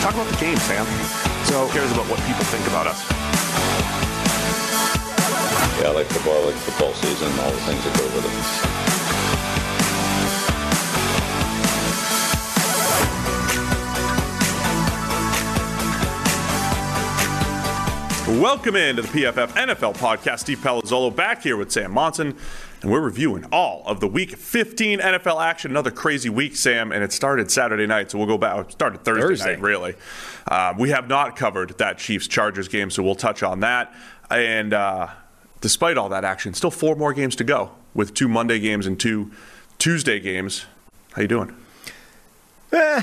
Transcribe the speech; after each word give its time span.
Talk 0.00 0.14
about 0.14 0.32
the 0.32 0.40
game, 0.40 0.56
Sam. 0.56 0.86
So 1.44 1.66
who 1.66 1.72
cares 1.72 1.92
about 1.92 2.08
what 2.08 2.18
people 2.24 2.44
think 2.44 2.66
about 2.68 2.86
us? 2.86 3.04
Yeah, 5.78 5.88
I 5.88 5.92
like 5.92 6.06
football, 6.06 6.40
I 6.40 6.46
like 6.46 6.54
football 6.54 6.94
season, 6.94 7.28
all 7.40 7.50
the 7.50 7.60
things 7.68 7.84
that 7.84 7.96
go 7.98 8.04
with 8.16 8.24
it. 8.24 8.99
Welcome 18.38 18.76
into 18.76 19.02
the 19.02 19.08
PFF 19.08 19.48
NFL 19.48 19.96
podcast. 19.96 20.38
Steve 20.38 20.58
Palazzolo 20.58 21.14
back 21.14 21.42
here 21.42 21.56
with 21.56 21.72
Sam 21.72 21.90
Monson, 21.90 22.36
and 22.80 22.90
we're 22.90 23.00
reviewing 23.00 23.44
all 23.50 23.82
of 23.86 23.98
the 23.98 24.06
Week 24.06 24.36
15 24.36 25.00
NFL 25.00 25.44
action. 25.44 25.72
Another 25.72 25.90
crazy 25.90 26.28
week, 26.28 26.54
Sam, 26.54 26.92
and 26.92 27.02
it 27.02 27.12
started 27.12 27.50
Saturday 27.50 27.88
night, 27.88 28.12
so 28.12 28.18
we'll 28.18 28.28
go 28.28 28.38
back. 28.38 28.70
Started 28.70 29.04
Thursday, 29.04 29.20
Thursday. 29.22 29.52
night, 29.54 29.60
really. 29.60 29.94
Uh, 30.46 30.72
we 30.78 30.90
have 30.90 31.08
not 31.08 31.34
covered 31.34 31.76
that 31.78 31.98
Chiefs 31.98 32.28
Chargers 32.28 32.68
game, 32.68 32.88
so 32.88 33.02
we'll 33.02 33.16
touch 33.16 33.42
on 33.42 33.60
that. 33.60 33.92
And 34.30 34.72
uh, 34.74 35.08
despite 35.60 35.98
all 35.98 36.08
that 36.10 36.24
action, 36.24 36.54
still 36.54 36.70
four 36.70 36.94
more 36.94 37.12
games 37.12 37.34
to 37.34 37.44
go 37.44 37.72
with 37.94 38.14
two 38.14 38.28
Monday 38.28 38.60
games 38.60 38.86
and 38.86 38.98
two 38.98 39.32
Tuesday 39.78 40.20
games. 40.20 40.66
How 41.14 41.22
you 41.22 41.28
doing? 41.28 41.52
Eh, 42.72 43.02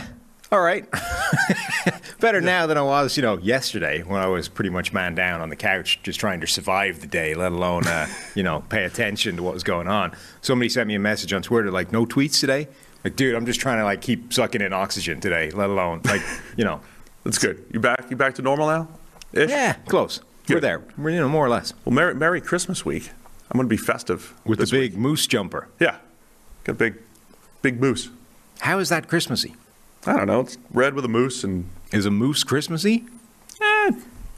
all 0.52 0.62
right. 0.62 0.86
Better 2.20 2.42
now 2.42 2.66
than 2.68 2.78
I 2.78 2.82
was, 2.82 3.16
you 3.18 3.24
know, 3.24 3.38
yesterday 3.38 4.02
when 4.02 4.22
I 4.22 4.28
was 4.28 4.48
pretty 4.48 4.70
much 4.70 4.92
man 4.94 5.14
down 5.16 5.42
on 5.42 5.50
the 5.50 5.56
couch 5.56 6.00
just 6.04 6.20
trying 6.20 6.42
to 6.42 6.48
survive 6.48 7.02
the 7.02 7.08
day, 7.08 7.34
let 7.36 7.52
alone, 7.52 7.86
uh, 7.86 8.08
you 8.36 8.44
know, 8.44 8.64
pay 8.70 8.84
attention 8.86 9.36
to 9.38 9.44
what 9.44 9.54
was 9.54 9.64
going 9.64 9.88
on. 9.88 10.16
Somebody 10.42 10.70
sent 10.70 10.88
me 10.88 10.96
a 10.96 11.00
message 11.00 11.34
on 11.34 11.42
Twitter 11.42 11.70
like, 11.72 11.92
"No 11.92 12.06
tweets 12.06 12.40
today." 12.40 12.68
Like, 13.04 13.16
dude, 13.16 13.36
I'm 13.36 13.46
just 13.46 13.60
trying 13.60 13.78
to 13.78 13.84
like 13.84 14.02
keep 14.02 14.34
sucking 14.34 14.62
in 14.62 14.74
oxygen 14.74 15.20
today, 15.20 15.52
let 15.52 15.70
alone 15.70 16.02
like, 16.06 16.22
you 16.58 16.66
know, 16.66 16.82
That's 17.28 17.40
good. 17.40 17.66
You 17.74 17.82
back? 17.82 18.06
You 18.10 18.16
back 18.16 18.36
to 18.36 18.42
normal 18.42 18.68
now? 18.68 18.88
Ish? 19.34 19.50
yeah, 19.50 19.74
close. 19.90 20.22
We're 20.48 20.62
there. 20.62 20.82
We're 20.98 21.10
you 21.10 21.20
know 21.20 21.28
more 21.28 21.46
or 21.46 21.50
less 21.50 21.74
Well, 21.84 21.94
Merry, 21.94 22.16
Merry 22.16 22.40
Christmas 22.40 22.86
week. 22.86 23.10
I'm 23.52 23.58
going 23.58 23.68
to 23.68 23.70
be 23.70 23.76
festive 23.76 24.34
with 24.46 24.60
the 24.60 24.64
this 24.64 24.72
week. 24.72 24.92
big 24.94 24.98
moose 24.98 25.28
jumper. 25.28 25.68
Yeah, 25.78 25.98
got 26.64 26.74
a 26.74 26.76
big, 26.76 26.96
big 27.62 27.82
moose. 27.82 28.10
How 28.60 28.80
is 28.80 28.88
that 28.88 29.10
Christmassy? 29.10 29.56
I 30.06 30.14
don't 30.16 30.28
know. 30.28 30.42
It's 30.42 30.58
red 30.72 30.94
with 30.94 31.06
a 31.06 31.10
moose, 31.10 31.44
and 31.44 31.70
Is 31.92 32.06
a 32.06 32.12
moose 32.12 32.44
Christmassy? 32.44 33.06
eh, 33.62 33.92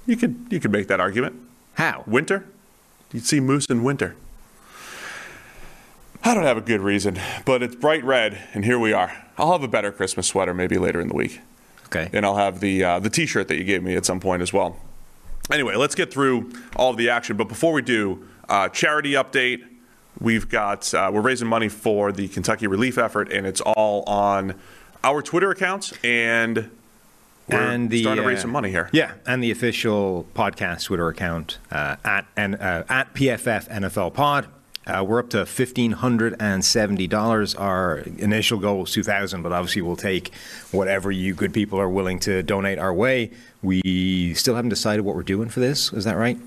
you 0.05 0.15
could 0.17 0.47
you 0.49 0.59
could 0.59 0.71
make 0.71 0.87
that 0.87 0.99
argument. 0.99 1.35
How? 1.73 2.03
Winter, 2.07 2.45
you'd 3.13 3.25
see 3.25 3.39
moose 3.39 3.65
in 3.67 3.83
winter. 3.83 4.15
I 6.23 6.33
don't 6.33 6.43
have 6.43 6.57
a 6.57 6.61
good 6.61 6.81
reason, 6.81 7.17
but 7.45 7.63
it's 7.63 7.75
bright 7.75 8.03
red, 8.03 8.37
and 8.53 8.65
here 8.65 8.77
we 8.77 8.91
are. 8.93 9.25
I'll 9.37 9.53
have 9.53 9.63
a 9.63 9.67
better 9.69 9.91
Christmas 9.91 10.27
sweater 10.27 10.53
maybe 10.53 10.77
later 10.77 10.99
in 10.99 11.07
the 11.07 11.15
week, 11.15 11.39
Okay. 11.85 12.09
and 12.11 12.25
I'll 12.25 12.35
have 12.37 12.59
the 12.59 12.83
uh, 12.83 12.99
the 12.99 13.09
T-shirt 13.09 13.47
that 13.47 13.57
you 13.57 13.63
gave 13.63 13.83
me 13.83 13.95
at 13.95 14.05
some 14.05 14.19
point 14.19 14.41
as 14.41 14.51
well. 14.51 14.77
Anyway, 15.51 15.75
let's 15.75 15.95
get 15.95 16.11
through 16.11 16.51
all 16.75 16.91
of 16.91 16.97
the 16.97 17.09
action. 17.09 17.37
But 17.37 17.47
before 17.47 17.73
we 17.73 17.81
do, 17.81 18.25
uh, 18.47 18.69
charity 18.69 19.13
update. 19.13 19.63
We've 20.19 20.49
got 20.49 20.93
uh, 20.93 21.09
we're 21.13 21.21
raising 21.21 21.47
money 21.47 21.69
for 21.69 22.11
the 22.11 22.27
Kentucky 22.27 22.67
relief 22.67 22.97
effort, 22.97 23.31
and 23.31 23.47
it's 23.47 23.61
all 23.61 24.03
on 24.05 24.55
our 25.03 25.21
Twitter 25.21 25.51
accounts, 25.51 25.93
and 26.03 26.69
we're 27.47 27.57
and 27.59 27.89
the 27.89 28.01
starting 28.03 28.23
to 28.23 28.27
raise 28.27 28.39
uh, 28.39 28.41
some 28.43 28.51
money 28.51 28.69
here. 28.69 28.89
Yeah, 28.91 29.13
and 29.25 29.43
the 29.43 29.51
official 29.51 30.27
podcast 30.35 30.85
Twitter 30.85 31.07
account 31.07 31.57
uh, 31.71 31.95
at 32.03 32.25
and 32.35 32.55
uh, 32.55 32.83
at 32.89 33.13
PFF 33.13 33.69
NFL 33.69 34.13
Pod. 34.13 34.47
Uh, 34.87 35.03
we're 35.03 35.19
up 35.19 35.29
to 35.29 35.45
fifteen 35.45 35.91
hundred 35.91 36.35
and 36.39 36.65
seventy 36.65 37.05
dollars. 37.07 37.53
Our 37.55 37.99
initial 38.17 38.57
goal 38.59 38.79
was 38.79 38.91
two 38.91 39.03
thousand, 39.03 39.43
but 39.43 39.51
obviously 39.51 39.81
we'll 39.83 39.95
take 39.95 40.33
whatever 40.71 41.11
you 41.11 41.35
good 41.35 41.53
people 41.53 41.79
are 41.79 41.89
willing 41.89 42.19
to 42.21 42.41
donate 42.43 42.79
our 42.79 42.93
way. 42.93 43.31
We 43.61 44.33
still 44.35 44.55
haven't 44.55 44.69
decided 44.69 45.01
what 45.05 45.15
we're 45.15 45.23
doing 45.23 45.49
for 45.49 45.59
this. 45.59 45.93
Is 45.93 46.05
that 46.05 46.15
right? 46.17 46.37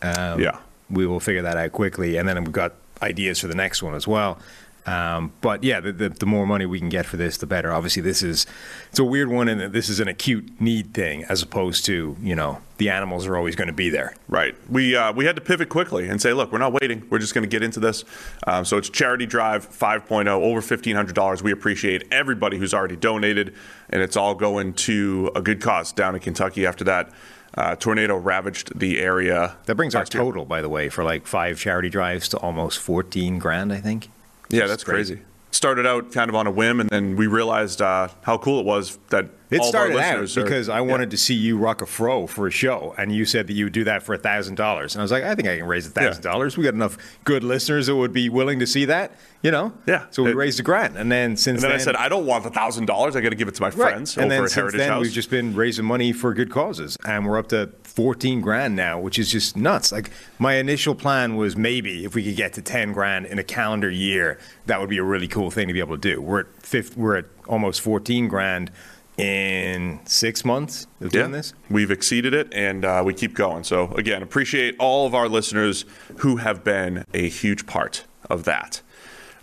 Um, 0.00 0.40
Yeah. 0.40 0.58
we 0.88 1.06
will 1.06 1.20
figure 1.20 1.42
that 1.42 1.56
out 1.56 1.72
quickly, 1.72 2.16
and 2.16 2.26
then 2.28 2.42
we've 2.44 2.52
got 2.52 2.74
ideas 3.02 3.40
for 3.40 3.46
the 3.48 3.54
next 3.54 3.82
one 3.82 3.94
as 3.94 4.06
well. 4.06 4.38
Um, 4.86 5.32
but 5.40 5.64
yeah, 5.64 5.80
the, 5.80 5.92
the, 5.92 6.08
the 6.08 6.26
more 6.26 6.46
money 6.46 6.64
we 6.64 6.78
can 6.78 6.88
get 6.88 7.06
for 7.06 7.16
this, 7.16 7.36
the 7.36 7.46
better. 7.46 7.72
Obviously, 7.72 8.02
this 8.02 8.22
is 8.22 8.46
it's 8.90 8.98
a 8.98 9.04
weird 9.04 9.28
one, 9.28 9.48
and 9.48 9.72
this 9.72 9.88
is 9.88 9.98
an 9.98 10.08
acute 10.08 10.60
need 10.60 10.94
thing, 10.94 11.24
as 11.24 11.42
opposed 11.42 11.84
to 11.86 12.16
you 12.20 12.36
know 12.36 12.60
the 12.78 12.90
animals 12.90 13.26
are 13.26 13.36
always 13.36 13.56
going 13.56 13.66
to 13.66 13.74
be 13.74 13.90
there. 13.90 14.14
Right. 14.28 14.54
We 14.70 14.94
uh, 14.94 15.12
we 15.12 15.24
had 15.24 15.34
to 15.36 15.42
pivot 15.42 15.68
quickly 15.68 16.08
and 16.08 16.22
say, 16.22 16.32
look, 16.32 16.52
we're 16.52 16.58
not 16.58 16.72
waiting. 16.72 17.06
We're 17.10 17.18
just 17.18 17.34
going 17.34 17.42
to 17.42 17.48
get 17.48 17.62
into 17.62 17.80
this. 17.80 18.04
Um, 18.46 18.64
so 18.64 18.76
it's 18.78 18.88
Charity 18.88 19.26
Drive 19.26 19.68
5.0, 19.68 20.28
over 20.28 20.60
$1,500. 20.60 21.42
We 21.42 21.52
appreciate 21.52 22.06
everybody 22.12 22.58
who's 22.58 22.72
already 22.72 22.96
donated, 22.96 23.54
and 23.90 24.02
it's 24.02 24.16
all 24.16 24.34
going 24.34 24.74
to 24.74 25.32
a 25.34 25.42
good 25.42 25.60
cause 25.60 25.92
down 25.92 26.14
in 26.14 26.20
Kentucky 26.20 26.64
after 26.64 26.84
that 26.84 27.10
uh, 27.54 27.74
tornado 27.76 28.16
ravaged 28.16 28.78
the 28.78 29.00
area. 29.00 29.56
That 29.64 29.76
brings 29.76 29.94
our 29.94 30.04
total, 30.04 30.44
by 30.44 30.60
the 30.60 30.68
way, 30.68 30.88
for 30.88 31.02
like 31.02 31.26
five 31.26 31.58
charity 31.58 31.88
drives 31.88 32.28
to 32.30 32.38
almost 32.38 32.78
fourteen 32.78 33.38
grand, 33.38 33.72
I 33.72 33.80
think. 33.80 34.10
Yeah, 34.48 34.66
that's 34.66 34.84
crazy. 34.84 35.20
Started 35.52 35.86
out 35.86 36.12
kind 36.12 36.28
of 36.28 36.34
on 36.34 36.46
a 36.46 36.50
whim, 36.50 36.80
and 36.80 36.90
then 36.90 37.16
we 37.16 37.26
realized 37.26 37.80
uh, 37.80 38.08
how 38.22 38.36
cool 38.36 38.60
it 38.60 38.66
was 38.66 38.98
that 39.08 39.30
It 39.50 39.60
all 39.60 39.68
of 39.70 39.74
our 39.74 39.86
started 39.90 39.96
out 39.98 40.36
are- 40.36 40.42
because 40.44 40.68
I 40.68 40.76
yeah. 40.76 40.80
wanted 40.82 41.10
to 41.12 41.16
see 41.16 41.32
you 41.34 41.56
rock 41.56 41.80
a 41.80 41.86
fro 41.86 42.26
for 42.26 42.46
a 42.46 42.50
show, 42.50 42.94
and 42.98 43.10
you 43.14 43.24
said 43.24 43.46
that 43.46 43.54
you 43.54 43.64
would 43.64 43.72
do 43.72 43.84
that 43.84 44.02
for 44.02 44.14
a 44.14 44.18
thousand 44.18 44.56
dollars, 44.56 44.94
and 44.94 45.00
I 45.00 45.04
was 45.04 45.10
like, 45.12 45.24
I 45.24 45.34
think 45.34 45.48
I 45.48 45.56
can 45.56 45.66
raise 45.66 45.86
a 45.86 45.90
thousand 45.90 46.22
dollars. 46.22 46.58
We 46.58 46.64
got 46.64 46.74
enough 46.74 46.98
good 47.24 47.42
listeners 47.42 47.86
that 47.86 47.96
would 47.96 48.12
be 48.12 48.28
willing 48.28 48.58
to 48.58 48.66
see 48.66 48.84
that, 48.84 49.12
you 49.46 49.52
know. 49.52 49.72
Yeah. 49.86 50.06
So 50.10 50.24
we 50.24 50.30
It- 50.32 50.36
raised 50.36 50.58
a 50.58 50.62
grant. 50.64 50.96
and 50.96 51.10
then 51.10 51.36
since 51.36 51.62
And 51.62 51.70
then 51.70 51.78
I 51.80 51.82
said, 51.82 51.94
I 51.94 52.08
don't 52.08 52.26
want 52.26 52.42
the 52.42 52.50
thousand 52.50 52.86
dollars. 52.86 53.14
I 53.14 53.20
got 53.20 53.28
to 53.30 53.36
give 53.36 53.46
it 53.48 53.54
to 53.54 53.62
my 53.62 53.68
Right. 53.68 53.74
friends 53.92 54.16
and 54.16 54.24
over 54.26 54.30
then 54.34 54.40
since 54.42 54.54
Heritage 54.54 54.78
then 54.78 54.88
House. 54.90 55.02
we've 55.02 55.12
just 55.12 55.30
been 55.30 55.54
raising 55.54 55.84
money 55.84 56.12
for 56.12 56.34
good 56.34 56.50
causes, 56.50 56.96
and 57.06 57.24
we're 57.26 57.38
up 57.38 57.48
to 57.50 57.70
fourteen 57.84 58.40
grand 58.40 58.74
now, 58.74 58.98
which 58.98 59.18
is 59.18 59.30
just 59.30 59.56
nuts. 59.56 59.92
Like 59.92 60.10
my 60.38 60.54
initial 60.54 60.94
plan 60.94 61.36
was 61.36 61.56
maybe 61.56 62.04
if 62.04 62.14
we 62.16 62.24
could 62.24 62.36
get 62.36 62.52
to 62.54 62.62
ten 62.62 62.92
grand 62.92 63.26
in 63.26 63.38
a 63.38 63.44
calendar 63.44 63.88
year, 63.90 64.38
that 64.66 64.80
would 64.80 64.90
be 64.90 64.98
a 64.98 65.04
really 65.04 65.28
cool 65.28 65.50
thing 65.52 65.68
to 65.68 65.72
be 65.72 65.80
able 65.80 65.96
to 65.96 66.08
do. 66.14 66.20
We're 66.20 66.40
at 66.40 66.46
fifth, 66.62 66.96
we're 66.96 67.16
at 67.16 67.26
almost 67.46 67.80
fourteen 67.80 68.26
grand 68.28 68.70
in 69.16 70.00
six 70.04 70.44
months 70.44 70.86
of 71.00 71.10
doing 71.10 71.30
this. 71.32 71.54
We've 71.70 71.90
exceeded 71.90 72.34
it, 72.34 72.48
and 72.52 72.84
uh, 72.84 73.02
we 73.04 73.14
keep 73.14 73.34
going. 73.34 73.64
So 73.64 73.92
again, 73.94 74.22
appreciate 74.22 74.76
all 74.78 75.06
of 75.06 75.14
our 75.14 75.28
listeners 75.28 75.84
who 76.18 76.36
have 76.36 76.62
been 76.64 77.04
a 77.14 77.28
huge 77.28 77.66
part 77.66 78.04
of 78.28 78.44
that. 78.44 78.82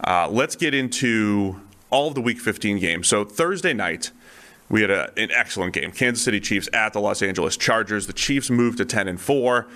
Uh, 0.05 0.27
let's 0.29 0.55
get 0.55 0.73
into 0.73 1.59
all 1.89 2.07
of 2.07 2.15
the 2.15 2.21
Week 2.21 2.39
15 2.39 2.79
games. 2.79 3.07
So 3.07 3.23
Thursday 3.23 3.73
night, 3.73 4.11
we 4.69 4.81
had 4.81 4.91
a, 4.91 5.11
an 5.17 5.29
excellent 5.31 5.73
game. 5.73 5.91
Kansas 5.91 6.23
City 6.23 6.39
Chiefs 6.39 6.67
at 6.73 6.93
the 6.93 6.99
Los 6.99 7.21
Angeles 7.21 7.57
Chargers. 7.57 8.07
The 8.07 8.13
Chiefs 8.13 8.49
moved 8.49 8.77
to 8.79 8.85
10 8.85 9.07
and 9.07 9.19
4. 9.19 9.67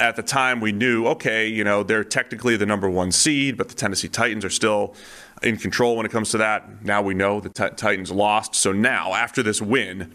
At 0.00 0.16
the 0.16 0.22
time, 0.22 0.60
we 0.60 0.72
knew, 0.72 1.06
okay, 1.06 1.46
you 1.46 1.62
know, 1.62 1.82
they're 1.82 2.04
technically 2.04 2.56
the 2.56 2.66
number 2.66 2.90
one 2.90 3.12
seed, 3.12 3.56
but 3.56 3.68
the 3.68 3.74
Tennessee 3.74 4.08
Titans 4.08 4.44
are 4.44 4.50
still 4.50 4.94
in 5.42 5.56
control 5.56 5.96
when 5.96 6.06
it 6.06 6.12
comes 6.12 6.30
to 6.30 6.38
that. 6.38 6.84
Now 6.84 7.02
we 7.02 7.14
know 7.14 7.40
the 7.40 7.48
Ti- 7.48 7.76
Titans 7.76 8.10
lost. 8.10 8.54
So 8.54 8.72
now, 8.72 9.14
after 9.14 9.42
this 9.42 9.62
win, 9.62 10.12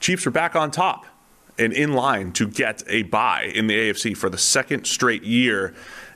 Chiefs 0.00 0.26
are 0.26 0.32
back 0.32 0.56
on 0.56 0.70
top 0.70 1.06
and 1.58 1.72
in 1.72 1.92
line 1.92 2.32
to 2.32 2.48
get 2.48 2.82
a 2.88 3.02
bye 3.04 3.44
in 3.54 3.66
the 3.66 3.74
AFC 3.74 4.16
for 4.16 4.28
the 4.28 4.38
second 4.38 4.84
straight 4.86 5.22
year. 5.22 5.74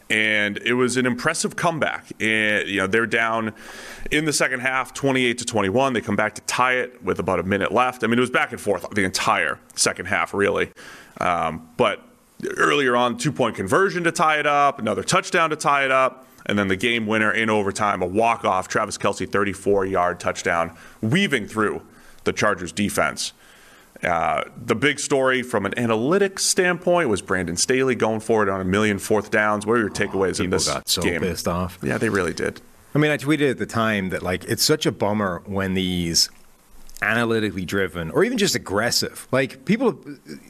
And 0.09 0.59
it 0.59 0.75
was 0.75 0.97
an 0.97 1.05
impressive 1.05 1.57
comeback. 1.57 2.13
And 2.21 2.69
you 2.69 2.79
know 2.79 2.87
they're 2.87 3.07
down 3.07 3.55
in 4.11 4.25
the 4.25 4.33
second 4.33 4.61
half, 4.61 4.95
28 4.95 5.39
to 5.39 5.45
21. 5.45 5.93
They 5.93 6.01
come 6.01 6.17
back 6.17 6.35
to 6.37 6.43
tie 6.43 6.75
it 6.75 7.03
with 7.03 7.19
about 7.19 7.41
a 7.41 7.43
minute 7.43 7.73
left. 7.73 8.05
I 8.05 8.07
mean, 8.07 8.19
it 8.19 8.21
was 8.21 8.31
back 8.31 8.53
and 8.53 8.61
forth 8.61 8.89
the 8.91 9.05
entire 9.05 9.59
second 9.75 10.07
half, 10.07 10.33
really. 10.33 10.71
Um, 11.21 11.69
but 11.77 12.03
earlier 12.57 12.97
on, 12.97 13.17
two 13.17 13.33
point 13.33 13.57
conversion 13.57 14.05
to 14.05 14.13
tie 14.13 14.39
it 14.39 14.47
up, 14.47 14.79
another 14.79 15.03
touchdown 15.03 15.51
to 15.51 15.57
tie 15.57 15.85
it 15.85 15.91
up, 15.91 16.27
and 16.47 16.59
then 16.59 16.69
the 16.69 16.77
game 16.77 17.07
winner 17.07 17.33
in 17.33 17.51
overtime, 17.51 18.03
a 18.03 18.07
walk 18.07 18.45
off 18.45 18.69
Travis 18.69 18.97
Kelce 18.99 19.31
34 19.31 19.87
yard 19.87 20.21
touchdown, 20.21 20.77
weaving 21.01 21.47
through 21.47 21.83
the 22.25 22.33
Chargers 22.33 22.73
defense. 22.73 23.33
Uh, 24.03 24.45
the 24.57 24.75
big 24.75 24.99
story 25.01 25.43
from 25.43 25.65
an 25.67 25.73
analytics 25.73 26.41
standpoint 26.41 27.09
was 27.09 27.23
Brandon 27.23 27.57
Staley 27.57 27.95
going 27.95 28.21
for 28.21 28.43
it 28.43 28.49
on 28.49 28.61
a 28.61 28.65
million 28.65 28.99
fourth 28.99 29.31
downs. 29.31 29.65
What 29.67 29.73
were 29.73 29.79
your 29.79 29.91
takeaways 29.91 30.39
in 30.39 30.47
People 30.47 30.59
this 30.59 30.69
got 30.69 30.89
so 30.89 31.03
game? 31.03 31.21
pissed 31.23 31.49
off. 31.49 31.79
Yeah, 31.83 31.99
they 31.99 32.09
really 32.09 32.35
did. 32.35 32.61
I 32.95 32.99
mean, 32.99 33.11
I 33.11 33.17
tweeted 33.17 33.51
at 33.51 33.59
the 33.59 33.67
time 33.67 34.11
that 34.11 34.23
like 34.23 34.45
it's 34.45 34.63
such 34.65 34.87
a 34.87 34.93
bummer 34.93 35.43
when 35.47 35.75
these 35.75 36.31
analytically 37.03 37.65
driven 37.65 38.11
or 38.11 38.25
even 38.25 38.39
just 38.39 38.55
aggressive. 38.55 39.29
Like 39.31 39.65
people, 39.65 39.99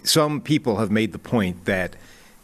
some 0.04 0.40
people 0.40 0.76
have 0.76 0.90
made 0.90 1.12
the 1.12 1.18
point 1.18 1.64
that 1.64 1.96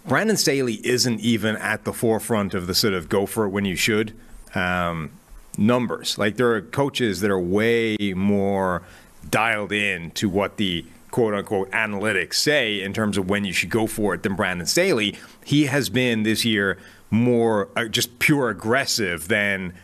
Brandon 0.07 0.37
Staley 0.37 0.85
isn't 0.87 1.21
even 1.21 1.57
at 1.57 1.85
the 1.85 1.93
forefront 1.93 2.55
of 2.55 2.67
the 2.67 2.75
sort 2.75 2.95
of 2.95 3.09
go 3.09 3.27
for 3.27 3.45
it 3.45 3.51
when 3.51 3.65
you 3.65 3.77
should 3.77 4.13
um, 4.55 5.13
numbers. 5.57 6.19
Like 6.19 6.37
there 6.37 6.53
are 6.53 6.61
coaches 6.63 7.21
that 7.21 7.31
are 7.31 7.39
way 7.39 7.97
more 8.17 8.83
dialed 9.31 9.73
in 9.73 10.11
to 10.13 10.29
what 10.29 10.57
the 10.57 10.85
quote 11.11 11.35
unquote 11.35 11.71
analytics 11.71 12.35
say 12.35 12.81
in 12.81 12.93
terms 12.93 13.17
of 13.17 13.29
when 13.29 13.45
you 13.45 13.53
should 13.53 13.71
go 13.71 13.87
for 13.87 14.15
it 14.15 14.23
than 14.23 14.35
Brandon 14.35 14.67
Staley. 14.67 15.17
He 15.45 15.67
has 15.67 15.89
been 15.89 16.23
this 16.23 16.45
year 16.45 16.79
more 17.11 17.69
uh, 17.77 17.85
just 17.85 18.19
pure 18.19 18.49
aggressive 18.49 19.29
than 19.29 19.75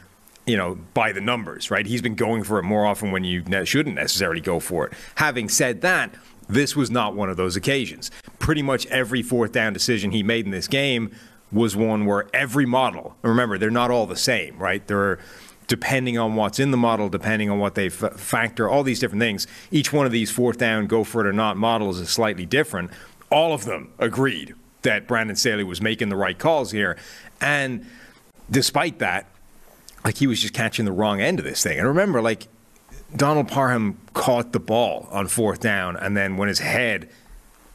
you 0.46 0.56
know 0.56 0.78
by 0.94 1.12
the 1.12 1.20
numbers, 1.20 1.70
right? 1.70 1.86
He's 1.86 2.02
been 2.02 2.14
going 2.14 2.42
for 2.42 2.58
it 2.58 2.62
more 2.62 2.86
often 2.86 3.12
when 3.12 3.24
you 3.24 3.42
ne- 3.42 3.64
shouldn't 3.64 3.96
necessarily 3.96 4.40
go 4.40 4.58
for 4.58 4.86
it. 4.86 4.94
Having 5.16 5.50
said 5.50 5.82
that, 5.82 6.14
this 6.48 6.74
was 6.74 6.90
not 6.90 7.14
one 7.14 7.28
of 7.28 7.36
those 7.36 7.54
occasions. 7.54 8.10
Pretty 8.38 8.62
much 8.62 8.86
every 8.86 9.22
fourth 9.22 9.52
down 9.52 9.72
decision 9.72 10.10
he 10.10 10.22
made 10.22 10.46
in 10.46 10.50
this 10.50 10.66
game 10.66 11.14
was 11.52 11.76
one 11.76 12.04
where 12.06 12.26
every 12.34 12.66
model, 12.66 13.16
remember, 13.22 13.56
they're 13.58 13.70
not 13.70 13.90
all 13.90 14.06
the 14.06 14.16
same, 14.16 14.58
right? 14.58 14.86
There 14.86 14.98
are 14.98 15.18
depending 15.68 16.18
on 16.18 16.34
what's 16.34 16.58
in 16.58 16.72
the 16.72 16.76
model, 16.76 17.08
depending 17.08 17.48
on 17.50 17.58
what 17.58 17.76
they 17.76 17.86
f- 17.86 18.14
factor, 18.14 18.68
all 18.68 18.82
these 18.82 18.98
different 18.98 19.20
things. 19.20 19.46
Each 19.70 19.92
one 19.92 20.06
of 20.06 20.12
these 20.12 20.30
fourth 20.30 20.58
down, 20.58 20.86
go 20.86 21.04
for 21.04 21.24
it 21.24 21.28
or 21.28 21.32
not 21.32 21.56
models 21.56 22.00
is 22.00 22.10
slightly 22.10 22.46
different. 22.46 22.90
All 23.30 23.52
of 23.52 23.64
them 23.64 23.92
agreed 23.98 24.54
that 24.82 25.06
Brandon 25.06 25.36
Staley 25.36 25.64
was 25.64 25.80
making 25.80 26.08
the 26.08 26.16
right 26.16 26.38
calls 26.38 26.72
here. 26.72 26.96
And 27.40 27.86
despite 28.50 28.98
that, 28.98 29.26
like 30.04 30.16
he 30.16 30.26
was 30.26 30.40
just 30.40 30.54
catching 30.54 30.86
the 30.86 30.92
wrong 30.92 31.20
end 31.20 31.38
of 31.38 31.44
this 31.44 31.62
thing. 31.62 31.78
And 31.78 31.86
remember, 31.86 32.22
like 32.22 32.48
Donald 33.14 33.48
Parham 33.48 33.98
caught 34.14 34.52
the 34.52 34.60
ball 34.60 35.08
on 35.10 35.28
fourth 35.28 35.60
down, 35.60 35.96
and 35.96 36.16
then 36.16 36.36
when 36.36 36.48
his 36.48 36.60
head 36.60 37.08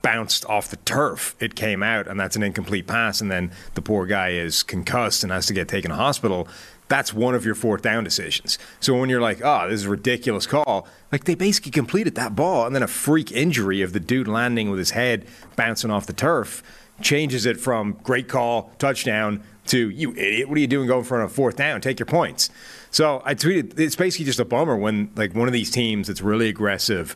bounced 0.01 0.45
off 0.45 0.69
the 0.69 0.77
turf, 0.77 1.35
it 1.39 1.55
came 1.55 1.81
out, 1.81 2.07
and 2.07 2.19
that's 2.19 2.35
an 2.35 2.43
incomplete 2.43 2.87
pass. 2.87 3.21
And 3.21 3.31
then 3.31 3.51
the 3.73 3.81
poor 3.81 4.05
guy 4.05 4.29
is 4.29 4.63
concussed 4.63 5.23
and 5.23 5.31
has 5.31 5.45
to 5.47 5.53
get 5.53 5.67
taken 5.67 5.89
to 5.89 5.95
hospital 5.95 6.47
that's 6.87 7.13
one 7.13 7.35
of 7.35 7.45
your 7.45 7.55
fourth 7.55 7.81
down 7.81 8.03
decisions. 8.03 8.57
So 8.79 8.97
when 8.99 9.09
you're 9.09 9.21
like, 9.21 9.41
oh, 9.43 9.69
this 9.69 9.81
is 9.81 9.85
a 9.85 9.89
ridiculous 9.89 10.45
call, 10.45 10.87
like 11.11 11.23
they 11.23 11.35
basically 11.35 11.71
completed 11.71 12.15
that 12.15 12.35
ball, 12.35 12.65
and 12.65 12.75
then 12.75 12.83
a 12.83 12.87
freak 12.87 13.31
injury 13.31 13.81
of 13.81 13.93
the 13.93 13.99
dude 13.99 14.27
landing 14.27 14.69
with 14.69 14.79
his 14.79 14.91
head 14.91 15.25
bouncing 15.55 15.91
off 15.91 16.05
the 16.05 16.13
turf 16.13 16.63
changes 17.01 17.45
it 17.45 17.59
from 17.59 17.97
great 18.03 18.27
call, 18.27 18.71
touchdown, 18.77 19.43
to 19.67 19.89
you 19.89 20.11
idiot, 20.11 20.49
what 20.49 20.57
are 20.57 20.61
you 20.61 20.67
doing 20.67 20.87
going 20.87 21.03
for 21.03 21.21
a 21.21 21.29
fourth 21.29 21.55
down? 21.55 21.81
Take 21.81 21.99
your 21.99 22.05
points. 22.05 22.49
So 22.91 23.21
I 23.25 23.33
tweeted, 23.33 23.79
it's 23.79 23.95
basically 23.95 24.25
just 24.25 24.39
a 24.39 24.45
bummer 24.45 24.75
when 24.75 25.09
like 25.15 25.33
one 25.33 25.47
of 25.47 25.53
these 25.53 25.71
teams 25.71 26.07
that's 26.07 26.21
really 26.21 26.49
aggressive 26.49 27.15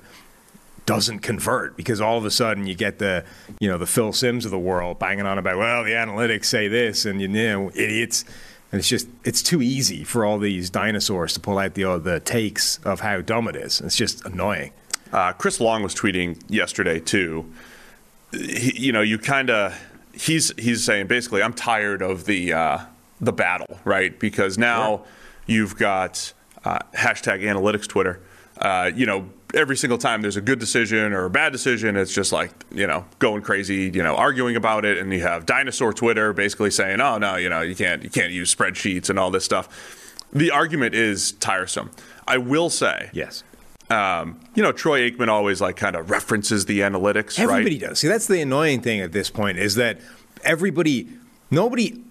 doesn't 0.85 1.19
convert 1.19 1.75
because 1.75 1.99
all 1.99 2.17
of 2.17 2.23
a 2.23 2.31
sudden 2.31 2.65
you 2.65 2.73
get 2.73 2.97
the 2.97 3.25
you 3.59 3.67
know 3.69 3.77
the 3.77 3.85
Phil 3.85 4.13
Simms 4.13 4.45
of 4.45 4.51
the 4.51 4.59
world 4.59 4.97
banging 4.97 5.25
on 5.25 5.37
about 5.37 5.57
well 5.57 5.83
the 5.83 5.91
analytics 5.91 6.45
say 6.45 6.69
this 6.69 7.03
and 7.03 7.21
you 7.21 7.27
know 7.27 7.69
idiots 7.75 8.23
and 8.71 8.79
it's 8.79 8.87
just 8.87 9.07
it's 9.23 9.41
too 9.41 9.61
easy 9.61 10.03
for 10.03 10.25
all 10.25 10.37
these 10.39 10.69
dinosaurs 10.69 11.33
to 11.33 11.39
pull 11.39 11.57
out 11.57 11.73
the 11.73 11.85
uh, 11.85 11.97
the 11.97 12.19
takes 12.19 12.79
of 12.79 12.99
how 12.99 13.21
dumb 13.21 13.47
it 13.47 13.55
is. 13.55 13.81
It's 13.81 13.95
just 13.95 14.25
annoying. 14.25 14.71
Uh, 15.11 15.31
Chris 15.33 15.59
Long 15.59 15.83
was 15.83 15.95
tweeting 15.95 16.41
yesterday 16.49 16.99
too. 16.99 17.51
He, 18.33 18.73
you 18.77 18.91
know, 18.91 19.01
you 19.01 19.17
kind 19.17 19.49
of 19.49 19.79
he's 20.13 20.51
he's 20.57 20.83
saying 20.83 21.07
basically, 21.07 21.41
I'm 21.41 21.53
tired 21.53 22.01
of 22.01 22.25
the 22.25 22.53
uh, 22.53 22.79
the 23.21 23.31
battle, 23.33 23.79
right? 23.85 24.17
Because 24.19 24.57
now 24.57 25.05
you've 25.45 25.77
got 25.77 26.33
uh, 26.65 26.79
hashtag 26.95 27.43
analytics 27.43 27.87
Twitter. 27.87 28.19
Uh, 28.57 28.91
you 28.93 29.05
know, 29.05 29.29
every 29.53 29.77
single 29.77 29.97
time 29.97 30.21
there's 30.21 30.37
a 30.37 30.41
good 30.41 30.59
decision 30.59 31.13
or 31.13 31.25
a 31.25 31.29
bad 31.29 31.51
decision, 31.51 31.95
it's 31.95 32.13
just 32.13 32.31
like, 32.31 32.51
you 32.71 32.85
know, 32.85 33.05
going 33.19 33.41
crazy, 33.41 33.91
you 33.93 34.03
know, 34.03 34.15
arguing 34.15 34.55
about 34.55 34.85
it. 34.85 34.97
And 34.97 35.13
you 35.13 35.21
have 35.21 35.45
dinosaur 35.45 35.93
Twitter 35.93 36.33
basically 36.33 36.71
saying, 36.71 36.99
oh, 36.99 37.17
no, 37.17 37.35
you 37.35 37.49
know, 37.49 37.61
you 37.61 37.75
can't, 37.75 38.03
you 38.03 38.09
can't 38.09 38.31
use 38.31 38.53
spreadsheets 38.53 39.09
and 39.09 39.17
all 39.17 39.31
this 39.31 39.45
stuff. 39.45 40.25
The 40.33 40.51
argument 40.51 40.95
is 40.95 41.31
tiresome. 41.33 41.91
I 42.27 42.37
will 42.37 42.69
say. 42.69 43.09
Yes. 43.13 43.43
Um, 43.89 44.39
you 44.53 44.61
know, 44.61 44.73
Troy 44.73 45.09
Aikman 45.09 45.29
always 45.29 45.61
like 45.61 45.77
kind 45.77 45.95
of 45.95 46.09
references 46.09 46.65
the 46.65 46.81
analytics, 46.81 47.39
Everybody 47.39 47.79
right? 47.79 47.89
does. 47.89 47.99
See, 47.99 48.09
that's 48.09 48.27
the 48.27 48.41
annoying 48.41 48.81
thing 48.81 48.99
at 48.99 49.13
this 49.13 49.29
point 49.29 49.57
is 49.57 49.75
that 49.75 50.01
everybody, 50.43 51.07
nobody 51.49 52.03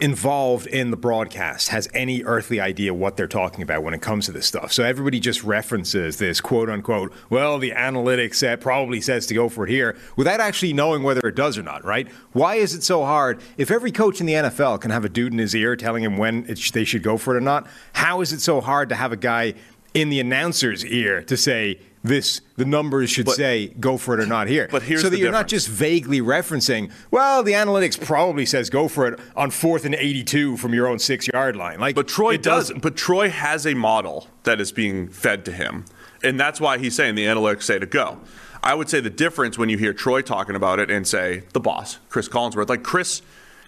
involved 0.00 0.66
in 0.66 0.90
the 0.90 0.96
broadcast 0.96 1.68
has 1.68 1.88
any 1.94 2.24
earthly 2.24 2.60
idea 2.60 2.92
what 2.92 3.16
they're 3.16 3.28
talking 3.28 3.62
about 3.62 3.82
when 3.82 3.94
it 3.94 4.02
comes 4.02 4.26
to 4.26 4.32
this 4.32 4.46
stuff. 4.46 4.72
So 4.72 4.82
everybody 4.82 5.20
just 5.20 5.44
references 5.44 6.18
this 6.18 6.40
quote 6.40 6.68
unquote, 6.68 7.12
well, 7.30 7.58
the 7.58 7.70
analytics 7.70 8.36
set 8.36 8.60
probably 8.60 9.00
says 9.00 9.26
to 9.26 9.34
go 9.34 9.48
for 9.48 9.64
it 9.66 9.70
here 9.70 9.96
without 10.16 10.40
actually 10.40 10.72
knowing 10.72 11.02
whether 11.02 11.20
it 11.20 11.36
does 11.36 11.56
or 11.56 11.62
not, 11.62 11.84
right? 11.84 12.08
Why 12.32 12.56
is 12.56 12.74
it 12.74 12.82
so 12.82 13.04
hard? 13.04 13.40
If 13.56 13.70
every 13.70 13.92
coach 13.92 14.20
in 14.20 14.26
the 14.26 14.34
NFL 14.34 14.80
can 14.80 14.90
have 14.90 15.04
a 15.04 15.08
dude 15.08 15.32
in 15.32 15.38
his 15.38 15.54
ear 15.54 15.76
telling 15.76 16.02
him 16.02 16.16
when 16.16 16.52
sh- 16.56 16.72
they 16.72 16.84
should 16.84 17.02
go 17.02 17.16
for 17.16 17.34
it 17.34 17.38
or 17.38 17.42
not, 17.42 17.68
how 17.92 18.20
is 18.20 18.32
it 18.32 18.40
so 18.40 18.60
hard 18.60 18.88
to 18.88 18.96
have 18.96 19.12
a 19.12 19.16
guy 19.16 19.54
in 19.94 20.08
the 20.08 20.18
announcer's 20.18 20.84
ear 20.84 21.22
to 21.22 21.36
say, 21.36 21.78
this 22.04 22.42
the 22.56 22.64
numbers 22.66 23.10
should 23.10 23.24
But- 23.26 23.34
say 23.34 23.68
go 23.80 23.96
for 23.96 24.14
it 24.14 24.22
or 24.22 24.26
not 24.26 24.46
here. 24.46 24.68
But 24.70 24.82
here's 24.82 25.00
so 25.00 25.08
that 25.08 25.18
you're 25.18 25.32
not 25.32 25.48
just 25.48 25.66
vaguely 25.68 26.20
referencing, 26.20 26.90
well, 27.10 27.42
the 27.42 27.52
analytics 27.52 27.98
probably 28.00 28.44
says 28.46 28.70
go 28.70 28.86
for 28.86 29.08
it 29.08 29.18
on 29.34 29.50
fourth 29.50 29.84
and 29.86 29.94
82 29.94 30.58
from 30.58 30.74
your 30.74 30.86
own 30.86 30.98
six 30.98 31.26
yard 31.26 31.56
line. 31.56 31.80
Like, 31.80 31.96
But 31.96 32.06
Troy 32.06 32.34
it 32.34 32.42
doesn't. 32.42 32.82
But 32.82 32.94
Troy 32.94 33.30
has 33.30 33.66
a 33.66 33.74
model 33.74 34.28
that 34.44 34.60
is 34.60 34.70
being 34.70 35.08
fed 35.08 35.44
to 35.46 35.52
him, 35.52 35.86
and 36.22 36.38
that's 36.38 36.60
why 36.60 36.76
he's 36.78 36.94
saying 36.94 37.14
the 37.14 37.24
analytics 37.24 37.62
say 37.62 37.78
to 37.78 37.86
go. 37.86 38.20
I 38.62 38.74
would 38.74 38.88
say 38.88 39.00
the 39.00 39.10
difference 39.10 39.58
when 39.58 39.68
you 39.70 39.78
hear 39.78 39.92
Troy 39.94 40.20
talking 40.22 40.54
about 40.56 40.78
it 40.78 40.90
and 40.90 41.06
say 41.06 41.42
the 41.54 41.60
boss, 41.60 41.98
Chris 42.10 42.28
Collinsworth, 42.28 42.68
like 42.68 42.82
Chris, 42.82 43.22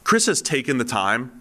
Chris 0.05 0.27
has 0.27 0.41
taken 0.43 0.77
the 0.79 0.85
time 0.85 1.33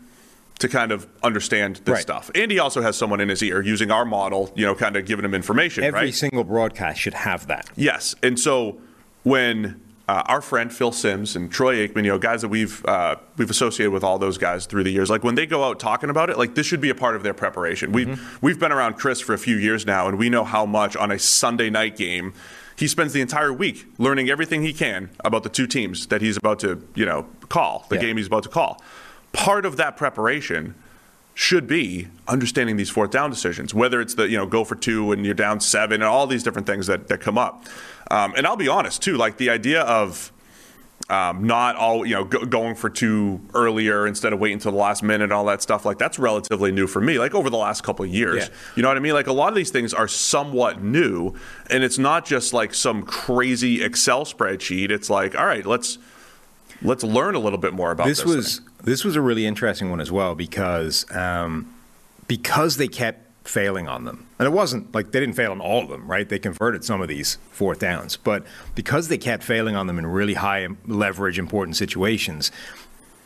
to 0.60 0.68
kind 0.69 0.92
of 0.92 1.06
understand 1.22 1.81
this 1.84 1.94
Right. 1.94 2.02
stuff, 2.02 2.31
and 2.34 2.50
he 2.52 2.60
also 2.60 2.81
has 2.81 2.96
someone 2.96 3.19
in 3.19 3.30
his 3.30 3.44
ear 3.44 3.62
using 3.62 3.92
our 3.92 4.06
model, 4.06 4.52
you 4.56 4.66
know, 4.66 4.74
kind 4.75 4.96
of 4.96 5.06
giving 5.06 5.25
him 5.25 5.34
information. 5.34 5.84
Every 5.84 6.00
right? 6.00 6.13
single 6.13 6.44
broadcast 6.44 7.00
should 7.02 7.13
have 7.13 7.48
that. 7.48 7.69
Yes, 7.75 8.16
and 8.24 8.40
so 8.40 8.78
when 9.24 9.81
uh, 10.07 10.22
our 10.28 10.40
friend 10.42 10.72
Phil 10.72 10.92
Simms 10.92 11.36
and 11.36 11.52
Troy 11.52 11.86
Aikman, 11.88 12.04
you 12.06 12.12
know, 12.12 12.19
guys 12.19 12.42
that 12.44 12.50
we've 12.50 12.86
uh, 12.86 13.16
we've 13.38 13.50
associated 13.50 13.92
with 13.92 14.04
all 14.04 14.19
those 14.19 14.38
guys 14.38 14.66
through 14.68 14.84
the 14.84 14.92
years, 14.92 15.10
like 15.10 15.24
when 15.24 15.36
they 15.36 15.46
go 15.48 15.63
out 15.63 15.80
talking 15.80 16.10
about 16.10 16.30
it, 16.30 16.38
like 16.38 16.54
this 16.56 16.66
should 16.68 16.80
be 16.81 16.90
a 16.92 16.96
part 16.96 17.16
of 17.16 17.24
their 17.24 17.34
preparation. 17.34 17.92
We've 17.92 18.38
we've 18.42 18.60
been 18.60 18.72
around 18.72 18.94
Chris 18.94 19.19
for 19.19 19.34
a 19.34 19.38
few 19.40 19.58
years 19.58 19.86
now, 19.86 20.08
and 20.08 20.18
we 20.19 20.30
know 20.30 20.44
how 20.46 20.66
much 20.66 20.96
on 20.96 21.12
a 21.12 21.18
Sunday 21.19 21.69
night 21.69 21.98
game. 21.98 22.34
He 22.78 22.88
spends 22.88 23.13
the 23.13 23.22
entire 23.22 23.54
week 23.54 23.86
learning 23.98 24.30
everything 24.30 24.62
he 24.62 24.74
can 24.74 25.10
about 25.24 25.44
the 25.44 25.50
two 25.50 25.65
teams 25.65 26.08
that 26.08 26.22
he's 26.22 26.36
about 26.38 26.60
to, 26.60 26.86
you 26.94 27.06
know, 27.06 27.25
call, 27.48 27.86
the 27.89 27.96
Yeah. 27.96 28.01
game 28.01 28.18
he's 28.18 28.27
about 28.27 28.44
to 28.44 28.50
call. 28.50 28.82
Part 29.36 29.65
of 29.65 29.77
that 29.77 29.98
preparation 29.98 30.75
should 31.34 31.68
be 31.68 32.08
understanding 32.30 32.77
these 32.77 32.89
fourth 32.89 33.12
down 33.12 33.30
decisions, 33.30 33.74
whether 33.74 34.00
it's 34.00 34.15
the, 34.15 34.30
you 34.30 34.38
know, 34.38 34.46
go 34.46 34.63
for 34.63 34.75
two 34.75 35.12
and 35.12 35.25
you're 35.25 35.36
down 35.36 35.60
seven 35.60 35.96
and 35.96 36.06
all 36.06 36.25
these 36.25 36.44
different 36.44 36.65
things 36.65 36.88
that, 36.88 37.10
that 37.10 37.20
come 37.20 37.38
up. 37.38 37.65
Um, 38.10 38.34
and 38.38 38.48
I'll 38.48 38.56
be 38.56 38.70
honest 38.70 39.01
too, 39.01 39.18
like 39.18 39.36
the 39.36 39.50
idea 39.50 39.82
of 39.82 40.32
um, 41.10 41.46
not 41.46 41.75
all, 41.75 42.06
you 42.06 42.15
know, 42.15 42.24
go, 42.24 42.46
going 42.46 42.74
for 42.74 42.89
two 42.89 43.42
earlier 43.54 44.08
instead 44.08 44.32
of 44.32 44.39
waiting 44.39 44.56
until 44.56 44.72
the 44.72 44.77
last 44.77 45.04
minute 45.04 45.25
and 45.25 45.34
all 45.34 45.44
that 45.46 45.62
stuff, 45.62 45.84
like 45.84 45.98
that's 45.98 46.18
relatively 46.18 46.72
new 46.72 46.88
for 46.88 47.01
me, 47.01 47.20
like 47.20 47.36
over 47.36 47.50
the 47.50 47.58
last 47.58 47.84
couple 47.84 48.06
of 48.06 48.12
years. 48.12 48.48
Yeah. 48.48 48.56
You 48.77 48.84
know 48.84 48.88
what 48.88 48.98
I 48.98 49.01
mean? 49.01 49.13
Like 49.13 49.27
a 49.27 49.34
lot 49.34 49.50
of 49.50 49.56
these 49.56 49.72
things 49.72 49.94
are 49.94 50.08
somewhat 50.08 50.82
new 50.82 51.34
and 51.70 51.84
it's 51.84 51.98
not 51.98 52.25
just 52.25 52.54
like 52.54 52.74
some 52.74 53.04
crazy 53.04 53.84
Excel 53.84 54.24
spreadsheet. 54.24 54.89
It's 54.89 55.10
like, 55.10 55.38
all 55.38 55.46
right, 55.46 55.65
let's, 55.65 55.98
let's 56.82 57.03
learn 57.03 57.36
a 57.36 57.39
little 57.39 57.60
bit 57.60 57.74
more 57.74 57.91
about 57.91 58.08
this. 58.08 58.20
this 58.20 58.36
was 58.36 58.60
thing. 58.60 58.67
this 58.84 59.03
was 59.03 59.15
a 59.15 59.22
really 59.22 59.46
interesting 59.46 59.89
one 59.89 60.01
as 60.01 60.12
well 60.12 60.36
because 60.36 61.05
um, 61.15 61.74
because 62.27 62.77
they 62.77 62.88
kept 62.88 63.22
failing 63.48 63.88
on 63.88 64.05
them, 64.05 64.25
and 64.39 64.48
it 64.48 64.51
wasn't 64.51 64.94
like 64.94 65.12
they 65.12 65.20
didn't 65.20 65.36
fail 65.36 65.51
on 65.51 65.62
all 65.62 65.84
of 65.84 65.89
them, 65.89 66.10
right? 66.10 66.27
They 66.27 66.39
converted 66.39 66.84
some 66.84 67.01
of 67.01 67.08
these 67.08 67.38
fourth 67.51 67.79
downs, 67.79 68.17
but 68.17 68.44
because 68.74 69.08
they 69.08 69.17
kept 69.17 69.44
failing 69.44 69.75
on 69.75 69.88
them 69.88 70.00
in 70.00 70.05
really 70.08 70.36
high 70.36 70.67
leverage, 70.86 71.39
important 71.39 71.77
situations. 71.77 72.51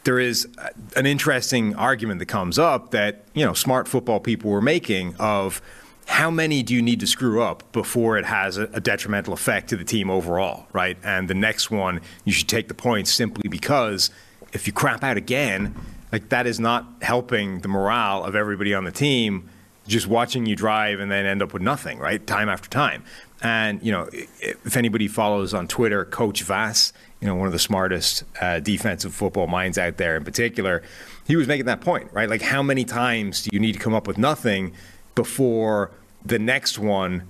There 0.06 0.20
is 0.20 0.48
an 0.96 1.06
interesting 1.06 1.76
argument 1.76 2.20
that 2.20 2.28
comes 2.28 2.58
up 2.58 2.92
that 2.92 3.26
you 3.34 3.46
know 3.46 3.54
smart 3.54 3.88
football 3.88 4.20
people 4.20 4.50
were 4.50 4.62
making 4.62 5.16
of 5.20 5.62
how 6.10 6.32
many 6.32 6.64
do 6.64 6.74
you 6.74 6.82
need 6.82 7.00
to 7.00 7.08
screw 7.08 7.40
up 7.42 7.72
before 7.72 8.18
it 8.18 8.26
has 8.26 8.58
a, 8.58 8.64
a 8.74 8.80
detrimental 8.80 9.32
effect 9.32 9.70
to 9.70 9.78
the 9.78 9.84
team 9.84 10.10
overall, 10.10 10.66
right? 10.74 10.98
And 11.04 11.28
the 11.28 11.36
next 11.36 11.70
one, 11.70 12.02
you 12.26 12.34
should 12.34 12.50
take 12.50 12.68
the 12.68 12.74
points 12.74 13.12
simply 13.12 13.48
because 13.48 14.10
if 14.52 14.66
you 14.66 14.74
crap 14.74 15.04
out 15.04 15.18
again, 15.18 15.76
like 16.12 16.30
that 16.30 16.48
is 16.48 16.60
not 16.60 16.88
helping 17.04 17.60
the 17.60 17.68
morale 17.68 18.24
of 18.26 18.36
everybody 18.36 18.74
on 18.74 18.86
the 18.86 18.92
team. 18.92 19.52
Just 19.88 20.08
watching 20.08 20.48
you 20.48 20.56
drive 20.56 21.00
and 21.00 21.12
then 21.12 21.28
end 21.28 21.44
up 21.44 21.54
with 21.54 21.62
nothing, 21.62 22.00
right? 22.00 22.26
Time 22.26 22.50
after 22.50 22.68
time. 22.70 23.04
And 23.44 23.82
you 23.84 23.92
know, 23.92 24.10
if 24.12 24.76
anybody 24.76 25.08
follows 25.08 25.54
on 25.54 25.68
Twitter, 25.68 26.06
Coach 26.06 26.42
Vass, 26.42 26.92
you 27.22 27.28
know, 27.28 27.36
one 27.36 27.46
of 27.46 27.54
the 27.54 27.60
smartest 27.60 28.24
uh, 28.42 28.60
defensive 28.60 29.14
football 29.14 29.46
minds 29.46 29.78
out 29.78 29.98
there 29.98 30.18
in 30.18 30.26
particular, 30.26 30.82
he 31.28 31.36
was 31.36 31.48
making 31.48 31.68
that 31.68 31.82
point, 31.82 32.12
right? 32.14 32.30
Like, 32.30 32.42
how 32.42 32.64
many 32.64 32.84
times 32.84 33.44
do 33.44 33.52
you 33.54 33.60
need 33.60 33.74
to 33.74 33.80
come 33.80 33.94
up 33.94 34.08
with 34.08 34.18
nothing 34.18 34.74
before 35.16 35.92
the 36.26 36.40
next 36.40 36.78
one 36.78 37.24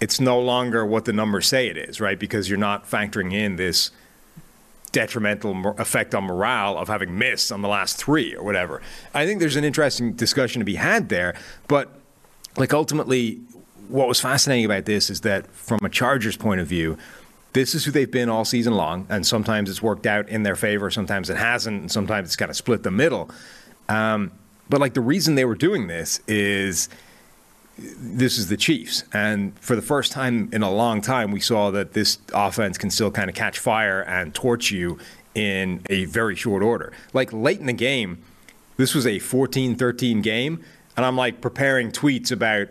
it's 0.00 0.20
no 0.20 0.40
longer 0.40 0.86
what 0.86 1.04
the 1.04 1.12
numbers 1.12 1.46
say 1.46 1.68
it 1.68 1.76
is, 1.76 2.00
right? 2.00 2.18
Because 2.18 2.48
you're 2.48 2.58
not 2.58 2.88
factoring 2.88 3.32
in 3.32 3.56
this 3.56 3.90
detrimental 4.92 5.74
effect 5.78 6.14
on 6.14 6.24
morale 6.24 6.78
of 6.78 6.88
having 6.88 7.18
missed 7.18 7.52
on 7.52 7.62
the 7.62 7.68
last 7.68 7.96
three 7.96 8.34
or 8.34 8.42
whatever. 8.42 8.80
I 9.12 9.26
think 9.26 9.40
there's 9.40 9.56
an 9.56 9.64
interesting 9.64 10.12
discussion 10.12 10.60
to 10.60 10.64
be 10.64 10.76
had 10.76 11.08
there, 11.08 11.34
but 11.66 11.98
like 12.56 12.72
ultimately, 12.72 13.40
what 13.88 14.08
was 14.08 14.20
fascinating 14.20 14.64
about 14.64 14.84
this 14.84 15.10
is 15.10 15.22
that 15.22 15.50
from 15.50 15.80
a 15.82 15.88
Chargers 15.88 16.36
point 16.36 16.60
of 16.60 16.66
view, 16.66 16.96
this 17.52 17.74
is 17.74 17.84
who 17.84 17.90
they've 17.90 18.10
been 18.10 18.28
all 18.28 18.44
season 18.44 18.74
long, 18.74 19.06
and 19.08 19.26
sometimes 19.26 19.68
it's 19.68 19.82
worked 19.82 20.06
out 20.06 20.28
in 20.28 20.42
their 20.42 20.56
favor, 20.56 20.90
sometimes 20.90 21.28
it 21.28 21.36
hasn't, 21.36 21.80
and 21.80 21.92
sometimes 21.92 22.28
it's 22.28 22.36
kind 22.36 22.50
of 22.50 22.56
split 22.56 22.82
the 22.82 22.90
middle. 22.90 23.30
Um, 23.88 24.32
but 24.68 24.80
like 24.80 24.94
the 24.94 25.00
reason 25.00 25.34
they 25.34 25.46
were 25.46 25.54
doing 25.54 25.86
this 25.86 26.20
is 26.28 26.88
this 27.78 28.38
is 28.38 28.48
the 28.48 28.56
Chiefs. 28.56 29.04
And 29.12 29.58
for 29.60 29.76
the 29.76 29.82
first 29.82 30.12
time 30.12 30.48
in 30.52 30.62
a 30.62 30.70
long 30.70 31.00
time, 31.00 31.30
we 31.30 31.40
saw 31.40 31.70
that 31.70 31.92
this 31.92 32.18
offense 32.34 32.76
can 32.76 32.90
still 32.90 33.10
kind 33.10 33.30
of 33.30 33.36
catch 33.36 33.58
fire 33.58 34.02
and 34.02 34.34
torch 34.34 34.70
you 34.70 34.98
in 35.34 35.82
a 35.88 36.04
very 36.06 36.34
short 36.34 36.62
order. 36.62 36.92
Like 37.12 37.32
late 37.32 37.60
in 37.60 37.66
the 37.66 37.72
game, 37.72 38.22
this 38.76 38.94
was 38.94 39.06
a 39.06 39.18
14 39.18 39.76
13 39.76 40.22
game. 40.22 40.64
And 40.96 41.06
I'm 41.06 41.16
like 41.16 41.40
preparing 41.40 41.92
tweets 41.92 42.32
about, 42.32 42.68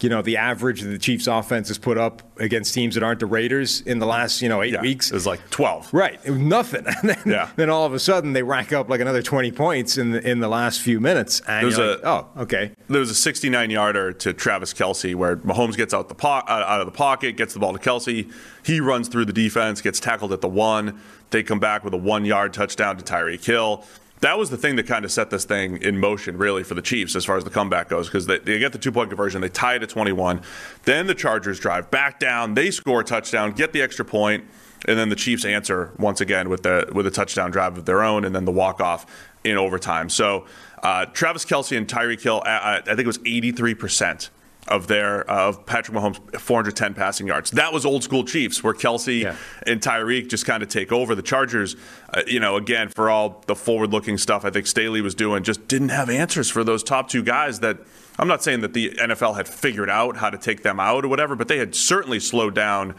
you 0.00 0.10
know, 0.10 0.20
the 0.20 0.36
average 0.36 0.82
that 0.82 0.88
the 0.88 0.98
Chiefs 0.98 1.26
offense 1.26 1.68
has 1.68 1.78
put 1.78 1.96
up 1.96 2.22
against 2.38 2.74
teams 2.74 2.94
that 2.96 3.02
aren't 3.02 3.20
the 3.20 3.24
Raiders 3.26 3.80
in 3.80 3.98
the 3.98 4.04
last, 4.04 4.42
you 4.42 4.48
know, 4.48 4.62
eight 4.62 4.74
Yeah, 4.74 4.82
weeks. 4.82 5.10
It 5.10 5.14
was 5.14 5.26
like 5.26 5.40
12. 5.48 5.88
Right, 5.94 6.20
it 6.22 6.30
was 6.32 6.38
nothing. 6.40 6.84
And 7.00 7.08
then, 7.10 7.18
Yeah. 7.24 7.48
then 7.56 7.70
all 7.70 7.86
of 7.86 7.94
a 7.94 7.98
sudden 7.98 8.34
they 8.34 8.42
rack 8.42 8.74
up 8.74 8.90
like 8.90 9.00
another 9.00 9.22
20 9.22 9.52
points 9.52 9.96
in 9.96 10.10
the, 10.10 10.28
in 10.30 10.40
the 10.40 10.48
last 10.48 10.82
few 10.82 11.00
minutes. 11.00 11.40
And 11.48 11.64
There's 11.64 11.78
a- 11.78 11.92
like, 11.92 12.00
oh, 12.04 12.28
okay. 12.42 12.72
There 12.88 13.00
was 13.00 13.08
a 13.10 13.14
69 13.14 13.70
yarder 13.70 14.12
to 14.12 14.34
Travis 14.34 14.74
Kelce 14.74 15.14
where 15.14 15.38
Mahomes 15.38 15.76
gets 15.78 15.94
out 15.94 16.10
the 16.10 16.14
po- 16.14 16.28
out 16.46 16.80
of 16.80 16.84
the 16.86 16.92
pocket, 16.92 17.38
gets 17.38 17.54
the 17.54 17.60
ball 17.60 17.72
to 17.72 17.78
Kelce. 17.78 18.30
He 18.64 18.80
runs 18.80 19.08
through 19.08 19.24
the 19.24 19.32
defense, 19.32 19.80
gets 19.80 19.98
tackled 19.98 20.32
at 20.32 20.42
the 20.42 20.48
one. 20.48 21.00
They 21.30 21.42
come 21.42 21.58
back 21.58 21.84
with 21.84 21.94
a 21.94 21.98
one 21.98 22.24
yard 22.26 22.52
touchdown 22.52 22.98
to 22.98 23.02
Tyreek 23.04 23.44
Hill. 23.44 23.84
That 24.20 24.38
was 24.38 24.48
the 24.50 24.56
thing 24.56 24.76
that 24.76 24.86
kind 24.86 25.04
of 25.04 25.12
set 25.12 25.30
this 25.30 25.44
thing 25.44 25.76
in 25.82 25.98
motion, 25.98 26.38
really, 26.38 26.62
for 26.62 26.74
the 26.74 26.82
Chiefs 26.82 27.14
as 27.14 27.24
far 27.24 27.36
as 27.36 27.44
the 27.44 27.50
comeback 27.50 27.88
goes, 27.88 28.08
because 28.08 28.26
they, 28.26 28.38
they 28.38 28.58
get 28.58 28.72
the 28.72 28.78
two 28.78 28.92
point 28.92 29.10
conversion, 29.10 29.40
they 29.42 29.48
tie 29.48 29.74
it 29.74 29.82
at 29.82 29.90
21. 29.90 30.40
Then 30.84 31.06
the 31.06 31.14
Chargers 31.14 31.60
drive 31.60 31.90
back 31.90 32.18
down, 32.18 32.54
they 32.54 32.70
score 32.70 33.00
a 33.00 33.04
touchdown, 33.04 33.52
get 33.52 33.72
the 33.72 33.82
extra 33.82 34.04
point, 34.04 34.44
and 34.86 34.98
then 34.98 35.10
the 35.10 35.16
Chiefs 35.16 35.44
answer 35.44 35.92
once 35.98 36.20
again 36.20 36.48
with 36.48 36.62
the 36.62 36.88
with 36.92 37.06
a 37.06 37.10
touchdown 37.10 37.50
drive 37.50 37.76
of 37.76 37.84
their 37.84 38.02
own, 38.02 38.24
and 38.24 38.34
then 38.34 38.44
the 38.44 38.52
walk 38.52 38.80
off 38.80 39.06
in 39.44 39.56
overtime. 39.56 40.08
So 40.08 40.46
uh, 40.82 41.06
Travis 41.06 41.44
Kelce 41.44 41.76
and 41.76 41.86
Tyreek 41.86 42.22
Hill, 42.22 42.42
uh, 42.46 42.80
I 42.80 42.80
think 42.84 43.00
it 43.00 43.06
was 43.06 43.20
83 43.24 43.74
percent 43.74 44.30
of 44.68 44.86
their 44.88 45.28
uh, 45.30 45.48
of 45.48 45.64
Patrick 45.66 45.96
Mahomes 45.96 46.16
410 46.40 46.94
passing 46.94 47.26
yards. 47.26 47.50
That 47.52 47.72
was 47.72 47.86
old 47.86 48.02
school 48.02 48.24
Chiefs, 48.24 48.62
where 48.64 48.74
Kelce 48.74 49.22
Yeah. 49.22 49.36
and 49.66 49.80
Tyreek 49.80 50.28
just 50.28 50.44
kind 50.46 50.62
of 50.62 50.68
take 50.68 50.90
over. 50.92 51.14
The 51.14 51.22
Chargers, 51.22 51.76
uh, 52.12 52.22
you 52.26 52.40
know, 52.40 52.56
again 52.56 52.88
for 52.88 53.08
all 53.08 53.44
the 53.46 53.54
forward 53.54 53.92
looking 53.92 54.18
stuff 54.18 54.44
I 54.44 54.50
think 54.50 54.66
Staley 54.66 55.00
was 55.00 55.14
doing, 55.14 55.42
just 55.44 55.68
didn't 55.68 55.90
have 55.90 56.10
answers 56.10 56.50
for 56.50 56.64
those 56.64 56.82
top 56.82 57.08
two 57.08 57.22
guys. 57.22 57.60
That 57.60 57.78
I'm 58.18 58.28
not 58.28 58.42
saying 58.42 58.62
that 58.62 58.72
the 58.72 58.90
NFL 58.90 59.36
had 59.36 59.46
figured 59.46 59.90
out 59.90 60.16
how 60.16 60.30
to 60.30 60.38
take 60.38 60.62
them 60.62 60.80
out 60.80 61.04
or 61.04 61.08
whatever, 61.08 61.36
but 61.36 61.48
they 61.48 61.58
had 61.58 61.74
certainly 61.74 62.18
slowed 62.18 62.54
down 62.54 62.94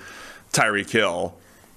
Tyreek 0.54 0.90
Hill 0.90 1.36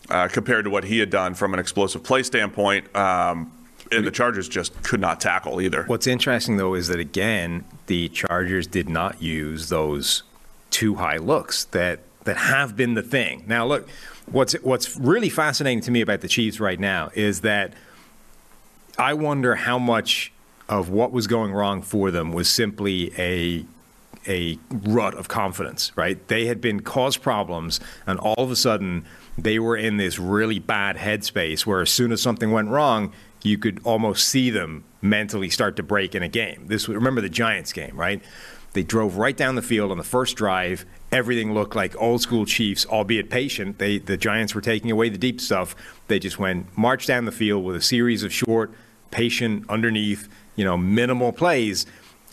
uh, 0.08 0.28
compared 0.28 0.64
to 0.64 0.70
what 0.70 0.84
he 0.84 0.98
had 0.98 1.10
done 1.10 1.34
from 1.34 1.52
an 1.54 1.58
explosive 1.60 2.02
play 2.04 2.22
standpoint. 2.22 2.94
Um, 2.94 3.52
and 3.92 4.06
the 4.06 4.10
Chargers 4.10 4.48
just 4.48 4.82
could 4.82 5.00
not 5.00 5.20
tackle 5.20 5.60
either. 5.60 5.84
What's 5.84 6.06
interesting 6.06 6.56
though 6.56 6.74
is 6.74 6.88
that 6.88 7.00
again, 7.00 7.64
the 7.86 8.08
Chargers 8.08 8.66
did 8.66 8.88
not 8.88 9.22
use 9.22 9.68
those 9.68 10.22
two 10.70 10.96
high 10.96 11.16
looks 11.18 11.64
that 11.66 12.00
that 12.24 12.36
have 12.36 12.76
been 12.76 12.94
the 12.94 13.02
thing. 13.02 13.44
Now 13.46 13.66
look, 13.66 13.88
what's 14.26 14.54
what's 14.62 14.96
really 14.96 15.28
fascinating 15.28 15.80
to 15.82 15.90
me 15.90 16.00
about 16.00 16.20
the 16.20 16.28
Chiefs 16.28 16.60
right 16.60 16.78
now 16.78 17.10
is 17.14 17.40
that 17.40 17.74
I 18.98 19.14
wonder 19.14 19.54
how 19.54 19.78
much 19.78 20.32
of 20.68 20.88
what 20.88 21.10
was 21.10 21.26
going 21.26 21.52
wrong 21.52 21.82
for 21.82 22.10
them 22.10 22.32
was 22.32 22.48
simply 22.48 23.12
a 23.18 23.64
a 24.28 24.58
rut 24.70 25.14
of 25.14 25.28
confidence, 25.28 25.92
right? 25.96 26.26
They 26.28 26.46
had 26.46 26.60
been 26.60 26.80
caused 26.80 27.22
problems, 27.22 27.80
and 28.06 28.18
all 28.18 28.34
of 28.36 28.50
a 28.50 28.56
sudden 28.56 29.04
they 29.38 29.58
were 29.58 29.76
in 29.76 29.96
this 29.96 30.18
really 30.18 30.58
bad 30.58 30.96
headspace 30.96 31.64
where 31.64 31.80
as 31.80 31.90
soon 31.90 32.12
as 32.12 32.20
something 32.20 32.52
went 32.52 32.68
wrong, 32.68 33.12
you 33.42 33.58
could 33.58 33.80
almost 33.84 34.28
see 34.28 34.50
them 34.50 34.84
mentally 35.02 35.48
start 35.50 35.76
to 35.76 35.82
break 35.82 36.14
in 36.14 36.22
a 36.22 36.28
game. 36.28 36.64
This 36.66 36.88
remember 36.88 37.20
the 37.20 37.28
Giants 37.28 37.72
game, 37.72 37.96
right? 37.96 38.22
They 38.72 38.82
drove 38.84 39.16
right 39.16 39.36
down 39.36 39.56
the 39.56 39.62
field 39.62 39.90
on 39.90 39.98
the 39.98 40.04
first 40.04 40.36
drive. 40.36 40.84
Everything 41.10 41.52
looked 41.54 41.74
like 41.74 42.00
old 42.00 42.20
school 42.22 42.46
Chiefs, 42.46 42.86
albeit 42.86 43.28
patient. 43.30 43.78
They 43.78 43.98
the 43.98 44.16
Giants 44.16 44.54
were 44.54 44.60
taking 44.60 44.90
away 44.90 45.08
the 45.08 45.18
deep 45.18 45.40
stuff. 45.40 45.74
They 46.08 46.18
just 46.18 46.38
went 46.38 46.76
march 46.78 47.06
down 47.06 47.24
the 47.24 47.32
field 47.32 47.64
with 47.64 47.74
a 47.76 47.82
series 47.82 48.22
of 48.22 48.32
short, 48.32 48.72
patient 49.10 49.64
underneath, 49.68 50.28
you 50.54 50.64
know, 50.64 50.76
minimal 50.76 51.32
plays 51.32 51.86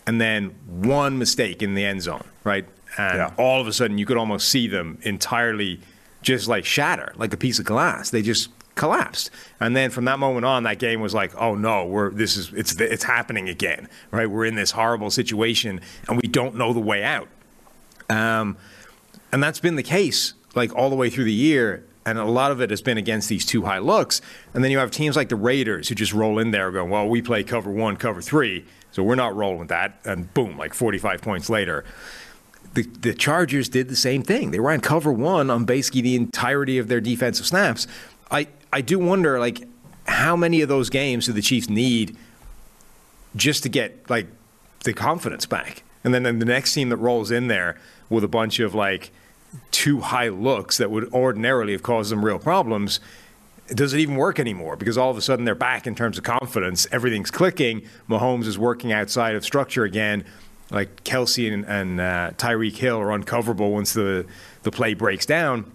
and 0.06 0.20
then 0.20 0.54
one 0.66 1.18
mistake 1.18 1.62
in 1.62 1.74
the 1.74 1.84
end 1.84 2.02
zone, 2.02 2.24
right? 2.44 2.66
And 2.96 3.18
Yeah. 3.18 3.30
all 3.36 3.60
of 3.60 3.66
a 3.66 3.72
sudden, 3.72 3.98
you 3.98 4.06
could 4.06 4.16
almost 4.16 4.48
see 4.48 4.66
them 4.68 4.98
entirely 5.02 5.80
just 6.22 6.48
like 6.48 6.64
shatter, 6.64 7.12
like 7.16 7.32
a 7.34 7.36
piece 7.36 7.58
of 7.58 7.64
glass. 7.64 8.10
They 8.10 8.22
just 8.22 8.48
collapsed. 8.78 9.30
And 9.60 9.76
then 9.76 9.90
from 9.90 10.06
that 10.06 10.18
moment 10.18 10.46
on, 10.46 10.62
that 10.62 10.78
game 10.78 11.00
was 11.00 11.12
like, 11.12 11.34
oh 11.36 11.54
no, 11.54 11.84
we're 11.84 12.10
this 12.10 12.36
is 12.36 12.52
it's 12.54 12.80
it's 12.80 13.04
happening 13.04 13.48
again, 13.48 13.88
right? 14.10 14.30
We're 14.30 14.46
in 14.46 14.54
this 14.54 14.70
horrible 14.70 15.10
situation, 15.10 15.82
and 16.08 16.20
we 16.20 16.28
don't 16.28 16.54
know 16.54 16.72
the 16.72 16.80
way 16.80 17.04
out. 17.04 17.28
Um, 18.08 18.56
and 19.30 19.42
that's 19.42 19.60
been 19.60 19.76
the 19.76 19.82
case 19.82 20.32
like 20.54 20.74
all 20.74 20.90
the 20.90 20.96
way 20.96 21.10
through 21.10 21.24
the 21.24 21.32
year. 21.32 21.84
And 22.04 22.18
a 22.18 22.24
lot 22.24 22.50
of 22.50 22.62
it 22.62 22.70
has 22.70 22.80
been 22.80 22.96
against 22.96 23.28
these 23.28 23.44
two 23.44 23.66
high 23.66 23.78
looks. 23.78 24.22
And 24.54 24.64
then 24.64 24.70
you 24.70 24.78
have 24.78 24.90
teams 24.90 25.14
like 25.14 25.28
the 25.28 25.36
Raiders 25.36 25.88
who 25.88 25.94
just 25.94 26.14
roll 26.14 26.38
in 26.38 26.52
there 26.52 26.70
going, 26.70 26.90
well, 26.90 27.06
we 27.06 27.20
play 27.20 27.44
cover 27.44 27.70
one, 27.70 27.96
cover 27.96 28.22
three, 28.22 28.64
so 28.92 29.02
we're 29.02 29.14
not 29.14 29.36
rolling 29.36 29.58
with 29.58 29.68
that. 29.68 30.00
And 30.04 30.32
boom, 30.32 30.56
like 30.56 30.72
45 30.72 31.20
points 31.20 31.50
later. 31.50 31.84
The, 32.72 32.82
the 32.82 33.12
Chargers 33.14 33.68
did 33.68 33.88
the 33.88 33.96
same 33.96 34.22
thing. 34.22 34.52
They 34.52 34.60
ran 34.60 34.80
cover 34.80 35.12
one 35.12 35.50
on 35.50 35.66
basically 35.66 36.00
the 36.00 36.16
entirety 36.16 36.78
of 36.78 36.88
their 36.88 37.00
defensive 37.00 37.46
snaps. 37.46 37.86
I, 38.30 38.48
I 38.72 38.80
do 38.80 38.98
wonder, 38.98 39.38
like, 39.38 39.66
how 40.06 40.36
many 40.36 40.60
of 40.62 40.68
those 40.68 40.90
games 40.90 41.26
do 41.26 41.32
the 41.32 41.42
Chiefs 41.42 41.68
need 41.68 42.16
just 43.36 43.62
to 43.62 43.68
get 43.68 44.08
like 44.08 44.26
the 44.84 44.92
confidence 44.92 45.46
back. 45.46 45.82
And 46.04 46.14
then, 46.14 46.22
then 46.22 46.38
the 46.38 46.44
next 46.44 46.74
team 46.74 46.88
that 46.90 46.96
rolls 46.96 47.30
in 47.30 47.48
there 47.48 47.78
with 48.08 48.24
a 48.24 48.28
bunch 48.28 48.60
of 48.60 48.74
like 48.74 49.10
two 49.70 50.00
high 50.00 50.28
looks 50.28 50.76
that 50.78 50.90
would 50.90 51.12
ordinarily 51.12 51.72
have 51.72 51.82
caused 51.82 52.10
them 52.10 52.24
real 52.24 52.38
problems, 52.38 53.00
does 53.68 53.92
it 53.92 54.00
even 54.00 54.16
work 54.16 54.38
anymore? 54.38 54.76
Because 54.76 54.96
all 54.96 55.10
of 55.10 55.16
a 55.16 55.22
sudden 55.22 55.44
they're 55.44 55.54
back 55.54 55.86
in 55.86 55.94
terms 55.94 56.16
of 56.16 56.24
confidence. 56.24 56.86
Everything's 56.90 57.30
clicking. 57.30 57.82
Mahomes 58.08 58.46
is 58.46 58.58
working 58.58 58.92
outside 58.92 59.34
of 59.34 59.44
structure 59.44 59.84
again. 59.84 60.24
Like 60.70 61.04
Kelce 61.04 61.52
and, 61.52 61.64
and 61.64 62.00
uh, 62.00 62.30
Tyreek 62.36 62.76
Hill 62.76 62.98
are 62.98 63.12
uncoverable 63.12 63.72
once 63.72 63.94
the, 63.94 64.26
the 64.62 64.70
play 64.70 64.94
breaks 64.94 65.26
down. 65.26 65.70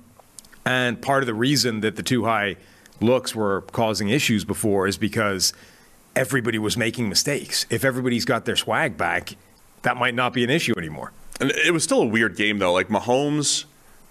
And 0.66 1.02
part 1.02 1.24
of 1.24 1.28
the 1.28 1.34
reason 1.34 1.82
that 1.82 1.98
the 1.98 2.04
two 2.04 2.26
high 2.26 2.56
looks 3.04 3.36
were 3.36 3.62
causing 3.72 4.10
issues 4.10 4.46
before 4.46 4.88
is 4.88 4.98
because 4.98 5.54
everybody 6.16 6.58
was 6.58 6.78
making 6.78 7.10
mistakes. 7.10 7.66
If 7.70 7.84
everybody's 7.84 8.26
got 8.26 8.46
their 8.46 8.56
swag 8.56 8.98
back, 8.98 9.36
that 9.84 9.98
might 9.98 10.16
not 10.16 10.34
be 10.34 10.44
an 10.44 10.50
issue 10.50 10.74
anymore. 10.78 11.12
And 11.40 11.52
it 11.52 11.72
was 11.72 11.84
still 11.84 12.02
a 12.02 12.06
weird 12.06 12.36
game 12.36 12.60
though. 12.60 12.74
Like 12.74 12.88
Mahomes, 12.88 13.66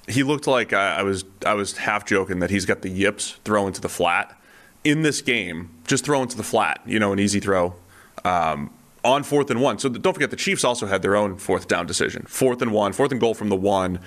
he 0.08 0.22
looked 0.22 0.46
like 0.46 0.72
I, 0.72 0.96
I 0.96 1.02
was 1.02 1.24
I 1.46 1.54
was 1.54 1.78
half 1.78 2.04
joking 2.04 2.40
that 2.40 2.50
he's 2.50 2.66
got 2.66 2.82
the 2.82 2.90
yips 2.90 3.38
throwing 3.44 3.72
to 3.72 3.80
the 3.80 3.88
flat. 3.88 4.38
In 4.84 5.02
this 5.02 5.20
game, 5.20 5.70
just 5.86 6.04
throwing 6.04 6.26
to 6.28 6.36
the 6.36 6.42
flat, 6.42 6.80
you 6.84 6.98
know, 6.98 7.12
an 7.12 7.20
easy 7.20 7.38
throw. 7.38 7.76
Um, 8.24 8.70
on 9.04 9.22
fourth 9.22 9.50
and 9.50 9.60
one. 9.60 9.78
So 9.78 9.88
don't 9.88 10.12
forget 10.12 10.30
the 10.30 10.36
Chiefs 10.36 10.64
also 10.64 10.86
had 10.86 11.02
their 11.02 11.16
own 11.16 11.36
fourth 11.36 11.68
down 11.68 11.86
decision. 11.86 12.24
Fourth 12.28 12.62
and 12.62 12.72
one, 12.72 12.92
fourth 12.92 13.12
and 13.12 13.20
goal 13.20 13.34
from 13.34 13.48
the 13.48 13.56
one. 13.56 14.00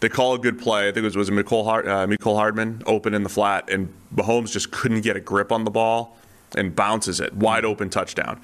They 0.00 0.08
call 0.08 0.34
a 0.34 0.38
good 0.38 0.58
play. 0.58 0.88
I 0.88 0.92
think 0.92 0.98
it 1.04 1.04
was 1.04 1.16
was 1.16 1.30
Mecole 1.30 1.64
Hard, 1.64 1.88
uh, 1.88 2.06
Mecole 2.06 2.36
Hardman 2.36 2.82
open 2.86 3.14
in 3.14 3.22
the 3.22 3.28
flat, 3.28 3.70
and 3.70 3.92
Mahomes 4.14 4.52
just 4.52 4.70
couldn't 4.70 5.00
get 5.00 5.16
a 5.16 5.20
grip 5.20 5.50
on 5.52 5.64
the 5.64 5.70
ball 5.70 6.16
and 6.56 6.74
bounces 6.76 7.20
it 7.20 7.34
wide 7.34 7.64
open 7.64 7.88
touchdown. 7.90 8.40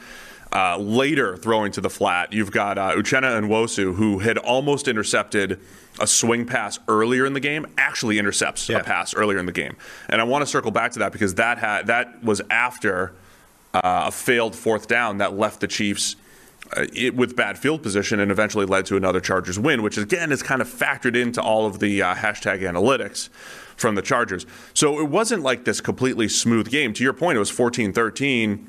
Uh, 0.54 0.76
later 0.76 1.34
throwing 1.36 1.72
to 1.72 1.80
the 1.80 1.88
flat, 1.88 2.30
you've 2.32 2.50
got 2.50 2.76
uh, 2.76 2.92
Uchenna 2.94 3.40
Nwosu, 3.42 3.94
who 3.94 4.18
had 4.18 4.36
almost 4.36 4.86
intercepted 4.86 5.58
a 5.98 6.06
swing 6.06 6.44
pass 6.44 6.78
earlier 6.88 7.24
in 7.24 7.32
the 7.32 7.40
game, 7.40 7.66
actually 7.78 8.18
intercepts 8.18 8.68
Yeah. 8.68 8.78
a 8.78 8.84
pass 8.84 9.14
earlier 9.14 9.38
in 9.38 9.46
the 9.46 9.52
game. 9.52 9.76
And 10.10 10.20
I 10.20 10.24
want 10.24 10.42
to 10.42 10.46
circle 10.46 10.70
back 10.70 10.92
to 10.92 10.98
that 11.00 11.12
because 11.12 11.34
that 11.36 11.56
had 11.58 11.86
that 11.86 12.22
was 12.22 12.42
after 12.50 13.12
uh, 13.72 14.04
a 14.08 14.10
failed 14.12 14.54
fourth 14.54 14.88
down 14.88 15.18
that 15.18 15.34
left 15.38 15.60
the 15.60 15.68
Chiefs 15.68 16.16
it, 16.94 17.14
with 17.14 17.36
bad 17.36 17.58
field 17.58 17.82
position 17.82 18.20
and 18.20 18.30
eventually 18.30 18.66
led 18.66 18.86
to 18.86 18.96
another 18.96 19.20
Chargers 19.20 19.58
win, 19.58 19.82
which 19.82 19.98
again 19.98 20.32
is 20.32 20.42
kind 20.42 20.62
of 20.62 20.68
factored 20.68 21.16
into 21.16 21.40
all 21.42 21.66
of 21.66 21.78
the 21.80 22.02
uh, 22.02 22.14
hashtag 22.14 22.60
analytics 22.62 23.28
from 23.76 23.94
the 23.94 24.02
Chargers. 24.02 24.46
So 24.74 25.00
it 25.00 25.08
wasn't 25.08 25.42
like 25.42 25.64
this 25.64 25.80
completely 25.80 26.28
smooth 26.28 26.70
game. 26.70 26.92
To 26.94 27.02
your 27.04 27.12
point, 27.12 27.36
it 27.36 27.40
was 27.40 27.50
14 27.50 27.92
13 27.92 28.68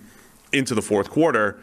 into 0.52 0.76
the 0.76 0.82
fourth 0.82 1.10
quarter. 1.10 1.60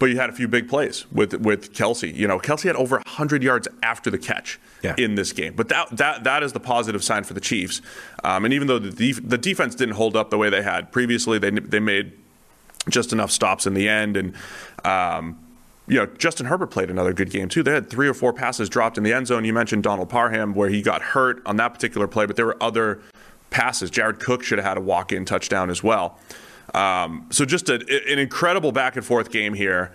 but 0.00 0.06
you 0.06 0.16
had 0.18 0.28
a 0.28 0.32
few 0.32 0.48
big 0.48 0.68
plays 0.68 1.06
with 1.12 1.34
with 1.34 1.72
Kelce. 1.72 2.12
You 2.14 2.26
know, 2.28 2.38
Kelce 2.38 2.64
had 2.64 2.76
over 2.76 2.96
100 2.96 3.42
yards 3.42 3.68
after 3.82 4.10
the 4.10 4.18
catch 4.18 4.58
Yeah. 4.82 4.94
in 4.98 5.14
this 5.14 5.32
game. 5.32 5.54
But 5.54 5.68
that 5.68 5.96
that 5.96 6.24
that 6.24 6.42
is 6.42 6.52
the 6.52 6.60
positive 6.60 7.02
sign 7.04 7.24
for 7.24 7.32
the 7.34 7.40
Chiefs. 7.40 7.80
Um, 8.24 8.44
and 8.44 8.52
even 8.52 8.66
though 8.68 8.78
the 8.80 8.90
def- 8.90 9.26
the 9.28 9.38
defense 9.38 9.74
didn't 9.74 9.94
hold 9.94 10.16
up 10.16 10.30
the 10.30 10.38
way 10.38 10.50
they 10.50 10.62
had 10.62 10.90
previously, 10.92 11.38
they 11.38 11.50
they 11.50 11.80
made 11.80 12.12
just 12.88 13.12
enough 13.12 13.30
stops 13.30 13.66
in 13.66 13.74
the 13.74 13.88
end. 13.88 14.16
And 14.16 14.34
um, 14.84 15.38
you 15.86 15.96
know, 15.96 16.06
Justin 16.06 16.46
Herbert 16.46 16.68
played 16.68 16.90
another 16.90 17.12
good 17.12 17.30
game 17.30 17.48
too. 17.48 17.62
They 17.62 17.72
had 17.72 17.90
three 17.90 18.08
or 18.08 18.14
four 18.14 18.32
passes 18.32 18.68
dropped 18.68 18.96
in 18.96 19.04
the 19.04 19.12
end 19.12 19.26
zone. 19.26 19.44
You 19.44 19.52
mentioned 19.52 19.82
Donald 19.82 20.08
Parham 20.08 20.54
where 20.54 20.68
he 20.68 20.80
got 20.82 21.02
hurt 21.02 21.42
on 21.46 21.56
that 21.56 21.74
particular 21.74 22.06
play, 22.06 22.26
but 22.26 22.36
there 22.36 22.46
were 22.46 22.62
other 22.62 23.00
passes. 23.50 23.90
Jared 23.90 24.18
Cook 24.18 24.42
should 24.42 24.58
have 24.58 24.66
had 24.66 24.78
a 24.78 24.80
walk-in 24.80 25.24
touchdown 25.24 25.70
as 25.70 25.82
well. 25.82 26.18
Um, 26.72 27.26
so 27.30 27.44
just 27.44 27.68
a, 27.68 27.74
an 28.10 28.18
incredible 28.18 28.72
back 28.72 28.96
and 28.96 29.04
forth 29.04 29.30
game 29.30 29.54
here. 29.54 29.92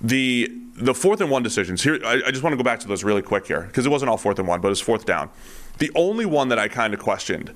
The 0.00 0.50
the 0.76 0.94
fourth 0.94 1.20
and 1.20 1.30
one 1.30 1.42
decisions 1.42 1.82
here. 1.82 2.00
I, 2.04 2.22
I 2.26 2.30
just 2.30 2.42
want 2.42 2.52
to 2.52 2.56
go 2.56 2.64
back 2.64 2.80
to 2.80 2.88
those 2.88 3.04
really 3.04 3.22
quick 3.22 3.46
here 3.46 3.62
because 3.62 3.86
it 3.86 3.90
wasn't 3.90 4.10
all 4.10 4.16
fourth 4.16 4.38
and 4.38 4.48
one, 4.48 4.60
but 4.60 4.68
it 4.68 4.70
was 4.70 4.80
fourth 4.80 5.06
down. 5.06 5.30
The 5.78 5.90
only 5.94 6.26
one 6.26 6.48
that 6.48 6.58
I 6.58 6.68
kind 6.68 6.94
of 6.94 7.00
questioned 7.00 7.54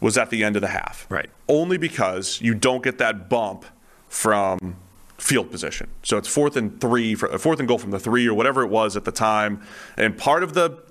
was 0.00 0.18
at 0.18 0.30
the 0.30 0.42
end 0.42 0.56
of 0.56 0.62
the 0.62 0.68
half, 0.68 1.06
Right. 1.08 1.30
Only 1.48 1.78
because 1.78 2.40
you 2.40 2.54
don't 2.54 2.82
get 2.82 2.98
that 2.98 3.28
bump 3.28 3.64
from 4.08 4.76
field 5.22 5.52
position. 5.52 5.88
So 6.02 6.18
it's 6.18 6.26
fourth 6.26 6.56
and 6.56 6.80
three, 6.80 7.14
for, 7.14 7.32
uh, 7.32 7.38
fourth 7.38 7.60
and 7.60 7.68
goal 7.68 7.78
from 7.78 7.92
the 7.92 8.00
three 8.00 8.26
or 8.26 8.34
whatever 8.34 8.62
it 8.62 8.68
was 8.68 8.96
at 8.96 9.04
the 9.04 9.12
time. 9.12 9.62
And 9.96 10.18
part 10.18 10.42
of 10.42 10.52
the 10.54 10.82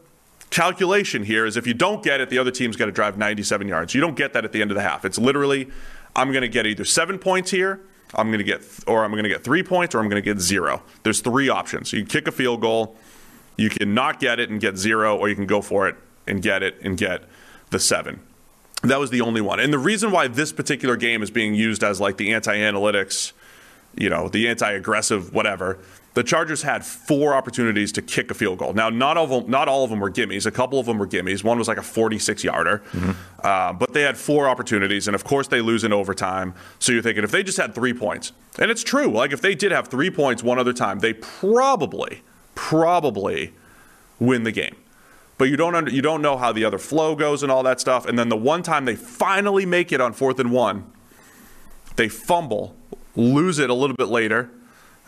calculation 0.51 1.23
here 1.23 1.45
is 1.45 1.57
if 1.57 1.67
you 1.67 1.73
don't 1.73 2.01
get 2.01 2.21
it, 2.21 2.29
the 2.29 2.37
other 2.37 2.49
team's 2.49 2.77
got 2.77 2.85
to 2.85 2.93
drive 2.93 3.17
97 3.17 3.67
yards. 3.67 3.93
You 3.93 3.99
don't 3.99 4.15
get 4.15 4.31
that 4.31 4.45
at 4.45 4.53
the 4.53 4.61
end 4.61 4.71
of 4.71 4.75
the 4.75 4.83
half. 4.83 5.03
It's 5.03 5.17
literally, 5.17 5.69
I'm 6.15 6.31
going 6.31 6.43
to 6.43 6.47
get 6.47 6.65
either 6.65 6.85
seven 6.85 7.19
points 7.19 7.51
here, 7.51 7.81
I'm 8.15 8.27
going 8.27 8.39
to 8.39 8.45
get, 8.45 8.63
or 8.87 9.03
I'm 9.03 9.11
going 9.11 9.23
to 9.23 9.29
get 9.29 9.43
three 9.43 9.63
points, 9.63 9.93
or 9.95 9.99
I'm 9.99 10.07
going 10.07 10.21
to 10.21 10.25
get 10.25 10.39
zero. 10.39 10.81
There's 11.03 11.19
three 11.19 11.49
options. 11.49 11.91
You 11.91 11.99
can 11.99 12.07
kick 12.07 12.27
a 12.27 12.31
field 12.31 12.61
goal, 12.61 12.95
you 13.57 13.69
can 13.69 13.93
not 13.93 14.21
get 14.21 14.39
it 14.39 14.49
and 14.49 14.61
get 14.61 14.77
zero, 14.77 15.17
or 15.17 15.27
you 15.27 15.35
can 15.35 15.45
go 15.45 15.61
for 15.61 15.89
it 15.89 15.97
and 16.25 16.41
get 16.41 16.63
it 16.63 16.77
and 16.81 16.97
get 16.97 17.23
the 17.69 17.79
seven. 17.79 18.21
That 18.83 18.99
was 18.99 19.09
the 19.09 19.21
only 19.21 19.41
one. 19.41 19.59
And 19.59 19.73
the 19.73 19.79
reason 19.79 20.09
why 20.09 20.27
this 20.27 20.53
particular 20.53 20.95
game 20.95 21.21
is 21.21 21.29
being 21.29 21.53
used 21.53 21.83
as 21.83 21.99
like 21.99 22.15
the 22.15 22.33
anti-analytics, 22.33 23.33
you 23.95 24.09
know, 24.09 24.29
the 24.29 24.47
anti-aggressive 24.47 25.33
whatever, 25.33 25.79
the 26.13 26.23
Chargers 26.23 26.61
had 26.63 26.85
four 26.85 27.33
opportunities 27.33 27.91
to 27.93 28.01
kick 28.01 28.31
a 28.31 28.33
field 28.33 28.57
goal. 28.59 28.73
Now, 28.73 28.89
not 28.89 29.17
all 29.17 29.23
of 29.23 29.29
them, 29.29 29.49
not 29.49 29.69
all 29.69 29.83
of 29.85 29.89
them 29.89 29.99
were 29.99 30.11
gimmies. 30.11 30.45
A 30.45 30.51
couple 30.51 30.77
of 30.79 30.85
them 30.85 30.97
were 30.97 31.07
gimmies. 31.07 31.43
One 31.43 31.57
was 31.57 31.69
like 31.69 31.77
a 31.77 31.81
46-yarder, 31.81 32.83
uh, 33.43 33.73
but 33.73 33.93
they 33.93 34.01
had 34.01 34.17
four 34.17 34.47
opportunities, 34.47 35.07
and 35.07 35.15
of 35.15 35.23
course 35.23 35.47
they 35.47 35.61
lose 35.61 35.83
in 35.83 35.93
overtime. 35.93 36.53
So 36.79 36.91
you're 36.91 37.01
thinking 37.01 37.23
if 37.23 37.31
they 37.31 37.43
just 37.43 37.57
had 37.57 37.73
three 37.73 37.93
points, 37.93 38.33
and 38.59 38.69
it's 38.69 38.83
true. 38.83 39.09
Like 39.09 39.31
if 39.31 39.41
they 39.41 39.55
did 39.55 39.71
have 39.71 39.87
three 39.87 40.11
points 40.11 40.43
one 40.43 40.59
other 40.59 40.73
time, 40.73 40.99
they 40.99 41.13
probably, 41.13 42.23
probably 42.55 43.53
win 44.19 44.43
the 44.43 44.51
game 44.51 44.75
but 45.41 45.49
you 45.49 45.57
don't 45.57 45.73
under, 45.73 45.89
you 45.89 46.03
don't 46.03 46.21
know 46.21 46.37
how 46.37 46.51
the 46.51 46.63
other 46.63 46.77
flow 46.77 47.15
goes 47.15 47.41
and 47.41 47.51
all 47.51 47.63
that 47.63 47.79
stuff. 47.79 48.05
And 48.05 48.19
then 48.19 48.29
the 48.29 48.37
one 48.37 48.61
time 48.61 48.85
they 48.85 48.95
finally 48.95 49.65
make 49.65 49.91
it 49.91 49.99
on 49.99 50.13
fourth 50.13 50.39
and 50.39 50.51
one, 50.51 50.91
they 51.95 52.07
fumble, 52.09 52.75
lose 53.15 53.59
it 53.59 53.69
a 53.69 53.73
little 53.73 53.95
bit 53.95 54.07
later, 54.07 54.49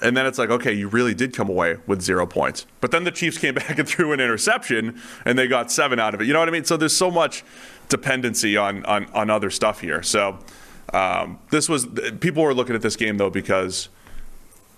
and 0.01 0.17
then 0.17 0.25
it's 0.25 0.37
like, 0.37 0.49
okay, 0.49 0.73
you 0.73 0.87
really 0.87 1.13
did 1.13 1.33
come 1.33 1.49
away 1.49 1.77
with 1.87 2.01
zero 2.01 2.25
points. 2.25 2.65
But 2.81 2.91
then 2.91 3.03
the 3.03 3.11
Chiefs 3.11 3.37
came 3.37 3.53
back 3.55 3.77
and 3.79 3.87
threw 3.87 4.11
an 4.11 4.19
interception, 4.19 4.99
and 5.25 5.37
they 5.37 5.47
got 5.47 5.71
seven 5.71 5.99
out 5.99 6.13
of 6.13 6.21
it. 6.21 6.27
You 6.27 6.33
know 6.33 6.39
what 6.39 6.47
I 6.49 6.51
mean? 6.51 6.65
So 6.65 6.75
there's 6.77 6.95
so 6.95 7.09
much 7.11 7.43
dependency 7.89 8.57
on 8.57 8.85
on, 8.85 9.05
on 9.13 9.29
other 9.29 9.49
stuff 9.49 9.79
here. 9.81 10.01
So 10.03 10.39
um, 10.93 11.39
this 11.51 11.69
was 11.69 11.85
people 12.19 12.43
were 12.43 12.53
looking 12.53 12.75
at 12.75 12.81
this 12.81 12.95
game 12.95 13.17
though 13.17 13.29
because 13.29 13.89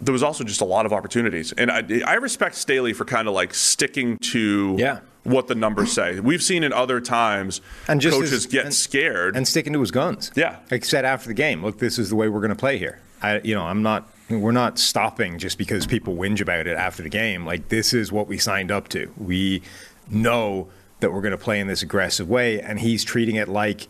there 0.02 0.12
was 0.12 0.24
also 0.24 0.44
just 0.44 0.60
a 0.62 0.66
lot 0.66 0.86
of 0.86 0.92
opportunities. 0.92 1.54
And 1.54 1.72
I, 1.72 1.84
I 2.06 2.16
respect 2.16 2.56
Staley 2.56 2.92
for 2.92 3.06
kind 3.06 3.30
of 3.30 3.34
like 3.34 3.54
sticking 3.54 4.18
to 4.34 4.76
Yeah. 4.78 5.00
what 5.24 5.48
the 5.48 5.56
numbers 5.56 5.94
say. 5.94 6.20
We've 6.20 6.44
seen 6.44 6.64
in 6.66 6.74
other 6.74 7.00
times 7.00 7.62
And 7.88 8.02
just 8.02 8.18
coaches 8.18 8.34
as- 8.34 8.46
get 8.46 8.66
and- 8.66 8.74
scared. 8.74 9.38
and 9.38 9.48
sticking 9.48 9.72
to 9.72 9.80
his 9.80 9.92
guns. 9.92 10.32
Yeah. 10.36 10.58
like 10.70 10.84
said 10.84 11.06
after 11.06 11.30
the 11.30 11.34
game. 11.34 11.64
Look, 11.64 11.80
this 11.80 11.98
is 11.98 12.10
the 12.10 12.16
way 12.18 12.28
we're 12.28 12.42
going 12.42 12.50
to 12.50 12.58
play 12.58 12.78
here. 12.78 13.00
I, 13.32 13.42
you 13.44 13.56
know, 13.56 13.64
I'm 13.64 13.84
not. 13.84 14.10
We're 14.30 14.52
not 14.52 14.80
stopping 14.80 15.38
just 15.38 15.60
because 15.60 15.86
people 15.86 16.16
whinge 16.16 16.42
about 16.42 16.66
it 16.66 16.76
after 16.76 17.04
the 17.04 17.10
game. 17.10 17.46
Like 17.46 17.70
this 17.70 17.94
is 17.94 18.12
what 18.12 18.28
we 18.28 18.40
signed 18.40 18.72
up 18.72 18.88
to. 18.90 19.14
We 19.18 19.62
know 20.10 20.70
that 21.00 21.14
we're 21.14 21.22
going 21.22 21.32
to 21.32 21.38
play 21.38 21.60
in 21.60 21.68
this 21.68 21.84
aggressive 21.84 22.28
way, 22.28 22.60
and 22.60 22.80
he's 22.80 23.04
treating 23.04 23.36
it 23.36 23.48
like, 23.48 23.88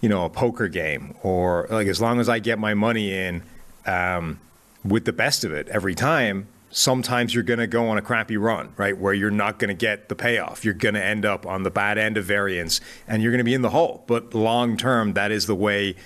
you 0.00 0.08
know, 0.08 0.24
a 0.24 0.30
poker 0.30 0.66
game 0.66 1.14
or 1.22 1.68
like 1.70 1.86
as 1.86 2.00
long 2.00 2.18
as 2.18 2.28
I 2.28 2.40
get 2.40 2.58
my 2.58 2.74
money 2.74 3.12
in. 3.12 3.42
Um, 3.86 4.40
with 4.84 5.04
the 5.04 5.12
best 5.12 5.44
of 5.44 5.52
it 5.52 5.68
every 5.68 5.94
time, 5.94 6.48
sometimes 6.70 7.34
you're 7.34 7.42
going 7.42 7.58
to 7.58 7.66
go 7.66 7.88
on 7.88 7.98
a 7.98 8.02
crappy 8.02 8.36
run, 8.36 8.72
right? 8.76 8.96
Where 8.96 9.14
you're 9.14 9.30
not 9.30 9.58
going 9.58 9.68
to 9.68 9.74
get 9.74 10.08
the 10.08 10.14
payoff. 10.14 10.64
You're 10.64 10.74
going 10.74 10.94
to 10.94 11.04
end 11.04 11.24
up 11.24 11.46
on 11.46 11.62
the 11.62 11.70
bad 11.70 11.98
end 11.98 12.16
of 12.16 12.24
variance 12.24 12.80
and 13.06 13.22
you're 13.22 13.32
going 13.32 13.38
to 13.38 13.44
be 13.44 13.54
in 13.54 13.62
the 13.62 13.70
hole. 13.70 14.04
But 14.06 14.34
long 14.34 14.76
term, 14.76 15.14
that 15.14 15.30
is 15.30 15.46
the 15.46 15.54
way 15.54 15.96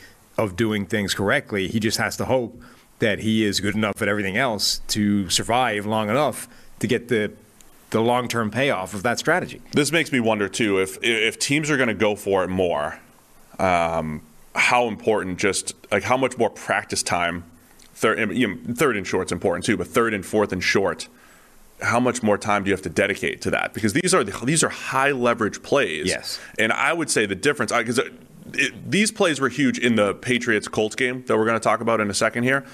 of 0.41 0.57
doing 0.57 0.87
things 0.87 1.15
correctly. 1.15 1.69
He 1.69 1.79
just 1.79 1.99
has 1.99 2.17
to 2.17 2.25
hope 2.25 2.61
that 2.99 3.21
he 3.21 3.45
is 3.45 3.61
good 3.61 3.75
enough 3.75 4.01
at 4.01 4.09
everything 4.09 4.37
else 4.37 4.81
to 4.89 5.29
survive 5.29 5.87
long 5.87 6.09
enough 6.09 6.49
to 6.81 6.87
get 6.87 7.09
the 7.09 7.33
the 7.91 8.01
long 8.01 8.29
term 8.29 8.51
payoff 8.51 8.95
of 8.95 9.03
that 9.03 9.19
strategy. 9.19 9.61
this 9.73 9.91
makes 9.93 10.13
me 10.13 10.21
wonder 10.21 10.49
too 10.49 10.79
if 10.79 10.99
if 11.03 11.39
teams 11.39 11.71
are 11.71 11.77
going 11.77 11.89
to 11.89 11.95
go 11.95 12.17
for 12.17 12.45
it 12.45 12.49
more, 12.49 12.99
um, 13.59 14.23
how 14.55 14.87
important 14.89 15.39
just 15.39 15.75
like 15.91 16.05
how 16.05 16.17
much 16.17 16.39
more 16.39 16.51
practice 16.51 17.03
time. 17.03 17.45
Third, 17.95 18.35
you 18.35 18.49
know, 18.49 18.75
third 18.75 18.97
and 18.97 19.07
short's 19.07 19.31
important 19.31 19.67
too, 19.67 19.77
but 19.77 19.87
third 19.87 20.15
and 20.15 20.25
fourth 20.25 20.53
and 20.53 20.65
short, 20.65 21.09
how 21.83 22.01
much 22.01 22.23
more 22.23 22.39
time 22.39 22.65
do 22.65 22.71
you 22.71 22.75
have 22.75 22.83
to 22.83 22.89
dedicate 22.89 23.43
to 23.43 23.51
that? 23.51 23.75
Because 23.75 23.93
these 23.93 24.15
are 24.15 24.25
these 24.25 24.65
are 24.65 24.71
high 24.71 25.11
leverage 25.11 25.63
plays. 25.63 26.07
Yes. 26.07 26.39
and 26.59 26.73
I 26.73 26.93
would 26.95 27.11
say 27.11 27.27
the 27.27 27.35
difference 27.35 27.73
because 27.73 28.01
these 28.87 29.11
plays 29.11 29.41
were 29.41 29.49
huge 29.49 29.79
in 29.79 29.97
the 29.97 30.15
Patriots 30.15 30.69
Colts 30.69 30.95
game 30.95 31.25
that 31.27 31.37
we're 31.37 31.45
going 31.45 31.59
to 31.59 31.63
talk 31.63 31.81
about 31.81 32.01
in 32.01 32.11
a 32.11 32.15
second 32.15 32.43
here. 32.45 32.65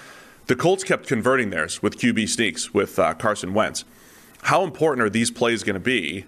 The 0.47 0.57
Colts 0.57 0.85
kept 0.85 1.07
converting 1.07 1.51
theirs 1.51 1.83
with 1.83 1.99
QB 1.99 2.29
sneaks 2.29 2.73
with 2.73 2.99
uh, 2.99 3.15
Carson 3.15 3.53
Wentz. 3.53 3.85
How 4.43 4.63
important 4.63 5.05
are 5.05 5.11
these 5.11 5.31
plays 5.31 5.65
going 5.65 5.75
to 5.75 5.81
be 5.81 6.25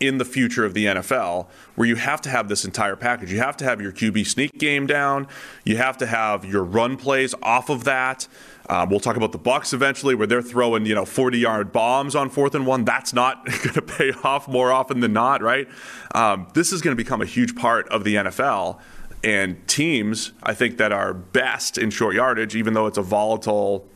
in 0.00 0.18
the 0.18 0.24
future 0.24 0.64
of 0.64 0.74
the 0.74 0.86
NFL 0.86 1.46
where 1.76 1.86
you 1.86 1.96
have 1.96 2.20
to 2.22 2.30
have 2.30 2.48
this 2.48 2.64
entire 2.64 2.96
package? 2.96 3.30
You 3.30 3.38
have 3.38 3.56
to 3.58 3.64
have 3.64 3.80
your 3.80 3.92
QB 3.92 4.26
sneak 4.26 4.58
game 4.58 4.86
down. 4.86 5.28
You 5.64 5.76
have 5.76 5.98
to 5.98 6.06
have 6.06 6.44
your 6.44 6.64
run 6.64 6.96
plays 6.96 7.34
off 7.42 7.68
of 7.68 7.84
that. 7.84 8.26
Um, 8.68 8.88
we'll 8.88 9.00
talk 9.00 9.16
about 9.16 9.32
the 9.32 9.38
Bucks 9.38 9.72
eventually, 9.72 10.14
where 10.14 10.26
they're 10.26 10.42
throwing 10.42 10.86
you 10.86 10.94
know 10.94 11.04
40 11.04 11.38
yard 11.38 11.72
bombs 11.72 12.14
on 12.14 12.30
fourth 12.30 12.54
and 12.54 12.66
one. 12.66 12.84
That's 12.84 13.12
not 13.12 13.44
going 13.62 13.74
to 13.74 13.82
pay 13.82 14.12
off 14.24 14.48
more 14.48 14.72
often 14.72 15.00
than 15.00 15.12
not, 15.12 15.42
right? 15.42 15.68
Um, 16.14 16.48
this 16.54 16.72
is 16.72 16.80
going 16.80 16.96
to 16.96 17.02
become 17.02 17.20
a 17.20 17.26
huge 17.26 17.54
part 17.54 17.88
of 17.88 18.04
the 18.04 18.14
NFL. 18.16 18.80
And 19.22 19.66
teams, 19.68 20.32
I 20.42 20.54
think, 20.54 20.78
that 20.78 20.92
are 20.92 21.12
best 21.12 21.76
in 21.76 21.90
short 21.90 22.14
yardage, 22.14 22.56
even 22.56 22.72
though 22.72 22.86
it's 22.86 22.96
a 22.96 23.02
volatile 23.02 23.86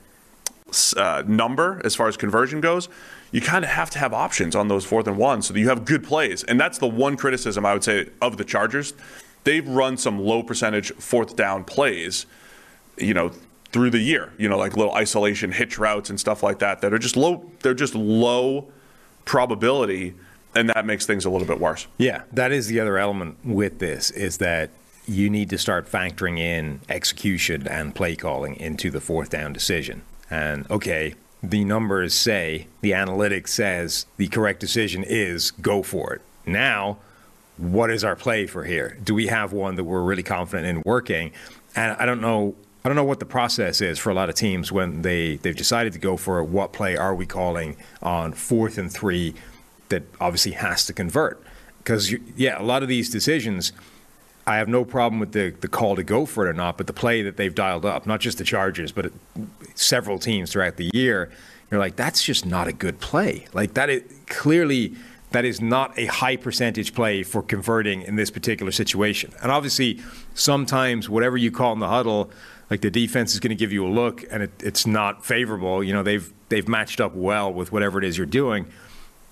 uh, 0.96 1.22
number 1.26 1.80
as 1.84 1.94
far 1.94 2.08
as 2.08 2.16
conversion 2.16 2.60
goes, 2.60 2.88
you 3.34 3.40
kind 3.40 3.64
of 3.64 3.70
have 3.72 3.90
to 3.90 3.98
have 3.98 4.14
options 4.14 4.54
on 4.54 4.68
those 4.68 4.84
fourth 4.84 5.08
and 5.08 5.18
one 5.18 5.42
so 5.42 5.52
that 5.52 5.58
you 5.58 5.68
have 5.68 5.84
good 5.84 6.04
plays. 6.04 6.44
And 6.44 6.58
that's 6.58 6.78
the 6.78 6.86
one 6.86 7.16
criticism 7.16 7.66
I 7.66 7.72
would 7.72 7.82
say 7.82 8.06
of 8.22 8.36
the 8.36 8.44
Chargers. 8.44 8.94
They've 9.42 9.66
run 9.66 9.96
some 9.96 10.20
low 10.20 10.44
percentage 10.44 10.92
fourth 10.92 11.34
down 11.34 11.64
plays, 11.64 12.26
you 12.96 13.12
know, 13.12 13.32
through 13.72 13.90
the 13.90 13.98
year, 13.98 14.32
you 14.38 14.48
know, 14.48 14.56
like 14.56 14.76
little 14.76 14.94
isolation 14.94 15.50
hitch 15.50 15.78
routes 15.78 16.10
and 16.10 16.20
stuff 16.20 16.44
like 16.44 16.60
that 16.60 16.80
that 16.82 16.94
are 16.94 16.98
just 16.98 17.16
low, 17.16 17.50
they're 17.62 17.74
just 17.74 17.96
low 17.96 18.70
probability. 19.24 20.14
And 20.54 20.70
that 20.70 20.86
makes 20.86 21.04
things 21.04 21.24
a 21.24 21.30
little 21.30 21.48
bit 21.48 21.58
worse. 21.58 21.88
Yeah, 21.98 22.22
that 22.30 22.52
is 22.52 22.68
the 22.68 22.78
other 22.78 22.98
element 22.98 23.38
with 23.44 23.80
this 23.80 24.12
is 24.12 24.38
that 24.38 24.70
you 25.08 25.28
need 25.28 25.50
to 25.50 25.58
start 25.58 25.90
factoring 25.90 26.38
in 26.38 26.82
execution 26.88 27.66
and 27.66 27.96
play 27.96 28.14
calling 28.14 28.54
into 28.54 28.92
the 28.92 29.00
fourth 29.00 29.30
down 29.30 29.52
decision. 29.52 30.02
And 30.30 30.70
okay, 30.70 31.16
the 31.50 31.64
numbers 31.64 32.14
say, 32.14 32.66
the 32.80 32.92
analytics 32.92 33.48
says 33.48 34.06
the 34.16 34.28
correct 34.28 34.60
decision 34.60 35.04
is 35.04 35.50
go 35.50 35.82
for 35.82 36.14
it. 36.14 36.22
Now, 36.46 36.98
what 37.56 37.90
is 37.90 38.02
our 38.04 38.16
play 38.16 38.46
for 38.46 38.64
here? 38.64 38.98
Do 39.02 39.14
we 39.14 39.28
have 39.28 39.52
one 39.52 39.76
that 39.76 39.84
we're 39.84 40.02
really 40.02 40.22
confident 40.22 40.66
in 40.66 40.82
working? 40.84 41.32
And 41.76 41.96
I 41.98 42.06
don't 42.06 42.20
know 42.20 42.54
I 42.84 42.90
don't 42.90 42.96
know 42.96 43.04
what 43.04 43.18
the 43.18 43.26
process 43.26 43.80
is 43.80 43.98
for 43.98 44.10
a 44.10 44.14
lot 44.14 44.28
of 44.28 44.34
teams 44.34 44.70
when 44.70 45.00
they, 45.00 45.36
they've 45.36 45.56
decided 45.56 45.94
to 45.94 45.98
go 45.98 46.18
for 46.18 46.40
it. 46.40 46.44
What 46.44 46.74
play 46.74 46.98
are 46.98 47.14
we 47.14 47.24
calling 47.24 47.76
on 48.02 48.34
fourth 48.34 48.76
and 48.76 48.92
three 48.92 49.32
that 49.88 50.02
obviously 50.20 50.52
has 50.52 50.84
to 50.86 50.92
convert? 50.92 51.42
Because, 51.78 52.14
yeah, 52.36 52.60
a 52.60 52.62
lot 52.62 52.82
of 52.82 52.90
these 52.90 53.08
decisions, 53.08 53.72
I 54.46 54.56
have 54.56 54.68
no 54.68 54.84
problem 54.84 55.20
with 55.20 55.32
the, 55.32 55.54
the 55.60 55.68
call 55.68 55.96
to 55.96 56.02
go 56.02 56.26
for 56.26 56.46
it 56.46 56.50
or 56.50 56.52
not, 56.52 56.76
but 56.76 56.86
the 56.86 56.92
play 56.92 57.22
that 57.22 57.36
they've 57.36 57.54
dialed 57.54 57.86
up, 57.86 58.06
not 58.06 58.20
just 58.20 58.38
the 58.38 58.44
Chargers, 58.44 58.92
but 58.92 59.12
several 59.74 60.18
teams 60.18 60.52
throughout 60.52 60.76
the 60.76 60.90
year, 60.92 61.30
you're 61.70 61.80
like, 61.80 61.96
that's 61.96 62.22
just 62.22 62.44
not 62.44 62.68
a 62.68 62.72
good 62.72 63.00
play. 63.00 63.46
Like, 63.54 63.74
that 63.74 63.88
is 63.88 64.02
clearly 64.26 64.94
that 65.34 65.44
is 65.44 65.60
not 65.60 65.98
a 65.98 66.06
high 66.06 66.36
percentage 66.36 66.94
play 66.94 67.24
for 67.24 67.42
converting 67.42 68.02
in 68.02 68.14
this 68.14 68.30
particular 68.30 68.70
situation. 68.70 69.32
And 69.42 69.50
obviously, 69.50 70.00
sometimes 70.34 71.08
whatever 71.08 71.36
you 71.36 71.50
call 71.50 71.72
in 71.72 71.80
the 71.80 71.88
huddle, 71.88 72.30
like 72.70 72.82
the 72.82 72.90
defense 72.90 73.34
is 73.34 73.40
going 73.40 73.50
to 73.50 73.56
give 73.56 73.72
you 73.72 73.84
a 73.84 73.90
look, 73.90 74.24
and 74.30 74.44
it, 74.44 74.50
it's 74.60 74.86
not 74.86 75.24
favorable. 75.24 75.82
You 75.82 75.92
know, 75.92 76.04
they've 76.04 76.32
they've 76.50 76.68
matched 76.68 77.00
up 77.00 77.14
well 77.14 77.52
with 77.52 77.72
whatever 77.72 77.98
it 77.98 78.04
is 78.04 78.16
you're 78.16 78.26
doing. 78.26 78.66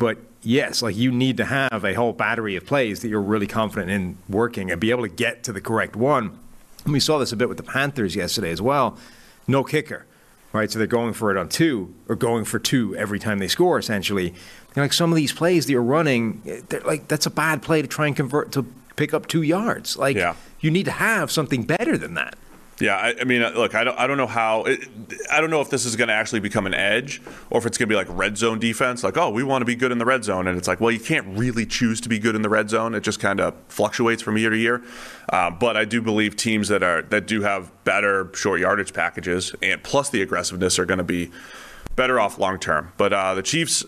But 0.02 0.18
yes, 0.42 0.82
like 0.82 0.96
you 0.96 1.10
need 1.12 1.36
to 1.38 1.44
have 1.44 1.84
a 1.84 1.94
whole 1.94 2.12
battery 2.12 2.56
of 2.56 2.66
plays 2.66 3.00
that 3.02 3.08
you're 3.08 3.22
really 3.22 3.46
confident 3.46 3.90
in 3.90 4.16
working 4.28 4.70
and 4.70 4.80
be 4.80 4.90
able 4.90 5.02
to 5.02 5.08
get 5.08 5.44
to 5.44 5.52
the 5.52 5.60
correct 5.60 5.96
one. 5.96 6.38
And 6.84 6.92
we 6.92 7.00
saw 7.00 7.18
this 7.18 7.32
a 7.32 7.36
bit 7.36 7.48
with 7.48 7.56
the 7.58 7.62
Panthers 7.62 8.16
yesterday 8.16 8.50
as 8.50 8.60
well. 8.60 8.98
No 9.46 9.62
kicker, 9.64 10.04
right? 10.52 10.70
So 10.70 10.78
they're 10.78 10.86
going 10.88 11.12
for 11.12 11.30
it 11.30 11.36
on 11.36 11.48
two 11.48 11.94
or 12.08 12.16
going 12.16 12.44
for 12.44 12.58
two 12.58 12.96
every 12.96 13.18
time 13.18 13.38
they 13.38 13.48
score, 13.48 13.78
essentially. 13.78 14.28
And 14.74 14.76
like 14.84 14.92
some 14.92 15.10
of 15.12 15.16
these 15.16 15.32
plays 15.32 15.66
that 15.66 15.72
you're 15.72 15.82
running, 15.82 16.42
they're 16.68 16.80
like 16.80 17.06
that's 17.08 17.26
a 17.26 17.30
bad 17.30 17.62
play 17.62 17.82
to 17.82 17.88
try 17.88 18.06
and 18.08 18.16
convert 18.16 18.50
to 18.52 18.64
pick 18.96 19.14
up 19.14 19.26
two 19.28 19.42
yards. 19.42 19.96
Like 19.96 20.16
Yeah. 20.16 20.34
you 20.60 20.70
need 20.70 20.84
to 20.86 20.90
have 20.92 21.30
something 21.30 21.62
better 21.62 21.96
than 21.96 22.14
that. 22.14 22.36
Yeah, 22.80 22.96
I, 22.96 23.14
I 23.20 23.24
mean, 23.24 23.42
uh, 23.42 23.50
look, 23.50 23.74
I 23.74 23.84
don't, 23.84 23.98
I 23.98 24.06
don't 24.06 24.16
know 24.16 24.26
how, 24.26 24.64
it, 24.64 24.88
I 25.30 25.40
don't 25.40 25.50
know 25.50 25.60
if 25.60 25.70
this 25.70 25.84
is 25.84 25.94
going 25.94 26.08
to 26.08 26.14
actually 26.14 26.40
become 26.40 26.66
an 26.66 26.74
edge 26.74 27.20
or 27.50 27.58
if 27.58 27.66
it's 27.66 27.78
going 27.78 27.88
to 27.88 27.92
be 27.92 27.96
like 27.96 28.08
red 28.10 28.36
zone 28.36 28.58
defense. 28.58 29.04
Like, 29.04 29.16
oh, 29.16 29.30
we 29.30 29.44
want 29.44 29.62
to 29.62 29.66
be 29.66 29.74
good 29.74 29.92
in 29.92 29.98
the 29.98 30.04
red 30.04 30.24
zone, 30.24 30.48
and 30.48 30.58
it's 30.58 30.66
like, 30.66 30.80
well, 30.80 30.90
you 30.90 30.98
can't 30.98 31.38
really 31.38 31.66
choose 31.66 32.00
to 32.00 32.08
be 32.08 32.18
good 32.18 32.34
in 32.34 32.42
the 32.42 32.48
red 32.48 32.70
zone. 32.70 32.94
It 32.94 33.02
just 33.02 33.20
kind 33.20 33.40
of 33.40 33.54
fluctuates 33.68 34.22
from 34.22 34.36
year 34.38 34.50
to 34.50 34.56
year. 34.56 34.82
Uh, 35.28 35.50
but 35.50 35.76
I 35.76 35.84
do 35.84 36.02
believe 36.02 36.34
teams 36.34 36.68
that 36.68 36.82
are 36.82 37.02
that 37.02 37.26
do 37.26 37.42
have 37.42 37.70
better 37.84 38.30
short 38.34 38.60
yardage 38.60 38.92
packages 38.92 39.54
and 39.62 39.82
plus 39.82 40.10
the 40.10 40.22
aggressiveness 40.22 40.78
are 40.78 40.86
going 40.86 40.98
to 40.98 41.04
be 41.04 41.30
better 41.94 42.18
off 42.18 42.38
long 42.38 42.58
term. 42.58 42.92
But 42.96 43.12
uh, 43.12 43.34
the 43.34 43.42
Chiefs 43.42 43.84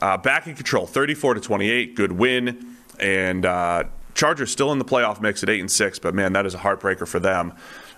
uh, 0.00 0.16
back 0.16 0.46
in 0.46 0.54
control, 0.54 0.86
34 0.86 1.34
to 1.34 1.40
28, 1.40 1.94
good 1.96 2.12
win, 2.12 2.76
and 3.00 3.44
uh, 3.44 3.84
Chargers 4.14 4.50
still 4.50 4.72
in 4.72 4.78
the 4.78 4.84
playoff 4.84 5.20
mix 5.20 5.42
at 5.42 5.48
eight 5.48 5.60
and 5.60 5.70
six. 5.70 5.98
But 5.98 6.14
man, 6.14 6.32
that 6.32 6.46
is 6.46 6.54
a 6.54 6.58
heartbreaker 6.58 7.06
for 7.06 7.20
them. 7.20 7.54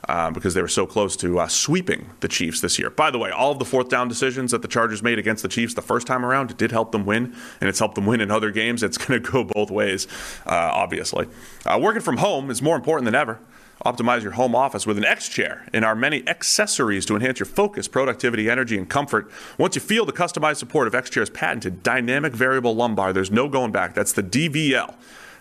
Um, 0.08 0.32
because 0.32 0.54
they 0.54 0.62
were 0.62 0.66
so 0.66 0.86
close 0.86 1.14
to 1.18 1.40
uh, 1.40 1.46
sweeping 1.46 2.06
the 2.20 2.26
Chiefs 2.26 2.62
this 2.62 2.78
year. 2.78 2.88
By 2.88 3.10
the 3.10 3.18
way, 3.18 3.30
all 3.30 3.52
of 3.52 3.58
the 3.58 3.66
fourth 3.66 3.90
down 3.90 4.08
decisions 4.08 4.50
that 4.50 4.62
the 4.62 4.66
Chargers 4.66 5.02
made 5.02 5.18
against 5.18 5.42
the 5.42 5.48
Chiefs 5.48 5.74
the 5.74 5.82
first 5.82 6.06
time 6.06 6.24
around, 6.24 6.56
did 6.56 6.72
help 6.72 6.90
them 6.90 7.04
win, 7.04 7.34
and 7.60 7.68
it's 7.68 7.78
helped 7.78 7.96
them 7.96 8.06
win 8.06 8.22
in 8.22 8.30
other 8.30 8.50
games. 8.50 8.82
It's 8.82 8.96
going 9.06 9.22
to 9.22 9.30
go 9.30 9.44
both 9.44 9.70
ways, 9.70 10.08
uh, 10.46 10.70
obviously. 10.72 11.28
Uh, 11.66 11.78
working 11.80 12.00
from 12.00 12.16
home 12.16 12.50
is 12.50 12.62
more 12.62 12.76
important 12.76 13.04
than 13.04 13.14
ever. 13.14 13.40
Optimize 13.84 14.22
your 14.22 14.32
home 14.32 14.54
office 14.54 14.86
with 14.86 14.98
an 14.98 15.06
X 15.06 15.28
chair 15.28 15.66
and 15.72 15.84
our 15.86 15.94
many 15.94 16.26
accessories 16.28 17.06
to 17.06 17.14
enhance 17.14 17.38
your 17.38 17.46
focus, 17.46 17.88
productivity, 17.88 18.50
energy, 18.50 18.76
and 18.76 18.88
comfort. 18.88 19.30
Once 19.56 19.74
you 19.74 19.80
feel 19.80 20.04
the 20.04 20.12
customized 20.12 20.56
support 20.56 20.86
of 20.86 20.94
X 20.94 21.08
Chair's 21.08 21.30
patented 21.30 21.82
dynamic 21.82 22.34
variable 22.34 22.76
lumbar, 22.76 23.12
there's 23.12 23.30
no 23.30 23.48
going 23.48 23.72
back. 23.72 23.94
That's 23.94 24.12
the 24.12 24.22
DVL. 24.22 24.94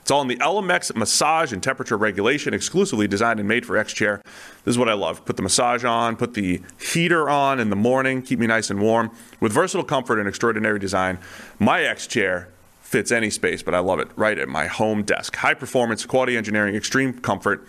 It's 0.10 0.12
all 0.12 0.24
in 0.24 0.28
the 0.28 0.38
ELEMAX 0.38 0.96
massage 0.96 1.54
and 1.54 1.62
temperature 1.62 1.96
regulation, 1.96 2.52
exclusively 2.52 3.08
designed 3.08 3.40
and 3.40 3.48
made 3.48 3.64
for 3.64 3.78
X 3.78 3.94
Chair. 3.94 4.24
This 4.66 4.74
is 4.74 4.78
what 4.80 4.90
I 4.90 4.94
love. 4.94 5.24
Put 5.24 5.36
the 5.38 5.44
massage 5.44 5.86
on, 5.86 6.16
put 6.16 6.34
the 6.34 6.64
heater 6.82 7.30
on 7.30 7.60
in 7.60 7.70
the 7.70 7.76
morning, 7.76 8.24
keep 8.24 8.40
me 8.40 8.48
nice 8.48 8.72
and 8.72 8.82
warm. 8.82 9.12
With 9.40 9.52
versatile 9.52 9.84
comfort 9.84 10.18
and 10.18 10.28
extraordinary 10.28 10.80
design, 10.80 11.20
my 11.60 11.84
X 11.84 12.08
Chair 12.08 12.50
fits 12.82 13.12
any 13.12 13.30
space, 13.30 13.62
but 13.62 13.76
I 13.76 13.80
love 13.82 14.00
it 14.00 14.08
right 14.16 14.40
at 14.40 14.50
my 14.50 14.66
home 14.66 15.04
desk. 15.04 15.36
High 15.36 15.54
performance, 15.54 16.04
quality 16.08 16.36
engineering, 16.36 16.74
extreme 16.74 17.14
comfort. 17.20 17.68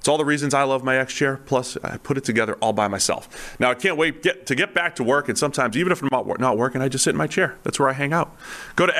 It's 0.00 0.08
all 0.08 0.18
the 0.18 0.24
reasons 0.24 0.54
I 0.54 0.64
love 0.64 0.82
my 0.82 0.96
X 0.96 1.14
Chair. 1.14 1.36
Plus, 1.36 1.76
I 1.84 1.98
put 1.98 2.18
it 2.18 2.24
together 2.24 2.54
all 2.54 2.72
by 2.72 2.88
myself. 2.88 3.56
Now, 3.60 3.70
I 3.70 3.74
can't 3.74 3.96
wait 3.96 4.24
get, 4.24 4.44
to 4.46 4.56
get 4.56 4.74
back 4.74 4.96
to 4.96 5.04
work, 5.04 5.28
and 5.28 5.38
sometimes, 5.38 5.76
even 5.76 5.92
if 5.92 6.02
I'm 6.02 6.08
not, 6.10 6.40
not 6.40 6.58
working, 6.58 6.82
I 6.82 6.88
just 6.88 7.04
sit 7.04 7.10
in 7.10 7.16
my 7.16 7.28
chair. 7.28 7.58
That's 7.62 7.78
where 7.78 7.88
I 7.88 7.92
hang 7.92 8.12
out. 8.12 8.36
Go 8.74 8.86
to 8.86 8.92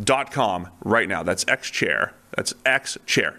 xchairnflpod.com 0.00 0.68
right 0.84 1.08
now. 1.08 1.22
That's 1.22 1.44
xchair. 1.44 2.12
That's 2.36 2.52
xchair, 2.64 3.36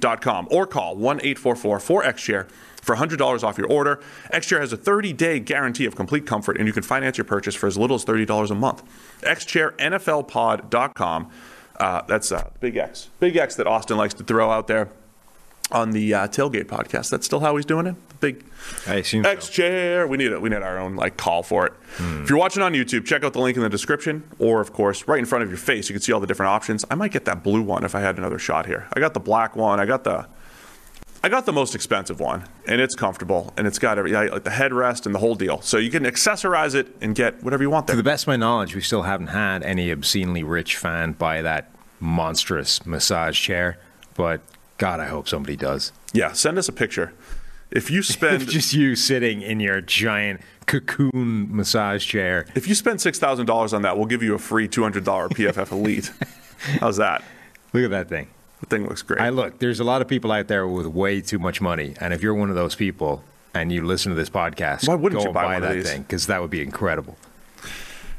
dot 0.00 0.20
com. 0.20 0.48
Or 0.50 0.66
call 0.66 0.96
1-844-4XChair 0.96 2.50
for 2.80 2.96
$100 2.96 3.44
off 3.44 3.58
your 3.58 3.68
order. 3.68 4.00
XChair 4.32 4.60
has 4.60 4.72
a 4.72 4.76
30-day 4.76 5.38
guarantee 5.40 5.86
of 5.86 5.96
complete 5.96 6.26
comfort, 6.26 6.56
and 6.56 6.66
you 6.66 6.72
can 6.72 6.82
finance 6.82 7.18
your 7.18 7.24
purchase 7.24 7.54
for 7.54 7.66
as 7.66 7.76
little 7.78 7.96
as 7.96 8.04
$30 8.04 8.50
a 8.50 8.54
month. 8.54 8.82
xchairnflpod.com. 9.22 11.30
Uh, 11.80 12.02
that's 12.06 12.30
uh, 12.30 12.50
Big 12.60 12.76
X. 12.76 13.08
Big 13.18 13.36
X 13.36 13.56
that 13.56 13.66
Austin 13.66 13.96
likes 13.96 14.14
to 14.14 14.22
throw 14.24 14.50
out 14.50 14.68
there 14.68 14.90
on 15.72 15.90
the 15.90 16.14
uh, 16.14 16.28
tailgate 16.28 16.64
podcast. 16.64 17.10
That's 17.10 17.26
still 17.26 17.40
how 17.40 17.56
he's 17.56 17.64
doing 17.64 17.86
it. 17.86 18.08
The 18.08 18.14
big 18.16 18.44
assume 18.86 19.24
so. 19.24 19.52
Chair. 19.52 20.06
We 20.06 20.16
need 20.16 20.32
it. 20.32 20.40
We 20.40 20.50
need 20.50 20.62
our 20.62 20.78
own 20.78 20.96
like 20.96 21.16
call 21.16 21.42
for 21.42 21.66
it. 21.66 21.72
If 21.98 22.28
you're 22.30 22.38
watching 22.38 22.62
on 22.62 22.72
YouTube, 22.72 23.04
check 23.04 23.24
out 23.24 23.32
the 23.32 23.40
link 23.40 23.56
in 23.56 23.62
the 23.62 23.68
description, 23.68 24.22
or 24.38 24.60
of 24.60 24.72
course, 24.72 25.06
right 25.08 25.18
in 25.18 25.26
front 25.26 25.42
of 25.44 25.50
your 25.50 25.58
face, 25.58 25.88
you 25.88 25.94
can 25.94 26.02
see 26.02 26.12
all 26.12 26.20
the 26.20 26.26
different 26.26 26.50
options. 26.50 26.84
I 26.90 26.94
might 26.94 27.12
get 27.12 27.24
that 27.26 27.42
blue 27.42 27.62
one 27.62 27.84
if 27.84 27.94
I 27.94 28.00
had 28.00 28.18
another 28.18 28.38
shot 28.38 28.66
here. 28.66 28.88
I 28.92 29.00
got 29.00 29.14
the 29.14 29.20
black 29.20 29.56
one. 29.56 29.80
I 29.80 29.86
got 29.86 30.04
the. 30.04 30.26
I 31.24 31.28
got 31.28 31.46
the 31.46 31.52
most 31.52 31.76
expensive 31.76 32.18
one, 32.18 32.48
and 32.66 32.80
it's 32.80 32.96
comfortable, 32.96 33.52
and 33.56 33.64
it's 33.64 33.78
got 33.78 33.96
every 33.96 34.10
like 34.12 34.42
the 34.42 34.50
headrest 34.50 35.06
and 35.06 35.14
the 35.14 35.20
whole 35.20 35.36
deal. 35.36 35.60
So 35.60 35.76
you 35.76 35.88
can 35.88 36.02
accessorize 36.04 36.74
it 36.74 36.96
and 37.00 37.14
get 37.14 37.44
whatever 37.44 37.62
you 37.62 37.70
want 37.70 37.86
There. 37.86 37.94
To 37.94 38.02
the 38.02 38.02
best 38.02 38.24
of 38.24 38.28
my 38.28 38.36
knowledge, 38.36 38.74
we 38.74 38.80
still 38.80 39.02
haven't 39.02 39.28
had 39.28 39.62
any 39.62 39.92
obscenely 39.92 40.42
rich 40.42 40.76
fan 40.76 41.12
buy 41.12 41.40
that 41.42 41.70
monstrous 42.00 42.84
massage 42.84 43.40
chair. 43.40 43.78
But 44.14 44.40
God, 44.82 44.98
I 44.98 45.06
hope 45.06 45.28
somebody 45.28 45.54
does. 45.54 45.92
Yeah, 46.12 46.32
send 46.32 46.58
us 46.58 46.68
a 46.68 46.72
picture. 46.72 47.12
If 47.70 47.88
you 47.88 48.02
spend 48.16 48.48
Just 48.48 48.74
you 48.74 48.96
sitting 48.96 49.40
in 49.40 49.60
your 49.60 49.80
giant 49.80 50.40
cocoon 50.66 51.54
massage 51.56 52.04
chair. 52.04 52.46
if 52.56 52.66
you 52.66 52.74
spend 52.74 53.00
six 53.00 53.20
thousand 53.20 53.46
dollars 53.46 53.72
on 53.72 53.82
that, 53.82 53.96
we'll 53.96 54.06
give 54.06 54.24
you 54.24 54.34
a 54.34 54.40
free 54.40 54.66
two 54.66 54.82
hundred 54.82 55.04
dollar 55.04 55.28
PFF 55.28 55.70
Elite. 55.70 56.10
How's 56.80 56.96
that? 56.96 57.22
Look 57.72 57.84
at 57.84 57.90
that 57.90 58.08
thing. 58.08 58.26
The 58.58 58.66
thing 58.66 58.88
looks 58.88 59.02
great. 59.02 59.20
I 59.20 59.28
look, 59.28 59.60
there's 59.60 59.78
a 59.78 59.84
lot 59.84 60.02
of 60.02 60.08
people 60.08 60.32
out 60.32 60.48
there 60.48 60.66
with 60.66 60.88
way 60.88 61.20
too 61.20 61.38
much 61.38 61.60
money. 61.60 61.94
And 62.00 62.12
if 62.12 62.20
you're 62.20 62.34
one 62.34 62.50
of 62.50 62.56
those 62.56 62.74
people 62.74 63.22
and 63.54 63.70
you 63.70 63.86
listen 63.86 64.10
to 64.10 64.16
this 64.16 64.30
podcast, 64.30 64.88
Why 64.88 64.96
wouldn't 64.96 65.22
you 65.22 65.30
buy 65.30 65.44
buy 65.44 65.60
that 65.60 65.74
these? 65.74 65.88
thing? 65.88 66.02
Because 66.02 66.26
that 66.26 66.42
would 66.42 66.50
be 66.50 66.60
incredible. 66.60 67.16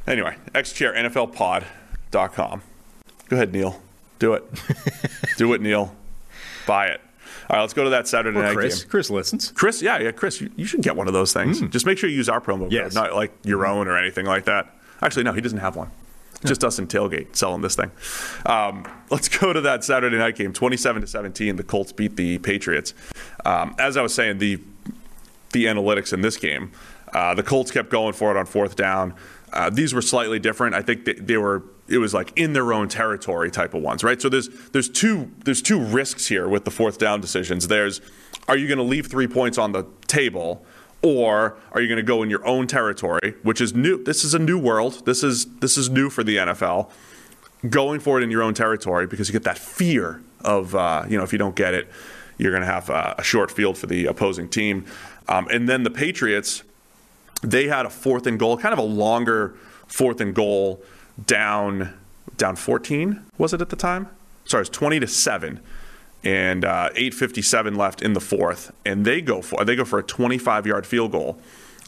Anyway, 0.08 0.38
xchairnflpod.com. 0.56 2.62
Go 3.28 3.36
ahead, 3.36 3.52
Neil. 3.52 3.82
Do 4.20 4.34
it. 4.36 4.46
Do 5.38 5.54
it, 5.54 5.60
Neil. 5.60 5.94
Buy 6.68 6.88
it. 6.88 7.02
All 7.50 7.56
right, 7.58 7.62
let's 7.62 7.74
go 7.74 7.84
to 7.84 7.90
that 7.92 8.08
Saturday 8.08 8.38
Or 8.38 8.44
night 8.44 8.54
Chris. 8.56 8.82
game. 8.84 8.90
Chris 8.90 9.10
listens. 9.10 9.52
Chris, 9.52 9.82
yeah, 9.82 9.98
yeah, 10.00 10.12
Chris, 10.12 10.40
you, 10.42 10.52
you 10.56 10.66
should 10.66 10.82
get 10.82 10.96
one 10.96 11.08
of 11.08 11.14
those 11.14 11.34
things. 11.34 11.62
Just 11.70 11.86
make 11.86 11.98
sure 11.98 12.10
you 12.10 12.16
use 12.16 12.30
our 12.30 12.40
promo 12.42 12.70
code, 12.72 12.92
Hmm. 12.92 12.96
Not 12.96 13.14
like 13.14 13.34
your 13.44 13.66
own 13.66 13.88
or 13.88 13.98
anything 13.98 14.26
like 14.26 14.46
that. 14.46 14.74
Actually, 15.02 15.24
no, 15.24 15.34
he 15.34 15.42
doesn't 15.42 15.58
have 15.60 15.76
one. 15.76 15.90
Just 16.46 16.64
us 16.64 16.78
and 16.78 16.90
Tailgate 16.90 17.36
selling 17.38 17.62
this 17.62 17.76
thing. 17.76 17.92
Um, 18.46 18.86
let's 19.10 19.30
go 19.30 19.54
to 19.54 19.62
that 19.62 19.84
Saturday 19.84 20.18
night 20.18 20.36
game, 20.36 20.52
27 20.54 21.02
to 21.02 21.08
17. 21.08 21.56
The 21.56 21.64
Colts 21.64 21.92
beat 21.94 22.18
the 22.18 22.38
Patriots. 22.40 22.94
Um, 23.46 23.76
as 23.80 23.96
I 23.98 24.02
was 24.02 24.14
saying, 24.14 24.40
the 24.40 24.60
the 25.54 25.66
analytics 25.66 26.12
in 26.14 26.22
this 26.22 26.36
game. 26.38 26.72
Uh, 27.14 27.34
the 27.36 27.44
Colts 27.44 27.70
kept 27.72 27.90
going 27.92 28.12
for 28.14 28.32
it 28.32 28.38
on 28.38 28.46
fourth 28.46 28.76
down. 28.76 29.14
Uh, 29.54 29.70
these 29.70 29.94
were 29.94 30.02
slightly 30.02 30.40
different. 30.40 30.76
I 30.76 30.82
think 30.82 31.06
they, 31.06 31.14
they 31.14 31.38
were. 31.38 31.64
It 31.88 31.98
was 31.98 32.14
like 32.14 32.32
in 32.38 32.54
their 32.54 32.74
own 32.74 32.88
territory 32.88 33.52
type 33.52 33.74
of 33.74 33.82
ones, 33.82 34.04
right? 34.04 34.22
So 34.22 34.30
there's 34.30 34.50
there's 34.72 34.90
two 34.90 35.32
there's 35.46 35.62
two 35.62 35.80
risks 35.80 36.28
here 36.28 36.48
with 36.48 36.66
the 36.66 36.72
fourth 36.72 36.98
down 36.98 37.22
decisions. 37.22 37.68
There's 37.68 38.02
are 38.48 38.58
you 38.58 38.68
going 38.68 38.78
to 38.78 38.84
leave 38.84 39.08
three 39.08 39.28
points 39.28 39.58
on 39.58 39.74
the 39.74 39.86
table, 40.08 40.66
or 41.02 41.58
are 41.72 41.82
you 41.82 41.88
going 41.88 41.98
to 41.98 42.04
go 42.04 42.24
in 42.24 42.30
your 42.30 42.46
own 42.46 42.68
territory, 42.68 43.36
which 43.44 43.62
is 43.62 43.74
new. 43.74 44.04
This 44.04 44.24
is 44.24 44.34
a 44.34 44.40
new 44.40 44.58
world. 44.58 45.06
This 45.06 45.24
is 45.24 45.46
this 45.58 45.78
is 45.78 45.90
new 45.90 46.10
for 46.10 46.24
the 46.24 46.38
NFL. 46.38 46.90
Going 47.70 48.00
for 48.00 48.20
it 48.20 48.24
in 48.24 48.32
your 48.32 48.44
own 48.44 48.54
territory 48.54 49.08
because 49.08 49.30
you 49.30 49.34
get 49.34 49.44
that 49.44 49.58
fear 49.58 50.22
of 50.42 50.74
uh, 50.74 51.06
you 51.08 51.18
know 51.18 51.24
if 51.24 51.32
you 51.32 51.38
don't 51.38 51.56
get 51.56 51.74
it, 51.74 51.90
you're 52.38 52.52
going 52.52 52.64
to 52.64 52.68
have 52.68 52.90
uh, 52.90 53.14
a 53.18 53.24
short 53.24 53.52
field 53.52 53.78
for 53.78 53.88
the 53.88 54.06
opposing 54.06 54.50
team. 54.50 54.86
Um, 55.28 55.48
and 55.50 55.70
then 55.70 55.84
the 55.84 55.92
Patriots, 55.92 56.64
they 57.44 57.68
had 57.68 57.86
a 57.86 57.90
fourth 57.90 58.26
and 58.26 58.40
goal, 58.40 58.58
kind 58.58 58.74
of 58.74 58.80
a 58.80 58.84
longer 58.84 59.56
fourth 59.88 60.22
and 60.22 60.34
goal 60.34 60.82
down 61.26 61.94
down 62.38 62.56
14 62.56 63.24
was 63.38 63.54
it 63.54 63.62
at 63.62 63.70
the 63.70 63.76
time? 63.76 64.08
Sorry, 64.46 64.62
it's 64.62 64.70
20 64.70 65.00
to 65.02 65.08
seven, 65.08 65.60
and 66.24 66.66
uh, 66.66 66.90
8:57 66.96 67.78
left 67.78 68.02
in 68.02 68.14
the 68.14 68.20
fourth, 68.20 68.72
and 68.86 69.06
they 69.06 69.22
go 69.22 69.42
for 69.42 69.64
they 69.64 69.76
go 69.76 69.86
for 69.86 70.00
a 70.00 70.04
25 70.04 70.68
yard 70.68 70.86
field 70.86 71.12
goal. 71.12 71.40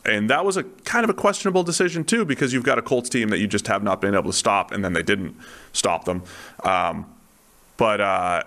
And 0.06 0.30
that 0.30 0.46
was 0.46 0.56
a 0.56 0.64
kind 0.64 1.04
of 1.04 1.10
a 1.10 1.16
questionable 1.16 1.64
decision 1.64 2.04
too, 2.04 2.26
because 2.26 2.54
you've 2.54 2.64
got 2.64 2.78
a 2.78 2.84
Colts 2.84 3.10
team 3.10 3.30
that 3.30 3.40
you 3.40 3.48
just 3.48 3.66
have 3.68 3.82
not 3.82 4.02
been 4.02 4.14
able 4.14 4.32
to 4.32 4.38
stop, 4.38 4.72
and 4.72 4.86
then 4.86 4.94
they 4.94 5.02
didn't 5.02 5.36
stop 5.74 6.06
them. 6.06 6.22
Um, 6.64 7.08
but 7.76 8.00
uh, 8.00 8.44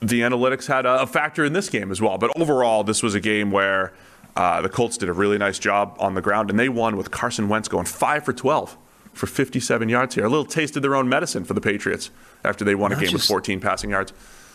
the 0.00 0.20
analytics 0.20 0.66
had 0.66 0.86
a, 0.86 1.02
a 1.02 1.06
factor 1.06 1.44
in 1.44 1.52
this 1.54 1.68
game 1.68 1.90
as 1.90 2.00
well. 2.00 2.18
But 2.18 2.30
overall, 2.38 2.84
this 2.84 3.02
was 3.02 3.14
a 3.16 3.20
game 3.20 3.50
where 3.50 3.92
uh, 4.36 4.60
the 4.62 4.68
Colts 4.68 4.96
did 4.98 5.08
a 5.08 5.12
really 5.12 5.38
nice 5.38 5.58
job 5.58 5.96
on 5.98 6.14
the 6.14 6.20
ground, 6.22 6.50
and 6.50 6.58
they 6.58 6.68
won 6.68 6.96
with 6.96 7.10
Carson 7.10 7.48
Wentz 7.48 7.68
going 7.68 7.86
five 7.86 8.24
for 8.24 8.32
12 8.32 8.76
for 9.12 9.26
57 9.26 9.88
yards 9.88 10.14
here. 10.14 10.24
A 10.26 10.28
little 10.28 10.44
taste 10.44 10.76
of 10.76 10.82
their 10.82 10.94
own 10.94 11.08
medicine 11.08 11.44
for 11.44 11.54
the 11.54 11.60
Patriots 11.60 12.10
after 12.44 12.64
they 12.64 12.74
won 12.74 12.92
a 12.92 12.96
Not 12.96 13.04
game 13.04 13.12
with 13.14 13.24
14 13.24 13.60
passing 13.60 13.90
yards. 13.90 14.12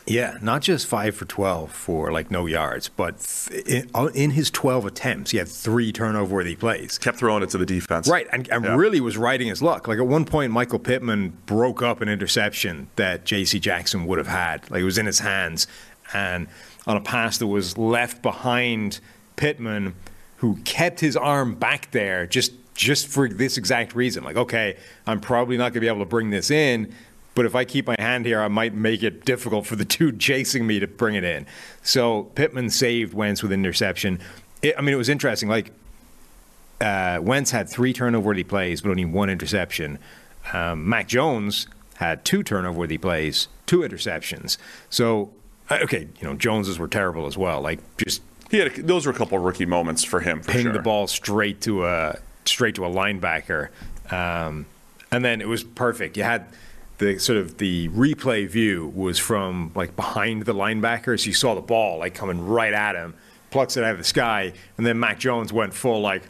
Yeah, 0.07 0.37
not 0.41 0.63
just 0.63 0.87
five 0.87 1.15
for 1.15 1.25
12 1.25 1.71
for 1.71 2.11
like 2.11 2.31
no 2.31 2.47
yards, 2.47 2.89
but 2.89 3.47
in, 3.67 3.87
in 4.15 4.31
his 4.31 4.49
12 4.49 4.87
attempts, 4.87 5.29
he 5.31 5.37
had 5.37 5.47
three 5.47 5.91
turnover 5.91 6.35
worthy 6.35 6.55
plays. 6.55 6.97
Kept 6.97 7.17
throwing 7.19 7.43
it 7.43 7.49
to 7.51 7.59
the 7.59 7.67
defense. 7.67 8.07
Right, 8.07 8.27
and, 8.31 8.47
and 8.49 8.65
Yeah. 8.65 8.75
really 8.75 8.99
was 8.99 9.15
riding 9.15 9.47
his 9.47 9.61
luck. 9.61 9.87
Like 9.87 9.99
at 9.99 10.07
one 10.07 10.25
point, 10.25 10.51
Michael 10.51 10.79
Pittman 10.79 11.37
broke 11.45 11.83
up 11.83 12.01
an 12.01 12.09
interception 12.09 12.89
that 12.95 13.25
J.C. 13.25 13.59
Jackson 13.59 14.07
would 14.07 14.17
have 14.17 14.27
had. 14.27 14.69
Like 14.71 14.81
it 14.81 14.85
was 14.85 14.97
in 14.97 15.05
his 15.05 15.19
hands, 15.19 15.67
and 16.13 16.47
on 16.87 16.97
a 16.97 17.01
pass 17.01 17.37
that 17.37 17.47
was 17.47 17.77
left 17.77 18.23
behind 18.23 18.99
Pittman, 19.41 19.95
who 20.37 20.57
kept 20.57 20.99
his 20.99 21.17
arm 21.17 21.55
back 21.55 21.89
there 21.89 22.27
just 22.27 22.53
just 22.75 23.07
for 23.07 23.27
this 23.27 23.57
exact 23.57 23.95
reason. 23.95 24.23
Like, 24.23 24.35
okay, 24.35 24.77
I'm 25.07 25.19
probably 25.19 25.57
not 25.57 25.73
going 25.73 25.73
to 25.73 25.79
be 25.79 25.87
able 25.87 25.99
to 25.99 26.05
bring 26.05 26.29
this 26.29 26.51
in, 26.51 26.93
but 27.33 27.47
if 27.47 27.55
I 27.55 27.65
keep 27.65 27.87
my 27.87 27.95
hand 27.97 28.27
here, 28.27 28.39
I 28.39 28.49
might 28.49 28.75
make 28.75 29.01
it 29.01 29.25
difficult 29.25 29.65
for 29.65 29.75
the 29.75 29.83
dude 29.97 30.19
chasing 30.19 30.67
me 30.67 30.79
to 30.79 30.85
bring 30.85 31.15
it 31.15 31.23
in. 31.23 31.47
So 31.81 32.25
Pittman 32.35 32.69
saved 32.69 33.15
Wentz 33.15 33.41
with 33.41 33.51
interception. 33.51 34.19
It, 34.61 34.75
I 34.77 34.81
mean, 34.81 34.93
it 34.93 34.97
was 34.97 35.09
interesting. 35.09 35.49
Like 35.49 35.71
uh, 36.79 37.17
Wentz 37.19 37.49
had 37.49 37.67
three 37.67 37.93
turnover-worthy 37.93 38.43
plays, 38.43 38.81
but 38.81 38.91
only 38.91 39.05
one 39.05 39.31
interception. 39.31 39.97
Um, 40.53 40.87
Mac 40.87 41.07
Jones 41.07 41.65
had 41.95 42.25
two 42.25 42.43
turnover-worthy 42.43 42.99
plays, 42.99 43.47
two 43.65 43.79
interceptions. 43.79 44.57
So, 44.91 45.31
uh, 45.71 45.79
okay, 45.81 46.07
you 46.19 46.27
know, 46.27 46.35
Jones's 46.35 46.77
were 46.77 46.87
terrible 46.87 47.25
as 47.25 47.39
well. 47.39 47.59
Like 47.59 47.79
just 47.97 48.21
He 48.51 48.57
had 48.59 48.77
a, 48.77 48.81
those 48.83 49.05
were 49.05 49.11
a 49.11 49.15
couple 49.15 49.37
of 49.37 49.43
rookie 49.43 49.65
moments 49.65 50.03
for 50.03 50.19
him. 50.19 50.41
For 50.41 50.51
ping 50.51 50.63
sure. 50.63 50.73
the 50.73 50.79
ball 50.79 51.07
straight 51.07 51.61
to 51.61 51.85
a 51.85 52.19
straight 52.45 52.75
to 52.75 52.85
a 52.85 52.89
linebacker, 52.89 53.69
um, 54.11 54.65
and 55.11 55.23
then 55.25 55.41
it 55.41 55.47
was 55.47 55.63
perfect. 55.63 56.17
You 56.17 56.23
had 56.23 56.45
the 56.97 57.17
sort 57.17 57.37
of 57.39 57.57
the 57.57 57.89
replay 57.89 58.47
view 58.47 58.91
was 58.95 59.17
from 59.17 59.71
like 59.73 59.95
behind 59.95 60.43
the 60.45 60.53
linebacker, 60.53 61.19
so 61.19 61.25
you 61.27 61.33
saw 61.33 61.55
the 61.55 61.61
ball 61.61 61.99
like 61.99 62.13
coming 62.13 62.45
right 62.45 62.73
at 62.73 62.95
him, 62.95 63.13
plucks 63.49 63.77
it 63.77 63.83
out 63.83 63.93
of 63.93 63.97
the 63.97 64.03
sky, 64.03 64.53
and 64.77 64.85
then 64.85 64.99
Mac 64.99 65.17
Jones 65.17 65.51
went 65.51 65.73
full 65.73 66.01
like, 66.01 66.23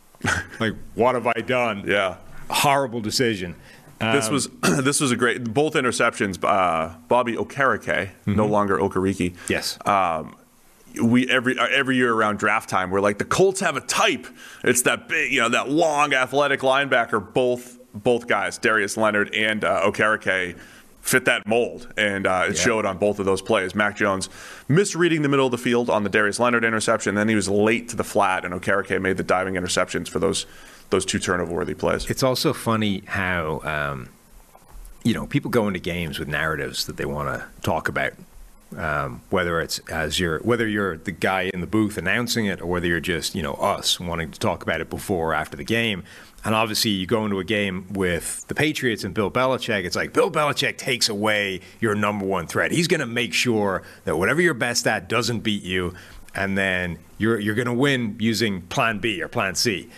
like 0.60 0.74
what 0.94 1.14
have 1.14 1.26
I 1.26 1.40
done? 1.40 1.84
Yeah. 1.86 2.16
horrible 2.50 3.00
decision. 3.00 3.54
This 4.00 4.26
Um, 4.28 4.32
was 4.32 4.48
this 4.82 5.00
was 5.00 5.10
a 5.12 5.16
great 5.16 5.44
both 5.54 5.74
interceptions. 5.74 6.42
Uh, 6.42 6.96
Bobby 7.08 7.36
Okereke, 7.36 8.10
no 8.26 8.46
longer 8.46 8.78
Okereke. 8.78 9.32
Mm-hmm. 9.32 9.52
Yes. 9.52 9.78
Um, 9.86 10.36
we 11.02 11.28
every 11.28 11.58
uh, 11.58 11.66
every 11.70 11.96
year 11.96 12.12
around 12.12 12.38
draft 12.38 12.68
time, 12.68 12.90
we're 12.90 13.00
like 13.00 13.18
the 13.18 13.24
Colts 13.24 13.60
have 13.60 13.76
a 13.76 13.80
type. 13.80 14.26
It's 14.64 14.82
that 14.82 15.08
big, 15.08 15.32
you 15.32 15.40
know, 15.40 15.48
that 15.50 15.68
long 15.68 16.14
athletic 16.14 16.60
linebacker. 16.60 17.32
Both 17.32 17.78
both 17.94 18.26
guys, 18.26 18.58
Darius 18.58 18.96
Leonard 18.96 19.34
and 19.34 19.64
uh, 19.64 19.82
Okereke, 19.84 20.56
fit 21.00 21.24
that 21.24 21.46
mold, 21.46 21.92
and 21.96 22.26
uh, 22.26 22.46
it 22.48 22.58
showed 22.58 22.84
on 22.86 22.98
both 22.98 23.18
of 23.18 23.26
those 23.26 23.42
plays. 23.42 23.74
Mac 23.74 23.96
Jones 23.96 24.28
misreading 24.68 25.22
the 25.22 25.28
middle 25.28 25.46
of 25.46 25.52
the 25.52 25.58
field 25.58 25.90
on 25.90 26.04
the 26.04 26.10
Darius 26.10 26.38
Leonard 26.38 26.64
interception, 26.64 27.14
then 27.14 27.28
he 27.28 27.34
was 27.34 27.48
late 27.48 27.88
to 27.88 27.96
the 27.96 28.04
flat, 28.04 28.44
and 28.44 28.54
Okereke 28.54 29.00
made 29.00 29.16
the 29.16 29.22
diving 29.22 29.54
interceptions 29.54 30.08
for 30.08 30.18
those 30.18 30.46
those 30.90 31.04
two 31.04 31.18
turnover 31.18 31.52
worthy 31.54 31.74
plays. 31.74 32.10
It's 32.10 32.22
also 32.22 32.52
funny 32.52 33.02
how, 33.06 33.60
um, 33.62 34.08
you 35.04 35.14
know, 35.14 35.26
people 35.26 35.50
go 35.50 35.68
into 35.68 35.78
games 35.80 36.18
with 36.18 36.28
narratives 36.28 36.86
that 36.86 36.96
they 36.96 37.04
want 37.04 37.28
to 37.28 37.46
talk 37.62 37.88
about. 37.88 38.12
Um, 38.76 39.22
whether 39.30 39.60
it's 39.60 39.80
as 39.90 40.20
you're, 40.20 40.38
whether 40.40 40.66
you're 40.68 40.96
the 40.96 41.10
guy 41.10 41.50
in 41.52 41.60
the 41.60 41.66
booth 41.66 41.98
announcing 41.98 42.46
it, 42.46 42.60
or 42.60 42.66
whether 42.66 42.86
you're 42.86 43.00
just, 43.00 43.34
you 43.34 43.42
know, 43.42 43.54
us 43.54 43.98
wanting 43.98 44.30
to 44.30 44.38
talk 44.38 44.62
about 44.62 44.80
it 44.80 44.88
before 44.88 45.32
or 45.32 45.34
after 45.34 45.56
the 45.56 45.64
game. 45.64 46.04
And 46.44 46.54
obviously, 46.54 46.92
you 46.92 47.06
go 47.06 47.24
into 47.24 47.38
a 47.40 47.44
game 47.44 47.86
with 47.92 48.46
the 48.46 48.54
Patriots 48.54 49.02
and 49.02 49.12
Bill 49.12 49.30
Belichick. 49.30 49.84
It's 49.84 49.96
like 49.96 50.12
Bill 50.12 50.30
Belichick 50.30 50.78
takes 50.78 51.08
away 51.08 51.60
your 51.80 51.94
number 51.94 52.24
one 52.24 52.46
threat. 52.46 52.70
He's 52.70 52.86
going 52.86 53.00
to 53.00 53.06
make 53.06 53.34
sure 53.34 53.82
that 54.04 54.16
whatever 54.16 54.40
you're 54.40 54.54
best 54.54 54.86
at 54.86 55.08
doesn't 55.08 55.40
beat 55.40 55.64
you, 55.64 55.94
and 56.34 56.56
then 56.56 56.98
you're 57.18 57.40
you're 57.40 57.56
going 57.56 57.66
to 57.66 57.74
win 57.74 58.16
using 58.20 58.62
Plan 58.62 59.00
B 59.00 59.20
or 59.20 59.28
Plan 59.28 59.56
C. 59.56 59.90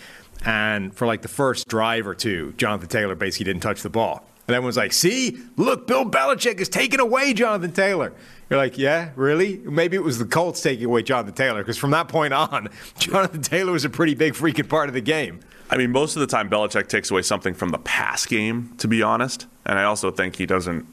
And 0.43 0.93
for 0.93 1.05
like 1.05 1.21
the 1.21 1.29
first 1.29 1.67
drive 1.67 2.07
or 2.07 2.15
two, 2.15 2.53
Jonathan 2.57 2.89
Taylor 2.89 3.15
basically 3.15 3.45
didn't 3.45 3.61
touch 3.61 3.81
the 3.81 3.89
ball. 3.89 4.25
And 4.47 4.55
everyone's 4.55 4.77
like, 4.77 4.91
see, 4.91 5.37
look, 5.55 5.87
Bill 5.87 6.05
Belichick 6.05 6.59
is 6.59 6.67
taking 6.67 6.99
away 6.99 7.33
Jonathan 7.33 7.71
Taylor. 7.71 8.13
You're 8.49 8.59
like, 8.59 8.77
yeah, 8.77 9.11
really? 9.15 9.57
Maybe 9.59 9.95
it 9.95 10.03
was 10.03 10.19
the 10.19 10.25
Colts 10.25 10.61
taking 10.61 10.85
away 10.85 11.01
Jonathan 11.01 11.33
Taylor, 11.33 11.61
because 11.61 11.77
from 11.77 11.91
that 11.91 12.09
point 12.09 12.33
on, 12.33 12.69
Jonathan 12.99 13.41
Taylor 13.41 13.71
was 13.71 13.85
a 13.85 13.89
pretty 13.89 14.15
big 14.15 14.33
freaking 14.33 14.67
part 14.67 14.89
of 14.89 14.93
the 14.93 15.01
game. 15.01 15.39
I 15.69 15.77
mean, 15.77 15.91
most 15.91 16.15
of 16.15 16.19
the 16.19 16.27
time, 16.27 16.49
Belichick 16.49 16.87
takes 16.87 17.09
away 17.09 17.21
something 17.21 17.53
from 17.53 17.69
the 17.69 17.79
pass 17.79 18.25
game, 18.25 18.73
to 18.77 18.87
be 18.87 19.01
honest. 19.01 19.47
And 19.65 19.79
I 19.79 19.85
also 19.85 20.11
think 20.11 20.35
he 20.35 20.45
doesn't 20.45 20.85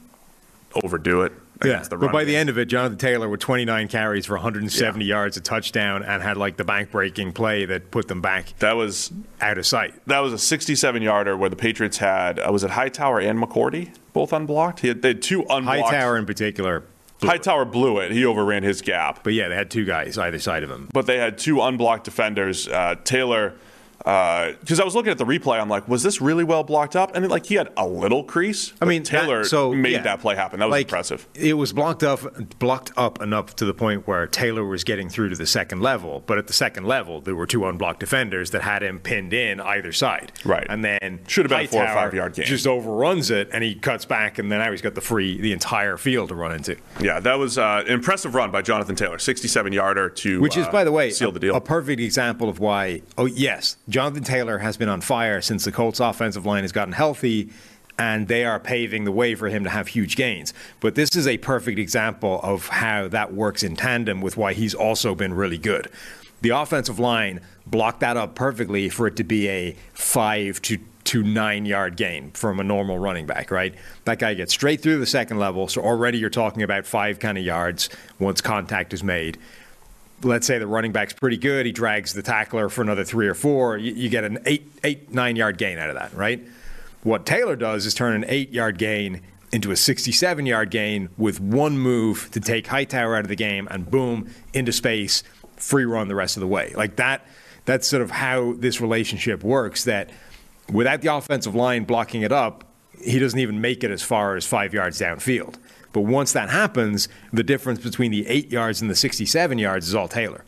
overdo 0.83 1.23
it 1.23 1.33
Yeah, 1.65 1.85
but 1.91 2.13
by 2.13 2.25
the 2.25 2.37
end 2.37 2.49
of 2.49 2.59
it, 2.59 2.67
Jonathan 2.67 2.97
Taylor 2.99 3.29
with 3.29 3.41
29 3.41 3.89
carries 3.89 4.27
for 4.27 4.35
170 4.35 5.05
yards, 5.05 5.37
a 5.37 5.41
touchdown, 5.41 6.03
and 6.03 6.23
had 6.23 6.37
like 6.37 6.57
the 6.57 6.65
bank-breaking 6.65 7.33
play 7.33 7.65
that 7.67 7.91
put 7.91 8.09
them 8.09 8.21
back 8.21 8.55
that 8.61 8.77
was 8.77 9.13
out 9.41 9.59
of 9.59 9.67
sight. 9.67 9.95
that 10.07 10.21
was 10.21 10.33
a 10.33 10.39
67 10.39 11.03
yarder 11.03 11.37
where 11.37 11.51
the 11.51 11.57
Patriots 11.57 11.99
had 11.99 12.39
uh, 12.39 12.49
was 12.51 12.65
it 12.65 12.71
Hightower 12.71 13.21
and 13.21 13.39
McCourty 13.39 13.91
both 14.13 14.33
unblocked. 14.33 14.81
He 14.81 14.89
had, 14.89 15.03
they 15.03 15.09
had 15.09 15.23
two 15.23 15.41
unblocked. 15.51 15.81
Hightower 15.93 16.17
in 16.17 16.27
particular, 16.27 16.85
Hightower 17.23 17.65
blew 17.67 17.99
it. 17.99 18.11
He 18.13 18.25
overran 18.25 18.63
his 18.63 18.81
gap. 18.81 19.23
but 19.23 19.35
yeah, 19.35 19.49
they 19.49 19.55
had 19.55 19.71
two 19.71 19.85
guys 19.85 20.17
either 20.17 20.39
side 20.39 20.63
of 20.63 20.71
him. 20.71 20.89
but 20.93 21.07
they 21.07 21.19
had 21.19 21.37
two 21.37 21.61
unblocked 21.61 22.05
defenders. 22.05 22.67
Uh, 22.69 22.95
Taylor, 23.05 23.53
because 24.05 24.81
I 24.81 24.85
was 24.85 24.95
looking 24.95 25.11
at 25.13 25.19
the 25.19 25.25
replay, 25.25 25.61
I'm 25.61 25.69
like, 25.69 25.87
was 25.89 26.03
this 26.03 26.21
really 26.21 26.45
well 26.45 26.63
blocked 26.65 26.97
up? 26.97 27.15
And 27.15 27.29
like 27.29 27.47
he 27.47 27.55
had 27.55 27.71
a 27.77 27.87
little 27.87 28.25
crease. 28.25 28.73
I 28.81 28.85
mean, 28.87 29.03
Taylor 29.03 29.43
that- 29.43 29.49
so, 29.49 29.73
made 29.73 29.93
yeah. 29.93 30.03
that 30.03 30.21
play 30.21 30.35
happen. 30.37 30.61
That 30.61 30.67
was 30.67 30.73
Like, 30.73 30.87
impressive. 30.87 31.27
It 31.35 31.55
was 31.55 31.73
blocked 31.73 32.03
up, 32.03 32.59
blocked 32.59 32.93
up 32.97 33.21
enough 33.23 33.55
to 33.57 33.65
the 33.65 33.75
point 33.75 34.07
where 34.07 34.27
Taylor 34.27 34.65
was 34.65 34.85
getting 34.85 35.09
through 35.09 35.29
to 35.31 35.37
the 35.37 35.47
second 35.47 35.81
level. 35.81 36.23
But 36.27 36.39
at 36.39 36.47
the 36.47 36.53
second 36.53 36.85
level, 36.87 37.21
there 37.21 37.35
were 37.35 37.47
two 37.47 37.67
unblocked 37.67 38.01
defenders 38.01 38.51
that 38.53 38.63
had 38.63 38.83
him 38.83 38.99
pinned 38.99 39.33
in 39.33 39.61
either 39.61 39.93
side. 39.93 40.33
Right. 40.45 40.67
and 40.69 40.85
then 40.85 41.21
Should 41.29 41.45
have 41.45 41.51
been 41.51 41.67
a 41.67 41.69
four 41.69 41.85
or 41.85 41.89
five-yard 41.89 42.35
game. 42.35 42.47
Just 42.47 42.67
overruns 42.67 43.31
it, 43.31 43.51
and 43.53 43.63
he 43.63 43.75
cuts 43.75 44.05
back, 44.05 44.39
and 44.39 44.51
then 44.51 44.61
now 44.61 44.71
he's 44.71 44.83
got 44.83 44.95
the 44.95 45.01
free, 45.01 45.41
the 45.41 45.53
entire 45.53 45.97
field 45.97 46.29
to 46.31 46.35
run 46.35 46.53
into. 46.53 46.77
Yeah, 47.01 47.21
that 47.21 47.39
was 47.39 47.59
uh, 47.59 47.83
an 47.87 47.93
impressive 47.93 48.35
run 48.35 48.51
by 48.51 48.63
Jonathan 48.63 48.97
Taylor, 48.97 49.19
67 49.19 49.73
yarder 49.73 50.09
to 50.11 50.41
Which 50.41 50.57
is, 50.57 50.67
uh, 50.67 50.73
by 50.73 50.85
the 50.85 50.93
way, 50.93 51.11
seal 51.11 51.29
a, 51.29 51.33
the 51.33 51.41
deal. 51.41 51.55
a 51.55 51.61
perfect 51.61 52.01
example 52.01 52.49
of 52.49 52.59
why. 52.61 53.03
Oh, 53.19 53.27
yes, 53.27 53.77
Jonathan 53.91 54.23
Taylor 54.23 54.59
has 54.59 54.77
been 54.77 54.89
on 54.89 55.01
fire 55.01 55.41
since 55.41 55.65
the 55.65 55.73
Colts' 55.73 55.99
offensive 55.99 56.47
line 56.47 56.63
has 56.63 56.71
gotten 56.71 56.93
healthy, 56.93 57.51
and 57.99 58.29
they 58.29 58.45
are 58.45 58.61
paving 58.61 59.03
the 59.05 59.11
way 59.11 59.35
for 59.35 59.49
him 59.49 59.65
to 59.65 59.71
have 59.71 59.89
huge 59.89 60.15
gains. 60.15 60.55
But 60.79 60.95
this 60.95 61.17
is 61.17 61.27
a 61.27 61.39
perfect 61.39 61.79
example 61.79 62.41
of 62.45 62.69
how 62.69 63.09
that 63.09 63.35
works 63.35 63.65
in 63.65 63.75
tandem 63.75 64.21
with 64.21 64.37
why 64.37 64.53
he's 64.55 64.75
also 64.75 65.17
been 65.17 65.35
really 65.35 65.59
good. 65.59 65.89
The 66.41 66.51
offensive 66.51 67.01
line 67.01 67.41
blocked 67.67 68.01
that 68.01 68.17
up 68.17 68.37
perfectly 68.37 68.89
for 68.89 69.09
it 69.09 69.17
to 69.17 69.25
be 69.25 69.49
a 69.49 69.77
five 69.93 70.63
to 70.63 70.79
to 71.03 71.23
nine 71.25 71.67
yard 71.67 71.97
gain 71.97 72.31
from 72.33 72.61
a 72.61 72.63
normal 72.63 72.99
running 72.99 73.27
back, 73.27 73.51
right? 73.51 73.75
That 74.05 74.21
guy 74.21 74.35
gets 74.35 74.53
straight 74.53 74.81
through 74.81 75.01
the 75.01 75.07
second 75.07 75.39
level, 75.39 75.67
so 75.67 75.83
already 75.83 76.19
you're 76.19 76.31
talking 76.31 76.63
about 76.63 76.87
five 76.87 77.19
kind 77.19 77.37
of 77.37 77.45
yards 77.45 77.89
once 78.21 78.41
contact 78.41 78.93
is 78.93 79.03
made 79.03 79.37
let's 80.23 80.47
say 80.47 80.59
the 80.59 80.67
running 80.67 80.93
back's 80.93 81.13
pretty 81.13 81.37
good, 81.37 81.67
he 81.67 81.73
drags 81.73 82.13
the 82.13 82.23
tackler 82.23 82.69
for 82.69 82.83
another 82.83 83.05
three 83.05 83.27
or 83.27 83.35
four, 83.35 83.77
you, 83.77 83.93
you 83.93 84.09
get 84.09 84.25
an 84.25 84.39
eight, 84.47 84.71
eight, 84.85 85.13
nine 85.13 85.37
yard 85.37 85.59
gain 85.59 85.79
out 85.79 85.89
of 85.89 85.97
that, 85.97 86.15
right? 86.15 86.43
What 87.03 87.25
Taylor 87.25 87.57
does 87.57 87.87
is 87.87 87.95
turn 87.95 88.15
an 88.15 88.25
eight 88.29 88.51
yard 88.51 88.79
gain 88.79 89.23
into 89.53 89.71
a 89.71 89.77
67 89.77 90.47
yard 90.47 90.71
gain 90.71 91.09
with 91.17 91.41
one 91.41 91.79
move 91.79 92.31
to 92.33 92.41
take 92.41 92.67
Hightower 92.67 93.17
out 93.17 93.23
of 93.23 93.29
the 93.29 93.37
game 93.37 93.67
and 93.71 93.91
boom, 93.91 94.31
into 94.53 94.73
space, 94.73 95.23
free 95.57 95.85
run 95.85 96.09
the 96.09 96.15
rest 96.15 96.37
of 96.37 96.41
the 96.41 96.47
way. 96.47 96.73
Like 96.77 96.97
that, 96.97 97.27
that's 97.65 97.87
sort 97.87 98.03
of 98.03 98.11
how 98.11 98.55
this 98.55 98.81
relationship 98.81 99.43
works 99.43 99.85
that 99.85 100.11
without 100.71 101.03
the 101.03 101.15
offensive 101.15 101.55
line 101.55 101.85
blocking 101.85 102.23
it 102.23 102.33
up, 102.33 102.65
he 103.03 103.19
doesn't 103.19 103.39
even 103.39 103.61
make 103.61 103.83
it 103.83 103.91
as 103.91 104.03
far 104.03 104.37
as 104.37 104.47
five 104.47 104.75
yards 104.75 105.01
downfield. 105.01 105.57
But 105.93 106.03
once 106.03 106.33
that 106.33 106.51
happens, 106.51 107.09
the 107.33 107.43
difference 107.43 107.81
between 107.81 108.11
the 108.11 108.27
eight 108.29 108.51
yards 108.51 108.81
and 108.81 108.91
the 108.91 108.95
67 108.95 109.59
yards 109.59 109.89
is 109.89 109.95
all 109.95 110.09
Taylor. 110.09 110.45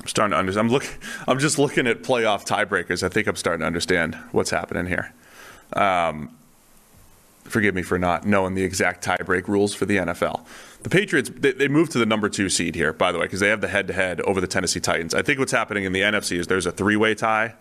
I'm 0.00 0.06
starting 0.06 0.32
to 0.32 0.38
understand. 0.38 0.68
I'm 0.68 0.72
look. 0.72 0.98
I'm 1.28 1.38
just 1.38 1.58
looking 1.58 1.86
at 1.86 2.02
playoff 2.02 2.46
tiebreakers. 2.46 3.02
I 3.02 3.08
think 3.08 3.26
I'm 3.26 3.36
starting 3.36 3.60
to 3.60 3.66
understand 3.66 4.14
what's 4.32 4.50
happening 4.50 4.86
here. 4.86 5.12
Um, 5.74 6.34
forgive 7.44 7.74
me 7.74 7.82
for 7.82 7.98
not 7.98 8.26
knowing 8.26 8.54
the 8.54 8.62
exact 8.62 9.04
tiebreak 9.04 9.46
rules 9.46 9.74
for 9.74 9.84
the 9.84 9.98
NFL. 9.98 10.44
The 10.82 10.88
Patriots 10.88 11.30
they, 11.34 11.52
they 11.52 11.68
moved 11.68 11.92
to 11.92 11.98
the 11.98 12.06
number 12.06 12.30
two 12.30 12.48
seed 12.48 12.74
here, 12.74 12.94
by 12.94 13.12
the 13.12 13.18
way, 13.18 13.26
because 13.26 13.40
they 13.40 13.48
have 13.48 13.60
the 13.60 13.68
head-to-head 13.68 14.22
over 14.22 14.40
the 14.40 14.46
Tennessee 14.46 14.80
Titans. 14.80 15.14
I 15.14 15.20
think 15.20 15.38
what's 15.38 15.52
happening 15.52 15.84
in 15.84 15.92
the 15.92 16.00
NFC 16.00 16.38
is 16.38 16.46
there's 16.46 16.66
a 16.66 16.72
three-way 16.72 17.14
tie, 17.14 17.54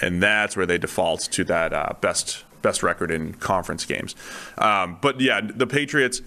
and 0.00 0.22
that's 0.22 0.56
where 0.56 0.66
they 0.66 0.78
default 0.78 1.20
to 1.20 1.44
that 1.44 1.74
uh, 1.74 1.92
best 2.00 2.44
best 2.64 2.82
record 2.82 3.12
in 3.12 3.34
conference 3.34 3.84
games. 3.84 4.16
Um, 4.58 4.98
but 5.00 5.20
yeah, 5.20 5.40
the 5.40 5.68
Patriots 5.68 6.20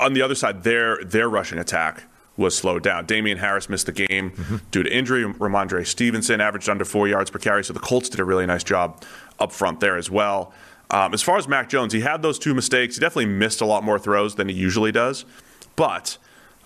on 0.00 0.14
the 0.14 0.22
other 0.22 0.34
side, 0.34 0.64
their 0.64 1.02
their 1.04 1.28
rushing 1.28 1.58
attack 1.58 2.04
was 2.36 2.56
slowed 2.56 2.82
down. 2.82 3.04
Damien 3.06 3.38
Harris 3.38 3.68
missed 3.68 3.86
the 3.86 3.92
game 3.92 4.60
due 4.70 4.82
to 4.82 4.90
injury. 4.92 5.24
Rhamondre 5.24 5.86
Stevenson 5.86 6.40
averaged 6.40 6.68
under 6.68 6.84
four 6.84 7.06
yards 7.06 7.30
per 7.30 7.38
carry, 7.38 7.62
so 7.62 7.72
the 7.72 7.80
Colts 7.80 8.08
did 8.08 8.18
a 8.18 8.24
really 8.24 8.46
nice 8.46 8.64
job 8.64 9.04
up 9.38 9.52
front 9.52 9.80
there 9.80 9.96
as 9.96 10.10
well. 10.10 10.52
Um, 10.90 11.12
as 11.14 11.22
far 11.22 11.36
as 11.36 11.46
Mac 11.46 11.68
Jones, 11.68 11.92
he 11.92 12.00
had 12.00 12.22
those 12.22 12.38
two 12.38 12.54
mistakes. 12.54 12.96
He 12.96 13.00
definitely 13.00 13.26
missed 13.26 13.60
a 13.60 13.66
lot 13.66 13.84
more 13.84 13.98
throws 13.98 14.34
than 14.34 14.48
he 14.48 14.54
usually 14.54 14.92
does, 14.92 15.24
but. 15.76 16.18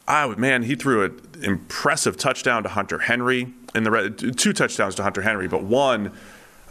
I 0.07 0.27
would, 0.27 0.39
man, 0.39 0.65
he 0.65 0.75
threw 0.77 1.03
an 1.03 1.19
impressive 1.43 2.19
touchdown 2.19 2.63
to 2.65 2.69
Hunter 2.69 2.99
Henry 2.99 3.55
in 3.75 3.85
the 3.85 3.91
red, 3.91 4.37
two 4.37 4.53
touchdowns 4.53 4.95
to 4.97 5.03
Hunter 5.03 5.23
Henry, 5.23 5.49
but 5.49 5.63
one 5.63 6.13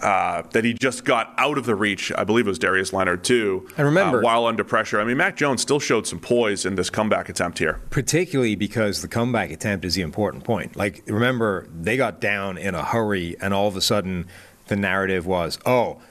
Uh, 0.01 0.41
that 0.51 0.65
he 0.65 0.73
just 0.73 1.05
got 1.05 1.33
out 1.37 1.57
of 1.57 1.65
the 1.65 1.75
reach. 1.75 2.11
I 2.17 2.25
believe 2.25 2.45
it 2.45 2.49
was 2.49 2.59
Darius 2.59 2.91
Leonard 2.91 3.23
too. 3.23 3.69
I 3.77 3.83
remember- 3.83 4.19
uh, 4.19 4.23
while 4.23 4.45
under 4.45 4.65
pressure, 4.65 4.99
I 4.99 5.05
mean, 5.05 5.15
Mac 5.15 5.37
Jones 5.37 5.61
still 5.61 5.79
showed 5.79 6.05
some 6.05 6.19
poise 6.19 6.65
in 6.65 6.75
this 6.75 6.89
comeback 6.89 7.29
attempt 7.29 7.59
here. 7.59 7.79
particularly 7.89 8.55
because 8.55 9.01
the 9.01 9.07
comeback 9.07 9.49
attempt 9.49 9.85
is 9.85 9.95
the 9.95 10.01
important 10.01 10.43
point. 10.43 10.75
Like, 10.75 11.03
remember, 11.07 11.67
they 11.73 11.95
got 11.95 12.19
down 12.19 12.57
in 12.57 12.75
a 12.75 12.83
hurry, 12.83 13.37
and 13.39 13.53
all 13.53 13.67
of 13.69 13.77
a 13.77 13.81
sudden, 13.81 14.25
the 14.67 14.75
narrative 14.75 15.25
was, 15.25 15.57
oh, 15.65 16.01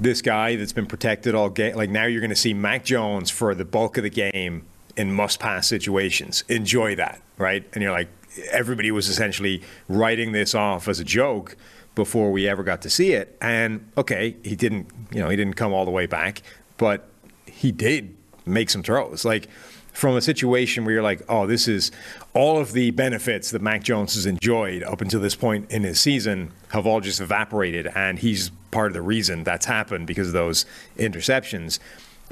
this 0.00 0.22
guy 0.22 0.56
that's 0.56 0.72
been 0.72 0.86
protected 0.86 1.36
all 1.36 1.48
game. 1.48 1.76
Like, 1.76 1.90
now 1.90 2.04
you're 2.06 2.20
going 2.20 2.30
to 2.30 2.36
see 2.36 2.52
Mac 2.52 2.84
Jones 2.84 3.30
for 3.30 3.54
the 3.54 3.64
bulk 3.64 3.96
of 3.96 4.02
the 4.02 4.10
game 4.10 4.64
in 4.96 5.12
must 5.12 5.38
pass 5.38 5.68
situations. 5.68 6.42
Enjoy 6.48 6.96
that, 6.96 7.20
right? 7.38 7.64
And 7.74 7.82
you're 7.82 7.92
like, 7.92 8.08
everybody 8.50 8.90
was 8.90 9.08
essentially 9.08 9.62
writing 9.88 10.32
this 10.32 10.52
off 10.54 10.88
as 10.88 10.98
a 10.98 11.04
joke 11.04 11.56
before 11.96 12.30
we 12.30 12.46
ever 12.46 12.62
got 12.62 12.82
to 12.82 12.90
see 12.90 13.12
it. 13.12 13.36
And 13.40 13.90
okay, 13.98 14.36
he 14.44 14.54
didn't, 14.54 14.88
you 15.10 15.20
know, 15.20 15.28
he 15.28 15.34
didn't 15.34 15.54
come 15.54 15.72
all 15.72 15.84
the 15.84 15.90
way 15.90 16.06
back, 16.06 16.42
but 16.76 17.08
he 17.46 17.72
did 17.72 18.16
make 18.44 18.70
some 18.70 18.84
throws. 18.84 19.24
Like 19.24 19.48
from 19.92 20.14
a 20.14 20.20
situation 20.20 20.84
where 20.84 20.92
you're 20.92 21.02
like, 21.02 21.22
oh, 21.28 21.46
this 21.46 21.66
is 21.66 21.90
all 22.34 22.58
of 22.58 22.72
the 22.72 22.90
benefits 22.90 23.50
that 23.50 23.62
Mac 23.62 23.82
Jones 23.82 24.14
has 24.14 24.26
enjoyed 24.26 24.82
up 24.82 25.00
until 25.00 25.20
this 25.20 25.34
point 25.34 25.70
in 25.72 25.82
his 25.84 25.98
season 25.98 26.52
have 26.68 26.86
all 26.86 27.00
just 27.00 27.18
evaporated, 27.20 27.86
and 27.94 28.18
he's 28.18 28.50
part 28.70 28.88
of 28.88 28.92
the 28.92 29.00
reason 29.00 29.42
that's 29.42 29.64
happened 29.64 30.06
because 30.06 30.28
of 30.28 30.34
those 30.34 30.66
interceptions. 30.98 31.78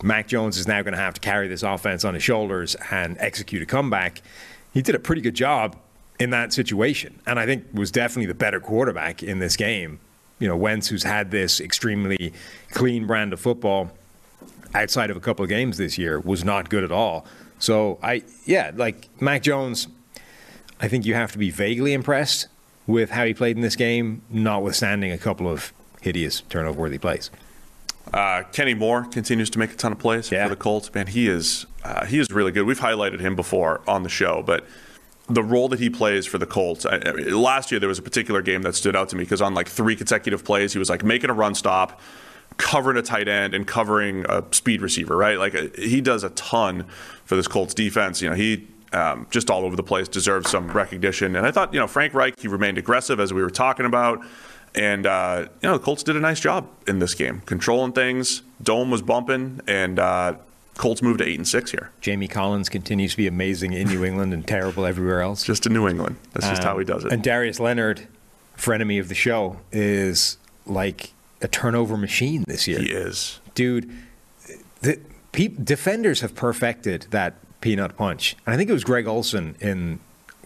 Mac 0.03 0.29
Jones 0.29 0.59
is 0.59 0.69
now 0.69 0.83
going 0.83 0.93
to 0.93 1.01
have 1.01 1.15
to 1.15 1.21
carry 1.23 1.49
this 1.49 1.63
offense 1.63 2.05
on 2.05 2.13
his 2.13 2.23
shoulders 2.23 2.77
and 2.91 3.17
execute 3.19 3.63
a 3.63 3.67
comeback. 3.67 4.21
He 4.75 4.83
did 4.83 4.95
a 4.95 4.99
pretty 4.99 5.23
good 5.23 5.35
job 5.35 5.77
in 6.19 6.31
that 6.31 6.53
situation, 6.53 7.19
and 7.27 7.39
I 7.41 7.47
think 7.47 7.65
was 7.73 7.91
definitely 7.91 8.27
the 8.27 8.35
better 8.35 8.61
quarterback 8.61 9.23
in 9.23 9.39
this 9.41 9.57
game. 9.57 9.99
You 10.39 10.49
know, 10.49 10.57
Wentz, 10.57 10.89
who's 10.89 11.03
had 11.05 11.31
this 11.31 11.61
extremely 11.61 12.33
clean 12.71 13.07
brand 13.07 13.33
of 13.33 13.41
football 13.41 13.91
outside 14.75 15.11
of 15.11 15.17
a 15.17 15.21
couple 15.21 15.43
of 15.43 15.49
games 15.49 15.77
this 15.77 15.97
year, 15.99 16.21
was 16.21 16.45
not 16.45 16.69
good 16.69 16.85
at 16.85 16.93
all. 16.93 17.25
So 17.59 17.99
I, 18.03 18.23
yeah, 18.45 18.71
like 18.75 19.09
Mac 19.21 19.43
Jones, 19.43 19.89
I 20.81 20.89
think 20.89 21.07
you 21.07 21.15
have 21.15 21.33
to 21.33 21.39
be 21.39 21.51
vaguely 21.51 21.93
impressed 21.93 22.49
with 22.87 23.11
how 23.11 23.25
he 23.25 23.33
played 23.33 23.57
in 23.57 23.63
this 23.63 23.77
game, 23.77 24.23
notwithstanding 24.29 25.11
a 25.13 25.19
couple 25.19 25.49
of 25.49 25.73
hideous 26.03 26.43
turnover-worthy 26.51 26.99
plays. 26.99 27.31
Uh, 28.13 28.43
Kenny 28.53 28.75
Moore 28.75 29.05
continues 29.05 29.49
to 29.51 29.59
make 29.59 29.73
a 29.73 29.77
ton 29.77 29.93
of 29.93 29.99
plays 29.99 30.31
Yeah. 30.31 30.45
for 30.45 30.51
the 30.51 30.57
Colts. 30.57 30.93
Man, 30.93 31.07
he 31.07 31.27
is 31.27 31.65
uh, 31.83 32.05
he 32.05 32.19
is 32.19 32.31
really 32.31 32.53
good. 32.53 32.67
We've 32.67 32.79
highlighted 32.81 33.21
him 33.21 33.35
before 33.35 33.81
on 33.89 34.03
the 34.03 34.09
show, 34.09 34.43
but 34.45 34.65
the 35.29 35.43
role 35.43 35.69
that 35.69 35.81
he 35.81 35.89
plays 35.91 36.27
for 36.27 36.39
the 36.39 36.47
Colts. 36.47 36.85
I, 36.87 36.97
I- 36.97 37.11
last 37.31 37.71
year 37.71 37.81
there 37.81 37.89
was 37.89 37.99
a 37.99 38.03
particular 38.03 38.43
game 38.43 38.63
that 38.63 38.75
stood 38.75 38.95
out 38.95 39.09
to 39.11 39.17
me 39.17 39.25
because 39.25 39.41
on 39.43 39.55
like 39.55 39.69
three 39.69 39.97
consecutive 39.97 40.45
plays, 40.45 40.73
he 40.73 40.79
was 40.79 40.91
like 40.91 41.03
making 41.05 41.31
a 41.31 41.35
run 41.35 41.55
stop, 41.55 42.01
covering 42.57 42.97
a 42.97 43.03
tight 43.03 43.27
end, 43.29 43.55
and 43.55 43.67
covering 43.67 44.25
a 44.29 44.45
speed 44.53 44.83
receiver. 44.83 45.17
Right, 45.17 45.39
like 45.39 45.55
uh, 45.55 45.69
he 45.77 46.01
does 46.01 46.25
a 46.25 46.31
ton 46.31 46.85
for 47.25 47.37
this 47.37 47.49
Colts 47.49 47.75
defense. 47.75 48.21
You 48.23 48.31
know, 48.31 48.37
he. 48.37 48.69
Um, 48.93 49.27
just 49.29 49.51
all 49.51 49.65
over 49.65 49.75
the 49.75 49.83
place, 49.83 50.07
deserves 50.07 50.49
some 50.49 50.69
recognition. 50.71 51.35
And 51.35 51.45
I 51.45 51.51
thought, 51.51 51.75
you 51.75 51.81
know, 51.81 51.89
Frank 51.89 52.15
Reich, 52.15 52.39
he 52.39 52.47
remained 52.47 52.79
aggressive 52.79 53.19
as 53.19 53.33
we 53.35 53.43
were 53.43 53.51
talking 53.51 53.87
about. 53.87 54.25
And, 54.77 55.05
uh, 55.05 55.49
you 55.61 55.69
know, 55.69 55.77
the 55.79 55.83
Colts 55.83 56.05
did 56.05 56.15
a 56.15 56.21
nice 56.21 56.39
job 56.39 56.69
in 56.87 57.01
this 57.01 57.13
game, 57.13 57.41
controlling 57.45 57.91
things. 57.91 58.43
Dome 58.63 58.93
was 58.93 59.03
bumping, 59.03 59.61
and 59.67 59.99
uh, 59.99 60.35
Colts 60.77 61.03
moved 61.03 61.19
to 61.21 61.25
8 61.27 61.39
and 61.39 61.49
6 61.49 61.71
here. 61.71 61.91
Jamie 62.01 62.29
Collins 62.29 62.69
continues 62.69 63.13
to 63.13 63.17
be 63.17 63.27
amazing 63.27 63.73
in 63.73 63.89
New 63.89 64.05
England 64.05 64.33
and 64.35 64.47
terrible 64.47 64.85
everywhere 64.85 65.21
else. 65.21 65.45
Just 65.45 65.67
in 65.67 65.73
New 65.73 65.87
England. 65.89 66.17
That's 66.33 66.49
just 66.49 66.65
how 66.65 66.77
he 66.79 66.85
does 66.85 67.05
it. 67.05 67.09
Um, 67.09 67.15
and 67.15 67.23
Darius 67.23 67.61
Leonard, 67.61 68.09
frenemy 68.57 68.99
of 69.01 69.09
the 69.09 69.15
show, 69.15 69.61
is 69.71 70.37
like 70.67 71.13
a 71.41 71.49
turnover 71.49 71.97
machine 71.97 72.45
this 72.49 72.67
year. 72.67 72.81
he 72.81 72.91
is. 72.91 73.41
dude. 73.55 73.91
The 74.81 74.99
pe- 75.33 75.49
defenders 75.49 76.21
have 76.21 76.35
perfected 76.35 77.07
that 77.11 77.35
peanut 77.61 77.97
punch, 77.97 78.37
and 78.47 78.53
I 78.55 78.57
think 78.59 78.69
it 78.69 78.73
was 78.75 78.85
Greg 78.85 79.07
Olsen 79.07 79.57
in 79.61 80.01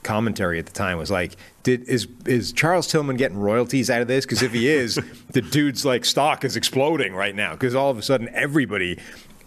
commentary 0.04 0.58
at 0.60 0.66
the 0.66 0.72
time 0.72 0.96
was 0.96 1.10
like, 1.10 1.32
"Did 1.64 1.82
is 1.88 2.06
is 2.24 2.52
Charles 2.52 2.86
Tillman 2.86 3.16
getting 3.16 3.38
royalties 3.38 3.90
out 3.90 4.00
of 4.00 4.06
this? 4.08 4.24
Because 4.24 4.42
if 4.42 4.52
he 4.52 4.68
is, 4.68 4.94
the 5.32 5.40
dude's 5.42 5.84
like 5.84 6.04
stock 6.04 6.44
is 6.44 6.54
exploding 6.56 7.14
right 7.14 7.34
now 7.34 7.52
because 7.52 7.74
all 7.74 7.90
of 7.90 7.98
a 7.98 8.02
sudden 8.02 8.28
everybody 8.32 8.98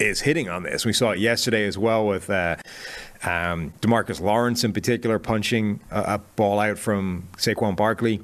is 0.07 0.21
hitting 0.21 0.49
on 0.49 0.63
this. 0.63 0.85
We 0.85 0.93
saw 0.93 1.11
it 1.11 1.19
yesterday 1.19 1.65
as 1.65 1.77
well 1.77 2.07
with." 2.07 2.29
Uh, 2.29 2.57
um, 3.23 3.71
DeMarcus 3.81 4.19
Lawrence, 4.19 4.63
in 4.63 4.73
particular, 4.73 5.19
punching 5.19 5.79
a, 5.91 5.99
a 6.15 6.17
ball 6.17 6.59
out 6.59 6.79
from 6.79 7.27
Saquon 7.37 7.75
Barkley 7.75 8.19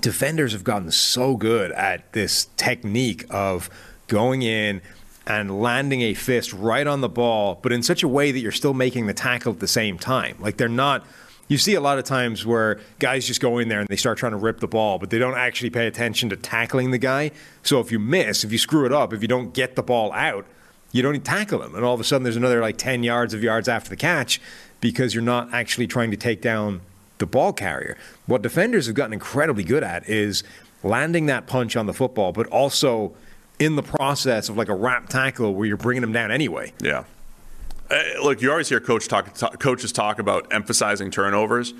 defenders 0.00 0.52
have 0.52 0.64
gotten 0.64 0.90
so 0.90 1.36
good 1.36 1.72
at 1.72 2.12
this 2.12 2.48
technique 2.56 3.24
of 3.30 3.70
going 4.06 4.42
in 4.42 4.80
and 5.26 5.60
landing 5.60 6.00
a 6.02 6.14
fist 6.14 6.52
right 6.52 6.86
on 6.86 7.00
the 7.00 7.08
ball, 7.08 7.58
but 7.62 7.72
in 7.72 7.82
such 7.82 8.02
a 8.02 8.08
way 8.08 8.32
that 8.32 8.40
you're 8.40 8.52
still 8.52 8.74
making 8.74 9.06
the 9.06 9.14
tackle 9.14 9.52
at 9.52 9.60
the 9.60 9.68
same 9.68 9.98
time. 9.98 10.36
Like 10.40 10.56
they're 10.56 10.68
not. 10.68 11.04
You 11.48 11.56
see 11.56 11.74
a 11.74 11.80
lot 11.80 11.98
of 11.98 12.04
times 12.04 12.44
where 12.44 12.78
guys 12.98 13.26
just 13.26 13.40
go 13.40 13.56
in 13.56 13.68
there 13.68 13.80
and 13.80 13.88
they 13.88 13.96
start 13.96 14.18
trying 14.18 14.32
to 14.32 14.38
rip 14.38 14.60
the 14.60 14.68
ball, 14.68 14.98
but 14.98 15.08
they 15.08 15.18
don't 15.18 15.36
actually 15.36 15.70
pay 15.70 15.86
attention 15.86 16.28
to 16.28 16.36
tackling 16.36 16.90
the 16.90 16.98
guy. 16.98 17.30
So 17.62 17.80
if 17.80 17.90
you 17.90 17.98
miss, 17.98 18.44
if 18.44 18.52
you 18.52 18.58
screw 18.58 18.84
it 18.84 18.92
up, 18.92 19.14
if 19.14 19.22
you 19.22 19.28
don't 19.28 19.54
get 19.54 19.74
the 19.74 19.82
ball 19.82 20.12
out, 20.12 20.46
you 20.92 21.02
don't 21.02 21.20
tackle 21.24 21.62
him. 21.62 21.74
And 21.74 21.84
all 21.84 21.94
of 21.94 22.00
a 22.00 22.04
sudden 22.04 22.22
there's 22.22 22.36
another 22.36 22.60
like 22.60 22.78
10 22.78 23.02
yards 23.02 23.34
of 23.34 23.42
yards 23.42 23.68
after 23.68 23.90
the 23.90 23.96
catch 23.96 24.40
because 24.80 25.14
you're 25.14 25.22
not 25.22 25.52
actually 25.52 25.86
trying 25.86 26.10
to 26.10 26.16
take 26.16 26.40
down 26.40 26.80
the 27.18 27.26
ball 27.26 27.52
carrier. 27.52 27.96
What 28.26 28.42
defenders 28.42 28.86
have 28.86 28.94
gotten 28.94 29.12
incredibly 29.12 29.64
good 29.64 29.82
at 29.82 30.08
is 30.08 30.44
landing 30.82 31.26
that 31.26 31.46
punch 31.46 31.76
on 31.76 31.86
the 31.86 31.92
football, 31.92 32.32
but 32.32 32.46
also 32.46 33.14
in 33.58 33.76
the 33.76 33.82
process 33.82 34.48
of 34.48 34.56
like 34.56 34.68
a 34.68 34.74
wrap 34.74 35.08
tackle 35.08 35.54
where 35.54 35.66
you're 35.66 35.76
bringing 35.76 36.00
them 36.00 36.12
down 36.12 36.30
anyway. 36.30 36.72
Yeah. 36.80 37.04
Uh, 37.90 38.02
look, 38.22 38.40
you 38.40 38.50
always 38.50 38.68
hear 38.68 38.80
coach 38.80 39.08
talk, 39.08 39.34
talk, 39.34 39.58
coaches 39.58 39.92
talk 39.92 40.18
about 40.18 40.52
emphasizing 40.52 41.10
turnovers, 41.10 41.74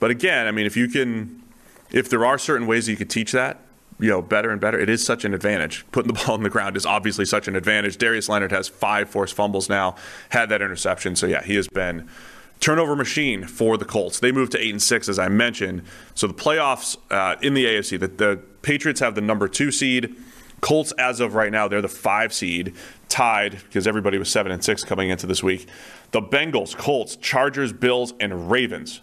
but 0.00 0.10
again, 0.10 0.46
I 0.46 0.50
mean, 0.50 0.66
if 0.66 0.76
you 0.76 0.88
can, 0.88 1.42
if 1.90 2.08
there 2.08 2.24
are 2.24 2.38
certain 2.38 2.66
ways 2.66 2.88
you 2.88 2.96
could 2.96 3.10
teach 3.10 3.32
that, 3.32 3.58
you 4.02 4.10
know, 4.10 4.20
better 4.20 4.50
and 4.50 4.60
better, 4.60 4.78
it 4.78 4.90
is 4.90 5.04
such 5.04 5.24
an 5.24 5.32
advantage. 5.32 5.86
Putting 5.92 6.12
the 6.12 6.20
ball 6.26 6.34
on 6.34 6.42
the 6.42 6.50
ground 6.50 6.76
is 6.76 6.84
obviously 6.84 7.24
such 7.24 7.46
an 7.46 7.54
advantage. 7.54 7.96
Darius 7.96 8.28
Leonard 8.28 8.50
has 8.50 8.68
five 8.68 9.08
forced 9.08 9.34
fumbles 9.34 9.68
now, 9.68 9.94
had 10.30 10.48
that 10.48 10.60
interception, 10.60 11.14
so 11.14 11.26
yeah, 11.26 11.42
he 11.42 11.54
has 11.54 11.68
been 11.68 12.08
turnover 12.58 12.96
machine 12.96 13.46
for 13.46 13.76
the 13.76 13.84
Colts. 13.84 14.20
They 14.20 14.32
moved 14.32 14.52
to 14.52 14.60
eight 14.62 14.70
and 14.70 14.82
six, 14.82 15.08
as 15.08 15.18
I 15.18 15.28
mentioned. 15.28 15.82
So 16.14 16.26
the 16.26 16.34
playoffs 16.34 16.96
uh, 17.10 17.36
in 17.42 17.54
the 17.54 17.64
AFC, 17.64 17.98
the, 17.98 18.08
the 18.08 18.40
Patriots 18.62 19.00
have 19.00 19.14
the 19.14 19.20
number 19.20 19.48
two 19.48 19.70
seed. 19.70 20.14
Colts, 20.60 20.92
as 20.92 21.18
of 21.18 21.34
right 21.34 21.50
now, 21.50 21.66
they're 21.66 21.82
the 21.82 21.88
five 21.88 22.32
seed, 22.32 22.74
tied 23.08 23.52
because 23.64 23.86
everybody 23.86 24.16
was 24.16 24.30
seven 24.30 24.52
and 24.52 24.64
six 24.64 24.84
coming 24.84 25.10
into 25.10 25.26
this 25.26 25.42
week. 25.42 25.68
The 26.12 26.22
Bengals, 26.22 26.76
Colts, 26.76 27.16
Chargers, 27.16 27.72
Bills, 27.72 28.14
and 28.20 28.50
Ravens 28.50 29.00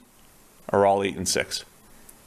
are 0.69 0.85
all 0.85 1.03
eight 1.03 1.17
and 1.17 1.27
six 1.27 1.65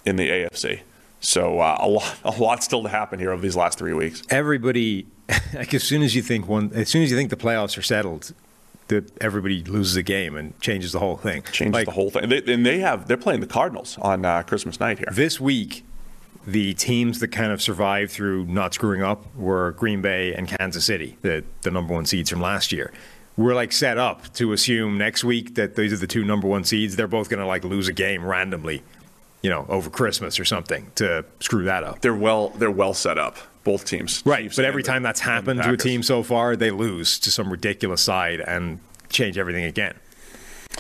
in 0.05 0.17
the 0.17 0.29
AFC. 0.29 0.81
So 1.23 1.61
uh, 1.61 1.79
a 1.81 1.89
lot, 1.89 2.19
a 2.25 2.31
lot 2.33 2.63
still 2.63 2.83
to 2.83 2.89
happen 2.89 3.19
here 3.19 3.33
over 3.33 3.41
these 3.41 3.57
last 3.57 3.79
three 3.79 3.95
weeks. 3.95 4.23
Everybody, 4.29 5.07
like 5.55 5.73
as 5.73 5.83
soon 5.83 6.03
as 6.03 6.15
you 6.15 6.21
think 6.21 6.47
one, 6.47 6.71
as 6.75 6.89
soon 6.89 7.03
as 7.03 7.11
you 7.11 7.17
think 7.17 7.31
the 7.31 7.37
playoffs 7.37 7.79
are 7.79 7.83
settled, 7.83 8.35
that 8.89 9.11
everybody 9.23 9.65
loses 9.65 9.97
a 9.97 10.03
game 10.03 10.37
and 10.37 10.59
changes 10.61 10.93
the 10.93 10.99
whole 10.99 11.17
thing. 11.17 11.43
Changes 11.45 11.73
Like, 11.73 11.87
the 11.87 11.93
whole 11.93 12.11
thing. 12.11 12.25
And 12.25 12.33
they, 12.33 12.53
and 12.53 12.67
they 12.67 12.81
have 12.81 13.09
they're 13.09 13.17
playing 13.17 13.41
the 13.41 13.47
Cardinals 13.47 13.97
on 13.99 14.25
uh, 14.25 14.43
Christmas 14.43 14.79
night 14.81 14.99
here. 14.99 15.09
This 15.11 15.41
week, 15.41 15.85
the 16.47 16.75
teams 16.75 17.21
that 17.21 17.29
kind 17.29 17.53
of 17.53 17.63
survived 17.63 18.11
through 18.11 18.47
not 18.47 18.75
screwing 18.75 19.03
up 19.03 19.35
were 19.37 19.73
Green 19.73 20.03
Bay 20.03 20.35
and 20.35 20.49
Kansas 20.49 20.85
City, 20.85 21.17
the, 21.23 21.45
the 21.63 21.71
number 21.71 21.95
one 21.95 22.05
seeds 22.05 22.31
from 22.31 22.41
last 22.41 22.73
year. 22.73 22.93
We're 23.37 23.55
like 23.55 23.73
set 23.73 23.97
up 23.97 24.33
to 24.35 24.53
assume 24.53 24.99
next 24.99 25.25
week 25.25 25.55
that 25.55 25.77
these 25.77 25.93
are 25.93 25.97
the 25.97 26.07
two 26.07 26.25
number 26.25 26.49
one 26.49 26.65
seeds. 26.65 26.97
They're 26.97 27.07
both 27.07 27.31
going 27.31 27.41
to 27.41 27.47
like 27.47 27.65
lose 27.65 27.89
a 27.89 27.93
game 27.93 28.25
randomly, 28.25 28.83
you 29.43 29.51
know, 29.51 29.67
over 29.69 29.91
Christmas 29.91 30.39
or 30.39 30.45
something 30.45 30.91
to 30.97 31.25
screw 31.41 31.65
that 31.65 31.85
up. 31.85 32.01
They're 32.01 32.15
well 32.15 32.51
they're 32.51 32.71
well 32.71 32.95
set 32.95 33.19
up. 33.19 33.37
Both 33.65 33.85
teams. 33.85 34.23
Right, 34.27 34.43
Chiefs 34.45 34.57
but 34.57 34.65
every 34.65 34.83
the- 34.83 34.89
time 34.89 35.03
that's 35.05 35.21
happened 35.21 35.63
to 35.63 35.71
a 35.73 35.77
team 35.77 36.03
so 36.03 36.25
far, 36.25 36.57
they 36.57 36.73
lose 36.73 37.19
to 37.21 37.31
some 37.31 37.49
ridiculous 37.51 38.03
side 38.03 38.41
and 38.41 38.81
change 39.09 39.39
everything 39.39 39.65
again. 39.65 39.95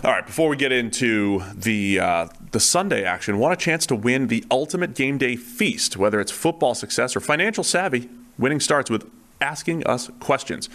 All 0.02 0.10
right, 0.10 0.26
before 0.26 0.48
we 0.48 0.56
get 0.56 0.72
into 0.72 1.42
the 1.54 2.00
uh, 2.00 2.26
the 2.50 2.58
Sunday 2.58 3.04
action, 3.04 3.38
want 3.38 3.52
a 3.52 3.56
chance 3.56 3.86
to 3.86 3.94
win 3.94 4.26
the 4.28 4.44
ultimate 4.50 4.94
game 4.94 5.16
day 5.18 5.36
feast, 5.36 5.96
whether 5.96 6.20
it's 6.20 6.32
football 6.32 6.74
success 6.74 7.14
or 7.14 7.20
financial 7.20 7.62
savvy. 7.62 8.08
Winning 8.38 8.58
starts 8.58 8.90
with 8.90 9.08
asking 9.40 9.86
us 9.86 10.10
questions. 10.18 10.68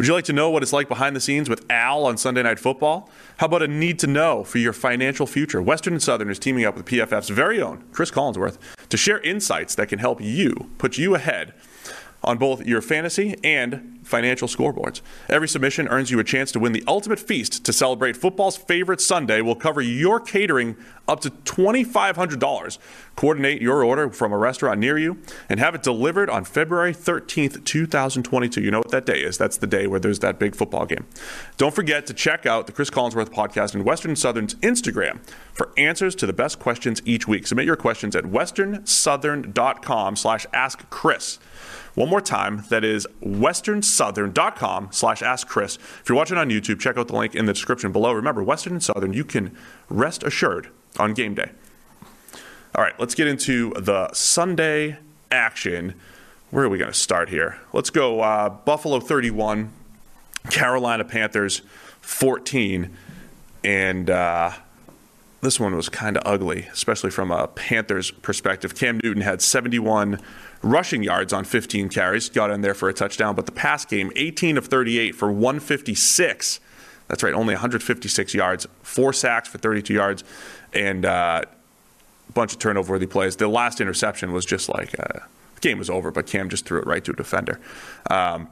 Would 0.00 0.06
you 0.06 0.14
like 0.14 0.24
to 0.24 0.32
know 0.32 0.48
what 0.48 0.62
it's 0.62 0.72
like 0.72 0.88
behind 0.88 1.14
the 1.14 1.20
scenes 1.20 1.50
with 1.50 1.70
Al 1.70 2.06
on 2.06 2.16
Sunday 2.16 2.42
Night 2.42 2.58
Football? 2.58 3.10
How 3.36 3.44
about 3.44 3.60
a 3.60 3.68
need 3.68 3.98
to 3.98 4.06
know 4.06 4.44
for 4.44 4.56
your 4.56 4.72
financial 4.72 5.26
future? 5.26 5.60
Western 5.60 5.92
and 5.92 6.02
Southern 6.02 6.30
is 6.30 6.38
teaming 6.38 6.64
up 6.64 6.74
with 6.74 6.86
PFF's 6.86 7.28
very 7.28 7.60
own 7.60 7.84
Chris 7.92 8.10
Collinsworth 8.10 8.56
to 8.88 8.96
share 8.96 9.20
insights 9.20 9.74
that 9.74 9.90
can 9.90 9.98
help 9.98 10.18
you 10.18 10.70
put 10.78 10.96
you 10.96 11.14
ahead 11.14 11.52
on 12.24 12.38
both 12.38 12.64
your 12.64 12.80
fantasy 12.80 13.36
and 13.44 13.99
financial 14.10 14.48
scoreboards. 14.48 15.00
Every 15.28 15.48
submission 15.48 15.88
earns 15.88 16.10
you 16.10 16.18
a 16.18 16.24
chance 16.24 16.52
to 16.52 16.58
win 16.58 16.72
the 16.72 16.84
ultimate 16.86 17.18
feast 17.18 17.64
to 17.64 17.72
celebrate 17.72 18.16
football's 18.16 18.56
favorite 18.56 19.00
Sunday. 19.00 19.40
We'll 19.40 19.54
cover 19.54 19.80
your 19.80 20.20
catering 20.20 20.76
up 21.08 21.20
to 21.20 21.30
$2,500. 21.30 22.78
Coordinate 23.16 23.60
your 23.60 23.84
order 23.84 24.10
from 24.10 24.32
a 24.32 24.38
restaurant 24.38 24.80
near 24.80 24.96
you 24.96 25.18
and 25.48 25.58
have 25.60 25.74
it 25.74 25.82
delivered 25.82 26.30
on 26.30 26.44
February 26.44 26.94
13th, 26.94 27.64
2022. 27.64 28.60
You 28.60 28.70
know 28.70 28.78
what 28.78 28.90
that 28.90 29.06
day 29.06 29.20
is. 29.20 29.36
That's 29.36 29.56
the 29.56 29.66
day 29.66 29.86
where 29.86 30.00
there's 30.00 30.20
that 30.20 30.38
big 30.38 30.54
football 30.54 30.86
game. 30.86 31.06
Don't 31.56 31.74
forget 31.74 32.06
to 32.06 32.14
check 32.14 32.46
out 32.46 32.66
the 32.66 32.72
Chris 32.72 32.90
Collinsworth 32.90 33.30
podcast 33.30 33.74
and 33.74 33.84
Western 33.84 34.16
Southern's 34.16 34.54
Instagram 34.56 35.20
for 35.52 35.70
answers 35.76 36.14
to 36.16 36.26
the 36.26 36.32
best 36.32 36.58
questions 36.58 37.02
each 37.04 37.26
week. 37.28 37.46
Submit 37.46 37.66
your 37.66 37.76
questions 37.76 38.16
at 38.16 38.24
westernsouthern.com 38.24 40.16
slash 40.16 40.46
ask 40.52 40.88
Chris. 40.90 41.38
One 41.94 42.08
more 42.08 42.20
time, 42.20 42.64
that 42.68 42.84
is 42.84 43.06
westernsouthern.com 43.22 44.88
slash 44.92 45.22
ask 45.22 45.48
Chris. 45.48 45.76
If 45.76 46.04
you're 46.08 46.16
watching 46.16 46.38
on 46.38 46.48
YouTube, 46.48 46.80
check 46.80 46.96
out 46.96 47.08
the 47.08 47.16
link 47.16 47.34
in 47.34 47.46
the 47.46 47.52
description 47.52 47.92
below. 47.92 48.12
Remember, 48.12 48.42
Western 48.42 48.74
and 48.74 48.82
Southern, 48.82 49.12
you 49.12 49.24
can 49.24 49.56
rest 49.88 50.22
assured 50.22 50.68
on 50.98 51.14
game 51.14 51.34
day. 51.34 51.50
All 52.74 52.84
right, 52.84 52.98
let's 53.00 53.14
get 53.14 53.26
into 53.26 53.72
the 53.74 54.12
Sunday 54.12 54.98
action. 55.30 55.94
Where 56.50 56.64
are 56.64 56.68
we 56.68 56.78
going 56.78 56.92
to 56.92 56.98
start 56.98 57.28
here? 57.28 57.58
Let's 57.72 57.90
go 57.90 58.20
uh, 58.20 58.48
Buffalo 58.48 59.00
31, 59.00 59.72
Carolina 60.50 61.04
Panthers 61.04 61.62
14. 62.00 62.96
And 63.64 64.08
uh, 64.08 64.52
this 65.40 65.58
one 65.58 65.74
was 65.74 65.88
kind 65.88 66.16
of 66.16 66.22
ugly, 66.24 66.68
especially 66.72 67.10
from 67.10 67.30
a 67.30 67.48
Panthers 67.48 68.10
perspective. 68.10 68.74
Cam 68.74 69.00
Newton 69.02 69.22
had 69.22 69.42
71 69.42 70.20
rushing 70.62 71.02
yards 71.02 71.32
on 71.32 71.44
15 71.44 71.88
carries, 71.88 72.28
got 72.28 72.50
in 72.50 72.60
there 72.60 72.74
for 72.74 72.88
a 72.88 72.92
touchdown, 72.94 73.34
but 73.34 73.46
the 73.46 73.52
pass 73.52 73.84
game, 73.84 74.12
18 74.16 74.58
of 74.58 74.66
38 74.66 75.14
for 75.14 75.30
156. 75.32 76.60
That's 77.08 77.22
right, 77.22 77.34
only 77.34 77.54
156 77.54 78.34
yards, 78.34 78.66
four 78.82 79.12
sacks 79.12 79.48
for 79.48 79.58
32 79.58 79.94
yards, 79.94 80.22
and 80.72 81.04
uh, 81.04 81.42
a 82.28 82.32
bunch 82.32 82.52
of 82.52 82.58
turnover 82.58 82.92
worthy 82.92 83.06
plays. 83.06 83.36
The 83.36 83.48
last 83.48 83.80
interception 83.80 84.32
was 84.32 84.44
just 84.44 84.68
like 84.68 84.94
uh, 84.98 85.20
the 85.54 85.60
game 85.60 85.78
was 85.78 85.90
over, 85.90 86.10
but 86.10 86.26
Cam 86.26 86.48
just 86.48 86.66
threw 86.66 86.78
it 86.80 86.86
right 86.86 87.04
to 87.04 87.10
a 87.12 87.16
defender. 87.16 87.58
Um, 88.10 88.48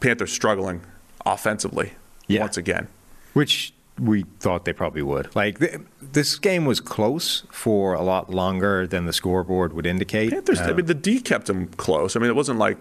Panthers 0.00 0.32
struggling 0.32 0.80
offensively 1.26 1.92
Yeah. 2.28 2.40
once 2.40 2.56
again. 2.56 2.88
Which 3.34 3.72
we 3.98 4.24
thought 4.40 4.64
they 4.64 4.72
probably 4.72 5.02
would. 5.02 5.34
Like 5.36 5.58
th- 5.58 5.80
this 6.00 6.38
game 6.38 6.64
was 6.64 6.80
close 6.80 7.44
for 7.50 7.94
a 7.94 8.02
lot 8.02 8.30
longer 8.30 8.86
than 8.86 9.06
the 9.06 9.12
scoreboard 9.12 9.72
would 9.74 9.86
indicate. 9.86 10.30
Panthers, 10.32 10.60
I 10.60 10.70
Uh, 10.70 10.74
mean, 10.74 10.86
the 10.86 10.94
D 10.94 11.20
kept 11.20 11.46
them 11.46 11.68
close. 11.76 12.16
I 12.16 12.20
mean, 12.20 12.30
it 12.30 12.36
wasn't 12.36 12.58
like 12.58 12.78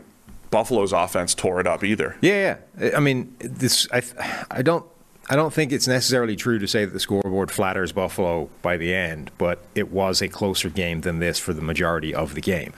Buffalo's 0.49 0.91
offense 0.93 1.33
tore 1.35 1.59
it 1.59 1.67
up 1.67 1.83
either. 1.83 2.15
Yeah, 2.21 2.57
yeah. 2.79 2.91
I 2.95 2.99
mean, 2.99 3.35
this. 3.39 3.87
I, 3.91 4.01
I 4.49 4.61
don't. 4.61 4.85
I 5.29 5.35
don't 5.35 5.53
think 5.53 5.71
it's 5.71 5.87
necessarily 5.87 6.35
true 6.35 6.59
to 6.59 6.67
say 6.67 6.83
that 6.83 6.91
the 6.91 6.99
scoreboard 6.99 7.51
flatters 7.51 7.93
Buffalo 7.93 8.49
by 8.61 8.75
the 8.75 8.93
end, 8.93 9.31
but 9.37 9.59
it 9.75 9.89
was 9.91 10.21
a 10.21 10.27
closer 10.27 10.69
game 10.69 11.01
than 11.01 11.19
this 11.19 11.39
for 11.39 11.53
the 11.53 11.61
majority 11.61 12.13
of 12.13 12.33
the 12.35 12.41
game. 12.41 12.73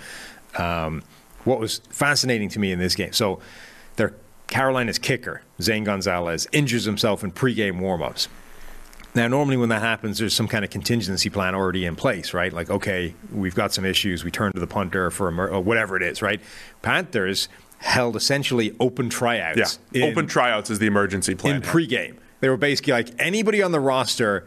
Um, 0.57 1.01
what 1.45 1.59
was 1.59 1.79
fascinating 1.89 2.49
to 2.49 2.59
me 2.59 2.71
in 2.71 2.77
this 2.77 2.93
game, 2.93 3.11
so 3.13 3.39
Carolina's 4.53 4.99
kicker 4.99 5.41
Zane 5.59 5.83
Gonzalez 5.83 6.47
injures 6.51 6.85
himself 6.85 7.23
in 7.23 7.31
pregame 7.31 7.79
warmups. 7.81 8.27
Now, 9.15 9.27
normally 9.27 9.57
when 9.57 9.69
that 9.69 9.81
happens, 9.81 10.19
there's 10.19 10.35
some 10.35 10.47
kind 10.47 10.63
of 10.63 10.69
contingency 10.69 11.31
plan 11.31 11.55
already 11.55 11.85
in 11.85 11.95
place, 11.95 12.35
right? 12.35 12.53
Like, 12.53 12.69
okay, 12.69 13.15
we've 13.31 13.55
got 13.55 13.73
some 13.73 13.83
issues. 13.83 14.23
We 14.23 14.29
turn 14.29 14.51
to 14.53 14.59
the 14.59 14.67
punter 14.67 15.09
for 15.09 15.31
whatever 15.59 15.97
it 15.97 16.03
is, 16.03 16.21
right? 16.21 16.39
Panthers 16.83 17.49
held 17.79 18.15
essentially 18.15 18.75
open 18.79 19.09
tryouts. 19.09 19.79
Yeah, 19.91 20.03
in- 20.03 20.11
open 20.11 20.27
tryouts 20.27 20.69
is 20.69 20.77
the 20.77 20.85
emergency 20.85 21.33
plan. 21.33 21.55
in 21.55 21.61
pregame. 21.63 22.17
They 22.39 22.49
were 22.49 22.57
basically 22.57 22.93
like 22.93 23.09
anybody 23.17 23.63
on 23.63 23.71
the 23.71 23.79
roster, 23.79 24.45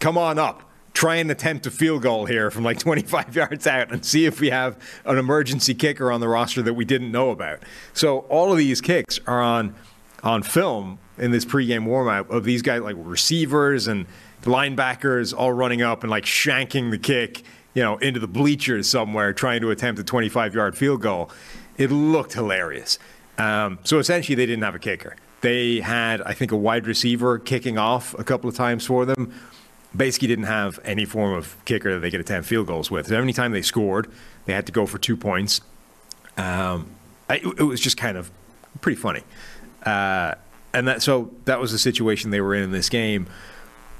come 0.00 0.16
on 0.16 0.38
up, 0.38 0.65
try 0.96 1.16
and 1.16 1.30
attempt 1.30 1.66
a 1.66 1.70
field 1.70 2.00
goal 2.00 2.24
here 2.24 2.50
from 2.50 2.64
like 2.64 2.78
25 2.86 3.36
yards 3.36 3.66
out, 3.66 3.92
and 3.92 4.04
see 4.04 4.24
if 4.24 4.40
we 4.40 4.50
have 4.50 4.76
an 5.04 5.18
emergency 5.18 5.74
kicker 5.74 6.10
on 6.10 6.20
the 6.20 6.28
roster 6.28 6.62
that 6.62 6.74
we 6.74 6.84
didn't 6.84 7.12
know 7.12 7.30
about. 7.30 7.62
So 7.92 8.20
all 8.20 8.50
of 8.50 8.58
these 8.58 8.80
kicks 8.80 9.20
are 9.26 9.40
on 9.40 9.74
on 10.22 10.42
film 10.42 10.98
in 11.18 11.30
this 11.30 11.44
pregame 11.44 11.84
warm-up 11.84 12.30
of 12.30 12.42
these 12.42 12.62
guys 12.62 12.80
like 12.80 12.96
receivers 12.98 13.86
and 13.86 14.06
linebackers 14.42 15.36
all 15.36 15.52
running 15.52 15.82
up 15.82 16.02
and 16.02 16.10
like 16.10 16.24
shanking 16.24 16.90
the 16.90 16.98
kick, 16.98 17.42
you 17.74 17.82
know, 17.82 17.96
into 17.98 18.18
the 18.18 18.26
bleachers 18.26 18.88
somewhere, 18.88 19.32
trying 19.32 19.60
to 19.60 19.70
attempt 19.70 20.00
a 20.00 20.04
25-yard 20.04 20.76
field 20.76 21.02
goal. 21.02 21.30
It 21.76 21.90
looked 21.90 22.32
hilarious. 22.32 22.98
Um, 23.38 23.78
so 23.84 23.98
essentially, 23.98 24.34
they 24.34 24.46
didn't 24.46 24.64
have 24.64 24.74
a 24.74 24.78
kicker. 24.80 25.14
They 25.42 25.80
had, 25.80 26.22
I 26.22 26.32
think, 26.32 26.50
a 26.50 26.56
wide 26.56 26.86
receiver 26.86 27.38
kicking 27.38 27.76
off 27.78 28.18
a 28.18 28.24
couple 28.24 28.48
of 28.48 28.56
times 28.56 28.86
for 28.86 29.04
them. 29.04 29.32
Basically, 29.96 30.28
didn't 30.28 30.44
have 30.44 30.78
any 30.84 31.04
form 31.04 31.34
of 31.34 31.56
kicker 31.64 31.94
that 31.94 32.00
they 32.00 32.10
could 32.10 32.20
attempt 32.20 32.48
field 32.48 32.66
goals 32.66 32.90
with. 32.90 33.10
Every 33.10 33.32
time 33.32 33.52
they 33.52 33.62
scored, 33.62 34.10
they 34.44 34.52
had 34.52 34.66
to 34.66 34.72
go 34.72 34.86
for 34.86 34.98
two 34.98 35.16
points. 35.16 35.60
Um, 36.36 36.90
I, 37.28 37.36
it 37.36 37.62
was 37.62 37.80
just 37.80 37.96
kind 37.96 38.16
of 38.16 38.30
pretty 38.80 39.00
funny. 39.00 39.22
Uh, 39.84 40.34
and 40.74 40.88
that 40.88 41.02
so 41.02 41.30
that 41.46 41.60
was 41.60 41.72
the 41.72 41.78
situation 41.78 42.30
they 42.30 42.40
were 42.40 42.54
in 42.54 42.62
in 42.62 42.70
this 42.72 42.88
game. 42.88 43.26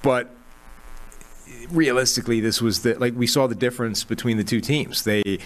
But 0.02 0.30
realistically, 1.70 2.40
this 2.40 2.60
was 2.60 2.82
the 2.82 2.94
like 2.98 3.14
we 3.14 3.26
saw 3.26 3.46
the 3.46 3.54
difference 3.54 4.04
between 4.04 4.36
the 4.36 4.44
two 4.44 4.60
teams. 4.60 5.04
They, 5.04 5.38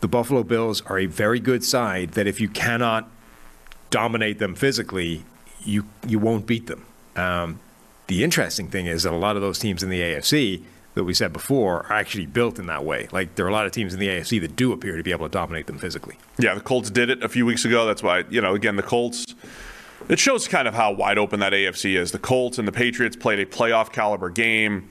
the 0.00 0.08
Buffalo 0.08 0.42
Bills, 0.42 0.82
are 0.82 0.98
a 0.98 1.06
very 1.06 1.40
good 1.40 1.64
side 1.64 2.12
that 2.12 2.26
if 2.26 2.40
you 2.40 2.48
cannot 2.48 3.08
dominate 3.90 4.38
them 4.38 4.54
physically, 4.54 5.24
you 5.60 5.84
you 6.06 6.18
won't 6.18 6.46
beat 6.46 6.66
them. 6.66 6.84
Um, 7.16 7.60
the 8.08 8.24
interesting 8.24 8.68
thing 8.68 8.86
is 8.86 9.04
that 9.04 9.12
a 9.12 9.16
lot 9.16 9.36
of 9.36 9.42
those 9.42 9.58
teams 9.58 9.82
in 9.82 9.90
the 9.90 10.00
AFC 10.00 10.62
that 10.94 11.04
we 11.04 11.14
said 11.14 11.32
before 11.32 11.86
are 11.86 11.92
actually 11.92 12.26
built 12.26 12.58
in 12.58 12.66
that 12.66 12.84
way. 12.84 13.06
Like 13.12 13.36
there 13.36 13.46
are 13.46 13.48
a 13.48 13.52
lot 13.52 13.66
of 13.66 13.72
teams 13.72 13.94
in 13.94 14.00
the 14.00 14.08
AFC 14.08 14.40
that 14.40 14.56
do 14.56 14.72
appear 14.72 14.96
to 14.96 15.02
be 15.02 15.12
able 15.12 15.28
to 15.28 15.32
dominate 15.32 15.66
them 15.66 15.78
physically. 15.78 16.16
Yeah, 16.38 16.54
the 16.54 16.60
Colts 16.60 16.90
did 16.90 17.08
it 17.10 17.22
a 17.22 17.28
few 17.28 17.46
weeks 17.46 17.64
ago. 17.64 17.86
That's 17.86 18.02
why, 18.02 18.24
you 18.30 18.40
know, 18.40 18.54
again, 18.54 18.76
the 18.76 18.82
Colts, 18.82 19.24
it 20.08 20.18
shows 20.18 20.48
kind 20.48 20.66
of 20.66 20.74
how 20.74 20.92
wide 20.92 21.18
open 21.18 21.40
that 21.40 21.52
AFC 21.52 21.96
is. 21.96 22.10
The 22.10 22.18
Colts 22.18 22.58
and 22.58 22.66
the 22.66 22.72
Patriots 22.72 23.14
played 23.14 23.38
a 23.38 23.46
playoff 23.46 23.92
caliber 23.92 24.30
game. 24.30 24.88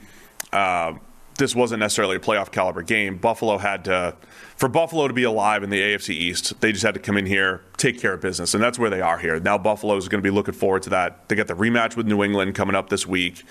Uh, 0.52 0.94
this 1.38 1.54
wasn't 1.54 1.80
necessarily 1.80 2.16
a 2.16 2.20
playoff 2.20 2.50
caliber 2.50 2.82
game. 2.82 3.16
Buffalo 3.16 3.58
had 3.58 3.84
to, 3.86 4.14
for 4.56 4.68
Buffalo 4.68 5.08
to 5.08 5.14
be 5.14 5.22
alive 5.22 5.62
in 5.62 5.70
the 5.70 5.80
AFC 5.80 6.10
East, 6.10 6.60
they 6.60 6.72
just 6.72 6.84
had 6.84 6.94
to 6.94 7.00
come 7.00 7.16
in 7.16 7.26
here, 7.26 7.62
take 7.76 7.98
care 7.98 8.14
of 8.14 8.20
business, 8.20 8.54
and 8.54 8.62
that's 8.62 8.78
where 8.78 8.90
they 8.90 9.00
are 9.00 9.18
here. 9.18 9.40
Now 9.40 9.56
Buffalo 9.56 9.96
is 9.96 10.08
going 10.08 10.22
to 10.22 10.26
be 10.26 10.34
looking 10.34 10.54
forward 10.54 10.82
to 10.82 10.90
that. 10.90 11.28
They 11.28 11.36
got 11.36 11.46
the 11.46 11.54
rematch 11.54 11.96
with 11.96 12.06
New 12.06 12.22
England 12.22 12.54
coming 12.54 12.76
up 12.76 12.88
this 12.90 13.06
week. 13.06 13.44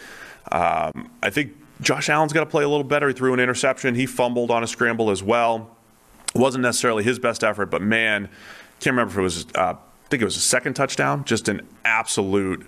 Um, 0.51 1.09
I 1.23 1.29
think 1.29 1.53
Josh 1.81 2.09
Allen's 2.09 2.33
got 2.33 2.41
to 2.41 2.45
play 2.45 2.63
a 2.63 2.69
little 2.69 2.83
better. 2.83 3.07
He 3.07 3.13
threw 3.13 3.33
an 3.33 3.39
interception. 3.39 3.95
He 3.95 4.05
fumbled 4.05 4.51
on 4.51 4.63
a 4.63 4.67
scramble 4.67 5.09
as 5.09 5.23
well. 5.23 5.75
It 6.35 6.39
wasn't 6.39 6.63
necessarily 6.63 7.03
his 7.03 7.19
best 7.19 7.43
effort, 7.43 7.67
but 7.67 7.81
man, 7.81 8.29
can't 8.79 8.93
remember 8.93 9.13
if 9.13 9.17
it 9.17 9.21
was. 9.21 9.45
Uh, 9.55 9.75
I 9.75 10.09
think 10.09 10.21
it 10.21 10.25
was 10.25 10.37
a 10.37 10.41
second 10.41 10.75
touchdown. 10.75 11.25
Just 11.25 11.49
an 11.49 11.67
absolute 11.83 12.65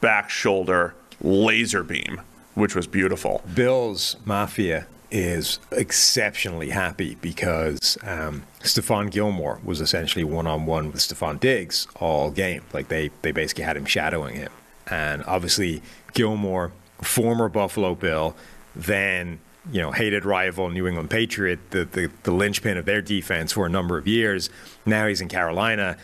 back 0.00 0.28
shoulder 0.28 0.94
laser 1.22 1.82
beam, 1.82 2.20
which 2.54 2.74
was 2.74 2.86
beautiful. 2.86 3.42
Bills 3.54 4.16
Mafia 4.24 4.86
is 5.10 5.60
exceptionally 5.70 6.70
happy 6.70 7.16
because 7.20 7.96
um, 8.02 8.42
Stephon 8.60 9.10
Gilmore 9.10 9.60
was 9.62 9.80
essentially 9.80 10.24
one 10.24 10.46
on 10.46 10.66
one 10.66 10.90
with 10.90 11.00
Stefon 11.00 11.38
Diggs 11.38 11.86
all 11.96 12.30
game. 12.30 12.62
Like 12.72 12.88
they, 12.88 13.10
they 13.22 13.30
basically 13.30 13.64
had 13.64 13.76
him 13.76 13.84
shadowing 13.84 14.34
him. 14.34 14.50
And 14.88 15.22
obviously, 15.24 15.82
Gilmore, 16.14 16.72
former 17.00 17.48
Buffalo 17.48 17.94
Bill, 17.94 18.34
then 18.74 19.38
you 19.70 19.80
know 19.80 19.92
hated 19.92 20.24
rival 20.24 20.68
New 20.68 20.86
England 20.86 21.10
Patriot, 21.10 21.70
the, 21.70 21.84
the, 21.84 22.10
the 22.24 22.32
linchpin 22.32 22.76
of 22.76 22.84
their 22.84 23.00
defense 23.00 23.52
for 23.52 23.66
a 23.66 23.70
number 23.70 23.96
of 23.96 24.08
years. 24.08 24.50
Now 24.84 25.06
he's 25.06 25.20
in 25.20 25.28
Carolina. 25.28 25.96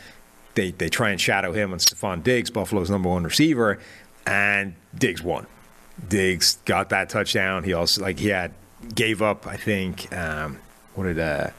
They, 0.55 0.71
they 0.71 0.89
try 0.89 1.11
and 1.11 1.21
shadow 1.21 1.53
him 1.53 1.73
on 1.73 1.79
Stefon 1.79 2.23
Diggs, 2.23 2.51
Buffalo's 2.51 2.91
number 2.91 3.09
one 3.09 3.25
receiver, 3.25 3.79
and 4.27 4.75
Diggs 4.97 5.23
won. 5.23 5.47
Diggs 6.09 6.59
got 6.65 6.89
that 6.91 7.09
touchdown. 7.09 7.65
He 7.65 7.73
also 7.73 8.03
like 8.03 8.19
he 8.19 8.29
had 8.29 8.53
gave 8.95 9.23
up. 9.23 9.47
I 9.47 9.57
think 9.57 10.13
um, 10.17 10.59
what 10.95 11.05
did 11.05 11.19
uh, 11.19 11.51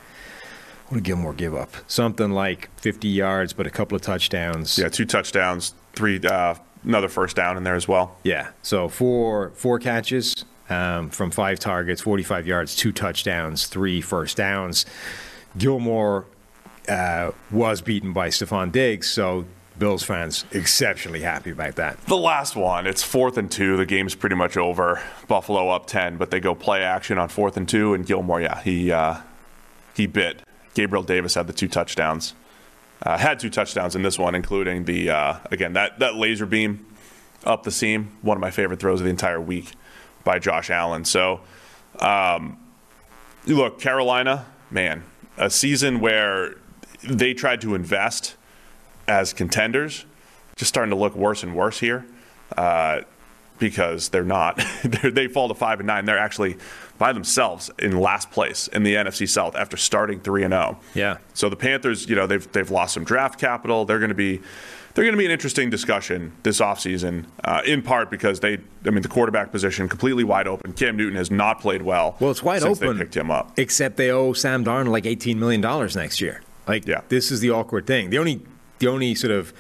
what 0.88 0.96
did 0.98 1.04
Gilmore 1.04 1.34
give 1.34 1.56
up? 1.56 1.74
Something 1.88 2.32
like 2.32 2.70
50 2.78 3.08
yards, 3.08 3.54
but 3.54 3.68
a 3.68 3.70
couple 3.70 3.96
of 3.96 4.02
touchdowns. 4.02 4.78
Yeah, 4.78 4.89
two 4.89 5.06
touchdowns, 5.06 5.74
three 5.94 6.20
uh, 6.24 6.56
another 6.84 7.08
first 7.08 7.36
down 7.36 7.58
in 7.58 7.64
there 7.64 7.76
as 7.76 7.88
well. 7.88 8.18
Yeah. 8.24 8.50
So 8.62 8.89
four 8.89 9.52
four 9.56 9.80
catches 9.80 10.46
um, 10.70 11.10
from 11.10 11.32
five 11.32 11.60
targets, 11.60 12.02
45 12.02 12.48
yards, 12.48 12.76
two 12.76 12.92
touchdowns, 12.92 13.68
three 13.68 14.02
first 14.02 14.38
downs. 14.38 14.86
Gilmore 15.58 16.26
uh, 16.88 17.32
was 17.52 17.82
beaten 17.82 18.14
by 18.14 18.30
Stefon 18.30 18.72
Diggs, 18.72 19.10
so 19.10 19.46
Bills 19.80 20.04
fans 20.04 20.46
exceptionally 20.52 21.22
happy 21.22 21.52
about 21.52 21.76
that. 21.78 22.00
The 22.06 22.18
last 22.18 22.56
one, 22.56 22.86
it's 22.86 23.04
fourth 23.04 23.38
and 23.38 23.50
two. 23.50 23.78
The 23.78 23.86
game's 23.86 24.16
pretty 24.16 24.36
much 24.36 24.58
over. 24.58 25.02
Buffalo 25.28 25.70
up 25.70 25.88
ten, 25.88 26.18
but 26.18 26.30
they 26.30 26.40
go 26.40 26.54
play 26.54 26.84
action 26.84 27.18
on 27.18 27.30
fourth 27.30 27.58
and 27.58 27.68
two, 27.68 27.94
and 27.94 28.06
Gilmore, 28.06 28.42
yeah, 28.42 28.62
he 28.62 28.92
uh, 28.92 29.18
he 29.96 30.08
bit. 30.08 30.42
Gabriel 30.74 31.04
Davis 31.04 31.36
had 31.36 31.48
the 31.48 31.54
two 31.54 31.68
touchdowns. 31.68 32.34
Uh, 33.04 33.18
had 33.18 33.40
two 33.40 33.50
touchdowns 33.50 33.96
in 33.96 34.04
this 34.04 34.20
one, 34.20 34.36
including 34.36 34.86
the 34.86 35.10
uh, 35.10 35.40
again 35.50 35.74
that 35.74 35.98
that 36.00 36.16
laser 36.16 36.46
beam 36.46 36.86
up 37.44 37.64
the 37.64 37.72
seam. 37.72 38.16
One 38.22 38.38
of 38.38 38.42
my 38.42 38.52
favorite 38.52 38.80
throws 38.80 39.00
of 39.00 39.06
the 39.06 39.10
entire 39.10 39.42
week 39.42 39.72
by 40.24 40.38
Josh 40.38 40.70
Allen. 40.70 41.06
So, 41.06 41.42
um, 42.00 42.60
look, 43.48 43.80
Carolina, 43.80 44.46
man, 44.70 45.04
a 45.38 45.50
season 45.50 46.00
where 46.00 46.58
they 47.04 47.34
tried 47.34 47.62
to 47.62 47.74
invest 47.74 48.36
as 49.12 49.34
contenders, 49.34 50.05
just 50.55 50.70
starting 50.70 50.89
to 50.91 50.95
look 50.95 51.16
worse 51.16 51.43
and 51.43 51.53
worse 51.55 51.80
here. 51.80 52.05
Uh, 52.57 53.01
because 53.59 54.09
they're 54.09 54.24
not. 54.24 54.59
they're, 54.84 55.12
they 55.12 55.28
fall 55.28 55.47
to 55.47 55.53
five 55.53 55.80
and 55.80 55.86
nine. 55.86 56.05
They're 56.05 56.18
actually 56.18 56.57
by 56.97 57.14
themselves 57.14 57.70
in 57.78 57.99
last 57.99 58.32
place 58.32 58.68
in 58.70 58.82
the 58.82 58.95
NFC 58.95 59.30
South 59.30 59.55
after 59.55 59.78
starting 59.78 60.20
three 60.20 60.43
and 60.43 60.51
zero. 60.51 60.80
Yeah. 60.95 61.18
So 61.36 61.47
the 61.47 61.55
Panthers, 61.55 62.09
you 62.09 62.16
know, 62.16 62.26
they've 62.26 62.51
they've 62.53 62.72
lost 62.72 62.95
some 62.95 63.03
draft 63.03 63.39
capital. 63.39 63.86
They're 63.86 63.99
going 63.99 64.09
to 64.09 64.16
be 64.16 64.41
they're 64.93 65.05
going 65.05 65.14
to 65.14 65.18
be 65.20 65.26
an 65.26 65.32
interesting 65.32 65.70
discussion 65.70 66.32
this 66.41 66.59
offseason, 66.59 67.26
uh, 67.43 67.62
in 67.64 67.84
part 67.84 68.09
because 68.09 68.39
they, 68.39 68.57
I 68.86 68.89
mean, 68.89 69.03
the 69.03 69.07
quarterback 69.07 69.51
position 69.51 69.88
completely 69.88 70.24
wide 70.24 70.47
open. 70.47 70.74
Cam 70.74 70.97
Newton 70.97 71.16
has 71.18 71.30
not 71.30 71.62
played 71.62 71.84
well. 71.84 72.18
Well, 72.20 72.32
it's 72.32 72.41
wide 72.43 72.64
since 72.64 72.82
open. 72.82 72.97
They 72.97 73.03
picked 73.03 73.16
him 73.16 73.30
up. 73.30 73.57
Except 73.59 73.95
they 73.95 74.09
owe 74.09 74.34
Sam 74.34 74.66
Darnold 74.66 74.89
like 74.91 75.05
eighteen 75.05 75.39
million 75.39 75.62
dollars 75.62 75.95
next 75.95 76.20
year. 76.20 76.41
Like, 76.68 76.88
Yeah. 76.88 77.01
this 77.09 77.32
is 77.32 77.41
the 77.41 77.51
awkward 77.51 77.86
thing. 77.86 78.09
The 78.09 78.18
only, 78.18 78.41
the 78.82 78.88
only 78.88 79.16
sort 79.16 79.32
of 79.32 79.54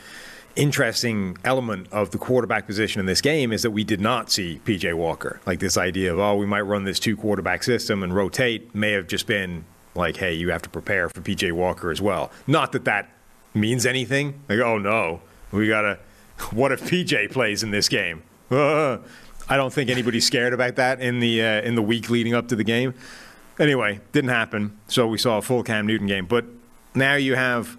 interesting 0.57 1.37
element 1.45 1.87
of 1.93 2.11
the 2.11 2.17
quarterback 2.17 2.67
position 2.67 2.99
in 2.99 3.05
this 3.05 3.21
game 3.21 3.53
is 3.53 3.61
that 3.61 3.71
we 3.71 3.85
did 3.85 4.01
not 4.01 4.29
see 4.29 4.59
PJ 4.65 4.93
Walker. 4.95 5.39
Like 5.45 5.59
this 5.59 5.77
idea 5.77 6.11
of 6.11 6.19
oh, 6.19 6.35
we 6.35 6.45
might 6.45 6.61
run 6.61 6.83
this 6.83 6.99
two 6.99 7.15
quarterback 7.15 7.63
system 7.63 8.03
and 8.03 8.13
rotate 8.13 8.75
may 8.75 8.91
have 8.91 9.07
just 9.07 9.27
been 9.27 9.63
like, 9.95 10.17
hey, 10.17 10.33
you 10.33 10.51
have 10.51 10.61
to 10.63 10.69
prepare 10.69 11.07
for 11.07 11.21
PJ 11.21 11.51
Walker 11.53 11.89
as 11.91 12.01
well. 12.01 12.31
Not 12.47 12.73
that 12.73 12.85
that 12.85 13.09
means 13.53 13.85
anything. 13.85 14.41
Like, 14.49 14.59
oh 14.59 14.77
no, 14.77 15.21
we 15.51 15.67
gotta. 15.67 15.99
What 16.51 16.71
if 16.71 16.81
PJ 16.81 17.31
plays 17.31 17.61
in 17.61 17.69
this 17.69 17.87
game? 17.87 18.23
I 18.51 18.99
don't 19.49 19.71
think 19.71 19.91
anybody's 19.91 20.25
scared 20.25 20.53
about 20.53 20.75
that 20.77 20.99
in 20.99 21.19
the 21.19 21.39
uh, 21.39 21.61
in 21.61 21.75
the 21.75 21.83
week 21.83 22.09
leading 22.09 22.33
up 22.33 22.47
to 22.47 22.55
the 22.55 22.63
game. 22.63 22.95
Anyway, 23.59 23.99
didn't 24.11 24.31
happen. 24.31 24.75
So 24.87 25.05
we 25.05 25.19
saw 25.19 25.37
a 25.37 25.41
full 25.43 25.61
Cam 25.61 25.85
Newton 25.85 26.07
game. 26.07 26.25
But 26.25 26.45
now 26.95 27.13
you 27.13 27.35
have 27.35 27.77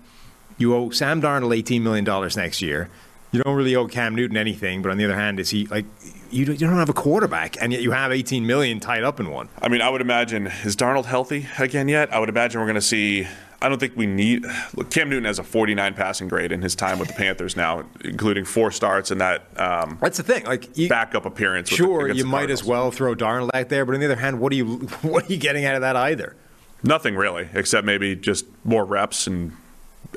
you 0.59 0.75
owe 0.75 0.91
Sam 0.91 1.21
Darnold 1.23 1.55
eighteen 1.57 1.83
million 1.83 2.05
dollars 2.05 2.37
next 2.37 2.63
year. 2.63 2.89
You 3.33 3.43
don't 3.43 3.57
really 3.57 3.75
owe 3.75 3.87
Cam 3.87 4.15
Newton 4.15 4.37
anything. 4.37 4.83
But 4.83 4.91
on 4.93 4.99
the 4.99 5.05
other 5.05 5.15
hand, 5.17 5.41
is 5.41 5.51
he 5.51 5.67
like 5.67 5.87
you? 6.31 6.45
don't- 6.45 6.61
You 6.61 6.67
don't 6.67 6.77
have 6.77 6.91
a 6.91 6.93
quarterback, 6.95 7.57
and 7.63 7.73
yet 7.73 7.81
you 7.83 7.93
have 7.93 8.13
eighteen 8.13 8.47
million 8.47 8.79
tied 8.81 9.03
up 9.05 9.21
in 9.21 9.31
one. 9.31 9.49
I 9.61 9.69
mean, 9.69 9.81
I 9.81 9.89
would 9.89 10.01
imagine 10.03 10.49
is 10.65 10.77
Darnold 10.77 11.07
healthy 11.07 11.47
again 11.59 11.89
yet? 11.89 12.13
I 12.13 12.19
would 12.19 12.29
imagine 12.29 12.61
we're 12.61 12.67
going 12.67 12.75
to 12.75 12.81
see. 12.83 13.27
I 13.63 13.69
don't 13.69 13.79
think 13.79 13.97
we 13.97 14.07
need. 14.07 14.45
Look, 14.75 14.91
Cam 14.91 15.09
Newton 15.09 15.25
has 15.25 15.39
a 15.39 15.45
49 15.45 15.95
passing 15.95 16.27
grade 16.27 16.51
in 16.51 16.63
his 16.63 16.75
time 16.75 16.99
with 16.99 17.07
the 17.07 17.15
Panthers 17.15 17.57
now, 17.57 17.85
including 18.05 18.45
four 18.45 18.73
starts 18.73 19.13
and 19.13 19.21
that 19.21 19.47
um, 19.57 19.99
That's 20.03 20.17
the 20.17 20.25
thing. 20.25 20.45
Like 20.45 20.77
you, 20.77 20.89
backup 20.89 21.27
appearance. 21.27 21.71
the- 21.71 21.77
sure, 21.77 22.11
you 22.11 22.25
might 22.25 22.51
as 22.51 22.65
well 22.65 22.91
throw 22.91 23.15
Darnold 23.15 23.51
out 23.55 23.69
there. 23.69 23.87
But 23.87 23.95
on 23.95 24.01
the 24.01 24.07
other 24.07 24.17
hand, 24.17 24.41
what 24.41 24.53
are 24.53 24.57
you 24.57 24.67
what 25.03 25.25
are 25.25 25.33
you 25.33 25.39
getting 25.39 25.65
out 25.65 25.77
of 25.77 25.81
that 25.83 25.95
either? 25.97 26.35
Nothing 26.83 27.15
really, 27.15 27.49
except 27.55 27.87
maybe 27.87 28.17
just 28.17 28.45
more 28.65 28.85
reps 28.85 29.29
and 29.29 29.53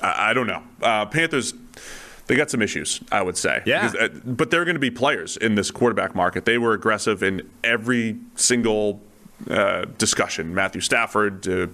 I, 0.01 0.31
I 0.31 0.33
don't 0.33 0.47
know. 0.47 0.63
Uh, 0.81 1.05
Panthers, 1.05 1.53
they 2.27 2.35
got 2.35 2.49
some 2.49 2.61
issues, 2.61 3.01
I 3.11 3.21
would 3.21 3.37
say. 3.37 3.61
Yeah. 3.65 3.91
Because, 3.91 4.09
uh, 4.09 4.19
but 4.25 4.51
they're 4.51 4.65
going 4.65 4.75
to 4.75 4.79
be 4.79 4.91
players 4.91 5.37
in 5.37 5.55
this 5.55 5.71
quarterback 5.71 6.15
market. 6.15 6.45
They 6.45 6.57
were 6.57 6.73
aggressive 6.73 7.21
in 7.23 7.49
every 7.63 8.17
single 8.35 9.01
uh, 9.49 9.85
discussion. 9.97 10.55
Matthew 10.55 10.81
Stafford, 10.81 11.43
to, 11.43 11.71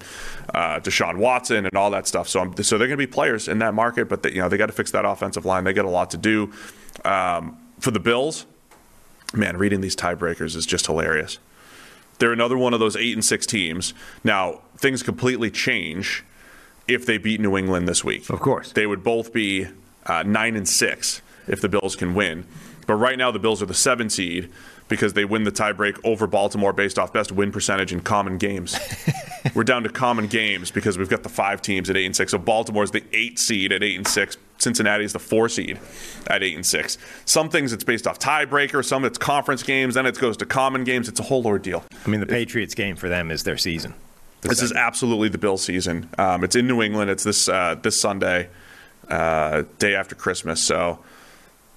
uh, 0.53 0.80
Deshaun 0.80 1.17
Watson, 1.17 1.65
and 1.65 1.76
all 1.76 1.91
that 1.91 2.07
stuff. 2.07 2.28
So, 2.28 2.41
I'm, 2.41 2.63
so 2.63 2.78
they're 2.78 2.88
going 2.88 2.99
to 2.99 3.07
be 3.07 3.11
players 3.11 3.47
in 3.47 3.59
that 3.59 3.74
market. 3.74 4.09
But 4.09 4.24
they, 4.24 4.32
you 4.32 4.41
know 4.41 4.49
they 4.49 4.57
got 4.57 4.67
to 4.67 4.74
fix 4.74 4.91
that 4.91 5.05
offensive 5.05 5.45
line. 5.45 5.63
They 5.63 5.74
got 5.74 5.86
a 5.86 5.89
lot 5.89 6.11
to 6.11 6.17
do. 6.17 6.51
Um, 7.05 7.57
for 7.80 7.91
the 7.91 7.99
Bills, 7.99 8.45
man, 9.34 9.57
reading 9.57 9.82
these 9.82 9.95
tiebreakers 9.95 10.55
is 10.55 10.65
just 10.65 10.88
hilarious. 10.88 11.39
They're 12.19 12.34
another 12.34 12.57
one 12.57 12.74
of 12.74 12.80
those 12.80 12.95
eight 12.95 13.13
and 13.13 13.26
six 13.26 13.45
teams. 13.47 13.93
Now 14.24 14.61
things 14.78 15.01
completely 15.01 15.49
change 15.49 16.24
if 16.88 17.05
they 17.05 17.17
beat 17.17 17.39
New 17.39 17.57
England 17.57 17.88
this 17.88 18.03
week. 18.03 18.29
Of 18.29 18.39
course. 18.39 18.71
they 18.71 18.86
would 18.86 19.03
both 19.03 19.34
be 19.34 19.67
uh, 20.05 20.23
nine 20.23 20.55
and 20.55 20.67
six 20.67 21.21
if 21.47 21.61
the 21.61 21.69
Bills 21.69 21.95
can 21.95 22.13
win. 22.15 22.45
But 22.88 22.95
right 22.95 23.17
now 23.17 23.32
the 23.32 23.39
Bills 23.39 23.61
are 23.61 23.65
the 23.67 23.73
seven 23.73 24.09
seed 24.09 24.49
because 24.88 25.13
they 25.13 25.23
win 25.23 25.43
the 25.45 25.51
tiebreak 25.51 25.97
over 26.03 26.27
Baltimore 26.27 26.73
based 26.73 26.99
off 26.99 27.13
best 27.13 27.32
win 27.32 27.51
percentage 27.51 27.93
in 27.93 28.01
common 28.01 28.38
games. 28.38 28.77
We're 29.55 29.63
down 29.63 29.84
to 29.84 29.89
common 29.89 30.27
games 30.27 30.69
because 30.69 30.97
we've 30.97 31.09
got 31.09 31.23
the 31.23 31.29
five 31.29 31.61
teams 31.61 31.89
at 31.89 31.97
eight 31.97 32.05
and 32.05 32.15
six. 32.15 32.32
So 32.32 32.38
Baltimore's 32.38 32.91
the 32.91 33.03
eight 33.13 33.39
seed 33.39 33.71
at 33.71 33.82
eight 33.84 33.95
and 33.95 34.07
six. 34.07 34.38
Cincinnati 34.57 35.03
is 35.03 35.13
the 35.13 35.19
four 35.19 35.49
seed 35.49 35.79
at 36.27 36.43
eight 36.43 36.55
and 36.55 36.65
six. 36.65 36.97
Some 37.25 37.49
things 37.49 37.73
it's 37.73 37.84
based 37.84 38.05
off 38.05 38.19
tiebreaker, 38.19 38.86
some 38.86 39.05
it's 39.05 39.17
conference 39.17 39.63
games, 39.63 39.95
then 39.95 40.05
it 40.05 40.19
goes 40.19 40.38
to 40.38 40.45
common 40.45 40.84
games. 40.84 41.07
It's 41.09 41.19
a 41.19 41.23
whole 41.23 41.47
ordeal. 41.47 41.84
I 42.05 42.09
mean, 42.09 42.19
the 42.19 42.27
Patriots 42.27 42.75
game 42.75 42.95
for 42.95 43.09
them 43.09 43.32
is 43.32 43.43
their 43.43 43.57
season. 43.57 43.93
This 44.42 44.62
is 44.62 44.72
absolutely 44.72 45.30
the 45.30 45.38
Bill 45.38 45.58
season. 45.58 46.10
Um, 46.18 46.44
it's 46.44 46.56
in 46.56 46.68
New 46.68 46.82
England. 46.82 47.10
It's 47.12 47.24
this 47.24 47.48
uh, 47.48 47.76
this 47.82 48.00
Sunday, 48.00 48.50
uh, 49.08 49.64
day 49.78 49.96
after 49.96 50.16
Christmas. 50.16 50.62
So 50.62 51.00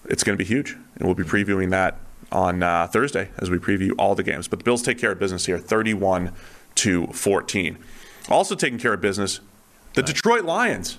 it's 0.06 0.24
going 0.24 0.36
to 0.36 0.42
be 0.42 0.48
huge, 0.48 0.72
and 0.72 1.02
we'll 1.02 1.14
be 1.14 1.24
previewing 1.24 1.70
that 1.70 1.98
on 2.32 2.62
uh, 2.62 2.86
Thursday 2.86 3.28
as 3.38 3.50
we 3.50 3.58
preview 3.58 3.92
all 3.98 4.14
the 4.14 4.22
games. 4.22 4.48
But 4.48 4.60
the 4.60 4.64
Bills 4.64 4.82
take 4.82 4.98
care 4.98 5.12
of 5.12 5.18
business 5.18 5.46
here, 5.46 5.58
thirty-one 5.58 6.32
to 6.76 7.06
fourteen. 7.08 7.78
Also 8.30 8.54
taking 8.54 8.78
care 8.78 8.94
of 8.94 9.00
business, 9.00 9.40
the 9.92 10.02
Detroit 10.02 10.44
Lions, 10.44 10.98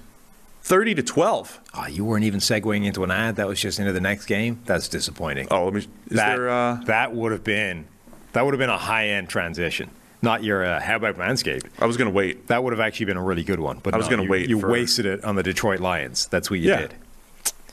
thirty 0.62 0.94
to 0.94 1.02
twelve. 1.02 1.60
Oh, 1.74 1.88
you 1.88 2.06
weren't 2.06 2.26
even 2.26 2.40
segueing 2.40 2.86
into 2.86 3.04
an 3.04 3.10
ad. 3.10 3.38
That 3.38 3.48
was 3.48 3.60
just 3.60 3.80
into 3.80 3.92
the 3.92 4.02
next 4.02 4.28
game. 4.28 4.62
That's 4.66 4.88
disappointing. 4.88 5.48
Oh, 5.50 5.66
let 5.66 5.74
me. 5.74 5.80
Is 5.80 5.88
that, 6.12 6.36
there? 6.36 6.50
Uh, 6.50 6.76
that 6.86 7.14
would 7.14 7.32
have 7.32 7.44
been 7.44 7.88
that 8.34 8.46
would 8.46 8.54
have 8.54 8.60
been 8.60 8.70
a 8.70 8.78
high 8.78 9.08
end 9.08 9.30
transition. 9.30 9.90
Not 10.22 10.44
your 10.44 10.66
uh, 10.66 10.80
how 10.82 10.96
about 10.96 11.18
Manscaped? 11.18 11.66
I 11.80 11.86
was 11.86 11.98
going 11.98 12.10
to 12.10 12.14
wait. 12.16 12.48
That 12.48 12.64
would 12.64 12.74
have 12.74 12.80
actually 12.80 13.06
been 13.08 13.18
a 13.18 13.24
really 13.24 13.44
good 13.44 13.60
one. 13.60 13.80
But 13.84 13.94
I 13.94 13.98
was 13.98 14.10
no, 14.10 14.18
gonna 14.18 14.30
wait 14.30 14.50
You 14.50 14.60
for- 14.60 14.70
wasted 14.72 15.06
it 15.06 15.24
on 15.24 15.36
the 15.36 15.44
Detroit 15.44 15.80
Lions. 15.80 16.28
That's 16.28 16.50
what 16.50 16.60
you 16.60 16.70
Yeah. 16.70 16.82
did. 16.82 16.94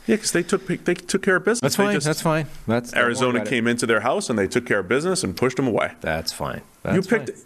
Yeah, 0.05 0.15
because 0.17 0.31
they 0.33 0.43
took 0.43 0.67
they 0.67 0.93
took 0.95 1.21
care 1.23 1.37
of 1.37 1.45
business. 1.45 1.61
That's 1.61 1.75
They 1.77 1.83
fine. 1.85 1.93
just- 1.95 2.05
that's 2.05 2.21
fine. 2.21 2.47
That's 2.67 2.93
Arizona 2.93 3.39
it. 3.41 3.47
came 3.47 3.67
into 3.67 3.85
their 3.85 4.01
house 4.01 4.29
and 4.29 4.37
they 4.37 4.47
took 4.47 4.65
care 4.65 4.79
of 4.79 4.87
business 4.89 5.23
and 5.23 5.35
pushed 5.35 5.55
them 5.57 5.67
away. 5.67 5.93
That's 6.01 6.31
fine. 6.33 6.61
That's 6.83 6.95
you 6.95 7.01
picked 7.01 7.29
fine. 7.29 7.45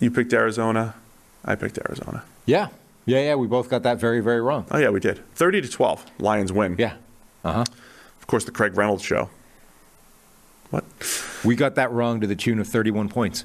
you 0.00 0.10
picked 0.10 0.32
Arizona. 0.32 0.94
I 1.44 1.54
picked 1.54 1.78
Arizona. 1.78 2.24
Yeah. 2.46 2.68
Yeah. 3.06 3.20
Yeah. 3.20 3.34
We 3.36 3.46
both 3.46 3.68
got 3.70 3.82
that 3.84 3.98
very, 4.00 4.20
very 4.20 4.40
wrong. 4.40 4.66
Oh 4.72 4.78
yeah, 4.78 4.90
we 4.90 4.98
did. 5.00 5.20
Thirty 5.36 5.60
to 5.60 5.68
twelve. 5.68 6.04
Lions 6.18 6.52
win. 6.52 6.74
Yeah. 6.78 6.94
Uh 7.44 7.52
huh. 7.52 7.64
Of 8.20 8.26
course, 8.26 8.44
the 8.44 8.50
Craig 8.50 8.76
Reynolds 8.76 9.04
show. 9.04 9.30
What? 10.70 10.84
We 11.44 11.54
got 11.54 11.74
that 11.76 11.92
wrong 11.92 12.20
to 12.20 12.26
the 12.26 12.34
tune 12.34 12.58
of 12.58 12.66
31 12.66 13.08
points. 13.08 13.44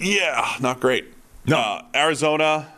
Yeah, 0.00 0.56
not 0.60 0.80
great. 0.80 1.06
No. 1.46 1.56
Uh, 1.56 1.82
Arizona. 1.94 2.68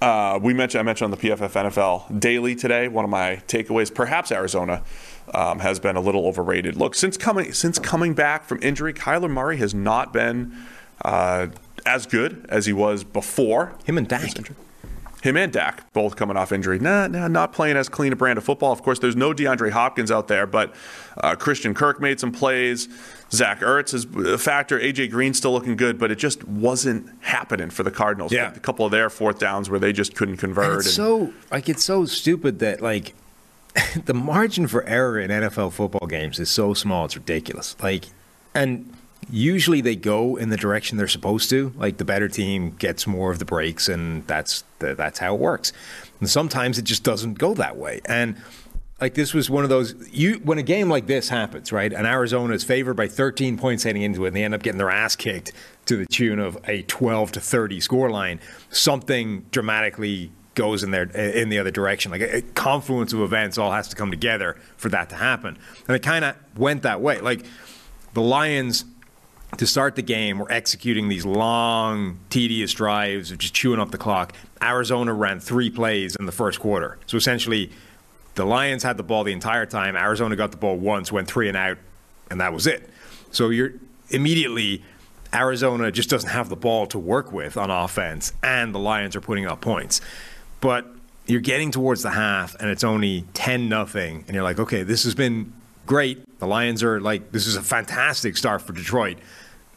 Uh, 0.00 0.38
we 0.42 0.52
mentioned 0.52 0.80
I 0.80 0.82
mentioned 0.82 1.12
on 1.12 1.18
the 1.18 1.28
PFF 1.28 1.70
NFL 1.70 2.20
daily 2.20 2.54
today. 2.54 2.88
One 2.88 3.04
of 3.04 3.10
my 3.10 3.42
takeaways, 3.48 3.94
perhaps 3.94 4.30
Arizona, 4.30 4.82
um, 5.32 5.60
has 5.60 5.78
been 5.78 5.96
a 5.96 6.00
little 6.00 6.26
overrated. 6.26 6.76
Look, 6.76 6.94
since 6.94 7.16
coming 7.16 7.52
since 7.52 7.78
coming 7.78 8.12
back 8.12 8.44
from 8.44 8.58
injury, 8.62 8.92
Kyler 8.92 9.30
Murray 9.30 9.56
has 9.58 9.74
not 9.74 10.12
been 10.12 10.54
uh, 11.04 11.46
as 11.86 12.06
good 12.06 12.44
as 12.48 12.66
he 12.66 12.72
was 12.72 13.04
before. 13.04 13.72
Him 13.84 13.96
and 13.96 14.06
Dak. 14.06 14.30
him 15.22 15.36
and 15.36 15.52
Dak 15.52 15.90
both 15.92 16.16
coming 16.16 16.36
off 16.36 16.52
injury. 16.52 16.78
Nah, 16.78 17.06
nah, 17.06 17.28
not 17.28 17.52
playing 17.52 17.76
as 17.76 17.88
clean 17.88 18.12
a 18.12 18.16
brand 18.16 18.36
of 18.36 18.44
football. 18.44 18.72
Of 18.72 18.82
course, 18.82 18.98
there's 18.98 19.16
no 19.16 19.32
DeAndre 19.32 19.70
Hopkins 19.70 20.10
out 20.10 20.28
there, 20.28 20.46
but 20.46 20.74
uh, 21.16 21.34
Christian 21.36 21.72
Kirk 21.72 22.00
made 22.00 22.20
some 22.20 22.32
plays. 22.32 22.88
Zach 23.34 23.60
Ertz 23.60 23.92
is 23.94 24.04
a 24.04 24.38
factor. 24.38 24.78
AJ 24.78 25.10
Green 25.10 25.34
still 25.34 25.52
looking 25.52 25.76
good, 25.76 25.98
but 25.98 26.10
it 26.10 26.16
just 26.16 26.44
wasn't 26.44 27.08
happening 27.20 27.70
for 27.70 27.82
the 27.82 27.90
Cardinals. 27.90 28.32
Yeah. 28.32 28.54
a 28.54 28.58
couple 28.60 28.86
of 28.86 28.92
their 28.92 29.10
fourth 29.10 29.38
downs 29.38 29.68
where 29.68 29.80
they 29.80 29.92
just 29.92 30.14
couldn't 30.14 30.36
convert. 30.38 30.64
And 30.66 30.76
it's 30.76 30.86
and- 30.86 30.94
so 30.94 31.32
like 31.50 31.68
it's 31.68 31.84
so 31.84 32.04
stupid 32.06 32.60
that 32.60 32.80
like 32.80 33.14
the 34.04 34.14
margin 34.14 34.66
for 34.66 34.84
error 34.84 35.18
in 35.18 35.30
NFL 35.30 35.72
football 35.72 36.06
games 36.06 36.38
is 36.38 36.48
so 36.48 36.74
small. 36.74 37.04
It's 37.06 37.16
ridiculous. 37.16 37.76
Like, 37.82 38.04
and 38.54 38.92
usually 39.30 39.80
they 39.80 39.96
go 39.96 40.36
in 40.36 40.50
the 40.50 40.56
direction 40.56 40.96
they're 40.96 41.08
supposed 41.08 41.50
to. 41.50 41.72
Like 41.76 41.96
the 41.96 42.04
better 42.04 42.28
team 42.28 42.70
gets 42.78 43.06
more 43.06 43.32
of 43.32 43.38
the 43.40 43.44
breaks, 43.44 43.88
and 43.88 44.26
that's 44.26 44.62
the, 44.78 44.94
that's 44.94 45.18
how 45.18 45.34
it 45.34 45.40
works. 45.40 45.72
And 46.20 46.30
sometimes 46.30 46.78
it 46.78 46.82
just 46.84 47.02
doesn't 47.02 47.38
go 47.38 47.54
that 47.54 47.76
way. 47.76 48.00
And 48.06 48.36
like 49.00 49.14
this 49.14 49.34
was 49.34 49.50
one 49.50 49.64
of 49.64 49.70
those 49.70 49.94
you 50.12 50.34
when 50.44 50.58
a 50.58 50.62
game 50.62 50.88
like 50.88 51.06
this 51.06 51.28
happens, 51.28 51.72
right? 51.72 51.92
And 51.92 52.06
Arizona 52.06 52.54
is 52.54 52.64
favored 52.64 52.94
by 52.94 53.08
13 53.08 53.58
points 53.58 53.82
heading 53.82 54.02
into 54.02 54.24
it, 54.24 54.28
and 54.28 54.36
they 54.36 54.44
end 54.44 54.54
up 54.54 54.62
getting 54.62 54.78
their 54.78 54.90
ass 54.90 55.16
kicked 55.16 55.52
to 55.86 55.96
the 55.96 56.06
tune 56.06 56.38
of 56.38 56.58
a 56.68 56.82
12 56.82 57.32
to 57.32 57.40
30 57.40 57.80
scoreline. 57.80 58.38
Something 58.70 59.46
dramatically 59.50 60.30
goes 60.54 60.84
in 60.84 60.92
there 60.92 61.04
in 61.04 61.48
the 61.48 61.58
other 61.58 61.72
direction. 61.72 62.12
Like 62.12 62.20
a, 62.20 62.36
a 62.36 62.42
confluence 62.42 63.12
of 63.12 63.20
events 63.20 63.58
all 63.58 63.72
has 63.72 63.88
to 63.88 63.96
come 63.96 64.10
together 64.10 64.56
for 64.76 64.88
that 64.90 65.10
to 65.10 65.16
happen, 65.16 65.58
and 65.88 65.96
it 65.96 66.02
kind 66.02 66.24
of 66.24 66.36
went 66.56 66.82
that 66.82 67.00
way. 67.00 67.20
Like 67.20 67.44
the 68.14 68.22
Lions 68.22 68.84
to 69.58 69.66
start 69.66 69.94
the 69.96 70.02
game, 70.02 70.38
we're 70.38 70.50
executing 70.50 71.08
these 71.08 71.24
long, 71.24 72.18
tedious 72.30 72.72
drives 72.72 73.30
of 73.30 73.38
just 73.38 73.54
chewing 73.54 73.80
up 73.80 73.90
the 73.90 73.98
clock. 73.98 74.32
Arizona 74.62 75.12
ran 75.12 75.40
three 75.40 75.70
plays 75.70 76.16
in 76.16 76.26
the 76.26 76.32
first 76.32 76.58
quarter. 76.60 76.98
So 77.06 77.16
essentially, 77.16 77.70
the 78.34 78.44
Lions 78.44 78.82
had 78.82 78.96
the 78.96 79.02
ball 79.02 79.24
the 79.24 79.32
entire 79.32 79.66
time. 79.66 79.96
Arizona 79.96 80.36
got 80.36 80.50
the 80.50 80.56
ball 80.56 80.76
once, 80.76 81.12
went 81.12 81.28
three 81.28 81.48
and 81.48 81.56
out, 81.56 81.78
and 82.30 82.40
that 82.40 82.52
was 82.52 82.66
it. 82.66 82.88
So 83.30 83.50
you're 83.50 83.72
immediately 84.10 84.82
Arizona 85.32 85.90
just 85.90 86.10
doesn't 86.10 86.30
have 86.30 86.48
the 86.48 86.56
ball 86.56 86.86
to 86.88 86.98
work 86.98 87.32
with 87.32 87.56
on 87.56 87.70
offense, 87.70 88.32
and 88.42 88.74
the 88.74 88.78
Lions 88.78 89.16
are 89.16 89.20
putting 89.20 89.46
up 89.46 89.60
points. 89.60 90.00
But 90.60 90.86
you're 91.26 91.40
getting 91.40 91.70
towards 91.70 92.02
the 92.02 92.10
half, 92.10 92.54
and 92.56 92.70
it's 92.70 92.84
only 92.84 93.24
ten 93.34 93.68
nothing, 93.68 94.24
and 94.26 94.34
you're 94.34 94.44
like, 94.44 94.58
okay, 94.58 94.82
this 94.82 95.04
has 95.04 95.14
been 95.14 95.52
great. 95.86 96.38
The 96.38 96.46
Lions 96.46 96.82
are 96.82 97.00
like, 97.00 97.32
this 97.32 97.46
is 97.46 97.56
a 97.56 97.62
fantastic 97.62 98.36
start 98.36 98.62
for 98.62 98.72
Detroit. 98.72 99.18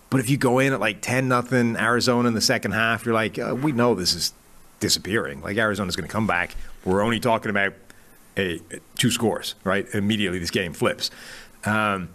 But 0.10 0.20
if 0.20 0.30
you 0.30 0.38
go 0.38 0.60
in 0.60 0.74
at 0.74 0.80
like 0.80 1.02
10 1.02 1.28
nothing 1.28 1.76
Arizona 1.76 2.30
in 2.30 2.34
the 2.34 2.42
second 2.42 2.72
half, 2.72 3.06
you're 3.06 3.14
like, 3.14 3.38
uh, 3.38 3.56
we 3.56 3.74
know 3.74 3.94
this 3.94 4.14
is 4.14 4.34
disappearing. 4.80 5.42
Like 5.42 5.58
Arizona's 5.58 5.96
going 5.96 6.08
to 6.08 6.12
come 6.12 6.28
back. 6.28 6.56
We're 6.86 7.02
only 7.02 7.20
talking 7.20 7.50
about 7.50 7.74
a, 8.38 8.60
two 8.96 9.12
scores, 9.12 9.56
right? 9.64 9.88
Immediately 9.94 10.40
this 10.40 10.52
game 10.52 10.74
flips. 10.74 11.10
Um, 11.66 12.10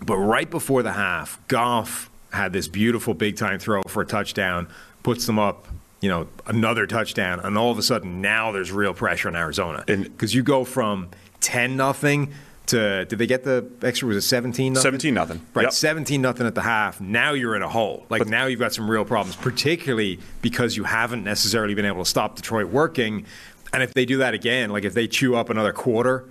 but 0.00 0.16
right 0.16 0.50
before 0.50 0.82
the 0.82 0.92
half, 0.92 1.38
Goff 1.48 2.10
had 2.32 2.52
this 2.52 2.68
beautiful 2.68 3.14
big 3.14 3.36
time 3.36 3.58
throw 3.58 3.82
for 3.82 4.02
a 4.02 4.06
touchdown, 4.06 4.68
puts 5.02 5.26
them 5.26 5.38
up, 5.38 5.68
you 6.00 6.08
know, 6.08 6.28
another 6.46 6.86
touchdown, 6.86 7.40
and 7.40 7.56
all 7.58 7.70
of 7.70 7.78
a 7.78 7.82
sudden 7.82 8.20
now 8.20 8.50
there's 8.52 8.72
real 8.72 8.94
pressure 8.94 9.28
on 9.28 9.36
Arizona 9.36 9.84
because 9.86 10.34
you 10.34 10.42
go 10.42 10.64
from 10.64 11.08
10 11.40 11.76
nothing 11.76 12.32
to 12.66 13.04
did 13.06 13.18
they 13.18 13.26
get 13.26 13.42
the 13.42 13.68
extra 13.82 14.06
was 14.06 14.16
it 14.16 14.20
17 14.22 14.74
nothing 14.74 14.82
17 14.82 15.14
nothing. 15.14 15.40
right 15.52 15.64
Yep. 15.64 15.72
17 15.72 16.22
nothing 16.22 16.46
at 16.46 16.54
the 16.54 16.62
half 16.62 17.00
now 17.00 17.32
you're 17.32 17.56
in 17.56 17.62
a 17.62 17.68
hole 17.68 18.06
like 18.08 18.24
now 18.28 18.46
you've 18.46 18.60
got 18.60 18.72
some 18.72 18.88
real 18.88 19.04
problems 19.04 19.34
particularly 19.34 20.20
because 20.42 20.76
you 20.76 20.84
haven't 20.84 21.24
necessarily 21.24 21.74
been 21.74 21.84
able 21.84 22.04
to 22.04 22.08
stop 22.08 22.36
detroit 22.36 22.68
working 22.68 23.26
and 23.72 23.82
if 23.82 23.94
they 23.94 24.04
do 24.04 24.18
that 24.18 24.34
again 24.34 24.70
like 24.70 24.84
if 24.84 24.94
they 24.94 25.06
chew 25.06 25.34
up 25.34 25.50
another 25.50 25.72
quarter 25.72 26.24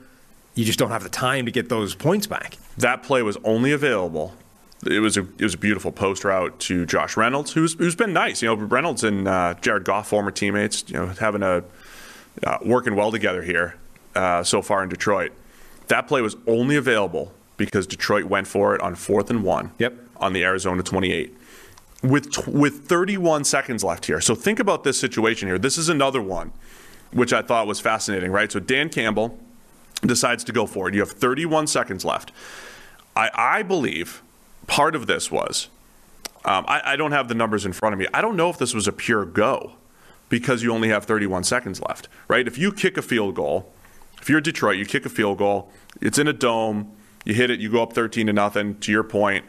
you 0.56 0.66
just 0.66 0.80
don't 0.80 0.92
have 0.92 1.04
the 1.04 1.10
time 1.10 1.46
to 1.46 1.52
get 1.52 1.70
those 1.70 1.96
points 1.96 2.28
back 2.28 2.58
That 2.78 3.04
play 3.04 3.22
was 3.22 3.38
only 3.44 3.72
available. 3.72 4.34
It 4.86 5.00
was 5.00 5.16
a 5.18 5.22
it 5.22 5.44
was 5.44 5.54
a 5.54 5.58
beautiful 5.58 5.92
post 5.92 6.24
route 6.24 6.60
to 6.62 6.86
Josh 6.86 7.16
Reynolds, 7.16 7.52
who's 7.52 7.74
who's 7.76 7.96
been 7.96 8.14
nice. 8.14 8.42
You 8.42 8.48
know, 8.48 8.56
Reynolds 8.56 9.04
and 9.04 9.28
uh, 9.28 9.54
Jared 9.62 9.84
Goff, 9.84 10.08
former 10.08 10.32
teammates, 10.32 10.84
you 10.88 10.96
know, 10.96 11.08
having 11.08 11.44
a 11.44 11.64
uh, 12.44 12.58
working 12.64 12.96
well 12.96 13.12
together 13.12 13.44
here 13.44 13.76
uh, 14.16 14.44
so 14.44 14.62
far 14.62 14.82
in 14.82 14.90
Detroit. 14.90 15.32
That 15.88 16.08
play 16.08 16.22
was 16.22 16.36
only 16.48 16.76
available 16.78 17.32
because 17.58 17.86
Detroit 17.86 18.26
went 18.26 18.48
for 18.48 18.74
it 18.74 18.82
on 18.82 18.96
fourth 18.96 19.30
and 19.30 19.44
one. 19.44 19.72
Yep. 19.78 19.94
On 20.18 20.34
the 20.34 20.44
Arizona 20.44 20.82
28. 20.82 21.36
With 22.02 22.32
t- 22.32 22.50
with 22.50 22.88
31 22.88 23.44
seconds 23.44 23.84
left 23.84 24.06
here. 24.06 24.22
So 24.22 24.34
think 24.34 24.60
about 24.60 24.84
this 24.84 25.00
situation 25.00 25.48
here. 25.48 25.60
This 25.60 25.78
is 25.78 25.90
another 25.90 26.22
one 26.22 26.52
which 27.12 27.34
I 27.34 27.42
thought 27.42 27.68
was 27.68 27.80
fascinating, 27.80 28.32
right? 28.32 28.52
So 28.52 28.60
Dan 28.60 28.90
Campbell 28.90 29.38
decides 30.02 30.44
to 30.46 30.52
go 30.52 30.66
for 30.66 30.88
it. 30.90 30.94
You 30.94 31.02
have 31.02 31.12
31 31.12 31.68
seconds 31.68 32.06
left. 32.06 32.32
I, 33.16 33.30
I 33.34 33.64
believe 33.64 34.22
part 34.68 34.96
of 34.96 35.08
this 35.08 35.32
was 35.32 35.68
um, 36.46 36.66
I, 36.68 36.94
I 36.94 36.96
don't 36.96 37.12
have 37.12 37.28
the 37.28 37.36
numbers 37.36 37.66
in 37.66 37.74
front 37.74 37.94
of 37.94 38.00
me. 38.00 38.08
I 38.14 38.22
don't 38.22 38.36
know 38.36 38.50
if 38.50 38.58
this 38.58 38.74
was 38.74 38.88
a 38.88 38.92
pure 38.92 39.26
go 39.26 39.74
because 40.30 40.64
you 40.64 40.74
only 40.74 40.90
have 40.90 41.06
31 41.06 41.44
seconds 41.44 41.82
left, 41.82 42.08
right? 42.28 42.48
If 42.48 42.58
you 42.58 42.72
kick 42.72 42.98
a 42.98 43.02
field 43.02 43.36
goal, 43.36 43.72
if 44.22 44.30
you're 44.30 44.42
Detroit, 44.42 44.78
you 44.78 44.86
kick 44.86 45.06
a 45.06 45.10
field 45.10 45.38
goal, 45.38 45.70
it's 46.00 46.18
in 46.18 46.28
a 46.28 46.34
dome, 46.34 46.92
you 47.26 47.34
hit 47.34 47.50
it, 47.50 47.60
you 47.60 47.70
go 47.70 47.84
up 47.84 47.94
13 47.94 48.28
to 48.28 48.34
nothing, 48.34 48.80
to 48.80 48.92
your 48.92 49.04
point. 49.04 49.46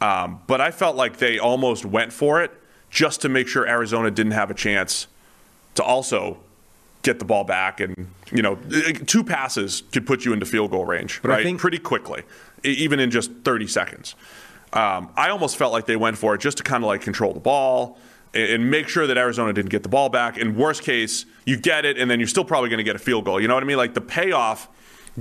Um, 0.00 0.40
but 0.46 0.60
I 0.60 0.70
felt 0.70 0.94
like 0.94 1.16
they 1.16 1.38
almost 1.38 1.84
went 1.84 2.12
for 2.12 2.42
it 2.42 2.52
just 2.90 3.22
to 3.22 3.28
make 3.28 3.48
sure 3.48 3.66
Arizona 3.66 4.10
didn't 4.10 4.32
have 4.32 4.50
a 4.50 4.54
chance 4.54 5.06
to 5.74 5.82
also 5.82 6.38
get 7.06 7.20
the 7.20 7.24
ball 7.24 7.44
back 7.44 7.78
and 7.78 8.08
you 8.32 8.42
know 8.42 8.56
two 9.06 9.22
passes 9.22 9.84
could 9.92 10.04
put 10.04 10.24
you 10.24 10.32
into 10.32 10.44
field 10.44 10.72
goal 10.72 10.84
range 10.84 11.20
But 11.22 11.28
right? 11.28 11.44
think- 11.44 11.60
pretty 11.60 11.78
quickly 11.78 12.24
even 12.64 12.98
in 12.98 13.12
just 13.12 13.30
30 13.44 13.68
seconds. 13.68 14.16
Um, 14.72 15.10
i 15.16 15.28
almost 15.30 15.56
felt 15.56 15.72
like 15.72 15.86
they 15.86 15.94
went 15.96 16.18
for 16.18 16.34
it 16.34 16.40
just 16.40 16.56
to 16.58 16.64
kind 16.64 16.82
of 16.82 16.88
like 16.88 17.00
control 17.02 17.32
the 17.32 17.38
ball 17.40 17.96
and, 18.34 18.50
and 18.54 18.70
make 18.70 18.88
sure 18.88 19.06
that 19.06 19.16
arizona 19.16 19.52
didn't 19.52 19.70
get 19.70 19.84
the 19.84 19.88
ball 19.88 20.08
back. 20.08 20.36
In 20.36 20.56
worst 20.56 20.82
case 20.82 21.24
you 21.44 21.56
get 21.56 21.84
it 21.84 21.96
and 21.96 22.10
then 22.10 22.18
you're 22.18 22.26
still 22.26 22.44
probably 22.44 22.68
going 22.70 22.78
to 22.78 22.88
get 22.90 22.96
a 22.96 23.04
field 23.08 23.24
goal 23.24 23.40
you 23.40 23.46
know 23.46 23.54
what 23.54 23.62
i 23.62 23.66
mean? 23.66 23.76
Like 23.76 23.94
the 23.94 24.00
payoff 24.00 24.68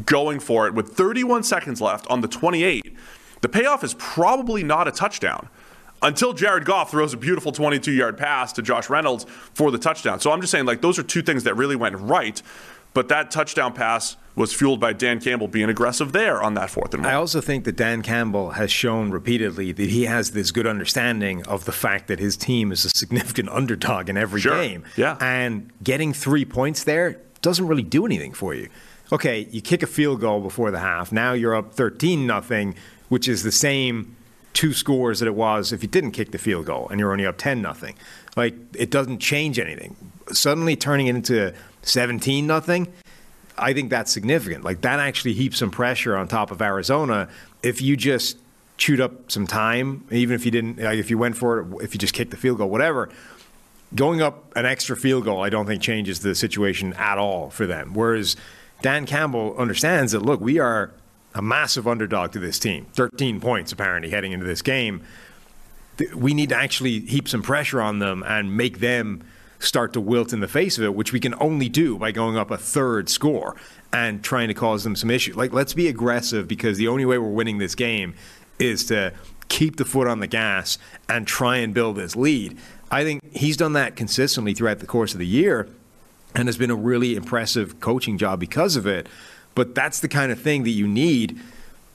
going 0.06 0.40
for 0.40 0.66
it 0.68 0.74
with 0.74 0.88
31 0.98 1.44
seconds 1.44 1.80
left 1.82 2.08
on 2.08 2.22
the 2.22 2.28
28 2.28 2.96
the 3.42 3.50
payoff 3.50 3.84
is 3.84 3.94
probably 4.00 4.64
not 4.64 4.88
a 4.88 4.92
touchdown 4.92 5.48
until 6.06 6.34
Jared 6.34 6.64
Goff 6.66 6.92
throws 6.92 7.14
a 7.14 7.18
beautiful 7.18 7.52
22 7.52 7.92
yard 7.92 8.18
pass 8.18 8.54
to 8.54 8.62
Josh 8.62 8.90
Reynolds 8.90 9.26
for 9.54 9.72
the 9.72 9.78
touchdown. 9.78 10.20
So 10.20 10.32
I'm 10.32 10.40
just 10.40 10.52
saying, 10.52 10.66
like, 10.66 10.82
those 10.82 10.98
are 11.00 11.04
two 11.04 11.22
things 11.22 11.44
that 11.44 11.56
really 11.56 11.76
went 11.76 11.96
right. 11.98 12.42
But 12.94 13.10
that 13.10 13.30
touchdown 13.30 13.74
pass 13.74 14.16
was 14.36 14.54
fueled 14.54 14.80
by 14.80 14.94
Dan 14.94 15.20
Campbell 15.20 15.50
being 15.50 15.68
aggressive 15.70 16.14
there 16.14 16.42
on 16.42 16.54
that 16.54 16.70
fourth 16.70 16.94
and 16.94 17.04
one. 17.04 17.12
I 17.12 17.16
also 17.16 17.42
think 17.42 17.66
that 17.66 17.76
Dan 17.76 18.02
Campbell 18.02 18.52
has 18.52 18.72
shown 18.72 19.12
repeatedly 19.12 19.74
that 19.74 19.90
he 19.90 20.04
has 20.06 20.32
this 20.32 20.52
good 20.52 20.66
understanding 20.66 21.46
of 21.46 21.66
the 21.66 21.74
fact 21.74 22.08
that 22.08 22.20
his 22.20 22.38
team 22.38 22.72
is 22.72 22.86
a 22.86 22.90
significant 22.90 23.50
underdog 23.60 24.08
in 24.10 24.16
every 24.16 24.40
Sure. 24.40 24.56
game. 24.62 24.86
Yeah. 24.96 25.18
And 25.20 25.72
getting 25.84 26.14
three 26.14 26.46
points 26.46 26.86
there 26.86 27.20
doesn't 27.42 27.68
really 27.68 27.84
do 27.84 28.06
anything 28.06 28.32
for 28.34 28.54
you. 28.54 28.70
Okay, 29.12 29.48
you 29.52 29.62
kick 29.62 29.84
a 29.84 29.88
field 29.88 30.22
goal 30.22 30.40
before 30.40 30.72
the 30.72 30.80
half. 30.80 31.12
Now 31.12 31.34
you're 31.34 31.54
up 31.56 31.74
13 31.74 32.26
nothing, 32.26 32.76
which 33.10 33.28
is 33.28 33.44
the 33.44 33.52
same 33.52 34.15
two 34.56 34.74
scores 34.74 35.20
that 35.20 35.28
it 35.28 35.36
was 35.36 35.72
if 35.72 35.84
you 35.84 35.90
didn't 35.90 36.12
kick 36.12 36.32
the 36.32 36.38
field 36.40 36.66
goal 36.66 36.88
and 36.90 37.00
you're 37.00 37.12
only 37.12 37.26
up 37.26 37.38
10 37.38 37.62
nothing. 37.62 37.96
Like 38.36 38.56
it 38.74 38.90
doesn't 38.90 39.20
change 39.20 39.60
anything. 39.60 39.96
Suddenly 40.32 40.76
turning 40.76 41.08
it 41.08 41.16
into 41.16 41.54
17 41.84 42.48
nothing, 42.48 42.92
I 43.58 43.74
think 43.74 43.90
that's 43.90 44.12
significant. 44.12 44.64
Like 44.64 44.82
that 44.82 45.00
actually 45.00 45.34
heaps 45.34 45.60
some 45.60 45.70
pressure 45.70 46.18
on 46.18 46.28
top 46.28 46.50
of 46.50 46.62
Arizona 46.62 47.30
if 47.62 47.82
you 47.82 47.96
just 47.96 48.38
chewed 48.78 49.00
up 49.00 49.32
some 49.32 49.46
time, 49.46 50.06
even 50.10 50.36
if 50.36 50.46
you 50.46 50.52
didn't, 50.52 50.80
like 50.80 50.98
if 50.98 51.10
you 51.10 51.18
went 51.18 51.38
for 51.38 51.60
it, 51.60 51.68
if 51.84 51.94
you 51.94 52.00
just 52.00 52.14
kicked 52.14 52.32
the 52.32 52.38
field 52.38 52.58
goal, 52.58 52.70
whatever. 52.70 53.10
Going 53.94 54.22
up 54.22 54.52
an 54.58 54.66
extra 54.66 54.98
field 54.98 55.26
goal, 55.26 55.44
I 55.44 55.50
don't 55.50 55.68
think 55.68 55.82
changes 55.82 56.22
the 56.22 56.34
situation 56.34 56.94
at 56.94 57.18
all 57.18 57.50
for 57.50 57.66
them. 57.66 57.94
Whereas 57.94 58.36
Dan 58.82 59.06
Campbell 59.06 59.56
understands 59.58 60.12
that 60.12 60.22
look, 60.22 60.42
we 60.42 60.60
are 60.60 60.92
a 61.36 61.42
massive 61.42 61.88
underdog 61.88 62.32
to 62.32 62.40
this 62.40 62.58
team, 62.58 62.88
13 62.94 63.40
points 63.40 63.72
apparently 63.72 64.10
heading 64.10 64.32
into 64.32 64.46
this 64.46 64.64
game 64.64 65.04
we 66.14 66.34
need 66.34 66.50
to 66.50 66.56
actually 66.56 67.02
heap 67.02 67.28
some 67.28 67.42
pressure 67.42 67.82
on 67.82 68.00
them 68.00 68.24
and 68.28 68.56
make 68.56 68.80
them 68.80 69.24
start 69.60 69.94
to 69.94 70.02
wilt 70.02 70.34
in 70.34 70.42
the 70.42 70.48
face 70.48 70.78
of 70.78 70.84
it, 70.84 70.94
which 70.94 71.14
we 71.14 71.20
can 71.20 71.34
only 71.40 71.70
do 71.70 71.98
by 71.98 72.12
going 72.12 72.38
up 72.38 72.52
a 72.52 72.58
third 72.58 73.10
score 73.10 73.56
and 73.94 74.24
trying 74.24 74.48
to 74.48 74.54
cause 74.54 74.84
them 74.84 74.96
some 74.96 75.10
issue. 75.10 75.34
Like, 75.36 75.54
let's 75.54 75.74
be 75.74 75.88
aggressive 75.88 76.48
because 76.48 76.78
the 76.78 76.88
only 76.88 77.06
way 77.06 77.18
we're 77.18 77.30
winning 77.30 77.58
this 77.58 77.76
game 77.76 78.14
is 78.60 78.86
to 78.86 79.14
keep 79.48 79.78
the 79.78 79.86
foot 79.86 80.08
on 80.08 80.20
the 80.20 80.28
gas 80.28 80.78
and 81.08 81.26
try 81.26 81.58
and 81.58 81.74
build 81.74 81.96
this 81.96 82.16
lead. 82.16 82.58
I 82.92 83.04
think 83.04 83.22
he's 83.34 83.58
done 83.58 83.74
that 83.74 83.96
consistently 83.96 84.54
throughout 84.54 84.80
the 84.80 84.88
course 84.88 85.14
of 85.14 85.20
the 85.20 85.28
year 85.28 85.68
and 86.36 86.48
has 86.48 86.58
been 86.58 86.72
a 86.72 86.76
really 86.76 87.16
impressive 87.16 87.80
coaching 87.80 88.18
job 88.18 88.40
because 88.40 88.76
of 88.76 88.86
it. 88.86 89.08
But 89.56 89.74
that's 89.74 90.00
the 90.00 90.08
kind 90.08 90.32
of 90.32 90.40
thing 90.40 90.64
that 90.64 90.72
you 90.72 90.88
need 90.88 91.40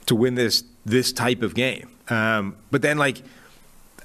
to 0.07 0.15
win 0.15 0.35
this 0.35 0.65
this 0.85 1.13
type 1.13 1.43
of 1.43 1.55
game. 1.55 1.91
Um, 2.09 2.57
but 2.71 2.83
then, 2.83 2.99
like, 2.99 3.23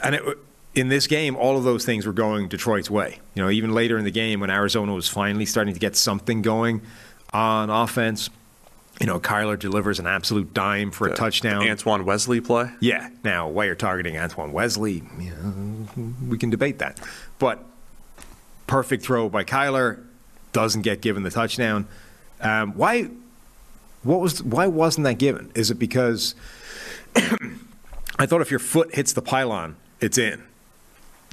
and 0.03 0.15
it, 0.15 0.37
in 0.75 0.89
this 0.89 1.07
game, 1.07 1.35
all 1.35 1.57
of 1.57 1.63
those 1.63 1.85
things 1.85 2.05
were 2.05 2.13
going 2.13 2.49
Detroit's 2.49 2.91
way. 2.91 3.19
You 3.33 3.43
know, 3.43 3.49
even 3.49 3.73
later 3.73 3.97
in 3.97 4.03
the 4.03 4.11
game 4.11 4.41
when 4.41 4.49
Arizona 4.49 4.93
was 4.93 5.07
finally 5.07 5.45
starting 5.45 5.73
to 5.73 5.79
get 5.79 5.95
something 5.95 6.41
going 6.41 6.81
on 7.33 7.69
offense, 7.69 8.29
you 8.99 9.07
know, 9.07 9.19
Kyler 9.19 9.57
delivers 9.57 9.99
an 9.99 10.07
absolute 10.07 10.53
dime 10.53 10.91
for 10.91 11.07
a 11.07 11.15
touchdown. 11.15 11.67
Antoine 11.67 12.05
Wesley 12.05 12.41
play. 12.41 12.71
Yeah. 12.79 13.09
Now, 13.23 13.47
why 13.49 13.65
you're 13.65 13.75
targeting 13.75 14.17
Antoine 14.17 14.51
Wesley, 14.51 15.03
you 15.19 15.31
know, 15.31 16.13
we 16.27 16.37
can 16.37 16.49
debate 16.49 16.79
that. 16.79 16.99
But 17.39 17.63
perfect 18.67 19.03
throw 19.03 19.29
by 19.29 19.43
Kyler 19.43 20.03
doesn't 20.53 20.83
get 20.83 21.01
given 21.01 21.23
the 21.23 21.31
touchdown. 21.31 21.87
Um, 22.39 22.73
why? 22.73 23.09
What 24.05 24.21
was? 24.21 24.41
Why 24.41 24.67
wasn't 24.67 25.03
that 25.05 25.17
given? 25.17 25.51
Is 25.55 25.69
it 25.71 25.75
because 25.75 26.33
I 28.17 28.25
thought 28.25 28.41
if 28.41 28.49
your 28.51 28.59
foot 28.59 28.95
hits 28.95 29.13
the 29.13 29.21
pylon, 29.21 29.75
it's 29.99 30.17
in. 30.17 30.43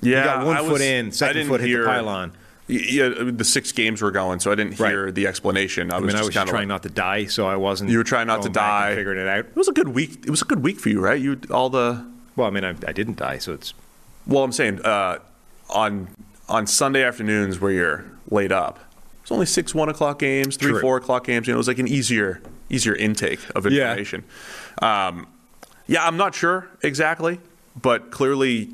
Yeah, 0.02 0.24
got 0.24 0.46
one 0.46 0.56
I 0.56 0.60
foot 0.62 0.72
was- 0.72 0.82
in, 0.82 1.06
I 1.06 1.10
second 1.10 1.36
didn't 1.36 1.48
foot 1.50 1.60
hit 1.60 1.66
the 1.66 1.72
hear- 1.72 1.84
pylon. 1.84 2.32
Yeah, 2.68 3.08
the 3.08 3.44
six 3.44 3.70
games 3.72 4.00
were 4.00 4.12
going, 4.12 4.40
so 4.40 4.50
I 4.50 4.54
didn't 4.54 4.78
Right. 4.80 4.90
hear 4.90 5.12
the 5.12 5.26
explanation. 5.26 5.90
I 5.90 5.96
I 5.96 5.98
was 5.98 6.06
mean, 6.06 6.16
I 6.16 6.20
was 6.20 6.28
just 6.28 6.36
kind 6.36 6.48
of 6.48 6.52
trying 6.54 6.68
not 6.68 6.84
to 6.84 6.88
die, 6.88 7.26
so 7.26 7.46
I 7.46 7.56
wasn't. 7.56 7.90
You 7.90 7.98
were 7.98 8.04
trying 8.04 8.28
not 8.28 8.36
to 8.42 8.48
going 8.48 8.52
back 8.54 8.62
and 8.86 8.90
die. 8.92 8.96
figuring 8.96 9.18
it 9.18 9.28
out. 9.28 9.38
It 9.40 9.56
was 9.56 9.68
a 9.68 9.72
good 9.72 9.88
week. 9.88 10.20
It 10.24 10.30
was 10.30 10.40
a 10.42 10.44
good 10.44 10.62
week 10.62 10.80
for 10.80 10.88
you, 10.88 11.00
right? 11.00 11.20
You 11.20 11.38
all 11.50 11.68
the 11.68 12.06
Well, 12.36 12.46
I 12.46 12.50
mean, 12.50 12.64
I, 12.64 12.70
I 12.86 12.92
didn't 12.92 13.18
die, 13.18 13.38
so 13.38 13.52
it's 13.52 13.74
Well, 14.26 14.42
I'm 14.44 14.52
saying 14.52 14.80
uh, 14.86 15.18
on 15.70 16.08
on 16.48 16.66
Sunday 16.66 17.02
afternoons 17.04 17.60
where 17.60 17.72
you're 17.72 18.04
laid 18.30 18.52
up, 18.52 18.78
it's 19.22 19.32
only 19.32 19.44
six 19.46 19.74
one 19.74 19.88
o'clock 19.90 20.18
games, 20.20 20.56
three 20.56 20.70
True. 20.70 20.80
four 20.80 20.96
o'clock 20.96 21.26
games. 21.26 21.46
You 21.48 21.52
know, 21.52 21.56
it 21.56 21.58
was 21.58 21.68
like 21.68 21.80
an 21.80 21.88
easier 21.88 22.40
easier 22.72 22.94
intake 22.96 23.38
of 23.54 23.66
Yeah. 23.70 23.90
information. 23.90 24.24
Um, 24.80 25.28
yeah, 25.86 26.04
I'm 26.06 26.16
not 26.16 26.34
sure 26.34 26.66
exactly. 26.82 27.38
but 27.80 28.10
clearly 28.10 28.68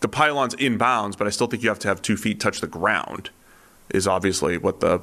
the 0.00 0.08
pylon's 0.08 0.54
inbounds, 0.54 1.18
but 1.18 1.26
I 1.26 1.30
still 1.30 1.46
think 1.46 1.62
you 1.62 1.68
have 1.68 1.78
to 1.80 1.88
have 1.88 2.00
two 2.00 2.16
feet 2.16 2.40
touch 2.40 2.60
the 2.62 2.66
ground, 2.66 3.28
is 3.90 4.06
obviously 4.06 4.56
what 4.56 4.80
the 4.80 5.00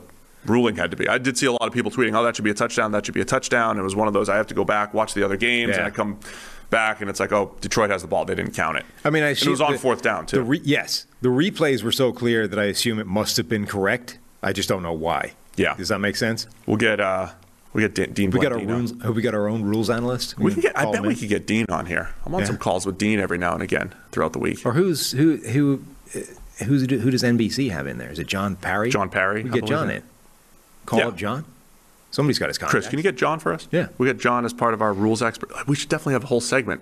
ruling 0.47 0.75
had 0.77 0.89
to 0.89 0.97
be. 0.97 1.07
I 1.07 1.19
did 1.19 1.37
see 1.37 1.45
a 1.45 1.51
lot 1.51 1.61
of 1.63 1.71
people 1.73 1.91
tweeting, 1.91 2.17
oh, 2.17 2.23
that 2.23 2.35
should 2.35 2.45
be 2.45 2.49
a 2.51 2.55
touchdown, 2.55 2.91
that 2.93 3.05
should 3.05 3.13
be 3.13 3.21
a 3.21 3.25
touchdown. 3.25 3.77
It 3.77 3.83
was 3.83 3.95
one 3.95 4.07
of 4.07 4.13
those, 4.15 4.27
I 4.29 4.37
have 4.37 4.47
to 4.47 4.55
go 4.55 4.65
back, 4.65 4.93
watch 4.95 5.13
the 5.13 5.23
other 5.23 5.37
games, 5.37 5.69
Yeah. 5.71 5.77
and 5.79 5.85
I 5.85 5.89
come 5.91 6.17
back, 6.71 6.99
and 7.01 7.09
it's 7.09 7.19
like, 7.19 7.31
oh, 7.31 7.55
Detroit 7.61 7.91
has 7.91 8.01
the 8.01 8.07
ball. 8.07 8.25
They 8.25 8.33
didn't 8.33 8.53
count 8.55 8.77
it. 8.77 8.85
I 9.03 9.11
mean, 9.11 9.21
I 9.21 9.29
it 9.31 9.45
was 9.45 9.61
on 9.61 9.73
the- 9.73 9.77
fourth 9.77 10.01
down, 10.01 10.25
too. 10.25 10.37
The 10.37 10.43
re- 10.43 10.61
yes, 10.63 11.05
the 11.21 11.29
replays 11.29 11.83
were 11.83 11.91
so 11.91 12.11
clear 12.11 12.47
that 12.47 12.57
I 12.57 12.65
assume 12.65 12.97
it 12.97 13.05
must 13.07 13.37
have 13.37 13.47
been 13.47 13.67
correct. 13.67 14.17
I 14.41 14.51
just 14.51 14.67
don't 14.69 14.81
know 14.81 14.93
why. 14.93 15.33
Yeah. 15.57 15.75
Does 15.75 15.89
that 15.89 15.99
make 15.99 16.15
sense? 16.15 16.47
we'll 16.65 16.77
get, 16.77 16.99
uh, 16.99 17.29
we 17.75 17.81
got 17.83 17.93
De- 17.93 18.07
Dean 18.07 18.31
We 18.31 18.39
got 18.39 18.51
our 18.53 18.59
Blandino. 18.59 19.03
rules. 19.03 19.15
We 19.15 19.21
got 19.21 19.35
our 19.35 19.47
own 19.47 19.63
rules 19.63 19.89
analyst? 19.89 20.39
We 20.39 20.51
can 20.53 20.61
get, 20.61 20.77
I 20.77 20.91
bet 20.91 21.03
we 21.03 21.15
could 21.15 21.29
get 21.29 21.45
Dean 21.45 21.65
on 21.69 21.85
here. 21.85 22.09
I'm 22.25 22.33
on 22.33 22.41
Yeah. 22.41 22.47
some 22.47 22.57
calls 22.57 22.85
with 22.85 22.97
Dean 22.97 23.19
every 23.19 23.37
now 23.37 23.53
and 23.53 23.61
again 23.61 23.93
throughout 24.11 24.33
the 24.33 24.39
week. 24.39 24.65
Or 24.65 24.73
who's 24.73 25.11
who 25.11 25.37
who 25.37 25.83
who's 26.63 26.89
who 26.89 27.11
does 27.11 27.21
NBC 27.23 27.69
have 27.71 27.85
in 27.85 27.97
there? 27.97 28.09
Is 28.11 28.17
it 28.19 28.27
John 28.27 28.55
Parry? 28.55 28.89
John 28.89 29.09
Parry, 29.09 29.43
We 29.43 29.49
get 29.49 29.65
John 29.65 29.89
in. 29.89 30.01
Call 30.85 30.99
Yeah. 30.99 31.07
up 31.09 31.17
John. 31.17 31.45
Somebody's 32.11 32.39
got 32.39 32.47
his 32.47 32.57
contact. 32.57 32.71
Chris, 32.71 32.87
can 32.87 32.97
you 32.97 33.03
get 33.03 33.17
John 33.17 33.39
for 33.39 33.51
us? 33.53 33.67
Yeah. 33.71 33.87
We 33.97 34.07
got 34.07 34.17
John 34.17 34.45
as 34.45 34.53
part 34.53 34.73
of 34.73 34.81
our 34.81 34.93
rules 34.93 35.21
expert. 35.21 35.51
We 35.67 35.75
should 35.75 35.89
definitely 35.89 36.13
have 36.13 36.23
a 36.23 36.27
whole 36.27 36.39
segment. 36.39 36.81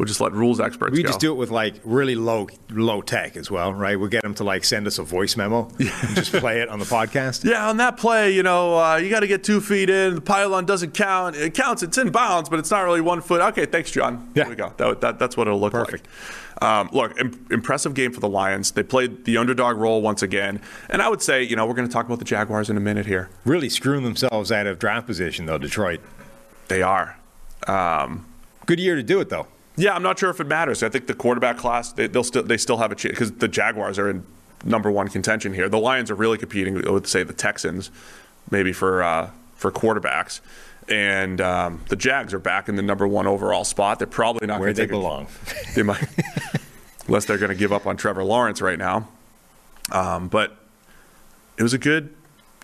We'll 0.00 0.06
just 0.06 0.22
let 0.22 0.32
rules 0.32 0.60
experts 0.60 0.96
We 0.96 1.02
go. 1.02 1.08
just 1.08 1.20
do 1.20 1.30
it 1.30 1.34
with 1.34 1.50
like 1.50 1.74
really 1.84 2.14
low 2.14 2.48
low 2.70 3.02
tech 3.02 3.36
as 3.36 3.50
well, 3.50 3.74
right? 3.74 4.00
We'll 4.00 4.08
get 4.08 4.22
them 4.22 4.32
to 4.36 4.44
like 4.44 4.64
send 4.64 4.86
us 4.86 4.98
a 4.98 5.02
voice 5.02 5.36
memo 5.36 5.68
and 5.78 6.14
just 6.16 6.32
play 6.32 6.62
it 6.62 6.70
on 6.70 6.78
the 6.78 6.86
podcast. 6.86 7.44
Yeah, 7.44 7.68
on 7.68 7.76
that 7.76 7.98
play, 7.98 8.30
you 8.34 8.42
know, 8.42 8.78
uh, 8.78 8.96
you 8.96 9.10
got 9.10 9.20
to 9.20 9.26
get 9.26 9.44
two 9.44 9.60
feet 9.60 9.90
in. 9.90 10.14
The 10.14 10.20
pylon 10.22 10.64
doesn't 10.64 10.94
count. 10.94 11.36
It 11.36 11.52
counts. 11.52 11.82
It's 11.82 11.98
in 11.98 12.08
bounds, 12.12 12.48
but 12.48 12.58
it's 12.58 12.70
not 12.70 12.80
really 12.80 13.02
one 13.02 13.20
foot. 13.20 13.42
Okay, 13.42 13.66
thanks, 13.66 13.90
John. 13.90 14.32
Yeah. 14.34 14.44
There 14.44 14.48
we 14.48 14.56
go. 14.56 14.72
That, 14.78 15.02
that, 15.02 15.18
that's 15.18 15.36
what 15.36 15.46
it'll 15.48 15.60
look 15.60 15.72
Perfect. 15.72 16.06
like. 16.62 16.62
Um, 16.62 16.88
look, 16.94 17.20
Im- 17.20 17.46
impressive 17.50 17.92
game 17.92 18.12
for 18.14 18.20
the 18.20 18.28
Lions. 18.30 18.70
They 18.70 18.82
played 18.82 19.26
the 19.26 19.36
underdog 19.36 19.76
role 19.76 20.00
once 20.00 20.22
again. 20.22 20.62
And 20.88 21.02
I 21.02 21.10
would 21.10 21.20
say, 21.20 21.42
you 21.42 21.56
know, 21.56 21.66
we're 21.66 21.74
going 21.74 21.86
to 21.88 21.92
talk 21.92 22.06
about 22.06 22.20
the 22.20 22.24
Jaguars 22.24 22.70
in 22.70 22.78
a 22.78 22.80
minute 22.80 23.04
here. 23.04 23.28
Really 23.44 23.68
screwing 23.68 24.04
themselves 24.04 24.50
out 24.50 24.66
of 24.66 24.78
draft 24.78 25.06
position 25.06 25.44
though, 25.44 25.58
Detroit. 25.58 26.00
They 26.68 26.80
are. 26.80 27.18
Um, 27.66 28.24
Good 28.64 28.80
year 28.80 28.96
to 28.96 29.02
do 29.02 29.20
it 29.20 29.28
though. 29.28 29.46
Yeah, 29.80 29.94
I'm 29.94 30.02
not 30.02 30.18
sure 30.18 30.30
if 30.30 30.40
it 30.40 30.46
matters. 30.46 30.82
I 30.82 30.88
think 30.88 31.06
the 31.06 31.14
quarterback 31.14 31.56
class 31.56 31.92
they, 31.92 32.06
they'll 32.06 32.24
still 32.24 32.42
they 32.42 32.56
still 32.56 32.76
have 32.76 32.92
a 32.92 32.94
chance 32.94 33.12
because 33.12 33.32
the 33.32 33.48
Jaguars 33.48 33.98
are 33.98 34.10
in 34.10 34.24
number 34.64 34.90
one 34.90 35.08
contention 35.08 35.54
here. 35.54 35.68
The 35.68 35.78
Lions 35.78 36.10
are 36.10 36.14
really 36.14 36.38
competing 36.38 36.74
with 36.74 37.06
say 37.06 37.22
the 37.22 37.32
Texans, 37.32 37.90
maybe 38.50 38.72
for 38.72 39.02
uh, 39.02 39.30
for 39.54 39.72
quarterbacks, 39.72 40.40
and 40.88 41.40
um, 41.40 41.80
the 41.88 41.96
Jags 41.96 42.34
are 42.34 42.38
back 42.38 42.68
in 42.68 42.76
the 42.76 42.82
number 42.82 43.08
one 43.08 43.26
overall 43.26 43.64
spot. 43.64 43.98
They're 43.98 44.06
probably 44.06 44.46
not 44.46 44.60
Where 44.60 44.72
going 44.72 44.76
to 44.76 44.82
they 44.82 44.86
take 44.86 44.92
a- 44.92 44.98
belong. 44.98 45.26
they 45.74 45.82
might, 45.82 46.04
unless 47.06 47.24
they're 47.24 47.38
going 47.38 47.50
to 47.50 47.56
give 47.58 47.72
up 47.72 47.86
on 47.86 47.96
Trevor 47.96 48.24
Lawrence 48.24 48.60
right 48.60 48.78
now. 48.78 49.08
Um, 49.92 50.28
but 50.28 50.56
it 51.56 51.62
was 51.62 51.72
a 51.72 51.78
good, 51.78 52.14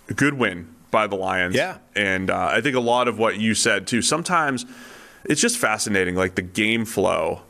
a 0.09 0.15
good 0.15 0.35
win 0.35 0.69
by 0.91 1.07
the 1.07 1.17
Lions. 1.17 1.55
Yeah. 1.57 1.79
and 1.95 2.31
uh, 2.31 2.51
I 2.53 2.61
think 2.61 2.77
a 2.77 2.81
lot 2.81 3.09
of 3.09 3.19
what 3.19 3.39
you 3.39 3.55
said 3.55 3.87
too. 3.87 4.01
Sometimes 4.03 4.65
it's 5.29 5.41
just 5.41 5.59
fascinating, 5.59 6.15
like 6.15 6.35
the 6.35 6.43
game 6.43 6.85
flow 6.85 7.43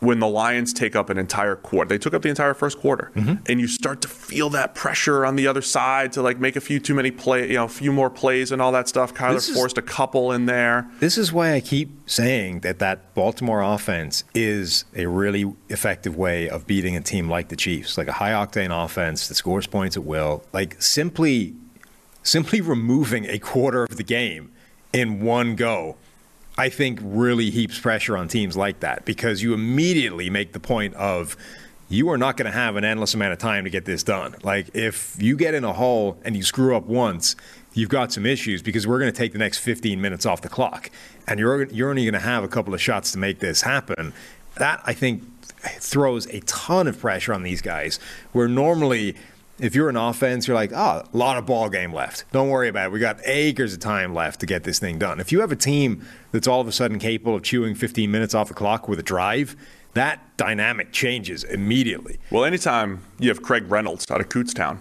when 0.00 0.20
the 0.20 0.28
Lions 0.28 0.72
take 0.72 0.94
up 0.94 1.10
an 1.10 1.18
entire 1.18 1.56
quarter. 1.56 1.88
They 1.88 1.98
took 1.98 2.14
up 2.14 2.22
the 2.22 2.28
entire 2.28 2.54
first 2.54 2.78
quarter, 2.78 3.10
Mm-hmm. 3.16 3.34
and 3.46 3.60
you 3.60 3.66
start 3.66 4.00
to 4.02 4.08
feel 4.08 4.48
that 4.50 4.76
pressure 4.76 5.26
on 5.26 5.34
the 5.34 5.48
other 5.48 5.60
side 5.60 6.12
to 6.12 6.22
like 6.22 6.38
make 6.38 6.54
a 6.54 6.60
few 6.60 6.78
too 6.78 6.94
many 6.94 7.10
play, 7.10 7.48
you 7.48 7.54
know, 7.54 7.64
a 7.64 7.68
few 7.68 7.90
more 7.92 8.08
plays 8.08 8.52
and 8.52 8.62
all 8.62 8.70
that 8.70 8.86
stuff. 8.86 9.12
Kyler 9.12 9.34
This 9.34 9.48
is- 9.48 9.56
forced 9.56 9.76
a 9.76 9.82
couple 9.82 10.30
in 10.30 10.46
there. 10.46 10.88
This 11.00 11.18
is 11.18 11.32
why 11.32 11.52
I 11.52 11.58
keep 11.60 11.90
saying 12.08 12.60
that 12.60 12.78
that 12.78 13.12
Baltimore 13.14 13.60
offense 13.60 14.22
is 14.36 14.84
a 14.94 15.06
really 15.06 15.52
effective 15.68 16.14
way 16.16 16.48
of 16.48 16.64
beating 16.64 16.94
a 16.94 17.00
team 17.00 17.28
like 17.28 17.48
the 17.48 17.56
Chiefs, 17.56 17.98
like 17.98 18.06
a 18.06 18.12
high 18.12 18.30
octane 18.30 18.70
offense 18.84 19.26
that 19.26 19.34
scores 19.34 19.66
points 19.66 19.96
at 19.96 20.04
will. 20.04 20.44
Like 20.52 20.80
simply, 20.80 21.54
simply 22.22 22.60
removing 22.60 23.24
a 23.26 23.40
quarter 23.40 23.82
of 23.82 23.96
the 23.96 24.04
game 24.04 24.52
in 24.92 25.20
one 25.22 25.56
go, 25.56 25.96
I 26.58 26.70
think 26.70 26.98
really 27.02 27.50
heaps 27.50 27.78
pressure 27.78 28.16
on 28.16 28.26
teams 28.26 28.56
like 28.56 28.80
that 28.80 29.04
because 29.04 29.42
you 29.42 29.54
immediately 29.54 30.28
make 30.28 30.52
the 30.52 30.60
point 30.60 30.92
of 30.94 31.36
you 31.88 32.10
are 32.10 32.18
not 32.18 32.36
going 32.36 32.50
to 32.50 32.56
have 32.56 32.74
an 32.74 32.84
endless 32.84 33.14
amount 33.14 33.32
of 33.32 33.38
time 33.38 33.62
to 33.62 33.70
get 33.70 33.84
this 33.84 34.02
done. 34.02 34.34
Like 34.42 34.74
if 34.74 35.16
you 35.20 35.36
get 35.36 35.54
in 35.54 35.62
a 35.62 35.72
hole 35.72 36.18
and 36.24 36.36
you 36.36 36.42
screw 36.42 36.76
up 36.76 36.84
once, 36.84 37.36
you've 37.74 37.88
got 37.88 38.12
some 38.12 38.26
issues 38.26 38.60
because 38.60 38.88
we're 38.88 38.98
going 38.98 39.10
to 39.10 39.16
take 39.16 39.32
the 39.32 39.38
next 39.38 39.58
15 39.58 40.00
minutes 40.00 40.26
off 40.26 40.42
the 40.42 40.48
clock, 40.48 40.90
and 41.28 41.38
you're 41.38 41.64
you're 41.66 41.90
only 41.90 42.02
going 42.02 42.14
to 42.14 42.18
have 42.18 42.42
a 42.42 42.48
couple 42.48 42.74
of 42.74 42.82
shots 42.82 43.12
to 43.12 43.18
make 43.18 43.38
this 43.38 43.62
happen. 43.62 44.12
That 44.56 44.82
I 44.84 44.94
think 44.94 45.22
throws 45.78 46.26
a 46.26 46.40
ton 46.40 46.88
of 46.88 46.98
pressure 46.98 47.32
on 47.32 47.44
these 47.44 47.62
guys. 47.62 48.00
Where 48.32 48.48
normally. 48.48 49.14
If 49.60 49.74
you're 49.74 49.88
an 49.88 49.96
offense, 49.96 50.46
you're 50.46 50.54
like, 50.54 50.72
oh, 50.72 51.02
a 51.12 51.16
lot 51.16 51.36
of 51.36 51.46
ball 51.46 51.68
game 51.68 51.92
left. 51.92 52.24
Don't 52.32 52.48
worry 52.48 52.68
about 52.68 52.86
it. 52.86 52.92
We 52.92 53.00
got 53.00 53.18
acres 53.24 53.74
of 53.74 53.80
time 53.80 54.14
left 54.14 54.40
to 54.40 54.46
get 54.46 54.64
this 54.64 54.78
thing 54.78 54.98
done. 54.98 55.18
If 55.18 55.32
you 55.32 55.40
have 55.40 55.50
a 55.50 55.56
team 55.56 56.06
that's 56.30 56.46
all 56.46 56.60
of 56.60 56.68
a 56.68 56.72
sudden 56.72 56.98
capable 56.98 57.34
of 57.34 57.42
chewing 57.42 57.74
15 57.74 58.10
minutes 58.10 58.34
off 58.34 58.48
the 58.48 58.54
clock 58.54 58.88
with 58.88 58.98
a 58.98 59.02
drive, 59.02 59.56
that 59.94 60.36
dynamic 60.36 60.92
changes 60.92 61.42
immediately. 61.42 62.18
Well, 62.30 62.44
anytime 62.44 63.02
you 63.18 63.28
have 63.30 63.42
Craig 63.42 63.68
Reynolds 63.68 64.08
out 64.10 64.20
of 64.20 64.28
Kutztown, 64.28 64.78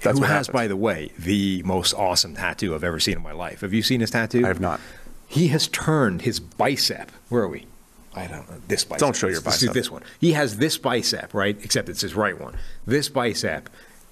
that's 0.00 0.18
Who 0.18 0.24
has, 0.24 0.46
happens. 0.46 0.48
by 0.48 0.66
the 0.66 0.76
way, 0.76 1.12
the 1.18 1.62
most 1.64 1.92
awesome 1.92 2.34
tattoo 2.34 2.74
I've 2.74 2.84
ever 2.84 2.98
seen 3.00 3.16
in 3.16 3.22
my 3.22 3.32
life. 3.32 3.60
Have 3.60 3.74
you 3.74 3.82
seen 3.82 4.00
his 4.00 4.10
tattoo? 4.10 4.44
I 4.44 4.48
have 4.48 4.60
not. 4.60 4.80
He 5.28 5.48
has 5.48 5.68
turned 5.68 6.22
his 6.22 6.40
bicep. 6.40 7.12
Where 7.28 7.42
are 7.42 7.48
we? 7.48 7.66
I 8.14 8.26
don't 8.26 8.48
know. 8.50 8.56
This 8.66 8.82
bicep. 8.82 8.98
Don't 8.98 9.14
show 9.14 9.28
your 9.28 9.42
bicep. 9.42 9.72
this 9.72 9.90
one. 9.90 10.02
He 10.18 10.32
has 10.32 10.56
this 10.56 10.78
bicep, 10.78 11.34
right? 11.34 11.56
Except 11.62 11.88
it's 11.88 12.00
his 12.00 12.14
right 12.14 12.40
one. 12.40 12.56
This 12.86 13.08
bicep, 13.08 13.68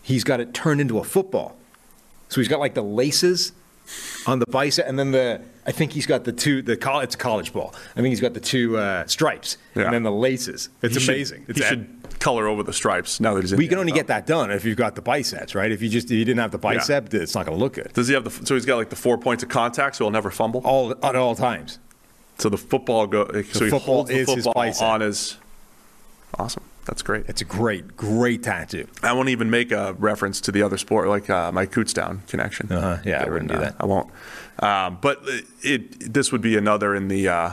he's 0.08 0.24
got 0.24 0.40
it 0.40 0.52
turned 0.54 0.80
into 0.80 0.98
a 0.98 1.04
football. 1.04 1.56
So 2.28 2.40
he's 2.40 2.48
got 2.48 2.60
like 2.60 2.74
the 2.74 2.82
laces 2.82 3.52
on 4.26 4.38
the 4.38 4.46
bicep, 4.46 4.86
and 4.86 4.98
then 4.98 5.12
the 5.12 5.40
I 5.66 5.72
think 5.72 5.92
he's 5.92 6.06
got 6.06 6.24
the 6.24 6.32
two 6.32 6.60
the 6.62 6.76
college 6.76 7.04
it's 7.04 7.14
a 7.14 7.18
college 7.18 7.52
ball. 7.52 7.74
I 7.92 8.00
think 8.00 8.08
he's 8.08 8.20
got 8.20 8.34
the 8.34 8.40
two 8.40 8.76
uh, 8.76 9.06
stripes 9.06 9.56
Yeah. 9.74 9.84
and 9.84 9.94
then 9.94 10.02
the 10.02 10.12
laces. 10.12 10.68
It's 10.82 10.94
He 10.94 11.00
should- 11.00 11.14
amazing. 11.14 11.44
It's 11.48 11.58
he 11.58 11.64
ad- 11.64 11.70
should 11.70 11.94
color 12.20 12.48
over 12.48 12.62
the 12.64 12.72
stripes 12.72 13.20
now 13.20 13.32
that 13.34 13.42
he's 13.42 13.52
in. 13.52 13.58
we 13.58 13.68
can 13.68 13.78
only 13.78 13.92
NFL. 13.92 13.94
get 13.94 14.06
that 14.08 14.26
done 14.26 14.50
if 14.50 14.64
you've 14.64 14.76
got 14.76 14.94
the 14.96 15.00
biceps, 15.02 15.54
right? 15.54 15.70
If 15.70 15.80
you 15.82 15.88
just 15.88 16.06
if 16.10 16.12
you 16.18 16.24
didn't 16.24 16.40
have 16.40 16.50
the 16.50 16.58
bicep, 16.58 17.14
it's 17.14 17.34
not 17.34 17.46
going 17.46 17.56
to 17.56 17.62
look 17.64 17.74
good. 17.74 17.92
Does 17.94 18.08
he 18.08 18.14
have 18.14 18.24
the? 18.24 18.46
So 18.46 18.54
he's 18.54 18.66
got 18.66 18.76
like 18.76 18.90
the 18.90 18.96
four 18.96 19.16
points 19.18 19.42
of 19.42 19.48
contact, 19.48 19.96
so 19.96 20.04
he'll 20.04 20.10
never 20.10 20.30
fumble. 20.30 20.60
All 20.64 20.92
at 21.02 21.14
all 21.16 21.34
times. 21.34 21.78
So 22.38 22.48
the 22.48 22.56
football 22.58 23.06
go. 23.06 23.26
so 23.26 23.64
he 23.64 23.70
football 23.70 23.80
holds 23.80 24.10
the 24.10 24.16
is 24.16 24.28
his 24.28 24.44
football 24.44 24.52
bicep. 24.64 24.82
on 24.82 25.00
his. 25.00 25.36
Awesome. 26.38 26.62
That's 26.88 27.02
great. 27.02 27.26
It's 27.28 27.42
a 27.42 27.44
great, 27.44 27.98
great 27.98 28.42
tattoo. 28.42 28.88
I 29.02 29.12
won't 29.12 29.28
even 29.28 29.50
make 29.50 29.72
a 29.72 29.92
reference 29.98 30.40
to 30.40 30.52
the 30.52 30.62
other 30.62 30.78
sport, 30.78 31.08
like 31.08 31.28
uh, 31.28 31.52
my 31.52 31.66
Kutztown 31.66 32.26
connection. 32.28 32.72
Uh-huh. 32.72 33.02
Yeah, 33.04 33.22
I 33.22 33.28
wouldn't 33.28 33.50
and, 33.50 33.60
do 33.60 33.66
uh, 33.66 33.70
that. 33.70 33.76
I 33.78 33.84
won't. 33.84 34.10
Um, 34.60 34.98
but 35.02 35.20
it, 35.24 35.44
it 35.62 36.12
this 36.14 36.32
would 36.32 36.40
be 36.40 36.56
another 36.56 36.94
in 36.94 37.08
the 37.08 37.28
uh, 37.28 37.50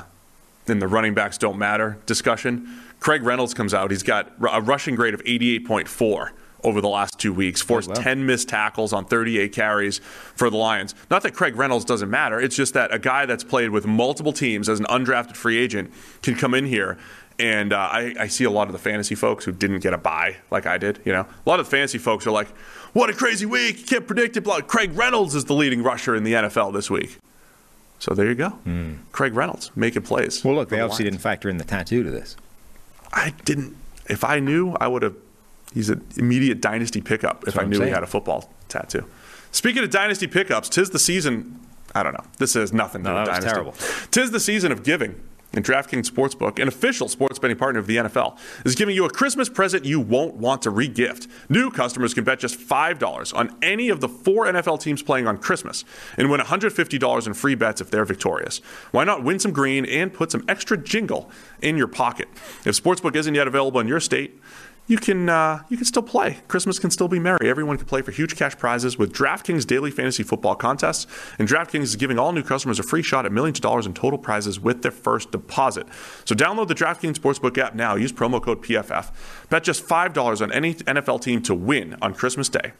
in 0.67 0.79
the 0.79 0.88
running 0.88 1.13
backs 1.13 1.38
don't 1.38 1.57
matter 1.57 1.97
discussion. 2.05 2.79
Craig 3.01 3.23
Reynolds 3.23 3.53
comes 3.53 3.73
out. 3.73 3.91
He's 3.91 4.03
got 4.03 4.31
a 4.49 4.61
rushing 4.61 4.95
grade 4.95 5.13
of 5.13 5.21
88.4 5.25 6.29
over 6.63 6.81
the 6.81 6.88
last 6.88 7.19
two 7.19 7.33
weeks. 7.33 7.61
Forced 7.61 7.89
Oh, 7.89 7.93
wow. 7.93 8.01
10 8.01 8.25
missed 8.25 8.49
tackles 8.49 8.93
on 8.93 9.05
38 9.05 9.51
carries 9.51 9.99
for 9.99 10.49
the 10.49 10.57
Lions. 10.57 10.95
Not 11.11 11.21
that 11.23 11.33
Craig 11.33 11.55
Reynolds 11.55 11.86
doesn't 11.86 12.09
matter. 12.09 12.39
It's 12.39 12.55
just 12.55 12.73
that 12.73 12.93
a 12.93 12.97
guy 12.97 13.25
that's 13.25 13.43
played 13.43 13.69
with 13.69 13.86
multiple 13.86 14.33
teams 14.33 14.69
as 14.69 14.79
an 14.79 14.86
undrafted 14.88 15.36
free 15.36 15.57
agent 15.57 15.93
can 16.23 16.36
come 16.36 16.53
in 16.53 16.65
here. 16.65 16.97
And 17.38 17.73
uh, 17.73 17.77
I, 17.77 18.15
I 18.17 18.27
see 18.27 18.45
a 18.45 18.49
lot 18.49 18.67
of 18.67 18.73
the 18.73 18.79
fantasy 18.79 19.13
folks 19.15 19.43
who 19.43 19.51
didn't 19.51 19.79
get 19.79 19.93
a 19.93 19.97
buy 19.97 20.38
like 20.51 20.65
I 20.65 20.77
did. 20.77 20.99
You 21.03 21.11
know, 21.11 21.21
a 21.45 21.49
lot 21.49 21.59
of 21.59 21.65
the 21.65 21.69
fantasy 21.71 21.97
folks 21.97 22.25
are 22.25 22.31
like, 22.31 22.47
"What 22.93 23.09
a 23.09 23.13
crazy 23.13 23.45
week! 23.45 23.79
You 23.79 23.86
can't 23.86 24.07
predict 24.07 24.38
it." 24.38 24.41
Blah. 24.41 24.61
Craig 24.61 24.91
Reynolds 24.95 25.36
is 25.36 25.43
the 25.45 25.53
leading 25.53 25.83
rusher 25.83 26.15
in 26.15 26.23
the 26.23 26.31
NFL 26.33 26.71
this 26.73 26.89
week. 26.89 27.17
So 27.99 28.13
there 28.13 28.27
you 28.27 28.36
go, 28.36 28.57
Craig 29.11 29.33
Reynolds 29.33 29.71
making 29.75 30.03
plays. 30.03 30.43
Well, 30.45 30.55
look, 30.55 30.69
they 30.69 30.79
obviously 30.79 31.05
didn't 31.05 31.19
factor 31.19 31.49
in 31.49 31.57
the 31.57 31.63
tattoo 31.63 32.03
to 32.03 32.11
this. 32.11 32.36
I 33.11 33.33
didn't. 33.45 33.75
If 34.07 34.23
I 34.23 34.39
knew, 34.39 34.73
I 34.79 34.88
would 34.88 35.01
have. 35.01 35.15
He's 35.73 35.89
an 35.89 36.05
immediate 36.15 36.61
dynasty 36.61 37.01
pickup 37.01 37.45
if 37.47 37.59
I 37.59 37.63
knew 37.63 37.81
he 37.81 37.89
had 37.89 38.03
a 38.03 38.07
football 38.07 38.49
tattoo. 38.69 39.05
Speaking 39.51 39.83
of 39.83 39.89
dynasty 39.89 40.27
pickups, 40.27 40.69
tis 40.69 40.89
the 40.91 40.99
season. 40.99 41.59
I 41.93 42.03
don't 42.03 42.13
know. 42.13 42.23
This 42.38 42.53
has 42.53 42.71
nothing 42.73 43.03
to 43.03 43.09
No, 43.09 43.15
that 43.17 43.25
dynasty. 43.25 43.49
terrible. 43.49 43.73
Tis 44.11 44.31
the 44.31 44.39
season 44.39 44.71
of 44.71 44.83
giving. 44.83 45.15
And 45.56 45.64
DraftKings 45.64 46.12
Sportsbook, 46.12 46.60
an 46.60 46.68
official 46.68 47.08
sports 47.08 47.39
betting 47.39 47.58
partner 47.58 47.80
of 47.80 47.88
the 47.88 47.97
NFL, 47.97 48.38
is 48.66 48.76
giving 48.76 48.93
you 48.93 49.06
a 49.06 49.10
Christmas 49.10 49.47
present 49.47 49.86
you 49.86 49.99
won't 49.99 50.36
want 50.36 50.62
to 50.64 50.72
regift. 50.72 51.28
New 51.49 51.72
customers 51.72 52.14
can 52.14 52.26
bet 52.26 52.39
just 52.39 52.60
$5 52.60 53.36
on 53.36 53.56
any 53.62 53.89
of 53.89 54.01
the 54.01 54.10
four 54.10 54.45
NFL 54.45 54.82
teams 54.82 55.01
playing 55.01 55.28
on 55.28 55.38
Christmas 55.38 55.86
and 56.18 56.30
win 56.30 56.41
$150 56.41 57.28
in 57.28 57.34
free 57.34 57.56
bets 57.56 57.80
if 57.80 57.89
they're 57.89 58.06
victorious. 58.06 58.60
Why 58.91 59.06
not 59.06 59.24
win 59.24 59.39
some 59.39 59.53
green 59.53 59.86
and 59.86 60.14
put 60.14 60.32
some 60.32 60.43
extra 60.47 60.78
jingle 60.78 61.32
in 61.62 61.78
your 61.78 61.88
pocket? 61.88 62.28
If 62.66 62.82
Sportsbook 62.82 63.16
isn't 63.16 63.34
yet 63.34 63.47
available 63.47 63.80
in 63.80 63.88
your 63.88 64.01
state, 64.01 64.39
you 64.88 64.97
can 64.97 65.29
uh, 65.29 65.63
you 65.69 65.77
can 65.77 65.86
still 65.86 66.03
play. 66.03 66.39
Christmas 66.47 66.77
can 66.77 66.91
still 66.91 67.07
be 67.07 67.19
merry. 67.19 67.49
Everyone 67.49 67.77
can 67.77 67.88
play 67.88 68.01
for 68.01 68.11
huge 68.11 68.36
cash 68.36 68.57
prizes 68.57 68.97
with 68.97 69.13
DraftKings 69.13 69.65
daily 69.65 69.89
fantasy 69.89 70.21
football 70.21 70.55
contests. 70.55 71.07
And 71.39 71.47
DraftKings 71.47 71.83
is 71.83 71.95
giving 71.95 72.19
all 72.19 72.31
new 72.31 72.43
customers 72.43 72.77
a 72.79 72.83
free 72.83 73.01
shot 73.01 73.25
at 73.25 73.31
millions 73.31 73.57
of 73.57 73.63
dollars 73.63 73.86
in 73.86 73.93
total 73.93 74.19
prizes 74.19 74.59
with 74.59 74.83
their 74.83 74.91
first 74.91 75.31
deposit. 75.31 75.88
So 76.23 76.36
download 76.36 76.67
the 76.67 76.75
DraftKings 76.75 77.15
Sportsbook 77.15 77.57
app 77.57 77.73
now. 77.73 77.95
Use 77.95 78.11
promo 78.11 78.41
code 78.41 78.61
PFF. 78.61 79.11
Bet 79.49 79.63
just 79.63 79.83
five 79.83 80.13
dollars 80.13 80.41
on 80.41 80.51
any 80.51 80.75
NFL 80.75 81.21
team 81.21 81.41
to 81.43 81.55
win 81.55 81.97
on 82.01 82.13
Christmas 82.13 82.47
Day, 82.49 82.73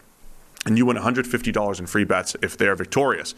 and 0.66 0.78
you 0.78 0.86
win 0.86 0.98
$150 0.98 1.80
in 1.80 1.86
free 1.88 2.04
bets 2.04 2.36
if 2.42 2.56
they 2.56 2.68
are 2.68 2.76
victorious. 2.76 3.34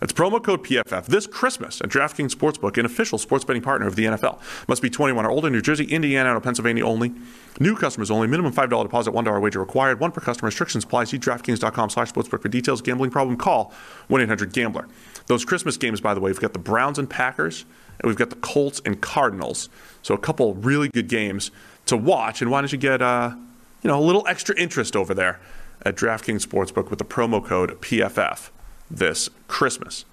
That's 0.00 0.14
promo 0.14 0.42
code 0.42 0.64
PFF 0.64 1.06
this 1.06 1.26
Christmas 1.26 1.80
at 1.82 1.90
DraftKings 1.90 2.34
Sportsbook, 2.34 2.78
an 2.78 2.86
official 2.86 3.18
sports 3.18 3.44
betting 3.44 3.60
partner 3.60 3.86
of 3.86 3.96
the 3.96 4.06
NFL. 4.06 4.40
Must 4.66 4.80
be 4.80 4.88
21 4.88 5.26
or 5.26 5.30
older. 5.30 5.50
New 5.50 5.60
Jersey, 5.60 5.84
Indiana, 5.84 6.34
or 6.34 6.40
Pennsylvania 6.40 6.86
only. 6.86 7.12
New 7.60 7.76
customers 7.76 8.10
only. 8.10 8.26
Minimum 8.26 8.54
$5 8.54 8.82
deposit, 8.82 9.10
$1 9.10 9.42
wager 9.42 9.60
required. 9.60 10.00
One 10.00 10.10
per 10.10 10.22
customer. 10.22 10.46
Restrictions 10.46 10.84
apply. 10.84 11.04
See 11.04 11.18
DraftKings.com 11.18 11.90
slash 11.90 12.12
sportsbook 12.12 12.40
for 12.40 12.48
details. 12.48 12.80
Gambling 12.80 13.10
problem? 13.10 13.36
Call 13.36 13.74
1-800-GAMBLER. 14.08 14.88
Those 15.26 15.44
Christmas 15.44 15.76
games, 15.76 16.00
by 16.00 16.14
the 16.14 16.20
way, 16.20 16.30
we've 16.30 16.40
got 16.40 16.54
the 16.54 16.58
Browns 16.58 16.98
and 16.98 17.08
Packers, 17.08 17.66
and 17.98 18.08
we've 18.08 18.16
got 18.16 18.30
the 18.30 18.36
Colts 18.36 18.80
and 18.86 19.02
Cardinals. 19.02 19.68
So 20.00 20.14
a 20.14 20.18
couple 20.18 20.54
really 20.54 20.88
good 20.88 21.08
games 21.08 21.50
to 21.86 21.96
watch. 21.98 22.40
And 22.40 22.50
why 22.50 22.62
don't 22.62 22.72
you 22.72 22.78
get 22.78 23.02
uh, 23.02 23.34
you 23.82 23.88
know 23.88 23.98
a 23.98 24.00
little 24.00 24.26
extra 24.26 24.56
interest 24.58 24.96
over 24.96 25.12
there 25.12 25.40
at 25.82 25.94
DraftKings 25.94 26.46
Sportsbook 26.46 26.88
with 26.88 26.98
the 26.98 27.04
promo 27.04 27.44
code 27.44 27.78
PFF 27.82 28.48
this 28.90 29.28
Christmas. 29.48 30.04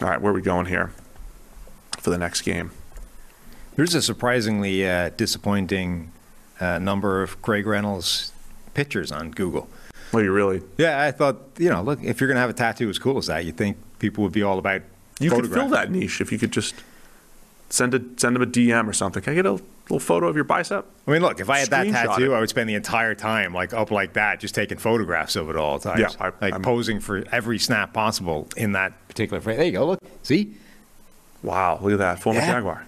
All 0.00 0.08
right, 0.08 0.20
where 0.20 0.32
are 0.32 0.34
we 0.34 0.42
going 0.42 0.66
here 0.66 0.92
for 1.98 2.10
the 2.10 2.18
next 2.18 2.42
game? 2.42 2.70
There's 3.76 3.94
a 3.94 4.02
surprisingly 4.02 4.86
uh, 4.86 5.10
disappointing 5.10 6.12
uh, 6.60 6.78
number 6.78 7.22
of 7.22 7.40
Craig 7.42 7.66
Reynolds 7.66 8.32
pictures 8.74 9.10
on 9.10 9.30
Google. 9.30 9.68
Well, 10.12 10.22
you 10.22 10.32
really 10.32 10.62
Yeah, 10.76 11.02
I 11.02 11.12
thought, 11.12 11.36
you 11.58 11.70
know, 11.70 11.82
look, 11.82 12.02
if 12.02 12.20
you're 12.20 12.28
going 12.28 12.36
to 12.36 12.40
have 12.40 12.50
a 12.50 12.54
tattoo 12.54 12.88
as 12.88 12.98
cool 12.98 13.18
as 13.18 13.26
that, 13.26 13.44
you'd 13.44 13.56
think 13.56 13.76
people 13.98 14.24
would 14.24 14.32
be 14.32 14.42
all 14.42 14.58
about 14.58 14.82
you 15.20 15.30
could 15.30 15.50
fill 15.52 15.68
that 15.68 15.90
niche 15.90 16.20
if 16.20 16.32
you 16.32 16.38
could 16.38 16.50
just 16.50 16.74
send 17.68 17.94
a 17.94 18.00
send 18.16 18.34
them 18.34 18.42
a 18.42 18.46
DM 18.46 18.88
or 18.88 18.92
something. 18.92 19.22
Can 19.22 19.34
I 19.34 19.36
get 19.36 19.46
a 19.46 19.60
little 19.90 20.00
photo 20.00 20.28
of 20.28 20.36
your 20.36 20.44
bicep? 20.44 20.86
I 21.06 21.10
mean, 21.10 21.22
look, 21.22 21.40
if 21.40 21.50
I 21.50 21.58
had 21.58 21.68
that 21.70 21.86
tattoo, 21.88 22.32
it. 22.32 22.36
I 22.36 22.40
would 22.40 22.48
spend 22.48 22.68
the 22.68 22.74
entire 22.74 23.14
time 23.14 23.52
like 23.52 23.72
up 23.74 23.90
like 23.90 24.12
that, 24.14 24.40
just 24.40 24.54
taking 24.54 24.78
photographs 24.78 25.36
of 25.36 25.50
it 25.50 25.56
all 25.56 25.78
the 25.78 25.90
time. 25.90 25.98
Yeah, 26.00 26.08
I- 26.20 26.32
like 26.40 26.52
I'm- 26.54 26.62
posing 26.62 27.00
for 27.00 27.24
every 27.32 27.58
snap 27.58 27.92
possible 27.92 28.48
in 28.56 28.72
that 28.72 28.92
particular 29.08 29.40
frame. 29.40 29.56
There 29.56 29.66
you 29.66 29.72
go. 29.72 29.86
Look, 29.86 30.00
see. 30.22 30.54
Wow, 31.42 31.78
look 31.82 31.92
at 31.92 31.98
that 31.98 32.20
former 32.20 32.40
Yeah. 32.40 32.52
Jaguar. 32.52 32.84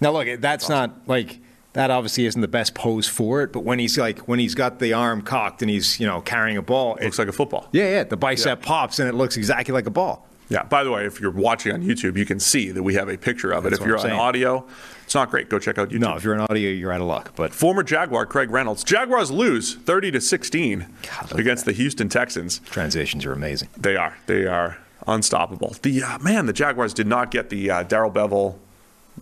Now, 0.00 0.10
look, 0.12 0.40
that's 0.40 0.68
not 0.68 0.92
like 1.06 1.38
that. 1.74 1.90
Obviously, 1.90 2.26
isn't 2.26 2.40
the 2.40 2.48
best 2.48 2.74
pose 2.74 3.06
for 3.08 3.42
it. 3.42 3.52
But 3.52 3.60
when 3.60 3.78
he's 3.78 3.96
like 3.98 4.20
when 4.20 4.38
he's 4.38 4.54
got 4.54 4.78
the 4.78 4.92
arm 4.94 5.22
cocked 5.22 5.62
and 5.62 5.70
he's 5.70 6.00
you 6.00 6.06
know 6.06 6.20
carrying 6.20 6.56
a 6.56 6.62
ball, 6.62 6.96
it, 6.96 7.04
Looks 7.04 7.18
like 7.18 7.28
a 7.28 7.32
football. 7.32 7.68
yeah, 7.72 7.88
yeah, 7.90 8.04
the 8.04 8.16
bicep 8.16 8.62
pops 8.62 8.98
and 8.98 9.08
it 9.08 9.14
looks 9.14 9.36
exactly 9.36 9.72
like 9.74 9.86
a 9.86 9.90
ball. 9.90 10.26
Yeah. 10.48 10.62
By 10.62 10.84
the 10.84 10.90
way, 10.92 11.06
if 11.06 11.20
you're 11.20 11.30
watching 11.30 11.72
on 11.72 11.82
YouTube, 11.82 12.16
you 12.16 12.24
can 12.24 12.38
see 12.38 12.70
that 12.70 12.82
we 12.82 12.94
have 12.94 13.08
a 13.08 13.16
picture 13.16 13.50
of 13.52 13.66
it. 13.66 13.70
That's 13.70 13.80
if 13.80 13.86
you're 13.86 13.98
on 13.98 14.10
audio, 14.10 14.66
it's 15.04 15.14
not 15.14 15.30
great. 15.30 15.48
Go 15.48 15.58
check 15.58 15.78
out 15.78 15.90
YouTube. 15.90 16.00
No, 16.00 16.16
if 16.16 16.24
you're 16.24 16.34
an 16.34 16.40
audio, 16.40 16.70
you're 16.70 16.92
out 16.92 17.00
of 17.00 17.06
luck. 17.06 17.32
But 17.34 17.52
Former 17.52 17.82
Jaguar 17.82 18.26
Craig 18.26 18.50
Reynolds. 18.50 18.84
Jaguars 18.84 19.30
lose 19.30 19.74
30 19.74 20.12
to 20.12 20.20
16 20.20 20.86
God, 21.02 21.30
look 21.30 21.40
against 21.40 21.64
the 21.64 21.72
Houston 21.72 22.08
Texans. 22.08 22.60
transitions 22.60 23.24
are 23.24 23.32
amazing. 23.32 23.68
They 23.76 23.96
are. 23.96 24.16
They 24.26 24.46
are 24.46 24.78
unstoppable. 25.06 25.74
The 25.82 26.02
uh, 26.02 26.18
man, 26.18 26.46
the 26.46 26.52
Jaguars 26.52 26.94
did 26.94 27.06
not 27.06 27.30
get 27.30 27.50
the 27.50 27.70
uh, 27.70 27.82
Darrell 27.82 28.10
Bevell 28.10 28.56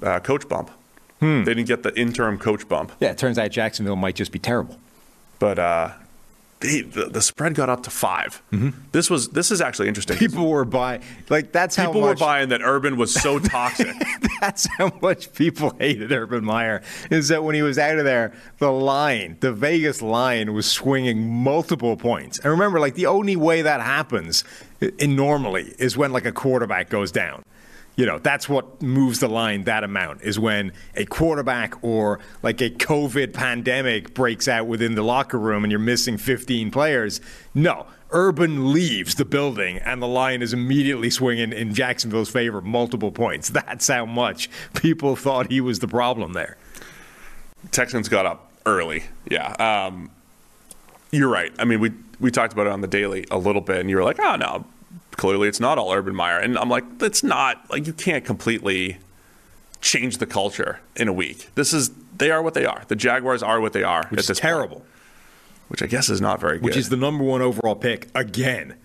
uh, 0.03 0.21
coach 0.21 0.49
bump. 0.49 0.71
Hmm. 1.21 1.45
They 1.45 1.55
didn't 1.55 1.69
get 1.69 1.83
the 1.83 1.99
interim 1.99 2.39
coach 2.39 2.69
bump. 2.69 2.93
Yeah, 3.01 3.11
it 3.11 3.19
turns 3.19 3.39
out 3.39 3.51
Jacksonville 3.51 3.97
might 3.97 4.15
just 4.15 4.33
be 4.33 4.39
terrible. 4.39 4.79
But 5.39 5.59
uh, 5.59 5.91
they, 6.65 6.81
the, 6.81 7.21
spread 7.21 7.55
got 7.55 7.69
up 7.69 7.83
to 7.83 7.91
5 7.91 8.43
This 8.93 9.11
was 9.11 9.29
this 9.31 9.51
is 9.51 9.61
actually 9.61 9.89
interesting. 9.89 10.17
Mm-hmm. 10.17 10.27
People 10.27 10.49
were 10.49 10.65
buying 10.65 11.03
like 11.29 11.53
that's 11.53 11.77
how 11.77 11.87
People 11.87 12.03
were 12.03 12.15
buying 12.15 12.49
that 12.49 12.63
Urban 12.63 12.97
was 12.97 13.13
so 13.13 13.39
toxic. 13.39 13.95
that's 14.41 14.67
how 14.79 14.93
much 15.03 15.33
people 15.35 15.75
hated 15.79 16.13
Urban 16.13 16.45
Meyer. 16.45 16.83
Is 17.11 17.29
that 17.29 17.45
when 17.45 17.55
he 17.55 17.63
was 17.63 17.79
out 17.79 17.99
of 17.99 18.05
there, 18.05 18.33
the 18.59 18.73
line, 18.73 19.37
the 19.41 19.53
Vegas 19.53 20.03
line, 20.03 20.55
was 20.55 20.71
swinging 20.71 21.29
multiple 21.29 21.97
points. 21.97 22.39
And 22.39 22.51
remember, 22.51 22.81
like 22.81 22.95
the 22.95 23.07
only 23.07 23.37
way 23.37 23.63
that 23.63 23.81
happens 23.81 24.45
in 24.81 25.17
normally 25.17 25.75
is 25.79 25.97
when 25.97 26.13
like 26.13 26.25
a 26.25 26.33
quarterback 26.33 26.89
goes 26.89 27.13
down. 27.13 27.43
You 27.97 28.07
know, 28.07 28.19
that's 28.19 28.49
what 28.49 28.83
moves 28.83 29.21
the 29.21 29.29
line 29.29 29.65
that 29.65 29.85
amount 29.85 30.23
is 30.23 30.39
when 30.39 30.73
a 30.97 31.05
quarterback 31.05 31.75
or 31.83 32.19
like 32.43 32.61
a 32.61 32.71
COVID 32.71 33.33
pandemic 33.33 34.15
breaks 34.15 34.49
out 34.49 34.67
within 34.67 34.97
the 34.97 35.03
locker 35.03 35.39
room 35.39 35.63
and 35.65 35.71
you're 35.71 35.79
missing 35.79 36.19
15 36.19 36.73
players. 36.73 37.21
No, 37.55 37.87
Urban 38.11 38.73
leaves 38.73 39.15
the 39.15 39.25
building 39.25 39.79
and 39.79 40.03
the 40.03 40.09
line 40.09 40.43
is 40.43 40.53
immediately 40.53 41.09
swinging 41.11 41.53
in 41.53 41.73
Jacksonville's 41.73 42.31
favor 42.31 42.61
multiple 42.61 43.13
points. 43.13 43.49
That's 43.51 43.87
how 43.87 44.07
much 44.07 44.51
people 44.75 45.15
thought 45.15 45.51
he 45.51 45.61
was 45.61 45.79
the 45.79 45.89
problem 45.89 46.33
there. 46.33 46.57
Texans 47.71 48.09
got 48.09 48.27
up 48.27 48.51
early. 48.67 49.05
Yeah. 49.31 49.53
Um, 49.53 50.11
you're 51.11 51.29
right. 51.29 51.53
I 51.59 51.65
mean, 51.65 51.81
we 51.81 51.93
we 52.21 52.31
talked 52.31 52.53
about 52.53 52.67
it 52.67 52.73
on 52.73 52.81
the 52.81 52.87
daily 52.89 53.25
a 53.31 53.39
little 53.39 53.61
bit, 53.61 53.79
and 53.79 53.89
you 53.89 53.97
were 53.97 54.05
like, 54.05 54.19
"Oh 54.21 54.37
no, 54.37 54.65
clearly 55.17 55.49
it's 55.49 55.61
not 55.61 55.79
all 55.79 55.93
Urban 55.93 56.15
Meyer." 56.15 56.39
And 56.39 56.59
I'm 56.59 56.69
like, 56.69 56.85
"It's 57.01 57.23
not. 57.23 57.71
Like 57.71 57.87
you 57.87 57.93
can't 57.93 58.25
completely 58.25 58.99
change 59.81 60.19
the 60.19 60.27
culture 60.27 60.81
in 60.97 61.09
a 61.09 61.13
week. 61.13 61.51
This 61.55 61.73
is 61.73 61.91
they 62.17 62.31
are 62.31 62.43
what 62.43 62.55
they 62.55 62.65
are. 62.65 62.83
The 62.89 62.97
Jaguars 62.97 63.43
are 63.43 63.61
what 63.61 63.73
they 63.73 63.83
are 63.83 64.07
Which 64.09 64.31
is 64.31 64.39
terrible. 64.39 64.77
point, 64.79 64.89
which 65.69 65.83
I 65.83 65.87
guess 65.87 66.09
is 66.09 66.21
not 66.21 66.41
very 66.41 66.59
good 66.59 66.65
Which 66.65 66.77
is 66.77 66.89
the 66.89 66.97
number 66.97 67.25
one 67.25 67.43
overall 67.43 67.75
pick 67.75 68.09
again. 68.15 68.77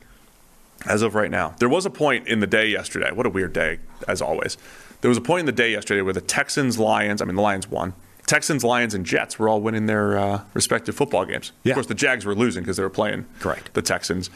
as 0.85 1.01
of 1.01 1.13
right 1.15 1.29
now. 1.31 1.53
There 1.59 1.69
was 1.69 1.85
a 1.85 1.89
point 1.89 2.27
in 2.27 2.39
the 2.39 2.47
day 2.47 2.67
yesterday. 2.67 3.11
What 3.11 3.25
a 3.25 3.29
weird 3.29 3.53
day, 3.53 3.79
as 4.07 4.21
always. 4.21 4.57
There 5.01 5.09
was 5.09 5.17
a 5.17 5.21
point 5.21 5.41
in 5.41 5.45
the 5.45 5.51
day 5.51 5.71
yesterday 5.71 6.01
where 6.01 6.13
the 6.13 6.21
Texans, 6.21 6.77
Lions. 6.79 7.21
I 7.21 7.25
mean, 7.25 7.35
the 7.35 7.41
Lions 7.41 7.67
won. 7.69 7.93
Texans, 8.25 8.63
Lions, 8.63 8.93
and 8.93 9.05
Jets 9.05 9.39
were 9.39 9.49
all 9.49 9.59
winning 9.61 9.85
their 9.87 10.17
uh, 10.17 10.41
respective 10.53 10.95
football 10.95 11.25
games. 11.25 11.51
Yeah. 11.63 11.71
Of 11.71 11.75
course, 11.77 11.87
the 11.87 11.95
Jags 11.95 12.25
were 12.25 12.35
losing 12.35 12.63
because 12.63 12.77
they 12.77 12.83
were 12.83 12.89
playing 12.89 13.25
Correct. 13.39 13.73
the 13.73 13.81
Texans. 13.81 14.29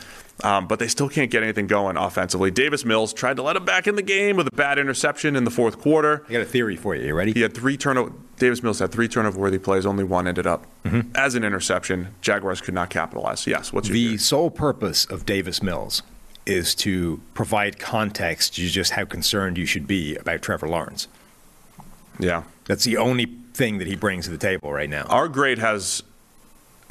Um, 0.43 0.67
but 0.67 0.79
they 0.79 0.87
still 0.87 1.09
can't 1.09 1.29
get 1.29 1.43
anything 1.43 1.67
going 1.67 1.95
offensively. 1.95 2.49
Davis 2.49 2.83
Mills 2.83 3.13
tried 3.13 3.35
to 3.37 3.43
let 3.43 3.55
him 3.55 3.65
back 3.65 3.85
in 3.87 3.95
the 3.95 4.01
game 4.01 4.35
with 4.35 4.47
a 4.47 4.55
bad 4.55 4.79
interception 4.79 5.35
in 5.35 5.43
the 5.43 5.51
fourth 5.51 5.79
quarter. 5.79 6.25
I 6.27 6.31
got 6.31 6.41
a 6.41 6.45
theory 6.45 6.75
for 6.75 6.95
you. 6.95 7.05
You 7.07 7.13
ready? 7.13 7.33
He 7.33 7.41
had 7.41 7.53
three 7.53 7.77
turnover. 7.77 8.11
Davis 8.39 8.63
Mills 8.63 8.79
had 8.79 8.91
three 8.91 9.07
turnover-worthy 9.07 9.59
plays. 9.59 9.85
Only 9.85 10.03
one 10.03 10.27
ended 10.27 10.47
up 10.47 10.65
as 11.13 11.35
an 11.35 11.43
interception. 11.43 12.15
Jaguars 12.21 12.61
could 12.61 12.73
not 12.73 12.89
capitalize. 12.89 13.45
Yes. 13.45 13.71
What's 13.71 13.87
your 13.87 13.93
The 13.93 14.05
theory? 14.07 14.17
sole 14.17 14.49
purpose 14.49 15.05
of 15.05 15.25
Davis 15.25 15.61
Mills 15.61 16.01
is 16.47 16.73
to 16.75 17.21
provide 17.35 17.77
context 17.79 18.55
to 18.55 18.67
just 18.67 18.93
how 18.93 19.05
concerned 19.05 19.57
you 19.57 19.65
should 19.67 19.87
be 19.87 20.15
about 20.15 20.41
Trevor 20.41 20.67
Lawrence. 20.67 21.07
Yeah. 22.19 22.43
That's 22.65 22.83
the 22.85 22.97
only 22.97 23.27
thing 23.53 23.77
that 23.77 23.87
he 23.87 23.95
brings 23.95 24.25
to 24.25 24.31
the 24.31 24.37
table 24.37 24.73
right 24.73 24.89
now. 24.89 25.03
Our 25.03 25.27
grade 25.27 25.59
has 25.59 26.01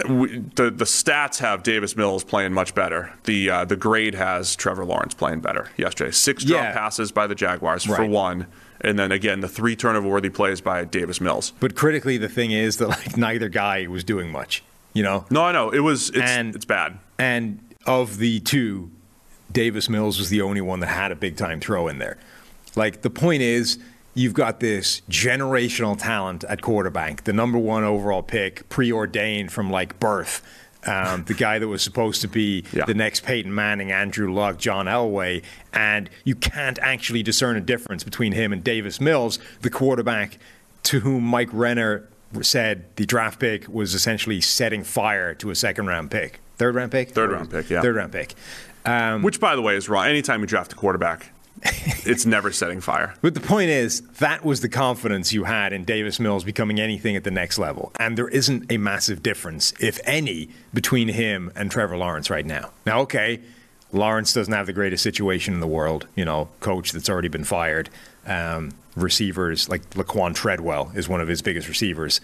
we, 0.09 0.39
the 0.55 0.71
the 0.71 0.85
stats 0.85 1.39
have 1.39 1.63
Davis 1.63 1.97
Mills 1.97 2.25
playing 2.25 2.53
much 2.53 2.75
better. 2.75 3.13
The 3.25 3.51
uh, 3.51 3.65
the 3.65 3.77
grade 3.77 4.15
has 4.15 4.55
Trevor 4.57 4.85
Lawrence 4.85 5.15
playing 5.15 5.41
better 5.41 5.71
yesterday. 5.77 6.11
Six 6.11 6.45
drop 6.45 6.63
Yeah. 6.63 6.73
passes 6.73 7.13
by 7.13 7.27
the 7.27 7.35
Jaguars 7.35 7.85
for 7.85 8.05
one, 8.05 8.47
and 8.81 8.99
then 8.99 9.13
again 9.13 9.41
the 9.41 9.49
three 9.49 9.77
turnover 9.77 10.09
worthy 10.09 10.31
plays 10.31 10.61
by 10.61 10.85
Davis 10.85 11.21
Mills. 11.21 11.53
But 11.61 11.75
critically, 11.75 12.17
the 12.19 12.29
thing 12.29 12.51
is 12.53 12.77
that 12.79 12.89
like 12.89 13.17
neither 13.17 13.49
guy 13.49 13.87
was 13.87 14.05
doing 14.05 14.31
much. 14.31 14.63
You 14.95 15.03
know, 15.03 15.25
No, 15.31 15.43
I 15.43 15.53
know 15.53 15.71
it 15.71 15.81
was 15.81 16.11
it's 16.11 16.19
And- 16.21 16.55
it's 16.55 16.65
bad. 16.67 16.99
And 17.19 17.61
of 17.87 18.19
the 18.19 18.41
two, 18.41 18.91
Davis 19.51 19.89
Mills 19.89 20.19
was 20.19 20.29
the 20.31 20.43
only 20.43 20.61
one 20.61 20.81
that 20.81 20.87
had 20.89 21.13
a 21.13 21.17
big 21.17 21.37
time 21.37 21.61
throw 21.61 21.89
in 21.89 21.99
there. 21.99 22.19
Like 22.77 23.03
the 23.03 23.11
point 23.11 23.43
is, 23.43 23.79
you've 24.15 24.35
got 24.35 24.61
this 24.61 25.03
generational 25.09 25.99
talent 25.99 26.45
at 26.45 26.61
quarterback, 26.63 27.25
the 27.25 27.33
number 27.33 27.59
one 27.59 27.85
overall 27.85 28.23
pick, 28.23 28.69
preordained 28.69 29.51
from 29.53 29.71
like 29.71 29.99
birth. 30.01 30.43
Um, 30.85 31.23
the 31.25 31.35
guy 31.35 31.61
that 31.61 31.69
was 31.69 31.81
supposed 31.81 32.23
to 32.23 32.29
be 32.29 32.65
Yeah. 32.73 32.87
the 32.87 32.95
next 32.95 33.25
Peyton 33.25 33.55
Manning, 33.55 33.93
Andrew 33.93 34.33
Luck, 34.35 34.59
John 34.59 34.87
Elway, 34.87 35.43
and 35.73 36.11
you 36.25 36.35
can't 36.35 36.79
actually 36.81 37.23
discern 37.23 37.57
a 37.57 37.61
difference 37.61 38.03
between 38.03 38.33
him 38.33 38.53
and 38.53 38.65
Davis 38.65 39.01
Mills, 39.01 39.39
the 39.61 39.71
quarterback 39.71 40.39
to 40.85 41.01
whom 41.01 41.23
Mike 41.25 41.51
Renner 41.53 42.09
said 42.41 42.85
the 42.97 43.07
draft 43.07 43.39
pick 43.39 43.69
was 43.69 43.95
essentially 43.95 44.41
setting 44.41 44.83
fire 44.83 45.35
to 45.37 45.51
a 45.51 45.55
second 45.55 45.87
round 45.87 46.11
pick. 46.11 46.41
Third 46.57 46.75
round 46.75 46.91
pick? 46.91 47.11
Third 47.11 47.31
round 47.31 47.51
pick, 47.51 47.71
yeah. 47.71 47.81
Third 47.81 47.95
round 47.97 48.11
pick. 48.13 48.35
Um, 48.85 49.23
Which, 49.23 49.39
by 49.39 49.55
the 49.55 49.63
way, 49.63 49.77
is 49.77 49.89
wrong. 49.89 50.07
Anytime 50.07 50.41
you 50.41 50.47
draft 50.47 50.73
a 50.73 50.77
quarterback, 50.77 51.32
it's 51.65 52.27
never 52.27 52.51
setting 52.51 52.81
fire. 52.81 53.15
But 53.23 53.35
the 53.35 53.41
point 53.41 53.71
is, 53.71 54.01
that 54.19 54.45
was 54.45 54.61
the 54.61 54.69
confidence 54.69 55.33
you 55.33 55.45
had 55.45 55.73
in 55.73 55.85
Davis 55.85 56.19
Mills 56.19 56.45
becoming 56.45 56.81
anything 56.81 57.15
at 57.17 57.25
the 57.25 57.31
next 57.31 57.59
level. 57.59 57.93
And 57.99 58.19
there 58.19 58.29
isn't 58.29 58.71
a 58.71 58.79
massive 58.79 59.23
difference, 59.23 59.73
if 59.81 60.01
any, 60.05 60.49
between 60.75 61.09
him 61.09 61.53
and 61.55 61.71
Trevor 61.71 61.97
Lawrence 61.97 62.31
right 62.31 62.45
now. 62.45 62.71
Now, 62.85 63.01
okay, 63.03 63.41
Lawrence 63.93 64.33
doesn't 64.33 64.53
have 64.53 64.67
the 64.67 64.73
greatest 64.73 65.03
situation 65.03 65.55
in 65.55 65.61
the 65.61 65.67
world, 65.67 66.07
you 66.17 66.25
know, 66.25 66.49
coach 66.61 66.93
that's 66.93 67.09
already 67.09 67.29
been 67.29 67.45
fired. 67.45 67.91
Um, 68.27 68.73
receivers, 68.97 69.69
like 69.69 69.89
Laquon 69.91 70.35
Treadwell 70.35 70.91
is 70.95 71.09
one 71.09 71.21
of 71.21 71.29
his 71.29 71.43
biggest 71.43 71.69
receivers. 71.69 72.21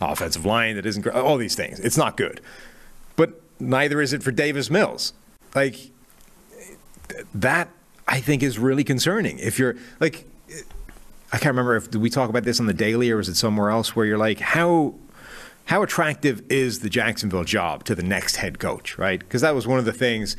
Offensive 0.00 0.44
line 0.44 0.76
that 0.76 0.84
isn't 0.84 1.02
great. 1.02 1.14
All 1.14 1.36
these 1.36 1.54
things. 1.54 1.78
It's 1.80 1.96
not 1.96 2.16
good. 2.16 2.40
But 3.16 3.40
neither 3.60 4.00
is 4.00 4.12
it 4.12 4.22
for 4.22 4.32
Davis 4.32 4.68
Mills. 4.68 5.12
Like, 5.54 5.76
that 7.34 7.68
I 8.12 8.20
think 8.20 8.42
is 8.42 8.58
really 8.58 8.84
concerning. 8.84 9.38
If 9.38 9.58
you're 9.58 9.74
like, 9.98 10.26
I 11.32 11.38
can't 11.38 11.46
remember 11.46 11.76
if 11.76 11.94
we 11.94 12.10
talk 12.10 12.28
about 12.28 12.44
this 12.44 12.60
on 12.60 12.66
the 12.66 12.74
daily 12.74 13.10
or 13.10 13.16
was 13.16 13.30
it 13.30 13.36
somewhere 13.36 13.70
else 13.70 13.96
where 13.96 14.04
you're 14.04 14.18
like, 14.18 14.38
how 14.38 14.94
how 15.64 15.82
attractive 15.82 16.42
is 16.50 16.80
the 16.80 16.90
Jacksonville 16.90 17.44
job 17.44 17.84
to 17.84 17.94
the 17.94 18.02
next 18.02 18.36
head 18.36 18.58
coach, 18.58 18.98
right? 18.98 19.18
Because 19.18 19.40
that 19.40 19.54
was 19.54 19.66
one 19.66 19.78
of 19.78 19.86
the 19.86 19.94
things 19.94 20.36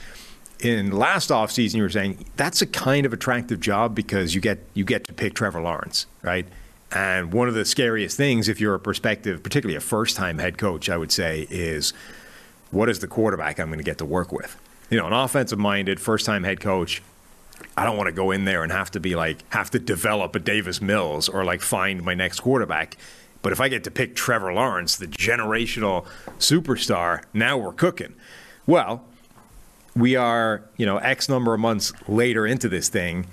in 0.60 0.92
last 0.92 1.32
offseason 1.32 1.76
you 1.76 1.82
were 1.82 1.90
saying 1.90 2.26
that's 2.36 2.62
a 2.62 2.68
kind 2.68 3.08
of 3.08 3.14
attractive 3.14 3.60
job 3.60 3.96
because 3.96 4.36
you 4.36 4.40
get 4.40 4.60
you 4.76 4.86
get 4.86 5.06
to 5.06 5.14
pick 5.14 5.34
Trevor 5.34 5.60
Lawrence, 5.60 6.06
right? 6.22 6.46
And 6.92 7.34
one 7.34 7.48
of 7.48 7.56
the 7.56 7.66
scariest 7.66 8.16
things 8.16 8.48
if 8.48 8.62
you're 8.62 8.76
a 8.76 8.80
prospective, 8.80 9.42
particularly 9.42 9.78
a 9.78 9.82
first-time 9.82 10.38
head 10.38 10.60
coach, 10.60 10.90
I 10.90 10.98
would 10.98 11.12
say 11.12 11.48
is 11.50 11.92
what 12.70 12.88
is 12.88 13.00
the 13.00 13.08
quarterback 13.08 13.60
I'm 13.60 13.70
going 13.70 13.80
to 13.80 13.84
get 13.84 13.98
to 13.98 14.06
work 14.06 14.32
with? 14.32 14.60
You 14.92 15.00
know, 15.00 15.08
an 15.08 15.14
offensive-minded 15.14 16.00
first-time 16.00 16.44
head 16.44 16.60
coach 16.60 17.02
I 17.76 17.86
don't 17.86 17.98
want 17.98 18.08
to 18.08 18.14
go 18.14 18.32
in 18.32 18.46
there 18.46 18.64
and 18.64 18.72
have 18.72 18.92
to 18.92 19.00
be 19.00 19.16
like 19.16 19.44
have 19.52 19.72
to 19.72 19.80
develop 19.80 20.36
a 20.36 20.40
Davis 20.40 20.82
Mills 20.82 21.30
or 21.30 21.44
like 21.44 21.62
find 21.62 22.04
my 22.04 22.14
next 22.14 22.42
quarterback. 22.42 22.98
But 23.42 23.52
if 23.52 23.60
I 23.60 23.68
get 23.68 23.84
to 23.84 23.92
pick 23.92 24.16
Trevor 24.16 24.54
Lawrence, 24.54 24.96
the 24.96 25.08
generational 25.08 26.06
superstar, 26.40 27.24
now 27.34 27.58
we're 27.58 27.74
cooking. 27.74 28.16
Well, 28.66 29.04
we 29.96 30.16
are, 30.16 30.64
you 30.78 30.86
know, 30.86 30.98
X 30.98 31.30
number 31.30 31.54
of 31.54 31.60
months 31.60 31.94
later 32.08 32.48
into 32.48 32.70
this 32.70 32.90
thing. 32.90 33.28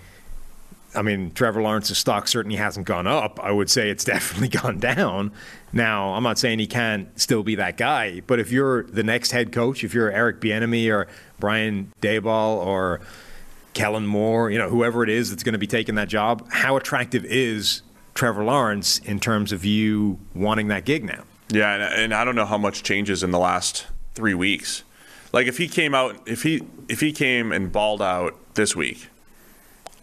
I 0.94 1.02
mean, 1.02 1.30
Trevor 1.30 1.62
Lawrence's 1.62 1.98
stock 1.98 2.26
certainly 2.26 2.56
hasn't 2.56 2.86
gone 2.86 3.06
up. 3.06 3.38
I 3.40 3.52
would 3.52 3.70
say 3.70 3.90
it's 3.90 4.04
definitely 4.16 4.48
gone 4.48 4.78
down. 4.78 5.32
Now, 5.72 6.14
I'm 6.14 6.24
not 6.24 6.38
saying 6.38 6.58
he 6.58 6.66
can't 6.66 7.18
still 7.18 7.44
be 7.44 7.54
that 7.54 7.76
guy, 7.76 8.20
but 8.26 8.40
if 8.40 8.50
you're 8.50 8.82
the 8.84 9.04
next 9.04 9.30
head 9.30 9.52
coach, 9.52 9.84
if 9.84 9.94
you're 9.94 10.10
Eric 10.10 10.40
Bieniemy 10.40 10.92
or 10.92 11.06
Brian 11.38 11.92
Daboll 12.02 12.56
or 12.66 13.00
Kellen 13.80 14.06
Moore, 14.06 14.50
you 14.50 14.58
know, 14.58 14.68
whoever 14.68 15.02
it 15.02 15.08
is 15.08 15.30
that's 15.30 15.42
going 15.42 15.54
to 15.54 15.58
be 15.58 15.66
taking 15.66 15.94
that 15.94 16.08
job, 16.08 16.46
how 16.50 16.76
attractive 16.76 17.24
is 17.24 17.80
Trevor 18.12 18.44
Lawrence 18.44 18.98
in 18.98 19.18
terms 19.18 19.52
of 19.52 19.64
you 19.64 20.18
wanting 20.34 20.68
that 20.68 20.84
gig 20.84 21.02
now? 21.02 21.22
Yeah, 21.48 21.90
and, 21.94 22.12
I 22.12 22.26
don't 22.26 22.34
know 22.34 22.44
how 22.44 22.58
much 22.58 22.82
changes 22.82 23.22
in 23.22 23.30
the 23.30 23.38
last 23.38 23.86
three 24.14 24.34
weeks. 24.34 24.84
Like 25.32 25.46
if 25.46 25.56
he 25.56 25.66
came 25.66 25.94
out, 25.94 26.20
if 26.26 26.42
he 26.42 26.62
if 26.88 27.00
he 27.00 27.10
came 27.10 27.52
and 27.52 27.72
balled 27.72 28.02
out 28.02 28.36
this 28.54 28.76
week, 28.76 29.08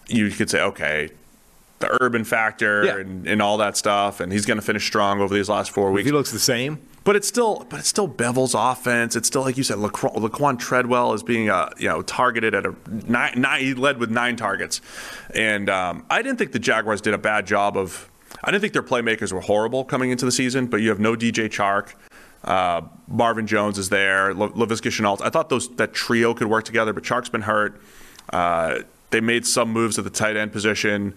you 0.07 0.31
could 0.31 0.49
say, 0.49 0.59
okay, 0.59 1.09
the 1.79 1.97
urban 2.01 2.23
factor 2.23 2.83
Yeah. 2.85 2.97
and, 2.97 3.27
and 3.27 3.41
all 3.41 3.57
that 3.57 3.77
stuff, 3.77 4.19
and 4.19 4.31
he's 4.31 4.45
going 4.45 4.57
to 4.57 4.65
finish 4.65 4.85
strong 4.85 5.21
over 5.21 5.33
these 5.33 5.47
last 5.49 5.71
four 5.71 5.89
If 5.89 5.93
weeks. 5.95 6.05
he 6.07 6.11
looks 6.11 6.31
the 6.31 6.39
same, 6.39 6.79
But 7.03 7.15
it's 7.15 7.27
still, 7.27 7.65
but 7.69 7.79
it's 7.79 7.87
still 7.87 8.07
Bevell's 8.07 8.55
offense. 8.55 9.15
It's 9.15 9.27
still 9.27 9.43
like 9.43 9.57
you 9.57 9.63
said, 9.63 9.77
Laquon, 9.77 10.15
Laquon 10.15 10.57
Treadwell 10.59 11.13
is 11.13 11.21
being, 11.23 11.49
uh, 11.49 11.69
you 11.77 11.87
know, 11.87 12.01
targeted 12.01 12.55
at 12.55 12.65
a 12.65 12.73
nine, 12.89 13.33
nine. 13.37 13.61
He 13.61 13.73
led 13.73 13.99
with 13.99 14.09
nine 14.09 14.35
targets, 14.37 14.81
and 15.33 15.69
um, 15.69 16.05
I 16.09 16.21
didn't 16.21 16.37
think 16.39 16.51
the 16.51 16.59
Jaguars 16.59 16.99
did 17.01 17.13
a 17.13 17.17
bad 17.19 17.45
job 17.47 17.77
of. 17.77 18.09
I 18.43 18.51
didn't 18.51 18.61
think 18.61 18.73
their 18.73 18.83
playmakers 18.83 19.31
were 19.31 19.39
horrible 19.41 19.83
coming 19.85 20.11
into 20.11 20.25
the 20.25 20.31
season. 20.31 20.67
But 20.67 20.81
you 20.81 20.89
have 20.89 20.99
no 20.99 21.15
DJ 21.15 21.47
Chark. 21.49 21.93
Uh, 22.43 22.81
Marvin 23.07 23.47
Jones 23.47 23.77
is 23.77 23.89
there. 23.89 24.33
Laviska 24.33 24.89
Shenault. 24.91 25.21
I 25.21 25.29
thought 25.29 25.49
those 25.49 25.69
that 25.77 25.93
trio 25.93 26.33
could 26.33 26.47
work 26.47 26.63
together, 26.65 26.91
but 26.93 27.03
Chark's 27.03 27.29
been 27.29 27.41
hurt. 27.43 27.81
Uh, 28.31 28.79
they 29.09 29.21
made 29.21 29.45
some 29.45 29.71
moves 29.71 29.97
at 29.97 30.03
the 30.03 30.09
tight 30.09 30.35
end 30.35 30.51
position, 30.51 31.13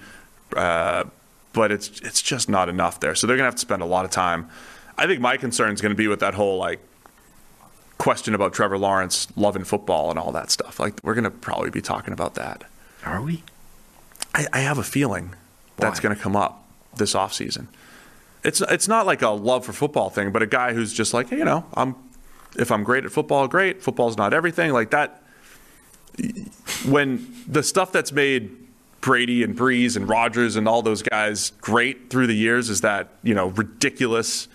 uh, 0.56 1.04
but 1.52 1.72
it's 1.72 2.00
it's 2.00 2.22
just 2.22 2.48
not 2.48 2.68
enough 2.68 3.00
there. 3.00 3.14
So 3.14 3.26
they're 3.26 3.36
gonna 3.36 3.46
have 3.46 3.54
to 3.54 3.60
spend 3.60 3.82
a 3.82 3.86
lot 3.86 4.04
of 4.04 4.10
time. 4.10 4.48
I 5.00 5.06
think 5.06 5.20
my 5.20 5.38
concern 5.38 5.72
is 5.72 5.80
going 5.80 5.92
to 5.92 5.96
be 5.96 6.08
with 6.08 6.20
that 6.20 6.34
whole 6.34 6.58
like 6.58 6.78
question 7.96 8.34
about 8.34 8.52
Trevor 8.52 8.76
Lawrence 8.76 9.28
loving 9.34 9.64
football 9.64 10.10
and 10.10 10.18
all 10.18 10.30
that 10.32 10.50
stuff. 10.50 10.78
Like 10.78 11.00
we're 11.02 11.14
going 11.14 11.24
to 11.24 11.30
probably 11.30 11.70
be 11.70 11.80
talking 11.80 12.12
about 12.12 12.34
that. 12.34 12.64
are 13.02 13.22
we? 13.22 13.42
I, 14.34 14.46
I 14.52 14.60
have 14.60 14.76
a 14.76 14.82
feeling 14.82 15.34
that's 15.78 16.00
going 16.00 16.14
to 16.14 16.20
come 16.20 16.36
up 16.36 16.68
this 16.94 17.14
offseason. 17.14 17.68
It's 18.44 18.60
it's 18.60 18.88
not 18.88 19.06
like 19.06 19.22
a 19.22 19.30
love 19.30 19.64
for 19.64 19.72
football 19.72 20.10
thing, 20.10 20.32
but 20.32 20.42
a 20.42 20.46
guy 20.46 20.74
who's 20.74 20.92
just 20.92 21.14
like, 21.14 21.30
hey, 21.30 21.38
you 21.38 21.44
know, 21.46 21.64
I'm 21.72 21.94
if 22.56 22.70
I'm 22.70 22.84
great 22.84 23.06
at 23.06 23.10
football, 23.10 23.48
great. 23.48 23.82
Football's 23.82 24.18
not 24.18 24.34
everything. 24.34 24.72
Like 24.72 24.90
that. 24.90 25.22
When 26.84 27.34
the 27.46 27.62
stuff 27.62 27.90
that's 27.90 28.12
made 28.12 28.50
Brady 29.00 29.42
and 29.42 29.56
Brees 29.56 29.96
and 29.96 30.08
Rodgers 30.08 30.56
and 30.56 30.68
all 30.68 30.82
those 30.82 31.02
guys 31.02 31.52
great 31.60 32.10
through 32.10 32.26
the 32.26 32.34
years 32.36 32.68
is 32.68 32.80
that 32.82 33.08
you 33.22 33.34
know 33.34 33.46
ridiculous 33.48 34.48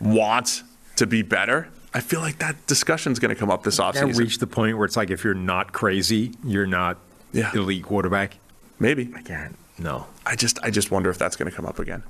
want 0.00 0.62
to 0.96 1.06
be 1.06 1.22
better. 1.22 1.68
I 1.94 2.00
feel 2.00 2.20
like 2.20 2.38
that 2.38 2.66
discussion's 2.66 3.18
going 3.18 3.30
to 3.30 3.34
come 3.34 3.50
up 3.50 3.62
this 3.62 3.78
offseason. 3.78 4.16
reach 4.18 4.38
the 4.38 4.46
point 4.46 4.76
where 4.76 4.84
it's 4.84 4.96
like 4.96 5.10
if 5.10 5.24
you're 5.24 5.32
not 5.34 5.72
crazy, 5.72 6.32
you're 6.44 6.66
not 6.66 6.98
Yeah. 7.32 7.50
elite 7.54 7.84
quarterback. 7.84 8.36
Maybe. 8.78 9.10
I 9.16 9.22
can't. 9.22 9.56
No. 9.78 10.06
I 10.26 10.36
just 10.36 10.58
I 10.62 10.70
just 10.70 10.90
wonder 10.90 11.08
if 11.10 11.16
that's 11.18 11.36
going 11.36 11.50
to 11.50 11.56
come 11.56 11.64
up 11.66 11.78
again 11.78 12.02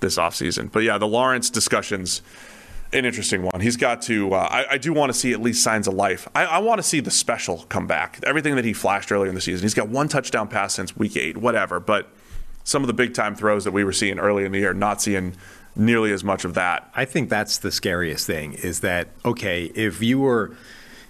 this 0.00 0.18
offseason. 0.18 0.70
But 0.70 0.80
yeah, 0.82 0.98
the 0.98 1.06
Lawrence 1.08 1.48
discussion's 1.48 2.20
an 2.92 3.04
interesting 3.04 3.42
one. 3.42 3.60
He's 3.60 3.76
got 3.76 4.02
to. 4.02 4.34
Uh, 4.34 4.48
I, 4.50 4.74
I 4.74 4.78
do 4.78 4.92
want 4.92 5.12
to 5.12 5.18
see 5.18 5.32
at 5.32 5.40
least 5.40 5.62
signs 5.62 5.88
of 5.88 5.94
life. 5.94 6.28
I, 6.34 6.44
I 6.44 6.58
want 6.58 6.78
to 6.78 6.82
see 6.82 7.00
the 7.00 7.10
special 7.10 7.64
come 7.68 7.86
back. 7.86 8.20
Everything 8.24 8.56
that 8.56 8.64
he 8.64 8.72
flashed 8.72 9.10
earlier 9.10 9.28
in 9.28 9.34
the 9.34 9.40
season. 9.40 9.64
He's 9.64 9.74
got 9.74 9.88
one 9.88 10.08
touchdown 10.08 10.48
pass 10.48 10.74
since 10.74 10.96
week 10.96 11.16
eight, 11.16 11.36
whatever. 11.36 11.80
But 11.80 12.08
some 12.64 12.82
of 12.82 12.86
the 12.86 12.94
big 12.94 13.14
time 13.14 13.34
throws 13.34 13.64
that 13.64 13.72
we 13.72 13.84
were 13.84 13.92
seeing 13.92 14.18
early 14.18 14.44
in 14.44 14.52
the 14.52 14.58
year, 14.58 14.74
not 14.74 15.02
seeing 15.02 15.34
nearly 15.74 16.12
as 16.12 16.22
much 16.22 16.44
of 16.44 16.54
that. 16.54 16.90
I 16.94 17.04
think 17.04 17.28
that's 17.28 17.58
the 17.58 17.72
scariest 17.72 18.26
thing 18.26 18.54
is 18.54 18.80
that 18.80 19.08
okay, 19.24 19.64
if 19.74 20.02
you 20.02 20.20
were 20.20 20.56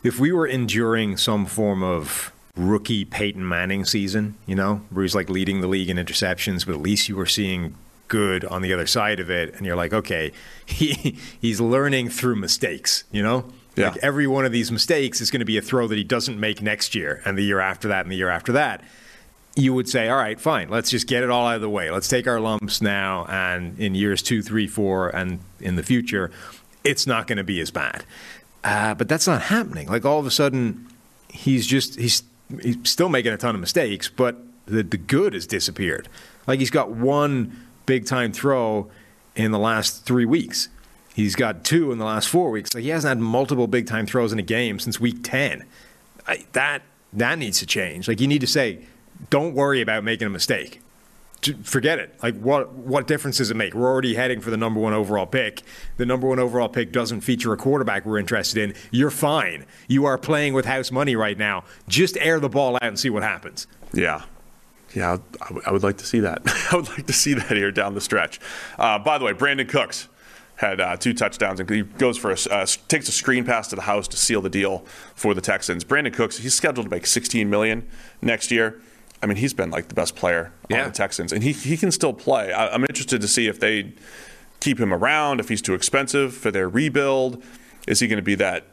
if 0.02 0.18
we 0.18 0.32
were 0.32 0.46
enduring 0.46 1.16
some 1.16 1.46
form 1.46 1.82
of 1.82 2.32
rookie 2.56 3.04
Peyton 3.04 3.46
Manning 3.48 3.84
season, 3.84 4.36
you 4.46 4.54
know, 4.54 4.82
where 4.90 5.02
he's 5.02 5.14
like 5.14 5.30
leading 5.30 5.60
the 5.60 5.66
league 5.66 5.88
in 5.88 5.96
interceptions, 5.96 6.66
but 6.66 6.74
at 6.74 6.80
least 6.80 7.08
you 7.08 7.16
were 7.16 7.26
seeing 7.26 7.74
good 8.12 8.44
on 8.44 8.60
the 8.60 8.74
other 8.74 8.86
side 8.86 9.20
of 9.20 9.30
it 9.30 9.54
and 9.54 9.64
you're 9.64 9.74
like, 9.74 9.94
okay, 9.94 10.32
he 10.66 11.16
he's 11.40 11.60
learning 11.60 12.10
through 12.10 12.36
mistakes, 12.36 13.04
you 13.10 13.22
know? 13.22 13.50
Yeah. 13.74 13.88
Like 13.88 14.00
every 14.02 14.26
one 14.26 14.44
of 14.44 14.52
these 14.52 14.70
mistakes 14.70 15.22
is 15.22 15.30
going 15.30 15.40
to 15.40 15.46
be 15.46 15.56
a 15.56 15.62
throw 15.62 15.88
that 15.88 15.96
he 15.96 16.04
doesn't 16.04 16.38
make 16.38 16.60
next 16.60 16.94
year 16.94 17.22
and 17.24 17.38
the 17.38 17.42
year 17.42 17.58
after 17.58 17.88
that 17.88 18.04
and 18.04 18.12
the 18.12 18.16
year 18.16 18.28
after 18.28 18.52
that 18.52 18.84
you 19.54 19.74
would 19.74 19.88
say, 19.88 20.08
all 20.08 20.16
right, 20.16 20.40
fine, 20.40 20.70
let's 20.70 20.90
just 20.90 21.06
get 21.06 21.22
it 21.22 21.30
all 21.30 21.46
out 21.46 21.56
of 21.56 21.60
the 21.60 21.68
way. 21.68 21.90
Let's 21.90 22.08
take 22.08 22.26
our 22.26 22.40
lumps 22.40 22.80
now, 22.80 23.26
and 23.28 23.78
in 23.78 23.94
years 23.94 24.22
two, 24.22 24.40
three, 24.40 24.66
four, 24.66 25.10
and 25.10 25.40
in 25.60 25.76
the 25.76 25.82
future, 25.82 26.30
it's 26.84 27.06
not 27.06 27.26
going 27.26 27.36
to 27.36 27.44
be 27.44 27.60
as 27.60 27.70
bad. 27.70 28.04
Uh, 28.64 28.94
but 28.94 29.08
that's 29.10 29.26
not 29.26 29.42
happening. 29.42 29.88
Like 29.88 30.06
all 30.06 30.18
of 30.18 30.24
a 30.24 30.30
sudden, 30.30 30.88
he's 31.28 31.66
just 31.66 32.00
he's 32.00 32.22
he's 32.62 32.78
still 32.84 33.10
making 33.10 33.32
a 33.32 33.36
ton 33.36 33.54
of 33.54 33.60
mistakes, 33.60 34.08
but 34.08 34.36
the 34.64 34.82
the 34.82 34.96
good 34.96 35.34
has 35.34 35.46
disappeared. 35.46 36.08
Like 36.46 36.58
he's 36.58 36.70
got 36.70 36.90
one 36.90 37.66
big 37.86 38.06
time 38.06 38.32
throw 38.32 38.90
in 39.34 39.50
the 39.50 39.58
last 39.58 40.04
three 40.04 40.24
weeks. 40.24 40.68
He's 41.14 41.34
got 41.34 41.64
two 41.64 41.92
in 41.92 41.98
the 41.98 42.04
last 42.04 42.28
four 42.28 42.50
weeks. 42.50 42.74
Like 42.74 42.84
he 42.84 42.90
hasn't 42.90 43.08
had 43.08 43.18
multiple 43.18 43.66
big 43.66 43.86
time 43.86 44.06
throws 44.06 44.32
in 44.32 44.38
a 44.38 44.42
game 44.42 44.78
since 44.78 44.98
week 44.98 45.18
ten. 45.22 45.64
I, 46.26 46.46
that 46.52 46.82
that 47.12 47.38
needs 47.38 47.58
to 47.58 47.66
change. 47.66 48.08
Like 48.08 48.20
you 48.20 48.28
need 48.28 48.40
to 48.40 48.46
say, 48.46 48.86
don't 49.30 49.54
worry 49.54 49.80
about 49.80 50.04
making 50.04 50.26
a 50.26 50.30
mistake. 50.30 50.80
Forget 51.64 51.98
it. 51.98 52.14
Like 52.22 52.38
what 52.38 52.72
what 52.72 53.06
difference 53.06 53.38
does 53.38 53.50
it 53.50 53.56
make? 53.56 53.74
We're 53.74 53.90
already 53.90 54.14
heading 54.14 54.40
for 54.40 54.50
the 54.50 54.56
number 54.56 54.80
one 54.80 54.92
overall 54.92 55.26
pick. 55.26 55.62
The 55.96 56.06
number 56.06 56.28
one 56.28 56.38
overall 56.38 56.68
pick 56.68 56.92
doesn't 56.92 57.22
feature 57.22 57.52
a 57.52 57.56
quarterback 57.56 58.06
we're 58.06 58.18
interested 58.18 58.62
in. 58.62 58.74
You're 58.92 59.10
fine. 59.10 59.66
You 59.88 60.04
are 60.04 60.16
playing 60.16 60.54
with 60.54 60.64
house 60.64 60.92
money 60.92 61.16
right 61.16 61.36
now. 61.36 61.64
Just 61.88 62.16
air 62.18 62.38
the 62.38 62.48
ball 62.48 62.76
out 62.76 62.84
and 62.84 62.98
see 62.98 63.10
what 63.10 63.24
happens. 63.24 63.66
Yeah. 63.92 64.22
Yeah, 64.94 65.16
I 65.40 65.44
w- 65.46 65.62
I 65.66 65.72
would 65.72 65.82
like 65.82 65.96
to 65.98 66.06
see 66.06 66.20
that. 66.20 66.42
I 66.72 66.76
would 66.76 66.88
like 66.88 67.06
to 67.06 67.12
see 67.12 67.34
that 67.34 67.50
here 67.50 67.70
down 67.72 67.94
the 67.94 68.00
stretch. 68.00 68.40
Uh, 68.78 68.98
by 68.98 69.18
the 69.18 69.24
way, 69.24 69.32
Brandin 69.32 69.68
Cooks 69.68 70.08
had 70.56 70.80
uh, 70.80 70.96
two 70.96 71.14
touchdowns 71.14 71.58
and 71.60 71.68
he 71.68 71.82
goes 71.82 72.16
for 72.18 72.30
a, 72.30 72.36
uh, 72.50 72.66
takes 72.88 73.08
a 73.08 73.12
screen 73.12 73.44
pass 73.44 73.68
to 73.68 73.74
the 73.76 73.82
house 73.82 74.06
to 74.08 74.16
seal 74.16 74.40
the 74.42 74.50
deal 74.50 74.84
for 75.14 75.34
the 75.34 75.40
Texans. 75.40 75.82
Brandin 75.84 76.12
Cooks, 76.12 76.38
he's 76.38 76.54
scheduled 76.54 76.86
to 76.86 76.90
make 76.90 77.06
16 77.06 77.48
million 77.48 77.88
next 78.20 78.50
year. 78.50 78.80
I 79.22 79.26
mean, 79.26 79.36
he's 79.38 79.54
been 79.54 79.70
like 79.70 79.88
the 79.88 79.94
best 79.94 80.14
player 80.14 80.52
Yeah. 80.68 80.82
on 80.82 80.88
the 80.88 80.92
Texans, 80.94 81.32
and 81.32 81.42
he 81.42 81.52
he 81.52 81.76
can 81.76 81.90
still 81.92 82.12
play. 82.12 82.52
I, 82.52 82.68
I'm 82.74 82.82
interested 82.84 83.20
to 83.22 83.28
see 83.28 83.46
if 83.48 83.60
they 83.60 83.92
keep 84.60 84.78
him 84.80 84.92
around, 84.92 85.40
if 85.40 85.48
he's 85.48 85.62
too 85.62 85.74
expensive 85.74 86.34
for 86.34 86.50
their 86.50 86.68
rebuild. 86.68 87.42
Is 87.86 87.98
he 88.00 88.06
going 88.08 88.18
to 88.18 88.22
be 88.22 88.34
that 88.36 88.66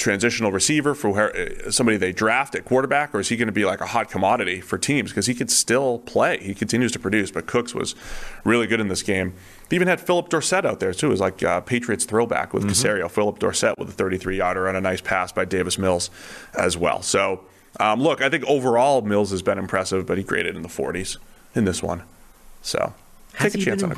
transitional 0.00 0.50
receiver 0.50 0.94
for 0.94 1.10
where, 1.10 1.36
uh, 1.36 1.70
somebody 1.70 1.96
they 1.96 2.10
draft 2.12 2.54
at 2.54 2.64
quarterback, 2.64 3.14
or 3.14 3.20
is 3.20 3.28
he 3.28 3.36
going 3.36 3.46
to 3.46 3.52
be 3.52 3.64
like 3.64 3.80
a 3.80 3.86
hot 3.86 4.10
commodity 4.10 4.60
for 4.60 4.78
teams? 4.78 5.10
Because 5.10 5.26
he 5.26 5.34
could 5.34 5.50
still 5.50 5.98
play. 6.00 6.38
He 6.38 6.54
continues 6.54 6.90
to 6.92 6.98
produce, 6.98 7.30
but 7.30 7.46
Cooks 7.46 7.74
was 7.74 7.94
really 8.44 8.66
good 8.66 8.80
in 8.80 8.88
this 8.88 9.02
game. 9.02 9.34
They 9.68 9.76
even 9.76 9.86
had 9.86 10.00
Phillip 10.00 10.28
Dorsett 10.30 10.64
out 10.64 10.80
there, 10.80 10.92
too. 10.92 11.06
It 11.06 11.10
was 11.10 11.20
like 11.20 11.42
uh, 11.42 11.60
Patriots 11.60 12.04
throwback 12.04 12.52
with 12.52 12.64
Caserio. 12.64 13.08
Phillip 13.08 13.38
Dorsett 13.38 13.78
with 13.78 13.90
a 13.90 13.92
33 13.92 14.38
yarder 14.38 14.66
and 14.66 14.76
a 14.76 14.80
nice 14.80 15.00
pass 15.00 15.30
by 15.30 15.44
Davis 15.44 15.78
Mills 15.78 16.10
as 16.58 16.76
well. 16.76 17.02
So, 17.02 17.44
um, 17.78 18.00
look, 18.00 18.20
I 18.20 18.28
think 18.28 18.44
overall 18.46 19.02
Mills 19.02 19.30
has 19.30 19.42
been 19.42 19.58
impressive, 19.58 20.06
but 20.06 20.18
he 20.18 20.24
graded 20.24 20.56
in 20.56 20.62
the 20.62 20.68
40s 20.68 21.18
in 21.54 21.66
this 21.66 21.82
one. 21.82 22.02
So, 22.62 22.94
Has 23.34 23.52
Take 23.52 23.54
a 23.54 23.58
he 23.58 23.64
chance 23.66 23.82
been 23.82 23.92
on 23.92 23.92
it. 23.92 23.96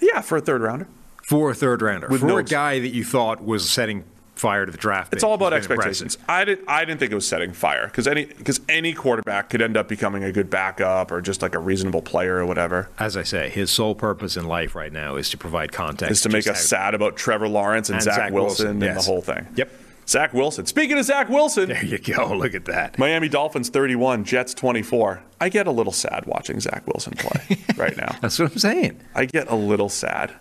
Yeah, 0.00 0.20
for 0.20 0.36
a 0.36 0.40
third 0.40 0.60
rounder. 0.60 0.88
For 1.24 1.50
a 1.50 1.54
third 1.54 1.80
rounder. 1.80 2.08
With 2.08 2.20
for 2.20 2.26
no 2.26 2.38
a 2.38 2.42
guy 2.42 2.78
that 2.80 2.88
you 2.88 3.04
thought 3.04 3.42
was 3.42 3.68
setting 3.68 4.04
fire 4.38 4.64
to 4.66 4.72
the 4.72 4.78
draft. 4.78 5.12
It's 5.12 5.22
all 5.24 5.34
about 5.34 5.52
impressive. 5.52 5.72
expectations. 5.72 6.18
I 6.28 6.44
didn't. 6.44 6.68
I 6.68 6.84
didn't 6.84 7.00
think 7.00 7.12
it 7.12 7.14
was 7.14 7.26
setting 7.26 7.52
fire 7.52 7.86
because 7.86 8.06
any 8.06 8.24
because 8.26 8.60
any 8.68 8.92
quarterback 8.92 9.50
could 9.50 9.60
end 9.62 9.76
up 9.76 9.88
becoming 9.88 10.24
a 10.24 10.32
good 10.32 10.48
backup 10.50 11.10
or 11.10 11.20
just 11.20 11.42
like 11.42 11.54
a 11.54 11.58
reasonable 11.58 12.02
player 12.02 12.36
or 12.36 12.46
whatever. 12.46 12.88
As 12.98 13.16
I 13.16 13.22
say, 13.22 13.48
his 13.50 13.70
sole 13.70 13.94
purpose 13.94 14.36
in 14.36 14.46
life 14.46 14.74
right 14.74 14.92
now 14.92 15.16
is 15.16 15.30
to 15.30 15.36
provide 15.36 15.72
context. 15.72 16.12
Is 16.12 16.20
to 16.22 16.28
make 16.28 16.46
us 16.46 16.56
how- 16.58 16.78
sad 16.78 16.94
about 16.94 17.16
Trevor 17.16 17.48
Lawrence 17.48 17.88
and, 17.88 17.96
And 17.96 18.04
Zach, 18.04 18.14
Zach 18.14 18.32
Wilson, 18.32 18.66
Wilson, 18.78 18.82
and 18.88 18.96
the 18.96 19.02
whole 19.02 19.20
thing. 19.22 19.46
Yep. 19.56 19.70
Zach 20.06 20.32
Wilson. 20.32 20.64
Speaking 20.64 20.98
of 20.98 21.04
Zach 21.04 21.28
Wilson, 21.28 21.68
There 21.68 21.84
you 21.84 21.98
go. 21.98 22.34
Look 22.34 22.54
at 22.54 22.64
that. 22.64 22.98
Miami 22.98 23.28
Dolphins 23.28 23.68
31, 23.68 24.24
Jets 24.24 24.54
24. 24.54 25.22
I 25.38 25.50
get 25.50 25.66
a 25.66 25.70
little 25.70 25.92
sad 25.92 26.24
watching 26.24 26.60
Zach 26.60 26.86
Wilson 26.86 27.12
play 27.18 27.58
right 27.76 27.94
now. 27.94 28.16
That's 28.22 28.38
what 28.38 28.52
I'm 28.52 28.58
saying. 28.58 29.00
I 29.14 29.26
get 29.26 29.50
a 29.50 29.54
little 29.54 29.90
sad, 29.90 30.32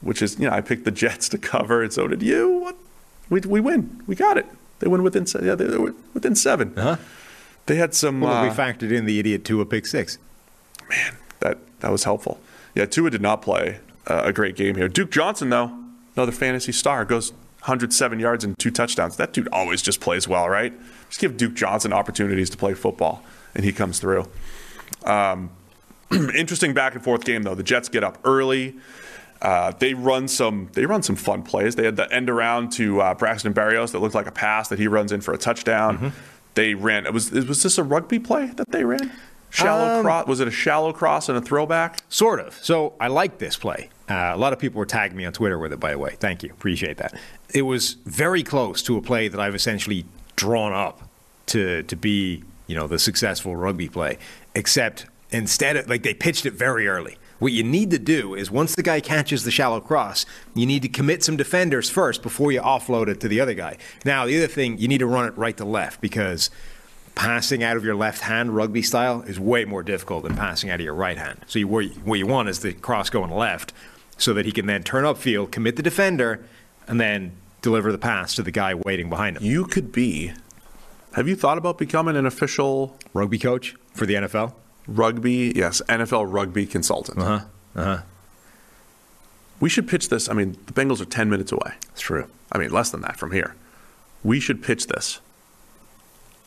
which 0.00 0.22
is, 0.22 0.40
you 0.40 0.48
know, 0.48 0.52
I 0.52 0.60
picked 0.60 0.84
the 0.84 0.90
Jets 0.90 1.28
to 1.28 1.38
cover, 1.38 1.84
and 1.84 1.92
so 1.92 2.08
did 2.08 2.20
you. 2.20 2.48
What? 2.58 2.76
We, 3.28 3.40
we 3.40 3.60
win. 3.60 4.02
We 4.06 4.14
got 4.14 4.36
it. 4.38 4.46
They 4.80 4.88
win 4.88 5.02
within 5.02 5.26
se- 5.26 5.40
yeah, 5.44 5.54
they 5.54 5.76
were 5.76 5.94
within 6.12 6.34
7 6.34 6.76
Uh-huh. 6.76 6.96
They 7.66 7.76
had 7.76 7.94
some. 7.94 8.20
Well, 8.20 8.32
uh, 8.32 8.42
we 8.42 8.50
factored 8.50 8.90
in 8.90 9.04
the 9.04 9.20
idiot 9.20 9.44
to 9.44 9.60
a 9.60 9.66
pick 9.66 9.86
six. 9.86 10.18
Man, 10.90 11.14
that 11.40 11.58
that 11.80 11.92
was 11.92 12.02
helpful. 12.04 12.40
Yeah, 12.74 12.86
Tua 12.86 13.10
did 13.10 13.22
not 13.22 13.40
play 13.40 13.78
uh, 14.08 14.22
a 14.24 14.32
great 14.32 14.56
game 14.56 14.74
here. 14.74 14.88
Duke 14.88 15.10
Johnson, 15.12 15.50
though, 15.50 15.70
another 16.16 16.32
fantasy 16.32 16.72
star, 16.72 17.04
goes 17.04 17.30
107 17.60 18.18
yards 18.18 18.42
and 18.42 18.58
two 18.58 18.72
touchdowns. 18.72 19.16
That 19.16 19.32
dude 19.32 19.46
always 19.52 19.80
just 19.80 20.00
plays 20.00 20.26
well, 20.26 20.48
right? 20.48 20.72
Just 21.08 21.20
give 21.20 21.36
Duke 21.36 21.54
Johnson 21.54 21.92
opportunities 21.92 22.50
to 22.50 22.56
play 22.56 22.74
football, 22.74 23.22
and 23.54 23.64
he 23.64 23.72
comes 23.72 24.00
through. 24.00 24.26
Um, 25.04 25.50
interesting 26.10 26.74
back 26.74 26.94
and 26.96 27.04
forth 27.04 27.24
game 27.24 27.44
though. 27.44 27.54
The 27.54 27.62
Jets 27.62 27.88
get 27.88 28.02
up 28.02 28.18
early. 28.24 28.74
Uh, 29.42 29.72
they 29.78 29.92
run 29.92 30.28
some. 30.28 30.68
They 30.72 30.86
run 30.86 31.02
some 31.02 31.16
fun 31.16 31.42
plays. 31.42 31.74
They 31.74 31.84
had 31.84 31.96
the 31.96 32.10
end 32.12 32.30
around 32.30 32.70
to 32.74 33.00
uh, 33.00 33.14
Braxton 33.14 33.52
Berrios 33.52 33.90
that 33.90 33.98
looked 33.98 34.14
like 34.14 34.28
a 34.28 34.32
pass 34.32 34.68
that 34.68 34.78
he 34.78 34.86
runs 34.86 35.10
in 35.12 35.20
for 35.20 35.34
a 35.34 35.38
touchdown. 35.38 36.12
They 36.54 36.74
ran. 36.74 37.06
It 37.06 37.12
was. 37.12 37.30
Was 37.32 37.62
this 37.62 37.76
a 37.76 37.82
rugby 37.82 38.18
play 38.20 38.46
that 38.56 38.70
they 38.70 38.84
ran? 38.84 39.10
Shallow 39.50 39.98
Um, 39.98 40.04
cross. 40.04 40.26
Was 40.28 40.40
it 40.40 40.48
a 40.48 40.52
shallow 40.52 40.92
cross 40.92 41.28
and 41.28 41.36
a 41.36 41.40
throwback? 41.40 42.00
Sort 42.08 42.40
of. 42.40 42.54
So 42.62 42.94
I 43.00 43.08
like 43.08 43.36
this 43.38 43.56
play. 43.56 43.90
Uh, 44.08 44.30
a 44.32 44.36
lot 44.36 44.52
of 44.52 44.58
people 44.58 44.78
were 44.78 44.86
tagging 44.86 45.16
me 45.16 45.24
on 45.26 45.32
Twitter 45.32 45.58
with 45.58 45.72
it, 45.72 45.80
by 45.80 45.90
the 45.90 45.98
way. 45.98 46.16
Thank 46.20 46.42
you. 46.42 46.50
Appreciate 46.50 46.96
that. 46.98 47.14
It 47.52 47.62
was 47.62 47.94
very 48.06 48.42
close 48.42 48.82
to 48.84 48.96
a 48.96 49.02
play 49.02 49.28
that 49.28 49.40
I've 49.40 49.54
essentially 49.54 50.04
drawn 50.36 50.72
up 50.72 51.02
to 51.46 51.82
to 51.82 51.96
be, 51.96 52.44
you 52.66 52.74
know, 52.76 52.86
the 52.86 52.98
successful 52.98 53.56
rugby 53.56 53.88
play. 53.88 54.18
Except 54.54 55.06
instead 55.30 55.76
of 55.76 55.88
like 55.88 56.02
they 56.02 56.14
pitched 56.14 56.46
it 56.46 56.52
very 56.54 56.86
early. 56.88 57.16
What 57.42 57.50
you 57.50 57.64
need 57.64 57.90
to 57.90 57.98
do 57.98 58.36
is 58.36 58.52
once 58.52 58.76
the 58.76 58.84
guy 58.84 59.00
catches 59.00 59.42
the 59.42 59.50
shallow 59.50 59.80
cross, 59.80 60.24
you 60.54 60.64
need 60.64 60.82
to 60.82 60.88
commit 60.88 61.24
some 61.24 61.36
defenders 61.36 61.90
first 61.90 62.22
before 62.22 62.52
you 62.52 62.60
offload 62.60 63.08
it 63.08 63.18
to 63.18 63.26
the 63.26 63.40
other 63.40 63.52
guy. 63.52 63.78
Now, 64.04 64.26
the 64.26 64.36
other 64.36 64.46
thing, 64.46 64.78
you 64.78 64.86
need 64.86 64.98
to 64.98 65.08
run 65.08 65.26
it 65.26 65.36
right 65.36 65.56
to 65.56 65.64
left 65.64 66.00
because 66.00 66.50
passing 67.16 67.64
out 67.64 67.76
of 67.76 67.84
your 67.84 67.96
left 67.96 68.22
hand 68.22 68.54
rugby 68.54 68.80
style 68.80 69.22
is 69.22 69.40
way 69.40 69.64
more 69.64 69.82
difficult 69.82 70.22
than 70.22 70.36
passing 70.36 70.70
out 70.70 70.78
of 70.78 70.84
your 70.84 70.94
right 70.94 71.18
hand. 71.18 71.40
So 71.48 71.58
you, 71.58 71.66
what, 71.66 71.86
you, 71.86 71.90
what 72.04 72.20
you 72.20 72.28
want 72.28 72.48
is 72.48 72.60
the 72.60 72.74
cross 72.74 73.10
going 73.10 73.32
left 73.32 73.72
so 74.16 74.32
that 74.34 74.46
he 74.46 74.52
can 74.52 74.66
then 74.66 74.84
turn 74.84 75.02
upfield, 75.02 75.50
commit 75.50 75.74
the 75.74 75.82
defender, 75.82 76.46
and 76.86 77.00
then 77.00 77.32
deliver 77.60 77.90
the 77.90 77.98
pass 77.98 78.36
to 78.36 78.44
the 78.44 78.52
guy 78.52 78.74
waiting 78.74 79.10
behind 79.10 79.38
him. 79.38 79.42
You 79.42 79.64
could 79.64 79.90
be. 79.90 80.32
Have 81.14 81.26
you 81.26 81.34
thought 81.34 81.58
about 81.58 81.76
becoming 81.76 82.14
an 82.14 82.24
official 82.24 82.96
Rugby 83.12 83.40
coach 83.40 83.74
for 83.94 84.06
the 84.06 84.14
NFL? 84.14 84.54
Rugby? 84.86 85.52
Yes, 85.54 85.80
NFL 85.88 86.32
rugby 86.32 86.66
consultant. 86.66 87.18
Uh 87.18 87.24
huh. 87.24 87.44
Uh 87.76 87.84
huh. 87.84 88.02
We 89.60 89.68
should 89.68 89.86
pitch 89.86 90.08
this. 90.08 90.28
I 90.28 90.32
mean, 90.32 90.56
the 90.66 90.72
Bengals 90.72 91.00
are 91.00 91.04
10 91.04 91.30
minutes 91.30 91.52
away. 91.52 91.74
It's 91.92 92.00
true. 92.00 92.26
I 92.50 92.58
mean, 92.58 92.70
less 92.70 92.90
than 92.90 93.00
that 93.02 93.16
from 93.16 93.30
here. 93.32 93.54
We 94.24 94.40
should 94.40 94.62
pitch 94.62 94.88
this. 94.88 95.20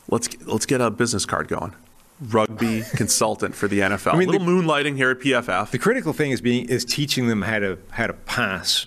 Let's 0.10 0.30
let's 0.46 0.66
get 0.66 0.82
a 0.82 0.92
business 0.92 1.26
card 1.26 1.48
going. 1.48 1.74
Rugby 2.22 2.84
consultant 2.96 3.56
for 3.56 3.68
the 3.68 3.80
NFL. 3.80 4.14
I 4.14 4.18
mean, 4.18 4.30
a 4.30 4.32
little 4.34 4.46
the- 4.46 4.52
moonlighting 4.52 4.96
here 4.98 5.12
at 5.12 5.20
PFF. 5.20 5.72
The 5.72 5.80
critical 5.80 6.14
thing 6.14 6.32
is 6.32 6.42
being 6.42 6.70
is 6.70 6.86
teaching 6.86 7.28
them 7.28 7.42
how 7.42 7.60
to 7.60 7.78
how 7.92 8.08
to 8.08 8.14
pass 8.14 8.86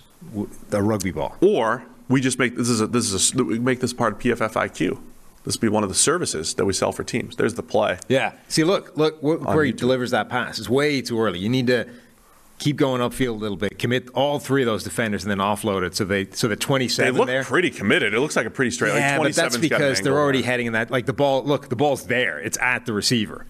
the 0.71 0.83
rugby 0.83 1.11
ball. 1.11 1.37
or 1.41 1.85
we 2.09 2.21
just 2.21 2.39
make 2.39 2.57
this 2.57 2.69
is 2.69 2.81
a, 2.81 2.87
this 2.87 3.13
is 3.13 3.35
a, 3.35 3.45
we 3.45 3.59
make 3.59 3.81
this 3.81 3.93
part 3.93 4.15
of 4.15 4.19
PFF 4.21 4.53
IQ. 4.53 4.99
This 5.49 5.57
would 5.57 5.63
be 5.63 5.69
one 5.71 5.83
of 5.83 5.89
the 5.89 5.95
services 5.95 6.53
that 6.57 6.67
we 6.67 6.75
sell 6.75 6.93
for 6.93 7.03
teams. 7.03 7.37
There's 7.37 7.55
the 7.55 7.63
play. 7.63 7.99
Yeah. 8.07 8.33
See, 8.49 8.65
look, 8.65 8.95
look 8.99 9.19
wh- 9.21 9.43
where 9.47 9.65
he 9.65 9.73
delivers 9.73 10.11
that 10.11 10.29
pass. 10.29 10.59
It's 10.59 10.69
way 10.69 11.01
too 11.01 11.19
early. 11.19 11.39
You 11.39 11.49
need 11.49 11.69
to 11.69 11.89
keep 12.59 12.77
going 12.77 13.01
upfield 13.01 13.29
a 13.29 13.39
little 13.39 13.57
bit, 13.57 13.79
commit 13.79 14.11
all 14.11 14.39
three 14.39 14.61
of 14.61 14.67
those 14.67 14.85
defenders, 14.85 15.25
and 15.25 15.31
then 15.31 15.39
offload 15.39 15.87
it. 15.87 15.97
So 15.97 16.05
they 16.05 16.27
so 16.33 16.49
the 16.49 16.57
twenty 16.57 16.87
seven. 16.87 17.15
They 17.15 17.17
27 17.17 17.19
look 17.19 17.27
there. 17.29 17.45
pretty 17.45 17.71
committed. 17.71 18.13
It 18.13 18.21
looks 18.21 18.37
like 18.37 18.45
a 18.45 18.51
pretty 18.51 18.71
straight. 18.73 18.93
yeah, 18.95 19.17
like 19.17 19.29
but 19.29 19.37
that's 19.37 19.57
27's 19.57 19.69
got 19.71 19.81
an 19.81 19.89
because 19.89 20.01
they're 20.03 20.19
already 20.19 20.43
heading 20.43 20.67
in 20.67 20.75
that. 20.75 20.91
Like 20.91 21.07
the 21.07 21.15
ball, 21.15 21.43
look, 21.43 21.71
the 21.71 21.77
ball's 21.77 22.05
there. 22.09 22.39
It's 22.39 22.59
at 22.59 22.85
the 22.85 22.93
receiver 22.93 23.47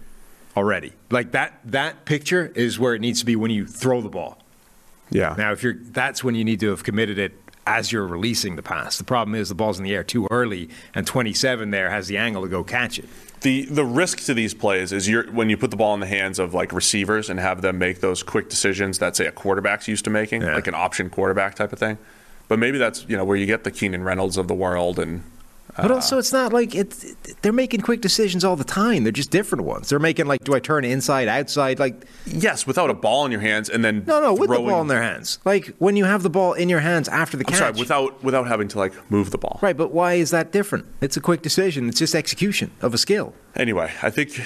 already. 0.55 0.93
Like 1.11 1.31
that. 1.31 1.59
That 1.65 2.05
picture 2.05 2.49
is 2.55 2.79
where 2.79 2.95
it 2.95 3.01
needs 3.01 3.19
to 3.19 3.25
be 3.25 3.35
when 3.35 3.51
you 3.51 3.67
throw 3.67 3.99
the 3.99 4.07
ball. 4.07 4.41
Yeah. 5.09 5.35
Now, 5.37 5.51
if 5.51 5.63
you're, 5.63 5.75
that's 5.75 6.23
when 6.23 6.35
you 6.35 6.45
need 6.45 6.61
to 6.61 6.69
have 6.69 6.85
committed 6.85 7.17
it 7.19 7.33
as 7.69 7.91
you're 7.91 8.07
releasing 8.07 8.55
the 8.55 8.63
pass. 8.63 8.97
The 8.97 9.03
problem 9.03 9.35
is 9.35 9.47
the 9.49 9.55
ball's 9.55 9.77
in 9.77 9.83
the 9.85 9.93
air 9.93 10.03
too 10.03 10.27
early, 10.31 10.69
and 10.95 11.05
27 11.05 11.69
there 11.69 11.91
has 11.91 12.07
the 12.07 12.17
angle 12.17 12.41
to 12.41 12.47
go 12.49 12.63
catch 12.63 12.97
it. 12.97 13.07
The 13.41 13.65
the 13.65 13.85
risk 13.85 14.25
to 14.25 14.33
these 14.33 14.53
plays 14.53 14.91
is 14.91 15.07
you're 15.07 15.31
when 15.31 15.49
you 15.49 15.55
put 15.55 15.69
the 15.71 15.77
ball 15.77 15.93
in 15.93 15.99
the 16.01 16.07
hands 16.07 16.39
of 16.39 16.53
like 16.53 16.73
receivers 16.73 17.29
and 17.29 17.39
have 17.39 17.61
them 17.61 17.77
make 17.77 18.01
those 18.01 18.23
quick 18.23 18.49
decisions 18.49 18.97
that 18.99 19.15
say 19.15 19.27
a 19.27 19.31
quarterback's 19.31 19.87
used 19.87 20.03
to 20.05 20.09
making, 20.09 20.41
Yeah. 20.41 20.55
like 20.55 20.67
an 20.67 20.73
option 20.75 21.09
quarterback 21.09 21.55
type 21.55 21.71
of 21.71 21.79
thing. 21.79 21.97
But 22.49 22.57
maybe 22.59 22.77
that's 22.79 23.05
you 23.07 23.15
know 23.15 23.23
where 23.23 23.37
you 23.37 23.45
get 23.45 23.63
the 23.63 23.71
Keenan 23.71 24.03
Reynolds 24.03 24.35
of 24.35 24.47
the 24.47 24.55
world 24.55 24.97
and 24.99 25.23
But 25.81 25.91
also, 25.91 26.17
it's 26.17 26.33
not 26.33 26.53
like 26.53 26.75
it's. 26.75 27.15
They're 27.41 27.53
making 27.53 27.81
quick 27.81 28.01
decisions 28.01 28.43
all 28.43 28.55
the 28.55 28.63
time. 28.63 29.03
They're 29.03 29.11
just 29.11 29.31
different 29.31 29.63
ones. 29.65 29.89
They're 29.89 29.99
making 29.99 30.27
like, 30.27 30.43
do 30.43 30.53
I 30.53 30.59
turn 30.59 30.83
inside, 30.85 31.27
outside? 31.27 31.79
Like, 31.79 32.05
yes, 32.25 32.67
without 32.67 32.89
a 32.89 32.93
ball 32.93 33.25
in 33.25 33.31
your 33.31 33.41
hands 33.41 33.69
and 33.69 33.83
then 33.83 34.03
no, 34.05 34.21
no, 34.21 34.33
with 34.33 34.49
the 34.49 34.57
ball 34.57 34.81
in 34.81 34.87
their 34.87 35.01
hands. 35.01 35.39
Like 35.45 35.67
when 35.77 35.95
you 35.95 36.05
have 36.05 36.23
the 36.23 36.29
ball 36.29 36.53
in 36.53 36.69
your 36.69 36.79
hands 36.79 37.07
after 37.07 37.37
the 37.37 37.45
I'm 37.47 37.53
catch. 37.53 37.59
sorry, 37.59 37.73
without 37.73 38.23
without 38.23 38.47
having 38.47 38.67
to 38.69 38.77
like 38.77 38.93
move 39.11 39.31
the 39.31 39.37
ball. 39.37 39.59
right, 39.61 39.75
but 39.77 39.91
why 39.91 40.13
is 40.13 40.31
that 40.31 40.51
different? 40.51 40.85
It's 41.01 41.17
a 41.17 41.21
quick 41.21 41.41
decision. 41.41 41.89
It's 41.89 41.99
just 41.99 42.15
execution 42.15 42.71
of 42.81 42.93
a 42.93 42.97
skill. 42.97 43.33
Anyway, 43.55 43.91
I 44.01 44.09
think 44.09 44.41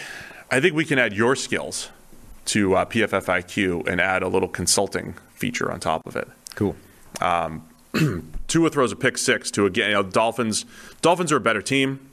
I 0.51 0.59
think 0.59 0.75
we 0.75 0.86
can 0.86 0.99
add 0.99 1.13
your 1.13 1.36
skills 1.36 1.89
to 2.45 2.75
uh, 2.75 2.86
PFF 2.86 3.25
IQ 3.25 3.88
and 3.88 4.01
add 4.01 4.21
a 4.21 4.27
little 4.27 4.49
consulting 4.49 5.13
feature 5.34 5.71
on 5.71 5.79
top 5.79 6.05
of 6.05 6.15
it. 6.15 6.27
Cool. 6.55 6.75
Tua 8.48 8.70
throws 8.70 8.91
a 8.91 8.96
pick 8.96 9.18
six 9.18 9.52
to 9.52 9.66
again. 9.66 9.89
You 9.89 9.96
know, 9.96 10.04
Dolphins. 10.04 10.66
Dolphins 11.02 11.32
are 11.32 11.38
a 11.38 11.41
better 11.41 11.62
team. 11.62 12.10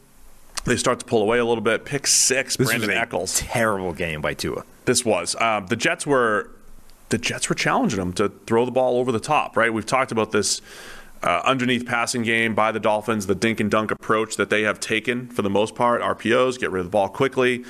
They 0.65 0.77
start 0.77 1.01
to 1.01 1.07
pull 1.07 1.23
away 1.23 1.39
a 1.39 1.45
little 1.45 1.63
bit. 1.63 1.85
Pick 1.85 2.07
six. 2.07 2.57
This 2.57 2.69
Brandon 2.69 2.89
was 2.89 2.97
a 2.97 3.01
Echols. 3.01 3.39
terrible 3.39 3.93
game 3.93 4.21
by 4.21 4.35
Tua. 4.35 4.65
This 4.85 5.05
was 5.05 5.35
um, 5.41 5.67
the 5.67 5.77
Jets 5.77 6.07
were 6.07 6.51
the 7.09 7.19
Jets 7.19 7.49
were 7.49 7.55
challenging 7.55 7.99
them 7.99 8.13
to 8.15 8.29
throw 8.47 8.65
the 8.65 8.71
ball 8.71 8.99
over 8.99 9.11
the 9.11 9.21
top. 9.21 9.57
Right. 9.57 9.73
We've 9.73 9.87
talked 9.87 10.13
about 10.13 10.33
this 10.33 10.61
uh, 11.23 11.41
underneath 11.45 11.87
passing 11.87 12.23
game 12.23 12.55
by 12.55 12.73
the 12.73 12.81
Dolphins, 12.81 13.27
the 13.27 13.35
dink 13.35 13.61
and 13.61 13.71
dunk 13.71 13.91
approach 13.91 14.37
that 14.37 14.51
they 14.51 14.63
have 14.63 14.81
taken 14.81 15.29
for 15.29 15.43
the 15.43 15.51
most 15.51 15.75
part. 15.75 16.03
RPOs 16.03 16.59
get 16.59 16.71
rid 16.71 16.81
of 16.81 16.87
the 16.87 16.91
ball 16.91 17.09
quickly. 17.09 17.65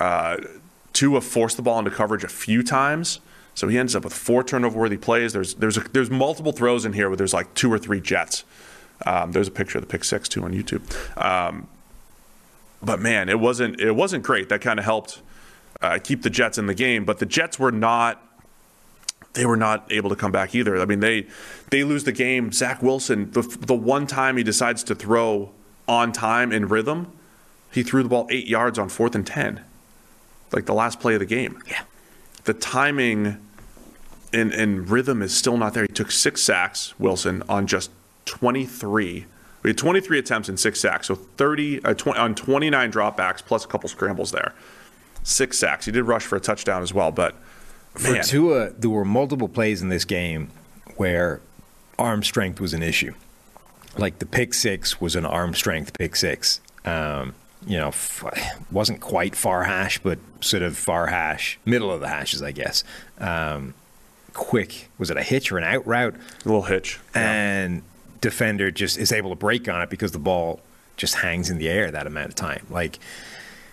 Uh, 0.00 0.38
Tua 0.92 1.20
forced 1.20 1.56
the 1.56 1.62
ball 1.62 1.78
into 1.78 1.90
coverage 1.90 2.24
a 2.24 2.28
few 2.28 2.62
times. 2.62 3.20
So 3.54 3.68
he 3.68 3.78
ends 3.78 3.94
up 3.94 4.04
with 4.04 4.14
four 4.14 4.42
turnover-worthy 4.42 4.96
plays. 4.96 5.32
There's 5.32 5.54
there's 5.54 5.76
a, 5.76 5.80
there's 5.80 6.10
multiple 6.10 6.52
throws 6.52 6.84
in 6.84 6.92
here 6.92 7.08
where 7.08 7.16
there's 7.16 7.34
like 7.34 7.52
two 7.54 7.72
or 7.72 7.78
three 7.78 8.00
Jets. 8.00 8.44
Um, 9.04 9.32
there's 9.32 9.48
a 9.48 9.50
picture 9.50 9.78
of 9.78 9.82
the 9.82 9.88
pick 9.88 10.04
six 10.04 10.28
too 10.28 10.44
on 10.44 10.52
YouTube. 10.52 10.82
Um, 11.22 11.68
but 12.82 13.00
man, 13.00 13.28
it 13.28 13.40
wasn't 13.40 13.80
it 13.80 13.92
wasn't 13.92 14.24
great. 14.24 14.48
That 14.48 14.60
kind 14.60 14.78
of 14.78 14.84
helped 14.84 15.20
uh, 15.82 15.98
keep 16.02 16.22
the 16.22 16.30
Jets 16.30 16.58
in 16.58 16.66
the 16.66 16.74
game. 16.74 17.04
But 17.04 17.18
the 17.18 17.26
Jets 17.26 17.58
were 17.58 17.72
not 17.72 18.26
they 19.34 19.46
were 19.46 19.56
not 19.56 19.90
able 19.90 20.10
to 20.10 20.16
come 20.16 20.32
back 20.32 20.54
either. 20.54 20.80
I 20.80 20.84
mean, 20.84 21.00
they 21.00 21.26
they 21.70 21.84
lose 21.84 22.04
the 22.04 22.12
game. 22.12 22.52
Zach 22.52 22.82
Wilson, 22.82 23.30
the 23.32 23.42
the 23.42 23.74
one 23.74 24.06
time 24.06 24.36
he 24.36 24.42
decides 24.42 24.82
to 24.84 24.94
throw 24.94 25.50
on 25.86 26.12
time 26.12 26.52
in 26.52 26.68
rhythm, 26.68 27.12
he 27.70 27.82
threw 27.82 28.02
the 28.02 28.08
ball 28.08 28.26
eight 28.30 28.46
yards 28.46 28.78
on 28.78 28.88
fourth 28.88 29.14
and 29.14 29.26
ten, 29.26 29.60
like 30.52 30.66
the 30.66 30.74
last 30.74 31.00
play 31.00 31.14
of 31.14 31.20
the 31.20 31.26
game. 31.26 31.62
Yeah. 31.68 31.82
The 32.44 32.54
timing 32.54 33.38
and 34.32 34.52
and 34.52 34.88
rhythm 34.88 35.22
is 35.22 35.34
still 35.34 35.56
not 35.56 35.74
there. 35.74 35.84
He 35.84 35.92
took 35.92 36.10
six 36.10 36.42
sacks, 36.42 36.98
Wilson, 36.98 37.42
on 37.48 37.66
just 37.66 37.90
twenty 38.24 38.66
three. 38.66 39.26
We 39.62 39.70
had 39.70 39.76
23 39.76 40.18
attempts 40.18 40.48
and 40.48 40.58
six 40.58 40.80
sacks, 40.80 41.08
so 41.08 41.14
30 41.14 41.84
uh, 41.84 41.92
20, 41.92 42.18
on 42.18 42.34
29 42.34 42.92
dropbacks 42.92 43.44
plus 43.44 43.64
a 43.64 43.68
couple 43.68 43.90
scrambles 43.90 44.30
there. 44.30 44.54
Six 45.22 45.58
sacks. 45.58 45.84
He 45.84 45.92
did 45.92 46.04
rush 46.04 46.24
for 46.24 46.36
a 46.36 46.40
touchdown 46.40 46.82
as 46.82 46.94
well, 46.94 47.12
but 47.12 47.34
For 47.94 48.12
man, 48.12 48.24
Tua, 48.24 48.70
there 48.70 48.88
were 48.88 49.04
multiple 49.04 49.48
plays 49.48 49.82
in 49.82 49.90
this 49.90 50.06
game 50.06 50.48
where 50.96 51.42
arm 51.98 52.22
strength 52.22 52.58
was 52.58 52.72
an 52.72 52.82
issue. 52.82 53.12
Like 53.98 54.18
the 54.18 54.26
pick 54.26 54.54
six 54.54 54.98
was 54.98 55.14
an 55.14 55.26
arm 55.26 55.52
strength 55.52 55.98
pick 55.98 56.16
six. 56.16 56.60
Um, 56.86 57.34
you 57.66 57.76
know, 57.76 57.88
f- 57.88 58.24
wasn't 58.70 59.00
quite 59.00 59.34
far 59.36 59.64
hash, 59.64 59.98
but 59.98 60.18
sort 60.40 60.62
of 60.62 60.76
far 60.76 61.06
hash, 61.08 61.58
middle 61.64 61.90
of 61.90 62.00
the 62.00 62.08
hashes, 62.08 62.42
I 62.42 62.52
guess. 62.52 62.84
Um, 63.18 63.74
quick. 64.32 64.88
Was 64.98 65.10
it 65.10 65.16
a 65.16 65.22
hitch 65.22 65.52
or 65.52 65.58
an 65.58 65.64
out 65.64 65.86
route? 65.86 66.14
A 66.14 66.48
little 66.48 66.62
hitch. 66.62 66.98
and 67.14 67.82
defender 68.20 68.70
just 68.70 68.98
is 68.98 69.12
able 69.12 69.30
to 69.30 69.36
break 69.36 69.66
on 69.68 69.80
it 69.80 69.88
because 69.90 70.12
the 70.12 70.18
ball 70.18 70.60
just 70.96 71.14
hangs 71.16 71.48
in 71.48 71.56
the 71.58 71.68
air 71.68 71.90
that 71.90 72.06
amount 72.06 72.28
of 72.28 72.34
time. 72.34 72.66
Like 72.68 72.98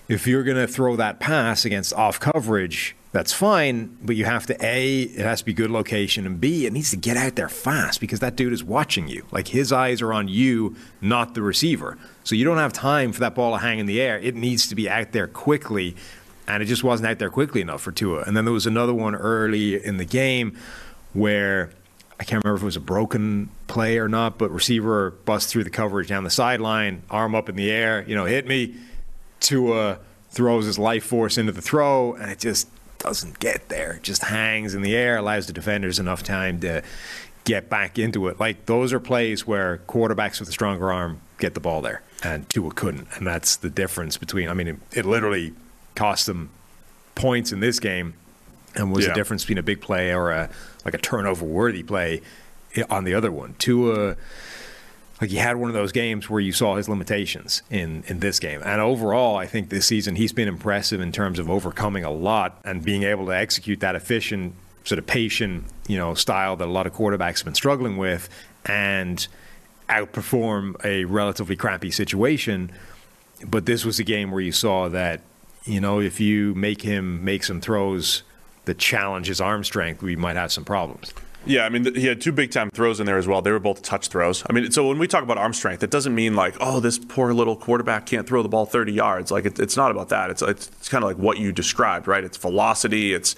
if 0.07 0.25
you're 0.25 0.43
going 0.43 0.55
to 0.57 0.67
throw 0.67 0.95
that 0.95 1.19
pass 1.19 1.65
against 1.65 1.93
off 1.93 2.19
coverage, 2.19 2.95
that's 3.17 3.33
fine, 3.33 3.97
but 4.03 4.15
you 4.15 4.25
have 4.25 4.45
to 4.45 4.55
A, 4.63 5.01
it 5.01 5.25
has 5.25 5.39
to 5.39 5.45
be 5.45 5.51
good 5.51 5.71
location, 5.71 6.27
and 6.27 6.39
B, 6.39 6.67
it 6.67 6.71
needs 6.71 6.91
to 6.91 6.97
get 6.97 7.17
out 7.17 7.35
there 7.35 7.49
fast 7.49 7.99
because 7.99 8.19
that 8.19 8.35
dude 8.35 8.53
is 8.53 8.63
watching 8.63 9.07
you. 9.07 9.25
Like 9.31 9.47
his 9.47 9.71
eyes 9.71 10.03
are 10.03 10.13
on 10.13 10.27
you, 10.27 10.75
not 11.01 11.33
the 11.33 11.41
receiver. 11.41 11.97
So 12.23 12.35
you 12.35 12.45
don't 12.45 12.59
have 12.59 12.73
time 12.73 13.11
for 13.11 13.19
that 13.21 13.33
ball 13.33 13.53
to 13.53 13.57
hang 13.57 13.79
in 13.79 13.87
the 13.87 13.99
air. 13.99 14.19
It 14.19 14.35
needs 14.35 14.67
to 14.67 14.75
be 14.75 14.87
out 14.87 15.13
there 15.13 15.25
quickly, 15.25 15.95
and 16.47 16.61
it 16.61 16.67
just 16.67 16.83
wasn't 16.83 17.09
out 17.09 17.17
there 17.17 17.31
quickly 17.31 17.59
enough 17.59 17.81
for 17.81 17.91
Tua. 17.91 18.21
And 18.21 18.37
then 18.37 18.45
there 18.45 18.53
was 18.53 18.67
another 18.67 18.93
one 18.93 19.15
early 19.15 19.83
in 19.83 19.97
the 19.97 20.05
game 20.05 20.55
where 21.13 21.71
I 22.19 22.23
can't 22.23 22.43
remember 22.43 22.57
if 22.57 22.61
it 22.61 22.65
was 22.65 22.75
a 22.75 22.81
broken 22.81 23.49
play 23.65 23.97
or 23.97 24.07
not, 24.07 24.37
but 24.37 24.51
receiver 24.51 25.09
busts 25.25 25.51
through 25.51 25.63
the 25.63 25.71
coverage 25.71 26.07
down 26.07 26.23
the 26.23 26.29
sideline, 26.29 27.01
arm 27.09 27.33
up 27.33 27.49
in 27.49 27.55
the 27.55 27.71
air, 27.71 28.05
you 28.07 28.13
know, 28.13 28.25
hit 28.25 28.45
me. 28.45 28.75
Tua 29.39 29.97
throws 30.29 30.67
his 30.67 30.77
life 30.77 31.03
force 31.03 31.39
into 31.39 31.51
the 31.51 31.63
throw, 31.63 32.13
and 32.13 32.29
it 32.29 32.37
just 32.37 32.67
doesn't 32.99 33.39
get 33.39 33.69
there. 33.69 33.99
Just 34.03 34.23
hangs 34.23 34.73
in 34.75 34.81
the 34.81 34.95
air, 34.95 35.17
allows 35.17 35.47
the 35.47 35.53
defenders 35.53 35.99
enough 35.99 36.23
time 36.23 36.59
to 36.61 36.81
get 37.43 37.69
back 37.69 37.97
into 37.97 38.27
it. 38.27 38.39
Like 38.39 38.65
those 38.65 38.91
are 38.93 38.99
plays 38.99 39.45
where 39.47 39.79
quarterbacks 39.87 40.39
with 40.39 40.49
a 40.49 40.51
stronger 40.51 40.91
arm 40.91 41.21
get 41.39 41.53
the 41.53 41.59
ball 41.59 41.81
there, 41.81 42.01
and 42.23 42.49
Tua 42.49 42.71
couldn't, 42.71 43.07
and 43.15 43.25
that's 43.27 43.55
the 43.57 43.69
difference 43.69 44.17
between. 44.17 44.49
I 44.49 44.53
mean, 44.53 44.67
it, 44.67 44.75
it 44.93 45.05
literally 45.05 45.53
cost 45.95 46.25
them 46.25 46.49
points 47.15 47.51
in 47.51 47.59
this 47.59 47.79
game, 47.79 48.13
and 48.75 48.91
was 48.91 49.05
Yeah. 49.05 49.11
the 49.11 49.15
difference 49.15 49.43
between 49.43 49.57
a 49.59 49.63
big 49.63 49.81
play 49.81 50.13
or 50.13 50.31
a 50.31 50.49
like 50.85 50.93
a 50.93 50.97
turnover 50.97 51.45
worthy 51.45 51.83
play 51.83 52.21
eh, 52.75 52.83
on 52.89 53.03
the 53.03 53.13
other 53.13 53.31
one. 53.31 53.55
Tua 53.59 54.15
like 55.19 55.29
he 55.29 55.37
had 55.37 55.57
one 55.57 55.69
of 55.69 55.73
those 55.73 55.91
games 55.91 56.29
where 56.29 56.39
you 56.39 56.51
saw 56.51 56.75
his 56.75 56.87
limitations 56.87 57.61
in 57.69 58.03
in 58.07 58.19
this 58.19 58.39
game. 58.39 58.61
And 58.63 58.81
overall, 58.81 59.35
I 59.35 59.47
think 59.47 59.69
this 59.69 59.85
season 59.85 60.15
he's 60.15 60.33
been 60.33 60.47
impressive 60.47 61.01
in 61.01 61.11
terms 61.11 61.39
of 61.39 61.49
overcoming 61.49 62.03
a 62.03 62.11
lot 62.11 62.59
and 62.63 62.83
being 62.83 63.03
able 63.03 63.25
to 63.27 63.35
execute 63.35 63.79
that 63.79 63.95
efficient, 63.95 64.53
sort 64.83 64.99
of 64.99 65.07
patient, 65.07 65.65
you 65.87 65.97
know, 65.97 66.13
style 66.13 66.55
that 66.57 66.67
a 66.67 66.71
lot 66.71 66.85
of 66.85 66.93
quarterbacks 66.93 67.39
have 67.39 67.45
been 67.45 67.55
struggling 67.55 67.97
with 67.97 68.29
and 68.65 69.27
outperform 69.89 70.75
a 70.85 71.05
relatively 71.05 71.55
crappy 71.55 71.91
situation. 71.91 72.71
But 73.45 73.65
this 73.65 73.85
was 73.85 73.99
a 73.99 74.03
game 74.03 74.31
where 74.31 74.41
you 74.41 74.51
saw 74.51 74.89
that, 74.89 75.21
you 75.65 75.79
know, 75.79 75.99
if 75.99 76.19
you 76.19 76.53
make 76.55 76.81
him 76.81 77.23
make 77.23 77.43
some 77.43 77.61
throws 77.61 78.23
that 78.65 78.77
challenge 78.77 79.27
his 79.27 79.39
arm 79.39 79.63
strength, 79.63 80.01
we 80.01 80.15
might 80.15 80.35
have 80.35 80.51
some 80.51 80.65
problems. 80.65 81.13
Yeah, 81.47 81.63
I 81.63 81.69
mean, 81.69 81.95
he 81.95 82.07
had 82.07 82.19
two 82.19 82.33
big 82.33 82.51
time 82.51 82.69
throws 82.71 82.99
in 82.99 83.05
there 83.05 83.17
as 83.17 83.25
well. 83.25 83.41
They 83.41 83.51
were 83.51 83.59
both 83.59 83.81
touch 83.81 84.09
throws. 84.09 84.43
I 84.49 84.53
mean, 84.53 84.69
so 84.71 84.87
when 84.87 84.99
we 84.99 85.07
talk 85.07 85.23
about 85.23 85.37
arm 85.37 85.53
strength, 85.53 85.81
it 85.81 85.89
doesn't 85.89 86.13
mean 86.13 86.35
like, 86.35 86.55
oh, 86.59 86.79
this 86.79 86.99
poor 86.99 87.33
little 87.33 87.55
quarterback 87.55 88.05
can't 88.05 88.27
throw 88.27 88.43
the 88.43 88.49
ball 88.49 88.65
30 88.65 88.91
yards. 88.91 89.31
Like, 89.31 89.45
it, 89.45 89.57
it's 89.57 89.77
not 89.77 89.89
about 89.91 90.09
that. 90.09 90.29
It's, 90.29 90.41
it's, 90.41 90.67
it's 90.67 90.89
kind 90.89 91.03
of 91.03 91.09
like 91.09 91.17
what 91.17 91.37
you 91.37 91.53
described, 91.53 92.07
right? 92.07 92.23
It's 92.23 92.37
velocity, 92.37 93.13
it's 93.13 93.35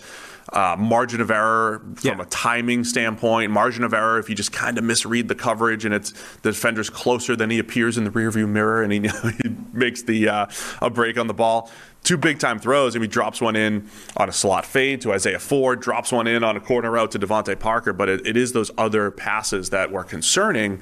uh, 0.53 0.75
margin 0.77 1.21
of 1.21 1.29
error 1.31 1.79
from 1.95 2.17
Yeah. 2.19 2.21
a 2.21 2.25
timing 2.25 2.83
standpoint, 2.83 3.51
margin 3.51 3.83
of 3.83 3.93
error 3.93 4.19
if 4.19 4.29
you 4.29 4.35
just 4.35 4.51
kind 4.51 4.77
of 4.77 4.83
misread 4.83 5.27
the 5.27 5.35
coverage 5.35 5.85
and 5.85 5.93
it's 5.93 6.11
the 6.41 6.51
defender's 6.51 6.89
closer 6.89 7.35
than 7.35 7.49
he 7.49 7.59
appears 7.59 7.97
in 7.97 8.03
the 8.03 8.09
rearview 8.09 8.47
mirror 8.47 8.81
and 8.81 8.91
he, 8.91 8.99
he 9.43 9.55
makes 9.73 10.01
the 10.03 10.27
uh, 10.27 10.45
a 10.81 10.89
break 10.89 11.17
on 11.17 11.27
the 11.27 11.33
ball. 11.33 11.69
Two 12.03 12.15
big 12.17 12.39
time 12.39 12.59
throws, 12.59 12.95
and 12.95 13.03
he 13.03 13.07
drops 13.09 13.41
one 13.41 13.57
in 13.57 13.89
on 14.15 14.29
a 14.29 14.31
slot 14.31 14.65
fade 14.65 15.01
to 15.01 15.11
Isaiah 15.11 15.37
Ford, 15.37 15.81
drops 15.81 16.13
one 16.13 16.27
in 16.27 16.45
on 16.45 16.55
a 16.55 16.59
corner 16.61 16.91
route 16.91 17.11
to 17.11 17.19
Devontae 17.19 17.59
Parker. 17.59 17.91
But 17.91 18.07
it, 18.07 18.25
it 18.25 18.37
is 18.37 18.53
those 18.53 18.71
other 18.77 19.11
passes 19.11 19.69
that 19.71 19.91
were 19.91 20.05
concerning. 20.05 20.79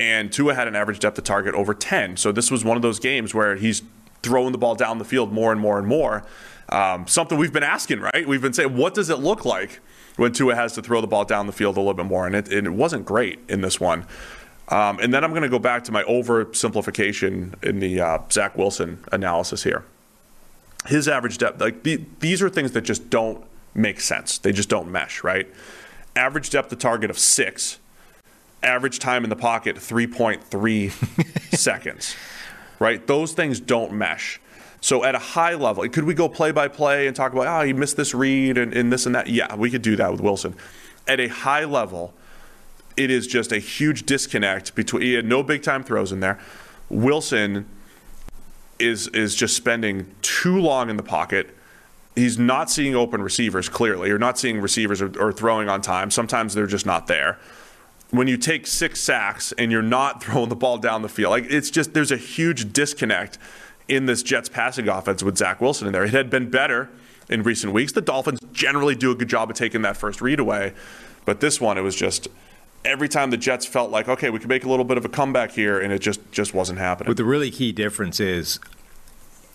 And 0.00 0.32
Tua 0.32 0.54
had 0.54 0.66
an 0.66 0.74
average 0.74 0.98
depth 0.98 1.16
of 1.16 1.22
target 1.24 1.54
over 1.54 1.74
10. 1.74 2.16
So 2.16 2.32
this 2.32 2.50
was 2.50 2.64
one 2.64 2.76
of 2.76 2.82
those 2.82 2.98
games 2.98 3.34
where 3.34 3.54
he's 3.54 3.82
throwing 4.22 4.50
the 4.50 4.58
ball 4.58 4.74
down 4.74 4.98
the 4.98 5.04
field 5.04 5.32
more 5.32 5.52
and 5.52 5.60
more 5.60 5.78
and 5.78 5.86
more. 5.86 6.24
Um, 6.70 7.06
something 7.06 7.38
we've 7.38 7.52
been 7.52 7.62
asking, 7.62 8.00
right? 8.00 8.26
We've 8.26 8.42
been 8.42 8.52
saying, 8.52 8.76
what 8.76 8.94
does 8.94 9.10
it 9.10 9.18
look 9.18 9.44
like 9.44 9.80
when 10.16 10.32
Tua 10.32 10.54
has 10.54 10.74
to 10.74 10.82
throw 10.82 11.00
the 11.00 11.06
ball 11.06 11.24
down 11.24 11.46
the 11.46 11.52
field 11.52 11.76
a 11.76 11.80
little 11.80 11.94
bit 11.94 12.06
more? 12.06 12.26
And 12.26 12.34
it, 12.34 12.52
and 12.52 12.66
it 12.66 12.72
wasn't 12.72 13.06
great 13.06 13.38
in 13.48 13.62
this 13.62 13.80
one. 13.80 14.06
Um, 14.68 14.98
and 14.98 15.14
then 15.14 15.24
I'm 15.24 15.30
going 15.30 15.42
to 15.42 15.48
go 15.48 15.58
back 15.58 15.84
to 15.84 15.92
my 15.92 16.02
oversimplification 16.02 17.62
in 17.64 17.80
the 17.80 18.00
uh, 18.00 18.18
Zach 18.30 18.56
Wilson 18.56 19.02
analysis 19.12 19.62
here. 19.62 19.84
His 20.86 21.08
average 21.08 21.38
depth, 21.38 21.60
like 21.60 21.82
the, 21.82 22.04
these 22.20 22.42
are 22.42 22.50
things 22.50 22.72
that 22.72 22.82
just 22.82 23.08
don't 23.08 23.44
make 23.74 24.00
sense. 24.00 24.38
They 24.38 24.52
just 24.52 24.68
don't 24.68 24.90
mesh, 24.90 25.24
right? 25.24 25.48
Average 26.14 26.50
depth 26.50 26.70
of 26.72 26.78
target 26.78 27.10
of 27.10 27.18
six, 27.18 27.78
average 28.62 28.98
time 28.98 29.24
in 29.24 29.30
the 29.30 29.36
pocket 29.36 29.76
3.3 29.76 31.54
seconds, 31.56 32.14
right? 32.78 33.06
Those 33.06 33.32
things 33.32 33.60
don't 33.60 33.92
mesh. 33.92 34.40
So 34.80 35.04
at 35.04 35.14
a 35.14 35.18
high 35.18 35.54
level, 35.54 35.88
could 35.88 36.04
we 36.04 36.14
go 36.14 36.28
play 36.28 36.52
by 36.52 36.68
play 36.68 37.06
and 37.06 37.16
talk 37.16 37.32
about, 37.32 37.46
oh, 37.46 37.66
he 37.66 37.72
missed 37.72 37.96
this 37.96 38.14
read 38.14 38.58
and, 38.58 38.72
and 38.72 38.92
this 38.92 39.06
and 39.06 39.14
that? 39.14 39.26
Yeah, 39.26 39.54
we 39.56 39.70
could 39.70 39.82
do 39.82 39.96
that 39.96 40.12
with 40.12 40.20
Wilson. 40.20 40.54
At 41.06 41.20
a 41.20 41.28
high 41.28 41.64
level, 41.64 42.14
it 42.96 43.10
is 43.10 43.26
just 43.26 43.52
a 43.52 43.58
huge 43.58 44.04
disconnect 44.06 44.74
between 44.74 45.02
he 45.02 45.14
had 45.14 45.24
no 45.24 45.42
big 45.42 45.62
time 45.62 45.82
throws 45.82 46.12
in 46.12 46.20
there. 46.20 46.38
Wilson 46.90 47.66
is 48.78 49.08
is 49.08 49.34
just 49.34 49.56
spending 49.56 50.14
too 50.22 50.58
long 50.58 50.90
in 50.90 50.96
the 50.96 51.02
pocket. 51.02 51.54
He's 52.14 52.38
not 52.38 52.70
seeing 52.70 52.96
open 52.96 53.22
receivers 53.22 53.68
clearly, 53.68 54.10
or 54.10 54.18
not 54.18 54.38
seeing 54.38 54.60
receivers 54.60 55.00
or, 55.00 55.12
or 55.20 55.32
throwing 55.32 55.68
on 55.68 55.80
time. 55.80 56.10
Sometimes 56.10 56.54
they're 56.54 56.66
just 56.66 56.86
not 56.86 57.06
there. 57.06 57.38
When 58.10 58.26
you 58.26 58.36
take 58.36 58.66
six 58.66 59.00
sacks 59.00 59.52
and 59.52 59.70
you're 59.70 59.82
not 59.82 60.22
throwing 60.24 60.48
the 60.48 60.56
ball 60.56 60.78
down 60.78 61.02
the 61.02 61.08
field, 61.08 61.30
like 61.30 61.44
it's 61.48 61.70
just 61.70 61.94
there's 61.94 62.12
a 62.12 62.16
huge 62.16 62.72
disconnect 62.72 63.38
in 63.88 64.06
this 64.06 64.22
Jets 64.22 64.48
passing 64.48 64.88
offense 64.88 65.22
with 65.22 65.36
Zach 65.36 65.60
Wilson 65.60 65.86
in 65.86 65.92
there. 65.92 66.04
It 66.04 66.12
had 66.12 66.30
been 66.30 66.50
better 66.50 66.90
in 67.28 67.42
recent 67.42 67.72
weeks. 67.72 67.92
The 67.92 68.00
Dolphins 68.00 68.40
generally 68.52 68.94
do 68.94 69.10
a 69.10 69.14
good 69.14 69.28
job 69.28 69.50
of 69.50 69.56
taking 69.56 69.82
that 69.82 69.96
first 69.96 70.20
read 70.20 70.38
away, 70.38 70.74
but 71.24 71.40
this 71.40 71.60
one 71.60 71.78
it 71.78 71.82
was 71.82 71.96
just 71.96 72.28
every 72.84 73.08
time 73.08 73.30
the 73.30 73.36
Jets 73.36 73.66
felt 73.66 73.90
like 73.90 74.08
okay, 74.08 74.30
we 74.30 74.38
could 74.38 74.48
make 74.48 74.64
a 74.64 74.68
little 74.68 74.84
bit 74.84 74.98
of 74.98 75.04
a 75.04 75.08
comeback 75.08 75.52
here, 75.52 75.80
and 75.80 75.92
it 75.92 76.00
just 76.00 76.20
just 76.32 76.54
wasn't 76.54 76.78
happening. 76.78 77.08
But 77.08 77.16
the 77.16 77.24
really 77.24 77.50
key 77.50 77.72
difference 77.72 78.20
is 78.20 78.60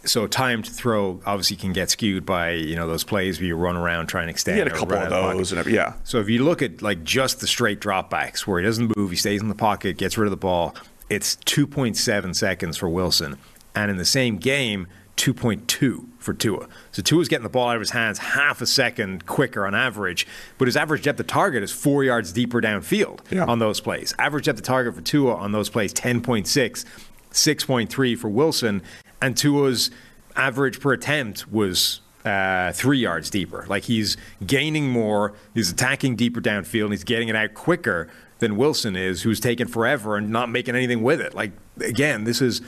so 0.05 0.27
time 0.27 0.61
to 0.61 0.69
throw 0.69 1.21
obviously 1.25 1.55
can 1.55 1.71
get 1.71 1.89
skewed 1.89 2.25
by 2.25 2.51
you 2.51 2.75
know 2.75 2.87
those 2.87 3.03
plays 3.03 3.39
where 3.39 3.47
you 3.47 3.55
run 3.55 3.77
around 3.77 4.07
trying 4.07 4.27
to 4.27 4.31
extend. 4.31 4.55
he 4.55 4.59
had 4.59 4.67
a 4.67 4.71
couple 4.71 4.95
of 4.95 5.03
out 5.03 5.09
the 5.09 5.15
pocket. 5.15 5.37
those, 5.37 5.51
and 5.53 5.65
yeah. 5.67 5.93
So 6.03 6.19
if 6.19 6.29
you 6.29 6.43
look 6.43 6.61
at 6.61 6.81
like 6.81 7.03
just 7.03 7.39
the 7.39 7.47
straight 7.47 7.79
dropbacks 7.79 8.41
where 8.41 8.59
he 8.59 8.65
doesn't 8.65 8.95
move, 8.97 9.11
he 9.11 9.17
stays 9.17 9.41
in 9.41 9.47
the 9.47 9.55
pocket, 9.55 9.97
gets 9.97 10.17
rid 10.17 10.25
of 10.25 10.31
the 10.31 10.37
ball, 10.37 10.75
it's 11.09 11.35
2.7 11.45 12.35
seconds 12.35 12.77
for 12.77 12.89
Wilson, 12.89 13.37
and 13.75 13.89
in 13.91 13.97
the 13.97 14.05
same 14.05 14.37
game, 14.37 14.87
2.2 15.17 16.05
for 16.17 16.33
Tua. 16.33 16.67
So 16.91 17.01
Tua's 17.01 17.27
getting 17.27 17.43
the 17.43 17.49
ball 17.49 17.69
out 17.69 17.75
of 17.75 17.81
his 17.81 17.91
hands 17.91 18.17
half 18.19 18.61
a 18.61 18.65
second 18.65 19.25
quicker 19.25 19.65
on 19.65 19.75
average, 19.75 20.25
but 20.57 20.67
his 20.67 20.75
average 20.77 21.03
depth 21.03 21.19
of 21.19 21.27
target 21.27 21.63
is 21.63 21.71
four 21.71 22.03
yards 22.03 22.31
deeper 22.31 22.61
downfield 22.61 23.19
Yeah. 23.29 23.45
on 23.45 23.59
those 23.59 23.79
plays. 23.79 24.13
Average 24.17 24.45
depth 24.45 24.59
of 24.59 24.65
target 24.65 24.95
for 24.95 25.01
Tua 25.01 25.35
on 25.35 25.51
those 25.51 25.69
plays 25.69 25.93
10.6, 25.93 26.85
6.3 27.31 28.15
for 28.17 28.29
Wilson, 28.29 28.81
and 29.21 29.37
Tua's 29.37 29.91
average 30.35 30.79
per 30.79 30.93
attempt 30.93 31.51
was 31.51 32.01
uh, 32.25 32.71
three 32.71 32.99
yards 32.99 33.29
deeper. 33.29 33.65
Like 33.67 33.83
he's 33.83 34.17
gaining 34.45 34.89
more, 34.89 35.33
he's 35.53 35.71
attacking 35.71 36.15
deeper 36.15 36.41
downfield, 36.41 36.85
and 36.85 36.93
he's 36.93 37.03
getting 37.03 37.27
it 37.27 37.35
out 37.35 37.53
quicker 37.53 38.09
than 38.39 38.55
Wilson 38.57 38.95
is, 38.95 39.21
who's 39.23 39.39
taken 39.39 39.67
forever 39.67 40.15
and 40.17 40.29
not 40.29 40.49
making 40.49 40.75
anything 40.75 41.01
with 41.03 41.21
it. 41.21 41.33
Like 41.35 41.51
again, 41.81 42.23
this 42.23 42.41
is 42.41 42.61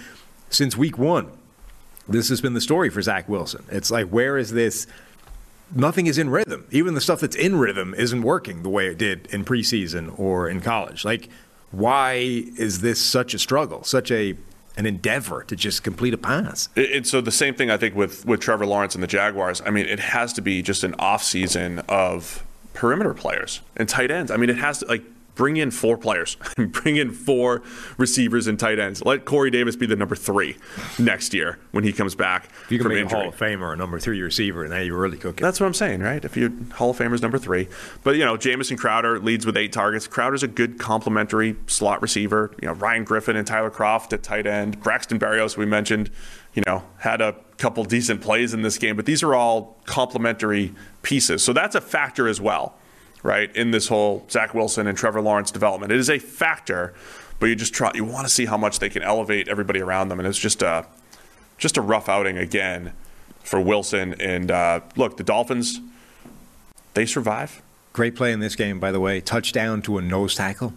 since 0.56 0.78
week 0.78 0.98
one. 0.98 1.30
This 2.08 2.30
has 2.30 2.40
been 2.42 2.54
the 2.54 2.62
story 2.62 2.90
for 2.90 3.02
Zach 3.02 3.28
Wilson. 3.28 3.66
It's 3.70 3.92
like 3.92 4.08
where 4.08 4.38
is 4.38 4.52
this? 4.52 4.88
Nothing 5.74 6.06
is 6.06 6.18
in 6.18 6.30
rhythm. 6.30 6.66
Even 6.72 6.94
the 6.94 7.02
stuff 7.02 7.20
that's 7.20 7.36
in 7.36 7.58
rhythm 7.58 7.94
isn't 7.96 8.22
working 8.22 8.64
the 8.64 8.70
way 8.70 8.88
it 8.88 8.98
did 8.98 9.28
in 9.32 9.44
preseason 9.44 10.18
or 10.20 10.48
in 10.48 10.62
college. 10.62 11.04
Like, 11.04 11.30
why 11.72 12.14
is 12.58 12.82
this 12.82 13.02
such 13.02 13.34
a 13.34 13.40
struggle, 13.40 13.84
such 13.84 14.12
a 14.12 14.36
an 14.78 14.86
endeavor 14.86 15.44
to 15.44 15.56
just 15.56 15.84
complete 15.84 16.14
a 16.14 16.18
pass? 16.18 16.70
And 16.76 17.08
so 17.08 17.22
the 17.22 17.32
same 17.32 17.56
thing 17.56 17.72
I 17.72 17.78
think 17.78 17.96
with 17.96 18.26
with 18.26 18.40
Trevor 18.40 18.66
Lawrence 18.66 18.94
and 18.94 19.04
the 19.04 19.08
Jaguars. 19.08 19.62
I 19.66 19.72
mean, 19.72 19.88
it 19.88 20.00
has 20.00 20.34
to 20.34 20.42
be 20.42 20.62
just 20.62 20.84
an 20.84 20.96
off 21.00 21.24
season 21.24 21.80
of 21.90 22.46
perimeter 22.74 23.14
players 23.14 23.62
and 23.76 23.90
tight 23.90 24.12
ends. 24.12 24.30
I 24.30 24.38
mean, 24.38 24.50
it 24.50 24.58
has 24.58 24.80
to 24.80 24.86
like 24.86 25.04
bring 25.36 25.58
in 25.58 25.70
four 25.72 25.98
players, 25.98 26.38
bring 26.58 26.96
in 26.98 27.12
four 27.12 27.62
receivers 27.98 28.48
and 28.48 28.60
tight 28.60 28.80
ends. 28.80 29.04
Let 29.06 29.26
Corey 29.26 29.52
Davis 29.52 29.76
be 29.76 29.86
the 29.86 29.96
number 29.96 30.16
three 30.16 30.58
next 30.98 31.34
year 31.34 31.60
when 31.72 31.84
he 31.84 31.94
comes 31.94 32.16
back 32.16 32.50
If 32.66 32.72
you 32.72 32.80
can 32.80 32.88
make 32.88 33.00
injury. 33.00 33.20
a 33.20 33.22
Hall 33.24 33.30
of 33.30 33.38
Famer 33.38 33.74
a 33.74 33.76
number 33.76 34.00
three 34.00 34.22
receiver, 34.22 34.64
and 34.64 34.72
now 34.74 34.80
you're 34.80 34.98
really 34.98 35.18
cooking. 35.18 35.44
That's 35.44 35.60
what 35.60 35.68
I'm 35.68 35.74
saying, 35.74 36.02
right? 36.02 36.24
If 36.24 36.36
you're 36.38 36.52
Hall 36.74 36.90
of 36.92 36.98
Famer's 36.98 37.22
number 37.22 37.38
three, 37.38 37.68
but 38.04 38.16
you 38.16 38.26
know 38.26 38.38
Jamison 38.38 38.78
Crowder 38.78 39.20
leads 39.20 39.46
with 39.46 39.58
eight 39.58 39.74
targets. 39.74 40.08
Crowder's 40.08 40.44
a 40.44 40.48
good 40.48 40.80
complementary 40.80 41.56
slot 41.68 42.02
receiver. 42.02 42.52
You 42.62 42.68
know 42.70 42.74
Ryan 42.74 43.04
Griffin 43.04 43.36
and 43.36 43.46
Tyler 43.46 43.72
Kroft 43.72 44.14
at 44.14 44.24
tight 44.24 44.48
end. 44.48 44.80
Braxton 44.82 45.20
Berrios, 45.20 45.58
we 45.58 45.66
mentioned, 45.66 46.10
you 46.54 46.64
know 46.66 46.84
had 47.00 47.22
a 47.22 47.36
couple 47.58 47.84
decent 47.84 48.22
plays 48.22 48.54
in 48.54 48.62
this 48.64 48.78
game, 48.78 48.96
but 48.96 49.06
these 49.06 49.24
are 49.24 49.34
all 49.36 49.78
complementary 49.86 50.74
pieces. 51.04 51.44
So 51.44 51.54
that's 51.54 51.76
a 51.76 51.82
factor 51.82 52.28
as 52.28 52.42
well, 52.42 52.76
right, 53.26 53.54
in 53.56 53.72
this 53.72 53.88
whole 53.88 54.26
Zach 54.30 54.54
Wilson 54.54 54.88
and 54.88 54.98
Trevor 54.98 55.20
Lawrence 55.22 55.52
development. 55.52 55.92
It 55.92 55.98
is 55.98 56.10
a 56.10 56.20
factor, 56.20 56.94
but 57.40 57.48
you 57.48 57.56
just 57.56 57.74
try 57.74 57.92
you 57.94 58.06
want 58.06 58.28
to 58.28 58.34
see 58.34 58.46
how 58.46 58.56
much 58.58 58.80
they 58.80 58.90
can 58.90 59.02
elevate 59.02 59.48
everybody 59.48 59.82
around 59.82 60.10
them, 60.10 60.20
and 60.20 60.28
it's 60.28 60.40
just 60.40 60.62
a 60.62 60.86
just 61.58 61.76
a 61.76 61.82
rough 61.82 62.08
outing 62.08 62.38
again 62.38 62.94
for 63.44 63.60
Wilson. 63.60 64.14
And 64.22 64.52
uh, 64.52 64.82
look, 64.96 65.18
the 65.18 65.24
Dolphins, 65.24 65.82
they 66.94 67.06
survive. 67.06 67.62
Great 67.94 68.16
play 68.16 68.32
in 68.32 68.40
this 68.40 68.56
game, 68.56 68.80
by 68.80 68.92
the 68.92 69.00
way. 69.00 69.22
Touchdown 69.22 69.82
to 69.84 69.98
a 69.98 70.02
nose 70.02 70.36
tackle. 70.36 70.74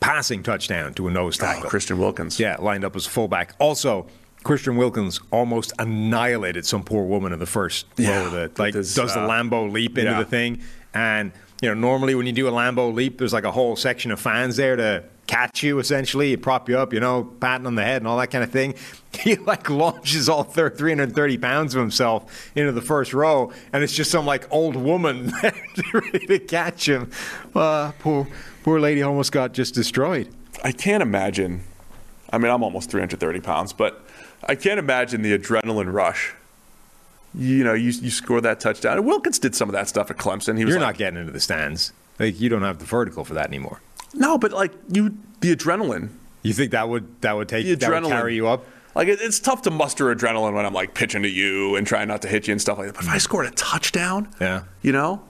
Passing 0.00 0.42
touchdown 0.42 0.94
to 0.94 1.08
a 1.08 1.10
nose 1.10 1.38
Oh, 1.40 1.44
tackle. 1.46 1.70
Christian 1.70 1.98
Wilkins. 1.98 2.40
Yeah, 2.40 2.56
lined 2.58 2.84
up 2.84 2.96
as 2.96 3.06
fullback. 3.06 3.54
Also, 3.58 4.06
Christian 4.42 4.76
Wilkins 4.76 5.20
almost 5.30 5.72
annihilated 5.78 6.66
some 6.66 6.82
poor 6.84 7.04
woman 7.04 7.32
in 7.32 7.38
the 7.38 7.46
first 7.46 7.86
Yeah, 7.96 8.18
row 8.18 8.26
of 8.26 8.32
the 8.32 8.62
like 8.62 8.74
does 8.74 8.94
the 8.94 9.02
uh, 9.02 9.28
Lambeau 9.28 9.70
leap 9.70 9.96
into 9.96 10.10
yeah. 10.10 10.18
the 10.18 10.24
thing. 10.24 10.60
And 10.92 11.32
you 11.64 11.70
know, 11.70 11.74
normally 11.74 12.14
when 12.14 12.26
you 12.26 12.32
do 12.32 12.46
a 12.46 12.50
Lambeau 12.52 12.92
leap, 12.92 13.16
there's 13.16 13.32
like 13.32 13.44
a 13.44 13.50
whole 13.50 13.74
section 13.74 14.10
of 14.10 14.20
fans 14.20 14.56
there 14.56 14.76
to 14.76 15.02
catch 15.26 15.62
you 15.62 15.78
essentially, 15.78 16.36
prop 16.36 16.68
you 16.68 16.76
up, 16.76 16.92
you 16.92 17.00
know, 17.00 17.24
patting 17.40 17.66
on 17.66 17.74
the 17.74 17.82
head 17.82 18.02
and 18.02 18.06
all 18.06 18.18
that 18.18 18.30
kind 18.30 18.44
of 18.44 18.50
thing. 18.50 18.74
He 19.14 19.36
like 19.36 19.70
launches 19.70 20.28
all 20.28 20.42
330 20.42 21.38
pounds 21.38 21.74
of 21.74 21.80
himself 21.80 22.50
into 22.56 22.72
the 22.72 22.82
first 22.82 23.14
row, 23.14 23.52
and 23.72 23.82
it's 23.82 23.94
just 23.94 24.10
some 24.10 24.26
like 24.26 24.52
old 24.52 24.74
woman 24.74 25.32
ready 25.94 26.26
to 26.26 26.40
catch 26.40 26.86
him. 26.88 27.10
Uh, 27.54 27.92
poor 28.00 28.26
poor 28.64 28.80
lady 28.80 29.02
almost 29.02 29.30
got 29.30 29.54
just 29.54 29.72
destroyed. 29.72 30.28
I 30.64 30.72
can't 30.72 31.00
imagine. 31.00 31.62
I 32.30 32.38
mean, 32.38 32.50
I'm 32.50 32.64
almost 32.64 32.90
330 32.90 33.40
pounds, 33.40 33.72
but 33.72 34.04
I 34.42 34.56
can't 34.56 34.80
imagine 34.80 35.22
the 35.22 35.38
adrenaline 35.38 35.90
rush. 35.90 36.34
You 37.36 37.64
know, 37.64 37.74
you, 37.74 37.90
you 37.90 38.10
score 38.10 38.40
that 38.42 38.60
touchdown. 38.60 38.96
And 38.98 39.06
Wilkins 39.06 39.38
did 39.38 39.54
some 39.54 39.68
of 39.68 39.72
that 39.72 39.88
stuff 39.88 40.10
at 40.10 40.16
Clemson. 40.16 40.56
He 40.56 40.64
was 40.64 40.72
You're 40.74 40.80
like, 40.80 40.94
not 40.94 40.98
getting 40.98 41.18
into 41.20 41.32
the 41.32 41.40
stands. 41.40 41.92
Like 42.18 42.40
you 42.40 42.48
don't 42.48 42.62
have 42.62 42.78
the 42.78 42.84
vertical 42.84 43.24
for 43.24 43.34
that 43.34 43.46
anymore. 43.48 43.80
no, 44.14 44.38
but 44.38 44.52
like 44.52 44.72
you, 44.92 45.16
the 45.40 45.54
adrenaline, 45.54 46.10
You 46.42 46.52
think 46.52 46.70
that 46.70 46.88
would 46.88 47.20
that 47.22 47.34
would 47.36 47.48
take 47.48 47.66
the 47.66 47.74
that 47.74 47.90
would 48.02 48.08
carry 48.10 48.34
you 48.36 48.46
up? 48.46 48.64
Like 48.94 49.08
it, 49.08 49.18
it's 49.20 49.40
tough 49.40 49.62
to 49.62 49.70
muster 49.72 50.14
adrenaline 50.14 50.54
when 50.54 50.64
I'm 50.64 50.72
like 50.72 50.94
pitching 50.94 51.22
to 51.22 51.28
you 51.28 51.74
and 51.74 51.84
trying 51.86 52.06
not 52.06 52.22
to 52.22 52.28
hit 52.28 52.46
you 52.46 52.52
and 52.52 52.60
stuff 52.60 52.78
like 52.78 52.86
that. 52.86 52.94
But 52.94 53.04
if 53.04 53.10
I 53.10 53.18
scored 53.18 53.46
a 53.46 53.50
touchdown, 53.50 54.28
Yeah. 54.40 54.62
you 54.82 54.92
know, 54.92 55.24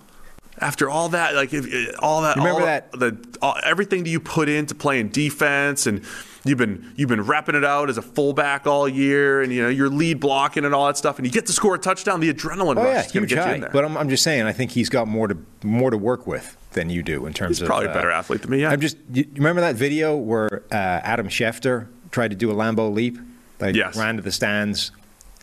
after 0.59 0.91
all 0.91 1.09
that, 1.09 1.35
like 1.35 1.55
if, 1.55 1.65
all 2.01 2.21
that, 2.23 2.37
Remember 2.37 2.61
all 2.61 2.67
that- 2.67 2.93
the 2.93 3.17
all, 3.41 3.57
everything 3.65 4.05
that 4.05 4.11
you 4.11 4.21
put 4.21 4.51
into 4.51 4.75
playing 4.75 5.09
defense 5.09 5.87
and 5.87 6.03
you've 6.45 6.59
been 6.59 6.93
you've 6.97 7.09
been 7.09 7.25
repping 7.25 7.55
it 7.55 7.65
out 7.65 7.89
as 7.89 7.99
a 7.99 8.03
fullback 8.03 8.67
all 8.67 8.89
year 8.89 9.43
and 9.43 9.53
you 9.53 9.63
know 9.63 9.69
you're 9.69 9.89
lead 9.89 10.21
blocking 10.21 10.65
and 10.65 10.75
all 10.75 10.87
that 10.87 10.97
stuff 10.97 11.19
and 11.19 11.27
you 11.27 11.33
get 11.33 11.47
to 11.47 11.53
score 11.53 11.75
a 11.75 11.79
touchdown, 11.79 12.21
the 12.21 12.33
adrenaline 12.33 12.77
Oh 12.79 12.85
rush 12.85 12.95
yeah, 12.95 13.05
is 13.05 13.13
going 13.13 13.27
to 13.29 13.35
get 13.35 13.47
you 13.47 13.55
in 13.55 13.61
there. 13.63 13.71
But 13.71 13.85
I'm, 13.85 13.97
I'm 13.97 14.09
just 14.09 14.23
saying, 14.23 14.45
I 14.45 14.53
think 14.53 14.73
he's 14.73 14.89
got 14.89 15.09
more 15.09 15.29
to 15.29 15.37
more 15.63 15.91
to 15.91 15.97
work 15.99 16.27
with 16.27 16.57
than 16.73 16.91
you 16.91 17.03
do 17.03 17.27
in 17.27 17.33
terms 17.33 17.59
He's 17.59 17.63
of. 17.63 17.67
probably 17.69 17.87
a 17.87 17.91
uh, 17.91 17.95
better 17.95 18.11
athlete 18.11 18.43
than 18.43 18.51
me. 18.51 18.61
Yeah, 18.61 18.71
I'm 18.71 18.81
just. 18.81 18.97
You 19.13 19.27
remember 19.35 19.61
that 19.63 19.77
video 19.77 20.17
where 20.17 20.63
uh, 20.71 20.75
Adam 20.75 21.29
Schefter 21.29 21.87
tried 22.11 22.29
to 22.33 22.37
do 22.37 22.51
a 22.51 22.55
Lambeau 22.55 22.93
leap? 22.93 23.19
Like 23.61 23.77
Yes. 23.77 23.97
ran 23.97 24.17
to 24.17 24.23
the 24.23 24.33
stands, 24.33 24.91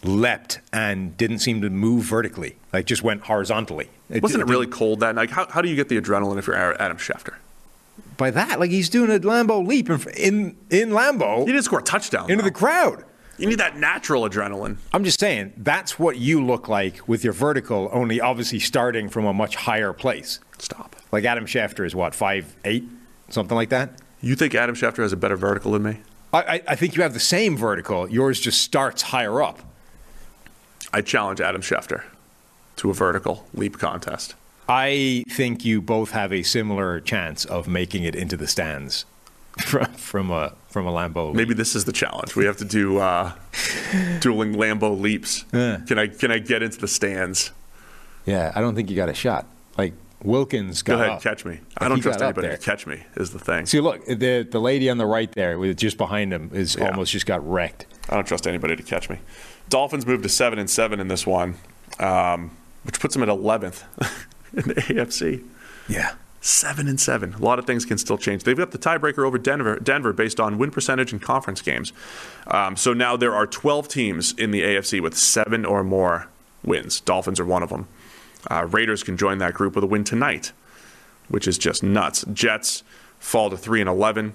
leapt, 0.04 0.60
and 0.74 1.16
didn't 1.18 1.40
seem 1.40 1.62
to 1.62 1.70
move 1.70 2.04
vertically. 2.04 2.58
Like 2.74 2.86
just 2.86 3.04
went 3.04 3.24
horizontally. 3.24 3.90
wasn't 4.10 4.44
it 4.44 4.48
really 4.48 4.68
cold 4.68 5.00
that 5.00 5.16
night? 5.16 5.32
How, 5.32 5.48
how 5.50 5.62
do 5.62 5.70
you 5.70 5.76
get 5.76 5.90
the 5.90 6.00
adrenaline 6.00 6.38
if 6.38 6.48
you're 6.48 6.82
Adam 6.82 6.98
Schefter? 6.98 7.36
By 8.22 8.30
that? 8.30 8.60
Like 8.60 8.70
he's 8.70 8.88
doing 8.88 9.10
a 9.10 9.18
Lambeau 9.20 9.66
leap 9.66 9.90
in 9.90 10.00
in, 10.16 10.56
in 10.70 10.90
Lambeau 10.92 11.40
He 11.40 11.52
didn't 11.52 11.64
score 11.64 11.80
a 11.80 11.84
touchdown 11.84 12.30
into 12.30 12.44
though. 12.44 12.50
the 12.50 12.54
crowd. 12.54 13.04
You 13.40 13.48
need 13.48 13.58
that 13.58 13.78
natural 13.78 14.30
adrenaline. 14.30 14.78
I'm 14.94 15.04
just 15.04 15.20
saying 15.20 15.54
that's 15.58 15.98
what 15.98 16.18
you 16.18 16.46
look 16.46 16.68
like 16.68 17.08
with 17.08 17.24
your 17.24 17.34
vertical, 17.34 17.90
only 17.92 18.22
obviously 18.22 18.60
starting 18.60 19.10
from 19.10 19.26
a 19.26 19.34
much 19.34 19.56
higher 19.56 19.92
place. 19.92 20.40
Stop. 20.60 20.96
Like 21.12 21.26
Adam 21.26 21.48
Schefter 21.48 21.84
is 21.84 21.96
what 21.96 22.14
five 22.14 22.56
eight, 22.64 22.84
something 23.30 23.56
like 23.56 23.70
that. 23.70 24.00
You 24.22 24.36
think 24.36 24.54
Adam 24.54 24.76
Schefter 24.76 24.98
has 25.02 25.12
a 25.14 25.18
better 25.18 25.36
vertical 25.36 25.72
than 25.72 25.82
me? 25.82 25.98
I, 26.32 26.42
I, 26.44 26.62
I 26.68 26.76
think 26.76 26.96
you 26.96 27.02
have 27.02 27.16
the 27.16 27.20
same 27.20 27.58
vertical. 27.58 28.08
Yours 28.08 28.40
just 28.40 28.62
starts 28.62 29.02
higher 29.02 29.42
up. 29.42 29.62
I 30.94 31.02
challenge 31.02 31.42
Adam 31.42 31.64
Schefter 31.64 32.04
to 32.76 32.92
a 32.92 32.94
vertical 32.94 33.48
leap 33.56 33.80
contest. 33.80 34.36
I 34.74 35.24
think 35.30 35.66
you 35.66 35.82
both 35.82 36.12
have 36.12 36.32
a 36.32 36.44
similar 36.44 37.02
chance 37.02 37.44
of 37.46 37.68
making 37.68 38.04
it 38.06 38.16
into 38.16 38.38
the 38.38 38.48
stands 38.48 39.06
from, 39.66 39.86
from 39.94 40.32
a 40.32 40.54
from 40.70 40.88
a 40.88 40.92
Lambeau. 40.92 41.28
leap. 41.28 41.36
Maybe 41.36 41.54
this 41.54 41.76
is 41.76 41.84
the 41.86 41.92
challenge. 41.92 42.36
We 42.38 42.46
have 42.46 42.56
to 42.58 42.66
do 42.66 43.00
uh, 43.00 43.34
dueling 44.22 44.54
Lambeau 44.56 44.98
leaps. 45.00 45.44
Yeah. 45.54 45.82
Can 45.88 46.00
I 46.00 46.08
can 46.08 46.32
I 46.32 46.40
get 46.40 46.64
into 46.64 46.78
the 46.80 46.88
stands? 46.88 47.52
Yeah, 48.26 48.52
I 48.56 48.62
don't 48.62 48.76
think 48.76 48.90
you 48.90 48.96
got 48.96 49.10
a 49.10 49.14
shot. 49.14 49.46
Like 49.78 49.94
Wilkins 50.24 50.84
got 50.84 50.96
Go 50.98 51.02
ahead, 51.02 51.12
up. 51.16 51.22
catch 51.22 51.44
me. 51.44 51.60
I 51.78 51.90
don't 51.90 52.00
trust 52.00 52.22
anybody 52.22 52.48
to 52.50 52.58
catch 52.58 52.86
me. 52.88 53.04
Is 53.16 53.32
the 53.32 53.40
thing. 53.40 53.66
See, 53.66 53.82
look, 53.82 54.06
the 54.06 54.48
the 54.50 54.62
lady 54.62 54.90
on 54.90 54.98
the 54.98 55.06
right 55.06 55.32
there, 55.34 55.60
with 55.60 55.76
just 55.78 55.98
behind 55.98 56.32
him, 56.32 56.50
is 56.54 56.76
Yeah. 56.76 56.88
almost 56.90 57.12
just 57.12 57.26
got 57.26 57.46
wrecked. 57.48 57.88
I 58.10 58.16
don't 58.16 58.26
trust 58.28 58.48
anybody 58.48 58.76
to 58.78 58.84
catch 58.84 59.10
me. 59.10 59.20
Dolphins 59.70 60.06
moved 60.06 60.24
to 60.24 60.30
seven 60.30 60.60
and 60.60 60.70
seven 60.70 61.00
in 61.02 61.08
this 61.10 61.26
one, 61.28 61.56
um, 62.00 62.52
which 62.84 63.00
puts 63.02 63.16
them 63.16 63.24
at 63.24 63.30
eleventh 63.30 63.84
in 64.56 64.64
the 64.64 64.76
AFC. 64.76 65.44
Yeah. 65.88 66.14
Seven 66.44 66.88
and 66.88 67.00
seven. 67.00 67.36
A 67.36 67.38
lot 67.38 67.60
of 67.60 67.66
things 67.66 67.86
can 67.86 67.98
still 67.98 68.18
change. 68.18 68.44
They've 68.44 68.58
got 68.58 68.72
the 68.72 68.80
tiebreaker 68.80 69.26
over 69.26 69.38
Denver, 69.38 69.80
Denver 69.80 70.12
based 70.12 70.40
on 70.40 70.58
win 70.58 70.72
percentage 70.72 71.14
in 71.14 71.20
conference 71.20 71.62
games. 71.62 71.94
Um, 72.48 72.76
so 72.76 72.94
now 72.94 73.16
there 73.16 73.36
are 73.36 73.46
12 73.46 73.88
teams 73.88 74.34
in 74.34 74.50
the 74.52 74.62
AFC 74.62 75.02
with 75.02 75.16
seven 75.16 75.66
or 75.66 75.84
more 75.84 76.28
wins. 76.64 77.00
Dolphins 77.00 77.40
are 77.40 77.46
one 77.46 77.62
of 77.62 77.70
them. 77.70 77.88
Uh, 78.50 78.66
Raiders 78.66 79.04
can 79.04 79.18
join 79.18 79.38
that 79.38 79.54
group 79.54 79.76
with 79.76 79.84
a 79.84 79.88
win 79.88 80.04
tonight, 80.04 80.52
which 81.30 81.48
is 81.48 81.60
just 81.60 81.84
nuts. 81.84 82.26
Jets 82.34 82.82
fall 83.20 83.52
to 83.52 83.58
three 83.58 83.80
and 83.80 83.90
11. 83.90 84.34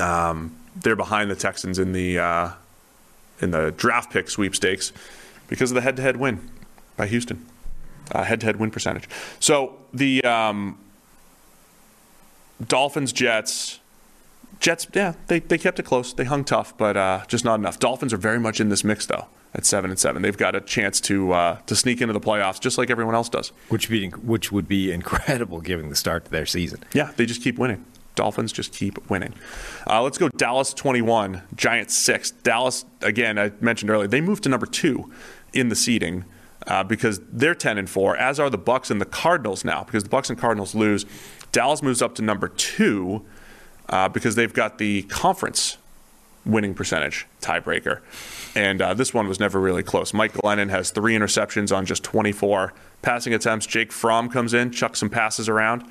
Um, 0.00 0.56
they're 0.76 0.94
behind 0.94 1.28
the 1.28 1.34
Texans 1.34 1.80
in 1.80 1.92
the 1.92 2.20
uh, 2.20 2.50
in 3.40 3.50
the 3.50 3.72
draft 3.72 4.12
pick 4.12 4.30
sweepstakes 4.30 4.92
because 5.48 5.72
of 5.72 5.74
the 5.74 5.80
head-to-head 5.80 6.18
win 6.18 6.48
by 6.96 7.08
Houston 7.08 7.44
uh, 8.12 8.24
head-to-head 8.24 8.56
win 8.56 8.70
percentage. 8.70 9.08
So 9.38 9.78
the 9.92 10.22
um, 10.24 10.78
Dolphins, 12.66 13.12
Jets, 13.12 13.80
Jets, 14.60 14.86
yeah, 14.94 15.14
they, 15.28 15.40
they 15.40 15.58
kept 15.58 15.78
it 15.78 15.84
close. 15.84 16.12
They 16.12 16.24
hung 16.24 16.44
tough, 16.44 16.76
but 16.76 16.96
uh, 16.96 17.24
just 17.26 17.44
not 17.44 17.58
enough. 17.58 17.78
Dolphins 17.78 18.12
are 18.12 18.18
very 18.18 18.38
much 18.38 18.60
in 18.60 18.68
this 18.68 18.84
mix 18.84 19.06
though. 19.06 19.26
At 19.52 19.66
seven 19.66 19.90
and 19.90 19.98
seven, 19.98 20.22
they've 20.22 20.36
got 20.36 20.54
a 20.54 20.60
chance 20.60 21.00
to 21.00 21.32
uh, 21.32 21.58
to 21.66 21.74
sneak 21.74 22.00
into 22.00 22.12
the 22.12 22.20
playoffs, 22.20 22.60
just 22.60 22.78
like 22.78 22.88
everyone 22.88 23.16
else 23.16 23.28
does. 23.28 23.48
Which 23.68 23.90
would 23.90 24.00
be 24.00 24.08
which 24.10 24.52
would 24.52 24.68
be 24.68 24.92
incredible 24.92 25.60
given 25.60 25.88
the 25.88 25.96
start 25.96 26.26
to 26.26 26.30
their 26.30 26.46
season. 26.46 26.84
Yeah, 26.92 27.10
they 27.16 27.26
just 27.26 27.42
keep 27.42 27.58
winning. 27.58 27.84
Dolphins 28.14 28.52
just 28.52 28.72
keep 28.72 29.10
winning. 29.10 29.34
Uh, 29.88 30.02
let's 30.02 30.18
go 30.18 30.28
Dallas 30.28 30.74
21, 30.74 31.42
Giants 31.56 31.96
6. 31.98 32.32
Dallas, 32.32 32.84
again, 33.00 33.38
I 33.38 33.50
mentioned 33.60 33.90
earlier, 33.90 34.08
they 34.08 34.20
moved 34.20 34.42
to 34.42 34.48
number 34.48 34.66
two 34.66 35.10
in 35.52 35.68
the 35.68 35.74
seeding 35.74 36.24
uh, 36.66 36.84
because 36.84 37.20
they're 37.32 37.54
10 37.54 37.78
and 37.78 37.88
4, 37.88 38.16
as 38.16 38.38
are 38.38 38.50
the 38.50 38.58
Bucks 38.58 38.90
and 38.90 39.00
the 39.00 39.06
Cardinals 39.06 39.64
now. 39.64 39.84
Because 39.84 40.02
the 40.02 40.10
Bucks 40.10 40.30
and 40.30 40.38
Cardinals 40.38 40.74
lose, 40.74 41.06
Dallas 41.52 41.82
moves 41.82 42.02
up 42.02 42.14
to 42.16 42.22
number 42.22 42.48
two 42.48 43.24
uh, 43.88 44.08
because 44.08 44.34
they've 44.34 44.52
got 44.52 44.78
the 44.78 45.02
conference 45.02 45.78
winning 46.44 46.74
percentage 46.74 47.26
tiebreaker. 47.40 48.00
And 48.54 48.80
uh, 48.80 48.94
this 48.94 49.12
one 49.12 49.28
was 49.28 49.38
never 49.38 49.60
really 49.60 49.82
close. 49.82 50.12
Mike 50.14 50.32
Glennon 50.32 50.70
has 50.70 50.90
three 50.90 51.14
interceptions 51.14 51.74
on 51.76 51.86
just 51.86 52.02
24 52.02 52.72
passing 53.02 53.34
attempts. 53.34 53.66
Jake 53.66 53.92
Fromm 53.92 54.28
comes 54.28 54.54
in, 54.54 54.70
chucks 54.70 54.98
some 54.98 55.10
passes 55.10 55.48
around. 55.48 55.84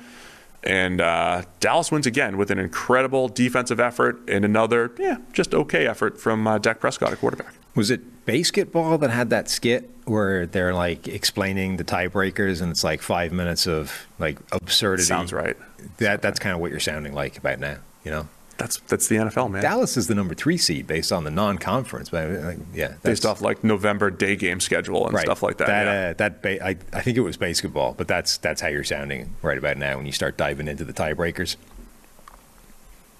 And 0.62 1.00
uh, 1.00 1.42
Dallas 1.60 1.90
wins 1.90 2.06
again 2.06 2.36
with 2.36 2.50
an 2.50 2.58
incredible 2.58 3.28
defensive 3.28 3.80
effort 3.80 4.20
and 4.28 4.44
another, 4.44 4.92
yeah, 4.98 5.16
just 5.32 5.54
okay 5.54 5.86
effort 5.86 6.20
from 6.20 6.46
uh, 6.46 6.58
Dak 6.58 6.80
Prescott, 6.80 7.12
a 7.12 7.16
quarterback. 7.16 7.54
Was 7.74 7.90
it 7.90 8.02
basketball 8.30 8.98
that 8.98 9.10
had 9.10 9.30
that 9.30 9.48
skit 9.48 9.90
where 10.04 10.46
they're 10.46 10.74
like 10.74 11.08
explaining 11.08 11.76
the 11.76 11.84
tiebreakers 11.84 12.60
and 12.60 12.70
it's 12.70 12.84
like 12.84 13.02
five 13.02 13.32
minutes 13.32 13.66
of 13.66 14.06
like 14.18 14.38
absurdity? 14.52 15.04
Sounds 15.06 15.32
right. 15.32 15.56
That 15.98 16.22
that's 16.22 16.38
kind 16.38 16.54
of 16.54 16.60
what 16.60 16.70
you're 16.70 16.80
sounding 16.80 17.12
like 17.14 17.38
about 17.38 17.58
now. 17.58 17.78
You 18.04 18.10
know, 18.12 18.28
That's 18.56 18.78
that's 18.80 19.08
the 19.08 19.16
NFL, 19.16 19.50
man. 19.50 19.62
Dallas 19.62 19.96
is 19.96 20.06
the 20.06 20.14
number 20.14 20.34
three 20.34 20.56
seed 20.58 20.86
based 20.86 21.12
on 21.12 21.24
the 21.24 21.30
non-conference, 21.30 22.10
but 22.10 22.30
uh, 22.30 22.52
yeah, 22.72 22.94
Based 23.02 23.26
off 23.26 23.40
like 23.40 23.64
November 23.64 24.10
day 24.10 24.36
game 24.36 24.60
schedule 24.60 25.06
and 25.06 25.14
right. 25.14 25.24
stuff 25.24 25.42
like 25.42 25.58
that. 25.58 25.66
That 25.66 25.84
yeah. 25.84 26.10
uh, 26.10 26.12
that 26.14 26.42
ba- 26.42 26.64
I, 26.64 26.76
I 26.92 27.02
think 27.02 27.16
it 27.16 27.22
was 27.22 27.36
basketball, 27.36 27.94
but 27.94 28.08
that's 28.08 28.38
that's 28.38 28.60
how 28.60 28.68
you're 28.68 28.84
sounding 28.84 29.34
right 29.42 29.58
about 29.58 29.76
now 29.76 29.96
when 29.96 30.06
you 30.06 30.12
start 30.12 30.36
diving 30.36 30.68
into 30.68 30.84
the 30.84 30.92
tiebreakers. 30.92 31.56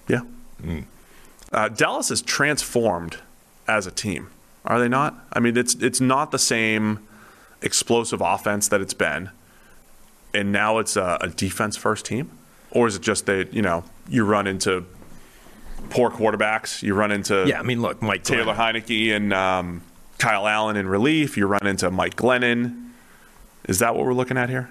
Yeah. 0.08 0.22
Uh, 1.52 1.68
Dallas 1.68 2.10
is 2.10 2.22
transformed 2.22 3.18
as 3.66 3.86
a 3.86 3.90
team, 3.90 4.28
are 4.64 4.78
they 4.78 4.88
not? 4.88 5.26
I 5.32 5.40
mean, 5.40 5.56
it's 5.56 5.74
it's 5.74 6.00
not 6.00 6.30
the 6.30 6.38
same 6.38 7.06
explosive 7.62 8.20
offense 8.20 8.68
that 8.68 8.80
it's 8.80 8.94
been, 8.94 9.30
and 10.34 10.52
now 10.52 10.78
it's 10.78 10.96
a, 10.96 11.18
a 11.20 11.28
defense 11.28 11.76
first 11.76 12.04
team, 12.06 12.30
or 12.70 12.86
is 12.86 12.96
it 12.96 13.02
just 13.02 13.26
that 13.26 13.52
you 13.52 13.62
know 13.62 13.84
you 14.08 14.24
run 14.24 14.46
into 14.46 14.84
poor 15.88 16.10
quarterbacks, 16.10 16.82
you 16.82 16.94
run 16.94 17.10
into 17.10 17.44
Yeah, 17.46 17.60
I 17.60 17.62
mean, 17.62 17.80
look, 17.82 18.02
Mike 18.02 18.22
Taylor 18.24 18.54
Glennon. 18.54 18.82
Heinicke 18.82 19.16
and 19.16 19.32
um, 19.32 19.82
Kyle 20.18 20.46
Allen 20.46 20.76
in 20.76 20.86
relief, 20.86 21.36
you 21.36 21.46
run 21.46 21.66
into 21.66 21.90
Mike 21.90 22.16
Glennon. 22.16 22.90
Is 23.64 23.78
that 23.78 23.94
what 23.94 24.04
we're 24.04 24.14
looking 24.14 24.36
at 24.36 24.48
here? 24.50 24.70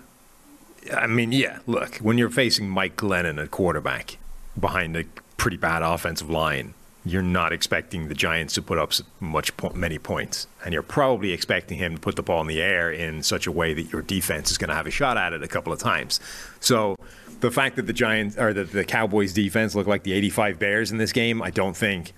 I 0.93 1.07
mean, 1.07 1.31
yeah. 1.31 1.59
Look, 1.67 1.97
when 1.97 2.17
you're 2.17 2.29
facing 2.29 2.69
Mike 2.69 2.95
Glennon 2.95 3.41
at 3.41 3.51
quarterback 3.51 4.17
behind 4.59 4.95
a 4.95 5.03
pretty 5.37 5.57
bad 5.57 5.81
offensive 5.81 6.29
line, 6.29 6.73
you're 7.09 7.21
not 7.21 7.51
expecting 7.53 8.07
the 8.07 8.13
Giants 8.13 8.53
to 8.55 8.61
put 8.61 8.77
up 8.77 8.93
much 9.19 9.51
many 9.73 9.97
points, 9.97 10.47
and 10.63 10.73
you're 10.73 10.83
probably 10.83 11.31
expecting 11.31 11.77
him 11.77 11.95
to 11.95 12.01
put 12.01 12.15
the 12.15 12.23
ball 12.23 12.41
in 12.41 12.47
the 12.47 12.61
air 12.61 12.91
in 12.91 13.23
such 13.23 13.47
a 13.47 13.51
way 13.51 13.73
that 13.73 13.91
your 13.91 14.01
defense 14.01 14.51
is 14.51 14.57
going 14.57 14.69
to 14.69 14.75
have 14.75 14.87
a 14.87 14.91
shot 14.91 15.17
at 15.17 15.33
it 15.33 15.43
a 15.43 15.47
couple 15.47 15.73
of 15.73 15.79
times. 15.79 16.19
So, 16.59 16.95
the 17.41 17.51
fact 17.51 17.77
that 17.77 17.87
the 17.87 17.93
Giants 17.93 18.37
or 18.37 18.53
that 18.53 18.71
the 18.71 18.83
Cowboys 18.83 19.33
defense 19.33 19.75
look 19.75 19.87
like 19.87 20.03
the 20.03 20.13
'85 20.13 20.59
Bears 20.59 20.91
in 20.91 20.97
this 20.97 21.11
game, 21.11 21.41
I 21.41 21.51
don't 21.51 21.75
think 21.75 22.13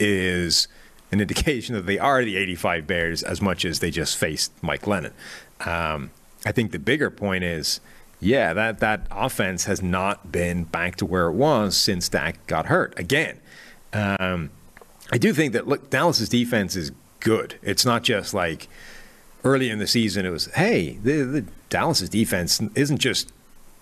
is 0.00 0.66
an 1.12 1.20
indication 1.20 1.74
that 1.76 1.86
they 1.86 1.98
are 1.98 2.24
the 2.24 2.36
85 2.36 2.86
Bears 2.86 3.22
as 3.22 3.40
much 3.40 3.64
as 3.64 3.80
they 3.80 3.90
just 3.90 4.16
faced 4.16 4.52
Mike 4.62 4.82
Glennon. 4.82 5.12
Um, 5.64 6.10
I 6.44 6.52
think 6.52 6.72
the 6.72 6.78
bigger 6.78 7.10
point 7.10 7.44
is, 7.44 7.80
yeah, 8.18 8.54
that, 8.54 8.80
that 8.80 9.06
offense 9.10 9.64
has 9.64 9.82
not 9.82 10.32
been 10.32 10.64
back 10.64 10.96
to 10.96 11.06
where 11.06 11.26
it 11.26 11.34
was 11.34 11.76
since 11.76 12.08
Dak 12.08 12.46
got 12.46 12.66
hurt 12.66 12.98
again. 12.98 13.40
Um, 13.92 14.50
I 15.12 15.18
do 15.18 15.32
think 15.32 15.52
that, 15.52 15.66
look, 15.66 15.90
Dallas's 15.90 16.28
defense 16.28 16.76
is 16.76 16.92
good. 17.18 17.56
It's 17.62 17.84
not 17.84 18.02
just 18.02 18.32
like 18.32 18.68
early 19.44 19.70
in 19.70 19.78
the 19.78 19.86
season, 19.86 20.26
it 20.26 20.30
was, 20.30 20.46
hey, 20.54 20.98
the, 21.02 21.22
the 21.22 21.44
Dallas's 21.68 22.08
defense 22.08 22.60
isn't 22.74 22.98
just 22.98 23.32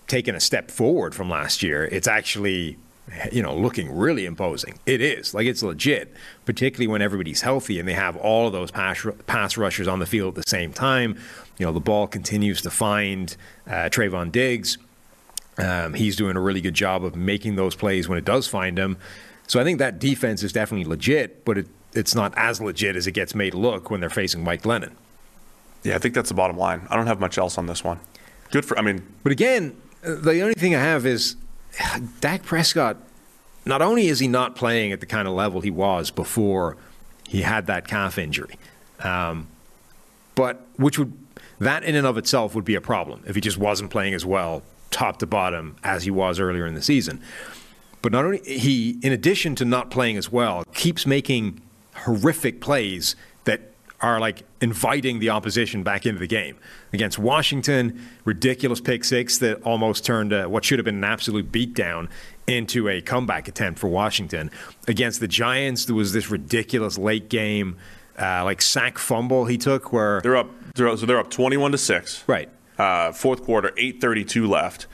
taking 0.07 0.35
a 0.35 0.39
step 0.39 0.71
forward 0.71 1.13
from 1.13 1.29
last 1.29 1.61
year. 1.61 1.85
It's 1.85 2.07
actually, 2.07 2.77
you 3.31 3.43
know, 3.43 3.55
looking 3.55 3.95
really 3.95 4.25
imposing. 4.25 4.79
It 4.85 5.01
is 5.01 5.33
like 5.33 5.45
it's 5.47 5.63
legit, 5.63 6.13
particularly 6.45 6.87
when 6.87 7.01
everybody's 7.01 7.41
healthy 7.41 7.79
and 7.79 7.87
they 7.87 7.93
have 7.93 8.15
all 8.17 8.47
of 8.47 8.53
those 8.53 8.71
pass 8.71 9.05
pass 9.27 9.57
rushers 9.57 9.87
on 9.87 9.99
the 9.99 10.05
field 10.05 10.37
at 10.37 10.43
the 10.43 10.49
same 10.49 10.73
time. 10.73 11.17
You 11.57 11.65
know, 11.65 11.71
the 11.71 11.79
ball 11.79 12.07
continues 12.07 12.61
to 12.63 12.71
find 12.71 13.35
uh, 13.67 13.89
Trevon 13.89 14.31
Diggs. 14.31 14.77
Um, 15.57 15.93
he's 15.93 16.15
doing 16.15 16.37
a 16.37 16.39
really 16.39 16.61
good 16.61 16.73
job 16.73 17.03
of 17.03 17.15
making 17.15 17.55
those 17.55 17.75
plays 17.75 18.07
when 18.07 18.17
it 18.17 18.25
does 18.25 18.47
find 18.47 18.79
him. 18.79 18.97
So 19.49 19.59
I 19.59 19.63
think 19.63 19.79
that 19.79 19.97
defense 19.97 20.43
is 20.43 20.53
definitely 20.53 20.85
legit, 20.85 21.43
but 21.43 21.57
it, 21.57 21.67
it's 21.93 22.13
not 22.13 22.35
as 22.37 22.61
legit 22.61 22.95
as 22.95 23.07
it 23.07 23.13
gets 23.13 23.33
made 23.33 23.55
look 23.55 23.89
when 23.89 23.99
they're 23.99 24.07
facing 24.07 24.43
Mike 24.43 24.61
Glennon. 24.61 24.91
Yeah, 25.81 25.95
I 25.95 25.97
think 25.97 26.13
that's 26.13 26.29
the 26.29 26.35
bottom 26.35 26.55
line. 26.55 26.85
I 26.87 26.95
don't 26.95 27.07
have 27.07 27.19
much 27.19 27.39
else 27.39 27.57
on 27.57 27.65
this 27.65 27.83
one. 27.83 27.99
Good 28.51 28.63
for. 28.63 28.77
I 28.77 28.83
mean, 28.83 29.07
But 29.23 29.31
again, 29.31 29.75
uh, 30.05 30.15
the 30.15 30.41
only 30.41 30.53
thing 30.53 30.75
I 30.75 30.79
have 30.79 31.03
is 31.07 31.35
Dak 32.21 32.43
Prescott. 32.43 32.97
Not 33.65 33.81
only 33.81 34.07
is 34.07 34.19
he 34.19 34.27
not 34.27 34.55
playing 34.55 34.91
at 34.91 34.99
the 34.99 35.07
kind 35.07 35.27
of 35.27 35.33
level 35.33 35.61
he 35.61 35.71
was 35.71 36.11
before 36.11 36.77
he 37.27 37.41
had 37.41 37.65
that 37.67 37.87
calf 37.87 38.19
injury, 38.19 38.55
um, 38.99 39.47
but 40.35 40.61
which 40.77 40.99
would 40.99 41.11
that 41.57 41.83
in 41.83 41.95
and 41.95 42.05
of 42.05 42.19
itself 42.19 42.53
would 42.53 42.65
be 42.65 42.75
a 42.75 42.81
problem 42.81 43.23
if 43.25 43.33
he 43.33 43.41
just 43.41 43.57
wasn't 43.57 43.89
playing 43.89 44.13
as 44.13 44.25
well, 44.25 44.61
top 44.91 45.17
to 45.17 45.25
bottom, 45.25 45.75
as 45.83 46.03
he 46.03 46.11
was 46.11 46.39
earlier 46.39 46.67
in 46.67 46.75
the 46.75 46.81
season. 46.83 47.19
But 48.01 48.11
not 48.11 48.25
only 48.25 48.39
he, 48.39 48.99
in 49.01 49.11
addition 49.11 49.55
to 49.55 49.65
not 49.65 49.91
playing 49.91 50.17
as 50.17 50.31
well, 50.31 50.63
keeps 50.73 51.05
making 51.05 51.61
horrific 51.93 52.61
plays 52.61 53.15
that 53.43 53.73
are 54.01 54.19
like 54.21 54.43
inviting 54.61 55.19
the 55.19 55.29
opposition 55.29 55.83
back 55.83 56.05
into 56.05 56.19
the 56.19 56.27
game. 56.27 56.55
Against 56.93 57.19
Washington, 57.19 58.01
ridiculous 58.23 58.79
pick 58.79 59.03
six 59.03 59.39
that 59.39 59.61
almost 59.63 60.05
turned 60.05 60.31
uh, 60.31 60.45
what 60.47 60.63
should 60.63 60.79
have 60.79 60.85
been 60.85 60.95
an 60.95 61.03
absolute 61.03 61.51
beatdown 61.51 62.07
into 62.47 62.87
a 62.87 63.01
comeback 63.01 63.49
attempt 63.49 63.77
for 63.77 63.87
Washington. 63.87 64.49
Against 64.87 65.19
the 65.19 65.27
Giants, 65.27 65.85
there 65.85 65.95
was 65.95 66.13
this 66.13 66.29
ridiculous 66.31 66.97
late 66.97 67.29
game, 67.29 67.75
uh, 68.17 68.45
like 68.45 68.61
sack 68.61 68.97
fumble 68.97 69.45
he 69.45 69.57
took 69.57 69.91
where 69.91 70.21
they're 70.21 70.37
up. 70.37 70.49
They're 70.75 70.87
up 70.87 70.99
so 70.99 71.05
they're 71.05 71.19
up 71.19 71.29
twenty-one 71.29 71.73
to 71.73 71.77
six. 71.77 72.23
Right. 72.25 72.49
Uh, 72.77 73.11
fourth 73.11 73.43
quarter, 73.43 73.73
eight 73.75 73.99
thirty-two 73.99 74.47
left, 74.47 74.87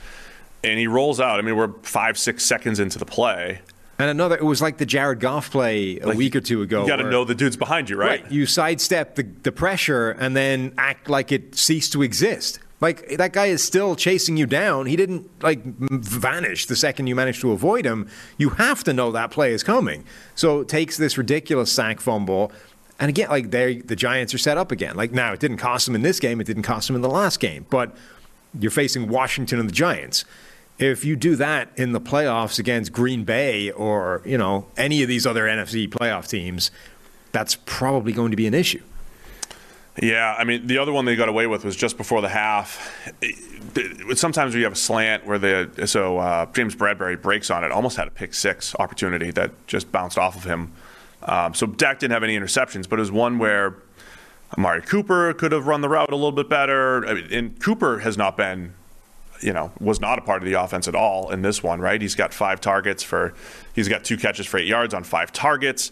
and 0.66 0.80
he 0.80 0.88
rolls 0.88 1.20
out. 1.20 1.40
I 1.40 1.42
mean, 1.42 1.56
we're 1.56 1.72
five, 1.84 2.18
six 2.18 2.46
seconds 2.46 2.80
into 2.80 3.00
the 3.00 3.06
play. 3.06 3.62
And 3.98 4.10
another, 4.10 4.36
it 4.36 4.44
was 4.44 4.62
like 4.62 4.78
the 4.78 4.86
Jared 4.86 5.22
Goff 5.22 5.52
play 5.52 6.00
a 6.00 6.08
Like, 6.08 6.18
week 6.18 6.36
or 6.36 6.42
two 6.42 6.62
ago. 6.62 6.82
You 6.82 6.88
got 6.88 6.98
to 6.98 7.10
know 7.10 7.24
the 7.24 7.36
dude's 7.36 7.56
behind 7.56 7.90
you, 7.90 7.96
right? 7.96 8.30
You 8.30 8.46
sidestep 8.46 9.16
the, 9.16 9.24
the 9.24 9.54
pressure 9.54 10.12
and 10.12 10.36
then 10.36 10.74
act 10.78 11.10
like 11.10 11.32
it 11.32 11.56
ceased 11.56 11.94
to 11.94 12.02
exist. 12.02 12.60
Like 12.82 13.08
that 13.18 13.32
guy 13.32 13.46
is 13.46 13.64
still 13.64 13.96
chasing 13.96 14.36
you 14.36 14.46
down. 14.46 14.86
He 14.86 14.98
didn't 14.98 15.30
like 15.42 15.64
vanish 15.64 16.66
the 16.66 16.76
second 16.76 17.08
you 17.08 17.16
managed 17.16 17.40
to 17.42 17.52
avoid 17.54 17.86
him. 17.86 18.10
You 18.38 18.50
have 18.50 18.84
to 18.84 18.92
know 18.92 19.14
that 19.14 19.32
play 19.32 19.54
is 19.54 19.64
coming. 19.64 20.04
So 20.36 20.60
it 20.60 20.68
takes 20.68 20.98
this 20.98 21.18
ridiculous 21.18 21.72
sack 21.72 22.02
fumble. 22.02 22.52
And 23.00 23.08
again, 23.08 23.30
like 23.30 23.52
they 23.52 23.78
the 23.78 23.96
Giants 23.96 24.34
are 24.34 24.38
set 24.38 24.58
up 24.58 24.74
again. 24.74 24.98
Like 24.98 25.14
now, 25.14 25.32
it 25.32 25.40
didn't 25.40 25.58
cost 25.58 25.86
them 25.86 25.96
in 25.96 26.02
this 26.02 26.20
game. 26.20 26.42
It 26.42 26.48
didn't 26.48 26.64
cost 26.64 26.88
them 26.88 26.98
in 26.98 27.02
the 27.02 27.10
last 27.10 27.40
game. 27.40 27.66
But 27.70 27.96
you're 28.60 28.72
facing 28.72 29.08
Washington 29.08 29.58
and 29.60 29.70
the 29.70 29.74
Giants. 29.74 30.26
If 30.78 31.06
you 31.06 31.16
do 31.16 31.36
that 31.38 31.70
in 31.78 31.94
the 31.94 32.02
playoffs 32.02 32.60
against 32.60 32.92
Green 32.92 33.24
Bay 33.24 33.72
or 33.72 34.22
you 34.26 34.38
know 34.38 34.68
any 34.78 35.02
of 35.04 35.10
these 35.10 35.26
other 35.26 35.46
NFC 35.46 35.88
playoff 35.88 36.28
teams, 36.28 36.72
that's 37.32 37.56
probably 37.66 38.12
going 38.14 38.32
to 38.32 38.38
be 38.38 38.48
an 38.48 38.54
issue. 38.54 38.84
Yeah, 40.02 40.36
I 40.38 40.44
mean, 40.44 40.68
the 40.68 40.78
other 40.78 40.92
one 40.92 41.06
they 41.06 41.16
got 41.16 41.30
away 41.30 41.48
with 41.48 41.64
was 41.64 41.76
just 41.76 41.96
before 41.96 42.22
the 42.22 42.28
half. 42.28 43.14
Sometimes 44.16 44.54
you 44.54 44.64
have 44.66 44.74
a 44.74 44.78
slant 44.78 45.26
where 45.26 45.40
the 45.40 45.88
so 45.88 46.18
uh, 46.18 46.46
James 46.52 46.76
Bradberry 46.76 47.22
breaks 47.22 47.50
on 47.50 47.64
it, 47.64 47.72
almost 47.72 47.96
had 47.96 48.08
a 48.08 48.12
pick 48.12 48.34
six 48.34 48.76
opportunity 48.76 49.32
that 49.32 49.52
just 49.68 49.92
bounced 49.92 50.18
off 50.18 50.36
of 50.36 50.44
him. 50.44 50.74
Um, 51.24 51.54
so 51.54 51.66
Dak 51.66 52.00
didn't 52.00 52.12
have 52.12 52.24
any 52.24 52.38
interceptions, 52.38 52.90
but 52.90 53.00
it 53.00 53.02
was 53.02 53.12
one 53.12 53.40
where 53.40 53.76
Amari 54.58 54.82
Cooper 54.82 55.34
could 55.34 55.54
have 55.54 55.66
run 55.66 55.82
the 55.82 55.90
route 55.90 56.12
a 56.12 56.16
little 56.16 56.32
bit 56.32 56.50
better. 56.50 57.06
I 57.06 57.14
mean, 57.14 57.28
and 57.32 57.60
Cooper 57.62 58.00
has 58.00 58.18
not 58.18 58.36
been, 58.36 58.74
you 59.42 59.54
know, 59.54 59.72
was 59.80 60.00
not 60.00 60.20
a 60.20 60.22
part 60.22 60.42
of 60.42 60.50
the 60.50 60.54
offense 60.54 60.88
at 60.88 60.96
all 60.96 61.32
in 61.32 61.42
this 61.42 61.62
one, 61.62 61.80
right? 61.80 62.02
He's 62.02 62.16
got 62.16 62.34
five 62.34 62.62
targets 62.62 63.04
for, 63.04 63.34
he's 63.74 63.88
got 63.88 64.04
two 64.04 64.18
catches 64.18 64.46
for 64.46 64.58
eight 64.58 64.68
yards 64.68 64.94
on 64.94 65.04
five 65.04 65.32
targets. 65.32 65.92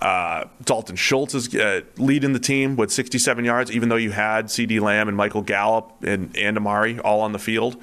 Uh, 0.00 0.44
Dalton 0.64 0.96
Schultz 0.96 1.34
is 1.34 1.54
uh, 1.54 1.80
leading 1.96 2.32
the 2.32 2.38
team 2.38 2.76
with 2.76 2.92
67 2.92 3.44
yards, 3.44 3.70
even 3.72 3.88
though 3.88 3.96
you 3.96 4.12
had 4.12 4.46
CeeDee 4.46 4.80
Lamb 4.80 5.08
and 5.08 5.16
Michael 5.16 5.42
Gallup 5.42 5.92
and, 6.02 6.36
and 6.36 6.56
Amari 6.56 7.00
all 7.00 7.20
on 7.20 7.32
the 7.32 7.38
field. 7.38 7.82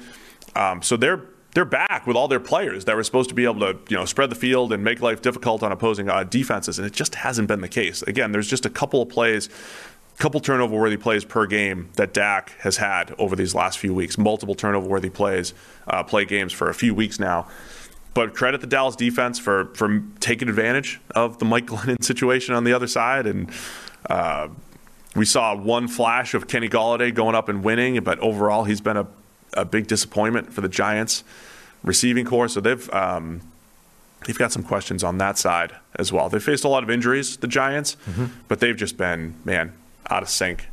Um, 0.54 0.82
so 0.82 0.96
they're 0.96 1.22
they're 1.56 1.64
back 1.64 2.06
with 2.06 2.18
all 2.18 2.28
their 2.28 2.38
players 2.38 2.84
that 2.84 2.94
were 2.94 3.02
supposed 3.02 3.30
to 3.30 3.34
be 3.34 3.44
able 3.44 3.60
to 3.60 3.78
you 3.88 3.96
know 3.96 4.04
spread 4.04 4.30
the 4.30 4.36
field 4.36 4.74
and 4.74 4.84
make 4.84 5.00
life 5.00 5.22
difficult 5.22 5.62
on 5.62 5.72
opposing 5.72 6.10
uh, 6.10 6.22
defenses, 6.22 6.78
and 6.78 6.86
it 6.86 6.92
just 6.92 7.14
hasn't 7.14 7.48
been 7.48 7.62
the 7.62 7.68
case. 7.68 8.02
Again, 8.02 8.32
there's 8.32 8.48
just 8.48 8.66
a 8.66 8.70
couple 8.70 9.00
of 9.00 9.08
plays, 9.08 9.48
couple 10.18 10.40
turnover 10.40 10.76
worthy 10.76 10.96
plays 10.96 11.24
per 11.24 11.46
game 11.46 11.90
that 11.96 12.14
Dak 12.14 12.50
has 12.60 12.78
had 12.78 13.14
over 13.18 13.36
these 13.36 13.54
last 13.54 13.78
few 13.78 13.92
weeks. 13.92 14.16
Multiple 14.16 14.54
turnover 14.54 14.88
worthy 14.88 15.10
plays, 15.10 15.52
uh, 15.86 16.02
play 16.02 16.24
games 16.24 16.52
for 16.52 16.70
a 16.70 16.74
few 16.74 16.94
weeks 16.94 17.18
now. 17.20 17.46
But 18.14 18.34
credit 18.34 18.62
the 18.62 18.66
Dallas 18.66 18.96
defense 18.96 19.38
for 19.38 19.66
for 19.74 20.02
taking 20.20 20.48
advantage 20.48 21.00
of 21.14 21.38
the 21.38 21.44
Mike 21.44 21.66
Glennon 21.68 22.02
situation 22.02 22.54
on 22.54 22.64
the 22.64 22.72
other 22.72 22.86
side, 22.86 23.26
and 23.26 23.50
uh, 24.08 24.48
we 25.14 25.26
saw 25.26 25.54
one 25.54 25.86
flash 25.86 26.32
of 26.32 26.48
Kenny 26.48 26.68
Golladay 26.68 27.14
going 27.14 27.34
up 27.34 27.50
and 27.50 27.62
winning, 27.62 28.02
but 28.02 28.18
overall 28.20 28.64
he's 28.64 28.80
been 28.80 28.96
a, 28.96 29.06
a 29.52 29.66
big 29.66 29.86
disappointment 29.86 30.52
for 30.52 30.62
the 30.62 30.68
Giants 30.68 31.24
receiving 31.82 32.24
corps. 32.24 32.48
So 32.48 32.60
they've 32.60 32.90
um, 32.90 33.42
they've 34.26 34.38
got 34.38 34.50
some 34.50 34.62
questions 34.62 35.04
on 35.04 35.18
that 35.18 35.36
side 35.36 35.74
as 35.96 36.10
well. 36.10 36.30
They 36.30 36.38
faced 36.38 36.64
a 36.64 36.68
lot 36.68 36.82
of 36.82 36.88
injuries, 36.88 37.36
the 37.36 37.48
Giants, 37.48 37.98
but 38.48 38.60
they've 38.60 38.76
just 38.76 38.96
been 38.96 39.34
man 39.44 39.74
out 40.10 40.22
of 40.22 40.28
sync 40.28 40.68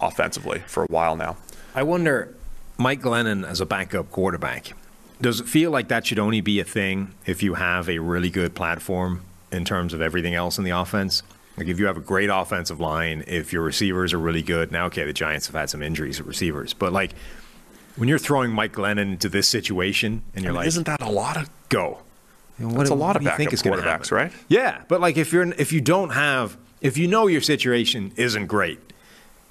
offensively 0.00 0.60
for 0.66 0.84
a 0.84 0.86
while 0.86 1.16
now. 1.16 1.36
I 1.74 1.82
wonder, 1.82 2.34
Mike 2.76 3.00
Glennon 3.00 3.46
as 3.46 3.60
a 3.60 3.66
backup 3.66 4.10
quarterback, 4.10 4.72
does 5.20 5.40
it 5.40 5.48
feel 5.48 5.70
like 5.70 5.88
that 5.88 6.06
should 6.06 6.18
only 6.18 6.40
be 6.40 6.60
a 6.60 6.64
thing 6.64 7.14
if 7.26 7.42
you 7.42 7.54
have 7.54 7.88
a 7.88 7.98
really 7.98 8.30
good 8.30 8.54
platform 8.54 9.22
in 9.50 9.64
terms 9.64 9.92
of 9.92 10.00
everything 10.00 10.34
else 10.34 10.58
in 10.58 10.64
the 10.64 10.70
offense? 10.70 11.22
Like 11.56 11.66
if 11.66 11.80
you 11.80 11.86
have 11.86 11.96
a 11.96 12.00
great 12.00 12.30
offensive 12.30 12.78
line, 12.78 13.24
if 13.26 13.52
your 13.52 13.62
receivers 13.62 14.12
are 14.12 14.18
really 14.18 14.42
good. 14.42 14.70
Now, 14.70 14.86
okay, 14.86 15.04
the 15.04 15.12
Giants 15.12 15.48
have 15.48 15.56
had 15.56 15.68
some 15.68 15.82
injuries 15.82 16.20
at 16.20 16.26
receivers, 16.26 16.72
but 16.72 16.92
like 16.92 17.14
when 17.96 18.08
you're 18.08 18.18
throwing 18.18 18.52
Mike 18.52 18.72
Glennon 18.72 18.98
into 19.12 19.28
this 19.28 19.48
situation 19.48 20.22
and 20.34 20.44
you're 20.44 20.52
like, 20.52 20.68
Isn't 20.68 20.86
that 20.86 21.02
a 21.02 21.10
lot 21.10 21.36
of 21.36 21.50
go? 21.68 21.98
You 22.60 22.68
know, 22.68 22.78
That's 22.78 22.90
a 22.90 22.94
lot 22.94 23.16
of 23.16 23.22
do 23.22 23.28
you 23.28 23.36
think 23.36 23.50
backup 23.50 23.54
is 23.54 23.62
gonna 23.62 23.76
quarterbacks, 23.82 24.12
right? 24.12 24.32
Yeah, 24.48 24.82
but 24.86 25.00
like 25.00 25.16
if 25.16 25.32
you're 25.32 25.52
if 25.54 25.72
you 25.72 25.80
don't 25.80 26.10
have 26.10 26.56
if 26.80 26.96
you 26.96 27.06
know 27.08 27.26
your 27.26 27.40
situation 27.40 28.12
isn't 28.16 28.46
great, 28.46 28.78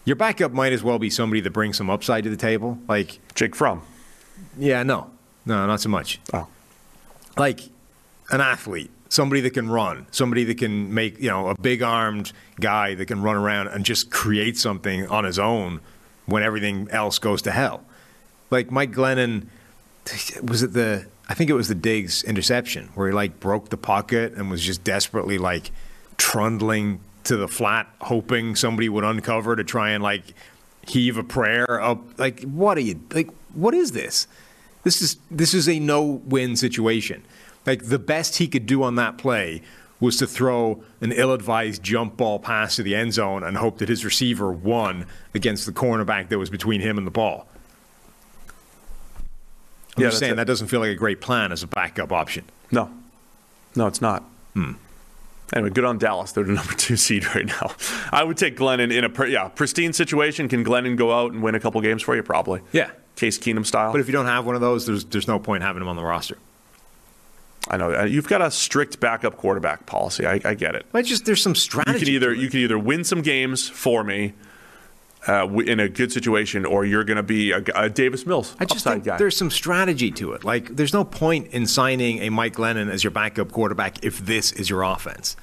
your 0.06 0.16
backup 0.16 0.52
might 0.52 0.72
as 0.72 0.84
well 0.84 1.00
be 1.00 1.10
somebody 1.10 1.42
that 1.42 1.52
brings 1.52 1.78
some 1.78 1.90
upside 1.90 2.24
to 2.24 2.30
the 2.30 2.38
table. 2.38 2.78
Like, 2.88 3.20
Jake 3.36 3.56
Fromm? 3.56 3.82
yeah, 4.58 4.84
no, 4.84 5.10
no, 5.46 5.66
not 5.68 5.82
so 5.82 5.90
much. 5.90 6.20
Oh, 6.34 6.48
Like 7.38 7.62
an 8.30 8.42
athlete, 8.42 8.92
somebody 9.10 9.42
that 9.42 9.52
can 9.52 9.70
run, 9.70 10.06
somebody 10.12 10.44
that 10.46 10.58
can 10.58 10.94
make 10.94 11.20
you 11.20 11.30
know 11.30 11.50
a 11.50 11.56
big 11.56 11.82
armed 11.82 12.32
guy 12.60 12.94
that 12.96 13.06
can 13.08 13.22
run 13.22 13.36
around 13.36 13.68
and 13.68 13.84
just 13.86 14.10
create 14.12 14.58
something 14.58 15.08
on 15.08 15.24
his 15.24 15.40
own 15.40 15.82
when 16.26 16.44
everything 16.44 16.88
else 16.92 17.20
goes 17.20 17.42
to 17.44 17.52
hell. 17.52 17.84
Like 18.50 18.72
Mike 18.72 18.92
Glennon, 18.92 19.48
was 20.42 20.64
it 20.64 20.74
the? 20.74 21.06
I 21.30 21.34
think 21.34 21.50
it 21.50 21.54
was 21.54 21.68
the 21.68 21.76
Diggs 21.76 22.24
interception 22.24 22.90
where 22.96 23.10
he 23.10 23.14
like 23.14 23.40
broke 23.42 23.70
the 23.70 23.78
pocket 23.78 24.34
and 24.34 24.50
was 24.50 24.64
just 24.64 24.84
desperately 24.86 25.38
like 25.38 25.72
trundling 26.18 27.02
to 27.28 27.38
the 27.38 27.48
flat, 27.48 27.88
hoping 28.02 28.56
somebody 28.56 28.90
would 28.90 29.04
uncover 29.04 29.56
to 29.56 29.64
try 29.64 29.92
and 29.92 30.02
like 30.04 30.24
heave 30.88 31.18
a 31.18 31.24
prayer 31.24 31.80
up. 31.82 32.18
Like, 32.20 32.42
what 32.44 32.78
are 32.78 32.82
you 32.82 33.00
like? 33.14 33.30
What 33.54 33.74
is 33.74 33.92
this? 33.92 34.28
This 34.84 35.02
is 35.02 35.18
this 35.30 35.54
is 35.54 35.68
a 35.68 35.80
no-win 35.80 36.56
situation. 36.56 37.24
Like 37.66 37.86
the 37.88 38.00
best 38.00 38.38
he 38.38 38.48
could 38.48 38.66
do 38.66 38.84
on 38.84 38.96
that 38.96 39.18
play 39.18 39.62
was 40.00 40.16
to 40.18 40.28
throw 40.28 40.84
an 41.02 41.12
ill-advised 41.12 41.82
jump 41.82 42.16
ball 42.18 42.38
pass 42.40 42.76
to 42.76 42.84
the 42.84 42.96
end 42.96 43.14
zone 43.14 43.44
and 43.44 43.58
hope 43.58 43.80
that 43.80 43.90
his 43.90 44.06
receiver 44.06 44.52
won 44.52 45.06
against 45.34 45.66
the 45.66 45.72
cornerback 45.72 46.30
that 46.30 46.38
was 46.38 46.52
between 46.52 46.80
him 46.82 46.98
and 47.00 47.08
the 47.08 47.12
ball. 47.12 47.48
I'm 49.98 50.04
Yeah, 50.04 50.10
just 50.10 50.20
saying 50.20 50.34
it. 50.34 50.36
that 50.36 50.46
doesn't 50.48 50.68
feel 50.68 50.80
like 50.82 50.92
a 50.92 50.96
great 50.96 51.20
plan 51.20 51.52
as 51.52 51.64
a 51.64 51.68
backup 51.68 52.12
option. 52.12 52.46
No, 52.72 52.92
no, 53.76 53.88
it's 53.88 54.00
not. 54.02 54.22
Hmm. 54.54 54.74
Anyway, 55.54 55.70
good 55.70 55.86
on 55.86 55.98
Dallas. 55.98 56.34
They're 56.34 56.44
the 56.44 56.54
number 56.54 56.74
two 56.74 56.98
seed 56.98 57.26
right 57.36 57.46
now. 57.46 57.72
I 58.12 58.24
would 58.24 58.38
take 58.38 58.58
Glennon 58.58 58.94
in 58.94 59.04
a 59.04 59.10
pr- 59.10 59.28
yeah 59.28 59.48
pristine 59.48 59.94
situation. 59.94 60.50
Can 60.50 60.66
Glennon 60.66 60.98
go 60.98 61.14
out 61.14 61.32
and 61.32 61.42
win 61.42 61.56
a 61.56 61.60
couple 61.60 61.80
games 61.82 62.02
for 62.02 62.16
you? 62.16 62.24
Probably. 62.24 62.62
Yeah. 62.72 62.92
Case 63.16 63.38
Keenum 63.40 63.66
style. 63.66 63.92
But 63.92 64.02
if 64.02 64.08
you 64.08 64.14
don't 64.14 64.26
have 64.28 64.46
one 64.46 64.56
of 64.56 64.62
those, 64.62 64.86
there's 64.86 65.06
there's 65.06 65.28
no 65.28 65.40
point 65.40 65.64
having 65.64 65.82
him 65.82 65.88
on 65.88 65.96
the 65.96 66.04
roster. 66.04 66.38
I 67.70 67.78
know 67.78 67.94
uh, 67.94 68.04
you've 68.04 68.28
got 68.28 68.42
a 68.42 68.50
strict 68.52 69.00
backup 69.00 69.38
quarterback 69.38 69.86
policy. 69.86 70.26
I, 70.26 70.40
I 70.46 70.54
get 70.54 70.76
it. 70.76 70.86
I 70.94 71.02
just 71.02 71.26
there's 71.26 71.42
some 71.42 71.56
strategy. 71.56 72.00
You 72.00 72.06
can 72.06 72.10
either 72.30 72.34
you 72.34 72.50
can 72.50 72.60
either 72.60 72.80
win 72.80 73.04
some 73.04 73.22
games 73.22 73.68
for 73.68 74.04
me 74.04 74.34
uh, 75.28 75.48
in 75.66 75.80
a 75.80 75.90
good 75.90 76.12
situation, 76.12 76.66
or 76.66 76.86
you're 76.86 77.04
going 77.04 77.18
to 77.18 77.24
be 77.24 77.52
a 77.52 77.90
Davis 77.90 78.26
Mills 78.26 78.56
I 78.60 78.66
just 78.66 78.78
upside 78.88 78.94
think 78.94 79.04
guy. 79.06 79.18
there's 79.18 79.36
some 79.38 79.52
strategy 79.52 80.10
to 80.12 80.34
it. 80.34 80.44
Like, 80.44 80.76
there's 80.76 80.94
no 80.94 81.04
point 81.04 81.48
in 81.48 81.66
signing 81.68 82.20
a 82.20 82.30
Mike 82.30 82.54
Glennon 82.56 82.90
as 82.90 83.04
your 83.04 83.12
backup 83.12 83.52
quarterback 83.52 84.04
if 84.04 84.20
this 84.20 84.52
is 84.54 84.70
your 84.70 84.84
offense. 84.84 85.36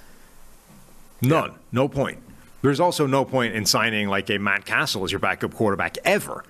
None. 1.23 1.53
No 1.73 1.89
point. 1.89 2.19
There's 2.63 2.81
also 2.81 3.07
no 3.07 3.25
point 3.25 3.55
in 3.55 3.67
signing 3.67 4.09
like 4.09 4.31
a 4.31 4.39
Matt 4.39 4.65
Cassel 4.65 5.05
as 5.05 5.13
your 5.13 5.19
backup 5.19 5.53
quarterback 5.55 5.97
ever, 6.05 6.45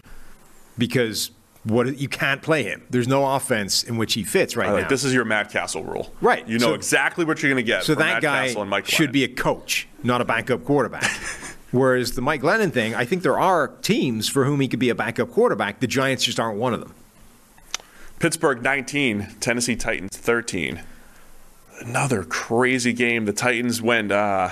because 0.79 1.31
what 1.65 1.97
you 1.99 2.09
can't 2.09 2.43
play 2.43 2.63
him. 2.63 2.83
There's 2.91 3.09
no 3.09 3.25
offense 3.35 3.83
in 3.83 3.97
which 3.97 4.15
he 4.15 4.23
fits 4.23 4.55
right 4.57 4.71
like- 4.71 4.83
now. 4.85 4.89
this 4.89 5.03
is 5.03 5.13
your 5.15 5.25
Matt 5.25 5.51
Cassel 5.51 5.83
rule. 5.83 6.13
Right. 6.21 6.47
You 6.47 6.59
know 6.59 6.67
So- 6.69 6.75
exactly 6.75 7.25
what 7.25 7.43
you're 7.43 7.51
going 7.51 7.65
to 7.65 7.67
get. 7.67 7.85
so 7.85 7.95
that 7.95 8.05
Matt 8.05 8.23
guy 8.23 8.47
Cassel 8.49 8.61
and 8.63 8.71
Mike 8.71 8.87
should 8.87 9.13
be 9.13 9.25
a 9.25 9.29
coach, 9.29 9.89
not 10.03 10.21
a 10.21 10.25
backup 10.25 10.65
quarterback. 10.65 11.11
Whereas 11.75 12.13
the 12.13 12.23
Mike 12.23 12.43
Glennon 12.43 12.73
thing, 12.73 12.95
I 12.95 13.05
think 13.05 13.25
there 13.25 13.37
are 13.39 13.67
teams 13.67 14.29
for 14.29 14.45
whom 14.45 14.61
he 14.61 14.69
could 14.69 14.79
be 14.79 14.91
a 14.91 14.95
backup 14.95 15.33
quarterback. 15.33 15.81
The 15.81 15.89
Giants 15.89 16.23
just 16.23 16.39
aren't 16.39 16.57
one 16.57 16.73
of 16.73 16.79
them. 16.79 16.95
Pittsburgh 18.21 18.63
19, 18.63 19.35
Tennessee 19.41 19.75
Titans 19.75 20.17
13. 20.17 20.83
Another 21.81 22.23
crazy 22.23 22.93
game. 22.93 23.25
The 23.25 23.33
Titans 23.33 23.83
went 23.83 24.13
uh, 24.13 24.51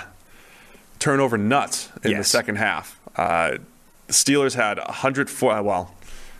turnover 0.99 1.39
nuts 1.39 1.91
in 2.03 2.17
the 2.17 2.25
second 2.25 2.57
half. 2.57 2.99
Uh, 3.15 3.59
the 4.09 4.13
Steelers 4.13 4.57
had 4.57 4.79
104. 4.79 5.63
Well, 5.63 5.95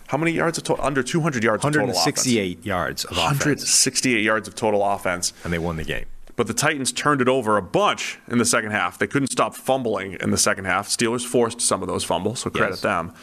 how 0.07 0.17
many 0.17 0.33
yards 0.33 0.57
of 0.57 0.65
total? 0.65 0.83
Under 0.83 1.01
200 1.01 1.45
yards. 1.45 1.63
of 1.63 1.71
total 1.71 1.91
offense. 1.91 2.25
168 2.25 2.65
yards 2.65 3.05
of 3.05 3.11
offense, 3.11 3.29
168 3.39 4.21
yards 4.21 4.49
of 4.49 4.55
total 4.55 4.83
offense. 4.83 5.31
and 5.45 5.53
they 5.53 5.59
won 5.59 5.77
the 5.77 5.85
game. 5.85 6.05
But 6.35 6.47
the 6.47 6.53
Titans 6.53 6.91
turned 6.91 7.21
it 7.21 7.27
over 7.29 7.57
a 7.57 7.61
bunch 7.61 8.17
in 8.27 8.39
the 8.39 8.45
second 8.45 8.71
half. 8.71 8.97
They 8.97 9.05
couldn't 9.07 9.31
stop 9.31 9.53
fumbling 9.55 10.17
in 10.19 10.31
the 10.31 10.37
second 10.37 10.65
half. 10.65 10.87
Steelers 10.89 11.25
forced 11.25 11.61
some 11.61 11.81
of 11.83 11.87
those 11.87 12.03
fumbles, 12.03 12.39
so 12.39 12.49
credit 12.49 12.71
Yes. 12.71 12.81
them. 12.81 13.13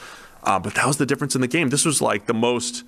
Uh, 0.45 0.59
but 0.61 0.74
that 0.74 0.87
was 0.87 0.97
the 0.99 1.07
difference 1.07 1.35
in 1.35 1.41
the 1.41 1.49
game. 1.49 1.70
This 1.70 1.85
was 1.85 2.01
like 2.01 2.27
the 2.27 2.35
most 2.35 2.85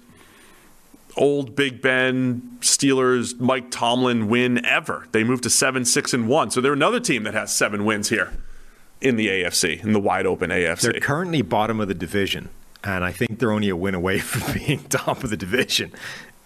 old 1.16 1.55
Big 1.55 1.82
Ben 1.82 2.57
Steelers 2.61 3.39
Mike 3.39 3.70
Tomlin 3.70 4.28
win 4.28 4.65
ever. 4.65 5.07
They 5.12 5.24
moved 5.24 5.43
to 5.43 5.51
seven, 5.51 5.85
six, 5.85 6.15
and 6.15 6.28
one. 6.28 6.51
So 6.51 6.61
they're 6.61 6.73
another 6.73 7.01
team 7.01 7.24
that 7.24 7.35
has 7.35 7.53
seven 7.55 7.85
wins 7.85 8.09
here 8.09 8.32
in 9.01 9.16
the 9.16 9.28
AFC, 9.28 9.82
in 9.82 9.93
the 9.93 10.01
wide 10.01 10.24
open 10.27 10.51
AFC. 10.51 10.82
They're 10.93 11.01
currently 11.01 11.43
bottom 11.43 11.81
of 11.81 11.89
the 11.89 11.94
division, 11.94 12.49
and 12.85 13.05
I 13.05 13.12
think 13.12 13.39
they're 13.40 13.53
only 13.53 13.69
a 13.69 13.77
win 13.77 13.94
away 13.94 14.19
from 14.20 14.55
being 14.55 14.85
top 14.85 15.23
of 15.24 15.31
the 15.31 15.36
division 15.36 15.93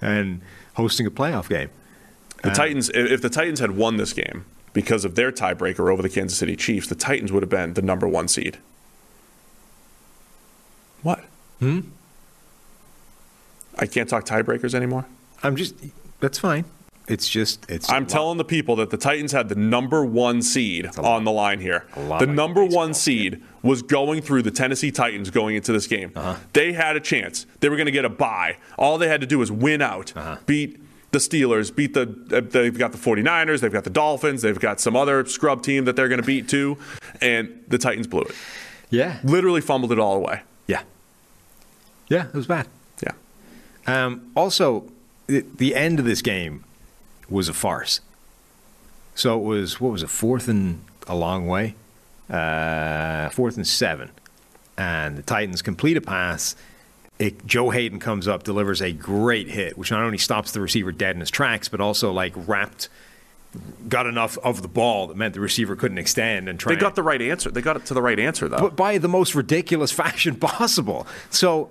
and 0.00 0.40
hosting 0.74 1.06
a 1.06 1.10
playoff 1.10 1.48
game. 1.48 1.68
The 2.46 2.54
Titans, 2.54 2.90
if 2.94 3.20
the 3.22 3.28
Titans 3.30 3.60
had 3.60 3.72
won 3.72 3.96
this 3.96 4.12
game 4.12 4.44
because 4.72 5.04
of 5.04 5.14
their 5.14 5.32
tiebreaker 5.32 5.90
over 5.92 6.02
the 6.02 6.08
Kansas 6.08 6.38
City 6.38 6.56
Chiefs, 6.56 6.86
the 6.88 6.94
Titans 6.94 7.32
would 7.32 7.42
have 7.42 7.50
been 7.50 7.74
the 7.74 7.82
number 7.82 8.06
one 8.08 8.28
seed. 8.28 8.58
What? 11.02 11.24
Hmm? 11.60 11.80
I 13.78 13.86
can't 13.86 14.08
talk 14.08 14.24
tiebreakers 14.24 14.74
anymore. 14.74 15.06
I'm 15.42 15.56
just 15.56 15.74
that's 16.20 16.38
fine. 16.38 16.64
It's 17.08 17.28
just 17.28 17.64
it's. 17.70 17.88
I'm 17.88 18.06
telling 18.06 18.36
the 18.36 18.44
people 18.44 18.74
that 18.76 18.90
the 18.90 18.96
Titans 18.96 19.30
had 19.30 19.48
the 19.48 19.54
number 19.54 20.04
one 20.04 20.42
seed 20.42 20.86
on 20.98 21.22
the 21.24 21.30
line 21.30 21.60
here. 21.60 21.84
lot 21.96 22.18
The 22.20 22.26
like 22.26 22.34
number 22.34 22.62
baseball, 22.64 22.80
one 22.84 22.94
seed 22.94 23.42
was 23.62 23.82
going 23.82 24.22
through 24.22 24.42
the 24.42 24.50
Tennessee 24.50 24.90
Titans 24.90 25.30
going 25.30 25.54
into 25.54 25.72
this 25.72 25.86
game. 25.86 26.10
Uh-huh. 26.16 26.36
They 26.52 26.72
had 26.72 26.96
a 26.96 27.00
chance. 27.00 27.46
They 27.60 27.68
were 27.68 27.76
going 27.76 27.86
to 27.86 27.92
get 27.92 28.04
a 28.04 28.08
bye. 28.08 28.56
All 28.76 28.98
they 28.98 29.06
had 29.08 29.20
to 29.20 29.26
do 29.26 29.38
was 29.38 29.52
win 29.52 29.82
out, 29.82 30.16
Uh-huh. 30.16 30.38
beat 30.46 30.80
the 31.16 31.28
Steelers, 31.38 31.74
beat 31.74 31.94
the. 31.94 32.02
Uh, 32.32 32.40
they've 32.40 32.76
got 32.76 32.92
the 32.92 32.98
49ers, 32.98 33.60
they've 33.60 33.72
got 33.72 33.84
the 33.84 33.90
Dolphins, 33.90 34.42
they've 34.42 34.58
got 34.58 34.80
some 34.80 34.94
other 34.96 35.24
scrub 35.26 35.62
team 35.62 35.84
that 35.86 35.96
they're 35.96 36.08
going 36.08 36.20
to 36.20 36.26
beat 36.26 36.48
too, 36.48 36.76
and 37.20 37.64
the 37.68 37.78
Titans 37.78 38.06
blew 38.06 38.22
it. 38.22 38.34
yeah, 38.90 39.18
Literally 39.24 39.60
fumbled 39.60 39.92
it 39.92 39.98
all 39.98 40.16
away. 40.16 40.42
yeah, 40.66 40.82
yeah. 42.08 42.26
It 42.28 42.34
was 42.34 42.46
bad. 42.46 42.68
Yeah. 43.02 43.12
Um, 43.86 44.30
also, 44.36 44.90
the, 45.26 45.44
the 45.56 45.74
end 45.74 45.98
of 45.98 46.04
this 46.04 46.22
game 46.22 46.64
was 47.28 47.48
a 47.48 47.52
farce. 47.54 48.00
So 49.14 49.38
it 49.38 49.42
was 49.44 49.80
what 49.80 49.92
was 49.92 50.02
it? 50.02 50.10
Fourth 50.10 50.48
and 50.48 50.84
a 51.08 51.14
long 51.14 51.46
way, 51.46 51.74
uh, 52.28 53.28
fourth 53.30 53.56
and 53.56 53.66
seven, 53.66 54.10
and 54.76 55.16
the 55.16 55.22
Titans 55.22 55.62
complete 55.62 55.96
a 55.96 56.00
pass. 56.00 56.54
It, 57.18 57.46
Joe 57.46 57.70
Haden 57.70 57.98
comes 57.98 58.28
up, 58.28 58.42
delivers 58.42 58.82
a 58.82 58.92
great 58.92 59.48
hit, 59.48 59.78
which 59.78 59.90
not 59.90 60.02
only 60.02 60.18
stops 60.18 60.52
the 60.52 60.60
receiver 60.60 60.92
dead 60.92 61.16
in 61.16 61.20
his 61.20 61.30
tracks, 61.30 61.68
but 61.68 61.80
also 61.80 62.12
like 62.12 62.34
wrapped, 62.36 62.88
got 63.88 64.06
enough 64.06 64.36
of 64.38 64.60
the 64.62 64.68
ball 64.68 65.06
that 65.06 65.16
meant 65.16 65.32
the 65.34 65.40
receiver 65.40 65.76
couldn't 65.76 65.98
extend 65.98 66.48
and 66.48 66.60
try. 66.60 66.74
They 66.74 66.80
got 66.80 66.94
the 66.94 67.02
right 67.02 67.22
answer. 67.22 67.50
They 67.50 67.62
got 67.62 67.76
it 67.76 67.86
to 67.86 67.94
the 67.94 68.02
right 68.02 68.18
answer 68.18 68.48
though. 68.48 68.58
but 68.58 68.76
by 68.76 68.98
the 68.98 69.08
most 69.08 69.34
ridiculous 69.34 69.92
fashion 70.02 70.36
possible. 70.36 71.06
So 71.30 71.70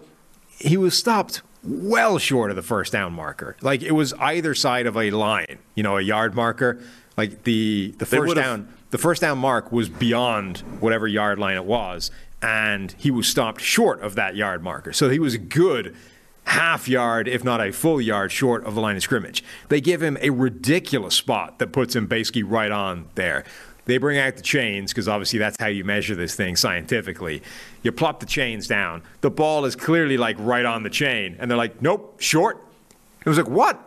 he 0.57 0.77
was 0.77 0.97
stopped 0.97 1.41
well 1.63 2.17
short 2.17 2.49
of 2.49 2.55
the 2.55 2.61
first 2.61 2.91
down 2.91 3.13
marker. 3.13 3.55
Like 3.61 3.81
it 3.83 3.91
was 3.91 4.13
either 4.13 4.55
side 4.55 4.85
of 4.87 4.97
a 4.97 5.11
line, 5.11 5.59
you 5.75 5.83
know, 5.83 5.97
a 5.97 6.01
yard 6.01 6.33
marker. 6.35 6.79
Like 7.17 7.43
the 7.43 7.93
the 7.97 8.05
They 8.05 8.17
first 8.17 8.35
down 8.35 8.73
the 8.91 8.97
first 8.97 9.21
down 9.21 9.37
mark 9.37 9.71
was 9.71 9.89
beyond 9.89 10.59
whatever 10.79 11.07
yard 11.07 11.39
line 11.39 11.55
it 11.57 11.65
was, 11.65 12.11
and 12.45 12.93
he 12.99 13.09
was 13.09 13.27
stopped 13.27 13.59
short 13.59 13.99
of 14.01 14.13
that 14.13 14.35
yard 14.35 14.61
marker. 14.61 14.93
So 14.93 15.09
he 15.09 15.17
was 15.17 15.33
a 15.33 15.39
good 15.39 15.95
half 16.43 16.87
yard, 16.87 17.27
if 17.27 17.43
not 17.43 17.59
a 17.59 17.71
full 17.71 17.99
yard, 17.99 18.31
short 18.31 18.63
of 18.65 18.75
the 18.75 18.81
line 18.81 18.95
of 18.95 19.01
scrimmage. 19.01 19.43
They 19.69 19.81
give 19.81 20.03
him 20.03 20.15
a 20.21 20.29
ridiculous 20.29 21.15
spot 21.15 21.57
that 21.57 21.71
puts 21.71 21.95
him 21.95 22.05
basically 22.05 22.43
right 22.43 22.69
on 22.69 23.07
there. 23.15 23.45
They 23.85 23.97
bring 23.97 24.19
out 24.19 24.35
the 24.35 24.43
chains 24.43 24.91
because 24.91 25.07
obviously 25.07 25.39
that's 25.39 25.57
how 25.59 25.67
you 25.67 25.83
measure 25.83 26.13
this 26.13 26.35
thing 26.35 26.55
scientifically. 26.55 27.41
You 27.81 27.91
plop 27.91 28.19
the 28.19 28.27
chains 28.27 28.67
down. 28.67 29.01
The 29.21 29.31
ball 29.31 29.65
is 29.65 29.75
clearly 29.75 30.15
like 30.15 30.35
right 30.37 30.65
on 30.65 30.83
the 30.83 30.89
chain, 30.91 31.35
and 31.39 31.49
they're 31.49 31.57
like, 31.57 31.81
"Nope, 31.81 32.19
short." 32.19 32.63
It 33.25 33.29
was 33.29 33.37
like, 33.39 33.49
"What?" 33.49 33.79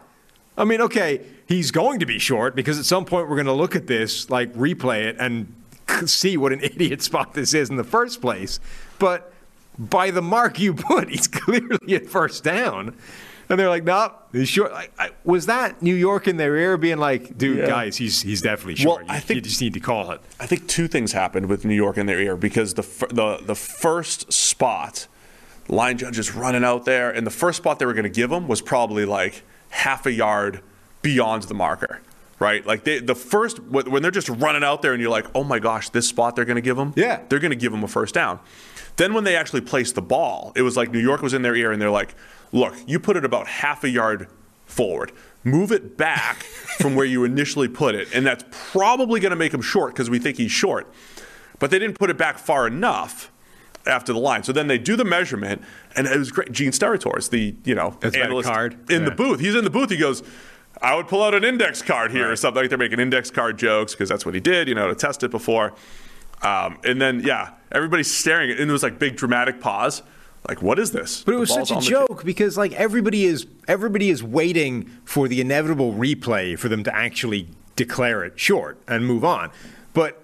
I 0.57 0.65
mean, 0.65 0.81
okay, 0.81 1.25
he's 1.47 1.71
going 1.71 2.01
to 2.01 2.07
be 2.07 2.19
short 2.19 2.57
because 2.57 2.79
at 2.79 2.85
some 2.85 3.05
point 3.05 3.29
we're 3.29 3.37
going 3.37 3.47
to 3.47 3.53
look 3.53 3.77
at 3.77 3.87
this, 3.87 4.31
like 4.31 4.53
replay 4.55 5.05
it, 5.05 5.17
and 5.21 5.53
see 6.07 6.37
what 6.37 6.53
an 6.53 6.61
idiot 6.63 7.03
spot 7.03 7.35
this 7.35 7.55
is 7.55 7.71
in 7.71 7.77
the 7.77 7.85
first 7.85 8.21
place. 8.21 8.61
But 8.99 9.33
by 9.79 10.11
the 10.11 10.23
mark 10.23 10.59
you 10.59 10.75
put, 10.75 11.09
he's 11.11 11.29
clearly 11.29 11.95
at 11.95 12.07
first 12.07 12.45
down. 12.45 12.97
And 13.51 13.59
they're 13.59 13.71
like, 13.71 13.85
no, 13.85 14.13
he's 14.31 14.49
short. 14.51 14.73
Like, 14.73 14.93
I, 14.99 15.09
was 15.25 15.47
that 15.47 15.81
New 15.81 15.95
York 15.95 16.29
in 16.29 16.37
their 16.37 16.55
ear 16.57 16.77
being 16.77 16.99
like, 16.99 17.39
dude, 17.39 17.59
Yeah. 17.59 17.67
guys, 17.67 17.97
he's 17.97 18.21
he's 18.21 18.43
definitely 18.43 18.85
Well, 18.85 18.97
short. 18.97 19.07
I 19.09 19.15
you, 19.15 19.21
think- 19.23 19.37
you 19.37 19.41
just 19.41 19.61
need 19.63 19.73
to 19.73 19.81
call 19.81 20.11
it. 20.11 20.21
I 20.39 20.45
think 20.45 20.67
two 20.69 20.87
things 20.87 21.13
happened 21.13 21.47
with 21.47 21.65
New 21.65 21.75
York 21.75 21.97
in 21.97 22.05
their 22.05 22.21
ear 22.21 22.37
because 22.37 22.75
the 22.75 22.83
the 23.09 23.39
the 23.43 23.55
first 23.55 24.31
spot, 24.35 25.07
line 25.69 25.97
judge 25.97 26.19
is 26.19 26.35
running 26.35 26.63
out 26.63 26.85
there, 26.85 27.11
and 27.11 27.27
the 27.27 27.31
first 27.31 27.57
spot 27.57 27.79
they 27.79 27.87
were 27.87 27.95
going 27.95 28.03
to 28.03 28.11
give 28.11 28.31
him 28.31 28.49
was 28.49 28.61
probably 28.61 29.07
like 29.07 29.43
half 29.71 30.05
a 30.05 30.13
yard 30.13 30.61
beyond 31.01 31.45
the 31.45 31.55
marker, 31.55 32.03
right? 32.39 32.65
Like 32.65 32.85
they, 32.85 33.01
the 33.01 33.15
first 33.15 33.61
when 33.65 33.91
when 33.91 34.03
they're 34.03 34.11
just 34.11 34.29
running 34.29 34.65
out 34.65 34.83
there, 34.83 34.93
and 34.93 35.01
you're 35.01 35.11
like, 35.11 35.27
oh 35.35 35.45
my 35.45 35.59
gosh, 35.59 35.89
this 35.91 36.09
spot 36.09 36.37
they're 36.37 36.45
going 36.45 36.57
to 36.57 36.63
give 36.63 36.77
them. 36.77 36.93
Yeah. 36.97 37.23
they're 37.29 37.39
going 37.39 37.51
to 37.51 37.57
give 37.57 37.73
them 37.73 37.85
a 37.85 37.89
first 37.89 38.15
down. 38.15 38.41
Then 38.97 39.15
when 39.15 39.25
they 39.25 39.37
actually 39.37 39.61
placed 39.61 39.95
the 39.95 40.03
ball, 40.03 40.53
it 40.57 40.63
was 40.63 40.77
like 40.77 40.91
New 40.91 40.99
York 40.99 41.23
was 41.23 41.33
in 41.35 41.43
their 41.43 41.55
ear, 41.55 41.71
and 41.73 41.81
they're 41.81 41.91
like, 41.91 42.15
look, 42.53 42.75
you 42.87 42.99
put 42.99 43.17
it 43.17 43.25
about 43.25 43.47
half 43.47 43.85
a 43.85 43.89
yard 43.89 44.29
forward. 44.67 45.13
Move 45.45 45.71
it 45.71 45.97
back 45.97 46.37
from 46.79 46.95
where 46.97 47.07
you 47.07 47.25
initially 47.25 47.69
put 47.69 47.95
it, 47.95 48.09
and 48.13 48.27
that's 48.27 48.45
probably 48.51 49.21
going 49.21 49.31
to 49.31 49.37
make 49.37 49.55
him 49.55 49.63
short 49.63 49.95
because 49.95 50.11
we 50.11 50.19
think 50.19 50.37
he's 50.37 50.51
short. 50.51 50.93
But 51.59 51.71
they 51.71 51.79
didn't 51.79 51.99
put 51.99 52.11
it 52.11 52.17
back 52.17 52.39
far 52.39 52.67
enough 52.67 53.31
after 53.87 54.13
the 54.13 54.19
line. 54.19 54.43
So 54.43 54.53
then 54.53 54.67
they 54.67 54.79
do 54.79 54.97
the 54.97 55.05
measurement, 55.05 55.63
and 55.97 56.07
it 56.07 56.17
was 56.17 56.31
great. 56.31 56.53
Gene 56.53 56.71
Steratore, 56.71 57.29
the 57.31 57.55
you 57.65 57.75
know 57.75 57.97
That's 58.01 58.17
analyst 58.17 58.49
card. 58.49 58.91
in 58.91 59.05
the 59.05 59.11
booth, 59.11 59.41
he's 59.41 59.55
in 59.55 59.65
the 59.65 59.71
booth. 59.71 59.91
He 59.91 59.97
goes, 59.97 60.23
"I 60.81 60.95
would 60.95 61.09
pull 61.09 61.23
out 61.23 61.35
an 61.35 61.45
index 61.45 61.83
card 61.83 62.11
here 62.11 62.31
or 62.31 62.37
something." 62.37 62.63
Like 62.63 62.71
they're 62.71 62.79
making 62.79 63.01
index 63.01 63.31
card 63.31 63.59
jokes 63.59 63.95
because 63.95 64.09
that's 64.09 64.25
what 64.25 64.35
he 64.35 64.41
did, 64.41 64.69
you 64.69 64.75
know, 64.75 64.89
to 64.89 64.95
test 64.95 65.23
it 65.23 65.31
before. 65.31 65.75
Um, 66.43 66.79
and 66.85 67.01
then 67.01 67.21
yeah, 67.21 67.51
everybody's 67.73 68.13
staring, 68.13 68.51
and 68.51 68.61
it 68.61 68.73
was 68.73 68.83
like 68.83 68.99
big 68.99 69.17
dramatic 69.17 69.61
pause. 69.61 70.03
Like, 70.49 70.63
what 70.63 70.79
is 70.79 70.93
this? 70.93 71.25
But 71.25 71.33
it 71.33 71.35
The 71.35 71.41
was 71.41 71.53
such 71.53 71.71
a 71.71 71.81
joke 71.81 72.25
because 72.25 72.57
like 72.57 72.73
everybody 72.73 73.25
is 73.25 73.47
everybody 73.67 74.09
is 74.09 74.23
waiting 74.23 74.85
for 75.05 75.29
the 75.29 75.41
inevitable 75.41 75.93
replay 75.93 76.59
for 76.59 76.69
them 76.69 76.85
to 76.85 76.95
actually 76.95 77.49
declare 77.77 78.25
it 78.25 78.39
short 78.39 78.79
and 78.87 79.07
move 79.07 79.25
on. 79.25 79.51
But 79.95 80.23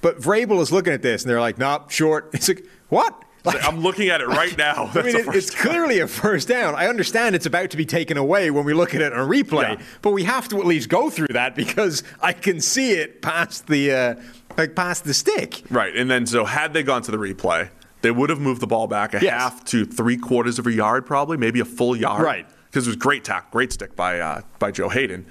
but 0.00 0.20
Vrabel 0.20 0.60
is 0.60 0.72
looking 0.72 0.92
at 0.92 1.02
this 1.02 1.22
and 1.22 1.30
they're 1.30 1.40
like, 1.40 1.58
"Nope, 1.58 1.90
short." 1.90 2.30
It's 2.34 2.48
like, 2.48 2.64
"What?" 2.88 3.24
Like, 3.44 3.64
I'm 3.66 3.80
looking 3.80 4.08
at 4.08 4.20
it 4.20 4.26
right 4.28 4.56
now. 4.58 4.90
I 4.94 5.02
mean, 5.02 5.12
the 5.12 5.18
it, 5.20 5.24
first 5.26 5.36
it's 5.36 5.50
clearly 5.54 6.00
a 6.00 6.06
first 6.06 6.48
down. 6.48 6.74
I 6.74 6.88
understand 6.88 7.34
it's 7.34 7.46
about 7.46 7.70
to 7.70 7.76
be 7.76 7.86
taken 7.86 8.16
away 8.16 8.50
when 8.50 8.64
we 8.64 8.74
look 8.74 8.94
at 8.94 9.00
it 9.00 9.12
on 9.12 9.28
replay, 9.28 9.78
Yeah. 9.78 9.84
but 10.02 10.10
we 10.10 10.24
have 10.24 10.48
to 10.48 10.58
at 10.58 10.66
least 10.66 10.88
go 10.88 11.10
through 11.10 11.28
that 11.30 11.54
because 11.56 12.02
I 12.20 12.32
can 12.32 12.60
see 12.60 12.92
it 12.92 13.22
past 13.22 13.66
the 13.66 13.92
uh, 13.92 14.14
like 14.58 14.74
past 14.74 15.04
the 15.04 15.14
stick. 15.14 15.62
Right. 15.70 15.94
And 15.96 16.10
then, 16.10 16.26
so 16.26 16.44
had 16.44 16.74
they 16.74 16.82
gone 16.82 17.02
to 17.02 17.10
the 17.10 17.16
replay, 17.18 17.70
they 18.02 18.10
would 18.10 18.30
have 18.30 18.40
moved 18.40 18.60
the 18.60 18.66
ball 18.66 18.86
back 18.86 19.14
a 19.14 19.20
Yes. 19.22 19.32
half 19.32 19.64
to 19.66 19.84
three 19.86 20.16
quarters 20.16 20.58
of 20.58 20.66
a 20.66 20.72
yard, 20.72 21.06
probably, 21.06 21.36
maybe 21.36 21.60
a 21.60 21.64
full 21.64 21.96
yard. 21.96 22.22
Right. 22.22 22.46
Because 22.66 22.86
it 22.86 22.90
was 22.90 22.96
great 22.96 23.24
tack, 23.24 23.50
great 23.50 23.72
stick 23.72 23.96
by 23.96 24.20
uh, 24.20 24.42
by 24.58 24.70
Joe 24.70 24.88
Haden. 24.88 25.26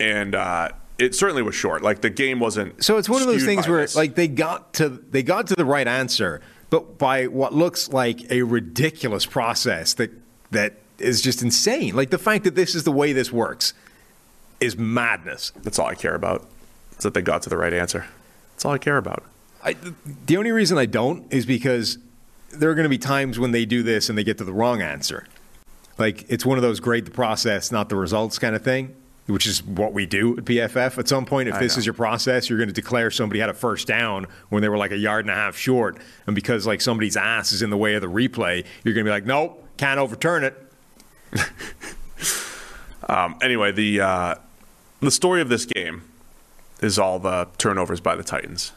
And 0.00 0.34
uh, 0.34 0.70
it 0.98 1.14
certainly 1.14 1.42
was 1.42 1.54
short. 1.54 1.82
Like 1.82 2.00
the 2.00 2.10
game 2.10 2.40
wasn't. 2.40 2.82
So 2.84 2.96
it's 2.98 3.08
one 3.08 3.20
of 3.20 3.28
those 3.28 3.44
things 3.44 3.66
where 3.68 3.80
this. 3.82 3.96
like 3.96 4.14
they 4.14 4.28
got 4.28 4.74
to 4.74 4.88
they 4.88 5.22
got 5.22 5.48
to 5.48 5.54
the 5.54 5.64
right 5.64 5.86
answer, 5.86 6.40
but 6.70 6.98
by 6.98 7.26
what 7.26 7.54
looks 7.54 7.88
like 7.88 8.30
a 8.30 8.42
ridiculous 8.42 9.26
process 9.26 9.94
that 9.94 10.10
that 10.50 10.74
is 10.98 11.20
just 11.22 11.42
insane. 11.42 11.94
Like 11.94 12.10
the 12.10 12.18
fact 12.18 12.44
that 12.44 12.54
this 12.54 12.74
is 12.74 12.84
the 12.84 12.92
way 12.92 13.12
this 13.12 13.32
works 13.32 13.74
is 14.60 14.76
madness. 14.76 15.52
That's 15.62 15.78
all 15.78 15.86
I 15.86 15.94
care 15.94 16.14
about. 16.14 16.46
Is 16.92 17.04
that 17.04 17.14
they 17.14 17.22
got 17.22 17.42
to 17.42 17.50
the 17.50 17.56
right 17.56 17.72
answer. 17.72 18.06
That's 18.52 18.64
all 18.64 18.72
I 18.72 18.78
care 18.78 18.96
about. 18.96 19.24
I, 19.62 19.76
the 20.26 20.36
only 20.36 20.50
reason 20.50 20.78
I 20.78 20.86
don't 20.86 21.32
is 21.32 21.46
because 21.46 21.98
there 22.50 22.70
are 22.70 22.74
going 22.74 22.84
to 22.84 22.90
be 22.90 22.98
times 22.98 23.38
when 23.38 23.52
they 23.52 23.64
do 23.64 23.82
this 23.82 24.08
and 24.08 24.16
they 24.16 24.24
get 24.24 24.38
to 24.38 24.44
the 24.44 24.52
wrong 24.52 24.82
answer. 24.82 25.26
Like 25.96 26.24
it's 26.28 26.46
one 26.46 26.58
of 26.58 26.62
those 26.62 26.80
grade 26.80 27.04
the 27.04 27.10
process, 27.10 27.70
not 27.70 27.88
the 27.88 27.96
results 27.96 28.38
kind 28.38 28.54
of 28.54 28.62
thing, 28.62 28.94
which 29.28 29.46
is 29.46 29.62
what 29.62 29.92
we 29.92 30.04
do 30.06 30.36
at 30.36 30.44
PFF. 30.44 30.98
At 30.98 31.06
some 31.08 31.24
point, 31.24 31.48
if 31.48 31.58
this 31.58 31.76
is 31.76 31.86
your 31.86 31.92
process, 31.94 32.48
you're 32.48 32.58
going 32.58 32.68
to 32.68 32.74
declare 32.74 33.10
somebody 33.10 33.40
had 33.40 33.48
a 33.50 33.54
first 33.54 33.86
down 33.86 34.26
when 34.48 34.62
they 34.62 34.68
were 34.68 34.76
like 34.78 34.90
a 34.90 34.96
yard 34.96 35.24
and 35.24 35.30
a 35.30 35.34
half 35.34 35.56
short, 35.56 35.98
and 36.26 36.34
because 36.34 36.66
like 36.66 36.80
somebody's 36.80 37.16
ass 37.16 37.52
is 37.52 37.62
in 37.62 37.70
the 37.70 37.76
way 37.76 37.94
of 37.94 38.00
the 38.02 38.08
replay, 38.08 38.64
you're 38.84 38.94
going 38.94 39.04
to 39.04 39.08
be 39.08 39.12
like, 39.12 39.26
nope, 39.26 39.64
can't 39.76 39.98
overturn 40.00 40.44
it. 40.44 40.56
Um, 43.10 43.36
anyway, 43.40 43.72
the 43.72 44.00
uh, 44.02 44.34
the 45.00 45.10
story 45.10 45.40
of 45.40 45.48
this 45.48 45.64
game 45.64 46.02
is 46.80 46.98
all 46.98 47.18
the 47.18 47.48
turnovers 47.56 48.00
by 48.00 48.14
the 48.16 48.22
Titans. 48.22 48.72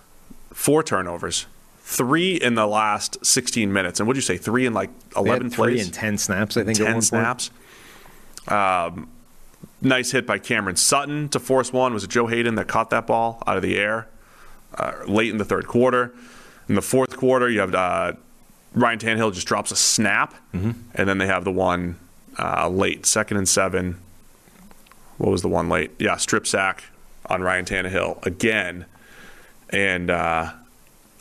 Four 0.54 0.84
turnovers, 0.84 1.48
three 1.80 2.36
in 2.36 2.56
the 2.56 2.66
last 2.66 3.26
16 3.26 3.74
minutes, 3.74 4.00
and 4.00 4.08
what 4.08 4.12
would 4.12 4.18
you 4.18 4.22
say? 4.22 4.38
Three 4.38 4.66
in 4.66 4.74
like 4.74 4.90
They 5.10 5.20
had 5.20 5.26
11 5.42 5.50
three 5.50 5.56
plays. 5.74 5.86
and 5.86 5.94
ten 5.94 6.18
snaps, 6.18 6.56
I 6.56 6.64
think. 6.64 6.80
at 6.80 6.84
one 6.84 6.88
ten 6.88 6.94
point. 6.94 7.04
snaps. 7.04 7.52
Um, 8.48 9.10
nice 9.82 10.12
hit 10.12 10.26
by 10.26 10.38
Cameron 10.38 10.76
Sutton 10.76 11.30
to 11.30 11.40
force 11.40 11.74
one. 11.74 11.94
Was 11.94 12.04
it 12.04 12.10
Joe 12.10 12.28
Haden 12.28 12.56
that 12.56 12.68
caught 12.68 12.90
that 12.92 13.08
ball 13.08 13.42
out 13.48 13.58
of 13.58 13.64
the 13.64 13.78
air 13.78 14.08
uh, 14.76 14.94
late 15.08 15.30
in 15.32 15.38
the 15.38 15.46
third 15.46 15.68
quarter? 15.68 16.14
In 16.70 16.76
the 16.76 16.82
fourth 16.82 17.18
quarter, 17.18 17.50
you 17.50 17.60
have 17.60 17.74
uh, 17.76 18.14
Ryan 18.74 19.00
Tannehill 19.00 19.34
just 19.34 19.48
drops 19.48 19.72
a 19.72 19.76
snap, 19.76 20.34
Mm-hmm. 20.54 20.72
and 20.96 21.10
then 21.10 21.18
they 21.18 21.28
have 21.28 21.44
the 21.44 21.52
one 21.52 21.98
uh, 22.40 22.70
late, 22.70 23.06
second 23.06 23.38
and 23.38 23.48
seven. 23.50 23.98
What 25.18 25.32
was 25.32 25.42
the 25.42 25.50
one 25.50 25.70
late? 25.70 25.92
Yeah, 26.00 26.16
strip 26.18 26.48
sack 26.48 26.84
on 27.28 27.42
Ryan 27.42 27.66
Tannehill 27.66 28.26
again, 28.26 28.86
and 29.70 30.10
uh, 30.10 30.52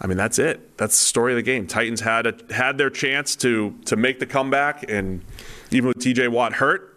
I 0.00 0.06
mean 0.06 0.16
that's 0.16 0.38
it. 0.38 0.76
That's 0.78 0.96
the 0.98 1.04
story 1.04 1.32
of 1.32 1.36
the 1.36 1.42
game. 1.42 1.66
Titans 1.66 2.00
had 2.00 2.26
a, 2.26 2.34
had 2.54 2.78
their 2.78 2.90
chance 2.90 3.34
to 3.36 3.74
to 3.86 3.96
make 3.96 4.18
the 4.20 4.26
comeback, 4.26 4.88
and 4.88 5.22
even 5.70 5.88
with 5.88 5.98
T.J. 6.00 6.28
Watt 6.28 6.54
hurt, 6.54 6.89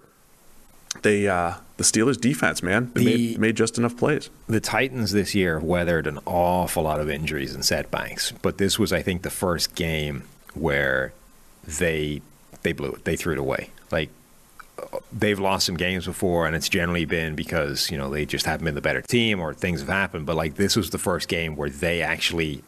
they 1.01 1.27
uh, 1.27 1.55
the 1.77 1.83
Steelers 1.83 2.19
defense, 2.21 2.61
man, 2.63 2.91
they 2.93 3.03
The- 3.03 3.05
made, 3.31 3.39
made 3.39 3.57
just 3.57 3.77
enough 3.77 3.97
plays. 3.97 4.29
the 4.47 4.59
Titans 4.59 5.11
this 5.11 5.33
year 5.33 5.59
weathered 5.59 6.07
an 6.07 6.19
awful 6.25 6.83
lot 6.83 6.99
of 6.99 7.09
injuries 7.09 7.53
and 7.55 7.65
setbacks, 7.65 8.31
but 8.41 8.57
this 8.57 8.77
was, 8.77 8.93
I 8.93 9.01
think, 9.01 9.23
the 9.23 9.29
first 9.31 9.75
game 9.75 10.23
where 10.53 11.13
they 11.65 12.21
they 12.61 12.71
blew 12.73 12.91
it. 12.91 13.03
They 13.05 13.15
threw 13.15 13.33
it 13.33 13.39
away. 13.39 13.69
Like 13.91 14.09
they've 15.11 15.39
lost 15.39 15.65
some 15.65 15.75
games 15.77 16.05
before, 16.05 16.45
and 16.47 16.55
it's 16.55 16.69
generally 16.69 17.05
been 17.05 17.35
because 17.35 17.89
you 17.91 17.97
know 17.97 18.09
they 18.09 18.25
just 18.25 18.45
haven't 18.45 18.65
been 18.65 18.75
the 18.75 18.81
better 18.81 19.01
team 19.01 19.39
or 19.39 19.53
things 19.53 19.79
have 19.81 19.89
happened. 19.89 20.25
But 20.25 20.35
like 20.35 20.55
this 20.55 20.75
was 20.75 20.91
the 20.91 20.97
first 20.97 21.27
game 21.27 21.55
where 21.55 21.69
they 21.69 22.01
actually 22.01 22.63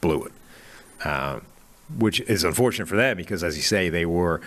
blew 0.00 0.24
it, 0.24 1.06
um, 1.06 1.42
which 1.98 2.20
is 2.20 2.42
unfortunate 2.44 2.86
for 2.88 2.96
them 2.96 3.16
because, 3.16 3.42
as 3.44 3.56
you 3.56 3.62
say, 3.62 3.88
they 3.88 4.06
were 4.06 4.40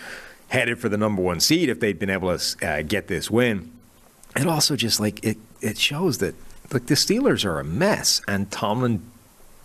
headed 0.50 0.80
for 0.80 0.90
the 0.90 0.98
number 0.98 1.22
one 1.22 1.40
seed 1.40 1.70
if 1.70 1.80
they'd 1.80 2.00
been 2.00 2.10
able 2.10 2.38
to 2.38 2.68
uh, 2.68 2.82
get 2.82 3.08
this 3.08 3.32
win. 3.32 3.72
It 4.36 4.48
also 4.48 4.76
just 4.76 5.00
like 5.00 5.24
it 5.24 5.38
it 5.62 5.78
shows 5.78 6.20
that 6.20 6.36
like 6.72 6.86
the 6.86 6.96
Steelers 6.96 7.46
are 7.46 7.60
a 7.60 7.64
mess 7.64 8.22
and 8.28 8.52
Tomlin 8.52 9.02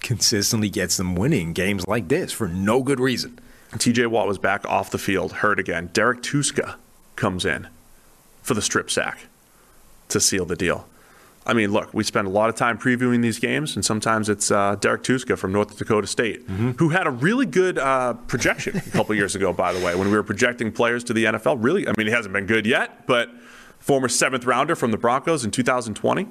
consistently 0.03 0.71
gets 0.71 0.97
them 0.97 1.15
winning 1.15 1.53
games 1.53 1.87
like 1.87 2.09
this 2.09 2.33
for 2.33 2.49
no 2.49 2.83
good 2.83 3.01
reason. 3.01 3.39
T.J. 3.77 4.07
Watt 4.07 4.29
was 4.29 4.39
back 4.39 4.65
off 4.67 4.91
the 4.91 4.99
field, 4.99 5.33
hurt 5.33 5.59
again. 5.59 5.91
Derrek 5.93 6.23
Tuszka 6.23 6.77
comes 7.17 7.45
in 7.45 7.67
for 8.41 8.55
the 8.55 8.63
strip 8.63 8.89
sack 8.89 9.27
to 10.09 10.21
seal 10.21 10.45
the 10.45 10.55
deal. 10.55 10.87
I 11.47 11.53
mean, 11.53 11.73
look, 11.73 11.93
we 11.93 12.05
spend 12.05 12.27
a 12.27 12.31
lot 12.31 12.49
of 12.49 12.55
time 12.55 12.79
previewing 12.79 13.21
these 13.21 13.39
games, 13.39 13.77
and 13.77 13.85
sometimes 13.85 14.29
it's 14.31 14.51
uh, 14.51 14.77
Derrek 14.77 15.03
Tuszka 15.03 15.37
from 15.37 15.53
North 15.53 15.77
Dakota 15.77 16.07
State, 16.07 16.43
who 16.79 16.89
had 16.89 17.07
a 17.07 17.11
really 17.11 17.45
good 17.45 17.77
uh, 17.79 18.15
projection 18.15 18.77
a 18.79 18.91
couple 18.91 19.15
years 19.15 19.35
ago, 19.35 19.53
by 19.53 19.73
the 19.75 19.85
way, 19.85 19.95
when 19.95 20.09
we 20.11 20.15
were 20.17 20.23
projecting 20.23 20.73
players 20.73 21.05
to 21.05 21.13
the 21.13 21.25
NFL. 21.25 21.59
Really, 21.61 21.87
I 21.87 21.93
mean, 21.99 22.07
he 22.07 22.13
hasn't 22.15 22.33
been 22.33 22.47
good 22.47 22.65
yet, 22.65 23.07
but 23.07 23.29
former 23.79 24.09
seventh 24.09 24.47
rounder 24.47 24.75
from 24.75 24.91
the 24.91 24.97
Broncos 24.97 25.45
in 25.45 25.51
2020, 25.51 26.27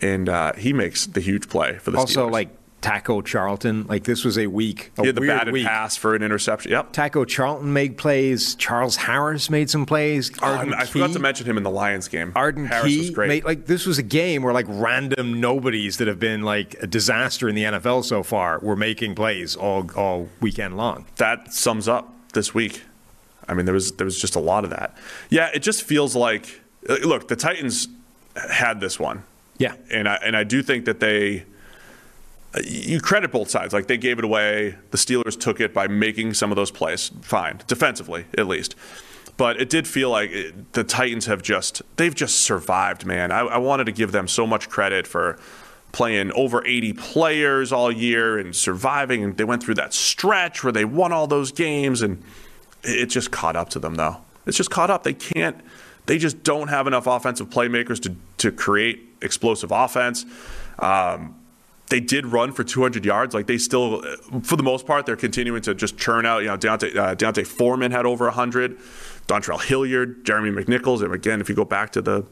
and 0.00 0.28
uh, 0.28 0.52
he 0.52 0.72
makes 0.72 1.06
the 1.06 1.20
huge 1.20 1.48
play 1.48 1.78
for 1.78 1.90
the 1.90 1.98
Also, 1.98 2.28
Steelers. 2.28 2.32
like 2.32 2.48
Taco 2.84 3.22
Charlton, 3.22 3.86
like 3.86 4.04
this 4.04 4.24
was 4.26 4.36
a 4.36 4.46
week, 4.46 4.92
a 4.98 5.00
he 5.00 5.06
had 5.06 5.14
the 5.16 5.22
batted 5.22 5.52
week. 5.54 5.66
pass 5.66 5.96
for 5.96 6.14
an 6.14 6.22
interception. 6.22 6.70
Yep. 6.70 6.92
Taco 6.92 7.24
Charlton 7.24 7.72
made 7.72 7.96
plays. 7.96 8.54
Charles 8.56 8.96
Harris 8.96 9.48
made 9.48 9.70
some 9.70 9.86
plays. 9.86 10.30
Oh, 10.42 10.46
Arden 10.54 10.74
I, 10.74 10.80
I 10.80 10.84
forgot 10.84 11.12
to 11.14 11.18
mention 11.18 11.46
him 11.46 11.56
in 11.56 11.62
the 11.62 11.70
Lions 11.70 12.08
game. 12.08 12.32
Arden 12.36 12.66
Harris 12.66 12.96
was 12.98 13.10
great. 13.10 13.28
made 13.28 13.44
like 13.44 13.64
this 13.64 13.86
was 13.86 13.96
a 13.98 14.02
game 14.02 14.42
where 14.42 14.52
like 14.52 14.66
random 14.68 15.40
nobodies 15.40 15.96
that 15.96 16.08
have 16.08 16.20
been 16.20 16.42
like 16.42 16.74
a 16.82 16.86
disaster 16.86 17.48
in 17.48 17.54
the 17.54 17.62
NFL 17.64 18.04
so 18.04 18.22
far 18.22 18.58
were 18.60 18.76
making 18.76 19.14
plays 19.14 19.56
all 19.56 19.90
all 19.96 20.28
weekend 20.42 20.76
long. 20.76 21.06
that 21.16 21.54
sums 21.54 21.88
up 21.88 22.12
this 22.34 22.52
week. 22.52 22.82
I 23.48 23.54
mean, 23.54 23.64
there 23.64 23.74
was 23.74 23.92
there 23.92 24.04
was 24.04 24.20
just 24.20 24.36
a 24.36 24.40
lot 24.40 24.64
of 24.64 24.70
that. 24.70 24.94
Yeah, 25.30 25.48
it 25.54 25.60
just 25.60 25.84
feels 25.84 26.14
like 26.14 26.60
uh, 26.88 26.96
look, 27.02 27.28
the 27.28 27.36
Titans 27.36 27.88
had 28.50 28.80
this 28.80 29.00
one, 29.00 29.22
Yeah. 29.58 29.74
and 29.90 30.06
I 30.08 30.16
and 30.16 30.36
I 30.36 30.44
do 30.44 30.62
think 30.62 30.84
that 30.84 31.00
they 31.00 31.44
you 32.62 33.00
credit 33.00 33.32
both 33.32 33.50
sides. 33.50 33.72
Like 33.72 33.86
they 33.86 33.96
gave 33.96 34.18
it 34.18 34.24
away. 34.24 34.76
The 34.90 34.98
Steelers 34.98 35.38
took 35.38 35.60
it 35.60 35.74
by 35.74 35.88
making 35.88 36.34
some 36.34 36.52
of 36.52 36.56
those 36.56 36.70
plays. 36.70 37.10
Fine, 37.22 37.60
defensively 37.66 38.26
at 38.36 38.46
least. 38.46 38.74
But 39.36 39.60
it 39.60 39.68
did 39.68 39.88
feel 39.88 40.10
like 40.10 40.30
it, 40.30 40.72
the 40.74 40.84
Titans 40.84 41.26
have 41.26 41.42
just 41.42 41.82
they've 41.96 42.14
just 42.14 42.38
survived, 42.42 43.04
man. 43.04 43.32
I, 43.32 43.40
I 43.40 43.58
wanted 43.58 43.84
to 43.84 43.92
give 43.92 44.12
them 44.12 44.28
so 44.28 44.46
much 44.46 44.68
credit 44.68 45.06
for 45.06 45.38
playing 45.94 46.32
over 46.32 46.64
80 46.66 46.92
players 46.94 47.72
all 47.72 47.90
year 47.90 48.36
and 48.36 48.54
surviving. 48.54 49.22
And 49.22 49.36
they 49.36 49.44
went 49.44 49.62
through 49.62 49.74
that 49.74 49.94
stretch 49.94 50.64
where 50.64 50.72
they 50.72 50.84
won 50.84 51.12
all 51.12 51.28
those 51.28 51.52
games, 51.52 52.02
and 52.02 52.22
it 52.82 53.06
just 53.06 53.30
caught 53.30 53.54
up 53.56 53.70
to 53.70 53.78
them, 53.78 53.94
though. 53.94 54.16
It's 54.44 54.56
just 54.56 54.70
caught 54.70 54.90
up. 54.90 55.04
They 55.04 55.14
can't. 55.14 55.56
They 56.06 56.18
just 56.18 56.42
don't 56.42 56.68
have 56.68 56.86
enough 56.86 57.06
offensive 57.06 57.48
playmakers 57.48 58.00
to 58.02 58.14
to 58.38 58.52
create 58.52 59.08
explosive 59.22 59.70
offense. 59.72 60.26
Um, 60.78 61.36
they 61.90 62.00
did 62.00 62.26
run 62.26 62.52
for 62.52 62.64
200 62.64 63.04
yards. 63.04 63.34
Like 63.34 63.46
they 63.46 63.58
still, 63.58 64.02
for 64.42 64.56
the 64.56 64.62
most 64.62 64.86
part, 64.86 65.06
they're 65.06 65.16
continuing 65.16 65.62
to 65.62 65.74
just 65.74 65.98
churn 65.98 66.24
out. 66.24 66.42
You 66.42 66.48
know, 66.48 66.56
D'Onta, 66.56 66.96
uh, 66.96 67.14
D'Onta 67.14 67.46
Foreman 67.46 67.92
had 67.92 68.06
over 68.06 68.24
100. 68.26 68.78
Dontrell 69.26 69.62
Hilliard, 69.62 70.24
Jeremy 70.24 70.50
McNichols, 70.50 71.02
and 71.02 71.12
again, 71.14 71.40
if 71.40 71.48
you 71.48 71.54
go 71.54 71.64
back 71.64 71.92
to 71.92 72.02
the 72.02 72.26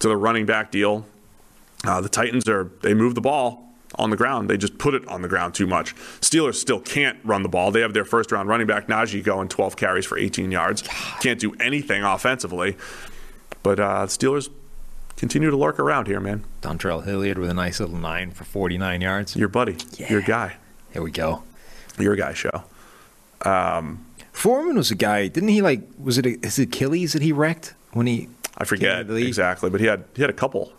to 0.00 0.08
the 0.08 0.16
running 0.16 0.46
back 0.46 0.70
deal, 0.70 1.06
uh, 1.86 2.00
the 2.00 2.08
Titans 2.08 2.48
are 2.48 2.70
they 2.82 2.94
move 2.94 3.14
the 3.14 3.20
ball 3.20 3.74
on 3.96 4.10
the 4.10 4.16
ground. 4.16 4.48
They 4.48 4.56
just 4.56 4.78
put 4.78 4.94
it 4.94 5.06
on 5.06 5.22
the 5.22 5.28
ground 5.28 5.54
too 5.54 5.66
much. 5.66 5.94
Steelers 6.20 6.54
still 6.54 6.80
can't 6.80 7.18
run 7.24 7.42
the 7.42 7.48
ball. 7.48 7.70
They 7.70 7.80
have 7.80 7.92
their 7.92 8.04
first 8.04 8.32
round 8.32 8.48
running 8.48 8.66
back 8.66 8.88
Najee 8.88 9.22
going 9.22 9.48
12 9.48 9.76
carries 9.76 10.06
for 10.06 10.18
18 10.18 10.50
yards. 10.50 10.82
Can't 11.20 11.38
do 11.38 11.54
anything 11.60 12.02
offensively. 12.02 12.76
But 13.62 13.78
uh, 13.78 14.06
Steelers 14.06 14.50
continue 15.16 15.50
to 15.50 15.56
lurk 15.56 15.78
around 15.78 16.06
here, 16.06 16.20
man. 16.20 16.44
Dontrell 16.62 17.04
Hilliard 17.04 17.38
with 17.38 17.50
a 17.50 17.54
nice 17.54 17.80
little 17.80 17.96
nine 17.96 18.30
for 18.32 18.44
49 18.44 19.00
yards. 19.00 19.36
Your 19.36 19.48
buddy, 19.48 19.76
your 20.08 20.20
guy, 20.22 20.56
Here 20.92 21.02
we 21.02 21.10
go. 21.10 21.42
your 21.98 22.16
guy 22.16 22.34
show. 22.34 22.64
Um, 23.42 24.04
Foreman 24.32 24.76
was 24.76 24.90
a 24.90 24.94
guy, 24.96 25.28
didn't 25.28 25.50
he? 25.50 25.62
Like, 25.62 25.82
was 26.02 26.18
it 26.18 26.42
his 26.44 26.58
Achilles 26.58 27.12
that 27.12 27.22
he 27.22 27.32
wrecked 27.32 27.74
when 27.92 28.06
he? 28.06 28.28
I 28.56 28.64
forget 28.64 29.00
into 29.00 29.12
the 29.12 29.20
league? 29.20 29.28
exactly, 29.28 29.70
but 29.70 29.80
he 29.80 29.86
had 29.86 30.04
he 30.14 30.22
had 30.22 30.30
a 30.30 30.34
couple 30.34 30.72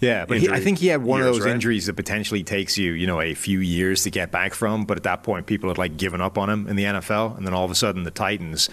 Yeah, 0.00 0.24
but 0.26 0.38
he, 0.38 0.48
I 0.48 0.60
think 0.60 0.78
he 0.78 0.86
had 0.88 1.02
one 1.02 1.20
of 1.20 1.26
those 1.26 1.40
right? 1.44 1.50
injuries 1.54 1.86
that 1.86 1.94
potentially 1.94 2.42
takes 2.44 2.78
you, 2.78 2.92
you 2.92 3.06
know, 3.06 3.20
a 3.20 3.34
few 3.34 3.58
years 3.60 4.02
to 4.04 4.10
get 4.10 4.30
back 4.30 4.54
from. 4.54 4.84
But 4.86 4.96
at 4.96 5.02
that 5.04 5.22
point, 5.22 5.46
people 5.46 5.68
had 5.68 5.76
like 5.78 5.96
given 5.96 6.20
up 6.20 6.38
on 6.38 6.48
him 6.48 6.66
in 6.68 6.76
the 6.76 6.84
NFL, 6.84 7.36
and 7.36 7.46
then 7.46 7.52
all 7.54 7.64
of 7.64 7.70
a 7.70 7.74
sudden, 7.74 8.04
the 8.04 8.10
Titans 8.10 8.68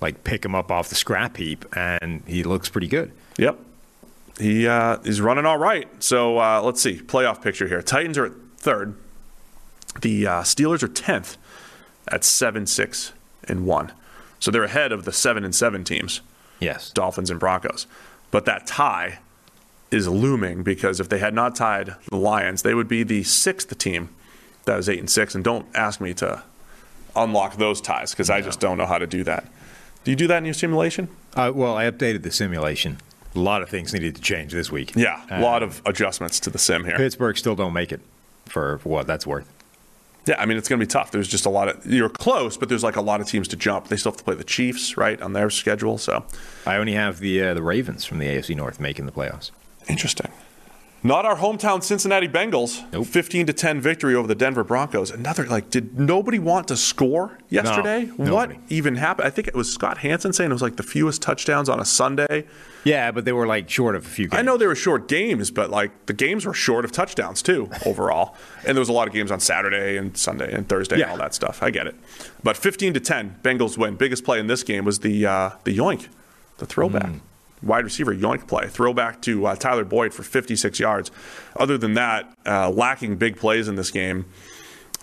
like 0.00 0.24
pick 0.24 0.44
him 0.44 0.54
up 0.54 0.70
off 0.70 0.88
the 0.88 0.94
scrap 0.94 1.36
heap, 1.36 1.64
and 1.76 2.22
he 2.26 2.42
looks 2.44 2.68
pretty 2.68 2.88
good. 2.88 3.12
Yep. 3.38 3.58
He 4.38 4.66
uh, 4.66 4.98
is 5.04 5.20
running 5.20 5.46
all 5.46 5.58
right. 5.58 5.88
So 6.02 6.38
uh, 6.38 6.62
let's 6.62 6.80
see. 6.82 6.98
Playoff 6.98 7.42
picture 7.42 7.68
here. 7.68 7.82
Titans 7.82 8.16
are 8.18 8.26
at 8.26 8.32
third. 8.56 8.94
The 10.00 10.26
uh, 10.26 10.42
Steelers 10.42 10.82
are 10.82 10.88
tenth 10.88 11.36
at 12.08 12.24
seven, 12.24 12.66
six, 12.66 13.12
and 13.44 13.66
one. 13.66 13.92
So 14.40 14.50
they're 14.50 14.64
ahead 14.64 14.90
of 14.90 15.04
the 15.04 15.12
seven 15.12 15.44
and 15.44 15.54
seven 15.54 15.84
teams, 15.84 16.20
Yes. 16.60 16.90
Dolphins 16.90 17.30
and 17.30 17.38
Broncos. 17.38 17.86
But 18.30 18.44
that 18.46 18.66
tie 18.66 19.18
is 19.90 20.08
looming 20.08 20.62
because 20.62 20.98
if 20.98 21.08
they 21.08 21.18
had 21.18 21.34
not 21.34 21.54
tied 21.54 21.94
the 22.08 22.16
Lions, 22.16 22.62
they 22.62 22.74
would 22.74 22.88
be 22.88 23.02
the 23.02 23.22
sixth 23.24 23.76
team 23.78 24.08
that 24.64 24.76
was 24.76 24.88
eight 24.88 24.98
and 24.98 25.10
six. 25.10 25.34
And 25.34 25.44
don't 25.44 25.66
ask 25.74 26.00
me 26.00 26.14
to 26.14 26.42
unlock 27.14 27.56
those 27.56 27.80
ties 27.80 28.12
because 28.12 28.30
I 28.30 28.40
just 28.40 28.58
don't 28.58 28.78
know 28.78 28.86
how 28.86 28.98
to 28.98 29.06
do 29.06 29.22
that. 29.24 29.44
Do 30.04 30.10
you 30.10 30.16
do 30.16 30.26
that 30.28 30.38
in 30.38 30.44
your 30.46 30.54
simulation? 30.54 31.08
Uh, 31.34 31.52
well, 31.54 31.76
I 31.76 31.84
updated 31.84 32.22
the 32.22 32.30
simulation. 32.30 32.98
A 33.34 33.38
lot 33.38 33.62
of 33.62 33.68
things 33.68 33.92
needed 33.94 34.14
to 34.16 34.22
change 34.22 34.52
this 34.52 34.70
week. 34.70 34.94
Yeah, 34.94 35.22
a 35.30 35.36
Uh, 35.36 35.40
lot 35.40 35.62
of 35.62 35.80
adjustments 35.86 36.38
to 36.40 36.50
the 36.50 36.58
sim 36.58 36.84
here. 36.84 36.96
Pittsburgh 36.96 37.36
still 37.38 37.54
don't 37.54 37.72
make 37.72 37.90
it 37.92 38.00
for 38.46 38.80
what 38.84 39.06
that's 39.06 39.26
worth. 39.26 39.46
Yeah, 40.26 40.36
I 40.40 40.46
mean 40.46 40.56
it's 40.56 40.68
going 40.68 40.78
to 40.78 40.86
be 40.86 40.90
tough. 40.90 41.10
There's 41.10 41.26
just 41.28 41.46
a 41.46 41.50
lot 41.50 41.68
of 41.68 41.84
you're 41.84 42.08
close, 42.08 42.56
but 42.56 42.68
there's 42.68 42.84
like 42.84 42.94
a 42.96 43.00
lot 43.00 43.20
of 43.20 43.26
teams 43.26 43.48
to 43.48 43.56
jump. 43.56 43.88
They 43.88 43.96
still 43.96 44.12
have 44.12 44.18
to 44.18 44.24
play 44.24 44.34
the 44.36 44.44
Chiefs, 44.44 44.96
right, 44.96 45.20
on 45.20 45.32
their 45.32 45.50
schedule. 45.50 45.98
So 45.98 46.24
I 46.66 46.76
only 46.76 46.92
have 46.92 47.18
the 47.18 47.42
uh, 47.42 47.54
the 47.54 47.62
Ravens 47.62 48.04
from 48.04 48.18
the 48.18 48.26
AFC 48.26 48.54
North 48.54 48.78
making 48.78 49.06
the 49.06 49.12
playoffs. 49.12 49.50
interesting. 49.88 50.30
Not 51.04 51.24
our 51.26 51.36
hometown 51.36 51.82
Cincinnati 51.82 52.28
Bengals. 52.28 52.80
Nope. 52.92 53.06
15 53.08 53.46
to 53.46 53.52
10 53.52 53.80
victory 53.80 54.14
over 54.14 54.28
the 54.28 54.36
Denver 54.36 54.62
Broncos. 54.62 55.10
Another 55.10 55.44
like, 55.46 55.68
did 55.68 55.98
nobody 55.98 56.38
want 56.38 56.68
to 56.68 56.76
score 56.76 57.38
yesterday? 57.48 58.04
what 58.06 58.26
nobody. 58.28 58.58
even 58.68 58.94
happened? 58.94 59.26
I 59.26 59.30
think 59.30 59.48
it 59.48 59.54
was 59.54 59.72
Scott 59.72 59.98
Hanson 59.98 60.32
saying 60.32 60.50
it 60.50 60.54
was 60.54 60.62
like 60.62 60.76
the 60.76 60.84
fewest 60.84 61.20
touchdowns 61.20 61.68
on 61.68 61.80
a 61.80 61.84
Sunday. 61.84 62.46
Yeah, 62.84 63.10
but 63.10 63.24
they 63.24 63.32
were 63.32 63.48
like 63.48 63.68
short 63.68 63.96
of 63.96 64.06
a 64.06 64.08
few 64.08 64.28
games. 64.28 64.38
I 64.38 64.42
know 64.42 64.56
they 64.56 64.66
were 64.68 64.76
short 64.76 65.08
games, 65.08 65.50
but 65.50 65.70
like 65.70 66.06
the 66.06 66.12
games 66.12 66.46
were 66.46 66.54
short 66.54 66.84
of 66.84 66.92
touchdowns 66.92 67.42
too 67.42 67.68
overall. 67.84 68.36
and 68.66 68.76
there 68.76 68.80
was 68.80 68.88
a 68.88 68.92
lot 68.92 69.08
of 69.08 69.14
games 69.14 69.32
on 69.32 69.40
Saturday 69.40 69.96
and 69.96 70.16
Sunday 70.16 70.52
and 70.54 70.68
Thursday 70.68 70.98
Yeah. 70.98 71.04
and 71.04 71.12
all 71.12 71.18
that 71.18 71.34
stuff. 71.34 71.64
I 71.64 71.70
get 71.70 71.88
it. 71.88 71.96
But 72.44 72.56
15 72.56 72.94
to 72.94 73.00
10, 73.00 73.40
Bengals 73.42 73.76
win. 73.76 73.96
Biggest 73.96 74.24
play 74.24 74.38
in 74.38 74.46
this 74.46 74.62
game 74.62 74.84
was 74.84 75.00
the 75.00 75.26
uh, 75.26 75.50
the 75.64 75.76
yoink, 75.76 76.06
the 76.58 76.66
throwback. 76.66 77.10
Wide 77.62 77.84
receiver 77.84 78.14
yoink 78.14 78.48
play, 78.48 78.68
throwback 78.68 79.22
to 79.22 79.46
uh, 79.46 79.54
Tyler 79.54 79.84
Boyd 79.84 80.12
for 80.12 80.22
56 80.22 80.80
yards. 80.80 81.10
Other 81.56 81.78
than 81.78 81.94
that, 81.94 82.32
uh, 82.44 82.70
lacking 82.70 83.16
big 83.16 83.36
plays 83.36 83.68
in 83.68 83.76
this 83.76 83.90
game. 83.90 84.26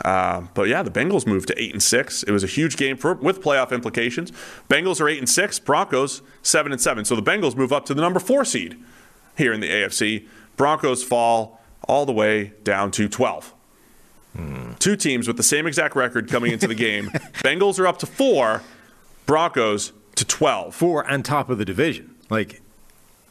Uh, 0.04 0.42
but 0.54 0.68
yeah, 0.68 0.82
the 0.82 0.92
Bengals 0.92 1.28
moved 1.28 1.48
to 1.50 1.62
eight 1.62 1.74
and 1.74 1.84
six. 1.84 2.24
It 2.24 2.32
was 2.32 2.44
a 2.44 2.48
huge 2.48 2.78
game 2.78 2.98
for 2.98 3.14
with 3.16 3.42
playoff 3.42 3.72
implications. 3.72 4.32
Bengals 4.70 5.02
are 5.02 5.10
eight 5.10 5.20
and 5.20 5.30
six. 5.30 5.60
Broncos 5.60 6.22
seven 6.42 6.72
and 6.72 6.82
seven. 6.82 7.06
So 7.06 7.16
the 7.16 7.24
Bengals 7.24 7.56
move 7.56 7.74
up 7.74 7.86
to 7.86 7.94
the 7.94 8.02
number 8.02 8.20
four 8.20 8.46
seed 8.46 8.78
here 9.38 9.52
in 9.52 9.60
the 9.60 9.70
AFC. 9.70 10.28
Broncos 10.56 11.04
fall 11.04 11.60
all 11.88 12.06
the 12.06 12.14
way 12.14 12.54
down 12.64 12.92
to 12.92 13.08
twelve. 13.10 13.54
Two 14.80 14.96
teams 14.96 15.28
with 15.28 15.36
the 15.36 15.44
same 15.44 15.68
exact 15.68 15.96
record 15.98 16.30
coming 16.30 16.54
into 16.54 16.68
the 16.68 16.76
game. 16.76 17.08
Bengals 17.44 17.78
are 17.78 17.88
up 17.88 17.98
to 18.00 18.06
four. 18.06 18.62
Broncos 19.26 19.92
to 20.16 20.24
twelve. 20.24 20.74
four 20.74 21.10
on 21.10 21.24
top 21.24 21.50
of 21.50 21.58
the 21.58 21.66
division. 21.66 22.09
Like, 22.30 22.62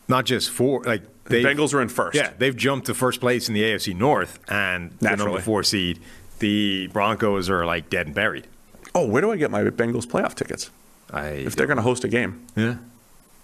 not 0.08 0.24
just 0.24 0.50
four. 0.50 0.82
Like 0.84 1.02
they 1.24 1.42
Bengals 1.42 1.74
are 1.74 1.80
in 1.82 1.88
first. 1.88 2.16
Yeah, 2.16 2.32
they've 2.38 2.56
jumped 2.56 2.86
to 2.86 2.94
first 2.94 3.20
place 3.20 3.48
in 3.48 3.54
the 3.54 3.62
AFC 3.62 3.94
North 3.94 4.38
and 4.48 4.90
the 4.98 5.10
Naturally. 5.10 5.32
number 5.32 5.42
four 5.42 5.62
seed. 5.62 6.00
The 6.38 6.86
Broncos 6.88 7.50
are 7.50 7.66
like 7.66 7.90
dead 7.90 8.06
and 8.06 8.14
buried. 8.14 8.46
Oh, 8.94 9.06
where 9.06 9.20
do 9.20 9.30
I 9.30 9.36
get 9.36 9.50
my 9.50 9.62
Bengals 9.64 10.06
playoff 10.06 10.34
tickets? 10.34 10.70
I 11.12 11.28
If 11.28 11.56
they're 11.56 11.66
going 11.66 11.76
to 11.76 11.82
host 11.82 12.04
a 12.04 12.08
game, 12.08 12.46
yeah. 12.56 12.76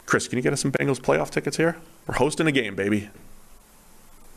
Chris, 0.06 0.28
can 0.28 0.36
you 0.36 0.42
get 0.42 0.52
us 0.52 0.60
some 0.60 0.72
Bengals 0.72 1.00
playoff 1.00 1.30
tickets 1.30 1.56
here? 1.56 1.76
We're 2.06 2.16
hosting 2.16 2.46
a 2.46 2.52
game, 2.52 2.74
baby. 2.74 3.08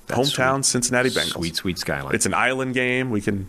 That's 0.07 0.19
Hometown 0.19 0.64
sweet. 0.64 0.65
Cincinnati 0.65 1.10
Bengals. 1.10 1.34
Sweet, 1.34 1.56
sweet 1.56 1.77
skyline. 1.77 2.15
It's 2.15 2.26
an 2.26 2.34
island 2.34 2.73
game. 2.73 3.10
We 3.11 3.19
can, 3.19 3.48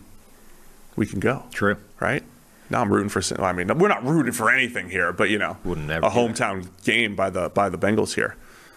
we 0.96 1.06
can 1.06 1.20
go. 1.20 1.44
true. 1.52 1.76
right? 2.00 2.22
Now 2.70 2.82
I'm 2.82 2.92
rooting 2.92 3.08
for. 3.08 3.22
I 3.42 3.52
mean, 3.52 3.76
we're 3.78 3.88
not 3.88 4.04
rooting 4.04 4.32
for 4.32 4.50
anything 4.50 4.90
here, 4.90 5.12
but 5.12 5.30
you 5.30 5.38
know, 5.38 5.56
Wouldn't 5.64 5.86
never 5.86 6.06
a 6.06 6.10
do 6.10 6.14
that. 6.14 6.20
hometown 6.36 6.68
game 6.84 7.16
by 7.16 7.30
the 7.30 7.48
by 7.50 7.68
the 7.68 7.78
Bengals 7.78 8.14
here 8.14 8.36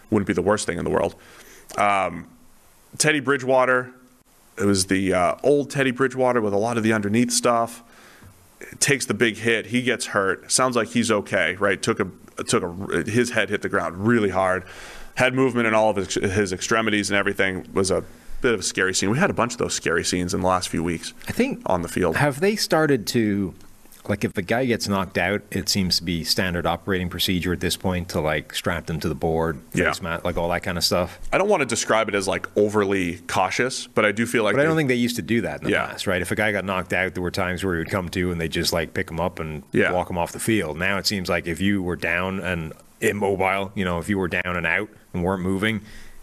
wouldn't 0.09 0.27
be 0.27 0.33
the 0.33 0.41
worst 0.41 0.65
thing 0.65 0.77
in 0.77 0.83
the 0.83 0.89
world. 0.91 1.15
Um, 1.77 2.27
Teddy 2.97 3.21
Bridgewater, 3.21 3.91
it 4.57 4.65
was 4.65 4.87
the 4.87 5.13
uh, 5.13 5.35
old 5.43 5.69
Teddy 5.71 5.91
Bridgewater 5.91 6.41
with 6.41 6.53
a 6.53 6.57
lot 6.57 6.77
of 6.77 6.83
the 6.83 6.93
underneath 6.93 7.31
stuff. 7.31 7.81
Takes 8.79 9.05
the 9.05 9.13
big 9.13 9.37
hit. 9.37 9.67
He 9.67 9.81
gets 9.81 10.07
hurt. 10.07 10.51
Sounds 10.51 10.75
like 10.75 10.89
he's 10.89 11.09
okay, 11.09 11.55
right? 11.55 11.81
Took 11.81 11.99
a 11.99 12.07
took 12.43 12.63
a 12.63 13.03
his 13.09 13.31
head 13.31 13.49
hit 13.49 13.61
the 13.61 13.69
ground 13.69 14.05
really 14.07 14.29
hard. 14.29 14.63
Head 15.15 15.33
movement 15.33 15.67
in 15.67 15.73
all 15.73 15.89
of 15.89 15.95
his, 15.97 16.13
his 16.13 16.53
extremities 16.53 17.09
and 17.09 17.17
everything. 17.17 17.67
Was 17.73 17.89
a 17.91 18.03
bit 18.41 18.53
of 18.53 18.59
a 18.59 18.63
scary 18.63 18.93
scene. 18.93 19.09
We 19.09 19.17
had 19.17 19.29
a 19.29 19.33
bunch 19.33 19.53
of 19.53 19.57
those 19.59 19.73
scary 19.73 20.03
scenes 20.03 20.33
in 20.33 20.41
the 20.41 20.47
last 20.47 20.69
few 20.69 20.83
weeks. 20.83 21.13
I 21.27 21.31
think 21.31 21.61
on 21.65 21.81
the 21.81 21.87
field. 21.87 22.17
Have 22.17 22.39
they 22.39 22.55
started 22.55 23.07
to 23.07 23.53
like 24.07 24.23
if 24.23 24.35
a 24.37 24.41
guy 24.41 24.65
gets 24.65 24.87
knocked 24.87 25.17
out, 25.17 25.41
it 25.51 25.69
seems 25.69 25.97
to 25.97 26.03
be 26.03 26.23
standard 26.23 26.65
operating 26.65 27.09
procedure 27.09 27.53
at 27.53 27.59
this 27.59 27.77
point 27.77 28.09
to 28.09 28.19
like 28.19 28.53
strap 28.55 28.87
them 28.87 28.99
to 28.99 29.07
the 29.07 29.15
board, 29.15 29.59
Yeah. 29.73 29.85
face 29.91 30.01
mat, 30.01 30.25
like 30.25 30.37
all 30.37 30.49
that 30.49 30.63
kind 30.63 30.77
of 30.77 30.83
stuff. 30.83 31.19
I 31.31 31.37
don't 31.37 31.47
want 31.49 31.61
to 31.61 31.65
describe 31.67 32.09
it 32.09 32.15
as 32.15 32.27
like 32.27 32.47
overly 32.57 33.17
cautious, 33.27 33.87
but 33.87 34.03
I 34.05 34.11
do 34.11 34.25
feel 34.25 34.43
like 34.43 34.55
But 34.55 34.61
I 34.61 34.65
don't 34.65 34.75
think 34.75 34.89
they 34.89 34.95
used 34.95 35.17
to 35.17 35.21
do 35.21 35.41
that 35.41 35.59
in 35.59 35.65
the 35.65 35.71
Yeah. 35.71 35.85
past, 35.87 36.07
right? 36.07 36.21
If 36.21 36.31
a 36.31 36.35
guy 36.35 36.51
got 36.51 36.65
knocked 36.65 36.93
out, 36.93 37.13
there 37.13 37.21
were 37.23 37.31
times 37.31 37.63
where 37.63 37.75
he 37.75 37.79
would 37.79 37.89
come 37.91 38.09
to 38.09 38.31
and 38.31 38.41
they 38.41 38.47
just 38.47 38.73
like 38.73 38.93
pick 38.93 39.09
him 39.09 39.19
up 39.19 39.39
and 39.39 39.63
Yeah. 39.71 39.91
walk 39.91 40.09
him 40.09 40.17
off 40.17 40.31
the 40.31 40.39
field. 40.39 40.77
Now 40.79 40.97
it 40.97 41.05
seems 41.05 41.29
like 41.29 41.45
if 41.47 41.61
you 41.61 41.83
were 41.83 41.95
down 41.95 42.39
and 42.39 42.73
immobile, 43.01 43.71
you 43.75 43.85
know, 43.85 43.99
if 43.99 44.09
you 44.09 44.17
were 44.17 44.27
down 44.27 44.55
and 44.55 44.65
out 44.65 44.89
and 45.13 45.23
weren't 45.23 45.41
moving, 45.43 45.81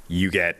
you 0.09 0.30
get 0.30 0.56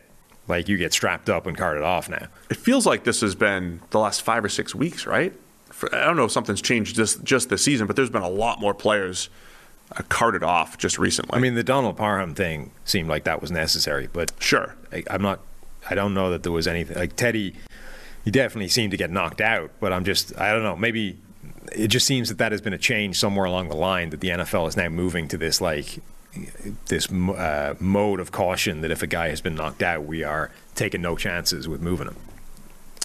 like 0.47 0.69
you 0.69 0.77
get 0.79 0.93
strapped 0.93 1.29
up 1.29 1.47
and 1.47 1.57
carted 1.59 1.83
off 1.83 2.09
now. 2.09 2.27
it 2.49 2.57
feels 2.57 2.87
like 2.87 3.05
this 3.05 3.21
has 3.21 3.35
been 3.35 3.81
the 3.91 3.99
last 3.99 4.23
five 4.23 4.43
or 4.45 4.49
six 4.49 4.75
weeks, 4.75 5.07
right? 5.07 5.33
For, 5.79 5.95
I 5.95 6.05
don't 6.05 6.17
know 6.17 6.25
if 6.25 6.33
something's 6.33 6.61
changed 6.61 6.97
just 6.97 7.23
just 7.23 7.49
this 7.51 7.63
season, 7.63 7.87
but 7.87 7.95
there's 7.95 8.11
been 8.11 8.23
a 8.23 8.29
lot 8.29 8.61
more 8.61 8.75
players 8.75 9.31
uh, 9.97 10.03
carted 10.09 10.43
off 10.43 10.77
just 10.77 10.99
recently. 10.99 11.37
I 11.37 11.41
mean, 11.41 11.55
the 11.55 11.63
Donald 11.63 11.97
Parham 11.97 12.35
thing 12.35 12.73
seemed 12.85 13.09
like 13.09 13.23
that 13.25 13.41
was 13.41 13.53
necessary, 13.53 14.09
but 14.13 14.33
sure, 14.41 14.75
I, 14.93 15.05
I'm 15.09 15.23
not. 15.23 15.41
I 15.89 15.95
don't 15.95 16.15
know 16.15 16.31
that 16.31 16.43
there 16.43 16.53
was 16.53 16.67
anything 16.67 16.97
like 16.97 17.15
Teddy. 17.15 17.55
He 18.25 18.33
definitely 18.33 18.69
seemed 18.69 18.91
to 18.91 18.97
get 18.97 19.11
knocked 19.11 19.41
out, 19.41 19.71
but 19.79 19.93
I'm 19.93 20.05
just. 20.05 20.37
I 20.37 20.53
don't 20.53 20.65
know. 20.65 20.75
Maybe 20.75 21.17
it 21.73 21.89
just 21.89 22.07
seems 22.07 22.29
that 22.29 22.39
that 22.39 22.51
has 22.51 22.61
been 22.61 22.73
a 22.73 22.79
change 22.79 23.17
somewhere 23.17 23.47
along 23.47 23.69
the 23.69 23.77
line 23.77 24.11
that 24.11 24.21
the 24.21 24.31
NFL 24.31 24.69
is 24.69 24.77
now 24.77 24.89
moving 24.89 25.29
to 25.29 25.39
this 25.39 25.61
like 25.61 26.01
this 26.87 27.11
uh, 27.11 27.75
mode 27.81 28.21
of 28.21 28.33
caution 28.33 28.81
that 28.81 28.91
if 28.91 29.03
a 29.03 29.07
guy 29.07 29.29
has 29.29 29.41
been 29.41 29.55
knocked 29.55 29.83
out, 29.83 30.05
we 30.05 30.23
are 30.23 30.51
taking 30.75 31.03
no 31.03 31.17
chances 31.17 31.69
with 31.69 31.81
moving 31.81 32.09
him. 32.09 32.17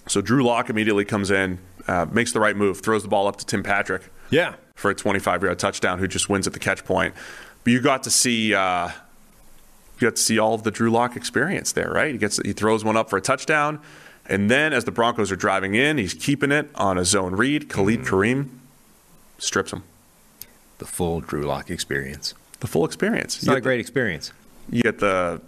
so 0.08 0.22
Drew 0.22 0.44
Lock 0.44 0.70
immediately 0.70 1.06
comes 1.06 1.32
in, 1.32 1.60
uh, 1.88 2.05
makes 2.11 2.31
the 2.31 2.39
right 2.39 2.55
move, 2.55 2.80
throws 2.81 3.03
the 3.03 3.10
ball 3.10 3.27
up 3.27 3.38
to 3.38 3.45
Tim 3.45 3.64
Patrick 3.64 4.03
Yeah, 4.30 4.55
for 4.76 4.91
a 4.91 4.95
25 4.95 5.43
yard 5.43 5.60
touchdown, 5.60 5.99
who 5.99 6.07
just 6.07 6.30
wins 6.30 6.47
at 6.47 6.53
the 6.53 6.60
catch 6.60 6.85
point. 6.85 7.14
But 7.64 7.72
you 7.73 7.81
got 7.81 8.03
to 8.03 8.10
see. 8.11 8.53
Uh, 8.53 8.89
you 9.99 10.07
got 10.10 10.15
to 10.18 10.22
see 10.22 10.39
all 10.39 10.53
of 10.55 10.64
the 10.64 10.72
Drew 10.72 10.89
Lock 10.89 11.15
experience 11.15 11.72
there, 11.72 11.89
right? 11.91 12.11
He 12.11 12.18
gets 12.18 12.38
he 12.38 12.51
throws 12.53 12.84
one 12.84 12.97
up 12.97 13.10
for 13.10 13.18
a 13.18 13.22
touchdown, 13.22 13.80
and 14.26 14.49
then 14.51 14.73
as 14.73 14.84
the 14.85 14.91
Broncos 14.91 15.31
are 15.31 15.35
driving 15.38 15.76
in, 15.76 15.97
he's 15.97 16.14
keeping 16.14 16.51
it 16.51 16.69
on 16.76 16.97
a 16.97 17.05
zone 17.05 17.35
read. 17.35 17.69
Khalid 17.69 18.01
Kareem 18.01 18.49
strips 19.38 19.72
him. 19.72 19.84
the 20.80 20.85
full 20.85 21.22
Drew 21.22 21.43
Lock 21.43 21.69
experience. 21.69 22.34
The 22.60 22.68
full 22.68 22.85
experience. 22.85 23.38
It's 23.38 23.45
not 23.45 23.57
a 23.57 23.61
great 23.61 23.80
experience. 23.80 24.31
You 24.69 24.81
get 24.84 24.99
the 24.99 25.41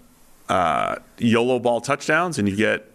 uh, 0.48 0.98
YOLO 1.18 1.60
ball 1.60 1.82
touchdowns, 1.82 2.38
and 2.38 2.48
you 2.48 2.56
get 2.56 2.90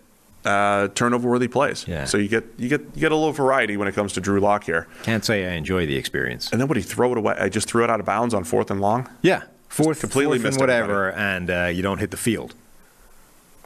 uh, 0.45 0.89
turnover 0.95 1.29
worthy 1.29 1.49
plays. 1.49 1.85
Yeah. 1.87 2.05
So 2.07 2.17
you 2.19 2.29
get 2.29 2.45
you 2.57 2.69
get 2.69 2.81
you 2.95 3.01
get 3.01 3.13
a 3.13 3.17
little 3.17 3.33
variety 3.33 3.77
when 3.77 3.89
it 3.89 3.95
comes 3.95 4.13
to 4.15 4.21
Drew 4.21 4.41
Lock 4.41 4.65
here. 4.65 4.87
Can't 5.03 5.25
say 5.25 5.47
I 5.47 5.53
enjoy 5.53 5.87
the 5.87 5.97
experience. 5.97 6.51
And 6.51 6.61
then 6.61 6.69
would 6.69 6.77
he 6.77 6.83
throw 6.83 7.13
it 7.13 7.19
away? 7.19 7.37
I 7.39 7.49
just 7.49 7.69
threw 7.69 7.85
it 7.85 7.91
out 7.91 8.01
of 8.01 8.07
bounds 8.07 8.33
on 8.35 8.45
fourth 8.45 8.71
and 8.71 8.81
long. 8.81 9.09
Yeah, 9.23 9.43
fourth, 9.69 10.01
completely 10.01 10.39
fourth 10.39 10.45
missed 10.45 10.57
and 10.59 10.63
whatever, 10.63 11.13
and 11.13 11.51
uh, 11.51 11.65
you 11.67 11.83
don't 11.83 11.99
hit 11.99 12.11
the 12.11 12.17
field. 12.17 12.55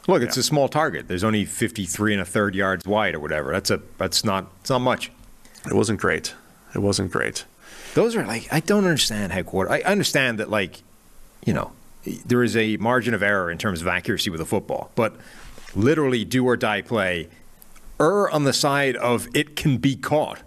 Look, 0.07 0.21
it's 0.21 0.37
Yeah. 0.37 0.41
a 0.41 0.43
small 0.43 0.67
target. 0.67 1.07
There's 1.07 1.23
only 1.23 1.45
53 1.45 2.13
and 2.13 2.21
a 2.21 2.25
third 2.25 2.53
yards 2.55 2.85
wide 2.85 3.15
or 3.15 3.19
whatever. 3.19 3.51
That's 3.51 3.71
a 3.71 3.81
that's 3.97 4.23
not 4.23 4.47
it's 4.61 4.69
not 4.69 4.79
much. 4.79 5.11
It 5.65 5.73
wasn't 5.73 5.99
great. 5.99 6.33
It 6.75 6.79
wasn't 6.79 7.11
great. 7.11 7.45
Those 7.95 8.15
are 8.15 8.25
like 8.25 8.47
I 8.51 8.59
don't 8.59 8.83
understand 8.85 9.31
how 9.33 9.41
quarter. 9.43 9.71
I 9.71 9.79
understand 9.81 10.37
that 10.39 10.49
like, 10.49 10.83
you 11.45 11.53
know, 11.53 11.71
there 12.25 12.43
is 12.43 12.55
a 12.55 12.77
margin 12.77 13.13
of 13.15 13.23
error 13.23 13.49
in 13.49 13.57
terms 13.57 13.81
of 13.81 13.87
accuracy 13.87 14.29
with 14.29 14.41
a 14.41 14.45
football, 14.45 14.91
but 14.93 15.15
literally 15.75 16.25
do 16.25 16.45
or 16.45 16.57
die 16.57 16.81
play, 16.81 17.29
err 17.99 18.29
on 18.29 18.43
the 18.43 18.53
side 18.53 18.95
of 18.95 19.27
it 19.33 19.55
can 19.55 19.77
be 19.77 19.95
caught 19.95 20.41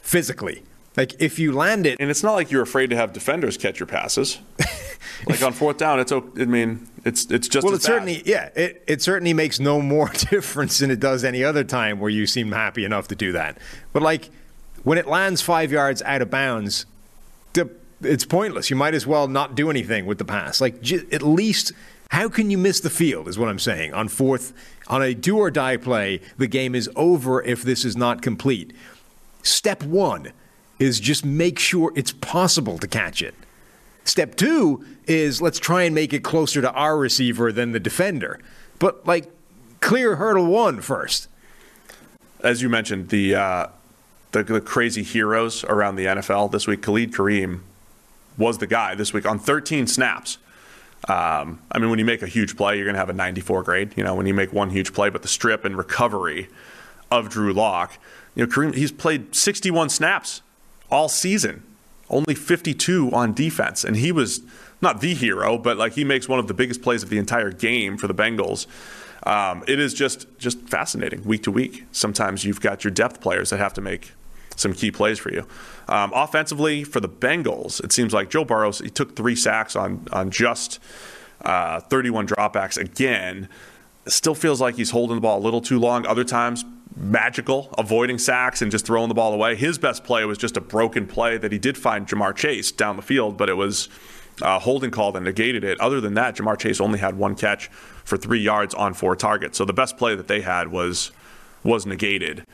physically. 0.00 0.62
Like 0.96 1.14
if 1.20 1.38
you 1.38 1.52
land 1.52 1.86
it, 1.86 2.00
And 2.00 2.10
it's 2.10 2.22
not 2.22 2.34
like 2.34 2.50
you're 2.50 2.62
afraid 2.62 2.90
to 2.90 2.96
have 2.96 3.12
defenders 3.12 3.56
catch 3.56 3.78
your 3.78 3.86
passes. 3.86 4.38
like 5.26 5.42
on 5.42 5.52
fourth 5.52 5.78
down, 5.78 6.00
it's 6.00 6.12
I 6.12 6.20
mean, 6.44 6.88
it's 7.04 7.26
it's 7.30 7.48
just 7.48 7.64
well, 7.64 7.74
it 7.74 7.82
certainly 7.82 8.22
yeah, 8.26 8.50
it, 8.56 8.82
it 8.86 9.02
certainly 9.02 9.32
makes 9.32 9.60
no 9.60 9.80
more 9.80 10.08
difference 10.30 10.78
than 10.78 10.90
it 10.90 10.98
does 11.00 11.24
any 11.24 11.44
other 11.44 11.62
time 11.64 12.00
where 12.00 12.10
you 12.10 12.26
seem 12.26 12.52
happy 12.52 12.84
enough 12.84 13.08
to 13.08 13.14
do 13.14 13.32
that. 13.32 13.58
But 13.92 14.02
like 14.02 14.30
when 14.82 14.98
it 14.98 15.06
lands 15.06 15.42
five 15.42 15.70
yards 15.70 16.02
out 16.02 16.22
of 16.22 16.30
bounds, 16.30 16.86
the, 17.52 17.70
it's 18.02 18.24
pointless. 18.24 18.68
You 18.68 18.76
might 18.76 18.94
as 18.94 19.06
well 19.06 19.28
not 19.28 19.54
do 19.54 19.70
anything 19.70 20.06
with 20.06 20.18
the 20.18 20.24
pass. 20.24 20.60
Like 20.60 20.80
j- 20.82 21.06
at 21.12 21.22
least, 21.22 21.72
how 22.10 22.28
can 22.28 22.50
you 22.50 22.58
miss 22.58 22.80
the 22.80 22.90
field? 22.90 23.28
Is 23.28 23.38
what 23.38 23.48
I'm 23.48 23.58
saying. 23.58 23.94
On 23.94 24.08
fourth, 24.08 24.52
on 24.88 25.02
a 25.02 25.14
do 25.14 25.38
or 25.38 25.50
die 25.50 25.76
play, 25.76 26.20
the 26.38 26.46
game 26.46 26.74
is 26.74 26.90
over 26.96 27.42
if 27.42 27.62
this 27.62 27.84
is 27.84 27.96
not 27.96 28.20
complete. 28.20 28.72
Step 29.42 29.82
one 29.82 30.32
is 30.78 30.98
just 31.00 31.24
make 31.24 31.58
sure 31.58 31.92
it's 31.94 32.12
possible 32.12 32.78
to 32.78 32.88
catch 32.88 33.22
it. 33.22 33.34
Step 34.04 34.34
two 34.34 34.84
is 35.06 35.40
let's 35.40 35.58
try 35.58 35.82
and 35.82 35.94
make 35.94 36.12
it 36.12 36.24
closer 36.24 36.60
to 36.60 36.72
our 36.72 36.98
receiver 36.98 37.52
than 37.52 37.72
the 37.72 37.80
defender. 37.80 38.40
But 38.78 39.06
like, 39.06 39.30
clear 39.80 40.16
hurdle 40.16 40.46
one 40.46 40.80
first. 40.80 41.28
as 42.42 42.60
you 42.60 42.68
mentioned, 42.68 43.10
the, 43.10 43.34
uh, 43.34 43.66
the 44.32 44.42
the 44.42 44.60
crazy 44.60 45.02
heroes 45.02 45.64
around 45.64 45.96
the 45.96 46.06
NFL 46.06 46.50
this 46.50 46.66
week. 46.66 46.82
Khalid 46.82 47.12
Kareem 47.12 47.60
was 48.38 48.58
the 48.58 48.66
guy 48.66 48.94
this 48.94 49.12
week 49.12 49.26
on 49.26 49.38
13 49.38 49.86
snaps. 49.86 50.38
Um, 51.08 51.60
I 51.72 51.78
mean, 51.78 51.90
when 51.90 51.98
you 51.98 52.04
make 52.04 52.22
a 52.22 52.26
huge 52.26 52.56
play, 52.56 52.76
you're 52.76 52.84
going 52.84 52.94
to 52.94 53.00
have 53.00 53.08
a 53.08 53.14
94 53.14 53.62
grade. 53.62 53.94
You 53.96 54.04
know, 54.04 54.14
when 54.14 54.26
you 54.26 54.34
make 54.34 54.52
one 54.52 54.70
huge 54.70 54.92
play, 54.92 55.08
but 55.08 55.22
the 55.22 55.28
strip 55.28 55.64
and 55.64 55.76
recovery 55.76 56.48
of 57.10 57.28
Drew 57.28 57.52
Lock, 57.52 57.98
you 58.34 58.44
know, 58.44 58.52
Kareem 58.52 58.74
he's 58.74 58.92
played 58.92 59.34
61 59.34 59.88
snaps 59.88 60.42
all 60.90 61.08
season, 61.08 61.62
only 62.08 62.34
52 62.34 63.10
on 63.12 63.32
defense, 63.32 63.84
and 63.84 63.96
he 63.96 64.12
was 64.12 64.42
not 64.82 65.00
the 65.00 65.14
hero, 65.14 65.58
but 65.58 65.76
like 65.76 65.94
he 65.94 66.04
makes 66.04 66.28
one 66.28 66.38
of 66.38 66.48
the 66.48 66.54
biggest 66.54 66.82
plays 66.82 67.02
of 67.02 67.08
the 67.08 67.18
entire 67.18 67.50
game 67.50 67.96
for 67.96 68.06
the 68.06 68.14
Bengals. 68.14 68.66
Um, 69.26 69.64
it 69.68 69.78
is 69.78 69.92
just 69.92 70.26
just 70.38 70.60
fascinating 70.62 71.24
week 71.24 71.42
to 71.44 71.50
week. 71.50 71.84
Sometimes 71.92 72.44
you've 72.44 72.60
got 72.60 72.84
your 72.84 72.90
depth 72.90 73.20
players 73.20 73.50
that 73.50 73.58
have 73.58 73.74
to 73.74 73.80
make 73.80 74.12
some 74.56 74.72
key 74.72 74.90
plays 74.90 75.18
for 75.18 75.32
you. 75.32 75.46
Um, 75.90 76.12
offensively, 76.14 76.84
for 76.84 77.00
the 77.00 77.08
Bengals, 77.08 77.82
it 77.82 77.90
seems 77.90 78.14
like 78.14 78.30
Joe 78.30 78.44
Burrow 78.44 78.70
he 78.70 78.88
took 78.88 79.16
three 79.16 79.34
sacks 79.34 79.74
on 79.74 80.06
on 80.12 80.30
just 80.30 80.78
uh, 81.42 81.80
31 81.80 82.28
dropbacks 82.28 82.78
again. 82.78 83.48
Still 84.06 84.36
feels 84.36 84.60
like 84.60 84.76
he's 84.76 84.90
holding 84.90 85.16
the 85.16 85.20
ball 85.20 85.38
a 85.38 85.44
little 85.44 85.60
too 85.60 85.80
long. 85.80 86.06
Other 86.06 86.24
times, 86.24 86.64
magical, 86.96 87.74
avoiding 87.76 88.18
sacks 88.18 88.62
and 88.62 88.70
just 88.70 88.86
throwing 88.86 89.08
the 89.08 89.14
ball 89.14 89.34
away. 89.34 89.56
His 89.56 89.78
best 89.78 90.04
play 90.04 90.24
was 90.24 90.38
just 90.38 90.56
a 90.56 90.60
broken 90.60 91.06
play 91.06 91.36
that 91.38 91.50
he 91.50 91.58
did 91.58 91.76
find 91.76 92.06
Ja'Marr 92.06 92.36
Chase 92.36 92.70
down 92.70 92.96
the 92.96 93.02
field, 93.02 93.36
but 93.36 93.48
it 93.48 93.54
was 93.54 93.88
a 94.42 94.60
holding 94.60 94.90
call 94.90 95.12
that 95.12 95.22
negated 95.22 95.64
it. 95.64 95.78
Other 95.80 96.00
than 96.00 96.14
that, 96.14 96.36
Ja'Marr 96.36 96.58
Chase 96.58 96.80
only 96.80 97.00
had 97.00 97.18
one 97.18 97.34
catch 97.34 97.66
for 98.04 98.16
three 98.16 98.40
yards 98.40 98.74
on 98.74 98.94
four 98.94 99.16
targets. 99.16 99.58
So 99.58 99.64
the 99.64 99.72
best 99.72 99.96
play 99.96 100.14
that 100.14 100.28
they 100.28 100.40
had 100.40 100.68
was 100.68 101.10
was 101.64 101.84
negated. 101.84 102.44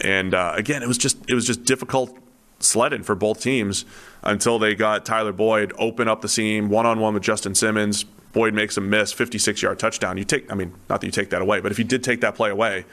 And 0.00 0.34
uh, 0.34 0.54
again, 0.56 0.82
it 0.82 0.88
was 0.88 0.98
just 0.98 1.18
it 1.28 1.34
was 1.34 1.46
just 1.46 1.64
difficult 1.64 2.16
sledding 2.60 3.02
for 3.02 3.14
both 3.14 3.40
teams 3.40 3.84
until 4.22 4.58
they 4.58 4.74
got 4.74 5.04
Tyler 5.04 5.32
Boyd 5.32 5.72
open 5.78 6.08
up 6.08 6.20
the 6.20 6.28
seam 6.28 6.68
one 6.68 6.86
on 6.86 7.00
one 7.00 7.14
with 7.14 7.22
Justin 7.22 7.54
Simmons. 7.54 8.04
Boyd 8.32 8.54
makes 8.54 8.76
a 8.76 8.80
miss, 8.80 9.12
56 9.12 9.60
yard 9.62 9.78
touchdown. 9.78 10.16
You 10.16 10.24
take, 10.24 10.50
I 10.52 10.54
mean, 10.54 10.72
not 10.88 11.00
that 11.00 11.06
you 11.06 11.12
take 11.12 11.30
that 11.30 11.42
away, 11.42 11.60
but 11.60 11.72
if 11.72 11.78
you 11.78 11.84
did 11.84 12.04
take 12.04 12.20
that 12.20 12.34
play 12.36 12.50
away, 12.50 12.84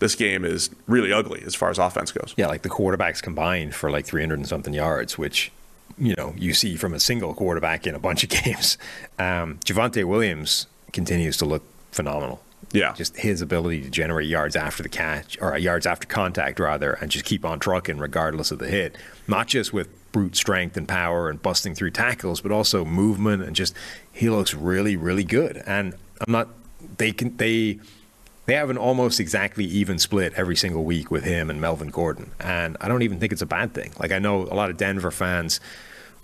this 0.00 0.14
game 0.14 0.44
is 0.44 0.68
really 0.86 1.12
ugly 1.12 1.42
as 1.46 1.54
far 1.54 1.70
as 1.70 1.78
offense 1.78 2.12
goes. 2.12 2.34
Yeah, 2.36 2.48
like 2.48 2.62
the 2.62 2.68
quarterbacks 2.68 3.22
combined 3.22 3.74
for 3.74 3.90
like 3.90 4.04
300 4.04 4.34
and 4.38 4.48
something 4.48 4.74
yards, 4.74 5.16
which 5.16 5.52
you 5.96 6.14
know 6.16 6.34
you 6.36 6.54
see 6.54 6.76
from 6.76 6.92
a 6.92 7.00
single 7.00 7.34
quarterback 7.34 7.86
in 7.86 7.94
a 7.94 7.98
bunch 7.98 8.24
of 8.24 8.30
games. 8.44 8.76
Um, 9.18 9.58
Javonte 9.64 10.04
Williams 10.04 10.66
continues 10.92 11.36
to 11.38 11.44
look 11.46 11.62
phenomenal. 11.92 12.42
Yeah. 12.70 12.92
just 12.94 13.16
his 13.16 13.42
ability 13.42 13.82
to 13.82 13.90
generate 13.90 14.28
yards 14.28 14.56
after 14.56 14.82
the 14.82 14.88
catch 14.88 15.36
or 15.40 15.56
yards 15.58 15.86
after 15.86 16.06
contact 16.06 16.58
rather, 16.60 16.92
and 16.92 17.10
just 17.10 17.24
keep 17.24 17.44
on 17.44 17.58
trucking 17.58 17.98
regardless 17.98 18.50
of 18.50 18.58
the 18.58 18.68
hit. 18.68 18.96
Not 19.26 19.46
just 19.48 19.72
with 19.72 19.88
brute 20.12 20.36
strength 20.36 20.76
and 20.76 20.86
power 20.86 21.28
and 21.28 21.42
busting 21.42 21.74
through 21.74 21.90
tackles, 21.90 22.40
but 22.40 22.52
also 22.52 22.84
movement 22.84 23.42
and 23.42 23.56
just 23.56 23.74
he 24.12 24.30
looks 24.30 24.54
really, 24.54 24.96
really 24.96 25.24
good. 25.24 25.62
And 25.66 25.94
I'm 26.26 26.32
not 26.32 26.48
they 26.98 27.12
can 27.12 27.36
they 27.36 27.78
they 28.46 28.54
have 28.54 28.70
an 28.70 28.76
almost 28.78 29.20
exactly 29.20 29.64
even 29.64 29.98
split 29.98 30.32
every 30.34 30.56
single 30.56 30.84
week 30.84 31.10
with 31.10 31.24
him 31.24 31.48
and 31.48 31.60
Melvin 31.60 31.88
Gordon. 31.88 32.32
And 32.40 32.76
I 32.80 32.88
don't 32.88 33.02
even 33.02 33.18
think 33.20 33.32
it's 33.32 33.42
a 33.42 33.46
bad 33.46 33.72
thing. 33.72 33.92
Like 33.98 34.12
I 34.12 34.18
know 34.18 34.42
a 34.42 34.54
lot 34.54 34.70
of 34.70 34.76
Denver 34.76 35.10
fans 35.10 35.60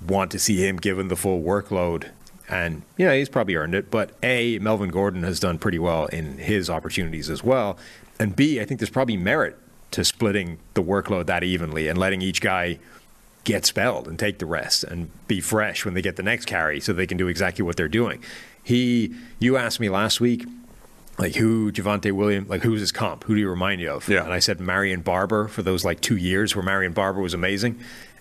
want 0.07 0.31
to 0.33 0.39
see 0.39 0.67
him 0.67 0.77
given 0.77 1.09
the 1.09 1.17
full 1.17 1.43
workload. 1.43 2.11
And, 2.49 2.83
you 2.97 3.07
know, 3.07 3.13
he's 3.13 3.29
probably 3.29 3.57
earned 3.57 3.75
it. 3.75 3.91
But 3.91 4.13
A, 4.23 4.59
Melvin 4.59 4.91
Gordon 4.91 5.23
has 5.23 5.39
done 5.39 5.59
pretty 5.59 5.79
well 5.79 6.07
in 6.07 6.39
his 6.39 6.71
opportunities 6.71 7.29
as 7.29 7.45
well. 7.45 7.77
And 8.19 8.35
B, 8.35 8.61
I 8.61 8.65
think 8.65 8.81
there's 8.81 8.91
probably 8.91 9.17
merit 9.17 9.59
to 9.91 10.05
splitting 10.05 10.59
the 10.75 10.83
workload 10.83 11.27
that 11.27 11.45
evenly 11.45 11.89
and 11.89 11.99
letting 11.99 12.23
each 12.23 12.41
guy 12.41 12.79
get 13.45 13.65
spelled 13.65 14.09
and 14.09 14.19
take 14.19 14.39
the 14.39 14.47
rest 14.47 14.85
and 14.85 15.11
be 15.27 15.41
fresh 15.41 15.85
when 15.85 15.95
they 15.95 16.03
get 16.03 16.17
the 16.17 16.23
next 16.23 16.45
carry 16.45 16.81
so 16.81 16.93
they 16.93 17.07
can 17.07 17.17
do 17.17 17.29
exactly 17.29 17.63
what 17.63 17.77
they're 17.77 17.89
doing. 17.89 18.23
He, 18.63 19.15
you 19.39 19.57
asked 19.57 19.81
me 19.81 19.89
last 19.89 20.21
week, 20.21 20.45
like 21.19 21.35
who 21.37 21.73
Javonte 21.73 22.13
Williams, 22.13 22.49
like 22.49 22.63
who's 22.63 22.81
his 22.81 22.93
comp? 22.93 23.25
Who 23.25 23.35
do 23.35 23.41
you 23.41 23.49
remind 23.49 23.81
you 23.81 23.91
of? 23.91 24.09
Yeah. 24.09 24.25
And 24.25 24.33
I 24.33 24.39
said 24.39 24.61
Marion 24.61 25.01
Barber 25.01 25.49
for 25.49 25.63
those 25.63 25.85
like 25.85 26.01
two 26.01 26.17
years 26.17 26.55
where 26.55 26.65
Marion 26.65 26.93
Barber 26.93 27.21
was 27.21 27.35
amazing. 27.35 27.81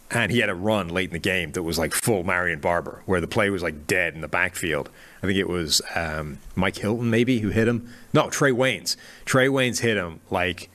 And 0.09 0.31
he 0.31 0.39
had 0.39 0.49
a 0.49 0.55
run 0.55 0.87
late 0.87 1.09
in 1.09 1.13
the 1.13 1.19
game 1.19 1.51
that 1.51 1.63
was 1.63 1.77
like 1.77 1.93
full 1.93 2.23
Marion 2.23 2.59
Barber, 2.59 3.01
where 3.05 3.19
the 3.19 3.27
play 3.27 3.49
was 3.49 3.61
like 3.61 3.87
dead 3.87 4.13
in 4.15 4.21
the 4.21 4.27
backfield. 4.29 4.89
I 5.21 5.27
think 5.27 5.37
it 5.37 5.49
was 5.49 5.81
um, 5.95 6.37
Mike 6.55 6.77
Hilton 6.77 7.09
maybe 7.09 7.39
who 7.39 7.49
hit 7.49 7.67
him. 7.67 7.93
No, 8.13 8.27
Trae 8.27 8.53
Waynes. 8.53 8.95
Trae 9.25 9.49
Waynes 9.49 9.81
hit 9.81 9.97
him 9.97 10.21
like 10.29 10.69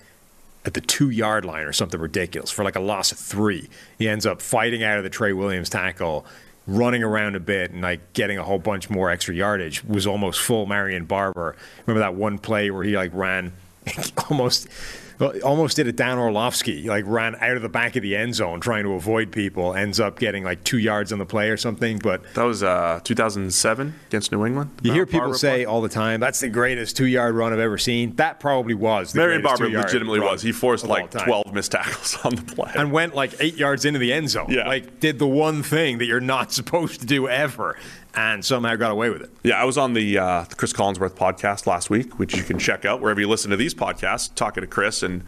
at 0.64 0.74
the 0.74 0.80
two 0.80 1.10
yard 1.10 1.44
line 1.44 1.64
or 1.64 1.72
something 1.72 2.00
ridiculous 2.00 2.50
for 2.50 2.64
like 2.64 2.76
a 2.76 2.80
loss 2.80 3.12
of 3.12 3.18
three. 3.18 3.68
He 3.98 4.08
ends 4.08 4.26
up 4.26 4.40
fighting 4.40 4.82
out 4.82 4.98
of 4.98 5.04
the 5.04 5.10
Trey 5.10 5.32
Williams 5.32 5.70
tackle, 5.70 6.24
running 6.66 7.02
around 7.02 7.34
a 7.34 7.40
bit 7.40 7.70
and 7.70 7.82
like 7.82 8.12
getting 8.12 8.38
a 8.38 8.44
whole 8.44 8.58
bunch 8.58 8.90
more 8.90 9.10
extra 9.10 9.34
yardage. 9.34 9.84
Was 9.84 10.06
almost 10.06 10.40
full 10.40 10.66
Marion 10.66 11.04
Barber. 11.04 11.56
Remember 11.86 12.00
that 12.00 12.14
one 12.14 12.38
play 12.38 12.70
where 12.70 12.84
he 12.84 12.96
like 12.96 13.12
ran 13.14 13.52
almost 14.30 14.68
almost 15.44 15.76
did 15.76 15.86
it 15.86 15.96
Dan 15.96 16.18
Orlovsky, 16.18 16.88
like 16.88 17.04
ran 17.06 17.36
out 17.40 17.56
of 17.56 17.62
the 17.62 17.68
back 17.68 17.96
of 17.96 18.02
the 18.02 18.16
end 18.16 18.34
zone 18.34 18.60
trying 18.60 18.84
to 18.84 18.94
avoid 18.94 19.30
people, 19.32 19.74
ends 19.74 20.00
up 20.00 20.18
getting 20.18 20.44
like 20.44 20.64
two 20.64 20.78
yards 20.78 21.12
on 21.12 21.18
the 21.18 21.26
play 21.26 21.50
or 21.50 21.56
something. 21.56 21.98
But 21.98 22.22
That 22.34 22.44
was 22.44 22.62
uh, 22.62 23.00
2007 23.04 23.94
against 24.08 24.32
New 24.32 24.44
England. 24.46 24.70
you 24.82 24.92
hear 24.92 25.06
people 25.06 25.34
say 25.34 25.64
all 25.64 25.80
the 25.80 25.88
time, 25.88 26.20
that's 26.20 26.40
the 26.40 26.48
greatest 26.48 26.96
two 26.96 27.06
yard 27.06 27.34
run 27.34 27.52
I've 27.52 27.58
ever 27.58 27.78
seen. 27.78 28.16
That 28.16 28.40
probably 28.40 28.74
was. 28.74 29.12
The 29.12 29.18
Marion 29.20 29.42
Barber 29.42 29.68
legitimately 29.68 30.20
was. 30.20 30.42
He 30.42 30.52
forced 30.52 30.84
like 30.86 31.10
12 31.10 31.52
missed 31.52 31.72
tackles 31.72 32.16
on 32.24 32.34
the 32.34 32.42
play. 32.42 32.72
and 32.74 32.92
went 32.92 33.14
like 33.14 33.34
eight 33.40 33.56
yards 33.56 33.84
into 33.84 33.98
the 33.98 34.12
end 34.12 34.30
zone. 34.30 34.46
Yeah. 34.48 34.66
Like 34.66 35.00
did 35.00 35.18
the 35.18 35.26
one 35.26 35.62
thing 35.62 35.98
that 35.98 36.06
you're 36.06 36.20
not 36.20 36.52
supposed 36.62 37.00
to 37.00 37.06
do 37.06 37.28
ever, 37.28 37.76
and 38.14 38.44
somehow 38.44 38.76
got 38.76 38.90
away 38.90 39.10
with 39.10 39.22
it. 39.22 39.30
Yeah, 39.42 39.60
I 39.60 39.64
was 39.64 39.78
on 39.78 39.94
the, 39.94 40.18
uh, 40.18 40.44
the 40.48 40.54
Chris 40.54 40.72
Collinsworth 40.72 41.14
podcast 41.14 41.66
last 41.66 41.90
week, 41.90 42.18
which 42.18 42.36
you 42.36 42.42
can 42.42 42.58
check 42.58 42.84
out 42.84 43.00
wherever 43.00 43.20
you 43.20 43.28
listen 43.28 43.50
to 43.50 43.56
these 43.56 43.74
podcasts. 43.74 44.34
Talking 44.34 44.62
to 44.62 44.66
Chris, 44.66 45.02
and 45.02 45.24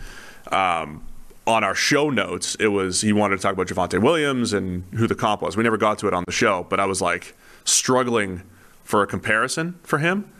um, 0.52 1.04
on 1.46 1.64
our 1.64 1.74
show 1.74 2.10
notes, 2.10 2.56
it 2.56 2.68
was 2.68 3.00
he 3.00 3.12
wanted 3.12 3.36
to 3.36 3.42
talk 3.42 3.52
about 3.52 3.68
Javonte 3.68 4.02
Williams 4.02 4.52
and 4.52 4.84
who 4.94 5.06
the 5.06 5.14
comp 5.14 5.42
was. 5.42 5.56
We 5.56 5.62
never 5.62 5.76
got 5.76 5.98
to 6.00 6.08
it 6.08 6.14
on 6.14 6.24
the 6.26 6.32
show, 6.32 6.66
but 6.68 6.80
I 6.80 6.86
was 6.86 7.00
like 7.00 7.34
struggling 7.64 8.42
for 8.82 9.02
a 9.02 9.06
comparison 9.06 9.78
for 9.82 9.98
him, 9.98 10.30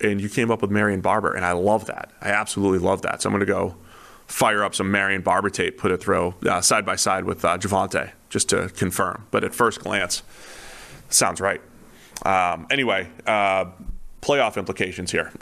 and 0.00 0.20
you 0.20 0.28
came 0.28 0.50
up 0.50 0.62
with 0.62 0.70
Marion 0.70 1.00
Barber, 1.00 1.32
and 1.32 1.44
I 1.44 1.52
love 1.52 1.86
that. 1.86 2.12
I 2.20 2.28
absolutely 2.28 2.78
love 2.78 3.02
that. 3.02 3.22
So 3.22 3.28
I'm 3.28 3.32
going 3.32 3.40
to 3.40 3.46
go 3.46 3.76
fire 4.26 4.62
up 4.62 4.74
some 4.74 4.90
Marion 4.90 5.22
Barber 5.22 5.50
tape, 5.50 5.78
put 5.78 5.90
it 5.90 6.00
throw 6.00 6.34
uh, 6.46 6.60
side 6.60 6.84
by 6.84 6.96
side 6.96 7.24
with 7.24 7.44
uh, 7.44 7.58
Javonte 7.58 8.12
just 8.28 8.48
to 8.50 8.68
confirm. 8.68 9.26
But 9.30 9.42
at 9.42 9.54
first 9.54 9.80
glance, 9.80 10.22
sounds 11.08 11.40
right. 11.40 11.60
Um, 12.24 12.66
anyway, 12.70 13.08
uh, 13.26 13.66
playoff 14.22 14.56
implications 14.56 15.10
here. 15.12 15.32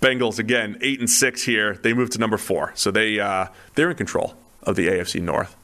Bengals 0.00 0.38
again, 0.38 0.76
eight 0.82 1.00
and 1.00 1.08
six 1.08 1.42
here. 1.42 1.74
They 1.74 1.94
move 1.94 2.10
to 2.10 2.18
number 2.18 2.36
four, 2.36 2.72
so 2.74 2.90
they 2.90 3.18
uh, 3.20 3.46
they're 3.74 3.90
in 3.90 3.96
control 3.96 4.34
of 4.62 4.76
the 4.76 4.88
AFC 4.88 5.20
North. 5.22 5.56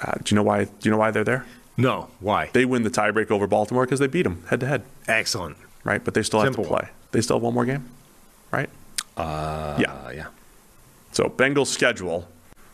Uh, 0.00 0.12
do 0.22 0.34
you 0.34 0.36
know 0.36 0.42
why? 0.42 0.64
Do 0.64 0.70
you 0.82 0.90
know 0.90 0.96
why 0.98 1.10
they're 1.10 1.24
there? 1.24 1.44
No, 1.76 2.08
why? 2.20 2.50
They 2.52 2.64
win 2.64 2.84
the 2.84 2.90
tiebreak 2.90 3.30
over 3.30 3.46
Baltimore 3.46 3.84
because 3.84 3.98
they 4.00 4.06
beat 4.06 4.22
them 4.22 4.44
head 4.48 4.60
to 4.60 4.66
head, 4.66 4.82
Excellent. 5.08 5.56
right? 5.82 6.02
But 6.04 6.14
they 6.14 6.22
still 6.22 6.40
have 6.40 6.54
to 6.56 6.62
play. 6.62 6.88
They 7.10 7.20
still 7.20 7.36
have 7.36 7.42
one 7.42 7.52
more 7.54 7.64
game, 7.64 7.88
right? 8.52 8.70
Uh, 9.16 9.76
Yeah. 9.80 10.10
yeah. 10.12 10.26
So 11.12 11.28
Bengals 11.28 11.66
schedule 11.68 12.28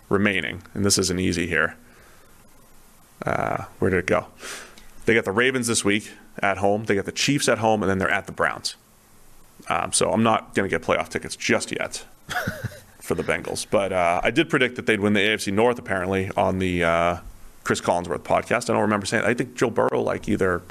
remaining, 0.09 0.63
and 0.75 0.85
this 0.85 0.99
isn't 0.99 1.19
easy 1.19 1.47
here. 1.47 1.77
Uh, 3.25 3.65
where 3.79 3.91
did 3.91 3.99
it 4.01 4.07
go? 4.07 4.27
They 5.07 5.15
got 5.15 5.25
the 5.25 5.33
Ravens 5.33 5.67
this 5.67 5.85
week 5.85 6.13
at 6.41 6.59
home. 6.59 6.85
They 6.85 6.95
got 6.95 7.07
the 7.07 7.13
Chiefs 7.13 7.49
at 7.49 7.59
home, 7.59 7.83
and 7.83 7.91
then 7.91 7.99
they're 7.99 8.11
at 8.11 8.27
the 8.27 8.33
Browns. 8.33 8.77
Um, 9.69 9.93
so 9.93 10.13
I'm 10.13 10.23
not 10.23 10.55
going 10.55 10.69
to 10.69 10.79
get 10.79 10.87
playoff 10.87 11.09
tickets 11.09 11.37
just 11.37 11.73
yet 11.73 12.05
for 12.99 13.15
the 13.15 13.23
Bengals, 13.23 13.67
but 13.69 13.93
uh, 13.93 14.21
I 14.23 14.31
did 14.31 14.49
predict 14.49 14.77
that 14.77 14.87
they'd 14.87 15.01
win 15.01 15.13
the 15.13 15.21
AFC 15.21 15.53
North 15.53 15.79
apparently 15.79 16.31
on 16.37 16.59
the 16.59 16.85
uh, 16.85 17.17
Chris 17.65 17.81
Collinsworth 17.81 18.21
podcast. 18.21 18.71
I 18.71 18.73
don't 18.75 18.83
remember 18.83 19.07
saying. 19.07 19.25
I 19.25 19.35
think 19.35 19.55
Joe 19.55 19.71
Burrow 19.71 20.01
like 20.01 20.29
either 20.29 20.63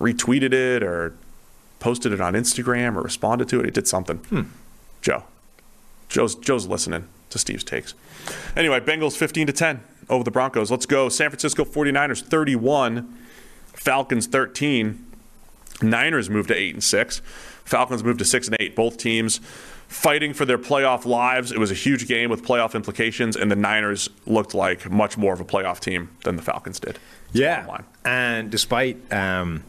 retweeted 0.00 0.52
it 0.52 0.82
or 0.82 1.14
posted 1.80 2.12
it 2.12 2.20
on 2.20 2.34
Instagram 2.34 2.96
or 2.96 3.02
responded 3.02 3.48
to 3.50 3.60
it. 3.60 3.64
He 3.66 3.70
did 3.70 3.86
something. 3.86 4.50
Joe, 5.00 5.24
Joe's 6.08 6.34
Joe's 6.34 6.66
listening 6.66 7.06
to 7.30 7.38
Steve's 7.38 7.64
takes. 7.64 7.94
Anyway, 8.56 8.80
Bengals 8.80 9.16
15 9.16 9.46
to 9.46 9.52
10 9.52 9.80
over 10.08 10.24
the 10.24 10.30
Broncos. 10.30 10.70
Let's 10.70 10.86
go. 10.86 11.08
San 11.08 11.30
Francisco 11.30 11.64
49ers 11.64 12.22
31, 12.22 13.16
Falcons 13.78 14.26
13. 14.26 15.04
Niners 15.80 16.28
moved 16.28 16.48
to 16.48 16.54
8 16.54 16.74
and 16.74 16.84
6. 16.84 17.22
Falcons 17.64 18.02
moved 18.02 18.18
to 18.18 18.24
6 18.24 18.48
and 18.48 18.56
8. 18.60 18.74
Both 18.74 18.98
teams 18.98 19.40
fighting 19.88 20.34
for 20.34 20.44
their 20.44 20.58
playoff 20.58 21.06
lives. 21.06 21.52
It 21.52 21.58
was 21.58 21.70
a 21.70 21.74
huge 21.74 22.06
game 22.06 22.28
with 22.28 22.44
playoff 22.44 22.74
implications 22.74 23.36
and 23.36 23.50
the 23.50 23.56
Niners 23.56 24.10
looked 24.26 24.54
like 24.54 24.90
much 24.90 25.16
more 25.16 25.32
of 25.32 25.40
a 25.40 25.44
playoff 25.44 25.80
team 25.80 26.10
than 26.24 26.36
the 26.36 26.42
Falcons 26.42 26.78
did. 26.78 26.98
Yeah, 27.32 27.82
and 28.04 28.50
despite 28.50 29.12
um, 29.12 29.62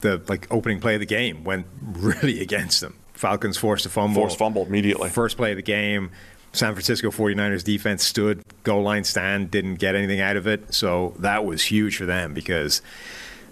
the 0.00 0.22
like 0.28 0.46
opening 0.52 0.80
play 0.80 0.94
of 0.94 1.00
the 1.00 1.06
game 1.06 1.44
went 1.44 1.66
really 1.82 2.40
against 2.40 2.80
them. 2.80 2.94
Falcons 3.14 3.56
forced 3.56 3.86
a 3.86 3.88
fumble. 3.88 4.22
Forced 4.22 4.38
fumble 4.38 4.66
immediately. 4.66 5.08
First 5.08 5.36
play 5.36 5.52
of 5.52 5.56
the 5.56 5.62
game. 5.62 6.10
San 6.52 6.72
Francisco 6.72 7.10
49ers 7.10 7.64
defense 7.64 8.02
stood, 8.02 8.42
goal 8.62 8.82
line 8.82 9.04
stand, 9.04 9.50
didn't 9.50 9.74
get 9.74 9.94
anything 9.94 10.20
out 10.20 10.36
of 10.36 10.46
it. 10.46 10.72
So 10.72 11.14
that 11.18 11.44
was 11.44 11.62
huge 11.62 11.98
for 11.98 12.06
them 12.06 12.32
because, 12.32 12.80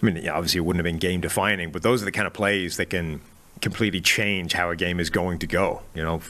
I 0.04 0.12
mean, 0.12 0.28
obviously 0.28 0.58
it 0.58 0.62
wouldn't 0.62 0.84
have 0.84 0.92
been 0.92 0.98
game 0.98 1.20
defining, 1.20 1.70
but 1.72 1.82
those 1.82 2.02
are 2.02 2.04
the 2.04 2.12
kind 2.12 2.26
of 2.26 2.32
plays 2.32 2.76
that 2.76 2.90
can 2.90 3.20
completely 3.60 4.00
change 4.00 4.52
how 4.52 4.70
a 4.70 4.76
game 4.76 5.00
is 5.00 5.08
going 5.08 5.38
to 5.38 5.46
go. 5.46 5.80
You 5.94 6.02
know, 6.02 6.20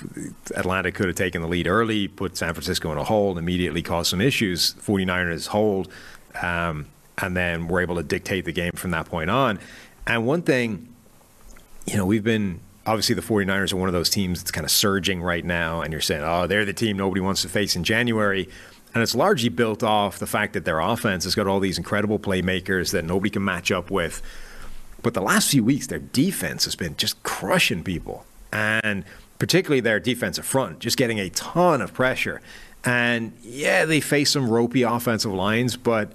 Atlanta 0.55 0.93
could 0.93 1.09
have 1.09 1.17
taken 1.17 1.43
the 1.43 1.49
lead 1.49 1.67
early, 1.67 2.07
put 2.07 2.37
San 2.37 2.55
Francisco 2.55 2.93
in 2.93 2.99
a 2.99 3.05
hold, 3.05 3.39
immediately 3.39 3.83
caused 3.83 4.11
some 4.11 4.21
issues. 4.21 4.75
49ers 4.75 5.49
hold, 5.49 5.89
um, 6.41 6.87
and 7.19 7.37
then 7.37 7.67
were 7.67 7.81
able 7.81 7.97
to 7.97 8.03
dictate 8.05 8.45
the 8.45 8.53
game 8.53 8.73
from 8.75 8.93
that 8.93 9.07
point 9.07 9.31
on. 9.31 9.59
And 10.07 10.25
one 10.27 10.43
thing, 10.43 10.89
you 11.87 11.97
know, 11.97 12.07
we've 12.07 12.25
been 12.25 12.61
obviously 12.87 13.15
the 13.15 13.23
49ers 13.23 13.73
are 13.73 13.77
one 13.77 13.89
of 13.89 13.95
those 13.95 14.11
teams 14.11 14.41
that's 14.41 14.51
kind 14.51 14.65
of 14.65 14.71
surging 14.71 15.23
right 15.23 15.45
now, 15.45 15.81
and 15.81 15.93
you're 15.93 16.01
saying, 16.01 16.23
oh, 16.23 16.47
they're 16.47 16.65
the 16.65 16.73
team 16.73 16.97
nobody 16.97 17.21
wants 17.21 17.43
to 17.43 17.49
face 17.49 17.75
in 17.75 17.83
January. 17.83 18.49
And 18.95 19.03
it's 19.03 19.15
largely 19.15 19.49
built 19.49 19.83
off 19.83 20.19
the 20.21 20.27
fact 20.27 20.53
that 20.53 20.65
their 20.65 20.79
offense 20.79 21.25
has 21.25 21.35
got 21.35 21.49
all 21.49 21.59
these 21.59 21.79
incredible 21.79 22.19
playmakers 22.19 22.93
that 22.93 23.05
nobody 23.05 23.31
can 23.31 23.45
match 23.45 23.73
up 23.73 23.91
with. 23.91 24.23
But 25.03 25.15
the 25.15 25.21
last 25.21 25.51
few 25.51 25.65
weeks, 25.65 25.89
their 25.89 25.99
defense 25.99 26.65
has 26.65 26.77
been 26.77 26.97
just 26.97 27.21
crushing 27.25 27.83
people. 27.83 28.25
And 28.53 29.05
particularly 29.39 29.81
their 29.81 29.99
defensive 29.99 30.47
front, 30.47 30.79
just 30.79 30.97
getting 30.97 31.19
a 31.19 31.29
ton 31.31 31.83
of 31.83 31.93
pressure. 31.93 32.41
And 32.85 33.33
yeah, 33.43 33.85
they 33.85 34.01
face 34.01 34.31
some 34.31 34.49
ropey 34.49 34.83
offensive 34.83 35.33
lines, 35.33 35.77
but 35.77 36.13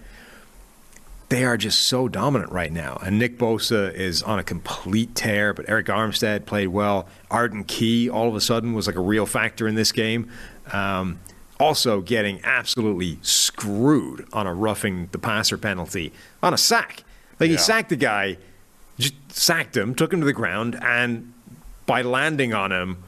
they 1.29 1.43
are 1.43 1.57
just 1.57 1.79
so 1.81 2.07
dominant 2.07 2.51
right 2.51 2.71
now. 2.71 2.99
And 3.03 3.19
Nick 3.19 3.37
Bosa 3.37 3.93
is 3.93 4.23
on 4.23 4.39
a 4.39 4.43
complete 4.43 5.15
tear, 5.15 5.53
but 5.53 5.67
Arik 5.67 5.85
Armstead 5.85 6.45
played 6.45 6.69
well. 6.69 7.07
Arden 7.29 7.65
Key 7.65 8.09
all 8.09 8.27
of 8.27 8.35
a 8.35 8.41
sudden 8.41 8.73
was 8.73 8.87
like 8.87 8.95
a 8.95 9.01
real 9.01 9.25
factor 9.25 9.67
in 9.67 9.75
this 9.75 9.91
game. 9.91 10.29
Um, 10.71 11.19
also 11.59 12.01
getting 12.01 12.39
absolutely 12.43 13.19
screwed 13.21 14.27
on 14.31 14.47
a 14.47 14.53
roughing 14.53 15.09
the 15.11 15.19
passer 15.19 15.57
penalty 15.57 16.13
on 16.41 16.53
a 16.53 16.57
sack. 16.57 17.03
Like 17.39 17.49
he 17.49 17.57
sacked 17.57 17.89
the 17.89 17.95
guy, 17.95 18.37
just 18.97 19.13
sacked 19.31 19.75
him, 19.75 19.95
took 19.95 20.11
him 20.11 20.19
to 20.19 20.25
the 20.25 20.33
ground, 20.33 20.77
and 20.81 21.33
by 21.85 22.01
landing 22.01 22.53
on 22.53 22.71
him, 22.71 23.03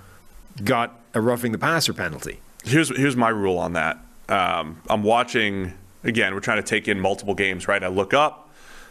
got 0.64 1.00
a 1.14 1.22
roughing 1.22 1.52
the 1.52 1.58
passer 1.58 1.94
penalty. 1.94 2.40
here's 2.64 2.96
here's 2.98 3.16
my 3.16 3.30
rule 3.30 3.58
on 3.58 3.74
that. 3.74 3.98
Um, 4.30 4.82
I'm 4.90 5.04
watching 5.04 5.74
again. 6.04 6.34
We're 6.34 6.40
trying 6.40 6.62
to 6.62 6.68
take 6.68 6.88
in 6.88 7.00
multiple 7.00 7.36
games, 7.36 7.68
right? 7.68 7.84
I 7.84 7.88
look 7.88 8.14
up, 8.14 8.50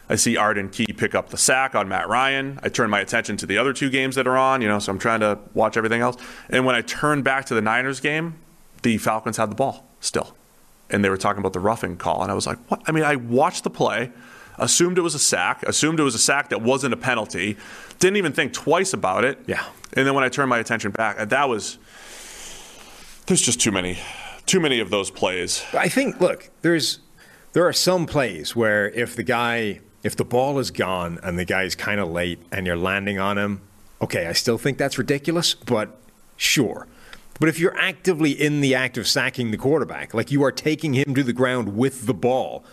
I 0.09 0.15
see 0.15 0.37
Arden 0.37 0.69
Key 0.69 0.87
pick 0.93 1.15
up 1.15 1.29
the 1.29 1.37
sack 1.37 1.73
on 1.73 1.87
Matt 1.87 2.07
Ryan. 2.07 2.59
I 2.61 2.69
turn 2.69 2.89
my 2.89 2.99
attention 2.99 3.37
to 3.37 3.45
the 3.45 3.57
other 3.57 3.73
two 3.73 3.89
games 3.89 4.15
that 4.15 4.27
are 4.27 4.37
on, 4.37 4.61
you 4.61 4.67
know. 4.67 4.77
So 4.77 4.91
I'm 4.91 4.99
trying 4.99 5.21
to 5.21 5.39
watch 5.53 5.77
everything 5.77 6.01
else. 6.01 6.17
And 6.49 6.65
when 6.65 6.75
I 6.75 6.81
turn 6.81 7.21
back 7.23 7.45
to 7.45 7.55
the 7.55 7.61
Niners 7.61 7.99
game, 7.99 8.35
the 8.81 8.97
Falcons 8.97 9.37
had 9.37 9.51
the 9.51 9.55
ball 9.55 9.87
still, 9.99 10.35
and 10.89 11.03
they 11.03 11.09
were 11.09 11.17
talking 11.17 11.39
about 11.39 11.53
the 11.53 11.59
roughing 11.59 11.97
call, 11.97 12.21
and 12.21 12.31
I 12.31 12.35
was 12.35 12.47
like, 12.47 12.57
what? 12.69 12.81
I 12.87 12.91
mean, 12.91 13.03
I 13.03 13.15
watched 13.15 13.63
the 13.63 13.69
play. 13.69 14.11
Assumed 14.57 14.97
it 14.97 15.01
was 15.01 15.15
a 15.15 15.19
sack. 15.19 15.63
Assumed 15.63 15.99
it 15.99 16.03
was 16.03 16.13
a 16.13 16.19
sack 16.19 16.49
that 16.49 16.61
wasn't 16.61 16.93
a 16.93 16.97
penalty. 16.97 17.57
Didn't 17.99 18.17
even 18.17 18.33
think 18.33 18.53
twice 18.53 18.93
about 18.93 19.23
it. 19.23 19.39
Yeah. 19.47 19.65
And 19.93 20.05
then 20.05 20.13
when 20.13 20.23
I 20.23 20.29
turned 20.29 20.49
my 20.49 20.59
attention 20.59 20.91
back, 20.91 21.19
uh, 21.19 21.25
that 21.25 21.49
was 21.49 21.79
there's 23.25 23.41
just 23.41 23.59
too 23.61 23.71
many, 23.71 23.97
too 24.45 24.59
many 24.59 24.79
of 24.79 24.89
those 24.89 25.09
plays. 25.09 25.63
I 25.73 25.87
think 25.87 26.19
look, 26.19 26.49
there's 26.61 26.99
there 27.53 27.65
are 27.67 27.73
some 27.73 28.05
plays 28.05 28.55
where 28.55 28.89
if 28.89 29.15
the 29.15 29.23
guy 29.23 29.79
if 30.03 30.15
the 30.15 30.25
ball 30.25 30.59
is 30.59 30.71
gone 30.71 31.19
and 31.23 31.37
the 31.37 31.45
guy's 31.45 31.75
kind 31.75 31.99
of 31.99 32.09
late 32.09 32.39
and 32.51 32.65
you're 32.65 32.77
landing 32.77 33.19
on 33.19 33.37
him, 33.37 33.61
okay, 34.01 34.27
I 34.27 34.33
still 34.33 34.57
think 34.57 34.77
that's 34.77 34.97
ridiculous, 34.97 35.53
but 35.53 35.97
sure. 36.37 36.87
But 37.39 37.49
if 37.49 37.59
you're 37.59 37.77
actively 37.77 38.31
in 38.31 38.61
the 38.61 38.75
act 38.75 38.97
of 38.97 39.07
sacking 39.07 39.51
the 39.51 39.57
quarterback, 39.57 40.13
like 40.13 40.31
you 40.31 40.43
are 40.43 40.51
taking 40.51 40.93
him 40.93 41.15
to 41.15 41.23
the 41.23 41.33
ground 41.33 41.75
with 41.75 42.05
the 42.05 42.13
ball, 42.13 42.63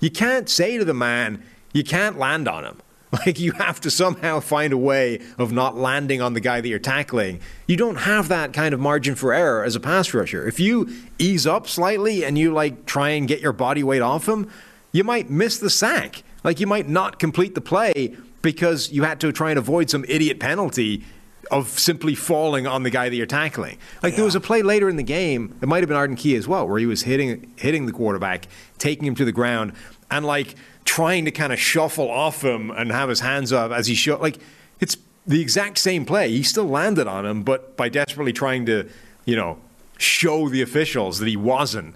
you 0.00 0.10
can't 0.10 0.48
say 0.48 0.78
to 0.78 0.84
the 0.84 0.94
man, 0.94 1.42
you 1.72 1.82
can't 1.84 2.18
land 2.18 2.48
on 2.48 2.64
him. 2.64 2.80
Like 3.26 3.38
you 3.38 3.52
have 3.52 3.78
to 3.82 3.90
somehow 3.90 4.40
find 4.40 4.72
a 4.72 4.78
way 4.78 5.20
of 5.36 5.52
not 5.52 5.76
landing 5.76 6.22
on 6.22 6.32
the 6.32 6.40
guy 6.40 6.62
that 6.62 6.68
you're 6.68 6.78
tackling. 6.78 7.40
You 7.66 7.76
don't 7.76 7.96
have 7.96 8.28
that 8.28 8.54
kind 8.54 8.72
of 8.72 8.80
margin 8.80 9.16
for 9.16 9.34
error 9.34 9.64
as 9.64 9.76
a 9.76 9.80
pass 9.80 10.14
rusher. 10.14 10.48
If 10.48 10.58
you 10.58 10.88
ease 11.18 11.46
up 11.46 11.68
slightly 11.68 12.24
and 12.24 12.38
you 12.38 12.54
like 12.54 12.86
try 12.86 13.10
and 13.10 13.28
get 13.28 13.40
your 13.40 13.52
body 13.52 13.82
weight 13.82 14.00
off 14.00 14.26
him, 14.26 14.50
you 14.92 15.04
might 15.04 15.28
miss 15.28 15.58
the 15.58 15.68
sack. 15.68 16.22
Like 16.42 16.58
you 16.58 16.66
might 16.66 16.88
not 16.88 17.18
complete 17.18 17.54
the 17.54 17.60
play 17.60 18.16
because 18.40 18.90
you 18.90 19.02
had 19.02 19.20
to 19.20 19.30
try 19.30 19.50
and 19.50 19.58
avoid 19.58 19.90
some 19.90 20.06
idiot 20.08 20.40
penalty 20.40 21.04
of 21.50 21.68
simply 21.68 22.14
falling 22.14 22.66
on 22.66 22.82
the 22.82 22.90
guy 22.90 23.08
that 23.08 23.16
you're 23.16 23.26
tackling. 23.26 23.78
Like 24.02 24.16
there 24.16 24.24
was 24.24 24.34
a 24.34 24.40
play 24.40 24.62
later 24.62 24.88
in 24.88 24.96
the 24.96 25.02
game, 25.02 25.56
it 25.60 25.68
might 25.68 25.80
have 25.80 25.88
been 25.88 25.96
Arden 25.96 26.16
Key 26.16 26.36
as 26.36 26.46
well, 26.46 26.66
where 26.68 26.78
he 26.78 26.86
was 26.86 27.02
hitting 27.02 27.52
hitting 27.56 27.86
the 27.86 27.92
quarterback, 27.92 28.46
taking 28.78 29.06
him 29.06 29.14
to 29.16 29.24
the 29.24 29.32
ground, 29.32 29.72
and 30.10 30.24
like 30.24 30.54
trying 30.84 31.24
to 31.24 31.30
kind 31.30 31.52
of 31.52 31.58
shuffle 31.58 32.10
off 32.10 32.42
him 32.42 32.70
and 32.70 32.90
have 32.92 33.08
his 33.08 33.20
hands 33.20 33.52
up 33.52 33.70
as 33.72 33.86
he 33.86 33.94
shot. 33.94 34.20
Like 34.22 34.38
it's 34.80 34.96
the 35.26 35.40
exact 35.40 35.78
same 35.78 36.04
play. 36.04 36.30
He 36.30 36.42
still 36.42 36.68
landed 36.68 37.06
on 37.06 37.26
him, 37.26 37.42
but 37.42 37.76
by 37.76 37.88
desperately 37.88 38.32
trying 38.32 38.66
to, 38.66 38.88
you 39.24 39.36
know, 39.36 39.58
show 39.98 40.48
the 40.48 40.62
officials 40.62 41.18
that 41.18 41.28
he 41.28 41.36
wasn't. 41.36 41.94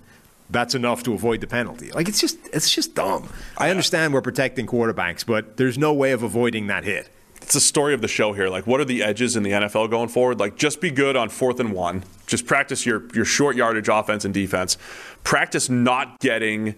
That's 0.48 0.76
enough 0.76 1.02
to 1.04 1.12
avoid 1.12 1.40
the 1.40 1.48
penalty. 1.48 1.90
Like 1.90 2.08
it's 2.08 2.20
just 2.20 2.38
it's 2.52 2.70
just 2.70 2.94
dumb. 2.94 3.28
I 3.58 3.70
understand 3.70 4.14
we're 4.14 4.22
protecting 4.22 4.66
quarterbacks, 4.66 5.26
but 5.26 5.56
there's 5.56 5.76
no 5.76 5.92
way 5.92 6.12
of 6.12 6.22
avoiding 6.22 6.68
that 6.68 6.84
hit. 6.84 7.08
It's 7.46 7.54
the 7.54 7.60
story 7.60 7.94
of 7.94 8.00
the 8.00 8.08
show 8.08 8.32
here. 8.32 8.48
Like, 8.48 8.66
what 8.66 8.80
are 8.80 8.84
the 8.84 9.04
edges 9.04 9.36
in 9.36 9.44
the 9.44 9.52
NFL 9.52 9.88
going 9.88 10.08
forward? 10.08 10.40
Like, 10.40 10.56
just 10.56 10.80
be 10.80 10.90
good 10.90 11.14
on 11.14 11.28
fourth 11.28 11.60
and 11.60 11.72
one. 11.72 12.02
Just 12.26 12.44
practice 12.44 12.84
your 12.84 13.04
your 13.14 13.24
short 13.24 13.54
yardage 13.54 13.88
offense 13.88 14.24
and 14.24 14.34
defense. 14.34 14.76
Practice 15.22 15.70
not 15.70 16.18
getting 16.18 16.74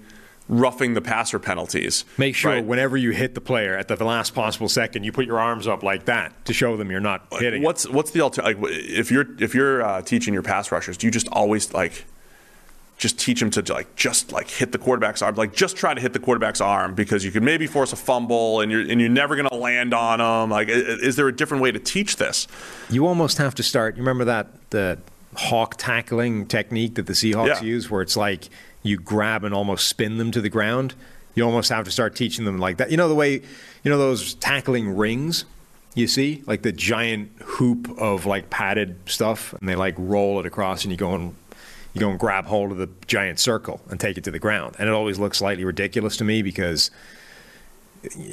roughing 0.46 0.92
the 0.92 1.00
passer 1.00 1.38
penalties. 1.38 2.04
Make 2.18 2.34
sure 2.34 2.52
right? 2.52 2.64
whenever 2.64 2.98
you 2.98 3.12
hit 3.12 3.34
the 3.34 3.40
player 3.40 3.78
at 3.78 3.88
the 3.88 3.96
last 4.04 4.34
possible 4.34 4.68
second, 4.68 5.04
you 5.04 5.10
put 5.10 5.24
your 5.24 5.40
arms 5.40 5.66
up 5.66 5.82
like 5.82 6.04
that 6.04 6.44
to 6.44 6.52
show 6.52 6.76
them 6.76 6.90
you're 6.90 7.00
not 7.00 7.26
hitting. 7.32 7.62
it. 7.62 7.64
What's 7.64 7.88
what's 7.88 8.10
the 8.10 8.20
alternative? 8.20 8.62
Like, 8.62 8.70
if 8.70 9.10
you're 9.10 9.42
if 9.42 9.54
you're 9.54 9.82
uh, 9.82 10.02
teaching 10.02 10.34
your 10.34 10.42
pass 10.42 10.70
rushers, 10.70 10.98
do 10.98 11.06
you 11.06 11.10
just 11.10 11.28
always 11.28 11.72
like 11.72 12.04
just 12.98 13.18
teach 13.18 13.38
them 13.40 13.48
to 13.50 13.72
like 13.72 13.94
just 13.96 14.32
like 14.32 14.50
hit 14.50 14.72
the 14.72 14.78
quarterback's 14.78 15.22
arm, 15.22 15.36
like 15.36 15.54
just 15.54 15.76
try 15.76 15.94
to 15.94 16.00
hit 16.00 16.12
the 16.12 16.18
quarterback's 16.18 16.60
arm 16.60 16.94
because 16.94 17.24
you 17.24 17.30
could 17.30 17.44
maybe 17.44 17.66
force 17.66 17.92
a 17.92 17.96
fumble 17.96 18.60
and 18.60 18.70
you're 18.72 18.80
and 18.80 19.00
you're 19.00 19.08
never 19.08 19.36
going 19.36 19.48
to 19.48 19.54
land 19.54 19.94
on 19.94 20.18
them. 20.18 20.50
Like, 20.50 20.68
is 20.68 21.14
there 21.16 21.28
a 21.28 21.34
different 21.34 21.62
way 21.62 21.70
to 21.72 21.78
teach 21.78 22.16
this? 22.16 22.46
You 22.90 23.06
almost 23.06 23.38
have 23.38 23.54
to 23.54 23.62
start. 23.62 23.96
You 23.96 24.02
remember 24.02 24.24
that 24.26 24.48
the 24.70 24.98
hawk 25.36 25.76
tackling 25.78 26.46
technique 26.46 26.96
that 26.96 27.06
the 27.06 27.12
Seahawks 27.12 27.46
Yeah. 27.46 27.62
use, 27.62 27.88
where 27.90 28.02
it's 28.02 28.16
like 28.16 28.48
you 28.82 28.96
grab 28.98 29.44
and 29.44 29.54
almost 29.54 29.86
spin 29.86 30.18
them 30.18 30.30
to 30.32 30.40
the 30.40 30.48
ground. 30.50 30.94
You 31.36 31.44
almost 31.44 31.68
have 31.70 31.84
to 31.84 31.90
start 31.92 32.16
teaching 32.16 32.44
them 32.44 32.58
like 32.58 32.78
that. 32.78 32.90
You 32.90 32.96
know 32.96 33.08
the 33.08 33.14
way, 33.14 33.34
you 33.34 33.90
know 33.90 33.98
those 33.98 34.34
tackling 34.34 34.96
rings. 34.96 35.44
You 35.94 36.08
see, 36.08 36.42
like 36.46 36.62
the 36.62 36.72
giant 36.72 37.30
hoop 37.42 37.88
of 37.98 38.26
like 38.26 38.50
padded 38.50 38.96
stuff, 39.06 39.52
and 39.60 39.68
they 39.68 39.76
like 39.76 39.94
roll 39.98 40.40
it 40.40 40.46
across, 40.46 40.82
and 40.82 40.90
you 40.90 40.96
go 40.98 41.14
and 41.14 41.34
you 41.94 42.00
go 42.00 42.10
and 42.10 42.18
grab 42.18 42.46
hold 42.46 42.72
of 42.72 42.78
the 42.78 42.88
giant 43.06 43.38
circle 43.38 43.80
and 43.90 43.98
take 43.98 44.18
it 44.18 44.24
to 44.24 44.30
the 44.30 44.38
ground. 44.38 44.76
And 44.78 44.88
it 44.88 44.92
always 44.92 45.18
looks 45.18 45.38
slightly 45.38 45.64
ridiculous 45.64 46.16
to 46.18 46.24
me 46.24 46.42
because 46.42 46.90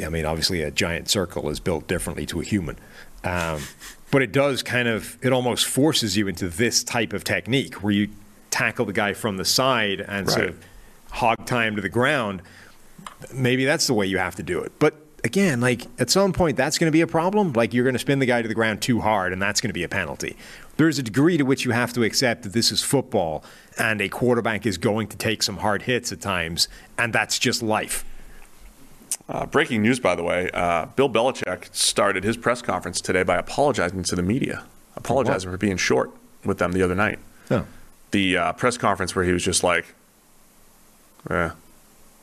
I 0.04 0.10
mean, 0.10 0.26
obviously, 0.26 0.62
a 0.62 0.72
giant 0.72 1.10
circle 1.10 1.50
is 1.50 1.60
built 1.60 1.88
differently 1.88 2.26
to 2.28 2.42
a 2.42 2.44
human. 2.44 2.78
Um, 3.24 3.62
but 4.12 4.22
it 4.22 4.32
does 4.32 4.62
kind 4.62 4.88
of, 4.88 5.18
it 5.22 5.34
almost 5.34 5.66
forces 5.66 6.16
you 6.16 6.28
into 6.28 6.48
this 6.48 6.84
type 6.84 7.14
of 7.14 7.24
technique 7.24 7.76
where 7.84 7.92
you 7.92 8.10
tackle 8.52 8.86
the 8.86 8.94
guy 8.94 9.14
from 9.14 9.38
the 9.38 9.46
side 9.46 10.00
and 10.00 10.30
sort 10.30 10.50
of 10.50 10.64
hog 11.12 11.46
time 11.46 11.76
to 11.76 11.82
the 11.82 11.90
ground. 11.90 12.42
Maybe 13.34 13.66
that's 13.66 13.88
the 13.88 13.94
way 13.94 14.06
you 14.06 14.18
have 14.18 14.36
to 14.36 14.44
do 14.44 14.60
it. 14.62 14.72
But 14.80 14.96
again, 15.24 15.60
like 15.60 15.88
at 16.00 16.10
some 16.10 16.32
point, 16.32 16.56
that's 16.56 16.78
going 16.78 16.88
to 16.88 16.92
be 16.92 17.02
a 17.02 17.08
problem. 17.08 17.54
Like 17.54 17.74
you're 17.74 17.84
going 17.84 17.94
to 17.94 18.00
spin 18.00 18.20
the 18.20 18.26
guy 18.26 18.42
to 18.42 18.48
the 18.48 18.54
ground 18.54 18.82
too 18.82 19.02
hard, 19.02 19.34
and 19.34 19.42
that's 19.42 19.60
going 19.60 19.70
to 19.70 19.74
be 19.74 19.84
a 19.84 19.90
penalty. 19.90 20.38
There's 20.78 21.00
a 21.00 21.04
degree 21.04 21.38
to 21.38 21.44
which 21.44 21.64
you 21.64 21.72
have 21.72 21.94
to 21.94 22.04
accept 22.04 22.44
that 22.44 22.54
this 22.54 22.72
is 22.72 22.82
football, 22.82 23.44
and 23.78 24.02
a 24.02 24.10
quarterback 24.10 24.66
is 24.66 24.78
going 24.78 25.08
to 25.08 25.18
take 25.18 25.42
some 25.42 25.58
hard 25.58 25.84
hits 25.84 26.12
at 26.12 26.22
times, 26.22 26.68
and 26.98 27.14
that's 27.14 27.40
just 27.40 27.64
life. 27.64 28.04
Uh, 29.30 29.46
breaking 29.46 29.82
news, 29.82 30.00
by 30.00 30.16
the 30.16 30.24
way, 30.24 30.50
uh, 30.54 30.86
Bill 30.88 31.10
Belichick 31.10 31.74
started 31.74 32.24
his 32.24 32.38
press 32.38 32.62
conference 32.62 33.02
today 33.02 33.24
by 33.24 33.38
apologizing 33.38 34.04
to 34.04 34.16
the 34.16 34.22
media, 34.22 34.66
apologizing 34.96 35.50
for 35.50 35.58
being 35.58 35.78
short 35.78 36.12
with 36.44 36.58
them 36.58 36.74
the 36.74 36.82
other 36.84 36.96
night. 36.96 37.20
Oh. 37.50 37.66
The 38.12 38.38
uh, 38.38 38.54
press 38.54 38.78
conference 38.78 39.16
where 39.16 39.26
he 39.26 39.32
was 39.32 39.44
just 39.44 39.64
like, 39.64 39.96
eh. 41.30 41.52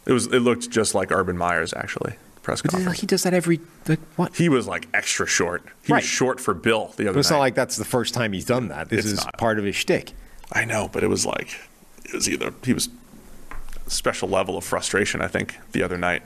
It 0.04 0.12
was. 0.12 0.26
It 0.26 0.40
looked 0.40 0.68
just 0.68 0.94
like 0.94 1.12
Urban 1.12 1.38
Meyer's 1.38 1.72
actually. 1.74 2.14
Press 2.43 2.60
conference. 2.62 3.01
he 3.01 3.06
does 3.06 3.23
that 3.23 3.32
every 3.35 3.60
like 3.86 4.01
what? 4.16 4.35
He 4.36 4.48
was 4.48 4.66
like 4.66 4.89
extra 4.93 5.27
short. 5.27 5.62
He 5.85 5.93
Right. 5.93 6.02
was 6.02 6.09
short 6.09 6.40
for 6.40 6.55
Bill 6.55 6.93
the 6.97 7.09
other 7.09 7.20
It's 7.20 7.31
night. 7.31 7.36
not 7.36 7.40
like 7.40 7.55
that's 7.55 7.77
the 7.77 7.85
first 7.85 8.14
time 8.14 8.32
he's 8.32 8.44
done 8.44 8.69
that. 8.69 8.89
This 8.89 9.05
It's 9.05 9.14
is 9.20 9.24
not. 9.24 9.39
part 9.39 9.59
of 9.59 9.64
his 9.64 9.77
shtick. 9.77 10.12
I 10.51 10.64
know, 10.64 10.89
but 10.93 11.05
it 11.05 11.06
was 11.09 11.24
like 11.24 11.56
it 12.05 12.12
was 12.12 12.28
either 12.28 12.52
he 12.64 12.73
was 12.73 12.89
special 13.86 14.28
level 14.28 14.56
of 14.56 14.64
frustration. 14.64 15.20
I 15.23 15.28
think 15.28 15.56
the 15.73 15.82
other 15.82 15.97
night. 15.98 16.23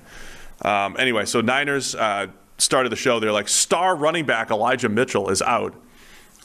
Um, 0.63 0.97
anyway, 0.99 1.27
so 1.27 1.41
Niners 1.43 1.95
uh, 1.95 2.29
started 2.59 2.91
the 2.91 2.97
show. 2.97 3.21
They're 3.21 3.31
like 3.33 3.49
star 3.49 3.95
running 3.95 4.25
back 4.25 4.51
Elijah 4.51 4.89
Mitchell 4.89 5.29
is 5.29 5.43
out. 5.43 5.75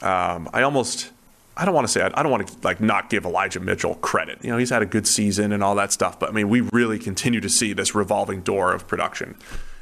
Um, 0.02 0.50
I 0.54 0.64
almost. 0.64 1.12
I 1.58 1.66
don't 1.66 1.76
want 1.76 1.86
to 1.86 1.92
say 1.92 2.02
I 2.02 2.24
don't 2.24 2.32
want 2.32 2.48
to 2.48 2.56
like 2.64 2.80
not 2.80 3.10
give 3.10 3.26
Elijah 3.26 3.60
Mitchell 3.60 3.96
credit. 3.96 4.40
You 4.42 4.52
know, 4.52 4.58
he's 4.58 4.70
had 4.70 4.82
a 4.82 4.86
good 4.86 5.06
season 5.06 5.52
and 5.52 5.64
all 5.64 5.76
that 5.76 5.92
stuff, 5.92 6.20
but 6.20 6.30
I 6.30 6.32
mean, 6.32 6.50
we 6.50 6.62
really 6.62 6.98
continue 6.98 7.42
to 7.42 7.50
see 7.50 7.74
this 7.74 7.94
revolving 7.94 8.42
door 8.42 8.74
of 8.74 8.88
production 8.88 9.36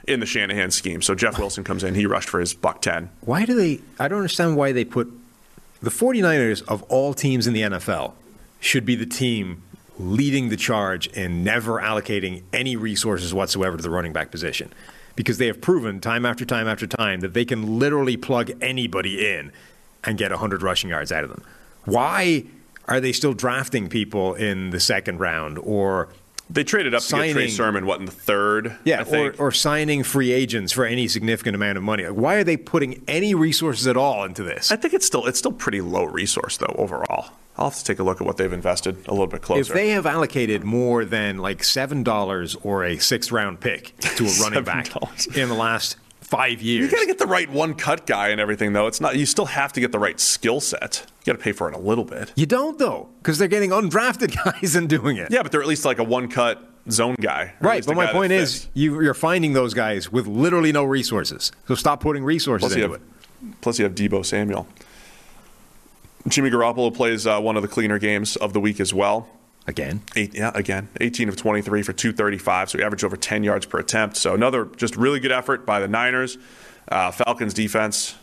in 0.08 0.20
the 0.20 0.26
Shanahan 0.26 0.72
scheme. 0.72 1.02
So 1.02 1.14
Jeff 1.14 1.38
Wilson 1.38 1.64
comes 1.64 1.84
in, 1.84 1.94
he 1.96 2.06
rushed 2.06 2.30
for 2.30 2.40
his 2.40 2.54
buck 2.54 2.82
10. 2.82 3.10
Why 3.22 3.46
do 3.46 3.56
they? 3.56 3.82
I 4.00 4.08
don't 4.08 4.20
understand 4.20 4.58
why 4.58 4.72
they 4.72 4.84
put 4.84 5.12
the 5.82 5.92
49ers 5.92 6.68
of 6.68 6.84
all 6.84 7.14
teams 7.14 7.48
in 7.48 7.54
the 7.54 7.62
NFL 7.62 8.14
should 8.60 8.86
be 8.86 8.96
the 8.96 9.06
team 9.06 9.64
leading 9.98 10.50
the 10.50 10.58
charge 10.58 11.08
in 11.08 11.44
never 11.44 11.80
allocating 11.80 12.42
any 12.52 12.76
resources 12.76 13.34
whatsoever 13.34 13.78
to 13.78 13.84
the 13.84 13.90
running 13.90 14.14
back 14.14 14.32
position. 14.32 14.72
Because 15.16 15.38
they 15.38 15.48
have 15.48 15.62
proven 15.62 16.00
time 16.00 16.26
after 16.26 16.46
time 16.46 16.68
after 16.68 16.88
time 16.88 17.20
that 17.20 17.34
they 17.34 17.46
can 17.46 17.80
literally 17.80 18.16
plug 18.18 18.52
anybody 18.62 19.34
in 19.34 19.52
and 20.04 20.18
get 20.18 20.32
100 20.32 20.62
rushing 20.64 20.90
yards 20.90 21.12
out 21.12 21.24
of 21.24 21.30
them. 21.30 21.44
Why 21.94 22.46
are 22.88 23.00
they 23.00 23.12
still 23.12 23.34
drafting 23.34 23.90
people 23.90 24.34
in 24.36 24.72
the 24.72 24.80
second 24.80 25.20
round 25.20 25.58
or 25.62 26.10
They 26.50 26.64
traded 26.64 26.94
up 26.96 27.04
to 27.04 27.10
get 27.12 27.18
Trey 27.18 27.34
Signing- 27.34 27.50
Sermon, 27.50 27.86
what, 27.86 28.00
in 28.00 28.06
the 28.06 28.12
third? 28.12 28.76
yeah, 28.84 28.98
I 28.98 29.02
or, 29.02 29.06
think. 29.06 29.40
or 29.40 29.52
signing 29.52 30.04
free 30.04 30.32
agents 30.32 30.74
for 30.74 30.86
any 30.86 31.08
significant 31.08 31.56
amount 31.56 31.78
of 31.78 31.84
money? 31.84 32.06
Like, 32.08 32.18
why 32.18 32.36
are 32.36 32.44
they 32.44 32.58
putting 32.58 33.04
any 33.08 33.36
resources 33.36 33.86
at 33.88 33.96
all 33.98 34.24
into 34.24 34.42
this? 34.44 34.72
I 34.72 34.76
think 34.76 34.94
it's 34.96 35.06
still 35.06 35.26
it's 35.28 35.38
still 35.40 35.52
pretty 35.52 35.82
low 35.82 36.06
resource 36.06 36.58
though 36.58 36.74
overall. 36.78 37.30
I'll 37.58 37.70
have 37.70 37.78
to 37.80 37.84
take 37.84 38.00
a 38.00 38.04
look 38.04 38.22
at 38.22 38.26
what 38.26 38.38
they've 38.38 38.54
invested 38.54 38.96
a 39.08 39.12
little 39.12 39.28
bit 39.28 39.42
closer. 39.42 39.60
If 39.60 39.76
they 39.76 39.90
have 39.90 40.06
allocated 40.06 40.64
more 40.64 41.04
than 41.04 41.38
like 41.40 41.62
seven 41.64 42.04
dollars 42.04 42.56
or 42.64 42.86
a 42.86 42.98
sixth 42.98 43.32
round 43.34 43.60
pick 43.60 43.94
to 44.00 44.26
a 44.26 44.32
running 44.42 44.64
back 44.64 44.86
$7. 44.88 45.38
in 45.38 45.50
the 45.50 45.56
last 45.56 45.98
five 46.30 46.62
years, 46.62 46.86
you 46.86 46.92
got 46.92 47.02
to 47.02 47.08
get 47.08 47.18
the 47.18 47.26
right 47.26 47.50
one 47.50 47.74
cut 47.74 48.06
guy 48.06 48.30
and 48.30 48.40
everything 48.40 48.74
though. 48.74 48.88
It's 48.88 49.02
not 49.02 49.16
you 49.18 49.26
still 49.26 49.46
have 49.46 49.74
to 49.74 49.80
get 49.80 49.92
the 49.92 50.00
right 50.00 50.20
skill 50.20 50.60
set. 50.60 51.06
You 51.22 51.34
got 51.34 51.40
to 51.40 51.44
pay 51.44 51.52
for 51.52 51.68
it 51.70 51.76
a 51.76 51.80
little 51.80 52.06
bit. 52.06 52.32
you 52.36 52.46
don't 52.46 52.78
though, 52.78 53.10
because 53.20 53.38
they're 53.38 53.48
getting 53.48 53.72
undrafted 53.72 54.36
guys 54.62 54.76
and 54.76 54.88
doing 54.88 55.18
it. 55.18 55.32
Yeah, 55.32 55.42
but 55.44 55.52
they're 55.52 55.62
at 55.62 55.68
least 55.68 55.86
like 55.86 56.00
a 56.00 56.04
one 56.04 56.28
cut 56.30 56.64
zone 56.92 57.16
guy. 57.20 57.54
Right, 57.60 57.86
but 57.86 57.96
my 57.96 58.08
point 58.12 58.32
is, 58.32 58.68
you, 58.74 59.02
you're 59.02 59.14
finding 59.14 59.54
those 59.54 59.74
guys 59.74 60.12
with 60.12 60.28
literally 60.28 60.72
no 60.72 60.84
resources. 60.84 61.52
So 61.68 61.76
stop 61.76 62.00
putting 62.02 62.24
resources 62.24 62.70
Plus 62.70 62.76
into 62.76 62.92
have, 62.94 63.02
it. 63.02 63.62
plus 63.62 63.80
you 63.80 63.86
have 63.86 63.96
Deebo 63.96 64.26
Samuel. 64.26 64.68
Jimmy 66.28 66.50
Garoppolo 66.50 66.94
plays 66.94 67.26
uh, 67.26 67.40
one 67.40 67.56
of 67.56 67.62
the 67.62 67.68
cleaner 67.68 67.98
games 67.98 68.36
of 68.36 68.54
the 68.54 68.60
week 68.60 68.80
as 68.80 68.94
well. 68.94 69.30
Again, 69.70 70.02
Eight, 70.16 70.34
yeah, 70.34 70.50
again, 70.56 70.90
18 71.00 71.30
of 71.30 71.36
23 71.36 71.84
for 71.84 71.94
235, 71.94 72.72
so 72.72 72.80
he 72.80 72.84
averaged 72.84 73.04
over 73.04 73.16
10 73.16 73.44
yards 73.44 73.68
per 73.68 73.78
attempt. 73.78 74.18
So 74.18 74.34
another 74.34 74.66
just 74.66 74.96
really 74.96 75.20
good 75.20 75.32
effort 75.32 75.64
by 75.64 75.80
the 75.80 75.88
Niners. 75.88 76.40
Uh, 76.88 77.12
Falcons 77.12 77.54
defense 77.54 78.16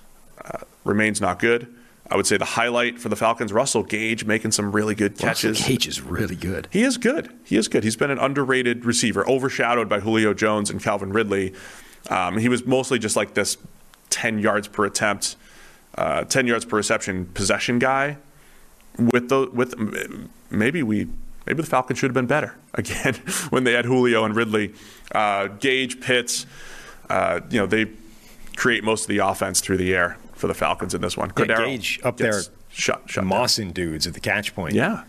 uh, 0.44 0.59
remains 0.82 1.20
not 1.20 1.39
good. 1.39 1.73
I 2.10 2.16
would 2.16 2.27
say 2.27 2.36
the 2.36 2.44
highlight 2.44 2.98
for 2.98 3.09
the 3.09 3.14
Falcons, 3.14 3.52
Russell 3.52 3.85
Gage 3.85 4.24
making 4.24 4.51
some 4.51 4.73
really 4.73 4.97
good 4.97 5.12
Russell 5.23 5.51
catches. 5.52 5.64
Gage 5.64 5.86
is 5.86 6.01
really 6.01 6.35
good. 6.35 6.66
He 6.73 6.82
is 6.82 6.98
good. 6.98 7.32
He 7.44 7.56
is 7.56 7.68
good. 7.68 7.85
He's 7.85 7.97
been 7.97 8.10
an 8.10 8.18
underrated 8.18 8.85
receiver, 8.85 9.28
overshadowed 9.28 9.89
by 9.89 10.01
Julio 10.01 10.35
Jones 10.35 10.68
and 10.68 10.82
Calvin 10.82 11.12
Ridley. 11.12 11.55
Um, 12.10 12.39
he 12.39 12.48
was 12.48 12.66
mostly 12.66 12.98
just 12.98 13.14
like 13.14 13.35
this 13.35 13.56
10 14.10 14.40
yards 14.40 14.66
per 14.66 14.85
attempt, 14.85 15.36
uh, 15.97 16.24
10 16.24 16.48
yards 16.48 16.64
per 16.64 16.77
reception 16.77 17.27
possession 17.27 17.78
guy. 17.78 18.16
With 18.98 19.28
the 19.28 19.48
with 19.52 19.74
maybe 20.51 20.82
we 20.82 21.06
maybe 21.47 21.62
the 21.62 21.68
Falcons 21.68 21.98
should 21.98 22.09
have 22.09 22.14
been 22.14 22.27
better 22.27 22.55
again 22.74 23.14
when 23.51 23.64
they 23.64 23.73
had 23.73 23.85
Julio 23.85 24.24
and 24.24 24.35
Ridley. 24.35 24.74
Uh, 25.12 25.48
Gage 25.48 26.01
Pitts, 26.01 26.47
uh, 27.09 27.40
you 27.51 27.59
know 27.59 27.66
they 27.66 27.86
create 28.56 28.85
most 28.85 29.02
of 29.02 29.09
the 29.09 29.18
offense 29.18 29.60
through 29.60 29.77
the 29.77 29.94
air 29.94 30.18
for 30.35 30.47
the 30.47 30.55
Falcons 30.55 30.94
in 30.94 31.01
this 31.01 31.16
one. 31.16 31.28
Yeah, 31.36 31.44
Cordero 31.44 31.66
Gage 31.66 32.01
up 32.02 32.16
there 32.16 32.43
shut 32.70 33.02
shut 33.06 33.24
down. 33.24 33.31
Mossing 33.31 33.73
dudes 33.73 34.06
at 34.06 34.14
the 34.14 34.20
catch 34.20 34.55
point. 34.55 34.74
Yeah. 34.74 35.05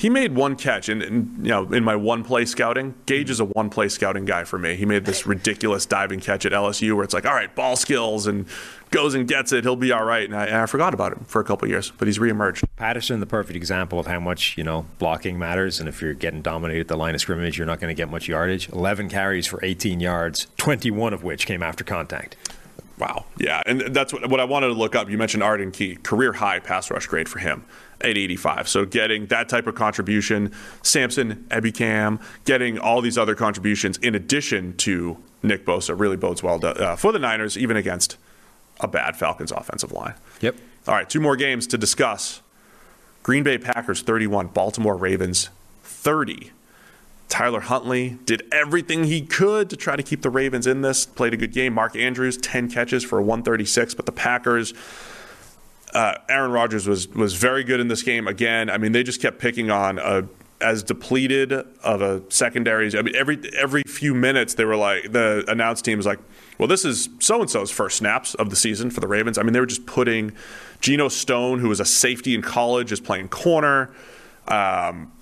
He 0.00 0.08
made 0.08 0.34
one 0.34 0.56
catch, 0.56 0.88
and, 0.88 1.02
and 1.02 1.44
you 1.44 1.50
know, 1.50 1.70
in 1.74 1.84
my 1.84 1.94
one 1.94 2.24
play 2.24 2.46
scouting, 2.46 2.94
Gage 3.04 3.26
mm-hmm. 3.26 3.32
is 3.32 3.40
a 3.40 3.44
one 3.44 3.68
play 3.68 3.90
scouting 3.90 4.24
guy 4.24 4.44
for 4.44 4.58
me. 4.58 4.74
He 4.74 4.86
made 4.86 5.04
this 5.04 5.26
ridiculous 5.26 5.84
diving 5.84 6.20
catch 6.20 6.46
at 6.46 6.52
LSU 6.52 6.94
where 6.94 7.04
it's 7.04 7.12
like, 7.12 7.26
all 7.26 7.34
right, 7.34 7.54
ball 7.54 7.76
skills, 7.76 8.26
and 8.26 8.46
goes 8.88 9.14
and 9.14 9.28
gets 9.28 9.52
it. 9.52 9.62
He'll 9.62 9.76
be 9.76 9.92
all 9.92 10.02
right. 10.02 10.24
And 10.24 10.34
I, 10.34 10.46
and 10.46 10.56
I 10.56 10.64
forgot 10.64 10.94
about 10.94 11.12
him 11.12 11.26
for 11.26 11.42
a 11.42 11.44
couple 11.44 11.68
years, 11.68 11.92
but 11.98 12.08
he's 12.08 12.18
reemerged. 12.18 12.64
Patterson, 12.76 13.20
the 13.20 13.26
perfect 13.26 13.56
example 13.58 13.98
of 13.98 14.06
how 14.06 14.20
much 14.20 14.56
you 14.56 14.64
know 14.64 14.86
blocking 14.98 15.38
matters, 15.38 15.80
and 15.80 15.86
if 15.86 16.00
you're 16.00 16.14
getting 16.14 16.40
dominated 16.40 16.80
at 16.80 16.88
the 16.88 16.96
line 16.96 17.14
of 17.14 17.20
scrimmage, 17.20 17.58
you're 17.58 17.66
not 17.66 17.78
going 17.78 17.94
to 17.94 18.00
get 18.02 18.10
much 18.10 18.26
yardage. 18.26 18.70
11 18.70 19.10
carries 19.10 19.46
for 19.46 19.62
18 19.62 20.00
yards, 20.00 20.46
21 20.56 21.12
of 21.12 21.22
which 21.22 21.44
came 21.44 21.62
after 21.62 21.84
contact. 21.84 22.36
Wow. 22.98 23.26
Yeah, 23.38 23.62
and 23.66 23.80
that's 23.80 24.14
what, 24.14 24.30
what 24.30 24.40
I 24.40 24.44
wanted 24.44 24.68
to 24.68 24.74
look 24.74 24.94
up. 24.94 25.10
You 25.10 25.18
mentioned 25.18 25.42
Arden 25.42 25.72
Key, 25.72 25.96
career 25.96 26.32
high 26.32 26.58
pass 26.58 26.90
rush 26.90 27.06
grade 27.06 27.28
for 27.28 27.38
him 27.38 27.64
at 28.02 28.16
85. 28.16 28.68
So 28.68 28.84
getting 28.84 29.26
that 29.26 29.48
type 29.48 29.66
of 29.66 29.74
contribution, 29.74 30.52
Samson, 30.82 31.46
Ebukam, 31.50 32.22
getting 32.44 32.78
all 32.78 33.00
these 33.00 33.18
other 33.18 33.34
contributions 33.34 33.98
in 33.98 34.14
addition 34.14 34.76
to 34.78 35.18
Nick 35.42 35.64
Bosa 35.64 35.98
really 35.98 36.16
bodes 36.16 36.42
well 36.42 36.60
to, 36.60 36.68
uh, 36.68 36.96
for 36.96 37.12
the 37.12 37.18
Niners, 37.18 37.56
even 37.56 37.76
against 37.76 38.16
a 38.80 38.88
bad 38.88 39.16
Falcons 39.16 39.52
offensive 39.52 39.92
line. 39.92 40.14
Yep. 40.40 40.56
All 40.88 40.94
right, 40.94 41.08
two 41.08 41.20
more 41.20 41.36
games 41.36 41.66
to 41.68 41.78
discuss. 41.78 42.40
Green 43.22 43.42
Bay 43.42 43.58
Packers 43.58 44.02
31, 44.02 44.48
Baltimore 44.48 44.96
Ravens 44.96 45.50
30. 45.82 46.52
Tyler 47.28 47.60
Huntley 47.60 48.18
did 48.24 48.42
everything 48.50 49.04
he 49.04 49.22
could 49.22 49.70
to 49.70 49.76
try 49.76 49.94
to 49.94 50.02
keep 50.02 50.22
the 50.22 50.30
Ravens 50.30 50.66
in 50.66 50.82
this. 50.82 51.06
Played 51.06 51.34
a 51.34 51.36
good 51.36 51.52
game. 51.52 51.74
Mark 51.74 51.94
Andrews 51.94 52.36
10 52.38 52.70
catches 52.70 53.04
for 53.04 53.20
136, 53.20 53.94
but 53.94 54.04
the 54.04 54.12
Packers 54.12 54.74
uh, 55.94 56.14
Aaron 56.28 56.50
Rodgers 56.52 56.86
was 56.86 57.08
was 57.08 57.34
very 57.34 57.64
good 57.64 57.80
in 57.80 57.88
this 57.88 58.02
game 58.02 58.26
again. 58.28 58.70
I 58.70 58.78
mean, 58.78 58.92
they 58.92 59.02
just 59.02 59.20
kept 59.20 59.38
picking 59.38 59.70
on 59.70 59.98
a 59.98 60.26
as 60.62 60.82
depleted 60.82 61.52
of 61.82 62.02
a 62.02 62.22
secondary. 62.28 62.94
I 62.96 63.02
mean, 63.02 63.16
every 63.16 63.38
every 63.58 63.82
few 63.86 64.14
minutes 64.14 64.54
they 64.54 64.64
were 64.66 64.76
like 64.76 65.10
the 65.12 65.44
announced 65.48 65.84
team 65.84 65.96
was 65.96 66.06
like, 66.06 66.18
"Well, 66.58 66.68
this 66.68 66.84
is 66.84 67.08
so 67.18 67.40
and 67.40 67.48
so's 67.50 67.70
first 67.70 67.96
snaps 67.96 68.34
of 68.34 68.50
the 68.50 68.56
season 68.56 68.90
for 68.90 69.00
the 69.00 69.08
Ravens." 69.08 69.38
I 69.38 69.42
mean, 69.42 69.52
they 69.54 69.60
were 69.60 69.66
just 69.66 69.86
putting 69.86 70.32
Geno 70.80 71.08
Stone, 71.08 71.60
who 71.60 71.68
was 71.68 71.80
a 71.80 71.84
safety 71.84 72.34
in 72.34 72.42
college, 72.42 72.92
is 72.92 73.00
playing 73.00 73.28
corner. 73.28 73.90
Um, 74.48 75.12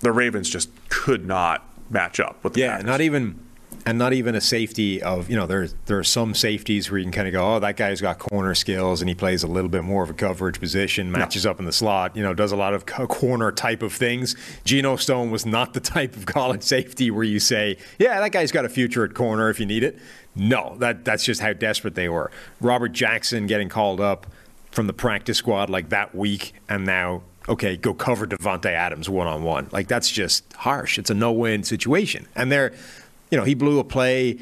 the 0.00 0.12
Ravens 0.12 0.48
just 0.48 0.70
could 0.88 1.26
not 1.26 1.62
match 1.90 2.18
up 2.20 2.42
with 2.42 2.54
the 2.54 2.60
Yeah, 2.60 2.70
Packers. 2.72 2.86
not 2.86 3.00
even 3.00 3.38
and 3.86 3.98
not 3.98 4.12
even 4.12 4.34
a 4.34 4.40
safety 4.40 5.00
of 5.00 5.30
you 5.30 5.36
know 5.36 5.46
there 5.46 5.68
there 5.86 5.98
are 5.98 6.04
some 6.04 6.34
safeties 6.34 6.90
where 6.90 6.98
you 6.98 7.04
can 7.04 7.12
kind 7.12 7.28
of 7.28 7.32
go 7.32 7.54
oh 7.54 7.60
that 7.60 7.76
guy's 7.76 8.00
got 8.00 8.18
corner 8.18 8.54
skills 8.54 9.00
and 9.00 9.08
he 9.08 9.14
plays 9.14 9.44
a 9.44 9.46
little 9.46 9.70
bit 9.70 9.84
more 9.84 10.02
of 10.02 10.10
a 10.10 10.14
coverage 10.14 10.58
position 10.58 11.10
matches 11.10 11.46
up 11.46 11.60
in 11.60 11.64
the 11.64 11.72
slot 11.72 12.14
you 12.16 12.22
know 12.22 12.34
does 12.34 12.50
a 12.50 12.56
lot 12.56 12.74
of 12.74 12.84
corner 12.84 13.52
type 13.52 13.82
of 13.82 13.92
things. 13.92 14.34
Geno 14.64 14.96
Stone 14.96 15.30
was 15.30 15.46
not 15.46 15.72
the 15.72 15.80
type 15.96 16.16
of 16.16 16.26
college 16.26 16.62
safety 16.62 17.10
where 17.10 17.24
you 17.24 17.38
say 17.38 17.78
yeah 17.98 18.20
that 18.20 18.32
guy's 18.32 18.50
got 18.50 18.64
a 18.64 18.68
future 18.68 19.04
at 19.04 19.14
corner 19.14 19.48
if 19.48 19.60
you 19.60 19.66
need 19.66 19.84
it. 19.84 19.98
No, 20.34 20.76
that 20.78 21.04
that's 21.04 21.24
just 21.24 21.40
how 21.40 21.52
desperate 21.52 21.94
they 21.94 22.08
were. 22.08 22.30
Robert 22.60 22.92
Jackson 22.92 23.46
getting 23.46 23.68
called 23.68 24.00
up 24.00 24.26
from 24.72 24.88
the 24.88 24.92
practice 24.92 25.38
squad 25.38 25.70
like 25.70 25.88
that 25.90 26.14
week 26.14 26.52
and 26.68 26.84
now 26.84 27.22
okay, 27.48 27.76
go 27.76 27.94
cover 27.94 28.26
Davante 28.26 28.66
Adams 28.66 29.08
one 29.08 29.28
on 29.28 29.44
one. 29.44 29.68
Like 29.70 29.86
that's 29.86 30.10
just 30.10 30.52
harsh. 30.54 30.98
It's 30.98 31.10
a 31.10 31.14
no-win 31.14 31.62
situation. 31.62 32.26
And 32.34 32.50
they're, 32.50 32.74
you 33.30 33.38
know, 33.38 33.44
he 33.44 33.54
blew 33.54 33.78
a 33.78 33.84
play 33.84 34.38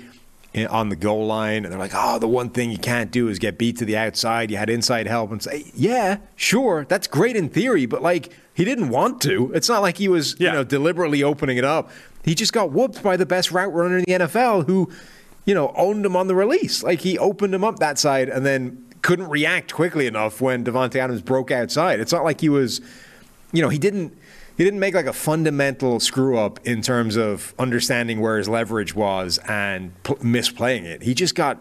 on 0.70 0.88
the 0.88 0.94
goal 0.96 1.26
line, 1.26 1.64
and 1.64 1.72
they're 1.72 1.78
like, 1.80 1.92
oh, 1.94 2.18
the 2.20 2.28
one 2.28 2.48
thing 2.48 2.70
you 2.70 2.78
can't 2.78 3.10
do 3.10 3.28
is 3.28 3.40
get 3.40 3.58
beat 3.58 3.76
to 3.78 3.84
the 3.84 3.96
outside. 3.96 4.50
You 4.52 4.56
had 4.56 4.70
inside 4.70 5.08
help, 5.08 5.32
and 5.32 5.42
say, 5.42 5.64
yeah, 5.74 6.18
sure, 6.36 6.84
that's 6.88 7.08
great 7.08 7.34
in 7.34 7.48
theory, 7.48 7.86
but 7.86 8.02
like 8.02 8.32
he 8.54 8.64
didn't 8.64 8.90
want 8.90 9.20
to. 9.22 9.50
It's 9.52 9.68
not 9.68 9.82
like 9.82 9.98
he 9.98 10.06
was, 10.06 10.36
Yeah. 10.38 10.50
you 10.50 10.52
know, 10.58 10.64
deliberately 10.64 11.24
opening 11.24 11.56
it 11.56 11.64
up. 11.64 11.90
He 12.24 12.36
just 12.36 12.52
got 12.52 12.70
whooped 12.70 13.02
by 13.02 13.16
the 13.16 13.26
best 13.26 13.50
route 13.50 13.72
runner 13.74 13.98
in 13.98 14.04
the 14.06 14.12
NFL, 14.12 14.66
who 14.66 14.90
you 15.44 15.52
know, 15.54 15.74
owned 15.76 16.06
him 16.06 16.16
on 16.16 16.26
the 16.26 16.34
release. 16.34 16.82
Like 16.82 17.00
he 17.00 17.18
opened 17.18 17.54
him 17.54 17.64
up 17.64 17.78
that 17.80 17.98
side 17.98 18.30
and 18.30 18.46
then 18.46 18.82
couldn't 19.02 19.28
react 19.28 19.74
quickly 19.74 20.06
enough 20.06 20.40
when 20.40 20.64
Davante 20.64 20.94
Adams 20.96 21.20
broke 21.20 21.50
outside. 21.50 22.00
It's 22.00 22.12
not 22.12 22.24
like 22.24 22.40
he 22.40 22.48
was, 22.48 22.80
you 23.52 23.60
know, 23.60 23.68
he 23.68 23.76
didn't 23.76 24.16
he 24.56 24.64
didn't 24.64 24.80
make 24.80 24.94
like 24.94 25.06
a 25.06 25.12
fundamental 25.12 26.00
screw 26.00 26.38
up 26.38 26.60
in 26.64 26.82
terms 26.82 27.16
of 27.16 27.54
understanding 27.58 28.20
where 28.20 28.38
his 28.38 28.48
leverage 28.48 28.94
was 28.94 29.38
and 29.48 29.92
p- 30.04 30.14
misplaying 30.14 30.84
it. 30.84 31.02
He 31.02 31.14
just 31.14 31.34
got 31.34 31.58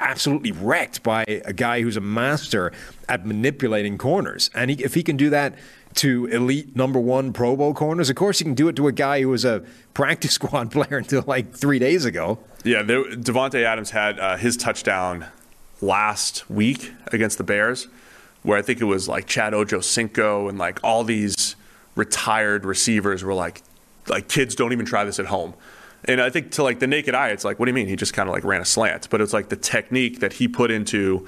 absolutely 0.00 0.52
wrecked 0.52 1.02
by 1.02 1.24
a 1.26 1.52
guy 1.52 1.80
who's 1.82 1.96
a 1.96 2.00
master 2.00 2.72
at 3.08 3.26
manipulating 3.26 3.98
corners. 3.98 4.50
And 4.54 4.70
he, 4.70 4.82
if 4.82 4.94
he 4.94 5.02
can 5.02 5.16
do 5.16 5.30
that 5.30 5.54
to 5.96 6.26
elite 6.26 6.76
number 6.76 6.98
one 6.98 7.32
Pro 7.32 7.56
Bowl 7.56 7.74
corners, 7.74 8.10
of 8.10 8.16
course 8.16 8.38
he 8.38 8.44
can 8.44 8.54
do 8.54 8.68
it 8.68 8.76
to 8.76 8.88
a 8.88 8.92
guy 8.92 9.22
who 9.22 9.28
was 9.28 9.44
a 9.44 9.64
practice 9.94 10.32
squad 10.34 10.70
player 10.70 10.98
until 10.98 11.24
like 11.26 11.52
three 11.54 11.78
days 11.78 12.04
ago. 12.04 12.38
Yeah, 12.64 12.82
Davante 12.82 13.62
Adams 13.64 13.90
had 13.90 14.18
uh, 14.18 14.36
his 14.36 14.56
touchdown 14.56 15.26
last 15.80 16.48
week 16.50 16.92
against 17.12 17.38
the 17.38 17.44
Bears, 17.44 17.86
where 18.46 18.56
I 18.56 18.62
think 18.62 18.80
it 18.80 18.84
was 18.84 19.08
like 19.08 19.26
Chad 19.26 19.52
Ochocinco 19.52 20.48
and 20.48 20.56
like 20.56 20.78
all 20.84 21.02
these 21.04 21.56
retired 21.96 22.64
receivers 22.64 23.24
were 23.24 23.34
like, 23.34 23.62
like 24.08 24.28
kids 24.28 24.54
don't 24.54 24.72
even 24.72 24.86
try 24.86 25.04
this 25.04 25.18
at 25.18 25.26
home. 25.26 25.54
And 26.04 26.20
I 26.20 26.30
think 26.30 26.52
to 26.52 26.62
like 26.62 26.78
the 26.78 26.86
naked 26.86 27.14
eye, 27.14 27.30
it's 27.30 27.44
like, 27.44 27.58
what 27.58 27.66
do 27.66 27.70
you 27.70 27.74
mean? 27.74 27.88
He 27.88 27.96
just 27.96 28.14
kind 28.14 28.28
of 28.28 28.34
like 28.34 28.44
ran 28.44 28.60
a 28.60 28.64
slant, 28.64 29.10
but 29.10 29.20
it's 29.20 29.32
like 29.32 29.48
the 29.48 29.56
technique 29.56 30.20
that 30.20 30.34
he 30.34 30.46
put 30.48 30.70
into. 30.70 31.26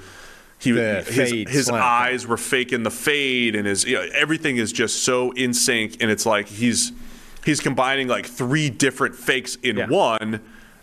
He 0.59 0.71
The 0.71 1.03
his, 1.03 1.31
his 1.49 1.65
slant. 1.67 1.83
eyes 1.83 2.27
were 2.27 2.37
faking 2.37 2.83
the 2.83 2.91
fade, 2.91 3.55
and 3.55 3.65
his 3.65 3.85
you 3.85 3.95
know, 3.95 4.05
everything 4.13 4.57
is 4.57 4.71
just 4.73 5.03
so 5.03 5.31
in 5.31 5.53
sync, 5.53 5.97
and 6.01 6.11
it's 6.11 6.25
like 6.25 6.47
he's 6.47 6.91
he's 7.45 7.59
combining 7.61 8.07
like 8.09 8.25
three 8.25 8.69
different 8.69 9.15
fakes 9.15 9.55
in 9.55 9.77
Yeah. 9.77 9.87
one, 9.87 10.41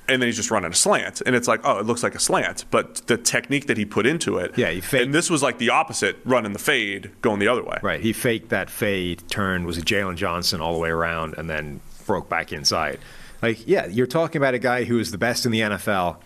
and 0.09 0.23
then 0.23 0.29
he's 0.29 0.37
just 0.37 0.51
running 0.51 0.71
a 0.71 0.75
slant, 0.75 1.21
and 1.27 1.35
it's 1.35 1.49
like, 1.49 1.61
oh, 1.65 1.79
it 1.79 1.87
looks 1.87 2.03
like 2.03 2.15
a 2.15 2.19
slant, 2.21 2.65
but 2.71 2.97
the 3.07 3.17
technique 3.17 3.67
that 3.67 3.77
he 3.77 3.85
put 3.85 4.07
into 4.07 4.39
it, 4.39 4.57
Yeah, 4.57 4.71
he 4.71 4.81
faked- 4.81 5.05
and 5.05 5.15
this 5.15 5.29
was 5.31 5.43
like 5.43 5.59
the 5.59 5.71
opposite, 5.71 6.17
running 6.25 6.53
the 6.53 6.59
fade, 6.59 7.11
going 7.23 7.41
the 7.41 7.49
other 7.49 7.63
way. 7.65 7.79
Right. 7.83 8.01
He 8.01 8.13
faked 8.13 8.51
that 8.51 8.71
fade, 8.71 9.23
turned, 9.29 9.67
was 9.67 9.79
Jalen 9.79 10.17
Johnson 10.17 10.61
all 10.61 10.73
the 10.75 10.79
way 10.81 10.91
around, 10.91 11.35
and 11.39 11.51
then 11.51 11.81
broke 12.07 12.29
back 12.29 12.53
inside. 12.53 12.99
Like, 13.43 13.67
yeah, 13.67 13.87
you're 13.87 14.07
talking 14.07 14.41
about 14.41 14.55
a 14.55 14.59
guy 14.59 14.85
who 14.85 14.99
is 14.99 15.11
the 15.11 15.19
best 15.19 15.45
in 15.45 15.53
the 15.53 15.61
NFL 15.61 16.17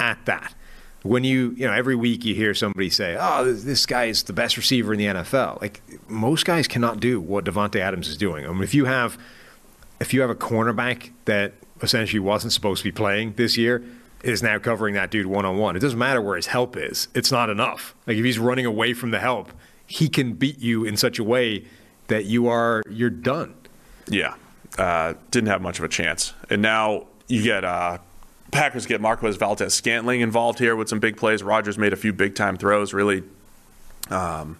at 0.00 0.18
that. 0.26 0.54
When 1.02 1.22
you, 1.22 1.50
you 1.56 1.66
know, 1.66 1.72
every 1.74 1.94
week 1.96 2.24
you 2.24 2.34
hear 2.34 2.54
somebody 2.54 2.88
say, 2.88 3.14
oh, 3.20 3.44
this, 3.44 3.64
this 3.64 3.84
guy 3.84 4.04
is 4.06 4.22
the 4.22 4.32
best 4.32 4.56
receiver 4.56 4.92
in 4.94 4.98
the 4.98 5.04
NFL. 5.06 5.60
Like, 5.60 5.82
most 6.08 6.46
guys 6.46 6.66
cannot 6.66 6.98
do 7.00 7.20
what 7.20 7.44
Davante 7.44 7.76
Adams 7.80 8.08
is 8.08 8.16
doing. 8.16 8.46
I 8.46 8.48
mean, 8.52 8.62
if 8.62 8.72
you 8.74 8.86
have, 8.86 9.18
if 10.00 10.14
you 10.14 10.22
have 10.22 10.30
a 10.30 10.34
cornerback 10.34 11.10
that 11.26 11.52
essentially 11.82 12.20
wasn't 12.20 12.52
supposed 12.52 12.82
to 12.82 12.88
be 12.88 12.92
playing 12.92 13.34
this 13.34 13.56
year, 13.56 13.84
is 14.22 14.42
now 14.42 14.58
covering 14.58 14.94
that 14.94 15.10
dude 15.10 15.26
one 15.26 15.44
on 15.44 15.58
one. 15.58 15.76
It 15.76 15.80
doesn't 15.80 15.98
matter 15.98 16.20
where 16.20 16.36
his 16.36 16.46
help 16.46 16.76
is. 16.76 17.08
It's 17.14 17.30
not 17.30 17.50
enough. 17.50 17.94
Like 18.06 18.16
if 18.16 18.24
he's 18.24 18.38
running 18.38 18.66
away 18.66 18.94
from 18.94 19.10
the 19.10 19.20
help, 19.20 19.52
he 19.86 20.08
can 20.08 20.32
beat 20.32 20.58
you 20.60 20.84
in 20.84 20.96
such 20.96 21.18
a 21.18 21.24
way 21.24 21.64
that 22.08 22.24
you 22.24 22.48
are 22.48 22.82
you're 22.88 23.10
done. 23.10 23.54
Yeah, 24.08 24.34
uh, 24.78 25.14
didn't 25.30 25.48
have 25.48 25.62
much 25.62 25.78
of 25.78 25.84
a 25.84 25.88
chance. 25.88 26.32
And 26.50 26.62
now 26.62 27.06
you 27.28 27.42
get 27.42 27.64
uh, 27.64 27.98
Packers 28.50 28.86
get 28.86 29.00
Marquez 29.00 29.36
Valdes 29.36 29.74
Scantling 29.74 30.20
involved 30.20 30.58
here 30.58 30.76
with 30.76 30.88
some 30.88 31.00
big 31.00 31.16
plays. 31.16 31.42
Rodgers 31.42 31.76
made 31.76 31.92
a 31.92 31.96
few 31.96 32.12
big 32.12 32.34
time 32.34 32.56
throws, 32.56 32.94
really 32.94 33.24
um, 34.10 34.58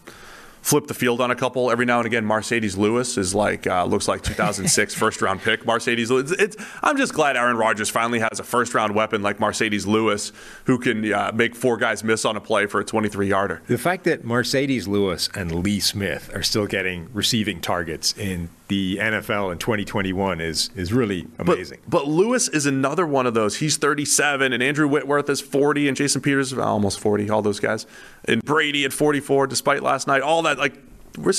flipped 0.64 0.88
the 0.88 0.94
field 0.94 1.20
on 1.20 1.30
a 1.30 1.34
couple. 1.34 1.70
Every 1.70 1.84
now 1.84 1.98
and 1.98 2.06
again, 2.06 2.24
Marcedes 2.24 2.78
Lewis 2.78 3.18
is 3.18 3.34
like 3.34 3.66
uh, 3.66 3.84
looks 3.84 4.08
like 4.08 4.22
2006 4.22 4.94
first 4.96 5.20
round 5.20 5.42
pick. 5.42 5.64
Marcedes 5.64 6.08
Lewis. 6.08 6.32
It's, 6.32 6.56
I'm 6.82 6.96
just 6.96 7.12
glad 7.12 7.36
Aaron 7.36 7.58
Rodgers 7.58 7.90
finally 7.90 8.18
has 8.20 8.40
a 8.40 8.44
first 8.44 8.72
round 8.72 8.94
weapon 8.94 9.20
like 9.20 9.38
Marcedes 9.38 9.86
Lewis 9.86 10.32
who 10.64 10.78
can 10.78 11.12
uh, 11.12 11.32
make 11.34 11.54
four 11.54 11.76
guys 11.76 12.02
miss 12.02 12.24
on 12.24 12.36
a 12.36 12.40
play 12.40 12.64
for 12.64 12.80
a 12.80 12.84
23 12.84 13.28
yarder. 13.28 13.62
The 13.66 13.76
fact 13.76 14.04
that 14.04 14.24
Marcedes 14.24 14.88
Lewis 14.88 15.28
and 15.34 15.62
Lee 15.62 15.80
Smith 15.80 16.34
are 16.34 16.42
still 16.42 16.66
getting 16.66 17.10
receiving 17.12 17.60
targets 17.60 18.16
in 18.16 18.48
the 18.68 18.96
NFL 18.96 19.52
in 19.52 19.58
2021 19.58 20.40
is 20.40 20.70
is 20.74 20.92
really 20.92 21.26
amazing. 21.38 21.80
But, 21.82 21.98
but 22.04 22.08
Lewis 22.08 22.48
is 22.48 22.64
another 22.64 23.06
one 23.06 23.26
of 23.26 23.34
those. 23.34 23.56
He's 23.56 23.76
37, 23.76 24.52
and 24.52 24.62
Andrew 24.62 24.88
Whitworth 24.88 25.28
is 25.28 25.40
40, 25.40 25.88
and 25.88 25.96
Jason 25.96 26.22
Peters 26.22 26.52
is 26.52 26.58
almost 26.58 26.98
40. 26.98 27.28
All 27.28 27.42
those 27.42 27.60
guys, 27.60 27.86
and 28.24 28.42
Brady 28.42 28.84
at 28.84 28.92
44, 28.92 29.46
despite 29.48 29.82
last 29.82 30.06
night. 30.06 30.22
All 30.22 30.42
that, 30.42 30.53
like, 30.58 30.74
we're, 31.18 31.32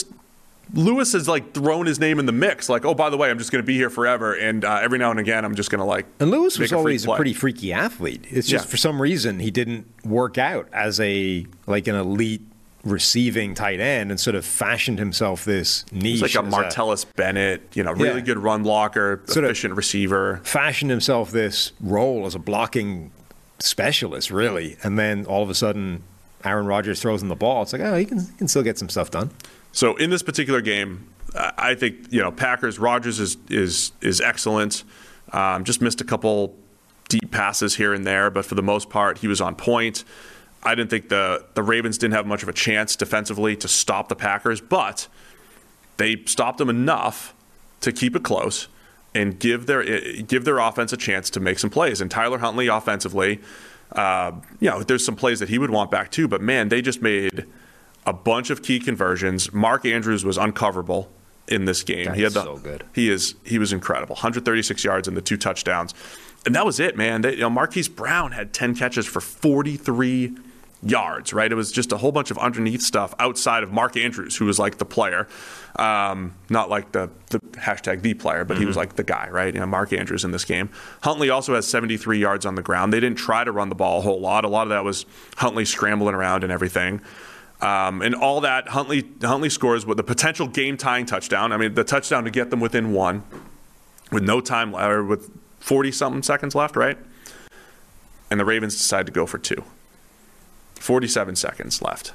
Lewis 0.74 1.14
has 1.14 1.28
like 1.28 1.54
thrown 1.54 1.86
his 1.86 2.00
name 2.00 2.18
in 2.20 2.26
the 2.26 2.32
mix. 2.32 2.70
Like, 2.70 2.86
oh, 2.86 2.94
by 2.96 3.10
the 3.10 3.18
way, 3.18 3.30
I'm 3.30 3.38
just 3.38 3.52
going 3.52 3.62
to 3.62 3.66
be 3.66 3.76
here 3.76 3.90
forever, 3.90 4.34
and 4.34 4.66
uh, 4.66 4.80
every 4.82 4.98
now 4.98 5.12
and 5.12 5.20
again, 5.20 5.46
I'm 5.46 5.56
just 5.56 5.70
going 5.70 5.80
to 5.80 5.86
like. 5.86 6.06
And 6.20 6.32
Lewis 6.32 6.58
was 6.58 6.72
a 6.72 6.76
always 6.78 7.06
a 7.06 7.16
pretty 7.16 7.34
freaky 7.34 7.72
athlete. 7.72 8.26
It's 8.30 8.48
just 8.48 8.66
Yeah. 8.66 8.70
for 8.72 8.78
some 8.78 9.02
reason 9.02 9.40
he 9.40 9.52
didn't 9.52 9.86
work 10.04 10.38
out 10.38 10.68
as 10.74 11.00
a 11.00 11.46
like 11.68 11.88
an 11.88 11.96
elite 11.96 12.42
receiving 12.84 13.56
tight 13.56 13.80
end 13.80 14.12
and 14.12 14.20
sort 14.20 14.36
of 14.36 14.46
fashioned 14.46 15.00
himself 15.00 15.44
this 15.44 15.86
niche. 15.92 16.22
He's 16.22 16.36
like 16.36 16.36
a 16.36 16.48
Martellus 16.48 17.06
Bennett, 17.16 17.62
you 17.74 17.84
know, 17.84 17.92
really 17.94 18.16
Yeah. 18.20 18.26
good 18.26 18.38
run 18.38 18.62
blocker, 18.64 19.22
Sort 19.26 19.44
efficient 19.46 19.76
receiver. 19.76 20.40
fashioned 20.44 20.92
himself 20.92 21.32
this 21.32 21.72
role 21.82 22.28
as 22.28 22.36
a 22.36 22.40
blocking 22.40 23.12
specialist, 23.60 24.30
really. 24.30 24.78
And 24.84 25.00
then 25.00 25.26
all 25.26 25.42
of 25.42 25.50
a 25.50 25.56
sudden, 25.56 26.04
Aaron 26.46 26.66
Rodgers 26.66 27.02
throws 27.02 27.22
him 27.22 27.30
the 27.30 27.36
ball. 27.36 27.64
It's 27.64 27.74
like, 27.74 27.82
oh, 27.82 27.96
he 27.96 28.06
can, 28.06 28.20
he 28.20 28.34
can 28.38 28.48
still 28.48 28.64
get 28.64 28.78
some 28.78 28.90
stuff 28.90 29.12
done. 29.12 29.32
So 29.72 29.96
in 29.96 30.10
this 30.10 30.24
particular 30.24 30.62
game, 30.62 31.10
I 31.36 31.76
think 31.76 32.12
you 32.12 32.22
know 32.22 32.32
Packers. 32.32 32.80
Rodgers 32.80 33.20
is 33.20 33.38
is 33.50 33.92
is 34.02 34.22
excellent. 34.22 34.84
Um, 35.34 35.64
just 35.64 35.82
missed 35.82 36.02
a 36.02 36.06
couple 36.06 36.56
deep 37.10 37.32
passes 37.32 37.76
here 37.76 37.94
and 37.94 38.06
there, 38.06 38.30
but 38.30 38.46
for 38.46 38.56
the 38.56 38.64
most 38.64 38.90
part, 38.90 39.18
he 39.20 39.28
was 39.28 39.42
on 39.42 39.56
point. 39.56 40.04
I 40.64 40.76
didn't 40.76 40.90
think 40.90 41.10
the 41.10 41.46
the 41.54 41.64
Ravens 41.64 41.98
didn't 41.98 42.14
have 42.14 42.26
much 42.26 42.44
of 42.44 42.50
a 42.50 42.54
chance 42.54 42.96
defensively 42.96 43.56
to 43.58 43.68
stop 43.68 44.08
the 44.08 44.16
Packers, 44.16 44.62
but 44.62 45.08
they 45.98 46.24
stopped 46.26 46.58
them 46.58 46.70
enough 46.70 47.34
to 47.82 47.92
keep 47.92 48.16
it 48.16 48.24
close 48.24 48.68
and 49.14 49.40
give 49.40 49.66
their 49.66 49.84
give 50.24 50.46
their 50.46 50.60
offense 50.60 50.94
a 50.94 50.98
chance 50.98 51.30
to 51.32 51.40
make 51.40 51.60
some 51.60 51.70
plays. 51.70 52.02
And 52.02 52.10
Tyler 52.10 52.40
Huntley 52.40 52.68
offensively, 52.68 53.42
uh, 53.92 54.32
you 54.60 54.70
know, 54.70 54.84
there's 54.84 55.06
some 55.06 55.16
plays 55.16 55.40
that 55.40 55.50
he 55.50 55.58
would 55.58 55.70
want 55.70 55.92
back 55.92 56.12
too. 56.12 56.28
But 56.28 56.42
man, 56.42 56.70
they 56.70 56.82
just 56.82 57.02
made 57.02 57.46
a 58.06 58.14
bunch 58.14 58.50
of 58.50 58.62
key 58.64 58.80
conversions. 58.80 59.54
Mark 59.54 59.86
Andrews 59.86 60.24
was 60.24 60.38
uncoverable 60.38 61.08
in 61.48 61.66
this 61.66 61.84
game. 61.84 62.14
He 62.14 62.24
had 62.24 62.34
the, 62.34 62.44
so 62.44 62.58
good. 62.58 62.84
He 62.94 63.10
is 63.10 63.36
he 63.44 63.60
was 63.60 63.72
incredible. 63.72 64.16
136 64.16 64.84
yards 64.84 65.08
and 65.08 65.16
the 65.16 65.22
two 65.22 65.38
touchdowns, 65.38 65.94
and 66.46 66.56
that 66.56 66.66
was 66.66 66.80
it, 66.80 66.98
man. 66.98 67.22
They, 67.22 67.34
you 67.34 67.42
know, 67.42 67.50
Marquise 67.50 67.90
Brown 67.90 68.32
had 68.32 68.54
10 68.54 68.76
catches 68.76 69.06
for 69.06 69.22
43 69.22 70.36
yards. 70.84 71.34
Right, 71.34 71.52
it 71.52 71.56
was 71.56 71.72
just 71.72 71.92
a 71.92 71.98
whole 71.98 72.12
bunch 72.12 72.32
of 72.32 72.38
underneath 72.38 72.82
stuff 72.82 73.14
outside 73.20 73.64
of 73.64 73.72
Mark 73.72 73.98
Andrews, 73.98 74.36
who 74.38 74.46
was 74.46 74.60
like 74.60 74.78
the 74.78 74.86
player, 74.86 75.28
um, 75.78 76.34
not 76.50 76.70
like 76.70 76.92
the 76.92 77.10
the 77.30 77.40
hashtag 77.40 78.02
the 78.02 78.14
player, 78.14 78.46
but 78.46 78.58
he 78.58 78.66
was 78.66 78.76
like 78.76 78.96
the 78.96 79.04
guy, 79.04 79.30
right? 79.30 79.54
You 79.54 79.60
know, 79.60 79.66
Mark 79.66 79.94
Andrews 79.94 80.24
in 80.24 80.32
this 80.32 80.46
game. 80.46 80.70
Huntley 81.02 81.30
also 81.30 81.56
has 81.56 81.68
73 81.68 82.20
yards 82.20 82.46
on 82.46 82.56
the 82.56 82.62
ground. 82.62 82.94
They 82.94 83.00
didn't 83.00 83.18
try 83.18 83.44
to 83.44 83.52
run 83.52 83.70
the 83.70 83.76
ball 83.76 84.00
a 84.00 84.02
whole 84.02 84.20
lot. 84.20 84.46
A 84.46 84.48
lot 84.48 84.64
of 84.64 84.70
that 84.70 84.84
was 84.84 85.06
Huntley 85.38 85.66
scrambling 85.66 86.16
around 86.16 86.44
and 86.44 86.52
everything. 86.52 87.02
Um, 87.62 88.02
and 88.02 88.14
all 88.14 88.42
that, 88.42 88.70
Huntley 88.70 89.06
Huntley 89.22 89.50
scores 89.50 89.86
with 89.86 89.98
the 89.98 90.04
potential 90.04 90.48
game 90.48 90.78
tying 90.78 91.06
touchdown. 91.06 91.52
I 91.52 91.58
mean, 91.58 91.74
the 91.74 91.84
touchdown 91.84 92.26
to 92.26 92.30
get 92.30 92.50
them 92.50 92.60
within 92.60 92.92
one, 92.94 93.24
with 94.12 94.24
no 94.24 94.42
time 94.42 94.76
or 94.76 95.04
with 95.04 95.32
forty 95.60 95.92
something 95.92 96.22
seconds 96.22 96.54
left, 96.54 96.76
right? 96.76 96.98
And 98.30 98.40
the 98.40 98.46
Ravens 98.46 98.76
decide 98.76 99.06
to 99.06 99.12
go 99.12 99.26
for 99.26 99.38
two. 99.38 99.64
Forty-seven 100.80 101.36
seconds 101.36 101.82
left, 101.82 102.14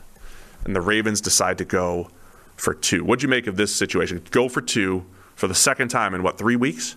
and 0.65 0.77
the 0.77 0.81
Ravens 0.81 1.21
decide 1.21 1.59
to 1.59 1.65
go 1.65 2.11
for 2.57 2.75
two. 2.75 3.05
What'd 3.05 3.23
you 3.23 3.29
make 3.29 3.47
of 3.47 3.57
this 3.57 3.75
situation? 3.75 4.23
Go 4.31 4.49
for 4.49 4.61
two 4.61 5.05
for 5.35 5.49
the 5.49 5.55
second 5.55 5.89
time 5.89 6.15
in 6.15 6.23
what 6.23 6.39
three 6.39 6.57
weeks? 6.57 6.97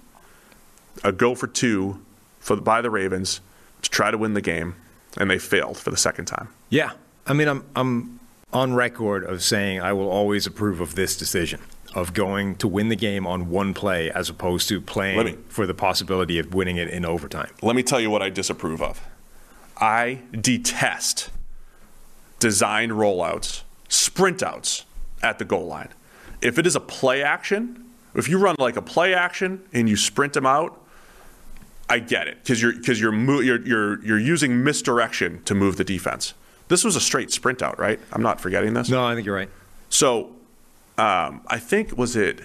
A 1.03 1.11
go 1.11 1.33
for 1.35 1.47
two 1.47 2.03
for 2.39 2.57
by 2.57 2.81
the 2.81 2.89
Ravens 2.89 3.41
to 3.81 3.89
try 3.89 4.11
to 4.11 4.17
win 4.17 4.33
the 4.33 4.41
game, 4.41 4.75
and 5.17 5.29
they 5.29 5.39
failed 5.39 5.77
for 5.77 5.89
the 5.89 5.97
second 5.97 6.25
time. 6.25 6.49
Yeah. 6.69 6.91
I 7.25 7.33
mean, 7.33 7.47
I'm, 7.47 7.65
I'm 7.75 8.19
on 8.51 8.73
record 8.73 9.23
of 9.23 9.41
saying 9.41 9.81
I 9.81 9.93
will 9.93 10.09
always 10.09 10.45
approve 10.45 10.81
of 10.81 10.95
this 10.95 11.15
decision 11.17 11.61
of 11.95 12.13
going 12.13 12.55
to 12.55 12.67
win 12.67 12.89
the 12.89 12.95
game 12.95 13.25
on 13.25 13.49
one 13.49 13.73
play 13.73 14.11
as 14.11 14.29
opposed 14.29 14.67
to 14.67 14.81
playing 14.81 15.25
me- 15.25 15.37
for 15.47 15.65
the 15.65 15.73
possibility 15.73 16.37
of 16.39 16.53
winning 16.53 16.77
it 16.77 16.89
in 16.89 17.05
overtime. 17.05 17.51
let 17.61 17.75
me 17.75 17.83
tell 17.83 17.99
you 17.99 18.09
what 18.09 18.21
I 18.21 18.29
disapprove 18.29 18.81
of. 18.81 18.99
I 19.77 20.19
detest 20.31 21.29
designed 22.43 22.91
rollouts, 22.91 23.61
sprint 23.87 24.43
outs 24.43 24.83
at 25.21 25.39
the 25.39 25.45
goal 25.45 25.65
line. 25.65 25.87
If 26.41 26.59
it 26.59 26.67
is 26.67 26.75
a 26.75 26.81
play 26.81 27.23
action, 27.23 27.85
if 28.15 28.27
you 28.27 28.37
run 28.37 28.57
like 28.59 28.75
a 28.75 28.81
play 28.81 29.13
action 29.13 29.63
and 29.71 29.87
you 29.87 29.95
sprint 29.95 30.33
them 30.33 30.45
out, 30.45 30.77
I 31.89 31.99
get 31.99 32.27
it 32.27 32.39
because 32.43 32.61
you're 32.61 32.73
because 32.73 32.99
you're, 32.99 33.13
you're 33.41 33.65
you're 33.65 34.03
you're 34.05 34.19
using 34.19 34.61
misdirection 34.61 35.41
to 35.45 35.55
move 35.55 35.77
the 35.77 35.85
defense. 35.85 36.33
This 36.67 36.83
was 36.83 36.97
a 36.97 36.99
straight 37.01 37.31
sprint 37.31 37.61
out, 37.61 37.79
right? 37.79 37.97
I'm 38.11 38.21
not 38.21 38.41
forgetting 38.41 38.73
this. 38.73 38.89
No, 38.89 39.05
I 39.05 39.15
think 39.15 39.25
you're 39.25 39.35
right. 39.35 39.49
So, 39.89 40.31
um, 40.97 41.41
I 41.47 41.59
think 41.59 41.97
was 41.97 42.17
it 42.17 42.41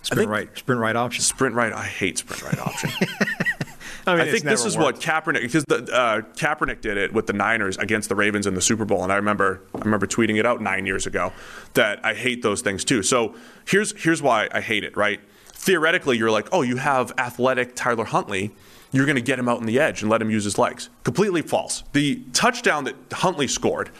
Sprint 0.00 0.20
think- 0.20 0.30
right, 0.30 0.48
sprint 0.58 0.80
right 0.80 0.96
option. 0.96 1.22
sprint 1.22 1.54
right? 1.54 1.72
I 1.72 1.84
hate 1.84 2.16
sprint 2.18 2.42
right 2.42 2.58
option. 2.58 2.90
I 4.06 4.16
mean, 4.16 4.28
I 4.28 4.30
think 4.30 4.44
this 4.44 4.64
is 4.64 4.76
worked. 4.76 5.06
what 5.06 5.24
Kaepernick 5.24 5.40
because 5.42 5.64
the 5.64 5.84
uh, 5.92 6.20
Kaepernick 6.36 6.80
did 6.80 6.96
it 6.96 7.12
with 7.12 7.26
the 7.26 7.32
Niners 7.32 7.76
against 7.78 8.08
the 8.08 8.14
Ravens 8.14 8.46
in 8.46 8.54
the 8.54 8.60
Super 8.60 8.84
Bowl, 8.84 9.02
and 9.02 9.12
I 9.12 9.16
remember 9.16 9.62
I 9.74 9.78
remember 9.78 10.06
tweeting 10.06 10.38
it 10.38 10.46
out 10.46 10.60
nine 10.60 10.86
years 10.86 11.06
ago 11.06 11.32
that 11.74 12.04
I 12.04 12.14
hate 12.14 12.42
those 12.42 12.60
things 12.60 12.84
too. 12.84 13.02
So 13.02 13.34
here's 13.66 13.92
here's 14.02 14.22
why 14.22 14.48
I 14.52 14.60
hate 14.60 14.84
it. 14.84 14.96
Right? 14.96 15.20
Theoretically, 15.52 16.18
you're 16.18 16.30
like, 16.30 16.48
oh, 16.52 16.62
you 16.62 16.76
have 16.76 17.12
athletic 17.18 17.74
Tyler 17.74 18.04
Huntley. 18.04 18.54
You're 18.92 19.06
going 19.06 19.16
to 19.16 19.22
get 19.22 19.38
him 19.38 19.48
out 19.48 19.58
in 19.58 19.66
the 19.66 19.80
edge 19.80 20.02
and 20.02 20.10
let 20.10 20.22
him 20.22 20.30
use 20.30 20.44
his 20.44 20.58
legs. 20.58 20.88
Completely 21.02 21.42
false. 21.42 21.82
The 21.92 22.22
touchdown 22.32 22.84
that 22.84 22.94
Huntley 23.12 23.48
scored 23.48 23.90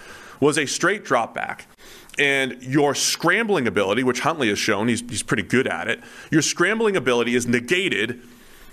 was 0.40 0.58
a 0.58 0.66
straight 0.66 1.04
drop 1.04 1.34
back. 1.34 1.66
And 2.18 2.62
your 2.62 2.94
scrambling 2.94 3.66
ability, 3.66 4.04
which 4.04 4.20
Huntley 4.20 4.48
has 4.50 4.58
shown, 4.58 4.86
he's, 4.86 5.00
he's 5.00 5.22
pretty 5.22 5.42
good 5.42 5.66
at 5.66 5.88
it, 5.88 6.00
your 6.30 6.42
scrambling 6.42 6.96
ability 6.96 7.34
is 7.34 7.46
negated 7.46 8.22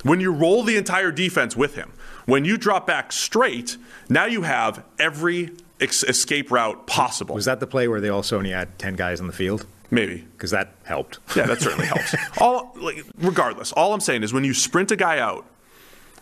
when 0.03 0.19
you 0.19 0.31
roll 0.31 0.63
the 0.63 0.77
entire 0.77 1.11
defense 1.11 1.55
with 1.55 1.75
him. 1.75 1.91
When 2.25 2.45
you 2.45 2.57
drop 2.57 2.85
back 2.87 3.11
straight, 3.11 3.77
now 4.09 4.25
you 4.25 4.43
have 4.43 4.83
every 4.99 5.51
ex- 5.79 6.03
escape 6.03 6.51
route 6.51 6.87
possible. 6.87 7.35
Was 7.35 7.45
that 7.45 7.59
the 7.59 7.67
play 7.67 7.87
where 7.87 8.01
they 8.01 8.09
also 8.09 8.37
only 8.37 8.51
had 8.51 8.77
10 8.79 8.95
guys 8.95 9.19
on 9.19 9.27
the 9.27 9.33
field? 9.33 9.65
Maybe. 9.89 10.25
Because 10.33 10.51
that 10.51 10.75
helped. 10.83 11.19
Yeah, 11.35 11.45
that 11.47 11.61
certainly 11.61 11.87
helps. 11.87 12.15
All, 12.39 12.73
like, 12.77 13.03
regardless, 13.17 13.73
all 13.73 13.93
I'm 13.93 13.99
saying 13.99 14.23
is 14.23 14.31
when 14.31 14.45
you 14.45 14.53
sprint 14.53 14.91
a 14.91 14.95
guy 14.95 15.19
out, 15.19 15.45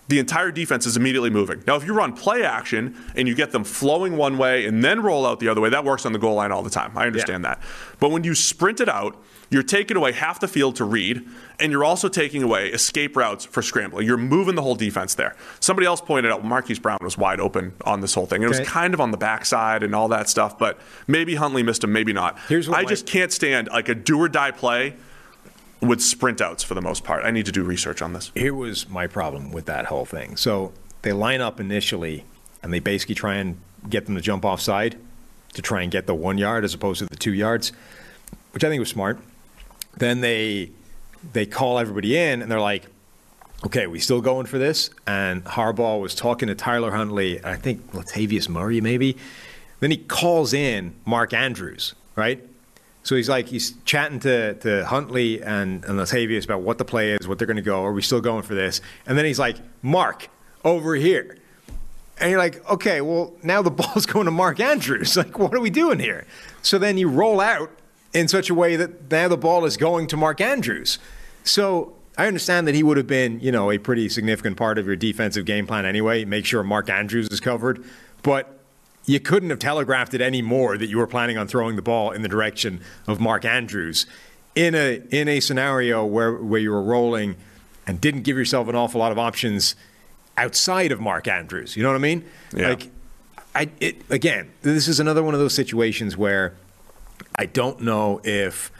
the 0.07 0.17
entire 0.17 0.51
defense 0.51 0.87
is 0.87 0.97
immediately 0.97 1.29
moving. 1.29 1.63
Now, 1.67 1.75
if 1.75 1.85
you 1.85 1.93
run 1.93 2.13
play 2.13 2.43
action 2.43 2.97
and 3.15 3.27
you 3.27 3.35
get 3.35 3.51
them 3.51 3.63
flowing 3.63 4.17
one 4.17 4.39
way 4.39 4.65
and 4.65 4.83
then 4.83 5.03
roll 5.03 5.23
out 5.23 5.39
the 5.39 5.49
other 5.49 5.61
way, 5.61 5.69
that 5.69 5.85
works 5.85 6.03
on 6.03 6.13
the 6.13 6.19
goal 6.19 6.33
line 6.33 6.51
all 6.51 6.63
the 6.63 6.69
time. 6.71 6.97
I 6.97 7.05
understand 7.05 7.45
that. 7.45 7.61
But 7.99 8.09
when 8.09 8.23
you 8.23 8.33
sprint 8.33 8.81
it 8.81 8.89
out, 8.89 9.21
you're 9.49 9.63
taking 9.63 9.97
away 9.97 10.11
half 10.11 10.39
the 10.39 10.47
field 10.47 10.75
to 10.75 10.85
read, 10.85 11.25
and 11.59 11.71
you're 11.71 11.83
also 11.83 12.07
taking 12.07 12.43
away 12.43 12.69
escape 12.69 13.15
routes 13.17 13.45
for 13.45 13.61
scrambling. 13.61 14.05
You're 14.05 14.17
moving 14.17 14.55
the 14.55 14.61
whole 14.61 14.75
defense 14.75 15.15
there. 15.15 15.35
Somebody 15.59 15.87
else 15.87 16.01
pointed 16.01 16.31
out 16.31 16.45
Marquise 16.45 16.79
Brown 16.79 16.99
was 17.01 17.17
wide 17.17 17.39
open 17.39 17.73
on 17.83 18.01
this 18.01 18.13
whole 18.13 18.25
thing. 18.25 18.43
It 18.43 18.47
was 18.49 18.59
kind 18.61 18.93
of 18.93 19.01
on 19.01 19.11
the 19.11 19.17
backside 19.17 19.81
and 19.83 19.95
all 19.95 20.07
that 20.09 20.29
stuff, 20.29 20.57
but 20.59 20.79
maybe 21.07 21.35
Huntley 21.35 21.63
missed 21.63 21.83
him, 21.83 21.91
maybe 21.91 22.13
not. 22.13 22.37
Here's 22.47 22.69
what 22.69 22.77
I 22.77 22.83
my- 22.83 22.89
just 22.89 23.05
can't 23.05 23.31
stand 23.31 23.69
like 23.71 23.89
a 23.89 23.95
do 23.95 24.19
or 24.19 24.29
die 24.29 24.51
play 24.51 24.95
with 25.81 26.01
sprint 26.01 26.41
outs 26.41 26.61
for 26.63 26.73
the 26.73 26.81
most 26.81 27.03
part. 27.03 27.23
I 27.25 27.31
need 27.31 27.45
to 27.45 27.51
do 27.51 27.63
research 27.63 28.01
on 28.01 28.13
this. 28.13 28.31
Here 28.35 28.53
was 28.53 28.89
my 28.89 29.07
problem 29.07 29.51
with 29.51 29.65
that 29.65 29.85
whole 29.85 30.05
thing. 30.05 30.35
So 30.35 30.73
they 31.01 31.13
line 31.13 31.41
up 31.41 31.59
initially, 31.59 32.25
and 32.61 32.73
they 32.73 32.79
basically 32.79 33.15
try 33.15 33.35
and 33.35 33.57
get 33.89 34.05
them 34.05 34.15
to 34.15 34.21
jump 34.21 34.43
offside 34.43 34.97
to 35.53 35.61
try 35.61 35.81
and 35.81 35.91
get 35.91 36.05
the 36.05 36.13
one 36.13 36.37
yard 36.37 36.63
as 36.63 36.73
opposed 36.73 36.99
to 36.99 37.05
the 37.05 37.15
two 37.15 37.33
yards, 37.33 37.71
which 38.51 38.63
I 38.63 38.69
think 38.69 38.79
was 38.79 38.89
smart. 38.89 39.19
Then 39.99 40.21
they 40.21 40.71
they 41.33 41.45
call 41.45 41.77
everybody 41.77 42.17
in, 42.17 42.41
and 42.41 42.51
they're 42.51 42.59
like, 42.59 42.85
"Okay, 43.65 43.87
we 43.87 43.99
still 43.99 44.21
going 44.21 44.47
for 44.47 44.57
this?" 44.57 44.89
And 45.05 45.43
Harbaugh 45.45 46.01
was 46.01 46.15
talking 46.15 46.47
to 46.47 46.55
Tyler 46.55 46.91
Huntley, 46.91 47.43
I 47.43 47.55
think 47.55 47.91
Latavius 47.91 48.49
Murray 48.49 48.81
maybe. 48.81 49.17
Then 49.79 49.91
he 49.91 49.97
calls 49.97 50.53
in 50.53 50.95
Mark 51.05 51.33
Andrews, 51.33 51.93
right? 52.15 52.43
So 53.03 53.15
he's 53.15 53.29
like 53.29 53.47
he's 53.47 53.73
chatting 53.85 54.19
to, 54.21 54.55
to 54.55 54.85
Huntley 54.85 55.41
and, 55.41 55.83
and 55.85 55.97
Latavius 55.97 56.43
about 56.45 56.61
what 56.61 56.77
the 56.77 56.85
play 56.85 57.11
is, 57.13 57.27
what 57.27 57.37
they're 57.37 57.47
going 57.47 57.57
to 57.57 57.63
go. 57.63 57.83
Are 57.83 57.93
we 57.93 58.01
still 58.01 58.21
going 58.21 58.43
for 58.43 58.55
this? 58.55 58.81
And 59.05 59.17
then 59.17 59.25
he's 59.25 59.39
like, 59.39 59.57
Mark, 59.81 60.27
over 60.63 60.95
here. 60.95 61.37
And 62.19 62.29
you're 62.29 62.39
like, 62.39 62.69
okay, 62.69 62.99
well, 62.99 63.33
now 63.41 63.61
the 63.61 63.71
ball's 63.79 64.05
going 64.05 64.25
to 64.25 64.31
Mark 64.31 64.59
Andrews. 64.59 65.15
Like, 65.17 65.39
what 65.39 65.53
are 65.53 65.59
we 65.61 65.69
doing 65.69 65.99
here? 65.99 66.25
So 66.61 66.77
then 66.77 66.97
you 66.97 67.09
roll 67.09 67.39
out 67.39 67.71
in 68.13 68.27
such 68.27 68.49
a 68.49 68.53
way 68.53 68.75
that 68.75 69.09
now 69.11 69.27
the 69.27 69.37
ball 69.37 69.65
is 69.65 69.77
going 69.77 70.07
to 70.07 70.17
Mark 70.17 70.41
Andrews. 70.41 70.99
So 71.43 71.95
I 72.17 72.27
understand 72.27 72.67
that 72.67 72.75
he 72.75 72.83
would 72.83 72.97
have 72.97 73.07
been, 73.07 73.39
you 73.39 73.51
know, 73.51 73.71
a 73.71 73.77
pretty 73.77 74.09
significant 74.09 74.57
part 74.57 74.77
of 74.77 74.85
your 74.85 74.95
defensive 74.95 75.45
game 75.45 75.65
plan 75.67 75.85
anyway. 75.85 76.25
Make 76.25 76.45
sure 76.45 76.63
Mark 76.63 76.89
Andrews 76.89 77.27
is 77.29 77.39
covered. 77.39 77.83
But 78.23 78.59
you 79.05 79.19
couldn't 79.19 79.49
have 79.49 79.59
telegraphed 79.59 80.13
it 80.13 80.21
any 80.21 80.41
more 80.41 80.77
that 80.77 80.87
you 80.87 80.97
were 80.97 81.07
planning 81.07 81.37
on 81.37 81.47
throwing 81.47 81.75
the 81.75 81.81
ball 81.81 82.11
in 82.11 82.21
the 82.21 82.27
direction 82.27 82.81
of 83.07 83.19
Mark 83.19 83.45
Andrews 83.45 84.05
in 84.55 84.75
a 84.75 85.01
in 85.09 85.27
a 85.27 85.39
scenario 85.39 86.05
where 86.05 86.33
where 86.33 86.59
you 86.59 86.71
were 86.71 86.81
rolling 86.81 87.35
and 87.87 88.01
didn't 88.01 88.23
give 88.23 88.37
yourself 88.37 88.67
an 88.67 88.75
awful 88.75 88.99
lot 88.99 89.11
of 89.11 89.17
options 89.17 89.75
outside 90.37 90.91
of 90.91 90.99
Mark 90.99 91.27
Andrews. 91.27 91.75
You 91.75 91.83
know 91.83 91.89
what 91.89 91.95
I 91.95 91.99
mean? 91.99 92.25
Yeah. 92.53 92.69
Like 92.69 92.91
I 93.55 93.69
it 93.79 94.01
again, 94.09 94.51
this 94.61 94.87
is 94.87 94.99
another 94.99 95.23
one 95.23 95.33
of 95.33 95.39
those 95.39 95.53
situations 95.53 96.17
where 96.17 96.53
I 97.35 97.45
don't 97.45 97.81
know 97.81 98.21
if 98.23 98.71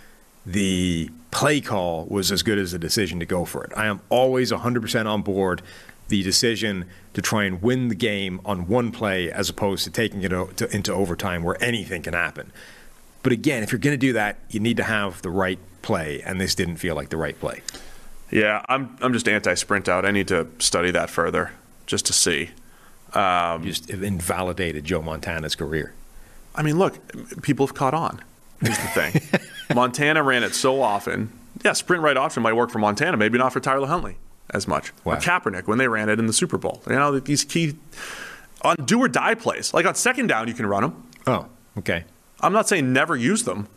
the 0.45 1.09
play 1.31 1.61
call 1.61 2.05
was 2.05 2.31
as 2.31 2.43
good 2.43 2.57
as 2.57 2.71
the 2.71 2.79
decision 2.79 3.19
to 3.19 3.25
go 3.25 3.45
for 3.45 3.63
it. 3.63 3.71
I 3.75 3.85
am 3.85 4.01
always 4.09 4.51
100% 4.51 5.05
on 5.05 5.21
board 5.21 5.61
the 6.07 6.23
decision 6.23 6.85
to 7.13 7.21
try 7.21 7.43
and 7.43 7.61
win 7.61 7.87
the 7.87 7.95
game 7.95 8.41
on 8.43 8.67
one 8.67 8.91
play 8.91 9.31
as 9.31 9.49
opposed 9.49 9.83
to 9.83 9.91
taking 9.91 10.23
it 10.23 10.33
into 10.73 10.93
overtime 10.93 11.43
where 11.43 11.61
anything 11.63 12.01
can 12.01 12.13
happen. 12.13 12.51
But 13.21 13.31
again, 13.31 13.63
if 13.63 13.71
you're 13.71 13.79
going 13.79 13.93
to 13.93 13.97
do 13.97 14.13
that, 14.13 14.37
you 14.49 14.59
need 14.59 14.77
to 14.77 14.83
have 14.83 15.21
the 15.21 15.29
right 15.29 15.59
play, 15.81 16.21
and 16.21 16.39
this 16.39 16.55
didn't 16.55 16.77
feel 16.77 16.95
like 16.95 17.09
the 17.09 17.17
right 17.17 17.39
play. 17.39 17.61
Yeah, 18.31 18.63
I'm 18.69 18.95
I'm 19.01 19.13
just 19.13 19.27
anti 19.27 19.53
sprint 19.55 19.89
out. 19.89 20.05
I 20.05 20.11
need 20.11 20.27
to 20.29 20.47
study 20.59 20.91
that 20.91 21.09
further 21.09 21.51
just 21.85 22.05
to 22.07 22.13
see. 22.13 22.51
Um, 23.13 23.63
just 23.63 23.89
invalidated 23.89 24.85
Joe 24.85 25.01
Montana's 25.01 25.55
career. 25.55 25.93
I 26.53 26.61
mean, 26.61 26.77
look, 26.77 26.99
people 27.41 27.65
have 27.65 27.75
caught 27.75 27.93
on. 27.93 28.21
Here's 28.61 28.77
the 28.77 28.87
thing. 28.87 29.41
Montana 29.75 30.23
ran 30.23 30.43
it 30.43 30.53
so 30.53 30.81
often. 30.81 31.31
Yeah, 31.63 31.73
sprint 31.73 32.03
right 32.03 32.17
option 32.17 32.43
might 32.43 32.53
work 32.53 32.69
for 32.69 32.79
Montana, 32.79 33.17
maybe 33.17 33.37
not 33.37 33.53
for 33.53 33.59
Tyler 33.59 33.87
Huntley 33.87 34.17
as 34.51 34.67
much. 34.67 34.93
Wow. 35.03 35.13
Or 35.13 35.17
Kaepernick 35.17 35.67
when 35.67 35.77
they 35.77 35.87
ran 35.87 36.09
it 36.09 36.19
in 36.19 36.25
the 36.25 36.33
Super 36.33 36.57
Bowl. 36.57 36.81
You 36.87 36.95
know, 36.95 37.19
these 37.19 37.43
key 37.43 37.75
on 38.61 38.75
do 38.85 38.99
or 38.99 39.07
die 39.07 39.35
plays. 39.35 39.73
Like 39.73 39.85
on 39.85 39.95
second 39.95 40.27
down, 40.27 40.47
you 40.47 40.53
can 40.53 40.65
run 40.65 40.83
them. 40.83 41.07
Oh, 41.27 41.47
okay. 41.77 42.05
I'm 42.41 42.53
not 42.53 42.67
saying 42.67 42.91
never 42.93 43.15
use 43.15 43.43
them. 43.43 43.67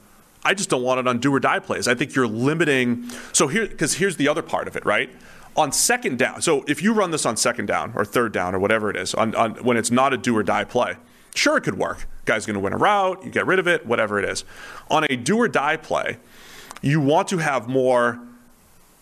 I 0.45 0.55
just 0.55 0.71
don't 0.71 0.83
want 0.83 1.01
it 1.01 1.07
on 1.07 1.19
do 1.19 1.33
or 1.33 1.41
die 1.41 1.61
plays. 1.61 1.87
I 1.87 1.95
think 1.95 2.15
you're 2.15 2.27
limiting. 2.27 3.09
So 3.33 3.49
here, 3.49 3.67
because 3.67 3.95
here's 3.95 4.17
the 4.17 4.29
other 4.29 4.43
part 4.43 4.67
of 4.67 4.77
it, 4.77 4.85
right? 4.85 5.11
On 5.55 5.71
second 5.71 6.19
down, 6.19 6.41
so 6.41 6.65
if 6.67 6.83
you 6.83 6.95
run 6.95 7.11
this 7.11 7.27
on 7.27 7.37
second 7.37 7.67
down 7.67 7.93
or 7.95 8.05
third 8.05 8.33
down 8.33 8.55
or 8.55 8.59
whatever 8.59 8.91
it 8.91 8.97
is, 8.97 9.15
on, 9.15 9.35
on 9.35 9.55
when 9.57 9.77
it's 9.77 9.91
not 9.91 10.13
a 10.13 10.17
do 10.17 10.37
or 10.37 10.43
die 10.43 10.65
play, 10.65 10.97
sure 11.35 11.59
it 11.59 11.61
could 11.63 11.79
work. 11.79 12.07
Guy's 12.24 12.47
going 12.47 12.55
to 12.55 12.61
win 12.61 12.73
a 12.73 12.77
route, 12.77 13.24
you 13.24 13.31
get 13.31 13.47
rid 13.47 13.59
of 13.59 13.66
it, 13.66 13.85
whatever 13.85 14.19
it 14.19 14.28
is. 14.28 14.44
On 14.90 15.05
a 15.11 15.16
do 15.16 15.36
or 15.39 15.49
die 15.49 15.77
play, 15.77 16.19
you 16.81 17.01
want 17.01 17.28
to 17.28 17.39
have 17.39 17.69
more 17.69 18.20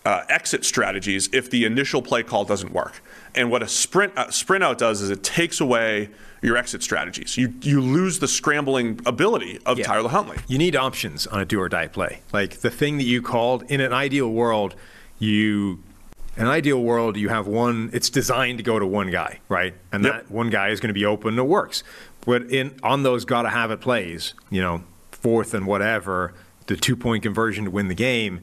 uh, 0.07 0.23
exit 0.31 0.65
strategies 0.65 1.29
if 1.33 1.51
the 1.51 1.65
initial 1.65 2.01
play 2.01 2.23
call 2.23 2.45
doesn't 2.45 2.73
work. 2.73 3.03
And 3.35 3.51
what 3.51 3.63
a 3.63 3.69
sprint 3.69 4.17
uh, 4.17 4.31
sprint 4.31 4.65
out 4.65 4.79
does 4.79 5.03
is 5.03 5.11
it 5.11 5.23
takes 5.23 5.61
away 5.61 6.09
your 6.43 6.57
exit 6.57 6.83
strategies. 6.83 7.37
You 7.37 7.53
you 7.61 7.83
lose 7.83 8.19
the 8.19 8.27
scrambling 8.29 9.01
ability 9.05 9.59
of 9.67 9.79
Yeah. 9.79 9.85
Tyler 9.85 10.09
Huntley. 10.09 10.39
You 10.49 10.57
need 10.57 10.75
options 10.75 11.27
on 11.27 11.41
a 11.41 11.45
do 11.45 11.61
or 11.61 11.69
die 11.69 11.89
play. 11.89 12.23
Like 12.33 12.61
the 12.61 12.71
thing 12.71 12.97
that 12.97 13.05
you 13.05 13.21
called 13.21 13.65
in 13.71 13.83
an 13.83 13.93
ideal 13.93 14.31
world, 14.31 14.75
you 15.19 15.83
in 16.37 16.45
an 16.47 16.49
ideal 16.51 16.83
world 16.83 17.19
you 17.19 17.29
have 17.29 17.47
one 17.47 17.91
it's 17.93 18.09
designed 18.09 18.57
to 18.57 18.65
go 18.65 18.79
to 18.79 18.87
one 18.87 19.11
guy, 19.11 19.41
right? 19.51 19.75
And 19.93 20.03
Yep. 20.03 20.13
that 20.15 20.31
one 20.31 20.49
guy 20.49 20.71
is 20.71 20.81
going 20.81 20.89
to 20.89 20.95
be 20.95 21.05
open, 21.05 21.39
it 21.39 21.43
works. 21.43 21.85
But 22.27 22.43
in 22.51 22.79
on 22.83 23.03
those 23.03 23.25
gotta 23.25 23.51
have 23.51 23.71
it 23.71 23.81
plays, 23.81 24.35
you 24.51 24.61
know, 24.61 24.85
fourth 25.11 25.55
and 25.55 25.67
whatever, 25.67 26.35
the 26.67 26.77
two 26.77 26.97
point 26.97 27.23
conversion 27.23 27.65
to 27.65 27.71
win 27.71 27.89
the 27.89 27.95
game, 27.95 28.41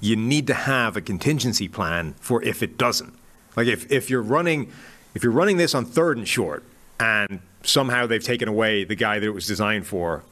you 0.00 0.16
need 0.16 0.46
to 0.48 0.54
have 0.54 0.96
a 0.96 1.00
contingency 1.00 1.68
plan 1.68 2.14
for 2.20 2.42
if 2.42 2.62
it 2.62 2.76
doesn't. 2.76 3.14
Like 3.56 3.66
if, 3.66 3.90
if 3.90 4.10
you're 4.10 4.22
running 4.22 4.70
if 5.14 5.22
you're 5.22 5.32
running 5.32 5.56
this 5.56 5.74
on 5.74 5.84
third 5.84 6.16
and 6.16 6.26
short 6.26 6.64
and 6.98 7.40
somehow 7.62 8.06
they've 8.06 8.22
taken 8.22 8.48
away 8.48 8.84
the 8.84 8.94
guy 8.94 9.18
that 9.18 9.26
it 9.26 9.30
was 9.30 9.46
designed 9.46 9.86
for, 9.86 10.24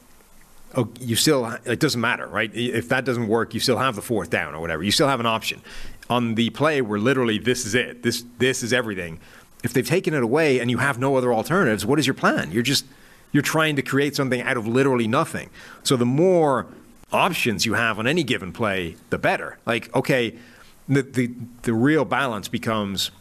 oh, 0.75 0.89
you 0.99 1.15
still 1.15 1.45
it 1.65 1.79
doesn't 1.79 2.01
matter, 2.01 2.27
right? 2.27 2.53
If 2.53 2.89
that 2.89 3.05
doesn't 3.05 3.27
work, 3.27 3.53
you 3.53 3.59
still 3.59 3.77
have 3.77 3.95
the 3.95 4.01
fourth 4.01 4.29
down 4.29 4.55
or 4.55 4.59
whatever. 4.59 4.83
You 4.83 4.91
still 4.91 5.07
have 5.07 5.19
an 5.19 5.25
option. 5.25 5.61
On 6.09 6.35
the 6.35 6.49
play 6.49 6.81
where 6.81 6.99
literally 6.99 7.37
this 7.37 7.65
is 7.65 7.75
it, 7.75 8.03
this 8.03 8.25
this 8.37 8.63
is 8.63 8.73
everything. 8.73 9.19
If 9.63 9.73
they've 9.73 9.87
taken 9.87 10.13
it 10.13 10.23
away 10.23 10.59
and 10.59 10.71
you 10.71 10.79
have 10.79 10.97
no 10.99 11.15
other 11.15 11.33
alternatives, 11.33 11.85
what 11.85 11.99
is 11.99 12.07
your 12.07 12.13
plan? 12.13 12.51
You're 12.51 12.63
just 12.63 12.85
you're 13.31 13.43
trying 13.43 13.75
to 13.77 13.81
create 13.81 14.15
something 14.15 14.41
out 14.41 14.57
of 14.57 14.67
literally 14.67 15.07
nothing. 15.07 15.49
So 15.83 15.95
the 15.95 16.05
more 16.05 16.67
options 17.11 17.65
you 17.65 17.73
have 17.73 17.99
on 17.99 18.07
any 18.07 18.23
given 18.23 18.51
play, 18.51 18.95
the 19.09 19.17
better. 19.17 19.57
Like 19.65 19.93
okay, 19.95 20.35
the 20.87 21.01
the, 21.01 21.31
the 21.63 21.73
real 21.73 22.05
balance 22.05 22.47
becomes 22.47 23.11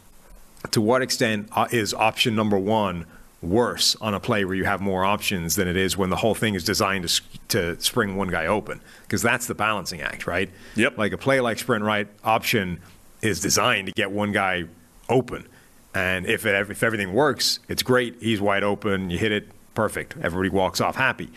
to 0.71 0.81
what 0.81 1.03
extent 1.03 1.49
uh, 1.53 1.69
is 1.71 1.95
option 1.95 2.35
number 2.35 2.59
one 2.59 3.07
worse 3.43 3.97
on 3.97 4.13
a 4.13 4.21
play 4.21 4.45
where 4.45 4.55
you 4.55 4.65
have 4.65 4.81
more 4.81 5.05
options 5.05 5.57
than 5.57 5.67
it 5.67 5.77
is 5.77 5.97
when 5.97 6.11
the 6.11 6.17
whole 6.17 6.35
thing 6.35 6.55
is 6.55 6.63
designed 6.63 7.09
to, 7.09 7.23
to 7.49 7.81
spring 7.81 8.17
one 8.17 8.29
guy 8.29 8.47
open? 8.47 8.81
Because 9.03 9.23
that's 9.23 9.47
the 9.47 9.55
balancing 9.55 10.03
act, 10.03 10.27
right? 10.27 10.51
Yep. 10.77 10.99
Like 10.99 11.13
a 11.13 11.19
play 11.19 11.41
like 11.41 11.59
sprint 11.59 11.85
right 11.85 12.07
option 12.23 12.81
is 13.23 13.41
designed 13.41 13.87
to 13.87 13.93
get 13.93 14.11
one 14.11 14.33
guy 14.33 14.65
open. 15.09 15.47
And 15.95 16.27
if, 16.27 16.47
it, 16.47 16.71
if 16.71 16.83
everything 16.83 17.13
works, 17.13 17.59
it's 17.69 17.83
great. 17.83 18.17
He's 18.21 18.41
wide 18.41 18.63
open. 18.63 19.11
You 19.11 19.19
hit 19.19 19.33
it, 19.33 19.49
perfect. 19.75 20.15
Everybody 20.23 20.49
walks 20.49 20.81
off 20.81 20.97
happy. 20.97 21.31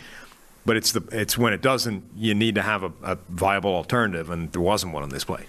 But 0.65 0.77
it's 0.77 0.91
the 0.93 1.03
it's 1.11 1.37
when 1.37 1.51
it 1.51 1.61
doesn't, 1.61 2.03
you 2.15 2.33
need 2.33 2.55
to 2.55 2.61
have 2.61 2.83
a, 2.83 2.91
a 3.03 3.17
viable 3.29 3.75
alternative, 3.75 4.29
and 4.29 4.51
there 4.53 4.61
wasn't 4.61 4.93
one 4.93 5.03
on 5.03 5.09
this 5.09 5.25
play. 5.25 5.45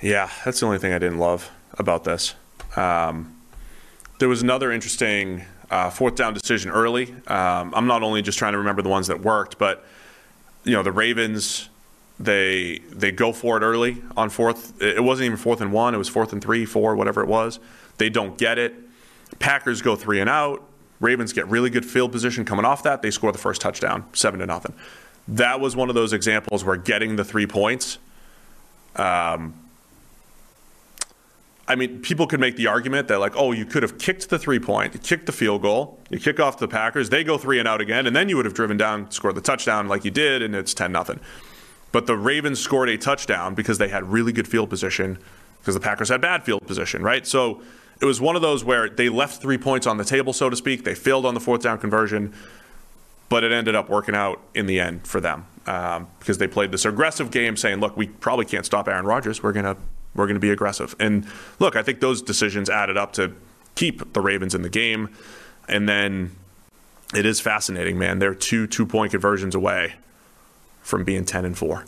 Yeah, 0.00 0.30
that's 0.44 0.60
the 0.60 0.66
only 0.66 0.78
thing 0.78 0.92
I 0.92 0.98
didn't 0.98 1.18
love 1.18 1.50
about 1.76 2.04
this. 2.04 2.34
Um, 2.76 3.34
there 4.20 4.28
was 4.28 4.42
another 4.42 4.70
interesting 4.70 5.44
uh, 5.70 5.90
fourth 5.90 6.14
down 6.14 6.34
decision 6.34 6.70
early. 6.70 7.12
Um, 7.26 7.74
I'm 7.74 7.86
not 7.86 8.02
only 8.02 8.22
just 8.22 8.38
trying 8.38 8.52
to 8.52 8.58
remember 8.58 8.82
the 8.82 8.88
ones 8.88 9.08
that 9.08 9.20
worked, 9.20 9.58
but 9.58 9.84
you 10.64 10.72
know 10.72 10.82
the 10.82 10.92
Ravens 10.92 11.68
they 12.20 12.80
they 12.90 13.12
go 13.12 13.32
for 13.32 13.56
it 13.56 13.62
early 13.62 14.02
on 14.16 14.30
fourth. 14.30 14.80
It 14.80 15.02
wasn't 15.02 15.26
even 15.26 15.36
fourth 15.36 15.60
and 15.60 15.72
one. 15.72 15.94
It 15.94 15.98
was 15.98 16.08
fourth 16.08 16.32
and 16.32 16.42
three, 16.42 16.64
four, 16.64 16.94
whatever 16.96 17.22
it 17.22 17.28
was. 17.28 17.58
They 17.98 18.10
don't 18.10 18.38
get 18.38 18.58
it. 18.58 18.74
Packers 19.38 19.82
go 19.82 19.96
three 19.96 20.20
and 20.20 20.30
out. 20.30 20.62
Ravens 21.00 21.32
get 21.32 21.46
really 21.48 21.70
good 21.70 21.84
field 21.84 22.10
position 22.10 22.44
coming 22.44 22.64
off 22.64 22.82
that. 22.82 23.02
They 23.02 23.10
score 23.10 23.30
the 23.30 23.38
first 23.38 23.60
touchdown, 23.60 24.04
seven 24.12 24.40
to 24.40 24.46
nothing. 24.46 24.74
That 25.28 25.60
was 25.60 25.76
one 25.76 25.88
of 25.88 25.94
those 25.94 26.12
examples 26.12 26.64
where 26.64 26.76
getting 26.76 27.16
the 27.16 27.24
three 27.24 27.46
points. 27.46 27.98
Um, 28.96 29.54
I 31.68 31.74
mean, 31.74 32.00
people 32.00 32.26
could 32.26 32.40
make 32.40 32.56
the 32.56 32.66
argument 32.66 33.08
that 33.08 33.18
like, 33.20 33.36
oh, 33.36 33.52
you 33.52 33.66
could 33.66 33.82
have 33.82 33.98
kicked 33.98 34.30
the 34.30 34.38
three 34.38 34.58
point, 34.58 34.94
you 34.94 35.00
kicked 35.00 35.26
the 35.26 35.32
field 35.32 35.60
goal, 35.60 36.00
you 36.08 36.18
kick 36.18 36.40
off 36.40 36.58
the 36.58 36.66
Packers, 36.66 37.10
they 37.10 37.22
go 37.22 37.36
three 37.36 37.58
and 37.58 37.68
out 37.68 37.82
again, 37.82 38.06
and 38.06 38.16
then 38.16 38.30
you 38.30 38.36
would 38.36 38.46
have 38.46 38.54
driven 38.54 38.78
down, 38.78 39.10
scored 39.10 39.34
the 39.34 39.42
touchdown 39.42 39.86
like 39.86 40.04
you 40.04 40.10
did, 40.10 40.40
and 40.40 40.54
it's 40.54 40.72
ten 40.72 40.90
nothing. 40.90 41.20
But 41.92 42.06
the 42.06 42.16
Ravens 42.16 42.58
scored 42.58 42.88
a 42.88 42.96
touchdown 42.96 43.54
because 43.54 43.76
they 43.76 43.88
had 43.88 44.10
really 44.10 44.32
good 44.32 44.48
field 44.48 44.70
position 44.70 45.18
because 45.60 45.74
the 45.74 45.80
Packers 45.80 46.08
had 46.08 46.22
bad 46.22 46.42
field 46.42 46.66
position, 46.66 47.02
right? 47.02 47.26
So 47.26 47.60
it 48.00 48.04
was 48.04 48.20
one 48.20 48.36
of 48.36 48.42
those 48.42 48.64
where 48.64 48.88
they 48.88 49.08
left 49.08 49.42
three 49.42 49.58
points 49.58 49.86
on 49.86 49.96
the 49.96 50.04
table, 50.04 50.32
so 50.32 50.48
to 50.48 50.56
speak. 50.56 50.84
They 50.84 50.94
failed 50.94 51.26
on 51.26 51.34
the 51.34 51.40
fourth 51.40 51.62
down 51.62 51.78
conversion, 51.78 52.32
but 53.28 53.44
it 53.44 53.52
ended 53.52 53.74
up 53.74 53.88
working 53.88 54.14
out 54.14 54.40
in 54.54 54.66
the 54.66 54.78
end 54.78 55.06
for 55.06 55.20
them 55.20 55.46
um, 55.66 56.08
because 56.18 56.38
they 56.38 56.46
played 56.46 56.70
this 56.70 56.84
aggressive 56.84 57.30
game, 57.30 57.56
saying, 57.56 57.80
"Look, 57.80 57.96
we 57.96 58.06
probably 58.06 58.44
can't 58.44 58.64
stop 58.64 58.88
Aaron 58.88 59.04
Rodgers. 59.04 59.42
We're 59.42 59.52
gonna 59.52 59.76
we're 60.14 60.26
gonna 60.26 60.38
be 60.38 60.50
aggressive." 60.50 60.94
And 61.00 61.26
look, 61.58 61.76
I 61.76 61.82
think 61.82 62.00
those 62.00 62.22
decisions 62.22 62.70
added 62.70 62.96
up 62.96 63.12
to 63.14 63.32
keep 63.74 64.12
the 64.12 64.20
Ravens 64.20 64.54
in 64.54 64.62
the 64.62 64.68
game. 64.68 65.10
And 65.68 65.88
then 65.88 66.34
it 67.14 67.26
is 67.26 67.40
fascinating, 67.40 67.98
man. 67.98 68.18
They're 68.18 68.34
two 68.34 68.66
two 68.66 68.86
point 68.86 69.10
conversions 69.10 69.54
away 69.54 69.94
from 70.82 71.04
being 71.04 71.24
ten 71.24 71.44
and 71.44 71.58
four, 71.58 71.84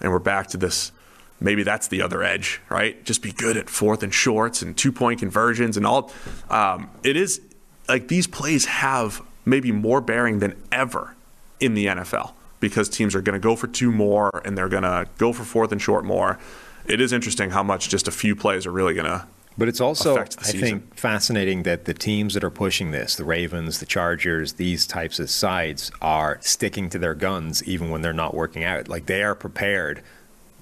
and 0.00 0.12
we're 0.12 0.18
back 0.20 0.46
to 0.48 0.56
this 0.56 0.92
maybe 1.40 1.62
that's 1.62 1.88
the 1.88 2.02
other 2.02 2.22
edge, 2.22 2.60
right? 2.68 3.02
Just 3.04 3.22
be 3.22 3.32
good 3.32 3.56
at 3.56 3.68
fourth 3.68 4.02
and 4.02 4.12
shorts 4.12 4.62
and 4.62 4.76
two 4.76 4.92
point 4.92 5.20
conversions 5.20 5.76
and 5.76 5.86
all. 5.86 6.12
Um, 6.48 6.90
it 7.02 7.16
is 7.16 7.40
like 7.88 8.08
these 8.08 8.26
plays 8.26 8.66
have 8.66 9.22
maybe 9.44 9.72
more 9.72 10.00
bearing 10.00 10.38
than 10.38 10.54
ever 10.70 11.16
in 11.58 11.74
the 11.74 11.86
NFL 11.86 12.32
because 12.60 12.88
teams 12.88 13.14
are 13.14 13.22
going 13.22 13.34
to 13.34 13.42
go 13.42 13.56
for 13.56 13.66
two 13.66 13.90
more 13.90 14.42
and 14.44 14.56
they're 14.56 14.68
going 14.68 14.82
to 14.82 15.08
go 15.18 15.32
for 15.32 15.44
fourth 15.44 15.72
and 15.72 15.80
short 15.80 16.04
more. 16.04 16.38
It 16.86 17.00
is 17.00 17.12
interesting 17.12 17.50
how 17.50 17.62
much 17.62 17.88
just 17.88 18.06
a 18.06 18.10
few 18.10 18.36
plays 18.36 18.66
are 18.66 18.72
really 18.72 18.94
going 18.94 19.06
to. 19.06 19.26
But 19.58 19.68
it's 19.68 19.80
also, 19.80 20.16
I 20.16 20.24
think, 20.24 20.94
fascinating 20.96 21.64
that 21.64 21.84
the 21.84 21.92
teams 21.92 22.34
that 22.34 22.44
are 22.44 22.50
pushing 22.50 22.92
this, 22.92 23.16
the 23.16 23.24
Ravens, 23.24 23.80
the 23.80 23.84
Chargers, 23.84 24.54
these 24.54 24.86
types 24.86 25.18
of 25.18 25.28
sides, 25.28 25.90
are 26.00 26.38
sticking 26.40 26.88
to 26.90 26.98
their 26.98 27.14
guns 27.14 27.62
even 27.64 27.90
when 27.90 28.00
they're 28.00 28.12
not 28.12 28.32
working 28.32 28.64
out. 28.64 28.88
Like 28.88 29.06
they 29.06 29.22
are 29.22 29.34
prepared 29.34 30.02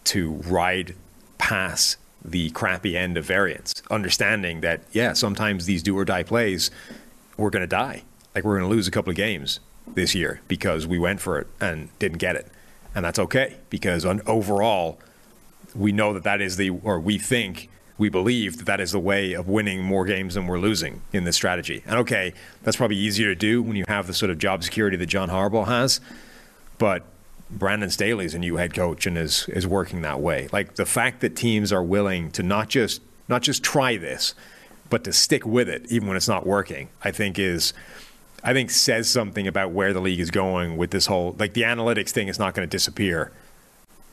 to 0.09 0.33
ride 0.47 0.95
past 1.39 1.97
the 2.25 2.51
crappy 2.51 2.97
end 2.97 3.17
of 3.17 3.25
variance, 3.25 3.83
understanding 3.91 4.61
that, 4.61 4.83
yeah, 4.93 5.13
sometimes 5.13 5.67
these 5.67 5.83
do 5.83 5.97
or 5.97 6.05
die 6.05 6.23
plays, 6.23 6.71
we're 7.37 7.51
going 7.51 7.63
to 7.63 7.67
die. 7.67 8.03
Like 8.35 8.45
we're 8.45 8.59
going 8.59 8.69
to 8.69 8.75
lose 8.75 8.89
a 8.89 8.91
couple 8.91 9.11
of 9.11 9.17
games 9.17 9.61
this 9.87 10.15
year 10.15 10.41
because 10.49 10.87
we 10.87 10.99
went 10.99 11.21
for 11.21 11.39
it 11.39 11.47
and 11.61 11.89
didn't 11.99 12.19
get 12.19 12.37
it. 12.37 12.47
And 12.95 13.05
that's 13.05 13.19
okay 13.19 13.57
because 13.71 14.05
on, 14.05 14.21
overall, 14.27 14.99
we 15.75 15.93
know 15.93 16.13
that 16.15 16.25
that 16.25 16.41
is 16.41 16.57
the, 16.57 16.71
or 16.71 16.99
we 16.99 17.19
think, 17.19 17.69
we 17.99 18.09
believe 18.09 18.59
that 18.59 18.65
that 18.67 18.81
is 18.81 18.93
the 18.93 18.99
way 18.99 19.33
of 19.33 19.49
winning 19.49 19.83
more 19.83 20.05
games 20.05 20.35
than 20.35 20.47
we're 20.47 20.59
losing 20.59 21.03
in 21.13 21.25
this 21.25 21.37
strategy. 21.37 21.83
And 21.87 21.99
okay, 22.01 22.33
that's 22.63 22.77
probably 22.77 22.97
easier 22.97 23.29
to 23.29 23.35
do 23.35 23.63
when 23.63 23.77
you 23.77 23.85
have 23.89 24.07
the 24.07 24.15
sort 24.15 24.31
of 24.31 24.39
job 24.39 24.63
security 24.63 24.97
that 24.97 25.07
John 25.07 25.29
Harbaugh 25.29 25.67
has. 25.67 26.01
But 26.79 27.05
Brandon 27.51 27.91
Staley's 27.91 28.35
a 28.35 28.39
new 28.39 28.57
head 28.57 28.75
coach 28.75 29.07
and 29.07 29.17
is 29.17 29.49
is 29.49 29.67
working 29.67 30.03
that 30.03 30.21
way. 30.21 30.49
Like 30.53 30.75
the 30.75 30.87
fact 30.87 31.21
that 31.21 31.37
teams 31.37 31.73
are 31.73 31.83
willing 31.83 32.31
to 32.33 32.43
not 32.43 32.69
just 32.69 33.01
not 33.29 33.43
just 33.43 33.63
try 33.63 33.97
this, 33.97 34.35
but 34.91 35.05
to 35.05 35.13
stick 35.13 35.47
with 35.47 35.69
it 35.69 35.87
even 35.91 36.09
when 36.09 36.17
it's 36.17 36.29
not 36.29 36.47
working, 36.47 36.89
I 37.03 37.11
think 37.11 37.39
is 37.39 37.73
I 38.45 38.53
think 38.53 38.71
says 38.71 39.09
something 39.09 39.47
about 39.47 39.73
where 39.73 39.93
the 39.93 40.01
league 40.01 40.21
is 40.21 40.31
going 40.31 40.77
with 40.77 40.91
this 40.91 41.07
whole 41.07 41.37
like 41.39 41.55
the 41.55 41.63
analytics 41.63 42.11
thing 42.11 42.29
is 42.29 42.39
not 42.39 42.55
going 42.55 42.69
to 42.69 42.71
disappear 42.71 43.33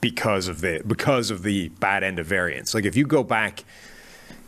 because 0.02 0.48
of 0.48 0.62
the 0.62 0.82
because 0.86 1.30
of 1.30 1.44
the 1.44 1.70
bad 1.70 2.04
end 2.04 2.20
of 2.20 2.26
variance. 2.26 2.74
Like 2.74 2.86
if 2.86 2.96
you 2.96 3.06
go 3.06 3.24
back, 3.24 3.64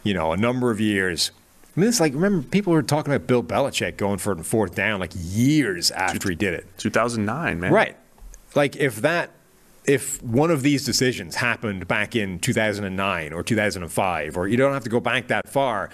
you 0.03 0.13
know, 0.13 0.31
a 0.31 0.37
number 0.37 0.71
of 0.71 0.79
years. 0.79 1.31
I 1.75 1.79
mean, 1.79 1.89
it's 1.89 1.99
like 1.99 2.13
remember 2.13 2.47
people 2.47 2.73
were 2.73 2.81
talking 2.81 3.13
about 3.13 3.27
Bill 3.27 3.43
Belichick 3.43 3.97
going 3.97 4.17
for 4.17 4.31
it 4.31 4.37
in 4.37 4.43
fourth 4.43 4.73
down 4.73 4.99
like 4.99 5.11
years 5.15 5.91
after 5.91 6.29
he 6.29 6.35
did 6.35 6.55
it. 6.55 6.65
2009, 6.77 7.59
man. 7.59 7.71
Right. 7.71 7.95
Like 8.57 8.75
if 8.75 8.97
that 8.97 9.29
if 9.85 10.21
one 10.23 10.49
of 10.49 10.63
these 10.63 10.83
decisions 10.83 11.35
happened 11.35 11.87
back 11.87 12.15
in 12.15 12.39
2009 12.39 13.31
or 13.31 13.43
2005 13.43 14.35
or 14.35 14.47
you 14.47 14.57
don't 14.57 14.73
have 14.73 14.83
to 14.83 14.89
go 14.89 14.99
back 14.99 15.27
that 15.27 15.47
far 15.47 15.91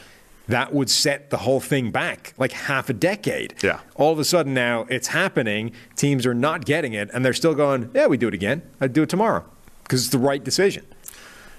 that 0.47 0.73
would 0.73 0.89
set 0.89 1.29
the 1.29 1.37
whole 1.37 1.59
thing 1.59 1.91
back 1.91 2.33
like 2.37 2.53
half 2.53 2.89
a 2.89 2.93
decade. 2.93 3.53
Yeah. 3.61 3.81
All 3.95 4.13
of 4.13 4.19
a 4.19 4.23
sudden 4.23 4.53
now 4.53 4.87
it's 4.89 5.09
happening, 5.09 5.73
teams 5.97 6.25
are 6.25 6.33
not 6.33 6.63
getting 6.63 6.93
it 6.93 7.09
and 7.13 7.25
they're 7.25 7.33
still 7.33 7.53
going, 7.53 7.89
"Yeah, 7.93 8.07
we 8.07 8.15
do 8.17 8.29
it 8.29 8.33
again. 8.33 8.61
I'd 8.79 8.93
do 8.93 9.03
it 9.03 9.09
tomorrow." 9.09 9.43
Because 9.83 10.03
it's 10.03 10.11
the 10.11 10.17
right 10.17 10.41
decision. 10.41 10.85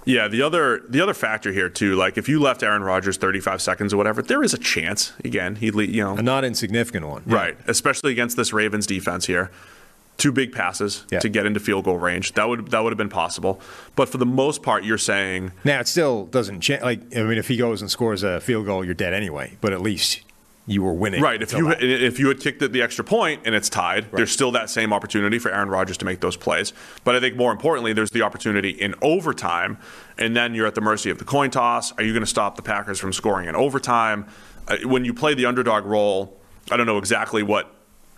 Yeah, 0.06 0.28
the 0.28 0.40
other 0.40 0.82
the 0.89 1.02
other 1.02 1.14
factor 1.14 1.52
here 1.52 1.68
too, 1.68 1.97
like 1.97 2.16
if 2.16 2.31
you 2.31 2.40
left 2.40 2.62
Aaron 2.62 2.82
Rodgers 2.82 3.18
35 3.18 3.60
seconds 3.60 3.93
or 3.93 3.98
whatever, 3.98 4.22
there 4.22 4.43
is 4.43 4.55
a 4.55 4.59
chance 4.59 5.12
again 5.22 5.56
he'd 5.56 5.74
lead, 5.74 5.90
you 5.90 6.02
know, 6.02 6.16
A 6.16 6.22
not 6.22 6.44
insignificant 6.44 7.06
one. 7.06 7.22
right, 7.26 7.56
especially 7.66 8.12
against 8.12 8.36
this 8.39 8.55
Ravens 8.55 8.86
defense 8.86 9.26
here. 9.26 9.51
Two 10.16 10.31
big 10.32 10.53
passes 10.53 11.05
Yeah. 11.11 11.19
to 11.19 11.28
get 11.28 11.45
into 11.45 11.59
field 11.61 11.85
goal 11.85 11.99
range. 11.99 12.32
That 12.35 12.49
would 12.49 12.70
that 12.70 12.82
would 12.85 12.93
have 12.93 12.99
been 12.99 13.09
possible. 13.09 13.61
But 13.97 14.09
for 14.09 14.19
the 14.19 14.27
most 14.27 14.62
part, 14.62 14.85
you're 14.85 14.97
saying 14.99 15.53
Now 15.65 15.81
it 15.81 15.89
still 15.89 16.27
doesn't 16.27 16.61
change. 16.61 16.82
Like 16.82 17.01
I 17.16 17.23
mean, 17.24 17.39
if 17.39 17.49
he 17.49 17.57
goes 17.57 17.81
and 17.82 17.91
scores 17.91 18.23
a 18.23 18.41
field 18.41 18.66
goal, 18.66 18.85
you're 18.85 18.95
dead 18.95 19.12
anyway. 19.12 19.57
But 19.61 19.73
at 19.73 19.81
least 19.81 20.20
you 20.66 20.82
were 20.82 20.95
winning. 20.95 21.20
right. 21.20 21.43
If 21.43 21.53
you 21.53 21.69
that. 21.69 21.82
if 21.82 22.19
you 22.19 22.28
had 22.28 22.41
kicked 22.41 22.62
it 22.62 22.73
the 22.73 22.81
extra 22.81 23.05
point 23.05 23.43
and 23.45 23.55
it's 23.55 23.69
tied, 23.69 24.07
there's 24.12 24.31
still 24.31 24.51
that 24.53 24.70
same 24.70 24.93
opportunity 24.95 25.39
for 25.39 25.51
Aaron 25.51 25.69
Rodgers 25.69 25.99
to 25.99 26.05
make 26.07 26.20
those 26.20 26.36
plays. 26.39 26.73
But 27.03 27.15
I 27.16 27.20
think 27.20 27.36
more 27.36 27.53
importantly, 27.53 27.93
there's 27.93 28.12
the 28.12 28.23
opportunity 28.23 28.70
in 28.70 28.95
overtime, 29.03 29.77
and 30.16 30.35
then 30.35 30.55
you're 30.55 30.66
at 30.66 30.74
the 30.74 30.81
mercy 30.81 31.11
of 31.11 31.19
the 31.19 31.24
coin 31.27 31.51
toss. 31.51 31.93
Are 31.99 32.03
you 32.03 32.12
going 32.12 32.23
to 32.23 32.27
stop 32.27 32.57
the 32.57 32.62
Packers 32.62 32.99
from 32.99 33.12
scoring 33.12 33.47
in 33.49 33.55
overtime? 33.57 34.24
Uh, 34.66 34.77
when 34.85 35.05
you 35.05 35.12
play 35.12 35.35
the 35.35 35.45
underdog 35.45 35.85
role, 35.85 36.41
I 36.70 36.78
don't 36.78 36.86
know 36.86 36.97
exactly 36.97 37.43
what 37.43 37.70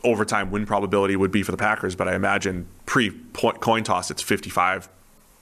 overtime 0.06 0.50
win 0.50 0.64
probability 0.66 1.16
would 1.16 1.30
be 1.32 1.42
for 1.42 1.50
the 1.52 1.58
Packers, 1.58 1.94
but 1.96 2.08
I 2.08 2.14
imagine 2.14 2.66
pre 2.86 3.10
coin 3.34 3.84
toss 3.84 4.10
it's 4.10 4.22
55 4.22 4.88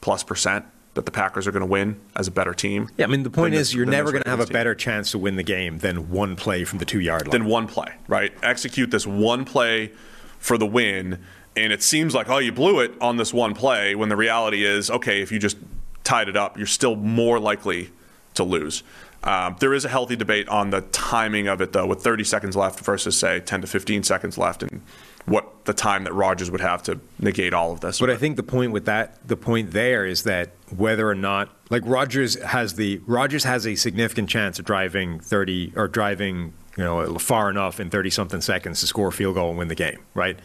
plus 0.01 0.23
percent 0.25 0.65
that 0.95 1.07
the 1.07 1.11
Packers 1.11 1.47
are 1.47 1.53
going 1.53 1.61
to 1.61 1.67
win 1.67 2.01
as 2.17 2.29
a 2.29 2.31
better 2.31 2.55
team. 2.55 2.89
Yeah, 2.97 3.07
I 3.07 3.09
mean 3.09 3.23
the 3.25 3.31
point 3.31 3.55
is 3.55 3.69
this- 3.69 3.75
you're 3.75 3.87
never 3.87 4.11
going 4.13 4.23
to 4.25 4.31
have 4.31 4.41
a 4.41 4.47
team. 4.47 4.53
better 4.53 4.75
chance 4.75 5.11
to 5.13 5.19
win 5.19 5.37
the 5.37 5.43
game 5.43 5.79
than 5.79 6.11
one 6.11 6.37
play 6.37 6.65
from 6.65 6.79
the 6.79 6.85
two 6.85 7.01
yard 7.01 7.27
line. 7.27 7.33
than 7.33 7.45
one 7.47 7.67
play, 7.67 7.93
right? 8.09 8.33
Execute 8.43 8.91
this 8.91 9.07
one 9.07 9.45
play 9.45 9.93
for 10.39 10.57
the 10.59 10.67
win, 10.67 11.19
and 11.57 11.73
it 11.73 11.83
seems 11.83 12.15
like, 12.15 12.29
oh, 12.29 12.39
you 12.39 12.53
blew 12.53 12.81
it 12.81 12.93
on 13.01 13.17
this 13.17 13.33
one 13.35 13.55
play, 13.55 13.95
when 13.95 14.09
the 14.09 14.17
reality 14.17 14.65
is, 14.65 14.91
okay, 14.91 15.21
if 15.21 15.33
you 15.33 15.39
just 15.39 15.57
tied 16.05 16.29
it 16.29 16.37
up, 16.37 16.57
you're 16.59 16.67
still 16.67 16.97
more 16.97 17.39
likely 17.41 17.91
to 18.35 18.45
lose. 18.45 18.83
Um, 19.25 19.57
there 19.59 19.73
is 19.73 19.87
a 19.87 19.89
healthy 19.89 20.17
debate 20.17 20.49
on 20.49 20.69
the 20.69 20.83
timing 20.83 21.49
of 21.49 21.63
it, 21.63 21.73
though, 21.73 21.87
with 21.87 22.03
30 22.03 22.25
seconds 22.25 22.57
left 22.57 22.81
versus, 22.81 23.19
say, 23.19 23.41
10 23.41 23.63
to 23.63 23.67
15 23.67 24.03
seconds 24.03 24.37
left, 24.37 24.63
and 24.63 24.83
what 25.25 25.65
the 25.65 25.73
time 25.73 26.05
that 26.05 26.13
Rodgers 26.13 26.51
would 26.51 26.61
have 26.61 26.83
to 26.83 27.01
negate 27.19 27.55
all 27.55 27.73
of 27.73 27.81
this. 27.81 28.01
But 28.01 28.11
I 28.11 28.17
think 28.17 28.37
the 28.37 28.43
point 28.43 28.73
with 28.73 28.85
that, 28.85 29.27
the 29.27 29.37
point 29.37 29.71
there 29.71 30.05
is 30.05 30.25
that 30.25 30.51
whether 30.77 31.09
or 31.09 31.15
not, 31.15 31.49
like 31.71 31.83
Rodgers 31.87 32.41
has 32.43 32.75
the 32.75 33.01
Rodgers 33.07 33.45
has 33.45 33.67
a 33.67 33.75
significant 33.75 34.29
chance 34.29 34.59
of 34.59 34.67
driving 34.67 35.21
thirty 35.21 35.73
or 35.75 35.89
driving, 35.89 36.53
you 36.77 36.85
know, 36.85 37.19
far 37.19 37.49
enough 37.49 37.81
in 37.81 37.89
thirty 37.89 38.11
something 38.11 38.43
seconds 38.43 38.81
to 38.81 38.87
score 38.87 39.09
a 39.09 39.13
field 39.13 39.37
goal 39.37 39.49
and 39.49 39.59
win 39.59 39.69
the 39.69 39.75
game, 39.75 40.01
right? 40.13 40.39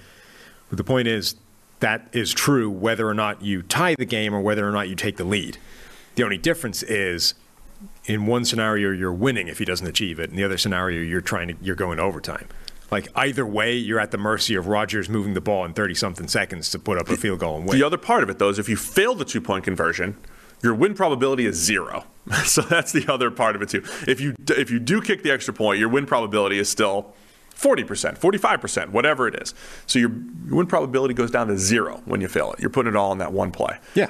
But 0.70 0.78
the 0.78 0.86
point 0.86 1.10
is 1.10 1.36
that 1.82 2.08
is 2.14 2.34
true 2.34 2.70
whether 2.70 3.08
or 3.08 3.14
not 3.14 3.42
you 3.42 3.62
tie 3.62 3.96
the 3.96 4.06
game 4.06 4.34
or 4.34 4.40
whether 4.40 4.68
or 4.68 4.72
not 4.72 4.88
you 4.88 4.96
take 4.96 5.18
the 5.18 5.26
lead. 5.26 5.58
The 6.16 6.24
only 6.24 6.38
difference 6.38 6.84
is 6.84 7.34
in 8.10 8.26
one 8.26 8.44
scenario 8.44 8.90
you're 8.90 9.14
winning 9.14 9.48
if 9.48 9.60
he 9.60 9.66
doesn't 9.66 9.86
achieve 9.86 10.20
it, 10.20 10.32
in 10.32 10.36
the 10.36 10.44
other 10.44 10.58
scenario 10.58 11.00
you're 11.02 11.22
trying 11.22 11.48
to 11.50 11.56
you're 11.62 11.76
going 11.76 11.98
to 11.98 12.04
overtime. 12.04 12.48
Like 12.92 13.08
either 13.16 13.46
way, 13.46 13.76
you're 13.76 14.00
at 14.00 14.10
the 14.10 14.18
mercy 14.18 14.56
of 14.56 14.66
Rodgers 14.66 15.08
moving 15.08 15.36
the 15.36 15.42
ball 15.42 15.64
in 15.64 15.74
thirty 15.74 15.94
something 15.94 16.28
seconds 16.28 16.72
to 16.72 16.80
put 16.80 16.98
up 16.98 17.08
a 17.08 17.16
field 17.16 17.40
goal 17.40 17.58
and 17.58 17.68
win. 17.68 17.78
The 17.78 17.86
other 17.86 18.00
part 18.00 18.24
of 18.24 18.30
it, 18.32 18.40
though, 18.40 18.50
is 18.50 18.58
if 18.58 18.68
you 18.68 18.76
fail 18.76 19.14
the 19.14 19.26
two 19.26 19.40
point 19.40 19.64
conversion, 19.64 20.18
your 20.64 20.74
win 20.74 20.96
probability 20.96 21.46
is 21.46 21.56
zero. 21.56 22.06
so 22.46 22.64
that's 22.64 22.92
the 22.92 23.06
other 23.08 23.30
part 23.30 23.56
of 23.56 23.62
it 23.62 23.70
too. 23.70 23.84
If 24.08 24.20
you 24.20 24.36
if 24.50 24.72
you 24.72 24.80
do 24.80 25.02
kick 25.02 25.22
the 25.22 25.30
extra 25.30 25.54
point, 25.54 25.80
your 25.80 25.90
win 25.90 26.08
probability 26.08 26.58
is 26.58 26.68
still 26.68 27.14
forty 27.52 27.84
percent, 27.84 28.18
forty 28.18 28.40
five 28.40 28.60
percent, 28.60 28.92
whatever 28.92 29.28
it 29.28 29.40
is. 29.40 29.54
So 29.86 30.00
your, 30.00 30.10
your 30.48 30.56
win 30.56 30.66
probability 30.66 31.14
goes 31.14 31.30
down 31.30 31.48
to 31.50 31.60
zero 31.60 32.02
when 32.06 32.22
you 32.22 32.28
fail 32.28 32.54
it. 32.54 32.60
You're 32.60 32.72
putting 32.72 32.92
it 32.92 32.96
all 32.96 33.12
in 33.12 33.20
that 33.20 33.34
one 33.34 33.52
play. 33.52 33.78
Yeah. 33.94 34.08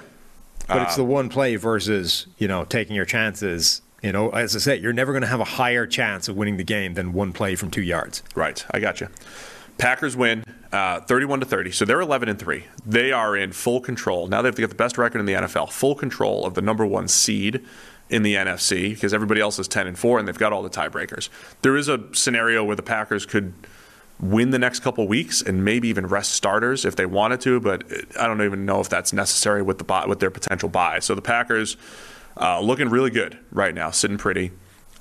Uh, 0.69 0.75
but 0.75 0.81
it's 0.83 0.95
the 0.95 1.03
one 1.03 1.29
play 1.29 1.55
versus, 1.55 2.27
you 2.37 2.47
know, 2.47 2.63
taking 2.63 2.95
your 2.95 3.05
chances 3.05 3.81
You 4.01 4.11
know, 4.11 4.29
as 4.29 4.55
I 4.55 4.59
say, 4.59 4.77
you're 4.77 4.93
never 4.93 5.11
going 5.11 5.21
to 5.21 5.27
have 5.27 5.39
a 5.39 5.45
higher 5.45 5.85
chance 5.85 6.27
of 6.27 6.37
winning 6.37 6.57
the 6.57 6.63
game 6.63 6.93
than 6.93 7.13
one 7.13 7.33
play 7.33 7.55
from 7.55 7.69
two 7.69 7.81
yards. 7.81 8.23
Right, 8.35 8.65
I 8.71 8.79
got 8.79 9.01
you. 9.01 9.09
Packers 9.77 10.15
win 10.15 10.43
uh, 10.71 11.01
31 11.01 11.39
to 11.39 11.45
30, 11.45 11.71
so 11.71 11.85
they're 11.85 12.01
11 12.01 12.27
and 12.29 12.37
three. 12.37 12.65
They 12.85 13.11
are 13.11 13.35
in 13.35 13.53
full 13.53 13.79
control 13.79 14.27
now. 14.27 14.41
They've 14.41 14.55
got 14.55 14.69
the 14.69 14.75
best 14.75 14.97
record 14.97 15.19
in 15.19 15.25
the 15.25 15.33
NFL, 15.33 15.71
full 15.71 15.95
control 15.95 16.45
of 16.45 16.53
the 16.53 16.61
number 16.61 16.85
one 16.85 17.07
seed 17.07 17.63
in 18.09 18.23
the 18.23 18.35
NFC 18.35 18.89
because 18.89 19.13
everybody 19.13 19.39
else 19.39 19.57
is 19.59 19.67
10 19.67 19.87
and 19.87 19.97
four, 19.97 20.19
and 20.19 20.27
they've 20.27 20.37
got 20.37 20.51
all 20.51 20.63
the 20.63 20.69
tiebreakers. 20.69 21.29
There 21.61 21.77
is 21.77 21.87
a 21.87 22.03
scenario 22.13 22.63
where 22.63 22.75
the 22.75 22.83
Packers 22.83 23.25
could 23.25 23.53
win 24.19 24.49
the 24.49 24.59
next 24.59 24.81
couple 24.81 25.07
weeks 25.07 25.41
and 25.41 25.63
maybe 25.63 25.87
even 25.87 26.05
rest 26.05 26.33
starters 26.33 26.83
if 26.83 26.95
they 26.95 27.05
wanted 27.05 27.39
to, 27.41 27.59
but 27.59 27.83
I 28.19 28.27
don't 28.27 28.41
even 28.41 28.65
know 28.65 28.81
if 28.81 28.89
that's 28.89 29.13
necessary 29.13 29.61
with 29.61 29.77
the 29.77 30.05
with 30.07 30.19
their 30.19 30.31
potential 30.31 30.67
bye. 30.67 30.99
So 30.99 31.15
the 31.15 31.21
Packers 31.21 31.77
uh, 32.39 32.59
looking 32.61 32.89
really 32.89 33.09
good 33.09 33.37
right 33.51 33.73
now, 33.73 33.91
sitting 33.91 34.17
pretty 34.17 34.51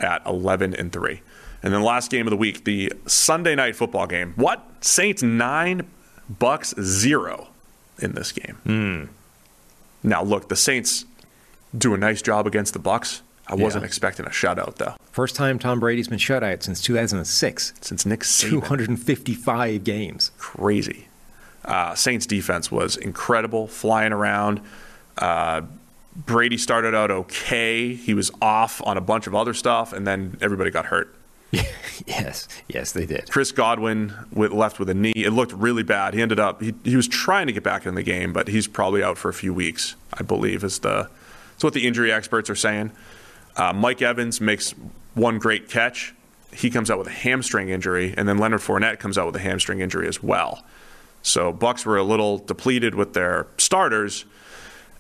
at 0.01 0.25
11 0.27 0.75
and 0.75 0.93
three. 0.93 1.23
And 1.63 1.73
then 1.75 1.83
last 1.83 2.11
game 2.11 2.27
of 2.27 2.31
the 2.31 2.37
week, 2.37 2.65
the 2.65 2.93
Sunday 3.07 3.55
night 3.57 3.75
football 3.77 4.07
game. 4.07 4.33
What 4.37 4.65
Saints 4.81 5.23
nine, 5.23 5.89
Bucks 6.29 6.73
zero 6.81 7.49
in 7.99 8.13
this 8.13 8.31
game. 8.33 9.09
Now 10.03 10.23
look, 10.23 10.49
the 10.49 10.57
Saints 10.57 11.05
do 11.77 11.95
a 11.95 11.99
nice 11.99 12.23
job 12.23 12.47
against 12.47 12.73
the 12.75 12.79
Bucks. 12.79 13.23
I 13.49 13.55
wasn't 13.55 13.83
Yeah. 13.83 13.87
expecting 13.89 14.27
a 14.27 14.31
shutout 14.31 14.77
though. 14.77 14.95
First 15.11 15.35
time 15.35 15.59
Tom 15.59 15.81
Brady's 15.81 16.07
been 16.09 16.19
shut 16.19 16.45
out 16.45 16.63
since 16.63 16.81
2006. 16.83 17.73
Since 17.81 18.07
Nick 18.07 18.21
Saban. 18.21 18.51
255 18.51 19.83
games. 19.85 20.31
crazy. 20.39 21.09
Uh, 21.65 21.95
Saints 21.95 22.25
defense 22.27 22.71
was 22.71 22.97
incredible, 22.97 23.67
flying 23.67 24.13
around. 24.13 24.61
Uh, 25.19 25.63
Brady 26.19 26.59
started 26.59 26.95
out 26.95 27.11
okay. 27.11 27.95
He 27.95 28.13
was 28.13 28.31
off 28.43 28.83
on 28.85 28.97
a 28.97 29.01
bunch 29.01 29.27
of 29.27 29.35
other 29.35 29.55
stuff, 29.55 29.93
and 29.93 30.07
then 30.07 30.37
everybody 30.41 30.71
got 30.71 30.87
hurt. 30.87 31.15
Yes, 32.07 32.47
yes, 32.69 32.93
they 32.93 33.07
did. 33.07 33.29
Chris 33.29 33.51
Godwin 33.51 34.15
with, 34.33 34.53
left 34.53 34.79
with 34.79 34.89
a 34.89 34.95
knee. 34.95 35.13
It 35.17 35.33
looked 35.33 35.53
really 35.53 35.83
bad. 35.83 36.15
He 36.15 36.23
ended 36.23 36.39
up 36.39 36.63
he, 36.63 36.73
he 36.85 36.95
was 36.95 37.09
trying 37.09 37.49
to 37.49 37.53
get 37.53 37.65
back 37.65 37.87
in 37.87 37.97
the 37.97 38.05
game, 38.05 38.33
but 38.33 38.47
he's 38.47 38.69
probably 38.69 39.03
out 39.03 39.19
for 39.19 39.29
a 39.29 39.35
few 39.35 39.53
weeks. 39.53 39.97
I 40.15 40.23
believe 40.23 40.63
is 40.63 40.79
the 40.79 41.11
that's 41.51 41.65
what 41.65 41.75
the 41.75 41.89
injury 41.89 42.13
experts 42.13 42.49
are 42.49 42.55
saying. 42.55 42.93
Uh, 43.57 43.73
Mike 43.73 44.01
Evans 44.01 44.41
makes 44.41 44.77
one 45.15 45.39
great 45.41 45.69
catch. 45.69 46.15
He 46.53 46.71
comes 46.71 46.89
out 46.89 46.99
with 46.99 47.09
a 47.09 47.13
hamstring 47.13 47.69
injury, 47.69 48.15
and 48.17 48.29
then 48.29 48.39
Leonard 48.39 48.61
Fournette 48.61 49.01
comes 49.01 49.19
out 49.19 49.27
with 49.27 49.35
a 49.35 49.41
hamstring 49.41 49.81
injury 49.81 50.07
as 50.07 50.23
well. 50.23 50.63
So 51.23 51.53
Bucks 51.53 51.85
were 51.85 51.97
a 51.97 52.05
little 52.05 52.39
depleted 52.39 52.95
with 52.95 53.13
their 53.13 53.49
starters, 53.59 54.25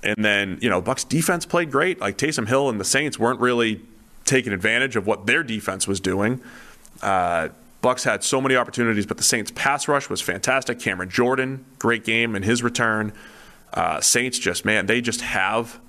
and 0.03 0.25
then 0.25 0.59
you 0.61 0.71
know 0.71 0.81
Bucks 0.81 1.05
defense 1.05 1.47
played 1.47 1.71
great. 1.71 2.01
Like 2.01 2.19
Taysom 2.19 2.49
Hill 2.49 2.69
and 2.69 2.81
the 2.81 2.85
Saints 2.85 3.19
weren't 3.19 3.41
really 3.41 3.81
taking 4.25 4.53
advantage 4.53 4.97
of 4.97 5.07
what 5.07 5.27
their 5.27 5.43
defense 5.43 5.89
was 5.89 6.01
doing. 6.01 6.41
Uh, 7.03 7.49
Bucks 7.81 8.05
had 8.05 8.25
so 8.25 8.41
many 8.41 8.57
opportunities, 8.57 9.07
but 9.07 9.17
the 9.17 9.23
Saints 9.23 9.53
pass 9.55 9.87
rush 9.89 10.11
was 10.11 10.21
fantastic. 10.21 10.81
Cameron 10.81 11.11
Jordan, 11.11 11.65
great 11.79 12.05
game 12.05 12.35
in 12.35 12.43
his 12.43 12.63
return. 12.63 13.13
Uh, 13.73 14.01
Saints 14.01 14.39
just 14.39 14.65
man, 14.65 14.87
they 14.87 15.01
just 15.01 15.21
have 15.21 15.81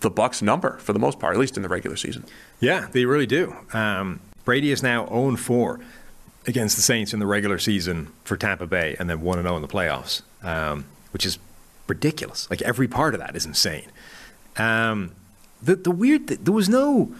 the 0.00 0.10
Bucks 0.10 0.40
number 0.42 0.78
for 0.78 0.92
the 0.92 0.98
most 0.98 1.18
part, 1.18 1.34
at 1.34 1.40
least 1.40 1.56
in 1.56 1.62
the 1.62 1.68
regular 1.68 1.96
season. 1.96 2.24
Yeah, 2.60 2.88
they 2.92 3.04
really 3.04 3.26
do. 3.26 3.54
Um, 3.72 4.20
Brady 4.44 4.70
is 4.70 4.82
now 4.82 5.06
0 5.06 5.36
4 5.36 5.80
against 6.46 6.76
the 6.76 6.82
Saints 6.82 7.12
in 7.12 7.20
the 7.20 7.26
regular 7.26 7.58
season 7.58 8.12
for 8.24 8.36
Tampa 8.36 8.66
Bay 8.66 8.96
and 8.98 9.10
then 9.10 9.20
1 9.20 9.42
0 9.42 9.56
in 9.56 9.62
the 9.62 9.68
playoffs, 9.68 10.22
um, 10.42 10.86
which 11.12 11.26
is 11.26 11.38
ridiculous. 11.88 12.48
Like 12.50 12.62
every 12.62 12.88
part 12.88 13.14
of 13.14 13.20
that 13.20 13.34
is 13.36 13.46
insane. 13.46 13.90
Um, 14.56 15.12
the, 15.62 15.76
the 15.76 15.90
weird, 15.90 16.28
th- 16.28 16.40
there 16.42 16.54
was 16.54 16.68
no, 16.68 17.12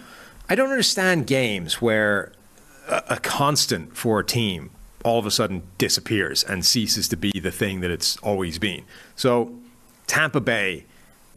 I 0.47 0.55
don't 0.55 0.69
understand 0.69 1.27
games 1.27 1.81
where 1.81 2.31
a, 2.87 3.03
a 3.09 3.17
constant 3.17 3.95
for 3.95 4.19
a 4.19 4.25
team 4.25 4.71
all 5.03 5.19
of 5.19 5.25
a 5.25 5.31
sudden 5.31 5.63
disappears 5.77 6.43
and 6.43 6.65
ceases 6.65 7.07
to 7.07 7.15
be 7.15 7.31
the 7.39 7.51
thing 7.51 7.79
that 7.81 7.91
it's 7.91 8.17
always 8.17 8.59
been. 8.59 8.83
So, 9.15 9.53
Tampa 10.07 10.41
Bay 10.41 10.85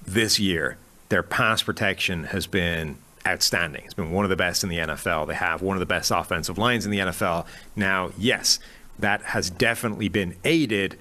this 0.04 0.38
year, 0.38 0.78
their 1.10 1.22
pass 1.22 1.62
protection 1.62 2.24
has 2.24 2.46
been 2.46 2.96
outstanding. 3.26 3.82
It's 3.84 3.94
been 3.94 4.10
one 4.10 4.24
of 4.24 4.30
the 4.30 4.36
best 4.36 4.64
in 4.64 4.70
the 4.70 4.78
NFL. 4.78 5.28
They 5.28 5.34
have 5.34 5.62
one 5.62 5.76
of 5.76 5.80
the 5.80 5.86
best 5.86 6.10
offensive 6.10 6.58
lines 6.58 6.84
in 6.84 6.90
the 6.90 6.98
NFL. 6.98 7.46
Now, 7.76 8.10
yes, 8.18 8.58
that 8.98 9.22
has 9.22 9.50
definitely 9.50 10.08
been 10.08 10.36
aided 10.44 10.98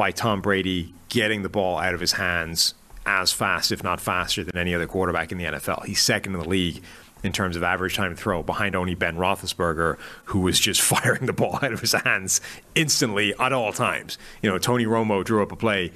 by 0.00 0.10
Tom 0.10 0.40
Brady 0.40 0.94
getting 1.10 1.42
the 1.42 1.50
ball 1.50 1.76
out 1.76 1.92
of 1.92 2.00
his 2.00 2.12
hands 2.12 2.72
as 3.04 3.34
fast, 3.34 3.70
if 3.70 3.84
not 3.84 4.00
faster, 4.00 4.42
than 4.42 4.56
any 4.56 4.74
other 4.74 4.86
quarterback 4.86 5.30
in 5.30 5.36
the 5.36 5.44
NFL. 5.44 5.84
He's 5.84 6.00
second 6.00 6.32
in 6.34 6.40
the 6.40 6.48
league 6.48 6.82
in 7.22 7.32
terms 7.32 7.54
of 7.54 7.62
average 7.62 7.96
time 7.96 8.08
to 8.08 8.16
throw, 8.16 8.42
behind 8.42 8.74
only 8.74 8.94
Ben 8.94 9.18
Roethlisberger, 9.18 9.98
who 10.24 10.40
was 10.40 10.58
just 10.58 10.80
firing 10.80 11.26
the 11.26 11.34
ball 11.34 11.58
out 11.60 11.74
of 11.74 11.82
his 11.82 11.92
hands 11.92 12.40
instantly 12.74 13.34
at 13.38 13.52
all 13.52 13.74
times. 13.74 14.16
You 14.40 14.48
know, 14.48 14.56
Tony 14.56 14.86
Romo 14.86 15.22
drew 15.22 15.42
up 15.42 15.52
a 15.52 15.56
play 15.56 15.92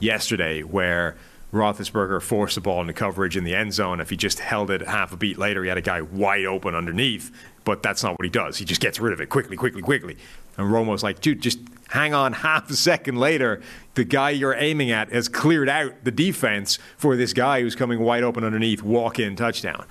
yesterday 0.00 0.62
where 0.62 1.16
Roethlisberger 1.50 2.20
forced 2.20 2.56
the 2.56 2.60
ball 2.60 2.82
into 2.82 2.92
coverage 2.92 3.38
in 3.38 3.44
the 3.44 3.54
end 3.54 3.72
zone. 3.72 4.02
If 4.02 4.10
he 4.10 4.18
just 4.18 4.40
held 4.40 4.70
it 4.70 4.82
half 4.82 5.14
a 5.14 5.16
beat 5.16 5.38
later, 5.38 5.62
he 5.62 5.70
had 5.70 5.78
a 5.78 5.80
guy 5.80 6.02
wide 6.02 6.44
open 6.44 6.74
underneath. 6.74 7.34
But 7.66 7.82
that's 7.82 8.02
not 8.02 8.12
what 8.18 8.24
he 8.24 8.30
does. 8.30 8.56
He 8.56 8.64
just 8.64 8.80
gets 8.80 8.98
rid 8.98 9.12
of 9.12 9.20
it 9.20 9.28
quickly, 9.28 9.56
quickly, 9.56 9.82
quickly. 9.82 10.16
And 10.56 10.72
Romo's 10.72 11.02
like, 11.02 11.20
dude, 11.20 11.42
just 11.42 11.58
hang 11.88 12.14
on 12.14 12.32
half 12.46 12.70
a 12.70 12.74
second 12.74 13.16
later. 13.16 13.60
The 13.94 14.04
guy 14.04 14.30
you're 14.30 14.54
aiming 14.54 14.90
at 14.90 15.12
has 15.12 15.28
cleared 15.28 15.68
out 15.68 15.92
the 16.04 16.10
defense 16.10 16.78
for 16.96 17.16
this 17.16 17.34
guy 17.34 17.60
who's 17.60 17.74
coming 17.74 18.00
wide 18.00 18.22
open 18.22 18.44
underneath, 18.44 18.82
walk 18.82 19.18
in 19.18 19.36
touchdown. 19.36 19.84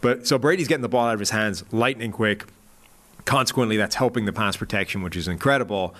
But 0.00 0.28
so 0.28 0.38
Brady's 0.38 0.68
getting 0.68 0.82
the 0.82 0.88
ball 0.88 1.06
out 1.06 1.14
of 1.14 1.20
his 1.20 1.30
hands 1.30 1.64
lightning 1.72 2.12
quick. 2.12 2.44
Consequently, 3.24 3.78
that's 3.78 3.96
helping 3.96 4.26
the 4.26 4.32
pass 4.32 4.56
protection, 4.56 5.02
which 5.02 5.16
is 5.16 5.26
incredible 5.26 5.96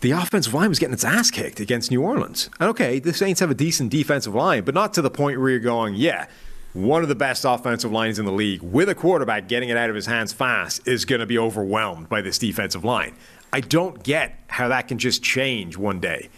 the 0.00 0.12
offensive 0.12 0.54
line 0.54 0.68
was 0.68 0.78
getting 0.78 0.92
its 0.92 1.04
ass 1.04 1.30
kicked 1.30 1.58
against 1.60 1.90
New 1.90 2.02
Orleans. 2.02 2.48
And 2.60 2.68
okay, 2.70 2.98
the 2.98 3.12
Saints 3.12 3.40
have 3.40 3.50
a 3.50 3.54
decent 3.54 3.90
defensive 3.90 4.34
line, 4.34 4.62
but 4.62 4.74
not 4.74 4.94
to 4.94 5.02
the 5.02 5.10
point 5.10 5.40
where 5.40 5.50
you're 5.50 5.58
going, 5.58 5.94
yeah, 5.94 6.26
one 6.74 7.02
of 7.02 7.08
the 7.08 7.14
best 7.14 7.44
offensive 7.44 7.90
lines 7.90 8.18
in 8.18 8.24
the 8.24 8.32
league 8.32 8.62
with 8.62 8.88
a 8.88 8.94
quarterback 8.94 9.48
getting 9.48 9.68
it 9.68 9.76
out 9.76 9.88
of 9.88 9.96
his 9.96 10.06
hands 10.06 10.32
fast 10.32 10.86
is 10.86 11.04
going 11.04 11.20
to 11.20 11.26
be 11.26 11.38
overwhelmed 11.38 12.08
by 12.08 12.20
this 12.20 12.38
defensive 12.38 12.84
line. 12.84 13.14
I 13.52 13.60
don't 13.60 14.02
get 14.02 14.38
how 14.48 14.68
that 14.68 14.88
can 14.88 14.98
just 14.98 15.22
change 15.22 15.76
one 15.76 16.00
day. 16.00 16.28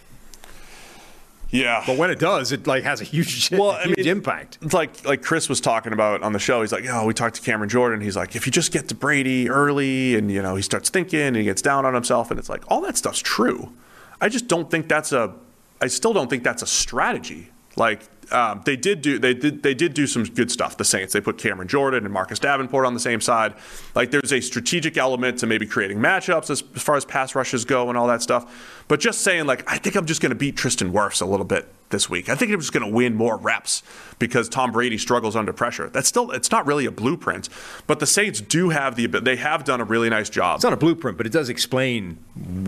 Yeah. 1.51 1.82
But 1.86 1.98
when 1.98 2.11
it 2.11 2.19
does, 2.19 2.52
it 2.52 2.66
like 2.66 2.85
has 2.85 3.01
a 3.01 3.05
huge, 3.05 3.51
Well, 3.52 3.70
I 3.70 3.85
huge 3.85 3.98
mean, 3.98 4.07
impact. 4.07 4.59
It's 4.62 4.74
like 4.74 5.05
like 5.05 5.23
Chris 5.23 5.48
was 5.48 5.61
talking 5.61 5.93
about 5.93 6.23
on 6.23 6.32
the 6.32 6.39
show. 6.39 6.61
He's 6.61 6.73
like, 6.73 6.85
oh, 6.89 7.07
we 7.07 7.15
talked 7.15 7.36
to 7.36 7.43
Cameron 7.43 7.69
Jordan. 7.69 8.01
He's 8.01 8.16
like, 8.16 8.36
if 8.36 8.47
you 8.47 8.52
just 8.52 8.73
get 8.73 8.89
to 8.89 8.94
Brady 8.94 9.48
early, 9.51 10.15
and 10.15 10.31
you 10.31 10.43
know 10.43 10.55
he 10.55 10.62
starts 10.62 10.90
thinking, 10.90 11.20
and 11.20 11.36
he 11.36 11.44
gets 11.44 11.62
down 11.62 11.85
on 11.85 11.94
himself, 11.94 12.31
and 12.31 12.39
it's 12.39 12.48
like 12.48 12.62
all 12.69 12.81
that 12.82 12.97
stuff's 12.97 13.20
true. 13.20 13.73
I 14.20 14.28
just 14.28 14.47
don't 14.48 14.70
think 14.70 14.89
that's 14.89 15.12
a. 15.12 15.35
I 15.81 15.89
still 15.89 16.12
don't 16.12 16.31
think 16.31 16.44
that's 16.44 16.62
a 16.62 16.66
strategy. 16.66 17.51
Like 17.77 18.02
um, 18.32 18.62
they 18.65 18.77
did 18.77 19.02
do 19.02 19.19
they 19.19 19.35
did 19.35 19.62
they 19.62 19.74
did 19.74 19.94
do 19.94 20.07
some 20.07 20.24
good 20.24 20.51
stuff. 20.51 20.77
The 20.77 20.85
Saints 20.85 21.12
they 21.12 21.20
put 21.20 21.39
Cameron 21.39 21.69
Jordan 21.69 22.05
and 22.05 22.12
Marcus 22.12 22.39
Davenport 22.39 22.86
on 22.86 22.94
the 22.94 23.01
same 23.01 23.20
side. 23.20 23.55
Like 23.94 24.11
there's 24.11 24.32
a 24.32 24.40
strategic 24.40 24.97
element 24.97 25.39
to 25.40 25.47
maybe 25.47 25.66
creating 25.66 25.98
matchups 25.98 26.51
as, 26.51 26.62
as 26.74 26.82
far 26.82 26.97
as 26.97 27.05
pass 27.05 27.35
rushes 27.35 27.65
go 27.65 27.89
and 27.89 27.98
all 27.98 28.07
that 28.07 28.23
stuff. 28.23 28.85
But 28.89 29.01
just 29.01 29.23
saying 29.23 29.47
like 29.47 29.70
I 29.70 29.78
think 29.78 29.97
I'm 29.97 30.07
just 30.07 30.20
going 30.20 30.31
to 30.31 30.36
beat 30.36 30.57
Tristan 30.57 30.93
Wirfs 30.93 31.23
a 31.23 31.27
little 31.27 31.47
bit 31.47 31.69
this 31.90 32.08
week. 32.08 32.28
I 32.28 32.34
think 32.34 32.52
I'm 32.52 32.60
just 32.60 32.72
going 32.72 32.86
to 32.86 32.92
win 32.92 33.14
more 33.14 33.36
reps 33.36 33.82
because 34.18 34.48
Tom 34.48 34.72
Brady 34.72 34.96
struggles 34.98 35.36
under 35.36 35.52
pressure. 35.52 35.88
That's 35.88 36.08
still 36.08 36.30
it's 36.30 36.50
not 36.50 36.66
really 36.66 36.86
a 36.86 36.90
blueprint. 36.90 37.48
But 37.86 38.00
the 38.00 38.06
Saints 38.06 38.40
do 38.40 38.70
have 38.70 38.96
the 38.96 39.06
they 39.06 39.36
have 39.36 39.64
done 39.64 39.80
a 39.80 39.84
really 39.84 40.08
nice 40.08 40.30
job. 40.30 40.56
It's 40.56 40.64
not 40.64 40.72
a 40.72 40.78
blueprint, 40.78 41.16
but 41.16 41.26
it 41.26 41.32
does 41.32 41.48
explain 41.48 42.18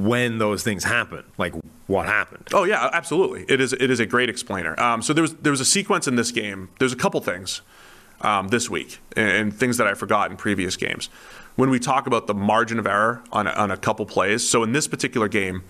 when 0.01 0.39
those 0.39 0.63
things 0.63 0.85
happen, 0.85 1.25
like 1.39 1.55
what 1.87 2.07
happened. 2.07 2.49
Oh 2.53 2.65
yeah, 2.65 2.91
absolutely. 2.93 3.45
It 3.49 3.61
is 3.61 3.73
it 3.73 3.91
is 3.91 4.01
a 4.01 4.07
great 4.07 4.29
explainer. 4.29 4.79
Um, 4.81 5.03
so 5.03 5.13
there 5.13 5.23
was 5.23 5.35
there 5.37 5.53
was 5.53 5.61
a 5.61 5.65
sequence 5.65 6.07
in 6.07 6.17
this 6.17 6.31
game. 6.31 6.69
There's 6.79 6.93
a 6.93 6.97
couple 6.97 7.21
things 7.21 7.63
um, 8.21 8.49
this 8.49 8.69
week 8.69 8.99
and, 9.17 9.31
and 9.31 9.55
things 9.55 9.77
that 9.77 9.87
I 9.87 9.95
forgot 9.95 10.31
in 10.31 10.37
previous 10.37 10.77
games. 10.77 11.09
When 11.55 11.69
we 11.69 11.79
talk 11.79 12.07
about 12.07 12.27
the 12.27 12.35
margin 12.35 12.79
of 12.79 12.87
error 12.87 13.23
on 13.31 13.47
a, 13.47 13.51
on 13.51 13.71
a 13.71 13.77
couple 13.77 14.07
plays, 14.07 14.49
so 14.49 14.63
in 14.63 14.73
this 14.73 14.89
particular 14.89 15.29
game, 15.29 15.65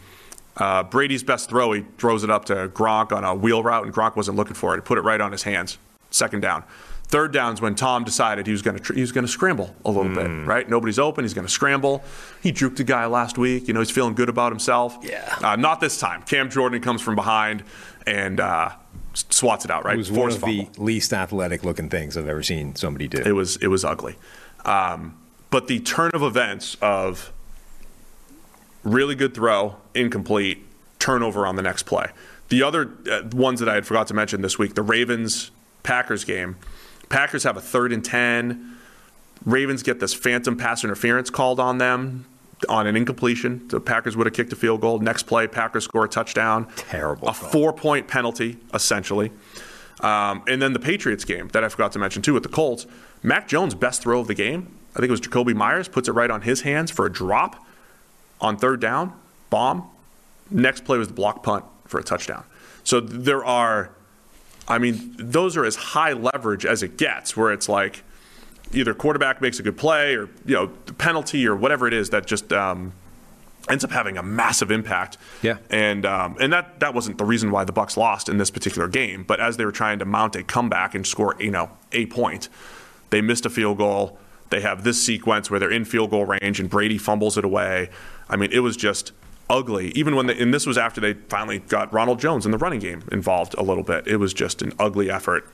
uh, 0.56 0.82
Brady's 0.82 1.22
best 1.22 1.48
throw, 1.48 1.72
he 1.72 1.84
throws 1.98 2.24
it 2.24 2.30
up 2.30 2.44
to 2.46 2.68
Gronk 2.68 3.12
on 3.12 3.24
a 3.24 3.34
wheel 3.34 3.62
route, 3.62 3.84
and 3.84 3.94
Gronk 3.94 4.16
wasn't 4.16 4.36
looking 4.36 4.54
for 4.54 4.74
it. 4.74 4.78
He 4.78 4.80
put 4.82 4.98
it 4.98 5.02
right 5.02 5.20
on 5.20 5.32
his 5.32 5.42
hands. 5.44 5.78
Second 6.10 6.40
down. 6.40 6.64
Third 7.08 7.32
down's 7.32 7.60
when 7.60 7.74
Tom 7.74 8.04
decided 8.04 8.46
he 8.46 8.52
was 8.52 8.62
going 8.62 8.76
to 8.76 8.82
tr- 8.82 8.94
he 8.94 9.02
was 9.02 9.12
going 9.12 9.26
to 9.26 9.30
scramble 9.30 9.76
a 9.84 9.90
little 9.90 10.14
bit, 10.14 10.46
right? 10.46 10.66
Nobody's 10.68 10.98
open. 10.98 11.24
He's 11.24 11.34
going 11.34 11.46
to 11.46 11.52
scramble. 11.52 12.02
He 12.42 12.52
juked 12.52 12.80
a 12.80 12.84
guy 12.84 13.04
last 13.04 13.36
week. 13.36 13.68
You 13.68 13.74
know, 13.74 13.80
he's 13.80 13.90
feeling 13.90 14.14
good 14.14 14.30
about 14.30 14.50
himself. 14.50 14.96
Yeah. 15.02 15.36
Uh, 15.42 15.56
not 15.56 15.80
this 15.80 15.98
time. 15.98 16.22
Cam 16.22 16.48
Jordan 16.48 16.80
comes 16.80 17.02
from 17.02 17.14
behind 17.14 17.64
and 18.06 18.40
uh, 18.40 18.70
swats 19.12 19.66
it 19.66 19.70
out. 19.70 19.84
Right. 19.84 19.94
It 19.94 19.98
was 19.98 20.10
one 20.10 20.30
of 20.30 20.38
fumble. 20.38 20.70
the 20.72 20.82
least 20.82 21.12
athletic 21.12 21.64
looking 21.64 21.90
things 21.90 22.16
I've 22.16 22.28
ever 22.28 22.42
seen 22.42 22.76
somebody 22.76 23.08
do. 23.08 23.18
It 23.18 23.32
was 23.32 23.56
it 23.56 23.68
was 23.68 23.84
ugly. 23.84 24.16
Um, 24.64 25.18
but 25.50 25.66
the 25.66 25.80
turn 25.80 26.12
of 26.14 26.22
events 26.22 26.78
of 26.80 27.30
really 28.84 29.14
good 29.14 29.34
throw, 29.34 29.76
incomplete, 29.94 30.64
turnover 30.98 31.46
on 31.46 31.56
the 31.56 31.62
next 31.62 31.84
play. 31.84 32.10
The 32.48 32.62
other 32.62 32.90
uh, 33.10 33.22
ones 33.32 33.60
that 33.60 33.68
I 33.68 33.74
had 33.74 33.86
forgot 33.86 34.08
to 34.08 34.14
mention 34.14 34.42
this 34.42 34.58
week, 34.58 34.74
the 34.74 34.82
Ravens 34.82 35.50
Packers 35.82 36.24
game. 36.24 36.56
Packers 37.08 37.44
have 37.44 37.56
a 37.56 37.60
third 37.60 37.92
and 37.92 38.04
10. 38.04 38.78
Ravens 39.44 39.82
get 39.82 40.00
this 40.00 40.14
phantom 40.14 40.56
pass 40.56 40.84
interference 40.84 41.30
called 41.30 41.58
on 41.58 41.78
them 41.78 42.26
on 42.68 42.86
an 42.86 42.96
incompletion. 42.96 43.66
The 43.68 43.80
Packers 43.80 44.16
would 44.16 44.26
have 44.26 44.34
kicked 44.34 44.52
a 44.52 44.56
field 44.56 44.80
goal. 44.80 44.98
Next 44.98 45.24
play, 45.24 45.46
Packers 45.46 45.84
score 45.84 46.04
a 46.04 46.08
touchdown. 46.08 46.68
Terrible 46.76 47.28
A 47.28 47.32
four 47.32 47.72
point 47.72 48.06
penalty, 48.06 48.58
essentially. 48.72 49.32
Um, 50.00 50.42
and 50.48 50.60
then 50.60 50.72
the 50.72 50.78
Patriots 50.78 51.24
game 51.24 51.48
that 51.48 51.64
I 51.64 51.68
forgot 51.68 51.92
to 51.92 51.98
mention 51.98 52.22
too 52.22 52.34
with 52.34 52.42
the 52.42 52.48
Colts. 52.48 52.86
Mac 53.22 53.46
Jones' 53.46 53.74
best 53.74 54.02
throw 54.02 54.20
of 54.20 54.26
the 54.26 54.34
game, 54.34 54.76
I 54.94 54.98
think 54.98 55.08
it 55.08 55.12
was 55.12 55.20
Jakobi 55.20 55.54
Meyers, 55.54 55.88
puts 55.88 56.08
it 56.08 56.12
right 56.12 56.30
on 56.30 56.42
his 56.42 56.62
hands 56.62 56.90
for 56.90 57.06
a 57.06 57.12
drop 57.12 57.64
on 58.42 58.58
third 58.58 58.80
down, 58.80 59.14
bomb. 59.48 59.88
Next 60.50 60.84
play 60.84 60.98
was 60.98 61.08
the 61.08 61.14
block 61.14 61.42
punt 61.42 61.64
for 61.86 61.98
a 61.98 62.02
touchdown. 62.02 62.44
So 62.84 63.00
there 63.00 63.44
are, 63.44 63.90
I 64.68 64.78
mean, 64.78 65.14
those 65.16 65.56
are 65.56 65.64
as 65.64 65.76
high 65.76 66.12
leverage 66.12 66.66
as 66.66 66.82
it 66.82 66.98
gets, 66.98 67.36
where 67.36 67.52
it's 67.52 67.68
like 67.68 68.02
either 68.72 68.92
quarterback 68.92 69.40
makes 69.40 69.58
a 69.58 69.62
good 69.62 69.76
play 69.76 70.14
or 70.14 70.28
you 70.44 70.54
know 70.54 70.70
the 70.86 70.92
penalty 70.92 71.46
or 71.46 71.54
whatever 71.54 71.86
it 71.86 71.94
is 71.94 72.10
that 72.10 72.26
just 72.26 72.52
um, 72.52 72.92
ends 73.68 73.84
up 73.84 73.90
having 73.90 74.18
a 74.18 74.22
massive 74.22 74.70
impact. 74.70 75.18
Yeah. 75.42 75.58
And 75.70 76.04
um, 76.04 76.36
and 76.40 76.52
that 76.52 76.80
that 76.80 76.94
wasn't 76.94 77.18
the 77.18 77.24
reason 77.24 77.50
why 77.50 77.64
the 77.64 77.72
Bucks 77.72 77.96
lost 77.96 78.28
in 78.28 78.38
this 78.38 78.50
particular 78.50 78.88
game, 78.88 79.24
but 79.24 79.40
as 79.40 79.56
they 79.56 79.64
were 79.64 79.72
trying 79.72 79.98
to 80.00 80.04
mount 80.04 80.36
a 80.36 80.42
comeback 80.42 80.94
and 80.94 81.06
score, 81.06 81.36
you 81.38 81.50
know, 81.50 81.70
a 81.92 82.06
point, 82.06 82.48
they 83.10 83.20
missed 83.20 83.46
a 83.46 83.50
field 83.50 83.78
goal. 83.78 84.18
They 84.50 84.60
have 84.60 84.84
this 84.84 85.02
sequence 85.02 85.50
where 85.50 85.58
they're 85.58 85.70
in 85.70 85.86
field 85.86 86.10
goal 86.10 86.26
range 86.26 86.60
and 86.60 86.68
Brady 86.68 86.98
fumbles 86.98 87.38
it 87.38 87.44
away. 87.44 87.88
I 88.32 88.36
mean, 88.36 88.50
it 88.50 88.60
was 88.60 88.76
just 88.76 89.12
ugly. 89.48 89.90
Even 89.90 90.16
when 90.16 90.26
they, 90.26 90.38
and 90.38 90.52
this 90.52 90.66
was 90.66 90.78
after 90.78 91.00
they 91.00 91.14
finally 91.14 91.58
got 91.60 91.92
Ronald 91.92 92.18
Jones 92.18 92.46
in 92.46 92.50
the 92.50 92.58
running 92.58 92.80
game 92.80 93.04
involved 93.12 93.54
a 93.58 93.62
little 93.62 93.84
bit. 93.84 94.08
It 94.08 94.16
was 94.16 94.32
just 94.32 94.62
an 94.62 94.72
ugly 94.78 95.10
effort 95.10 95.48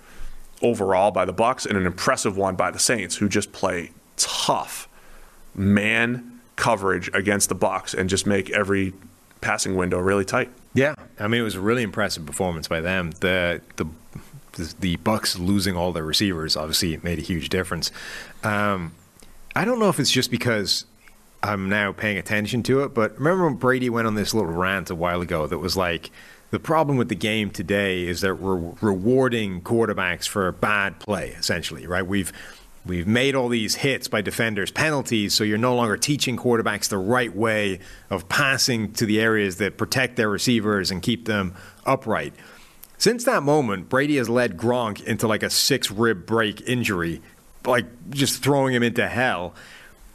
overall 0.62 1.10
by 1.10 1.24
the 1.24 1.32
Bucks 1.32 1.66
and 1.66 1.76
an 1.76 1.84
impressive 1.84 2.36
one 2.36 2.54
by 2.54 2.70
the 2.70 2.78
Saints, 2.78 3.16
who 3.16 3.28
just 3.28 3.52
play 3.52 3.90
tough 4.16 4.88
man 5.54 6.40
coverage 6.56 7.10
against 7.12 7.48
the 7.48 7.54
Bucks 7.54 7.94
and 7.94 8.08
just 8.08 8.26
make 8.26 8.50
every 8.50 8.94
passing 9.40 9.76
window 9.76 9.98
really 9.98 10.24
tight. 10.24 10.50
Yeah, 10.74 10.94
I 11.18 11.26
mean 11.28 11.40
it 11.40 11.44
was 11.44 11.56
a 11.56 11.60
really 11.60 11.82
impressive 11.82 12.24
performance 12.24 12.68
by 12.68 12.80
them. 12.80 13.10
The 13.20 13.60
the 13.76 13.86
the, 14.80 14.96
Bucks 14.96 15.38
losing 15.38 15.76
all 15.76 15.92
their 15.92 16.04
receivers 16.04 16.56
obviously 16.56 16.98
made 17.04 17.20
a 17.20 17.22
huge 17.22 17.48
difference. 17.48 17.92
Um, 18.42 18.92
I 19.54 19.64
don't 19.64 19.78
know 19.78 19.88
if 19.88 20.00
it's 20.00 20.10
just 20.10 20.32
because 20.32 20.84
I'm 21.42 21.68
now 21.68 21.92
paying 21.92 22.18
attention 22.18 22.62
to 22.64 22.82
it, 22.82 22.94
but 22.94 23.16
remember 23.18 23.44
when 23.44 23.54
Brady 23.54 23.90
went 23.90 24.06
on 24.06 24.14
this 24.14 24.34
little 24.34 24.50
rant 24.50 24.90
a 24.90 24.94
while 24.94 25.20
ago 25.20 25.46
that 25.46 25.58
was 25.58 25.76
like. 25.76 26.10
The 26.50 26.58
problem 26.58 26.96
with 26.96 27.10
the 27.10 27.14
game 27.14 27.50
today 27.50 28.06
is 28.06 28.22
that 28.22 28.40
we're 28.40 28.72
rewarding 28.80 29.60
quarterbacks 29.60 30.26
for 30.26 30.50
bad 30.50 30.98
play, 30.98 31.32
essentially, 31.38 31.86
right? 31.86 32.06
We've 32.06 32.32
We've 32.88 33.06
made 33.06 33.34
all 33.34 33.50
these 33.50 33.74
hits 33.74 34.08
by 34.08 34.22
defenders, 34.22 34.70
penalties, 34.70 35.34
so 35.34 35.44
you're 35.44 35.58
no 35.58 35.76
longer 35.76 35.98
teaching 35.98 36.38
quarterbacks 36.38 36.88
the 36.88 36.96
right 36.96 37.34
way 37.34 37.80
of 38.08 38.30
passing 38.30 38.92
to 38.94 39.04
the 39.04 39.20
areas 39.20 39.58
that 39.58 39.76
protect 39.76 40.16
their 40.16 40.30
receivers 40.30 40.90
and 40.90 41.02
keep 41.02 41.26
them 41.26 41.54
upright. 41.84 42.32
Since 42.96 43.24
that 43.24 43.42
moment, 43.42 43.90
Brady 43.90 44.16
has 44.16 44.30
led 44.30 44.56
Gronk 44.56 45.04
into 45.04 45.28
like 45.28 45.42
a 45.42 45.50
six 45.50 45.90
rib 45.90 46.24
break 46.24 46.62
injury, 46.62 47.20
like 47.66 47.84
just 48.08 48.42
throwing 48.42 48.74
him 48.74 48.82
into 48.82 49.06
hell. 49.06 49.54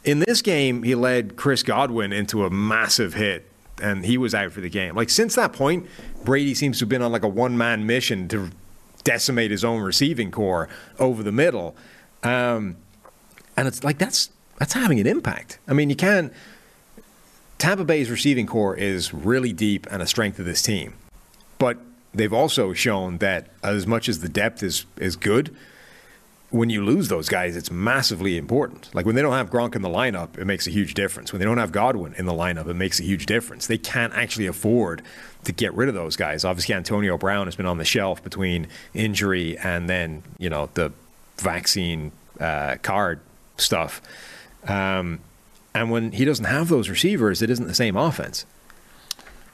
In 0.04 0.18
this 0.18 0.42
game, 0.42 0.82
he 0.82 0.94
led 0.94 1.36
Chris 1.36 1.62
Godwin 1.62 2.12
into 2.12 2.44
a 2.44 2.50
massive 2.50 3.14
hit, 3.14 3.50
and 3.82 4.04
he 4.04 4.18
was 4.18 4.34
out 4.34 4.52
for 4.52 4.60
the 4.60 4.68
game. 4.68 4.94
Like 4.94 5.10
since 5.10 5.34
that 5.34 5.52
point, 5.52 5.86
Brady 6.24 6.54
seems 6.54 6.78
to 6.78 6.82
have 6.82 6.90
been 6.90 7.02
on 7.02 7.10
like 7.10 7.22
a 7.22 7.28
one 7.28 7.56
man 7.56 7.86
mission 7.86 8.28
to 8.28 8.50
decimate 9.02 9.50
his 9.50 9.64
own 9.64 9.80
receiving 9.80 10.30
corps 10.30 10.68
over 10.98 11.22
the 11.22 11.32
middle. 11.32 11.76
Um, 12.22 12.76
and 13.56 13.68
it's 13.68 13.84
like 13.84 13.98
that's 13.98 14.30
that's 14.58 14.72
having 14.72 15.00
an 15.00 15.06
impact. 15.06 15.58
I 15.68 15.72
mean, 15.72 15.90
you 15.90 15.96
can. 15.96 16.30
Tampa 17.56 17.84
Bay's 17.84 18.10
receiving 18.10 18.46
corps 18.46 18.76
is 18.76 19.14
really 19.14 19.52
deep 19.52 19.86
and 19.90 20.02
a 20.02 20.06
strength 20.06 20.38
of 20.38 20.44
this 20.44 20.60
team, 20.60 20.94
but 21.58 21.78
they've 22.12 22.32
also 22.32 22.72
shown 22.72 23.18
that 23.18 23.48
as 23.62 23.86
much 23.86 24.08
as 24.08 24.20
the 24.20 24.28
depth 24.28 24.62
is 24.62 24.84
is 24.98 25.16
good, 25.16 25.54
when 26.54 26.70
you 26.70 26.84
lose 26.84 27.08
those 27.08 27.28
guys, 27.28 27.56
it's 27.56 27.72
massively 27.72 28.38
important. 28.38 28.88
Like 28.94 29.06
when 29.06 29.16
they 29.16 29.22
don't 29.22 29.32
have 29.32 29.50
Gronk 29.50 29.74
in 29.74 29.82
the 29.82 29.88
lineup, 29.88 30.38
it 30.38 30.44
makes 30.44 30.68
a 30.68 30.70
huge 30.70 30.94
difference. 30.94 31.32
When 31.32 31.40
they 31.40 31.44
don't 31.44 31.58
have 31.58 31.72
Godwin 31.72 32.14
in 32.14 32.26
the 32.26 32.32
lineup, 32.32 32.68
it 32.68 32.74
makes 32.74 33.00
a 33.00 33.02
huge 33.02 33.26
difference. 33.26 33.66
They 33.66 33.76
can't 33.76 34.12
actually 34.14 34.46
afford 34.46 35.02
to 35.42 35.50
get 35.50 35.74
rid 35.74 35.88
of 35.88 35.96
those 35.96 36.14
guys. 36.14 36.44
Obviously, 36.44 36.76
Antonio 36.76 37.18
Brown 37.18 37.48
has 37.48 37.56
been 37.56 37.66
on 37.66 37.78
the 37.78 37.84
shelf 37.84 38.22
between 38.22 38.68
injury 38.94 39.58
and 39.58 39.90
then 39.90 40.22
you 40.38 40.48
know 40.48 40.70
the 40.74 40.92
vaccine 41.38 42.12
uh, 42.38 42.76
card 42.82 43.18
stuff. 43.56 44.00
Um, 44.68 45.18
and 45.74 45.90
when 45.90 46.12
he 46.12 46.24
doesn't 46.24 46.44
have 46.44 46.68
those 46.68 46.88
receivers, 46.88 47.42
it 47.42 47.50
isn't 47.50 47.66
the 47.66 47.74
same 47.74 47.96
offense. 47.96 48.46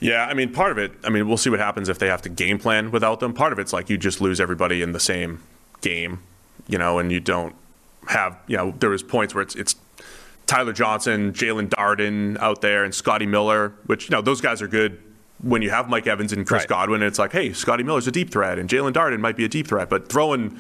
Yeah, 0.01 0.27
I 0.27 0.35
mean, 0.35 0.53
part 0.53 0.71
of 0.71 0.77
it, 0.77 0.93
I 1.03 1.09
mean, 1.09 1.27
we'll 1.27 1.39
see 1.39 1.49
what 1.49 1.61
happens 1.61 1.89
if 1.89 1.99
they 1.99 2.09
have 2.09 2.21
to 2.23 2.29
game 2.29 2.59
plan 2.59 2.91
without 2.91 3.21
them. 3.21 3.33
Part 3.33 3.55
of 3.55 3.59
it's 3.59 3.73
like 3.73 3.89
you 3.89 3.97
just 3.97 4.21
lose 4.21 4.39
everybody 4.39 4.83
in 4.83 4.93
the 4.93 5.01
same 5.01 5.41
game, 5.81 6.21
you 6.71 6.79
know, 6.79 6.99
and 6.99 7.11
you 7.11 7.21
don't 7.21 7.55
have, 8.09 8.39
you 8.47 8.57
know, 8.57 8.73
there 8.79 8.91
was 8.91 9.03
points 9.03 9.35
where 9.35 9.43
it's, 9.43 9.55
it's 9.57 9.75
Tyler 10.47 10.73
Johnson, 10.73 11.33
Jaelon 11.33 11.69
Darden 11.69 12.39
out 12.39 12.61
there, 12.61 12.85
and 12.85 12.95
Scotty 12.95 13.27
Miller, 13.27 13.73
which, 13.87 14.09
you 14.09 14.11
know, 14.11 14.23
those 14.23 14.41
guys 14.41 14.63
are 14.63 14.69
good 14.69 15.01
when 15.43 15.63
you 15.63 15.71
have 15.71 15.89
Mike 15.89 16.07
Evans 16.07 16.33
and 16.33 16.47
Chris 16.47 16.63
Right. 16.63 16.69
Godwin. 16.69 17.03
And 17.03 17.09
it's 17.09 17.19
like, 17.19 17.33
hey, 17.33 17.53
Scotty 17.53 17.83
Miller's 17.83 18.07
a 18.07 18.13
deep 18.13 18.31
threat, 18.31 18.59
and 18.59 18.69
Jaelon 18.69 18.93
Darden 18.93 19.21
might 19.21 19.37
be 19.37 19.45
a 19.45 19.49
deep 19.49 19.67
threat, 19.69 19.89
but 19.91 20.09
throwing 20.09 20.59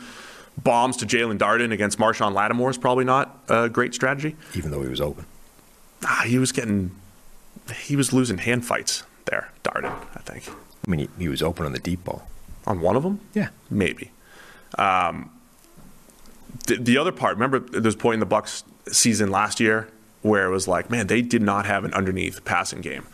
bombs 0.62 0.96
to 0.98 1.06
Jaelon 1.06 1.38
Darden 1.38 1.72
against 1.72 1.98
Marshon 1.98 2.32
Lattimore 2.34 2.70
is 2.70 2.78
probably 2.78 3.04
not 3.04 3.38
a 3.48 3.68
great 3.68 3.94
strategy. 3.94 4.36
Even 4.54 4.70
though 4.70 4.82
he 4.82 4.88
was 4.88 5.00
open. 5.00 5.24
Ah, 6.04 6.24
he 6.26 6.38
was 6.38 6.50
getting, 6.52 6.90
he 7.82 7.94
was 7.96 8.12
losing 8.12 8.38
hand 8.38 8.64
fights 8.64 9.04
there, 9.26 9.50
Darden, 9.64 9.92
I 10.14 10.20
think. 10.20 10.48
I 10.86 10.90
mean, 10.90 11.00
he, 11.00 11.08
he 11.24 11.28
was 11.28 11.42
open 11.42 11.66
on 11.66 11.72
the 11.72 11.78
deep 11.78 12.04
ball. 12.04 12.26
On 12.66 12.80
one 12.80 12.96
of 12.96 13.02
them? 13.02 13.20
Yeah. 13.34 13.48
Maybe. 13.70 14.10
Um, 14.78 15.30
the, 16.66 16.76
the 16.76 16.98
other 16.98 17.12
part, 17.12 17.34
remember 17.34 17.58
there's 17.60 17.94
a 17.94 17.98
point 17.98 18.14
in 18.14 18.20
the 18.20 18.26
Bucks 18.26 18.64
season 18.88 19.30
last 19.30 19.60
year 19.60 19.88
where 20.22 20.46
it 20.46 20.50
was 20.50 20.68
like, 20.68 20.90
man, 20.90 21.06
they 21.06 21.22
did 21.22 21.42
not 21.42 21.66
have 21.66 21.84
an 21.84 21.94
underneath 21.94 22.44
passing 22.44 22.80
game. 22.80 23.06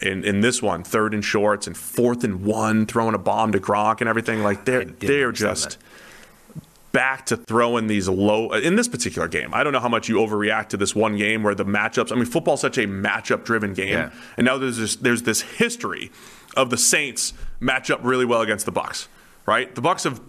In, 0.00 0.24
in 0.24 0.40
this 0.40 0.60
one, 0.60 0.82
third 0.82 1.14
and 1.14 1.24
shorts 1.24 1.66
and 1.68 1.76
fourth 1.76 2.24
and 2.24 2.44
one, 2.44 2.86
throwing 2.86 3.14
a 3.14 3.18
bomb 3.18 3.52
to 3.52 3.60
Gronk 3.60 4.00
and 4.00 4.08
everything, 4.08 4.42
like 4.42 4.64
they're 4.64 4.84
they're 4.84 5.30
just 5.30 5.78
back 6.90 7.24
to 7.26 7.36
throwing 7.36 7.86
these 7.86 8.08
low 8.08 8.52
in 8.52 8.74
this 8.76 8.88
particular 8.88 9.28
game. 9.28 9.54
I 9.54 9.62
don't 9.64 9.72
know 9.72 9.80
how 9.80 9.88
much 9.88 10.08
you 10.08 10.16
overreact 10.16 10.68
to 10.70 10.76
this 10.76 10.94
one 10.94 11.16
game 11.16 11.42
where 11.42 11.54
the 11.54 11.64
matchups. 11.64 12.10
I 12.12 12.16
mean, 12.16 12.24
football's 12.26 12.60
such 12.60 12.78
a 12.78 12.86
matchup 12.86 13.44
driven 13.44 13.74
game, 13.74 13.92
Yeah. 13.92 14.10
and 14.36 14.44
now 14.44 14.58
there's 14.58 14.76
this 14.76 14.96
there's 14.96 15.22
this 15.22 15.40
history 15.42 16.10
of 16.56 16.70
the 16.70 16.76
Saints 16.76 17.32
match 17.60 17.90
up 17.90 18.00
really 18.02 18.24
well 18.24 18.42
against 18.42 18.66
the 18.66 18.72
Bucks. 18.72 19.08
Right, 19.46 19.74
the 19.74 19.80
Bucks 19.80 20.04
have 20.04 20.20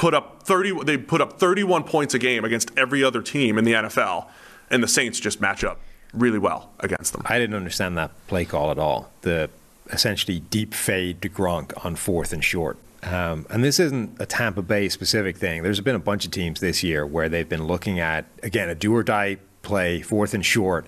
put 0.00 0.14
up 0.14 0.42
30. 0.44 0.84
They 0.84 0.96
put 0.96 1.20
up 1.20 1.38
31 1.38 1.84
points 1.84 2.14
a 2.14 2.18
game 2.18 2.42
against 2.42 2.70
every 2.74 3.04
other 3.04 3.20
team 3.20 3.58
in 3.58 3.64
the 3.64 3.74
NFL, 3.74 4.28
and 4.70 4.82
the 4.82 4.88
Saints 4.88 5.20
just 5.20 5.42
match 5.42 5.62
up 5.62 5.78
really 6.14 6.38
well 6.38 6.70
against 6.80 7.12
them. 7.12 7.22
I 7.26 7.38
didn't 7.38 7.54
understand 7.54 7.98
that 7.98 8.10
play 8.26 8.46
call 8.46 8.70
at 8.70 8.78
all. 8.78 9.10
The 9.20 9.50
essentially 9.90 10.40
deep 10.40 10.72
fade 10.72 11.20
to 11.20 11.28
Gronk 11.28 11.84
on 11.84 11.96
fourth 11.96 12.32
and 12.32 12.42
short. 12.42 12.78
Um, 13.02 13.44
and 13.50 13.62
this 13.62 13.78
isn't 13.78 14.18
a 14.18 14.24
Tampa 14.24 14.62
Bay 14.62 14.88
specific 14.88 15.36
thing. 15.36 15.62
There's 15.62 15.80
been 15.80 15.96
a 15.96 16.00
bunch 16.00 16.24
of 16.24 16.30
teams 16.30 16.60
this 16.60 16.82
year 16.82 17.06
where 17.06 17.28
they've 17.28 17.48
been 17.48 17.64
looking 17.64 18.00
at, 18.00 18.24
again, 18.42 18.70
a 18.70 18.74
do 18.74 18.94
or 18.96 19.02
die 19.02 19.36
play, 19.60 20.00
fourth 20.00 20.32
and 20.32 20.44
short, 20.44 20.86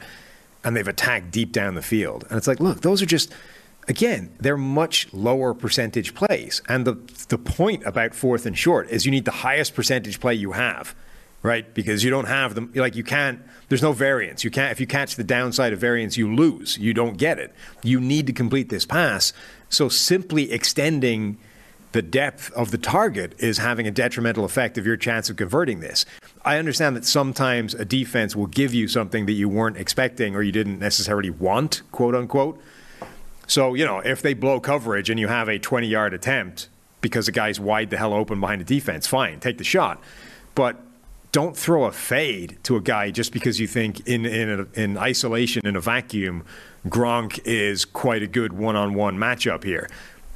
and 0.64 0.74
they've 0.74 0.88
attacked 0.88 1.30
deep 1.30 1.52
down 1.52 1.74
the 1.74 1.82
field. 1.82 2.24
And 2.30 2.38
it's 2.38 2.46
like, 2.46 2.60
look, 2.60 2.80
those 2.80 3.02
are 3.02 3.06
just, 3.06 3.30
again, 3.88 4.34
they're 4.38 4.56
much 4.56 5.12
lower 5.12 5.54
percentage 5.54 6.14
plays. 6.14 6.62
And 6.68 6.86
the, 6.86 6.94
the 7.28 7.38
point 7.38 7.84
about 7.84 8.14
fourth 8.14 8.46
and 8.46 8.56
short 8.56 8.90
is 8.90 9.04
you 9.04 9.10
need 9.10 9.24
the 9.24 9.30
highest 9.30 9.74
percentage 9.74 10.20
play 10.20 10.34
you 10.34 10.52
have 10.52 10.94
right? 11.42 11.74
Because 11.74 12.04
you 12.04 12.10
don't 12.10 12.26
have 12.26 12.54
them. 12.54 12.70
Like 12.74 12.94
you 12.94 13.04
can't. 13.04 13.40
There's 13.68 13.82
no 13.82 13.92
variance. 13.92 14.44
You 14.44 14.50
can't. 14.50 14.70
If 14.70 14.80
you 14.80 14.86
catch 14.86 15.16
the 15.16 15.24
downside 15.24 15.72
of 15.72 15.78
variance, 15.78 16.16
you 16.16 16.32
lose. 16.32 16.78
You 16.78 16.94
don't 16.94 17.16
get 17.16 17.38
it. 17.38 17.52
You 17.82 18.00
need 18.00 18.26
to 18.28 18.32
complete 18.32 18.68
this 18.68 18.86
pass. 18.86 19.32
So 19.68 19.88
simply 19.88 20.52
extending 20.52 21.38
the 21.92 22.02
depth 22.02 22.50
of 22.52 22.70
the 22.70 22.78
target 22.78 23.34
is 23.38 23.58
having 23.58 23.86
a 23.86 23.90
detrimental 23.90 24.44
effect 24.44 24.78
of 24.78 24.86
your 24.86 24.96
chance 24.96 25.28
of 25.28 25.36
converting 25.36 25.80
this. 25.80 26.06
I 26.44 26.58
understand 26.58 26.96
that 26.96 27.04
sometimes 27.04 27.74
a 27.74 27.84
defense 27.84 28.34
will 28.34 28.46
give 28.46 28.72
you 28.72 28.88
something 28.88 29.26
that 29.26 29.32
you 29.32 29.48
weren't 29.48 29.76
expecting 29.76 30.34
or 30.34 30.42
you 30.42 30.52
didn't 30.52 30.78
necessarily 30.78 31.30
want, 31.30 31.82
quote 31.92 32.14
unquote. 32.14 32.60
So, 33.52 33.74
you 33.74 33.84
know, 33.84 33.98
if 33.98 34.22
they 34.22 34.32
blow 34.32 34.60
coverage 34.60 35.10
and 35.10 35.20
you 35.20 35.28
have 35.28 35.46
a 35.46 35.58
20 35.58 35.86
yard 35.86 36.14
attempt 36.14 36.70
because 37.02 37.26
the 37.26 37.32
guy's 37.32 37.60
wide 37.60 37.90
the 37.90 37.98
hell 37.98 38.14
open 38.14 38.40
behind 38.40 38.62
the 38.62 38.64
defense, 38.64 39.06
fine, 39.06 39.40
take 39.40 39.58
the 39.58 39.64
shot. 39.64 40.02
But 40.54 40.80
don't 41.32 41.54
throw 41.54 41.84
a 41.84 41.92
fade 41.92 42.56
to 42.62 42.76
a 42.76 42.80
guy 42.80 43.10
just 43.10 43.30
because 43.30 43.60
you 43.60 43.66
think 43.66 44.08
in 44.08 44.24
in, 44.24 44.48
a, 44.60 44.80
in 44.80 44.96
isolation 44.96 45.66
in 45.66 45.76
a 45.76 45.82
vacuum, 45.82 46.46
Gronk 46.88 47.40
is 47.44 47.84
quite 47.84 48.22
a 48.22 48.26
good 48.26 48.54
one 48.54 48.74
on 48.74 48.94
one 48.94 49.18
matchup 49.18 49.64
here. 49.64 49.86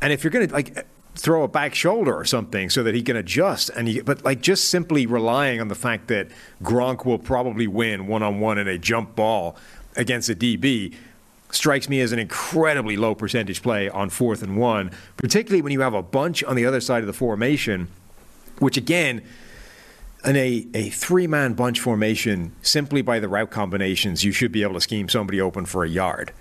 And 0.02 0.12
if 0.12 0.22
you're 0.22 0.30
gonna 0.30 0.52
like, 0.52 0.86
throw 1.14 1.42
a 1.42 1.48
back 1.48 1.74
shoulder 1.74 2.14
or 2.14 2.26
something 2.26 2.68
so 2.68 2.82
that 2.82 2.94
he 2.94 3.00
can 3.00 3.16
adjust. 3.16 3.70
And 3.70 3.88
he, 3.88 4.02
but 4.02 4.26
like 4.26 4.42
just 4.42 4.68
simply 4.68 5.06
relying 5.06 5.58
on 5.58 5.68
the 5.68 5.74
fact 5.74 6.08
that 6.08 6.28
Gronk 6.62 7.06
will 7.06 7.18
probably 7.18 7.66
win 7.66 8.08
one 8.08 8.22
on 8.22 8.40
one 8.40 8.58
in 8.58 8.68
a 8.68 8.76
jump 8.76 9.16
ball 9.16 9.56
against 9.96 10.28
a 10.28 10.34
DB 10.34 10.94
strikes 11.50 11.88
me 11.88 12.00
as 12.00 12.12
an 12.12 12.18
incredibly 12.18 12.96
low 12.96 13.14
percentage 13.14 13.62
play 13.62 13.88
on 13.88 14.10
fourth 14.10 14.42
and 14.42 14.56
one, 14.56 14.90
particularly 15.16 15.62
when 15.62 15.72
you 15.72 15.80
have 15.80 15.94
a 15.94 16.02
bunch 16.02 16.42
on 16.44 16.56
the 16.56 16.66
other 16.66 16.80
side 16.80 17.02
of 17.02 17.06
the 17.06 17.12
formation, 17.12 17.88
which 18.58 18.76
again, 18.76 19.22
in 20.24 20.36
a, 20.36 20.66
a 20.74 20.90
three 20.90 21.26
man 21.26 21.54
bunch 21.54 21.80
formation, 21.80 22.52
simply 22.62 23.02
by 23.02 23.20
the 23.20 23.28
route 23.28 23.50
combinations, 23.50 24.24
you 24.24 24.32
should 24.32 24.52
be 24.52 24.62
able 24.62 24.74
to 24.74 24.80
scheme 24.80 25.08
somebody 25.08 25.40
open 25.40 25.66
for 25.66 25.84
a 25.84 25.88
yard. 25.88 26.32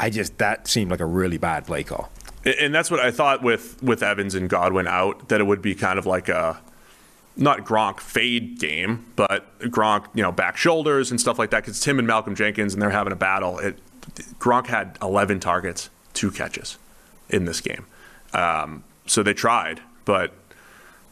I 0.00 0.10
just, 0.10 0.38
that 0.38 0.68
seemed 0.68 0.90
like 0.90 1.00
a 1.00 1.06
really 1.06 1.38
bad 1.38 1.66
play 1.66 1.82
call. 1.82 2.10
And 2.44 2.74
that's 2.74 2.90
what 2.90 3.00
I 3.00 3.10
thought 3.10 3.42
with, 3.42 3.82
with 3.82 4.02
Evans 4.02 4.34
and 4.34 4.48
Godwin 4.48 4.86
out, 4.86 5.28
that 5.28 5.40
it 5.40 5.44
would 5.44 5.60
be 5.60 5.74
kind 5.74 5.98
of 5.98 6.06
like 6.06 6.28
a 6.28 6.60
not 7.36 7.64
Gronk 7.64 8.00
fade 8.00 8.58
game, 8.58 9.06
but 9.16 9.58
Gronk, 9.60 10.06
you 10.14 10.22
know, 10.22 10.32
back 10.32 10.56
shoulders 10.56 11.10
and 11.10 11.20
stuff 11.20 11.38
like 11.38 11.50
that. 11.50 11.64
Because 11.64 11.80
Tim 11.80 11.98
and 11.98 12.06
Malcolm 12.06 12.34
Jenkins 12.34 12.72
and 12.72 12.82
they're 12.82 12.90
having 12.90 13.12
a 13.12 13.16
battle. 13.16 13.58
It, 13.58 13.78
Gronk 14.38 14.66
had 14.66 14.98
11 15.02 15.40
targets, 15.40 15.90
two 16.12 16.30
catches 16.30 16.78
in 17.28 17.44
this 17.44 17.60
game. 17.60 17.86
Um, 18.32 18.84
so 19.06 19.22
they 19.22 19.34
tried, 19.34 19.80
but 20.04 20.32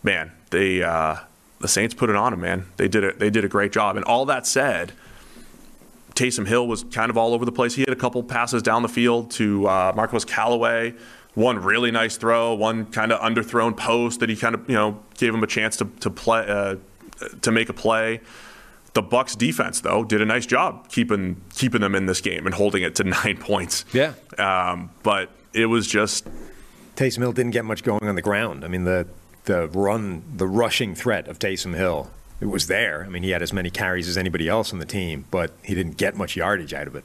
man, 0.03 0.33
they 0.51 0.83
uh, 0.83 1.17
the 1.61 1.69
Saints 1.69 1.95
put 1.95 2.11
it 2.11 2.17
on 2.17 2.33
him. 2.33 2.41
Man, 2.41 2.67
they 2.77 2.89
did 2.89 3.05
it. 3.05 3.19
They 3.19 3.31
did 3.31 3.45
a 3.45 3.49
great 3.49 3.73
job. 3.73 3.97
And 3.97 4.05
all 4.05 4.27
that 4.27 4.47
said, 4.47 4.93
Taysom 6.15 6.47
Hill 6.47 6.67
was 6.67 6.85
kind 6.85 7.11
of 7.11 7.17
all 7.17 7.35
over 7.35 7.45
the 7.45 7.53
place. 7.53 7.75
He 7.75 7.83
had 7.83 7.91
a 7.91 7.97
couple 7.97 8.23
passes 8.23 8.63
down 8.63 8.83
the 8.83 8.89
field 8.89 9.31
to 9.33 9.67
uh, 9.67 9.93
Marquez 9.95 10.25
Callaway. 10.25 10.95
One 11.35 11.59
really 11.59 11.91
nice 11.91 12.17
throw, 12.17 12.55
one 12.55 12.87
kind 12.87 13.13
of 13.13 13.21
underthrown 13.21 13.77
post 13.77 14.21
that 14.21 14.31
he 14.31 14.37
kind 14.37 14.55
of 14.55 14.69
you 14.69 14.75
know 14.75 15.03
gave 15.19 15.35
him 15.35 15.43
a 15.43 15.47
chance 15.47 15.77
to 15.79 15.85
to 16.01 16.11
play 16.11 16.47
uh, 16.47 16.77
to 17.43 17.53
make 17.53 17.69
a 17.69 17.75
play. 17.75 18.21
The 18.97 19.03
Bucks 19.03 19.37
defense 19.37 19.81
though 19.81 20.05
did 20.05 20.23
a 20.23 20.25
nice 20.25 20.47
job 20.47 20.89
keeping 20.89 21.43
keeping 21.55 21.83
them 21.83 21.95
in 21.95 22.07
this 22.07 22.23
game 22.23 22.47
and 22.47 22.55
holding 22.55 22.83
it 22.83 22.95
to 22.95 23.05
nine 23.05 23.37
points. 23.37 23.85
Yeah, 23.93 24.15
um, 24.39 24.89
but 25.03 25.29
it 25.53 25.67
was 25.67 25.87
just 25.87 26.27
Taysom 26.97 27.19
Hill 27.19 27.33
didn't 27.33 27.51
get 27.51 27.67
much 27.67 27.83
going 27.83 28.09
on 28.09 28.15
the 28.15 28.23
ground. 28.23 28.65
I 28.65 28.69
mean 28.69 28.85
the 28.85 29.07
the 29.45 29.69
run, 29.69 30.23
the 30.35 30.47
rushing 30.47 30.95
threat 30.95 31.29
of 31.29 31.39
Taysom 31.39 31.75
Hill 31.75 32.11
it 32.41 32.47
was 32.47 32.69
there. 32.69 33.05
I 33.05 33.09
mean, 33.09 33.23
he 33.23 33.31
had 33.31 33.43
as 33.43 33.53
many 33.53 33.71
carries 33.71 34.09
as 34.09 34.17
anybody 34.17 34.49
else 34.49 34.73
on 34.73 34.79
the 34.79 34.87
team, 34.87 35.27
but 35.31 35.53
he 35.63 35.75
didn't 35.75 35.97
get 35.97 36.17
much 36.17 36.37
yardage 36.37 36.75
out 36.75 36.87
of 36.87 36.95
it. 36.97 37.05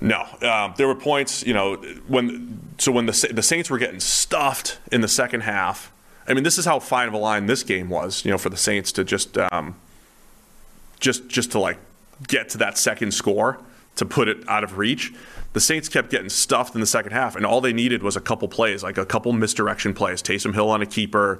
No, 0.00 0.24
um, 0.42 0.74
there 0.76 0.86
were 0.86 0.94
points. 0.94 1.44
You 1.44 1.54
know, 1.54 1.76
when 2.06 2.60
so 2.78 2.92
when 2.92 3.06
the 3.06 3.30
the 3.32 3.42
Saints 3.42 3.70
were 3.70 3.78
getting 3.78 4.00
stuffed 4.00 4.78
in 4.92 5.00
the 5.00 5.08
second 5.08 5.40
half. 5.42 5.92
I 6.26 6.32
mean, 6.32 6.42
this 6.42 6.58
is 6.58 6.64
how 6.64 6.78
fine 6.78 7.08
of 7.08 7.12
a 7.14 7.18
line 7.18 7.46
this 7.46 7.62
game 7.62 7.90
was. 7.90 8.24
You 8.24 8.30
know, 8.30 8.38
for 8.38 8.50
the 8.50 8.56
Saints 8.56 8.92
to 8.92 9.04
just 9.04 9.36
um, 9.36 9.76
just 11.04 11.28
just 11.28 11.52
to 11.52 11.58
like 11.58 11.78
get 12.26 12.48
to 12.48 12.58
that 12.58 12.78
second 12.78 13.12
score 13.12 13.60
to 13.96 14.06
put 14.06 14.26
it 14.26 14.48
out 14.48 14.64
of 14.64 14.78
reach. 14.78 15.12
The 15.52 15.60
Saints 15.60 15.88
kept 15.88 16.10
getting 16.10 16.30
stuffed 16.30 16.74
in 16.74 16.80
the 16.80 16.86
second 16.86 17.12
half, 17.12 17.36
and 17.36 17.46
all 17.46 17.60
they 17.60 17.72
needed 17.72 18.02
was 18.02 18.16
a 18.16 18.20
couple 18.20 18.48
plays, 18.48 18.82
like 18.82 18.98
a 18.98 19.06
couple 19.06 19.32
misdirection 19.32 19.94
plays. 19.94 20.20
Taysom 20.20 20.52
Hill 20.52 20.68
on 20.68 20.82
a 20.82 20.86
keeper, 20.86 21.38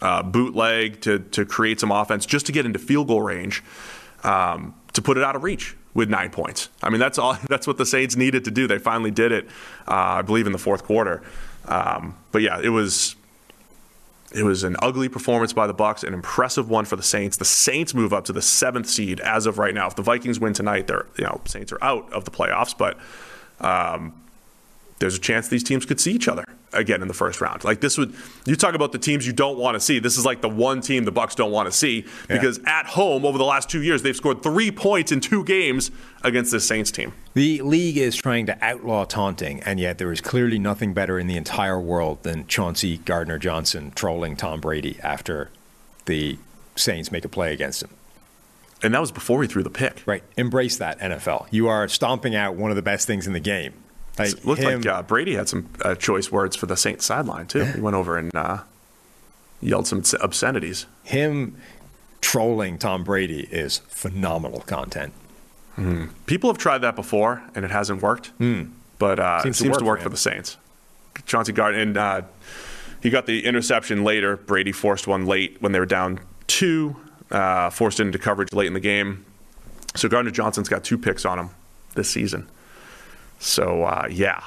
uh, 0.00 0.22
bootleg 0.22 1.02
to 1.02 1.18
to 1.18 1.44
create 1.44 1.80
some 1.80 1.90
offense, 1.90 2.24
just 2.24 2.46
to 2.46 2.52
get 2.52 2.64
into 2.64 2.78
field 2.78 3.08
goal 3.08 3.20
range, 3.20 3.62
um, 4.22 4.74
to 4.94 5.02
put 5.02 5.18
it 5.18 5.24
out 5.24 5.36
of 5.36 5.42
reach 5.42 5.76
with 5.92 6.08
nine 6.08 6.30
points. 6.30 6.70
I 6.82 6.88
mean, 6.88 7.00
that's 7.00 7.18
all. 7.18 7.36
That's 7.48 7.66
what 7.66 7.76
the 7.76 7.86
Saints 7.86 8.16
needed 8.16 8.44
to 8.44 8.50
do. 8.50 8.66
They 8.66 8.78
finally 8.78 9.10
did 9.10 9.32
it, 9.32 9.46
uh, 9.86 10.18
I 10.18 10.22
believe, 10.22 10.46
in 10.46 10.52
the 10.52 10.58
fourth 10.58 10.84
quarter. 10.84 11.22
Um, 11.66 12.16
but 12.32 12.42
yeah, 12.42 12.60
it 12.62 12.70
was 12.70 13.16
it 14.34 14.42
was 14.42 14.64
an 14.64 14.76
ugly 14.82 15.08
performance 15.08 15.52
by 15.52 15.66
the 15.66 15.74
Bucks, 15.74 16.02
an 16.02 16.12
impressive 16.12 16.68
one 16.68 16.84
for 16.84 16.96
the 16.96 17.02
Saints. 17.02 17.36
The 17.36 17.44
Saints 17.44 17.94
move 17.94 18.12
up 18.12 18.24
to 18.24 18.32
the 18.32 18.42
seventh 18.42 18.88
seed 18.88 19.20
as 19.20 19.46
of 19.46 19.58
right 19.58 19.72
now. 19.72 19.86
If 19.86 19.94
the 19.94 20.02
Vikings 20.02 20.40
win 20.40 20.52
tonight, 20.52 20.88
they're 20.88 21.06
you 21.16 21.24
know 21.24 21.40
Saints 21.44 21.72
are 21.72 21.82
out 21.82 22.12
of 22.12 22.24
the 22.24 22.30
playoffs, 22.30 22.76
but 22.76 22.98
um, 23.60 24.23
there's 25.04 25.16
a 25.16 25.20
chance 25.20 25.48
these 25.48 25.62
teams 25.62 25.84
could 25.84 26.00
see 26.00 26.12
each 26.12 26.28
other 26.28 26.46
again 26.72 27.02
in 27.02 27.08
the 27.08 27.14
first 27.14 27.42
round. 27.42 27.62
Like 27.62 27.82
this 27.82 27.98
would 27.98 28.14
you 28.46 28.56
talk 28.56 28.74
about 28.74 28.90
the 28.90 28.98
teams 28.98 29.26
you 29.26 29.34
don't 29.34 29.58
want 29.58 29.74
to 29.74 29.80
see. 29.80 29.98
This 29.98 30.16
is 30.16 30.24
like 30.24 30.40
the 30.40 30.48
one 30.48 30.80
team 30.80 31.04
the 31.04 31.12
Bucks 31.12 31.34
don't 31.34 31.50
want 31.50 31.66
to 31.66 31.72
see 31.72 32.06
because 32.26 32.56
yeah. 32.56 32.80
at 32.80 32.86
home 32.86 33.26
over 33.26 33.36
the 33.36 33.44
last 33.44 33.68
2 33.68 33.82
years 33.82 34.00
they've 34.00 34.16
scored 34.16 34.42
3 34.42 34.70
points 34.70 35.12
in 35.12 35.20
2 35.20 35.44
games 35.44 35.90
against 36.22 36.52
this 36.52 36.66
Saints 36.66 36.90
team. 36.90 37.12
The 37.34 37.60
league 37.60 37.98
is 37.98 38.16
trying 38.16 38.46
to 38.46 38.56
outlaw 38.64 39.04
taunting 39.04 39.62
and 39.64 39.78
yet 39.78 39.98
there 39.98 40.10
is 40.10 40.22
clearly 40.22 40.58
nothing 40.58 40.94
better 40.94 41.18
in 41.18 41.26
the 41.26 41.36
entire 41.36 41.78
world 41.78 42.22
than 42.22 42.46
Chauncey 42.46 42.96
Gardner 42.96 43.38
Johnson 43.38 43.92
trolling 43.94 44.36
Tom 44.36 44.62
Brady 44.62 44.98
after 45.02 45.50
the 46.06 46.38
Saints 46.76 47.12
make 47.12 47.26
a 47.26 47.28
play 47.28 47.52
against 47.52 47.82
him. 47.82 47.90
And 48.82 48.94
that 48.94 49.02
was 49.02 49.12
before 49.12 49.42
he 49.42 49.48
threw 49.48 49.62
the 49.62 49.68
pick. 49.68 50.02
Right. 50.06 50.22
Embrace 50.38 50.78
that, 50.78 50.98
NFL. 50.98 51.48
You 51.50 51.68
are 51.68 51.88
stomping 51.88 52.34
out 52.34 52.54
one 52.56 52.70
of 52.70 52.76
the 52.76 52.82
best 52.82 53.06
things 53.06 53.26
in 53.26 53.34
the 53.34 53.40
game 53.40 53.74
like 54.18 54.32
it 54.32 54.44
looked 54.44 54.62
him, 54.62 54.80
like 54.82 54.86
uh, 54.86 55.02
Brady 55.02 55.34
had 55.34 55.48
some 55.48 55.68
uh, 55.82 55.94
choice 55.94 56.30
words 56.30 56.56
for 56.56 56.66
the 56.66 56.76
Saints 56.76 57.04
sideline 57.04 57.46
too. 57.46 57.64
He 57.64 57.80
went 57.80 57.96
over 57.96 58.16
and 58.16 58.34
uh, 58.34 58.58
yelled 59.60 59.86
some 59.86 60.02
obscenities. 60.20 60.86
Him 61.02 61.56
trolling 62.20 62.78
Tom 62.78 63.04
Brady 63.04 63.48
is 63.50 63.78
phenomenal 63.88 64.60
content. 64.60 65.12
Mm. 65.76 66.10
People 66.26 66.50
have 66.50 66.58
tried 66.58 66.78
that 66.78 66.94
before 66.94 67.42
and 67.54 67.64
it 67.64 67.70
hasn't 67.70 68.02
worked, 68.02 68.36
mm. 68.38 68.70
but 68.98 69.18
uh, 69.18 69.42
seems 69.42 69.56
it 69.56 69.58
seems 69.58 69.68
to 69.68 69.70
work, 69.72 69.78
to 69.80 69.84
work 69.84 69.98
for, 69.98 70.04
for, 70.04 70.08
the 70.10 70.16
Saints. 70.16 70.56
Chauncey 71.26 71.52
Gardner 71.52 71.80
and 71.80 71.96
uh, 71.96 72.22
he 73.00 73.10
got 73.10 73.26
the 73.26 73.44
interception 73.44 74.04
later. 74.04 74.36
Brady 74.36 74.72
forced 74.72 75.06
one 75.06 75.26
late 75.26 75.60
when 75.60 75.72
they 75.72 75.78
were 75.78 75.86
down 75.86 76.20
two, 76.46 76.96
uh, 77.30 77.70
forced 77.70 78.00
into 78.00 78.18
coverage 78.18 78.52
late 78.52 78.66
in 78.66 78.74
the 78.74 78.80
game. 78.80 79.24
So 79.96 80.08
Gardner 80.08 80.30
Johnson's 80.30 80.68
got 80.68 80.84
two 80.84 80.98
picks 80.98 81.24
on 81.24 81.38
him 81.38 81.50
this 81.94 82.10
season. 82.10 82.48
So 83.44 83.84
uh, 83.84 84.08
yeah. 84.10 84.42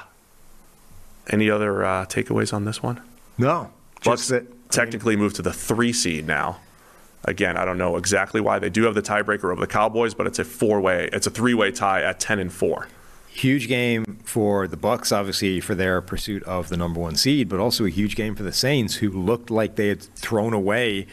Any 1.30 1.50
other 1.50 1.84
uh, 1.84 2.06
takeaways 2.06 2.52
on 2.52 2.64
this 2.64 2.82
one? 2.82 3.00
No. 3.36 3.70
Bucks 4.02 4.28
that, 4.28 4.70
technically 4.70 5.12
I 5.12 5.16
mean, 5.16 5.24
moved 5.24 5.36
to 5.36 5.42
the 5.42 5.52
three 5.52 5.92
seed 5.92 6.26
now. 6.26 6.58
Again, 7.24 7.56
I 7.56 7.64
don't 7.64 7.78
know 7.78 7.96
exactly 7.96 8.40
why 8.40 8.58
they 8.58 8.70
do 8.70 8.84
have 8.84 8.94
the 8.94 9.02
tiebreaker 9.02 9.52
over 9.52 9.60
the 9.60 9.66
Cowboys, 9.66 10.14
but 10.14 10.26
it's 10.26 10.38
a 10.38 10.44
four 10.44 10.80
way, 10.80 11.08
it's 11.12 11.26
a 11.26 11.30
three 11.30 11.54
way 11.54 11.70
tie 11.70 12.02
at 12.02 12.18
ten 12.18 12.38
and 12.38 12.52
four. 12.52 12.88
Huge 13.28 13.68
game 13.68 14.18
for 14.24 14.66
the 14.66 14.76
Bucks, 14.76 15.12
obviously 15.12 15.60
for 15.60 15.74
their 15.74 16.00
pursuit 16.00 16.42
of 16.44 16.68
the 16.68 16.76
number 16.76 16.98
one 16.98 17.14
seed, 17.14 17.48
but 17.48 17.60
also 17.60 17.84
a 17.84 17.90
huge 17.90 18.16
game 18.16 18.34
for 18.34 18.42
the 18.42 18.52
Saints, 18.52 18.96
who 18.96 19.10
looked 19.10 19.50
like 19.50 19.76
they 19.76 19.88
had 19.88 20.02
thrown 20.02 20.52
away. 20.52 21.06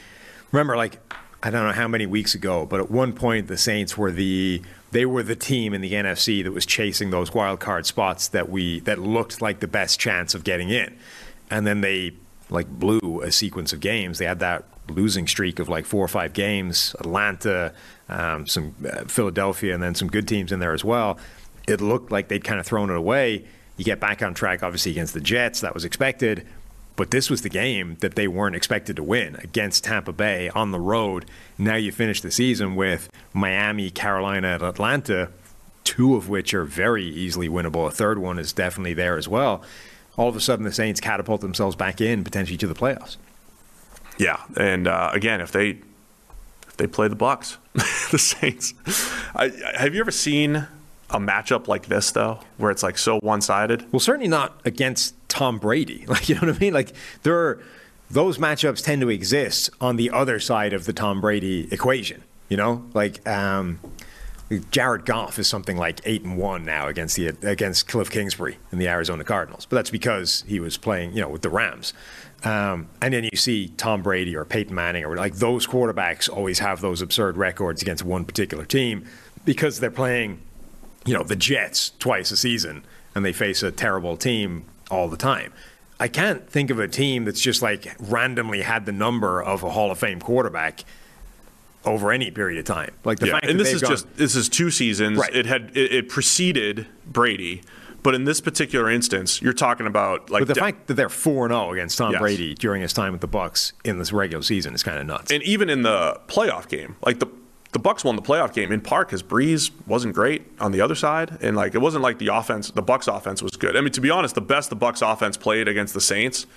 Remember, 0.51 0.75
like 0.77 0.99
I 1.45 1.51
don't 1.51 1.63
know 1.63 1.73
how 1.73 1.87
many 1.87 2.07
weeks 2.07 2.33
ago, 2.33 2.65
but 2.65 2.79
at 2.79 2.89
one 2.89 3.13
point 3.13 3.47
the 3.47 3.55
Saints 3.55 3.95
were 3.95 4.11
the 4.11 4.63
they 4.89 5.05
were 5.05 5.21
the 5.21 5.35
team 5.35 5.75
in 5.75 5.81
the 5.81 5.93
NFC 5.93 6.43
that 6.43 6.51
was 6.51 6.65
chasing 6.65 7.11
those 7.11 7.35
wild 7.35 7.59
card 7.59 7.85
spots 7.85 8.29
that 8.29 8.49
we 8.49 8.79
that 8.79 8.97
looked 8.97 9.43
like 9.43 9.59
the 9.59 9.67
best 9.67 9.99
chance 9.99 10.33
of 10.33 10.43
getting 10.43 10.71
in. 10.71 10.97
And 11.51 11.67
then 11.67 11.81
they 11.81 12.13
like 12.49 12.67
blew 12.67 13.21
a 13.21 13.31
sequence 13.31 13.73
of 13.73 13.79
games. 13.79 14.17
They 14.17 14.25
had 14.25 14.39
that 14.39 14.63
losing 14.89 15.27
streak 15.27 15.59
of 15.59 15.69
like 15.69 15.85
four 15.85 16.03
or 16.03 16.07
five 16.07 16.33
games, 16.33 16.95
Atlanta, 16.99 17.73
um, 18.09 18.47
some 18.47 18.73
uh, 18.83 19.03
Philadelphia, 19.03 19.75
and 19.75 19.83
then 19.83 19.93
some 19.93 20.07
good 20.07 20.27
teams 20.27 20.51
in 20.51 20.59
there 20.59 20.73
as 20.73 20.83
well. 20.83 21.19
It 21.67 21.79
looked 21.79 22.11
like 22.11 22.27
they'd 22.27 22.43
kind 22.43 22.59
of 22.59 22.65
thrown 22.65 22.89
it 22.89 22.97
away. 22.97 23.45
You 23.77 23.85
get 23.85 23.99
back 23.99 24.23
on 24.23 24.33
track, 24.33 24.63
obviously, 24.63 24.93
against 24.93 25.13
the 25.13 25.21
Jets. 25.21 25.61
That 25.61 25.75
was 25.75 25.85
expected. 25.85 26.47
But 26.95 27.11
this 27.11 27.29
was 27.29 27.41
the 27.41 27.49
game 27.49 27.97
that 27.99 28.15
they 28.15 28.27
weren't 28.27 28.55
expected 28.55 28.95
to 28.95 29.03
win 29.03 29.35
against 29.37 29.83
Tampa 29.83 30.13
Bay 30.13 30.49
on 30.49 30.71
the 30.71 30.79
road. 30.79 31.25
Now 31.57 31.75
you 31.75 31.91
finish 31.91 32.21
the 32.21 32.31
season 32.31 32.75
with 32.75 33.09
Miami, 33.33 33.89
Carolina, 33.89 34.53
and 34.53 34.63
Atlanta, 34.63 35.29
two 35.83 36.15
of 36.15 36.29
which 36.29 36.53
are 36.53 36.63
very 36.63 37.05
easily 37.05 37.49
winnable. 37.49 37.87
A 37.87 37.91
third 37.91 38.19
one 38.19 38.39
is 38.39 38.53
definitely 38.53 38.93
there 38.93 39.17
as 39.17 39.27
well. 39.27 39.61
All 40.17 40.29
of 40.29 40.35
a 40.35 40.41
sudden, 40.41 40.63
the 40.63 40.71
Saints 40.71 41.01
catapult 41.01 41.41
themselves 41.41 41.75
back 41.75 41.99
in 41.99 42.23
potentially 42.23 42.57
to 42.57 42.67
the 42.67 42.73
playoffs. 42.73 43.17
Yeah, 44.17 44.41
and 44.55 44.87
uh, 44.87 45.09
again, 45.13 45.41
if 45.41 45.51
they 45.51 45.79
if 46.67 46.77
they 46.77 46.87
play 46.87 47.09
the 47.09 47.15
Bucks, 47.15 47.57
the 47.73 48.17
Saints, 48.17 48.73
I, 49.35 49.51
have 49.77 49.93
you 49.93 49.99
ever 49.99 50.11
seen 50.11 50.67
a 51.09 51.19
matchup 51.19 51.67
like 51.67 51.87
this 51.87 52.11
though, 52.11 52.39
where 52.57 52.71
it's 52.71 52.83
like 52.83 52.97
so 52.97 53.19
one 53.19 53.41
sided? 53.41 53.91
Well, 53.91 53.99
certainly 53.99 54.29
not 54.29 54.61
against 54.63 55.15
Tom 55.35 55.59
Brady. 55.59 56.05
Like 56.15 56.29
you 56.29 56.35
know 56.35 56.41
what 56.47 56.55
I 56.55 56.59
mean? 56.59 56.73
Like 56.73 56.93
there 57.23 57.37
are 57.37 57.63
those 58.09 58.37
matchups 58.37 58.83
tend 58.83 59.01
to 59.01 59.09
exist 59.09 59.69
on 59.81 59.97
the 59.97 60.11
other 60.11 60.39
side 60.39 60.71
of 60.71 60.85
the 60.85 60.93
Tom 60.93 61.19
Brady 61.19 61.67
equation. 61.71 62.23
You 62.47 62.57
know, 62.57 62.85
like 62.93 63.27
um, 63.27 63.79
Jared 64.71 65.05
Goff 65.05 65.37
is 65.39 65.47
something 65.47 65.77
like 65.77 65.99
eight 66.05 66.23
and 66.23 66.37
one 66.37 66.63
now 66.63 66.87
against 66.87 67.15
the 67.15 67.27
against 67.41 67.87
Cliff 67.87 68.09
Kingsbury 68.09 68.57
in 68.71 68.77
the 68.77 68.87
Arizona 68.87 69.23
Cardinals, 69.23 69.65
but 69.65 69.75
that's 69.75 69.89
because 69.89 70.43
he 70.47 70.59
was 70.59 70.77
playing, 70.77 71.13
you 71.13 71.21
know, 71.21 71.29
with 71.29 71.41
the 71.41 71.49
Rams. 71.49 71.93
Um, 72.43 72.87
and 73.01 73.13
then 73.13 73.23
you 73.23 73.35
see 73.35 73.69
Tom 73.69 74.03
Brady 74.03 74.35
or 74.35 74.45
Peyton 74.45 74.75
Manning 74.75 75.03
or 75.03 75.15
like 75.17 75.35
those 75.35 75.65
quarterbacks 75.65 76.29
always 76.29 76.59
have 76.59 76.79
those 76.79 77.01
absurd 77.01 77.37
records 77.37 77.81
against 77.81 78.03
one 78.03 78.23
particular 78.23 78.65
team 78.65 79.05
because 79.43 79.79
they're 79.79 79.89
playing, 79.89 80.41
you 81.05 81.13
know, 81.13 81.23
the 81.23 81.35
Jets 81.35 81.91
twice 81.97 82.31
a 82.31 82.37
season 82.37 82.85
and 83.15 83.25
they 83.25 83.33
face 83.33 83.63
a 83.63 83.71
terrible 83.71 84.15
team 84.15 84.65
all 84.91 85.07
the 85.07 85.17
time. 85.17 85.53
I 85.99 86.07
can't 86.09 86.49
think 86.49 86.69
of 86.69 86.79
a 86.79 86.87
team 86.87 87.23
that's 87.25 87.39
just 87.39 87.61
like 87.61 87.95
randomly 87.99 88.61
had 88.61 88.85
the 88.85 88.91
number 88.91 89.41
of 89.41 89.63
a 89.63 89.69
Hall 89.69 89.91
of 89.91 89.97
Fame 89.99 90.19
quarterback 90.19 90.83
over 91.85 92.11
any 92.11 92.31
period 92.31 92.59
of 92.59 92.65
time. 92.65 92.91
Like 93.03 93.19
the 93.19 93.27
yeah, 93.27 93.33
fact 93.33 93.45
and 93.45 93.59
that 93.59 93.63
this 93.63 93.73
is 93.73 93.81
gone- 93.81 93.91
just 93.91 94.17
this 94.17 94.35
is 94.35 94.49
two 94.49 94.71
seasons. 94.71 95.17
Right. 95.19 95.33
It 95.33 95.45
had 95.45 95.71
it, 95.75 95.93
it 95.93 96.09
preceded 96.09 96.87
Brady, 97.05 97.61
but 98.03 98.13
in 98.15 98.25
this 98.25 98.41
particular 98.41 98.89
instance, 98.89 99.41
you're 99.41 99.53
talking 99.53 99.87
about 99.87 100.29
like 100.29 100.41
But 100.41 100.47
the 100.49 100.53
de- 100.55 100.59
fact 100.59 100.87
that 100.87 100.95
they're 100.95 101.09
four 101.09 101.45
and 101.45 101.53
zero 101.53 101.71
against 101.71 101.97
Tom 101.97 102.11
Yes. 102.11 102.19
Brady 102.21 102.55
during 102.55 102.81
his 102.81 102.91
time 102.91 103.11
with 103.13 103.21
the 103.21 103.27
Bucks 103.27 103.71
in 103.85 103.97
this 103.99 104.11
regular 104.11 104.43
season 104.43 104.73
is 104.73 104.83
kind 104.83 104.97
of 104.99 105.05
nuts. 105.05 105.31
and 105.31 105.41
even 105.43 105.69
in 105.69 105.83
the 105.83 106.19
playoff 106.27 106.67
game, 106.67 106.95
like 107.05 107.19
the 107.19 107.27
the 107.75 107.79
Bucks 107.79 108.05
won 108.05 108.15
the 108.15 108.21
playoff 108.21 108.53
game 108.53 108.71
in 108.71 108.79
part 108.79 109.09
because 109.09 109.21
Brees 109.21 109.69
wasn't 109.85 110.15
great 110.15 110.43
on 110.61 110.71
the 110.71 110.79
other 110.79 110.95
side, 110.95 111.37
and 111.41 111.57
like 111.57 111.75
it 111.75 111.79
wasn't 111.79 112.03
like 112.03 112.19
the 112.19 112.29
offense, 112.29 112.71
the 112.71 112.81
Bucks 112.81 113.05
offense 113.09 113.43
was 113.43 113.51
good. 113.57 113.75
I 113.75 113.81
mean, 113.81 113.91
to 113.91 113.99
be 113.99 114.09
honest, 114.09 114.33
the 114.33 114.39
best 114.39 114.69
the 114.69 114.77
Bucks 114.77 115.01
offense 115.01 115.35
played 115.35 115.67
against 115.67 115.93
the 115.93 115.99
Saints 115.99 116.47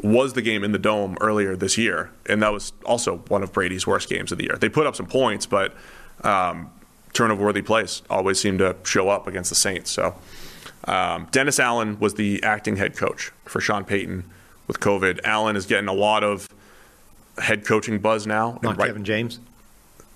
was 0.00 0.34
the 0.34 0.40
game 0.40 0.62
in 0.62 0.70
the 0.70 0.78
dome 0.78 1.18
earlier 1.20 1.56
this 1.56 1.76
year, 1.76 2.12
and 2.26 2.40
that 2.44 2.52
was 2.52 2.72
also 2.84 3.16
one 3.26 3.42
of 3.42 3.52
Brady's 3.52 3.88
worst 3.88 4.08
games 4.08 4.30
of 4.30 4.38
the 4.38 4.44
year. 4.44 4.56
They 4.56 4.68
put 4.68 4.86
up 4.86 4.94
some 4.94 5.06
points, 5.06 5.46
but 5.46 5.74
um, 6.22 6.70
turnover-worthy 7.12 7.62
plays 7.62 8.02
always 8.08 8.38
seem 8.38 8.58
to 8.58 8.76
show 8.84 9.08
up 9.08 9.26
against 9.26 9.50
the 9.50 9.56
Saints. 9.56 9.90
So. 9.90 10.14
Um, 10.84 11.28
Dennis 11.30 11.60
Allen 11.60 12.00
was 12.00 12.14
the 12.14 12.42
acting 12.42 12.76
head 12.76 12.96
coach 12.96 13.30
for 13.44 13.60
Sean 13.60 13.84
Payton 13.84 14.24
with 14.66 14.80
COVID. 14.80 15.20
Allen 15.22 15.54
is 15.54 15.64
getting 15.66 15.88
a 15.88 15.92
lot 15.92 16.24
of 16.24 16.48
head 17.38 17.64
coaching 17.64 18.00
buzz 18.00 18.26
now. 18.26 18.58
Not 18.62 18.70
And 18.72 18.78
right- 18.78 18.86
Kevin 18.88 19.04
James. 19.04 19.38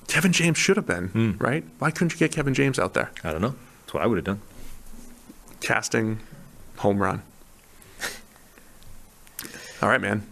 Kevin 0.09 0.33
James 0.33 0.59
should 0.59 0.77
have 0.77 0.87
been, 0.87 1.09
hmm. 1.09 1.33
right? 1.39 1.65
Why 1.79 1.91
couldn't 1.91 2.13
you 2.13 2.19
get 2.19 2.33
Kevin 2.33 2.55
James 2.55 2.79
out 2.79 2.95
there? 2.95 3.11
I 3.25 3.33
don't 3.33 3.43
know. 3.43 3.55
That's 3.83 3.95
what 3.95 4.03
I 4.03 4.07
would 4.07 4.17
have 4.17 4.25
done. 4.25 4.41
Casting 5.61 6.21
home 6.79 6.99
run. 6.99 7.23
All 9.83 9.89
right, 9.89 10.01
man. 10.01 10.27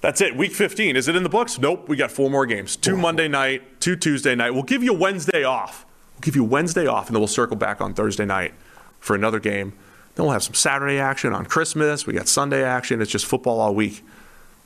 That's 0.00 0.20
it. 0.20 0.36
Week 0.36 0.52
15. 0.52 0.96
Is 0.96 1.08
it 1.08 1.16
in 1.16 1.22
the 1.22 1.28
books? 1.28 1.58
Nope. 1.58 1.88
We 1.88 1.96
got 1.96 2.12
four 2.12 2.30
more 2.30 2.46
games. 2.46 2.76
Two 2.76 2.96
Monday 2.96 3.28
night, 3.28 3.80
two 3.80 3.96
Tuesday 3.96 4.34
night. 4.34 4.52
We'll 4.52 4.62
give 4.62 4.82
you 4.82 4.92
Wednesday 4.92 5.42
off. 5.42 5.84
We'll 6.14 6.20
give 6.20 6.36
you 6.36 6.44
Wednesday 6.44 6.86
off, 6.86 7.08
and 7.08 7.16
then 7.16 7.20
we'll 7.20 7.28
circle 7.28 7.56
back 7.56 7.80
on 7.80 7.92
Thursday 7.92 8.24
night 8.24 8.54
for 9.00 9.16
another 9.16 9.40
game. 9.40 9.72
Then 10.14 10.24
we'll 10.24 10.32
have 10.32 10.42
some 10.42 10.54
Saturday 10.54 10.98
action 10.98 11.32
on 11.32 11.44
Christmas. 11.46 12.06
We 12.06 12.14
got 12.14 12.28
Sunday 12.28 12.62
action. 12.62 13.02
It's 13.02 13.10
just 13.10 13.26
football 13.26 13.60
all 13.60 13.74
week. 13.74 14.02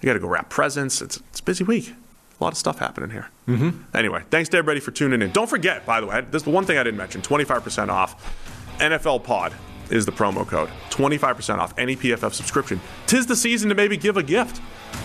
You 0.01 0.07
got 0.07 0.13
to 0.13 0.21
go 0.21 0.29
wrap 0.29 0.49
presents. 0.49 1.03
It's, 1.03 1.17
it's 1.31 1.41
a 1.41 1.43
busy 1.43 1.65
week. 1.65 1.95
A 2.41 2.45
lot 2.45 2.53
of 2.53 2.59
stuff 2.59 2.79
happening 2.79 3.11
here. 3.11 3.29
Mm-hmm. 3.49 3.97
Anyway, 3.97 4.23
thanks 4.31 4.49
to 4.51 4.57
everybody 4.57 4.81
for 4.81 4.93
tuning 4.93 5.21
in. 5.21 5.31
Don't 5.31 5.49
forget, 5.49 5.85
by 5.85 6.01
the 6.01 6.07
way, 6.07 6.23
this 6.23 6.41
is 6.41 6.45
the 6.45 6.51
one 6.51 6.65
thing 6.65 6.79
I 6.79 6.83
didn't 6.83 6.97
mention 6.97 7.21
25% 7.21 7.89
off. 7.89 8.79
NFL 8.79 9.25
Pod 9.25 9.53
is 9.91 10.07
the 10.07 10.13
promo 10.13 10.47
code. 10.47 10.71
25% 10.91 11.59
off 11.59 11.75
any 11.77 11.97
PFF 11.97 12.33
subscription. 12.33 12.81
Tis 13.07 13.27
the 13.27 13.37
season 13.37 13.69
to 13.69 13.75
maybe 13.75 13.97
give 13.97 14.17
a 14.17 14.23
gift 14.23 14.63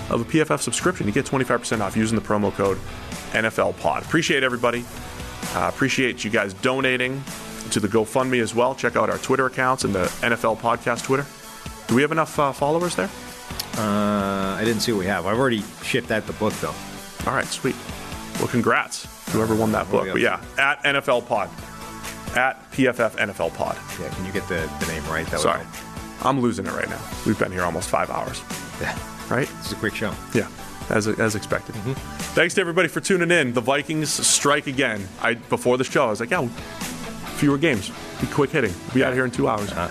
of 0.09 0.21
a 0.21 0.23
PFF 0.23 0.61
subscription. 0.61 1.07
You 1.07 1.13
get 1.13 1.25
25% 1.25 1.81
off 1.81 1.97
using 1.97 2.17
the 2.17 2.23
promo 2.23 2.53
code 2.53 2.77
NFL 3.31 3.77
Pod. 3.79 4.03
Appreciate 4.03 4.43
everybody. 4.43 4.85
Uh, 5.53 5.69
appreciate 5.73 6.23
you 6.23 6.29
guys 6.29 6.53
donating 6.53 7.21
to 7.71 7.79
the 7.81 7.87
GoFundMe 7.87 8.41
as 8.41 8.55
well. 8.55 8.75
Check 8.75 8.95
out 8.95 9.09
our 9.09 9.17
Twitter 9.17 9.47
accounts 9.47 9.83
and 9.83 9.93
the 9.93 10.05
NFL 10.21 10.59
Podcast 10.59 11.03
Twitter. 11.03 11.25
Do 11.87 11.95
we 11.95 12.01
have 12.01 12.11
enough 12.11 12.39
uh, 12.39 12.53
followers 12.53 12.95
there? 12.95 13.09
Uh, 13.77 14.55
I 14.57 14.61
didn't 14.63 14.81
see 14.81 14.93
what 14.93 14.99
we 14.99 15.05
have. 15.07 15.25
I've 15.25 15.37
already 15.37 15.63
shipped 15.83 16.11
out 16.11 16.25
the 16.27 16.33
book 16.33 16.53
though. 16.55 16.73
All 17.27 17.33
right, 17.33 17.45
sweet. 17.45 17.75
Well, 18.37 18.47
congrats, 18.47 19.07
whoever 19.31 19.55
won 19.55 19.71
that 19.71 19.87
oh, 19.87 19.91
book. 19.91 20.07
But 20.11 20.21
yeah, 20.21 20.43
at 20.59 20.83
NFL 20.83 21.27
Pod, 21.27 21.49
at 22.35 22.71
PFF 22.71 23.11
NFL 23.11 23.55
Pod. 23.55 23.77
Yeah, 23.99 24.09
can 24.09 24.25
you 24.25 24.31
get 24.31 24.47
the, 24.47 24.69
the 24.79 24.85
name 24.87 25.03
right? 25.07 25.25
That 25.27 25.39
Sorry. 25.39 25.65
I'm 26.21 26.39
losing 26.39 26.65
it 26.67 26.71
right 26.73 26.89
now. 26.89 27.01
We've 27.25 27.37
been 27.37 27.51
here 27.51 27.63
almost 27.63 27.89
five 27.89 28.09
hours, 28.11 28.41
Yeah, 28.79 28.97
right? 29.29 29.47
this 29.47 29.67
is 29.67 29.71
a 29.71 29.75
quick 29.75 29.95
show. 29.95 30.13
Yeah, 30.35 30.47
as 30.89 31.07
as 31.07 31.33
expected. 31.33 31.73
Mm-hmm. 31.75 31.93
Thanks 32.35 32.53
to 32.55 32.61
everybody 32.61 32.89
for 32.89 32.99
tuning 32.99 33.31
in. 33.31 33.53
The 33.53 33.61
Vikings 33.61 34.09
strike 34.11 34.67
again. 34.67 35.07
I 35.21 35.33
before 35.33 35.77
the 35.77 35.83
show, 35.83 36.05
I 36.05 36.09
was 36.11 36.19
like, 36.19 36.29
yeah, 36.29 36.47
fewer 37.37 37.57
games, 37.57 37.91
be 38.21 38.27
quick 38.27 38.51
hitting. 38.51 38.73
Be 38.93 39.03
out 39.03 39.13
here 39.13 39.25
in 39.25 39.31
two 39.31 39.47
hours. 39.47 39.71
Uh-huh. 39.71 39.89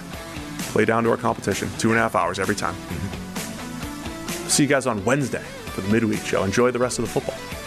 Play 0.73 0.85
down 0.85 1.03
to 1.05 1.11
our 1.11 1.17
competition. 1.17 1.69
Two 1.79 1.91
and 1.91 1.99
a 1.99 2.03
half 2.03 2.15
hours 2.15 2.39
every 2.39 2.55
time. 2.55 2.75
Mm-hmm. 2.75 4.49
See 4.49 4.63
you 4.63 4.69
guys 4.69 4.87
on 4.87 5.05
Wednesday 5.05 5.43
for 5.75 5.81
the 5.81 5.89
midweek 5.89 6.25
show. 6.25 6.45
Enjoy 6.45 6.71
the 6.71 6.79
rest 6.79 6.99
of 6.99 7.05
the 7.05 7.11
football. 7.11 7.64